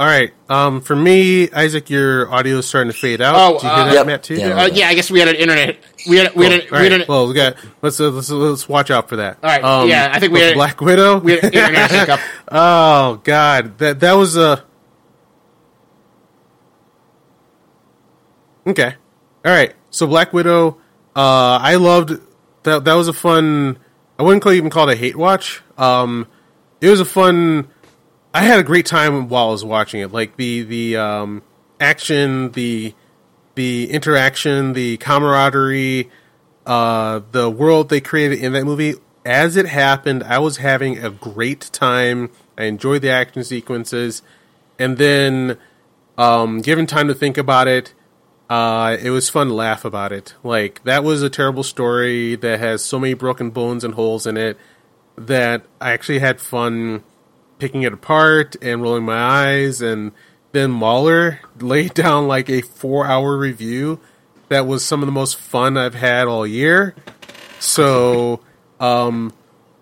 All 0.00 0.06
right. 0.06 0.32
Um, 0.48 0.80
for 0.80 0.96
me, 0.96 1.50
Isaac, 1.50 1.90
your 1.90 2.32
audio 2.32 2.56
is 2.56 2.66
starting 2.66 2.90
to 2.90 2.98
fade 2.98 3.20
out. 3.20 3.34
Oh, 3.36 3.52
Did 3.58 3.64
you 3.64 3.68
hear 3.68 3.78
uh, 3.78 3.84
that, 3.84 3.94
Yep. 3.96 4.06
Matt? 4.06 4.22
Too. 4.22 4.34
Yeah. 4.36 4.46
Uh, 4.62 4.66
yeah, 4.72 4.88
I 4.88 4.94
guess 4.94 5.10
we 5.10 5.18
had 5.18 5.28
an 5.28 5.36
internet, 5.36 5.76
we 6.08 6.16
had, 6.16 6.34
we 6.34 6.46
had, 6.46 6.68
Cool. 6.70 6.78
a, 6.78 6.78
All 6.78 6.78
we 6.78 6.84
had 6.84 6.92
right. 6.92 7.00
an, 7.02 7.06
well, 7.06 7.28
we 7.28 7.34
got 7.34 7.56
let's, 7.82 8.00
uh, 8.00 8.08
let's 8.08 8.30
let's 8.30 8.66
watch 8.66 8.90
out 8.90 9.10
for 9.10 9.16
that. 9.16 9.36
Um, 9.44 9.50
All 9.62 9.80
right. 9.80 9.88
Yeah, 9.90 10.10
I 10.10 10.18
think 10.18 10.32
we 10.32 10.38
with 10.38 10.48
had- 10.48 10.54
Black 10.54 10.80
Widow. 10.80 11.18
we 11.18 11.32
had 11.32 11.44
an 11.44 11.52
internet 11.52 11.90
hiccup. 12.08 12.20
oh 12.50 13.20
God, 13.24 13.76
that 13.76 14.00
that 14.00 14.12
was 14.14 14.38
a 14.38 14.64
okay. 18.66 18.94
All 19.44 19.52
right. 19.52 19.74
So 19.90 20.06
Black 20.06 20.32
Widow, 20.32 20.78
uh, 21.16 21.58
I 21.62 21.76
loved 21.76 22.20
that. 22.64 22.84
That 22.84 22.94
was 22.94 23.08
a 23.08 23.14
fun. 23.14 23.78
I 24.18 24.22
wouldn't 24.22 24.42
call 24.42 24.52
even 24.52 24.68
call 24.68 24.88
it 24.88 24.92
a 24.92 24.96
hate 24.96 25.16
watch. 25.16 25.62
Um, 25.78 26.28
it 26.82 26.90
was 26.90 27.00
a 27.00 27.06
fun. 27.06 27.68
I 28.34 28.42
had 28.42 28.60
a 28.60 28.62
great 28.62 28.84
time 28.84 29.30
while 29.30 29.48
I 29.48 29.50
was 29.50 29.64
watching 29.64 30.02
it. 30.02 30.12
Like 30.12 30.36
the 30.36 30.62
the 30.62 30.96
um, 30.98 31.42
action, 31.80 32.52
the 32.52 32.94
the 33.54 33.90
interaction, 33.90 34.74
the 34.74 34.98
camaraderie, 34.98 36.10
uh, 36.66 37.22
the 37.32 37.48
world 37.48 37.88
they 37.88 38.02
created 38.02 38.40
in 38.40 38.52
that 38.52 38.64
movie. 38.64 38.94
As 39.24 39.56
it 39.56 39.66
happened, 39.66 40.22
I 40.22 40.38
was 40.38 40.58
having 40.58 40.98
a 40.98 41.08
great 41.08 41.70
time. 41.72 42.30
I 42.58 42.64
enjoyed 42.64 43.00
the 43.00 43.10
action 43.10 43.42
sequences, 43.42 44.20
and 44.78 44.98
then, 44.98 45.56
um, 46.18 46.60
given 46.60 46.86
time 46.86 47.08
to 47.08 47.14
think 47.14 47.38
about 47.38 47.68
it, 47.68 47.94
uh, 48.48 48.96
it 49.00 49.10
was 49.10 49.28
fun 49.28 49.48
to 49.48 49.54
laugh 49.54 49.84
about 49.84 50.12
it. 50.12 50.34
Like 50.42 50.82
that 50.84 51.04
was 51.04 51.22
a 51.22 51.30
terrible 51.30 51.62
story 51.62 52.36
that 52.36 52.60
has 52.60 52.84
so 52.84 52.98
many 52.98 53.14
broken 53.14 53.50
bones 53.50 53.84
and 53.84 53.94
holes 53.94 54.26
in 54.26 54.36
it 54.36 54.56
that 55.16 55.64
I 55.80 55.92
actually 55.92 56.18
had 56.20 56.40
fun 56.40 57.02
picking 57.58 57.82
it 57.82 57.92
apart 57.92 58.56
and 58.62 58.82
rolling 58.82 59.04
my 59.04 59.18
eyes. 59.18 59.80
And 59.80 60.12
then 60.52 60.70
Mahler 60.70 61.40
laid 61.60 61.94
down 61.94 62.28
like 62.28 62.48
a 62.48 62.60
four-hour 62.62 63.36
review 63.36 64.00
that 64.48 64.66
was 64.66 64.84
some 64.84 65.02
of 65.02 65.06
the 65.06 65.12
most 65.12 65.36
fun 65.36 65.76
I've 65.76 65.94
had 65.94 66.28
all 66.28 66.46
year. 66.46 66.94
So, 67.58 68.40
um, 68.80 69.32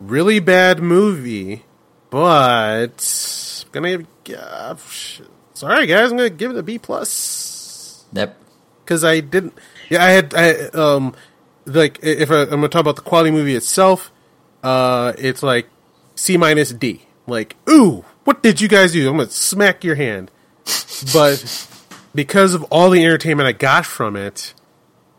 really 0.01 0.41
bad 0.41 0.81
movie, 0.81 1.65
but 2.09 3.65
gonna 3.73 4.05
give. 4.23 4.39
Uh, 4.39 4.75
sorry, 5.53 5.87
guys, 5.87 6.11
I'm 6.11 6.17
gonna 6.17 6.31
give 6.31 6.53
it 6.53 6.57
a 6.57 6.63
B 6.63 6.79
plus 6.79 7.65
Yep. 8.15 8.37
Because 8.85 9.05
I 9.05 9.21
didn't. 9.21 9.55
Yeah, 9.89 10.05
I 10.05 10.11
had. 10.11 10.35
I 10.35 10.51
um, 10.75 11.15
like 11.67 11.99
if 12.03 12.31
I, 12.31 12.43
I'm 12.43 12.49
gonna 12.51 12.69
talk 12.69 12.81
about 12.81 12.97
the 12.97 13.03
quality 13.03 13.31
movie 13.31 13.55
itself, 13.55 14.13
uh, 14.63 15.13
it's 15.19 15.43
like 15.43 15.69
C 16.15 16.37
minus 16.37 16.71
D. 16.71 17.03
Like, 17.27 17.57
ooh, 17.69 18.05
what 18.25 18.43
did 18.43 18.61
you 18.61 18.69
guys 18.69 18.93
do? 18.93 19.09
I'm 19.09 19.17
gonna 19.17 19.31
smack 19.31 19.85
your 19.85 19.95
hand. 19.95 20.31
But 21.13 21.69
because 22.15 22.55
of 22.55 22.63
all 22.65 22.91
the 22.91 23.05
entertainment 23.05 23.47
I 23.47 23.53
got 23.53 23.87
from 23.87 24.17
it, 24.17 24.55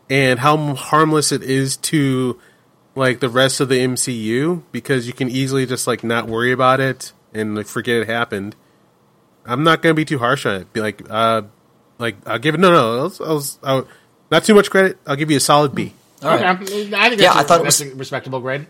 and 0.08 0.40
how 0.40 0.74
harmless 0.74 1.32
it 1.32 1.42
is 1.42 1.76
to 1.76 2.40
like 2.94 3.20
the 3.20 3.28
rest 3.28 3.60
of 3.60 3.68
the 3.68 3.78
MCU, 3.78 4.62
because 4.72 5.06
you 5.06 5.12
can 5.12 5.28
easily 5.28 5.66
just 5.66 5.86
like 5.86 6.02
not 6.02 6.28
worry 6.28 6.52
about 6.52 6.80
it 6.80 7.12
and 7.34 7.54
like 7.54 7.66
forget 7.66 7.96
it 7.96 8.08
happened. 8.08 8.56
I'm 9.44 9.62
not 9.62 9.82
gonna 9.82 9.94
be 9.94 10.04
too 10.04 10.18
harsh 10.18 10.46
on 10.46 10.62
it. 10.62 10.72
Be 10.72 10.80
like, 10.80 11.02
uh, 11.08 11.42
Like 11.98 12.16
I'll 12.26 12.38
give 12.38 12.54
it 12.54 12.58
no 12.58 12.70
no. 12.70 13.00
I 13.00 13.02
was, 13.04 13.20
I 13.20 13.32
was, 13.32 13.58
I 13.62 13.74
was- 13.74 13.86
not 14.30 14.44
too 14.44 14.54
much 14.54 14.70
credit. 14.70 14.98
I'll 15.06 15.14
give 15.16 15.30
you 15.30 15.36
a 15.36 15.40
solid 15.40 15.74
B. 15.74 15.92
All 16.22 16.30
right. 16.30 16.40
Okay. 16.40 16.48
I 16.48 16.56
think 16.56 16.90
that's, 16.90 17.20
Yeah, 17.22 17.32
a, 17.32 17.36
I 17.38 17.42
thought 17.44 17.60
it 17.60 17.64
was- 17.66 17.80
a 17.80 17.94
respectable 17.94 18.40
grade. 18.40 18.66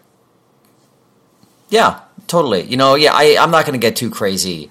Yeah, 1.68 2.00
totally. 2.26 2.62
You 2.62 2.76
know, 2.76 2.94
yeah, 2.94 3.10
I, 3.12 3.36
I'm 3.40 3.50
not 3.50 3.64
going 3.66 3.78
to 3.78 3.84
get 3.84 3.96
too 3.96 4.10
crazy 4.10 4.70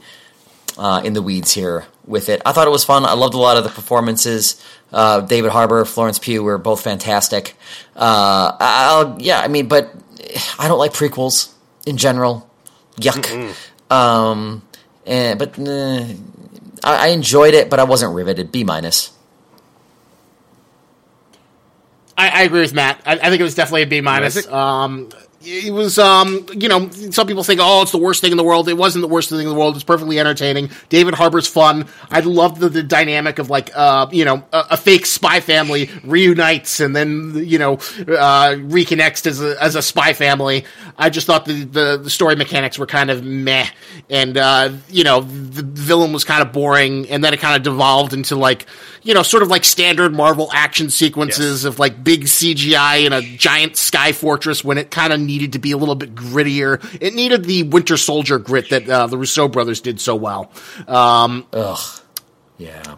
uh, 0.77 1.01
in 1.03 1.13
the 1.13 1.21
weeds 1.21 1.51
here 1.51 1.85
with 2.05 2.29
it. 2.29 2.41
I 2.45 2.51
thought 2.53 2.67
it 2.67 2.71
was 2.71 2.83
fun. 2.85 3.03
I 3.05 3.13
loved 3.13 3.33
a 3.33 3.37
lot 3.37 3.57
of 3.57 3.63
the 3.63 3.69
performances. 3.69 4.63
Uh, 4.93 5.21
David 5.21 5.51
Harbour, 5.51 5.83
Florence 5.83 6.19
Pugh 6.19 6.41
were 6.43 6.57
both 6.57 6.81
fantastic. 6.81 7.55
Uh, 7.95 8.55
I'll, 8.59 9.17
yeah, 9.19 9.39
I 9.41 9.47
mean, 9.49 9.67
but 9.67 9.93
I 10.57 10.67
don't 10.69 10.79
like 10.79 10.93
prequels 10.93 11.51
in 11.85 11.97
general. 11.97 12.49
Yuck. 12.97 13.53
Um, 13.91 14.61
and, 15.05 15.37
but 15.37 15.59
uh, 15.59 16.05
I, 16.85 17.05
I 17.05 17.07
enjoyed 17.07 17.53
it, 17.53 17.69
but 17.69 17.79
I 17.79 17.83
wasn't 17.83 18.13
riveted. 18.13 18.51
B 18.51 18.63
minus. 18.63 19.11
I, 22.17 22.29
I 22.29 22.41
agree 22.43 22.61
with 22.61 22.73
Matt. 22.73 23.01
I, 23.05 23.13
I 23.13 23.29
think 23.29 23.41
it 23.41 23.43
was 23.43 23.55
definitely 23.55 23.81
a 23.81 23.87
B 23.87 23.99
minus. 23.99 24.47
Um, 24.47 25.09
it 25.45 25.71
was, 25.71 25.97
um, 25.99 26.45
you 26.53 26.67
know, 26.67 26.89
some 26.89 27.27
people 27.27 27.43
think, 27.43 27.59
oh, 27.61 27.83
it's 27.83 27.91
the 27.91 27.97
worst 27.97 28.21
thing 28.21 28.31
in 28.31 28.37
the 28.37 28.43
world. 28.43 28.67
It 28.67 28.77
wasn't 28.77 29.01
the 29.03 29.07
worst 29.07 29.29
thing 29.29 29.39
in 29.39 29.49
the 29.49 29.53
world. 29.53 29.75
It's 29.75 29.83
perfectly 29.83 30.19
entertaining. 30.19 30.69
David 30.89 31.13
Harbour's 31.13 31.47
fun. 31.47 31.87
I 32.09 32.21
loved 32.21 32.59
the, 32.59 32.69
the 32.69 32.83
dynamic 32.83 33.39
of 33.39 33.49
like, 33.49 33.71
uh, 33.75 34.07
you 34.11 34.25
know, 34.25 34.43
a, 34.51 34.65
a 34.71 34.77
fake 34.77 35.05
spy 35.05 35.39
family 35.39 35.89
reunites 36.03 36.79
and 36.79 36.95
then, 36.95 37.33
you 37.35 37.59
know, 37.59 37.73
uh, 37.73 38.55
reconnects 38.57 39.25
as 39.27 39.41
a, 39.41 39.61
as 39.61 39.75
a 39.75 39.81
spy 39.81 40.13
family. 40.13 40.65
I 40.97 41.09
just 41.09 41.27
thought 41.27 41.45
the, 41.45 41.63
the, 41.63 41.99
the 42.03 42.09
story 42.09 42.35
mechanics 42.35 42.79
were 42.79 42.87
kind 42.87 43.09
of 43.09 43.23
meh. 43.23 43.67
And, 44.09 44.37
uh, 44.37 44.71
you 44.89 45.03
know, 45.03 45.21
the 45.21 45.63
villain 45.63 46.13
was 46.13 46.23
kind 46.23 46.41
of 46.41 46.51
boring. 46.53 47.09
And 47.09 47.23
then 47.23 47.33
it 47.33 47.39
kind 47.39 47.55
of 47.55 47.63
devolved 47.63 48.13
into 48.13 48.35
like, 48.35 48.65
you 49.03 49.13
know, 49.13 49.21
sort 49.21 49.43
of 49.43 49.49
like 49.49 49.63
standard 49.63 50.13
Marvel 50.13 50.49
action 50.51 50.89
sequences 50.89 51.63
of 51.65 51.77
like 51.77 52.03
big 52.03 52.23
CGI 52.23 53.05
in 53.05 53.13
a 53.13 53.21
giant 53.21 53.77
sky 53.77 54.11
fortress 54.11 54.63
when 54.63 54.79
it 54.79 54.89
kind 54.89 55.13
of 55.13 55.19
needed 55.35 55.53
to 55.53 55.59
be 55.59 55.71
a 55.71 55.77
little 55.77 55.95
bit 55.95 56.15
grittier. 56.15 56.79
It 57.01 57.13
needed 57.13 57.43
the 57.43 57.63
Winter 57.63 57.97
Soldier 57.97 58.39
grit 58.39 58.69
that 58.69 58.89
uh, 58.89 59.07
the 59.07 59.17
Russo 59.17 59.47
brothers 59.47 59.81
did 59.81 59.99
so 59.99 60.15
well. 60.15 60.51
Um, 60.87 61.45
Ugh. 61.53 61.79
Yeah. 62.57 62.95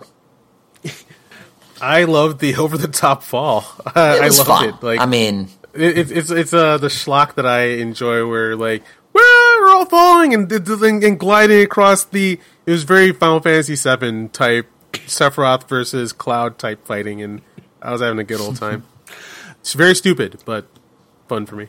I 1.81 2.03
loved 2.05 2.39
the 2.39 2.55
over 2.57 2.77
the 2.77 2.87
top 2.87 3.23
fall. 3.23 3.65
I, 3.95 4.17
It 4.17 4.23
was 4.23 4.37
loved 4.39 4.47
fun. 4.49 4.69
it. 4.69 4.83
Like 4.83 4.99
I 4.99 5.05
mean, 5.05 5.49
it, 5.73 5.97
it's 5.97 6.11
it's 6.11 6.29
it's 6.31 6.53
uh, 6.53 6.77
the 6.77 6.87
schlock 6.87 7.35
that 7.35 7.45
I 7.45 7.61
enjoy, 7.79 8.27
where 8.27 8.55
like 8.55 8.83
"Wah, 9.13 9.21
we're 9.21 9.69
all 9.69 9.85
falling 9.85 10.33
and, 10.33 10.51
and 10.51 11.03
and 11.03 11.19
gliding 11.19 11.61
across 11.63 12.03
the. 12.05 12.39
It 12.65 12.71
was 12.71 12.83
very 12.83 13.11
Final 13.13 13.39
Fantasy 13.39 13.75
VII 13.75 14.27
type 14.29 14.67
Sephiroth 14.93 15.67
versus 15.69 16.11
Cloud 16.13 16.57
type 16.57 16.85
fighting, 16.85 17.21
and 17.21 17.41
I 17.81 17.91
was 17.91 18.01
having 18.01 18.19
a 18.19 18.23
good 18.23 18.41
old 18.41 18.57
time. 18.57 18.83
it's 19.61 19.73
very 19.73 19.95
stupid, 19.95 20.41
but 20.45 20.67
fun 21.27 21.45
for 21.45 21.55
me. 21.55 21.67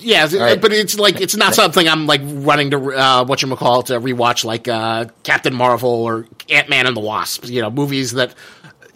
Yeah, 0.00 0.28
right. 0.36 0.60
but 0.60 0.72
it's 0.72 0.98
like 0.98 1.20
it's 1.20 1.36
not 1.36 1.54
something 1.54 1.88
I'm 1.88 2.06
like 2.06 2.20
running 2.24 2.70
to 2.70 2.78
uh, 2.92 3.24
what 3.24 3.42
you 3.42 3.54
call 3.56 3.82
to 3.84 4.00
rewatch 4.00 4.44
like 4.44 4.68
uh, 4.68 5.06
Captain 5.22 5.54
Marvel 5.54 5.90
or 5.90 6.26
Ant 6.50 6.68
Man 6.68 6.86
and 6.86 6.96
the 6.96 7.00
Wasp. 7.00 7.46
You 7.46 7.62
know, 7.62 7.70
movies 7.70 8.12
that 8.12 8.34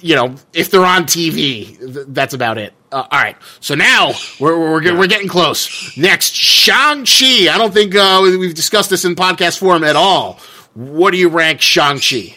you 0.00 0.14
know 0.16 0.34
if 0.52 0.70
they're 0.70 0.84
on 0.84 1.04
TV, 1.04 1.78
th- 1.78 2.06
that's 2.08 2.34
about 2.34 2.58
it. 2.58 2.72
Uh, 2.92 3.06
all 3.10 3.20
right, 3.20 3.36
so 3.60 3.74
now 3.74 4.12
we're 4.40 4.58
we're, 4.58 4.80
get- 4.80 4.96
we're 4.96 5.06
getting 5.06 5.28
close. 5.28 5.96
Next, 5.96 6.34
Shang 6.34 7.04
Chi. 7.04 7.48
I 7.52 7.56
don't 7.58 7.72
think 7.72 7.94
uh, 7.94 8.20
we've 8.22 8.54
discussed 8.54 8.90
this 8.90 9.04
in 9.04 9.14
podcast 9.14 9.58
form 9.58 9.84
at 9.84 9.96
all. 9.96 10.40
What 10.74 11.10
do 11.12 11.16
you 11.18 11.28
rank 11.28 11.60
Shang 11.60 11.98
Chi? 12.00 12.36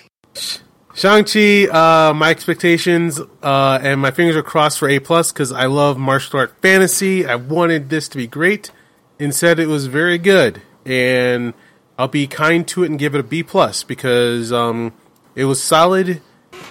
Shang-Chi, 0.96 1.66
uh, 1.66 2.14
my 2.14 2.30
expectations, 2.30 3.20
uh, 3.42 3.80
and 3.82 4.00
my 4.00 4.12
fingers 4.12 4.36
are 4.36 4.44
crossed 4.44 4.78
for 4.78 4.88
A 4.88 5.00
plus 5.00 5.32
because 5.32 5.52
I 5.52 5.66
love 5.66 5.98
martial 5.98 6.40
art 6.40 6.54
fantasy. 6.62 7.26
I 7.26 7.36
wanted 7.36 7.90
this 7.90 8.08
to 8.10 8.18
be 8.18 8.28
great. 8.28 8.70
Instead, 9.18 9.60
it 9.60 9.66
was 9.66 9.88
very 9.88 10.20
good, 10.20 10.62
and 10.86 11.56
I'll 11.98 12.08
be 12.08 12.28
kind 12.28 12.68
to 12.68 12.84
it 12.84 12.92
and 12.92 13.00
give 13.00 13.16
it 13.16 13.20
a 13.20 13.24
B 13.24 13.42
plus 13.42 13.84
because 13.84 14.54
um, 14.54 14.94
it 15.36 15.46
was 15.46 15.62
solid. 15.62 16.22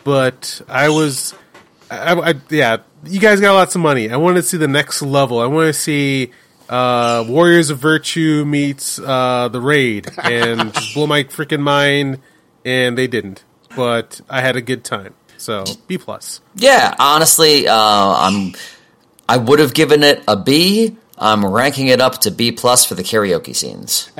But 0.05 0.62
I 0.69 0.89
was, 0.89 1.35
I, 1.90 2.15
I, 2.15 2.35
yeah, 2.49 2.78
you 3.05 3.19
guys 3.19 3.40
got 3.40 3.55
lots 3.55 3.74
of 3.74 3.81
money. 3.81 4.09
I 4.09 4.16
wanted 4.16 4.43
to 4.43 4.47
see 4.47 4.57
the 4.57 4.69
next 4.69 5.03
level. 5.03 5.40
I 5.40 5.47
want 5.47 5.66
to 5.66 5.73
see 5.73 6.31
uh, 6.69 7.24
Warriors 7.27 7.70
of 7.70 7.78
Virtue 7.78 8.44
meets 8.44 9.01
uh, 9.01 9.49
the 9.49 9.61
Raid 9.61 10.09
and 10.23 10.73
blow 10.94 11.09
my 11.09 11.24
freaking 11.24 11.61
mind, 11.61 12.20
and 12.65 12.97
they 12.97 13.09
didn't. 13.09 13.43
But 13.77 14.20
I 14.28 14.40
had 14.40 14.57
a 14.57 14.61
good 14.61 14.85
time. 14.85 15.15
So 15.39 15.65
B 15.89 15.99
plus. 15.99 16.40
yeah. 16.55 16.94
Honestly, 16.99 17.66
uh, 17.69 17.74
I'm. 17.77 18.55
I 19.28 19.36
would 19.39 19.59
have 19.61 19.73
given 19.74 20.03
it 20.03 20.23
a 20.28 20.36
B. 20.36 20.97
I'm 21.19 21.44
ranking 21.44 21.86
it 21.86 22.01
up 22.01 22.19
to 22.23 22.31
B 22.31 22.51
plus 22.53 22.85
for 22.85 22.94
the 22.94 23.03
karaoke 23.03 23.55
scenes. 23.55 24.11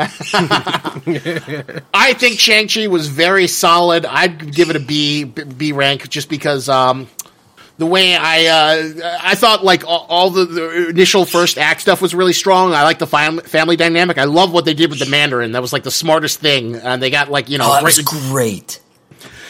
I 1.95 2.15
think 2.15 2.39
Shang 2.39 2.69
Chi 2.69 2.87
was 2.87 3.09
very 3.09 3.47
solid. 3.47 4.07
I'd 4.07 4.55
give 4.55 4.71
it 4.71 4.77
a 4.77 4.81
B 4.81 5.25
B 5.25 5.73
rank 5.73 6.09
just 6.09 6.29
because 6.29 6.69
um, 6.69 7.09
the 7.79 7.87
way 7.87 8.15
I 8.17 8.47
uh, 8.47 9.19
I 9.23 9.35
thought 9.35 9.65
like 9.65 9.85
all, 9.87 10.07
all 10.09 10.31
the, 10.31 10.45
the 10.45 10.89
initial 10.91 11.25
first 11.25 11.59
act 11.59 11.81
stuff 11.81 12.01
was 12.03 12.15
really 12.15 12.33
strong. 12.33 12.73
I 12.73 12.85
like 12.85 12.99
the 12.99 13.07
fam- 13.07 13.41
family 13.41 13.77
dynamic. 13.77 14.19
I 14.19 14.25
love 14.25 14.53
what 14.53 14.65
they 14.65 14.75
did 14.75 14.91
with 14.91 14.99
the 14.99 15.07
Mandarin. 15.07 15.53
That 15.53 15.63
was 15.63 15.73
like 15.73 15.83
the 15.83 15.91
smartest 15.91 16.41
thing. 16.41 16.77
And 16.77 17.03
they 17.03 17.11
got 17.11 17.31
like 17.31 17.49
you 17.49 17.59
know 17.59 17.67
Oh, 17.69 17.75
that 17.75 17.83
was 17.83 17.99
great- 18.01 18.23
great. 18.31 18.81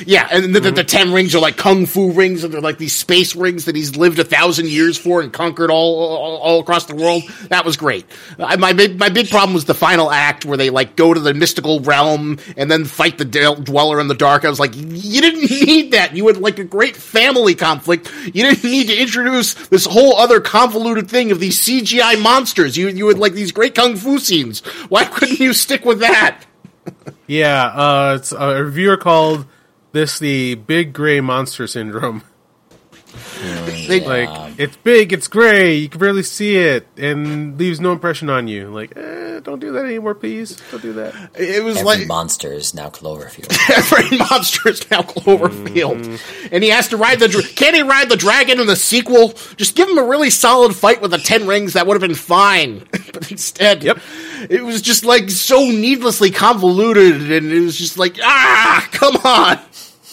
Yeah, 0.07 0.29
and 0.31 0.55
the, 0.55 0.61
the, 0.61 0.71
the 0.71 0.85
ten 0.85 1.13
rings 1.13 1.35
are 1.35 1.41
like 1.41 1.57
kung 1.57 1.87
fu 1.87 2.13
rings, 2.13 2.45
and 2.45 2.53
they're 2.53 2.61
like 2.61 2.79
these 2.79 2.95
space 2.95 3.35
rings 3.35 3.67
that 3.67 3.77
he's 3.77 3.97
lived 3.97 4.19
a 4.19 4.25
thousand 4.25 4.69
years 4.69 4.99
for 4.99 5.21
and 5.21 5.33
conquered 5.33 5.71
all 5.71 6.17
all, 6.17 6.37
all 6.39 6.61
across 6.61 6.87
the 6.87 6.95
world. 6.95 7.23
That 7.49 7.65
was 7.65 7.77
great. 7.77 8.07
I, 8.39 8.57
my 8.57 8.73
big 8.73 8.99
my 8.99 9.09
big 9.09 9.31
problem 9.31 9.55
was 9.55 9.65
the 9.65 9.75
final 9.75 10.11
act 10.11 10.45
where 10.45 10.57
they 10.57 10.71
like 10.71 10.97
go 10.97 11.13
to 11.13 11.21
the 11.21 11.35
mystical 11.35 11.81
realm 11.81 12.39
and 12.57 12.71
then 12.71 12.85
fight 12.85 13.19
the 13.19 13.25
del- 13.25 13.57
dweller 13.57 14.01
in 14.01 14.09
the 14.09 14.15
dark. 14.15 14.45
I 14.45 14.49
was 14.49 14.61
like, 14.61 14.75
you 14.75 15.21
didn't 15.21 15.51
need 15.67 15.93
that. 15.93 16.17
You 16.17 16.27
had 16.27 16.39
like 16.39 16.59
a 16.59 16.65
great 16.65 16.97
family 16.97 17.55
conflict. 17.55 18.11
You 18.27 18.45
didn't 18.45 18.65
need 18.65 18.89
to 18.89 18.97
introduce 18.97 19.55
this 19.69 19.87
whole 19.87 20.17
other 20.17 20.41
convoluted 20.41 21.09
thing 21.09 21.31
of 21.33 21.41
these 21.41 21.61
CGI 21.61 22.21
monsters. 22.23 22.77
You 22.77 22.89
you 22.89 23.09
had 23.09 23.19
like 23.19 23.33
these 23.33 23.53
great 23.53 23.75
kung 23.75 23.97
fu 23.97 24.19
scenes. 24.19 24.61
Why 24.89 25.05
couldn't 25.05 25.41
you 25.41 25.53
stick 25.53 25.85
with 25.85 26.01
that? 26.01 26.45
Yeah, 27.29 27.65
uh, 27.65 28.17
it's 28.19 28.33
a 28.33 28.63
reviewer 28.65 28.97
called 28.99 29.47
this 29.93 30.19
the 30.19 30.55
big 30.57 30.93
gray 30.93 31.21
monster 31.21 31.67
syndrome. 31.67 32.23
They, 33.89 34.01
Like 34.01 34.55
it's 34.59 34.77
big, 34.77 35.13
it's 35.13 35.29
gray, 35.29 35.75
you 35.75 35.89
can 35.89 35.99
barely 36.01 36.23
see 36.23 36.57
it, 36.57 36.87
and 36.97 37.59
leaves 37.59 37.81
no 37.81 37.93
impression 37.93 38.31
on 38.31 38.47
you. 38.49 38.69
Like, 38.71 38.97
eh, 38.97 39.41
don't 39.41 39.59
do 39.59 39.73
that 39.73 39.85
anymore, 39.85 40.15
please. 40.15 40.57
Don't 40.71 40.81
do 40.81 40.93
that. 40.95 41.15
it 41.35 41.63
was 41.63 41.79
Every 41.79 41.87
like 41.99 42.07
monster 42.07 42.53
is 42.53 42.73
now 42.73 42.89
Cloverfield. 42.89 43.53
every 43.77 44.17
monster 44.17 44.69
is 44.71 44.89
now 44.91 45.03
Cloverfield, 45.03 46.21
and 46.53 46.63
he 46.65 46.71
has 46.71 46.89
to 46.89 46.97
ride 46.97 47.19
the. 47.19 47.29
dra- 47.29 47.43
Can 47.43 47.75
he 47.75 47.83
ride 47.83 48.09
the 48.09 48.17
dragon 48.17 48.61
in 48.61 48.67
the 48.67 48.77
sequel? 48.77 49.31
Just 49.57 49.75
give 49.75 49.89
him 49.89 49.99
a 49.99 50.05
really 50.05 50.31
solid 50.31 50.75
fight 50.75 51.03
with 51.03 51.11
the 51.11 51.19
ten 51.19 51.47
rings. 51.47 51.73
That 51.75 51.87
would 51.87 51.95
have 52.01 52.09
been 52.09 52.15
fine, 52.17 52.87
but 53.13 53.31
instead, 53.31 53.83
Yep. 53.83 53.99
it 54.49 54.65
was 54.65 54.81
just 54.81 55.05
like 55.05 55.29
so 55.31 55.59
needlessly 55.69 56.31
convoluted, 56.31 57.31
and 57.33 57.53
it 57.53 57.61
was 57.61 57.77
just 57.77 57.99
like 57.99 58.17
ah, 58.23 58.89
come 58.93 59.17
on. 59.17 59.59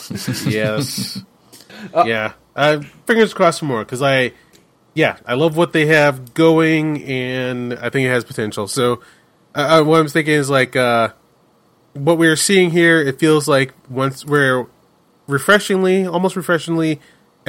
Yes. 0.45 1.21
yeah. 2.05 2.33
Uh, 2.55 2.81
fingers 3.05 3.33
crossed 3.33 3.59
for 3.59 3.65
more 3.65 3.85
because 3.85 4.01
I, 4.01 4.33
yeah, 4.93 5.17
I 5.25 5.35
love 5.35 5.55
what 5.55 5.71
they 5.71 5.85
have 5.85 6.33
going, 6.33 7.03
and 7.03 7.73
I 7.73 7.89
think 7.89 8.05
it 8.05 8.09
has 8.09 8.25
potential. 8.25 8.67
So, 8.67 9.01
uh, 9.55 9.79
uh, 9.79 9.83
what 9.83 9.99
I'm 9.99 10.07
thinking 10.07 10.33
is 10.33 10.49
like, 10.49 10.75
uh, 10.75 11.09
what 11.93 12.17
we're 12.17 12.35
seeing 12.35 12.71
here. 12.71 13.01
It 13.01 13.19
feels 13.19 13.47
like 13.47 13.73
once 13.89 14.25
we're 14.25 14.67
refreshingly, 15.27 16.05
almost 16.05 16.35
refreshingly, 16.35 16.99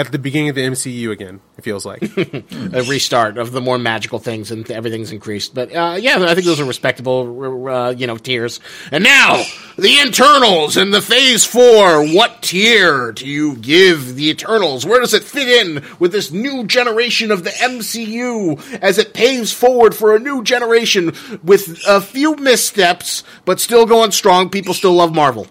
at 0.06 0.12
the 0.12 0.18
beginning 0.18 0.48
of 0.48 0.54
the 0.54 0.62
MCU 0.62 1.10
again. 1.10 1.40
It 1.58 1.62
feels 1.62 1.84
like. 1.84 2.02
a 2.16 2.82
restart 2.88 3.38
of 3.38 3.52
the 3.52 3.60
more 3.60 3.78
magical 3.78 4.18
things 4.18 4.50
and 4.50 4.68
everything's 4.70 5.12
increased. 5.12 5.54
But 5.54 5.74
uh, 5.74 5.98
yeah, 6.00 6.16
I 6.20 6.34
think 6.34 6.46
those 6.46 6.60
are 6.60 6.64
respectable, 6.64 7.68
uh, 7.68 7.90
you 7.90 8.06
know, 8.06 8.16
tiers. 8.16 8.60
And 8.90 9.04
now 9.04 9.42
the 9.76 10.00
Eternals 10.06 10.76
and 10.76 10.92
the 10.92 11.02
Phase 11.02 11.44
Four. 11.44 12.06
What 12.06 12.42
tier 12.42 13.12
do 13.12 13.26
you 13.26 13.56
give 13.56 14.14
the 14.14 14.30
Eternals? 14.30 14.86
Where 14.86 15.00
does 15.00 15.14
it 15.14 15.22
fit 15.22 15.48
in 15.48 15.84
with 15.98 16.12
this 16.12 16.30
new 16.30 16.66
generation 16.66 17.30
of 17.30 17.44
the 17.44 17.50
MCU 17.50 18.78
as 18.80 18.98
it 18.98 19.14
paves 19.14 19.52
forward 19.52 19.94
for 19.94 20.14
a 20.14 20.18
new 20.18 20.42
generation 20.42 21.12
with 21.42 21.80
a 21.86 22.00
few 22.00 22.36
missteps, 22.36 23.22
but 23.44 23.60
still 23.60 23.86
going 23.86 24.12
strong? 24.12 24.48
People 24.48 24.74
still 24.74 24.94
love 24.94 25.14
Marvel. 25.14 25.46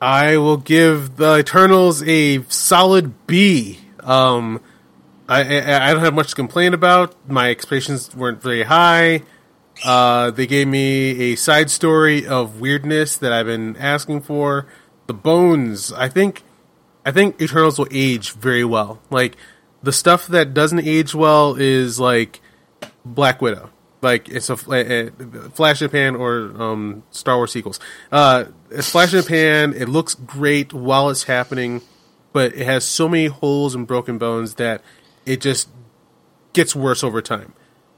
I 0.00 0.36
will 0.36 0.58
give 0.58 1.16
the 1.16 1.38
Eternals 1.38 2.02
a 2.06 2.42
solid 2.44 3.26
B. 3.26 3.80
Um, 4.00 4.60
I, 5.28 5.42
I 5.42 5.88
I 5.88 5.92
don't 5.92 6.02
have 6.02 6.14
much 6.14 6.30
to 6.30 6.34
complain 6.34 6.74
about. 6.74 7.14
My 7.28 7.50
expectations 7.50 8.14
weren't 8.14 8.42
very 8.42 8.64
high. 8.64 9.22
Uh, 9.84 10.30
they 10.30 10.46
gave 10.46 10.68
me 10.68 11.32
a 11.32 11.36
side 11.36 11.70
story 11.70 12.26
of 12.26 12.60
weirdness 12.60 13.16
that 13.16 13.32
I've 13.32 13.46
been 13.46 13.76
asking 13.76 14.22
for. 14.22 14.66
The 15.06 15.14
bones. 15.14 15.92
I 15.92 16.08
think 16.08 16.42
I 17.04 17.12
think 17.12 17.40
Eternals 17.40 17.78
will 17.78 17.88
age 17.90 18.32
very 18.32 18.64
well. 18.64 19.00
Like 19.10 19.36
the 19.82 19.92
stuff 19.92 20.26
that 20.26 20.54
doesn't 20.54 20.80
age 20.80 21.14
well 21.14 21.54
is 21.54 22.00
like 22.00 22.40
Black 23.04 23.40
Widow. 23.40 23.70
Like 24.06 24.28
it's 24.28 24.48
a, 24.50 24.56
a, 24.70 25.08
a 25.08 25.50
Flash 25.50 25.82
in 25.82 25.90
Pan 25.90 26.14
or 26.14 26.52
um, 26.62 27.02
Star 27.10 27.38
Wars 27.38 27.50
sequels. 27.50 27.80
Uh, 28.12 28.44
it's 28.70 28.88
Flash 28.88 29.12
in 29.12 29.24
Pan. 29.24 29.74
It 29.74 29.88
looks 29.88 30.14
great 30.14 30.72
while 30.72 31.10
it's 31.10 31.24
happening, 31.24 31.82
but 32.32 32.54
it 32.54 32.64
has 32.66 32.84
so 32.84 33.08
many 33.08 33.26
holes 33.26 33.74
and 33.74 33.84
broken 33.84 34.16
bones 34.16 34.54
that 34.54 34.80
it 35.24 35.40
just 35.40 35.68
gets 36.52 36.76
worse 36.76 37.02
over 37.02 37.20
time. 37.20 37.52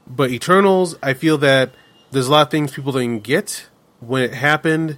But 0.07 0.31
Eternals, 0.31 0.97
I 1.03 1.13
feel 1.13 1.37
that 1.37 1.75
there's 2.09 2.27
a 2.27 2.31
lot 2.31 2.47
of 2.47 2.49
things 2.49 2.71
people 2.71 2.91
didn't 2.93 3.21
get 3.21 3.67
when 3.99 4.23
it 4.23 4.33
happened, 4.33 4.97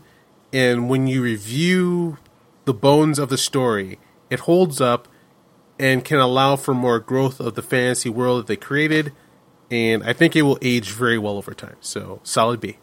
and 0.53 0.89
when 0.89 1.07
you 1.07 1.23
review 1.23 2.19
the 2.63 2.73
bones 2.73 3.19
of 3.19 3.27
the 3.27 3.38
story, 3.38 3.99
it 4.29 4.39
holds 4.39 4.79
up 4.79 5.09
and 5.77 6.05
can 6.05 6.19
allow 6.19 6.55
for 6.55 6.73
more 6.73 6.99
growth 6.99 7.41
of 7.41 7.55
the 7.55 7.61
fantasy 7.61 8.07
world 8.07 8.39
that 8.39 8.47
they 8.47 8.55
created. 8.55 9.11
And 9.72 10.03
I 10.03 10.11
think 10.14 10.35
it 10.35 10.41
will 10.41 10.60
age 10.61 10.91
very 10.91 11.18
well 11.18 11.38
over 11.38 11.53
time. 11.53 11.77
So 11.80 12.19
solid 12.23 12.60
B. 12.60 12.77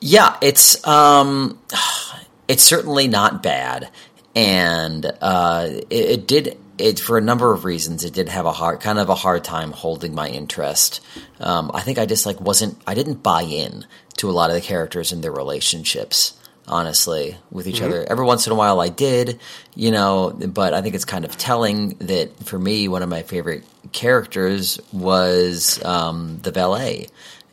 Yeah, 0.00 0.36
it's 0.40 0.86
um, 0.86 1.58
it's 2.48 2.62
certainly 2.62 3.08
not 3.08 3.42
bad, 3.42 3.90
and 4.34 5.04
uh, 5.20 5.68
it, 5.90 5.90
it 5.90 6.28
did 6.28 6.56
it 6.78 7.00
for 7.00 7.18
a 7.18 7.20
number 7.20 7.52
of 7.52 7.64
reasons. 7.64 8.04
It 8.04 8.14
did 8.14 8.28
have 8.28 8.46
a 8.46 8.52
hard, 8.52 8.80
kind 8.80 9.00
of 9.00 9.08
a 9.08 9.14
hard 9.16 9.42
time 9.42 9.72
holding 9.72 10.14
my 10.14 10.28
interest. 10.28 11.00
Um, 11.40 11.72
I 11.74 11.80
think 11.80 11.98
I 11.98 12.06
just 12.06 12.24
like 12.24 12.40
wasn't. 12.40 12.80
I 12.86 12.94
didn't 12.94 13.22
buy 13.22 13.42
in 13.42 13.86
to 14.18 14.30
a 14.30 14.32
lot 14.32 14.50
of 14.50 14.54
the 14.54 14.62
characters 14.62 15.10
and 15.10 15.22
their 15.22 15.32
relationships. 15.32 16.37
Honestly, 16.68 17.36
with 17.50 17.66
each 17.66 17.80
Mhm. 17.80 17.86
other. 17.86 18.06
Every 18.08 18.24
once 18.26 18.46
in 18.46 18.52
a 18.52 18.56
while, 18.56 18.80
I 18.80 18.88
did, 18.88 19.40
you 19.74 19.90
know. 19.90 20.30
But 20.38 20.74
I 20.74 20.82
think 20.82 20.94
it's 20.94 21.04
kind 21.04 21.24
of 21.24 21.36
telling 21.38 21.96
that 22.00 22.30
for 22.44 22.58
me, 22.58 22.88
one 22.88 23.02
of 23.02 23.08
my 23.08 23.22
favorite 23.22 23.64
characters 23.92 24.78
was 24.92 25.80
um, 25.84 26.40
the 26.42 26.50
valet 26.50 27.08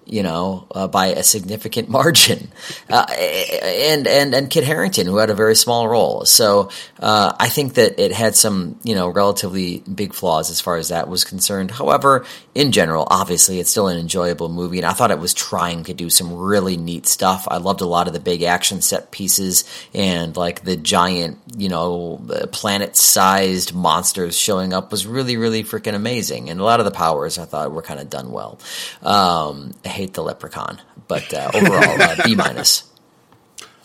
you 0.05 0.23
know, 0.23 0.67
uh, 0.71 0.87
by 0.87 1.07
a 1.07 1.23
significant 1.23 1.89
margin, 1.95 2.51
uh, 2.89 3.05
and 3.09 4.07
and 4.07 4.33
and 4.33 4.49
Kit 4.49 4.63
Harington, 4.63 5.07
who 5.07 5.17
had 5.17 5.29
a 5.29 5.35
very 5.35 5.55
small 5.55 5.87
role. 5.87 6.25
So 6.25 6.69
uh, 6.99 7.33
I 7.39 7.49
think 7.49 7.75
that 7.75 7.99
it 7.99 8.11
had 8.11 8.35
some, 8.35 8.79
you 8.83 8.95
know, 8.95 9.09
relatively 9.09 9.79
big 9.79 10.13
flaws 10.13 10.49
as 10.49 10.61
far 10.61 10.77
as 10.77 10.89
that 10.89 11.07
was 11.07 11.23
concerned. 11.23 11.71
However, 11.71 12.25
in 12.53 12.71
general, 12.71 13.07
obviously, 13.09 13.59
it's 13.59 13.69
still 13.69 13.87
an 13.87 13.97
enjoyable 13.97 14.49
movie, 14.49 14.77
and 14.77 14.85
I 14.85 14.93
thought 14.93 15.11
it 15.11 15.19
was 15.19 15.33
trying 15.33 15.83
to 15.85 15.93
do 15.93 16.09
some 16.09 16.33
really 16.33 16.77
neat 16.77 17.07
stuff. 17.07 17.47
I 17.49 17.57
loved 17.57 17.81
a 17.81 17.85
lot 17.85 18.07
of 18.07 18.13
the 18.13 18.19
big 18.19 18.43
action 18.43 18.81
set 18.81 19.11
pieces 19.11 19.65
and 19.93 20.35
like 20.35 20.63
the 20.63 20.75
giant, 20.75 21.37
you 21.57 21.69
know, 21.69 22.21
planet-sized 22.51 23.73
monsters 23.73 24.37
showing 24.37 24.73
up 24.73 24.91
was 24.91 25.07
really, 25.07 25.37
really 25.37 25.63
freaking 25.63 25.95
amazing. 25.95 26.49
And 26.49 26.59
a 26.59 26.63
lot 26.63 26.79
of 26.79 26.85
the 26.85 26.91
powers 26.91 27.37
I 27.37 27.45
thought 27.45 27.71
were 27.71 27.81
kind 27.81 27.99
of 27.99 28.09
done 28.09 28.31
well. 28.31 28.59
Um, 29.01 29.73
hate 29.95 30.13
the 30.13 30.23
leprechaun, 30.23 30.81
but 31.07 31.33
uh, 31.33 31.49
overall, 31.53 32.01
uh, 32.01 32.15
B 32.23 32.35
minus. 32.35 32.83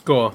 Cool. 0.07 0.35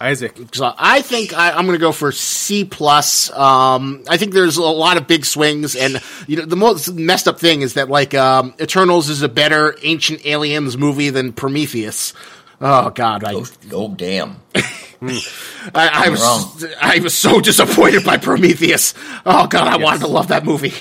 Isaac. 0.00 0.38
So 0.54 0.72
I 0.78 1.02
think 1.02 1.36
I, 1.36 1.50
I'm 1.50 1.66
going 1.66 1.76
to 1.76 1.80
go 1.80 1.92
for 1.92 2.10
C 2.10 2.64
plus. 2.64 3.30
Um, 3.32 4.04
I 4.08 4.16
think 4.16 4.32
there's 4.32 4.56
a 4.56 4.62
lot 4.62 4.96
of 4.96 5.06
big 5.06 5.26
swings, 5.26 5.76
and 5.76 6.00
you 6.26 6.36
know 6.36 6.46
the 6.46 6.56
most 6.56 6.92
messed 6.94 7.28
up 7.28 7.38
thing 7.38 7.60
is 7.60 7.74
that 7.74 7.90
like 7.90 8.14
um, 8.14 8.54
Eternals 8.60 9.10
is 9.10 9.22
a 9.22 9.28
better 9.28 9.76
Ancient 9.82 10.24
Aliens 10.24 10.78
movie 10.78 11.10
than 11.10 11.32
Prometheus. 11.32 12.14
Oh 12.60 12.90
God! 12.90 13.24
I, 13.24 13.34
oh, 13.34 13.44
oh 13.72 13.88
damn! 13.88 14.36
I, 15.74 16.06
I 16.06 16.08
was 16.10 16.64
I 16.80 16.98
was 16.98 17.14
so 17.14 17.40
disappointed 17.40 18.04
by 18.04 18.18
Prometheus. 18.18 18.92
Oh 19.24 19.46
God! 19.46 19.66
I 19.66 19.78
wanted 19.78 20.00
to 20.00 20.08
love 20.08 20.28
that 20.28 20.44
movie. 20.44 20.74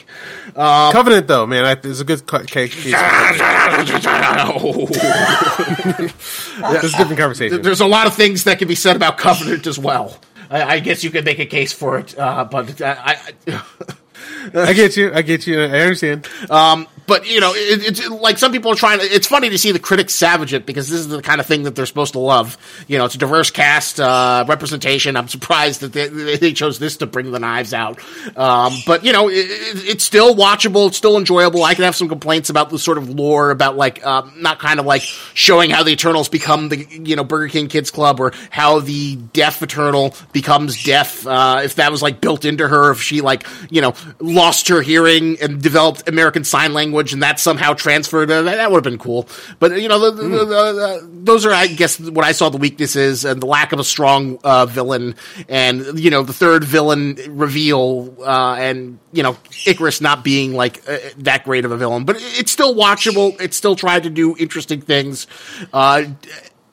Um, 0.55 0.91
Covenant, 0.91 1.27
though, 1.27 1.45
man, 1.45 1.63
I, 1.63 1.75
there's 1.75 2.01
a 2.01 2.03
good 2.03 2.27
case. 2.47 2.73
This 6.59 6.83
is 6.83 6.93
a 6.93 6.97
different 6.97 7.19
conversation. 7.19 7.61
There's 7.61 7.79
a 7.79 7.85
lot 7.85 8.07
of 8.07 8.15
things 8.15 8.43
that 8.43 8.59
can 8.59 8.67
be 8.67 8.75
said 8.75 8.97
about 8.97 9.17
Covenant 9.17 9.65
as 9.67 9.79
well. 9.79 10.19
I, 10.49 10.63
I 10.63 10.79
guess 10.79 11.03
you 11.03 11.11
could 11.11 11.23
make 11.23 11.39
a 11.39 11.45
case 11.45 11.71
for 11.71 11.99
it, 11.99 12.17
uh, 12.17 12.43
but 12.43 12.81
I, 12.81 13.17
I, 13.47 13.63
I 14.53 14.73
get 14.73 14.97
you. 14.97 15.13
I 15.13 15.21
get 15.21 15.47
you. 15.47 15.61
I 15.61 15.79
understand. 15.79 16.27
Um, 16.49 16.87
but 17.09 17.27
you 17.27 17.41
know, 17.41 17.53
it, 17.53 17.99
it's 17.99 18.07
like 18.07 18.37
some 18.37 18.51
people 18.51 18.71
are 18.71 18.75
trying 18.75 18.99
to. 18.99 19.05
It's 19.05 19.27
funny 19.27 19.49
to 19.49 19.57
see 19.57 19.71
the 19.71 19.79
critics 19.79 20.13
savage 20.13 20.53
it 20.53 20.65
because 20.65 20.87
this 20.87 20.99
is 20.99 21.07
the 21.09 21.21
kind 21.21 21.41
of 21.41 21.47
thing 21.47 21.63
that 21.63 21.75
they're 21.75 21.87
supposed 21.87 22.13
to 22.13 22.19
love. 22.19 22.57
You 22.87 22.99
know, 22.99 23.05
it's 23.05 23.15
a 23.15 23.17
diverse 23.17 23.49
cast 23.49 23.99
uh, 23.99 24.45
representation. 24.47 25.17
I'm 25.17 25.27
surprised 25.27 25.81
that 25.81 25.91
they, 25.91 26.07
they 26.37 26.53
chose 26.53 26.79
this 26.79 26.97
to 26.97 27.07
bring 27.07 27.31
the 27.31 27.39
knives 27.39 27.73
out. 27.73 27.99
Um, 28.37 28.73
but 28.85 29.03
you 29.03 29.11
know, 29.11 29.27
it, 29.27 29.33
it, 29.33 29.89
it's 29.89 30.03
still 30.03 30.35
watchable. 30.35 30.87
It's 30.87 30.97
still 30.97 31.17
enjoyable. 31.17 31.63
I 31.63 31.73
can 31.73 31.83
have 31.83 31.95
some 31.95 32.07
complaints 32.07 32.49
about 32.49 32.69
the 32.69 32.77
sort 32.77 32.99
of 32.99 33.09
lore 33.09 33.49
about 33.49 33.75
like 33.75 34.05
um, 34.05 34.33
not 34.37 34.59
kind 34.59 34.79
of 34.79 34.85
like 34.85 35.01
showing 35.33 35.71
how 35.71 35.83
the 35.83 35.91
Eternals 35.91 36.29
become 36.29 36.69
the 36.69 36.77
you 36.77 37.15
know 37.15 37.23
Burger 37.23 37.49
King 37.49 37.67
Kids 37.67 37.89
Club 37.89 38.19
or 38.19 38.33
how 38.51 38.79
the 38.79 39.15
deaf 39.15 39.63
Eternal 39.63 40.13
becomes 40.31 40.83
deaf. 40.83 41.25
Uh, 41.25 41.61
if 41.63 41.75
that 41.75 41.91
was 41.91 42.03
like 42.03 42.21
built 42.21 42.45
into 42.45 42.67
her, 42.67 42.91
if 42.91 43.01
she 43.01 43.21
like 43.21 43.47
you 43.71 43.81
know 43.81 43.95
lost 44.19 44.67
her 44.67 44.81
hearing 44.83 45.37
and 45.41 45.61
developed 45.61 46.07
American 46.07 46.43
Sign 46.43 46.73
Language 46.73 46.98
and 46.99 47.23
that 47.23 47.39
somehow 47.39 47.73
transferred, 47.73 48.29
uh, 48.29 48.43
that, 48.43 48.71
would 48.71 48.77
have 48.77 48.83
been 48.83 48.99
cool. 48.99 49.27
But 49.59 49.81
you 49.81 49.87
know, 49.87 49.99
the, 49.99 50.11
the, 50.11 50.29
the, 50.29 50.45
the, 50.45 51.09
those 51.11 51.45
are, 51.45 51.51
I 51.51 51.67
guess, 51.67 51.99
what 51.99 52.25
I 52.25 52.31
saw 52.31 52.49
the 52.49 52.57
weaknesses 52.57 53.25
and 53.25 53.41
the 53.41 53.45
lack 53.45 53.71
of 53.71 53.79
a 53.79 53.83
strong 53.83 54.39
uh, 54.43 54.65
villain, 54.65 55.15
and 55.47 55.99
you 55.99 56.09
know, 56.09 56.23
the 56.23 56.33
third 56.33 56.63
villain 56.63 57.17
reveal, 57.27 58.15
uh, 58.19 58.55
and 58.59 58.99
you 59.11 59.23
know, 59.23 59.33
Ikaris 59.65 60.01
not 60.01 60.23
being 60.23 60.53
like 60.53 60.87
uh, 60.89 60.97
that 61.17 61.43
great 61.43 61.65
of 61.65 61.71
a 61.71 61.77
villain, 61.77 62.05
but 62.05 62.17
it's 62.19 62.51
still 62.51 62.75
watchable. 62.75 63.39
It 63.39 63.53
still 63.53 63.75
tried 63.75 64.03
to 64.03 64.09
do 64.09 64.35
interesting 64.37 64.81
things, 64.81 65.27
uh, 65.73 66.03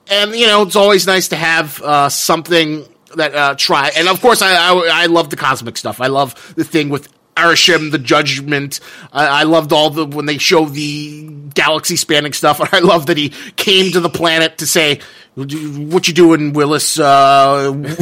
and 0.09 0.35
you 0.35 0.47
know, 0.47 0.63
it's 0.63 0.77
always 0.77 1.07
nice 1.07 1.29
to 1.29 1.37
have 1.37 1.81
uh, 1.83 2.09
something 2.09 2.85
that 3.15 3.35
uh, 3.35 3.55
try. 3.57 3.91
And 3.97 4.09
of 4.09 4.21
course, 4.21 4.43
I, 4.43 4.55
I 4.55 5.03
I 5.03 5.07
love 5.07 5.31
the 5.31 5.37
cosmic 5.37 5.77
stuff. 5.77 6.01
I 6.01 6.09
love 6.09 6.55
the 6.57 6.65
thing 6.65 6.89
with 6.89 7.09
Arishem, 7.37 7.91
the 7.91 7.99
Judgment. 7.99 8.81
I, 9.13 9.27
I 9.27 9.43
loved 9.45 9.73
all 9.73 9.91
the 9.91 10.07
when 10.07 10.27
they 10.27 10.39
show 10.39 10.65
the 10.65 11.29
galaxy 11.55 11.97
spanning 11.97 12.33
stuff. 12.33 12.61
And 12.67 12.69
I 12.73 12.79
love 12.81 13.07
that 13.07 13.17
he 13.17 13.31
came 13.57 13.93
to 13.93 14.01
the 14.01 14.09
planet 14.09 14.59
to 14.59 14.67
say, 14.67 15.01
"What 15.35 16.09
you 16.09 16.15
doing, 16.15 16.53
Willis? 16.53 16.99
Uh, 16.99 17.73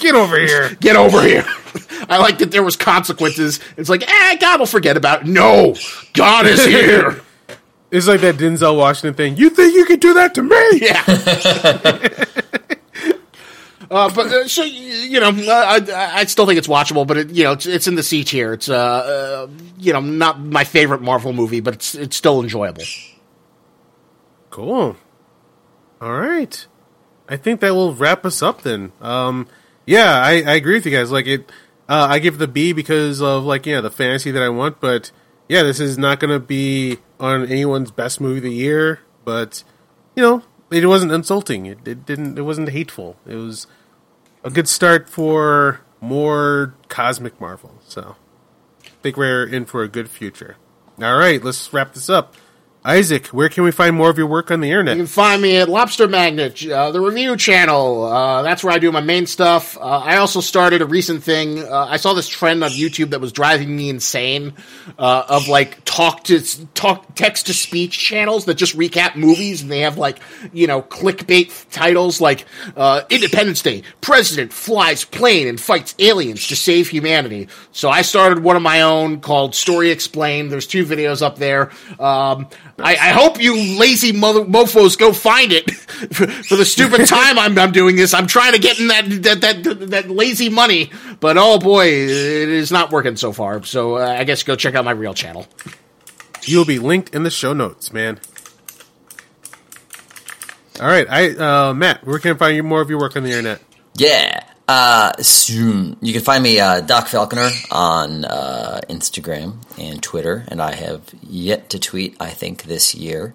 Get 0.00 0.14
over 0.14 0.38
here! 0.38 0.74
Get 0.80 0.96
over 0.96 1.22
here!" 1.22 1.44
I 2.08 2.18
like 2.18 2.38
that 2.38 2.50
there 2.50 2.62
was 2.62 2.76
consequences. 2.76 3.60
It's 3.76 3.88
like, 3.88 4.08
eh, 4.08 4.36
God 4.36 4.60
will 4.60 4.66
forget 4.66 4.96
about 4.96 5.22
it. 5.22 5.26
No, 5.28 5.76
God 6.14 6.46
is 6.46 6.64
here. 6.64 7.20
It's 7.90 8.06
like 8.06 8.20
that 8.20 8.36
Denzel 8.36 8.76
Washington 8.76 9.14
thing. 9.14 9.36
You 9.36 9.50
think 9.50 9.74
you 9.74 9.84
can 9.84 9.98
do 9.98 10.14
that 10.14 10.34
to 10.36 10.42
me? 10.42 10.80
Yeah. 10.80 12.56
Uh, 13.90 14.08
but 14.14 14.26
uh, 14.26 14.46
so 14.46 14.62
you 14.62 15.18
know, 15.18 15.30
I, 15.30 15.80
I, 16.20 16.24
still 16.26 16.46
think 16.46 16.58
it's 16.58 16.68
watchable, 16.68 17.04
but 17.04 17.16
it, 17.16 17.30
you 17.30 17.42
know, 17.42 17.52
it's, 17.52 17.66
it's 17.66 17.88
in 17.88 17.96
the 17.96 18.04
C 18.04 18.22
tier. 18.22 18.52
It's 18.52 18.68
uh, 18.68 18.76
uh, 18.76 19.48
you 19.78 19.92
know, 19.92 19.98
not 19.98 20.38
my 20.38 20.62
favorite 20.62 21.02
Marvel 21.02 21.32
movie, 21.32 21.58
but 21.58 21.74
it's 21.74 21.96
it's 21.96 22.16
still 22.16 22.40
enjoyable. 22.40 22.84
Cool. 24.50 24.96
All 26.00 26.12
right. 26.12 26.66
I 27.28 27.36
think 27.36 27.60
that 27.60 27.74
will 27.74 27.94
wrap 27.94 28.24
us 28.24 28.42
up 28.42 28.62
then. 28.62 28.92
Um, 29.00 29.48
yeah, 29.86 30.20
I, 30.20 30.34
I 30.42 30.54
agree 30.54 30.74
with 30.74 30.86
you 30.86 30.92
guys. 30.92 31.10
Like 31.10 31.26
it, 31.26 31.50
uh, 31.88 32.06
I 32.08 32.20
give 32.20 32.38
the 32.38 32.48
B 32.48 32.72
because 32.72 33.20
of 33.20 33.42
like 33.44 33.66
yeah 33.66 33.80
the 33.80 33.90
fantasy 33.90 34.30
that 34.30 34.42
I 34.42 34.50
want. 34.50 34.80
But 34.80 35.10
yeah, 35.48 35.64
this 35.64 35.80
is 35.80 35.98
not 35.98 36.20
going 36.20 36.32
to 36.32 36.38
be 36.38 36.98
on 37.18 37.44
anyone's 37.46 37.90
best 37.90 38.20
movie 38.20 38.38
of 38.38 38.44
the 38.44 38.52
year. 38.52 39.00
But 39.24 39.64
you 40.14 40.22
know, 40.22 40.42
it 40.70 40.86
wasn't 40.86 41.10
insulting. 41.10 41.66
It, 41.66 41.88
it 41.88 42.06
didn't. 42.06 42.38
It 42.38 42.42
wasn't 42.42 42.68
hateful. 42.68 43.16
It 43.26 43.34
was 43.34 43.66
a 44.42 44.50
good 44.50 44.68
start 44.68 45.08
for 45.08 45.80
more 46.00 46.74
cosmic 46.88 47.40
Marvel. 47.40 47.78
So 47.86 48.16
I 48.84 48.88
think 49.02 49.16
we're 49.16 49.44
in 49.46 49.66
for 49.66 49.82
a 49.82 49.88
good 49.88 50.08
future. 50.08 50.56
All 51.00 51.16
right, 51.16 51.42
let's 51.42 51.72
wrap 51.72 51.94
this 51.94 52.08
up. 52.08 52.34
Isaac, 52.82 53.26
where 53.26 53.50
can 53.50 53.64
we 53.64 53.72
find 53.72 53.94
more 53.94 54.08
of 54.08 54.16
your 54.16 54.26
work 54.26 54.50
on 54.50 54.60
the 54.60 54.68
internet? 54.68 54.96
You 54.96 55.02
can 55.02 55.06
find 55.06 55.42
me 55.42 55.58
at 55.58 55.68
Lobster 55.68 56.08
Magnet, 56.08 56.66
uh, 56.66 56.90
the 56.90 57.00
review 57.00 57.36
channel. 57.36 58.04
Uh, 58.04 58.40
that's 58.40 58.64
where 58.64 58.72
I 58.72 58.78
do 58.78 58.90
my 58.90 59.02
main 59.02 59.26
stuff. 59.26 59.76
Uh, 59.76 59.82
I 59.82 60.16
also 60.16 60.40
started 60.40 60.80
a 60.80 60.86
recent 60.86 61.22
thing. 61.22 61.58
Uh, 61.58 61.86
I 61.90 61.98
saw 61.98 62.14
this 62.14 62.26
trend 62.26 62.64
on 62.64 62.70
YouTube 62.70 63.10
that 63.10 63.20
was 63.20 63.32
driving 63.32 63.76
me 63.76 63.90
insane 63.90 64.54
uh, 64.98 65.24
of 65.28 65.46
like 65.46 65.84
talk 65.84 66.24
to 66.24 66.40
talk 66.72 67.14
text 67.16 67.46
to 67.46 67.54
speech 67.54 67.98
channels 67.98 68.46
that 68.46 68.54
just 68.54 68.74
recap 68.74 69.14
movies 69.14 69.60
and 69.60 69.70
they 69.70 69.80
have 69.80 69.98
like 69.98 70.18
you 70.52 70.66
know 70.66 70.80
clickbait 70.80 71.70
titles 71.70 72.18
like 72.18 72.46
uh, 72.76 73.02
Independence 73.10 73.60
Day, 73.60 73.82
President 74.00 74.54
flies 74.54 75.04
plane 75.04 75.48
and 75.48 75.60
fights 75.60 75.94
aliens 75.98 76.48
to 76.48 76.56
save 76.56 76.88
humanity. 76.88 77.48
So 77.72 77.90
I 77.90 78.00
started 78.00 78.42
one 78.42 78.56
of 78.56 78.62
my 78.62 78.80
own 78.80 79.20
called 79.20 79.54
Story 79.54 79.90
Explained. 79.90 80.50
There's 80.50 80.66
two 80.66 80.86
videos 80.86 81.20
up 81.20 81.36
there. 81.36 81.70
Um, 81.98 82.48
I, 82.82 82.92
I 82.92 83.08
hope 83.10 83.40
you 83.40 83.78
lazy 83.78 84.12
mother 84.12 84.44
mofos 84.44 84.98
go 84.98 85.12
find 85.12 85.52
it 85.52 85.70
for, 86.12 86.26
for 86.26 86.56
the 86.56 86.64
stupid 86.64 87.06
time 87.06 87.38
I'm, 87.38 87.58
I'm 87.58 87.72
doing 87.72 87.96
this. 87.96 88.14
I'm 88.14 88.26
trying 88.26 88.52
to 88.52 88.58
get 88.58 88.78
in 88.80 88.88
that 88.88 89.04
that 89.22 89.40
that 89.40 89.90
that 89.90 90.10
lazy 90.10 90.48
money, 90.48 90.90
but 91.20 91.36
oh 91.38 91.58
boy, 91.58 91.86
it 91.86 92.48
is 92.48 92.70
not 92.72 92.90
working 92.90 93.16
so 93.16 93.32
far. 93.32 93.62
So 93.64 93.96
uh, 93.96 94.06
I 94.18 94.24
guess 94.24 94.42
go 94.42 94.56
check 94.56 94.74
out 94.74 94.84
my 94.84 94.92
real 94.92 95.14
channel. 95.14 95.46
You'll 96.42 96.64
be 96.64 96.78
linked 96.78 97.14
in 97.14 97.22
the 97.22 97.30
show 97.30 97.52
notes, 97.52 97.92
man. 97.92 98.18
All 100.80 100.86
right, 100.86 101.06
I 101.10 101.30
uh, 101.68 101.74
Matt, 101.74 102.06
where 102.06 102.18
can 102.18 102.34
I 102.34 102.38
find 102.38 102.56
you 102.56 102.62
more 102.62 102.80
of 102.80 102.88
your 102.88 102.98
work 102.98 103.16
on 103.16 103.22
the 103.22 103.30
internet? 103.30 103.60
Yeah. 103.94 104.44
Uh, 104.72 105.10
soon. 105.20 105.96
You 106.00 106.12
can 106.12 106.22
find 106.22 106.44
me, 106.44 106.60
uh, 106.60 106.80
Doc 106.80 107.08
Falconer, 107.08 107.50
on 107.72 108.24
uh, 108.24 108.80
Instagram 108.88 109.56
and 109.76 110.00
Twitter, 110.00 110.44
and 110.46 110.62
I 110.62 110.76
have 110.76 111.02
yet 111.24 111.70
to 111.70 111.80
tweet, 111.80 112.16
I 112.20 112.30
think, 112.30 112.62
this 112.62 112.94
year. 112.94 113.34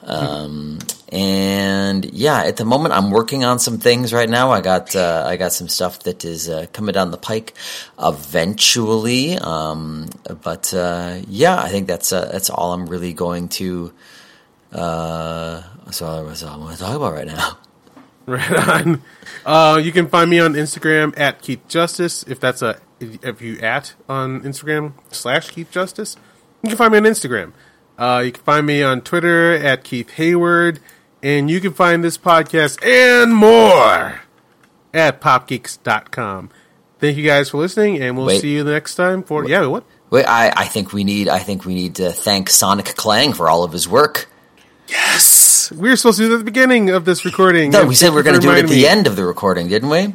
Um, 0.00 0.78
and 1.12 2.06
yeah, 2.06 2.44
at 2.44 2.56
the 2.56 2.64
moment, 2.64 2.94
I'm 2.94 3.10
working 3.10 3.44
on 3.44 3.58
some 3.58 3.76
things 3.76 4.14
right 4.14 4.26
now. 4.26 4.52
I 4.52 4.62
got 4.62 4.96
uh, 4.96 5.24
I 5.26 5.36
got 5.36 5.52
some 5.52 5.68
stuff 5.68 6.04
that 6.04 6.24
is 6.24 6.48
uh, 6.48 6.64
coming 6.72 6.94
down 6.94 7.10
the 7.10 7.18
pike 7.18 7.52
eventually. 7.98 9.36
Um, 9.36 10.08
but 10.42 10.72
yeah, 11.28 11.60
I 11.60 11.68
think 11.68 11.88
that's 11.88 12.08
that's 12.08 12.48
all 12.48 12.72
I'm 12.72 12.86
really 12.86 13.12
going 13.12 13.50
to. 13.60 13.92
So 14.72 15.62
I'm 15.92 15.92
going 15.92 16.34
to 16.34 16.78
talk 16.78 16.96
about 16.96 17.12
right 17.12 17.26
now. 17.26 17.58
Right 18.26 18.68
on. 18.86 19.02
Uh, 19.44 19.78
you 19.82 19.92
can 19.92 20.08
find 20.08 20.30
me 20.30 20.40
on 20.40 20.54
Instagram 20.54 21.12
at 21.18 21.42
Keith 21.42 21.60
Justice. 21.68 22.22
If 22.22 22.40
that's 22.40 22.62
a 22.62 22.80
if, 22.98 23.22
if 23.22 23.42
you 23.42 23.58
at 23.58 23.92
on 24.08 24.40
Instagram 24.40 24.94
slash 25.10 25.50
Keith 25.50 25.70
Justice, 25.70 26.16
you 26.62 26.70
can 26.70 26.78
find 26.78 26.92
me 26.92 26.98
on 26.98 27.04
Instagram. 27.04 27.52
Uh, 27.98 28.22
you 28.24 28.32
can 28.32 28.42
find 28.42 28.66
me 28.66 28.82
on 28.82 29.02
Twitter 29.02 29.52
at 29.52 29.84
Keith 29.84 30.10
Hayward, 30.12 30.80
and 31.22 31.50
you 31.50 31.60
can 31.60 31.74
find 31.74 32.02
this 32.02 32.16
podcast 32.16 32.82
and 32.82 33.34
more 33.34 34.22
at 34.94 35.20
popgeeks.com. 35.20 36.50
Thank 36.98 37.18
you 37.18 37.24
guys 37.24 37.50
for 37.50 37.58
listening, 37.58 38.00
and 38.00 38.16
we'll 38.16 38.26
Wait. 38.26 38.40
see 38.40 38.52
you 38.54 38.64
the 38.64 38.72
next 38.72 38.94
time 38.94 39.22
for 39.22 39.46
yeah. 39.46 39.66
What? 39.66 39.84
Wait, 40.10 40.24
I, 40.24 40.52
I 40.56 40.64
think 40.64 40.92
we 40.92 41.04
need 41.04 41.28
I 41.28 41.40
think 41.40 41.64
we 41.64 41.74
need 41.74 41.96
to 41.96 42.10
thank 42.10 42.48
Sonic 42.48 42.86
Clang 42.96 43.32
for 43.34 43.50
all 43.50 43.64
of 43.64 43.72
his 43.72 43.86
work. 43.86 44.30
Yes, 44.88 45.24
we 45.72 45.88
were 45.88 45.96
supposed 45.96 46.18
to 46.18 46.24
do 46.24 46.28
that 46.30 46.34
at 46.36 46.38
the 46.38 46.44
beginning 46.44 46.90
of 46.90 47.04
this 47.04 47.24
recording. 47.24 47.70
No, 47.70 47.84
we 47.86 47.94
said 47.94 48.10
we 48.10 48.16
were 48.16 48.22
going 48.22 48.40
to 48.40 48.40
do 48.40 48.50
it 48.52 48.64
at 48.64 48.68
the 48.68 48.74
me. 48.76 48.86
end 48.86 49.06
of 49.06 49.16
the 49.16 49.24
recording, 49.24 49.68
didn't 49.68 49.88
we? 49.90 50.14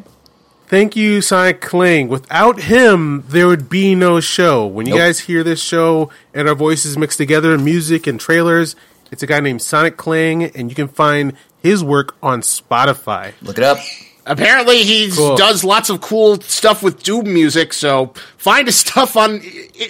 Thank 0.68 0.95
you, 0.95 1.22
Sonic 1.22 1.61
Kling. 1.61 2.10
Without 2.10 2.60
him, 2.61 3.24
there 3.30 3.48
would 3.48 3.69
be 3.69 3.95
no 3.95 4.19
show. 4.19 4.68
When 4.68 4.86
you 4.86 4.92
Nope. 4.94 5.00
guys 5.02 5.19
hear 5.22 5.44
this 5.44 5.61
show 5.61 6.11
and 6.34 6.48
our 6.48 6.53
voices 6.56 6.95
mixed 6.98 7.18
together, 7.18 7.58
music 7.58 8.06
and 8.06 8.19
trailers, 8.19 8.76
it's 9.11 9.24
a 9.24 9.28
guy 9.28 9.40
named 9.40 9.64
Sonic 9.64 9.98
Kling, 9.98 10.44
and 10.44 10.69
you 10.69 10.76
can 10.76 10.88
find 10.88 11.34
his 11.64 11.84
work 11.84 12.16
on 12.22 12.42
Spotify. 12.42 13.34
Look 13.42 13.58
it 13.58 13.64
up. 13.64 13.80
Apparently, 14.28 14.84
he 14.84 15.10
Cool. 15.10 15.36
does 15.38 15.64
lots 15.64 15.90
of 15.90 16.02
cool 16.02 16.40
stuff 16.42 16.84
with 16.84 17.02
Doom 17.02 17.34
music. 17.34 17.74
So 17.74 18.14
find 18.38 18.68
his 18.68 18.76
stuff 18.76 19.18
on 19.18 19.42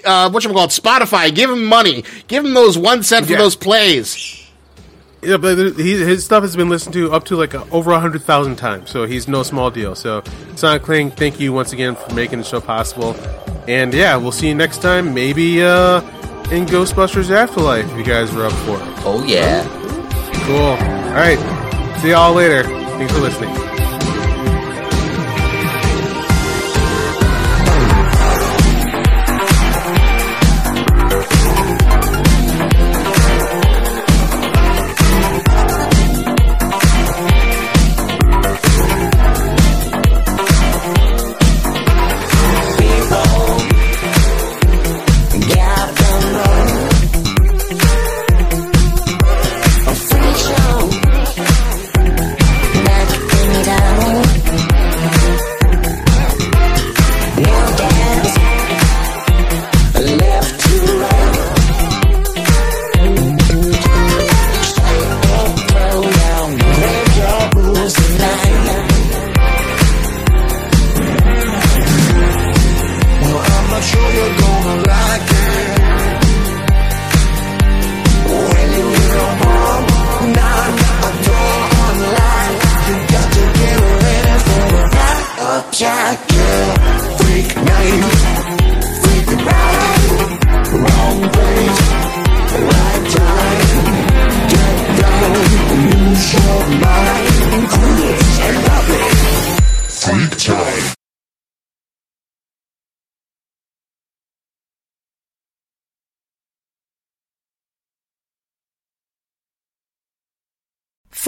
uh, 0.06 0.30
what 0.30 0.46
you 0.46 0.50
call 0.52 0.64
it, 0.64 0.70
Spotify. 0.70 1.36
Give 1.36 1.50
him 1.50 1.66
money. 1.66 2.06
Give 2.30 2.46
him 2.46 2.54
those 2.54 2.78
one 2.78 3.04
cent 3.04 3.26
for 3.26 3.34
Yeah. 3.34 3.40
those 3.40 3.58
plays. 3.58 4.39
Yeah, 5.22 5.38
but 5.38 5.58
he, 5.76 5.98
his 5.98 6.24
stuff 6.24 6.44
has 6.44 6.56
been 6.56 6.70
listened 6.70 6.94
to 6.94 7.12
up 7.12 7.26
to 7.26 7.36
like 7.36 7.54
a, 7.54 7.70
over 7.72 7.92
a 7.92 8.00
hundred 8.00 8.24
thousand 8.24 8.56
times, 8.56 8.90
so 8.90 9.06
he's 9.06 9.28
no 9.28 9.44
small 9.44 9.70
deal. 9.70 9.94
So, 9.96 10.24
Sonic 10.56 10.84
Kling, 10.84 11.12
thank 11.12 11.40
you 11.40 11.52
once 11.52 11.74
again 11.74 11.96
for 11.96 12.14
making 12.14 12.40
the 12.40 12.46
show 12.46 12.62
possible. 12.62 13.16
And 13.68 13.94
yeah, 13.94 14.16
we'll 14.16 14.32
see 14.32 14.48
you 14.48 14.56
next 14.56 14.82
time. 14.82 15.14
Maybe 15.14 15.62
uh, 15.62 16.02
in 16.52 16.66
Ghostbusters 16.66 17.32
Afterlife, 17.32 17.92
if 17.92 17.98
you 17.98 18.04
guys 18.04 18.34
are 18.34 18.46
up 18.46 18.54
for 18.54 18.78
it. 18.78 19.04
Oh 19.06 19.24
yeah. 19.28 19.64
Cool. 20.46 20.58
All 20.58 21.14
right. 21.14 21.98
See 22.02 22.10
y'all 22.12 22.34
later. 22.34 22.64
Thanks 22.64 23.14
for 23.14 23.20
listening. 23.20 23.79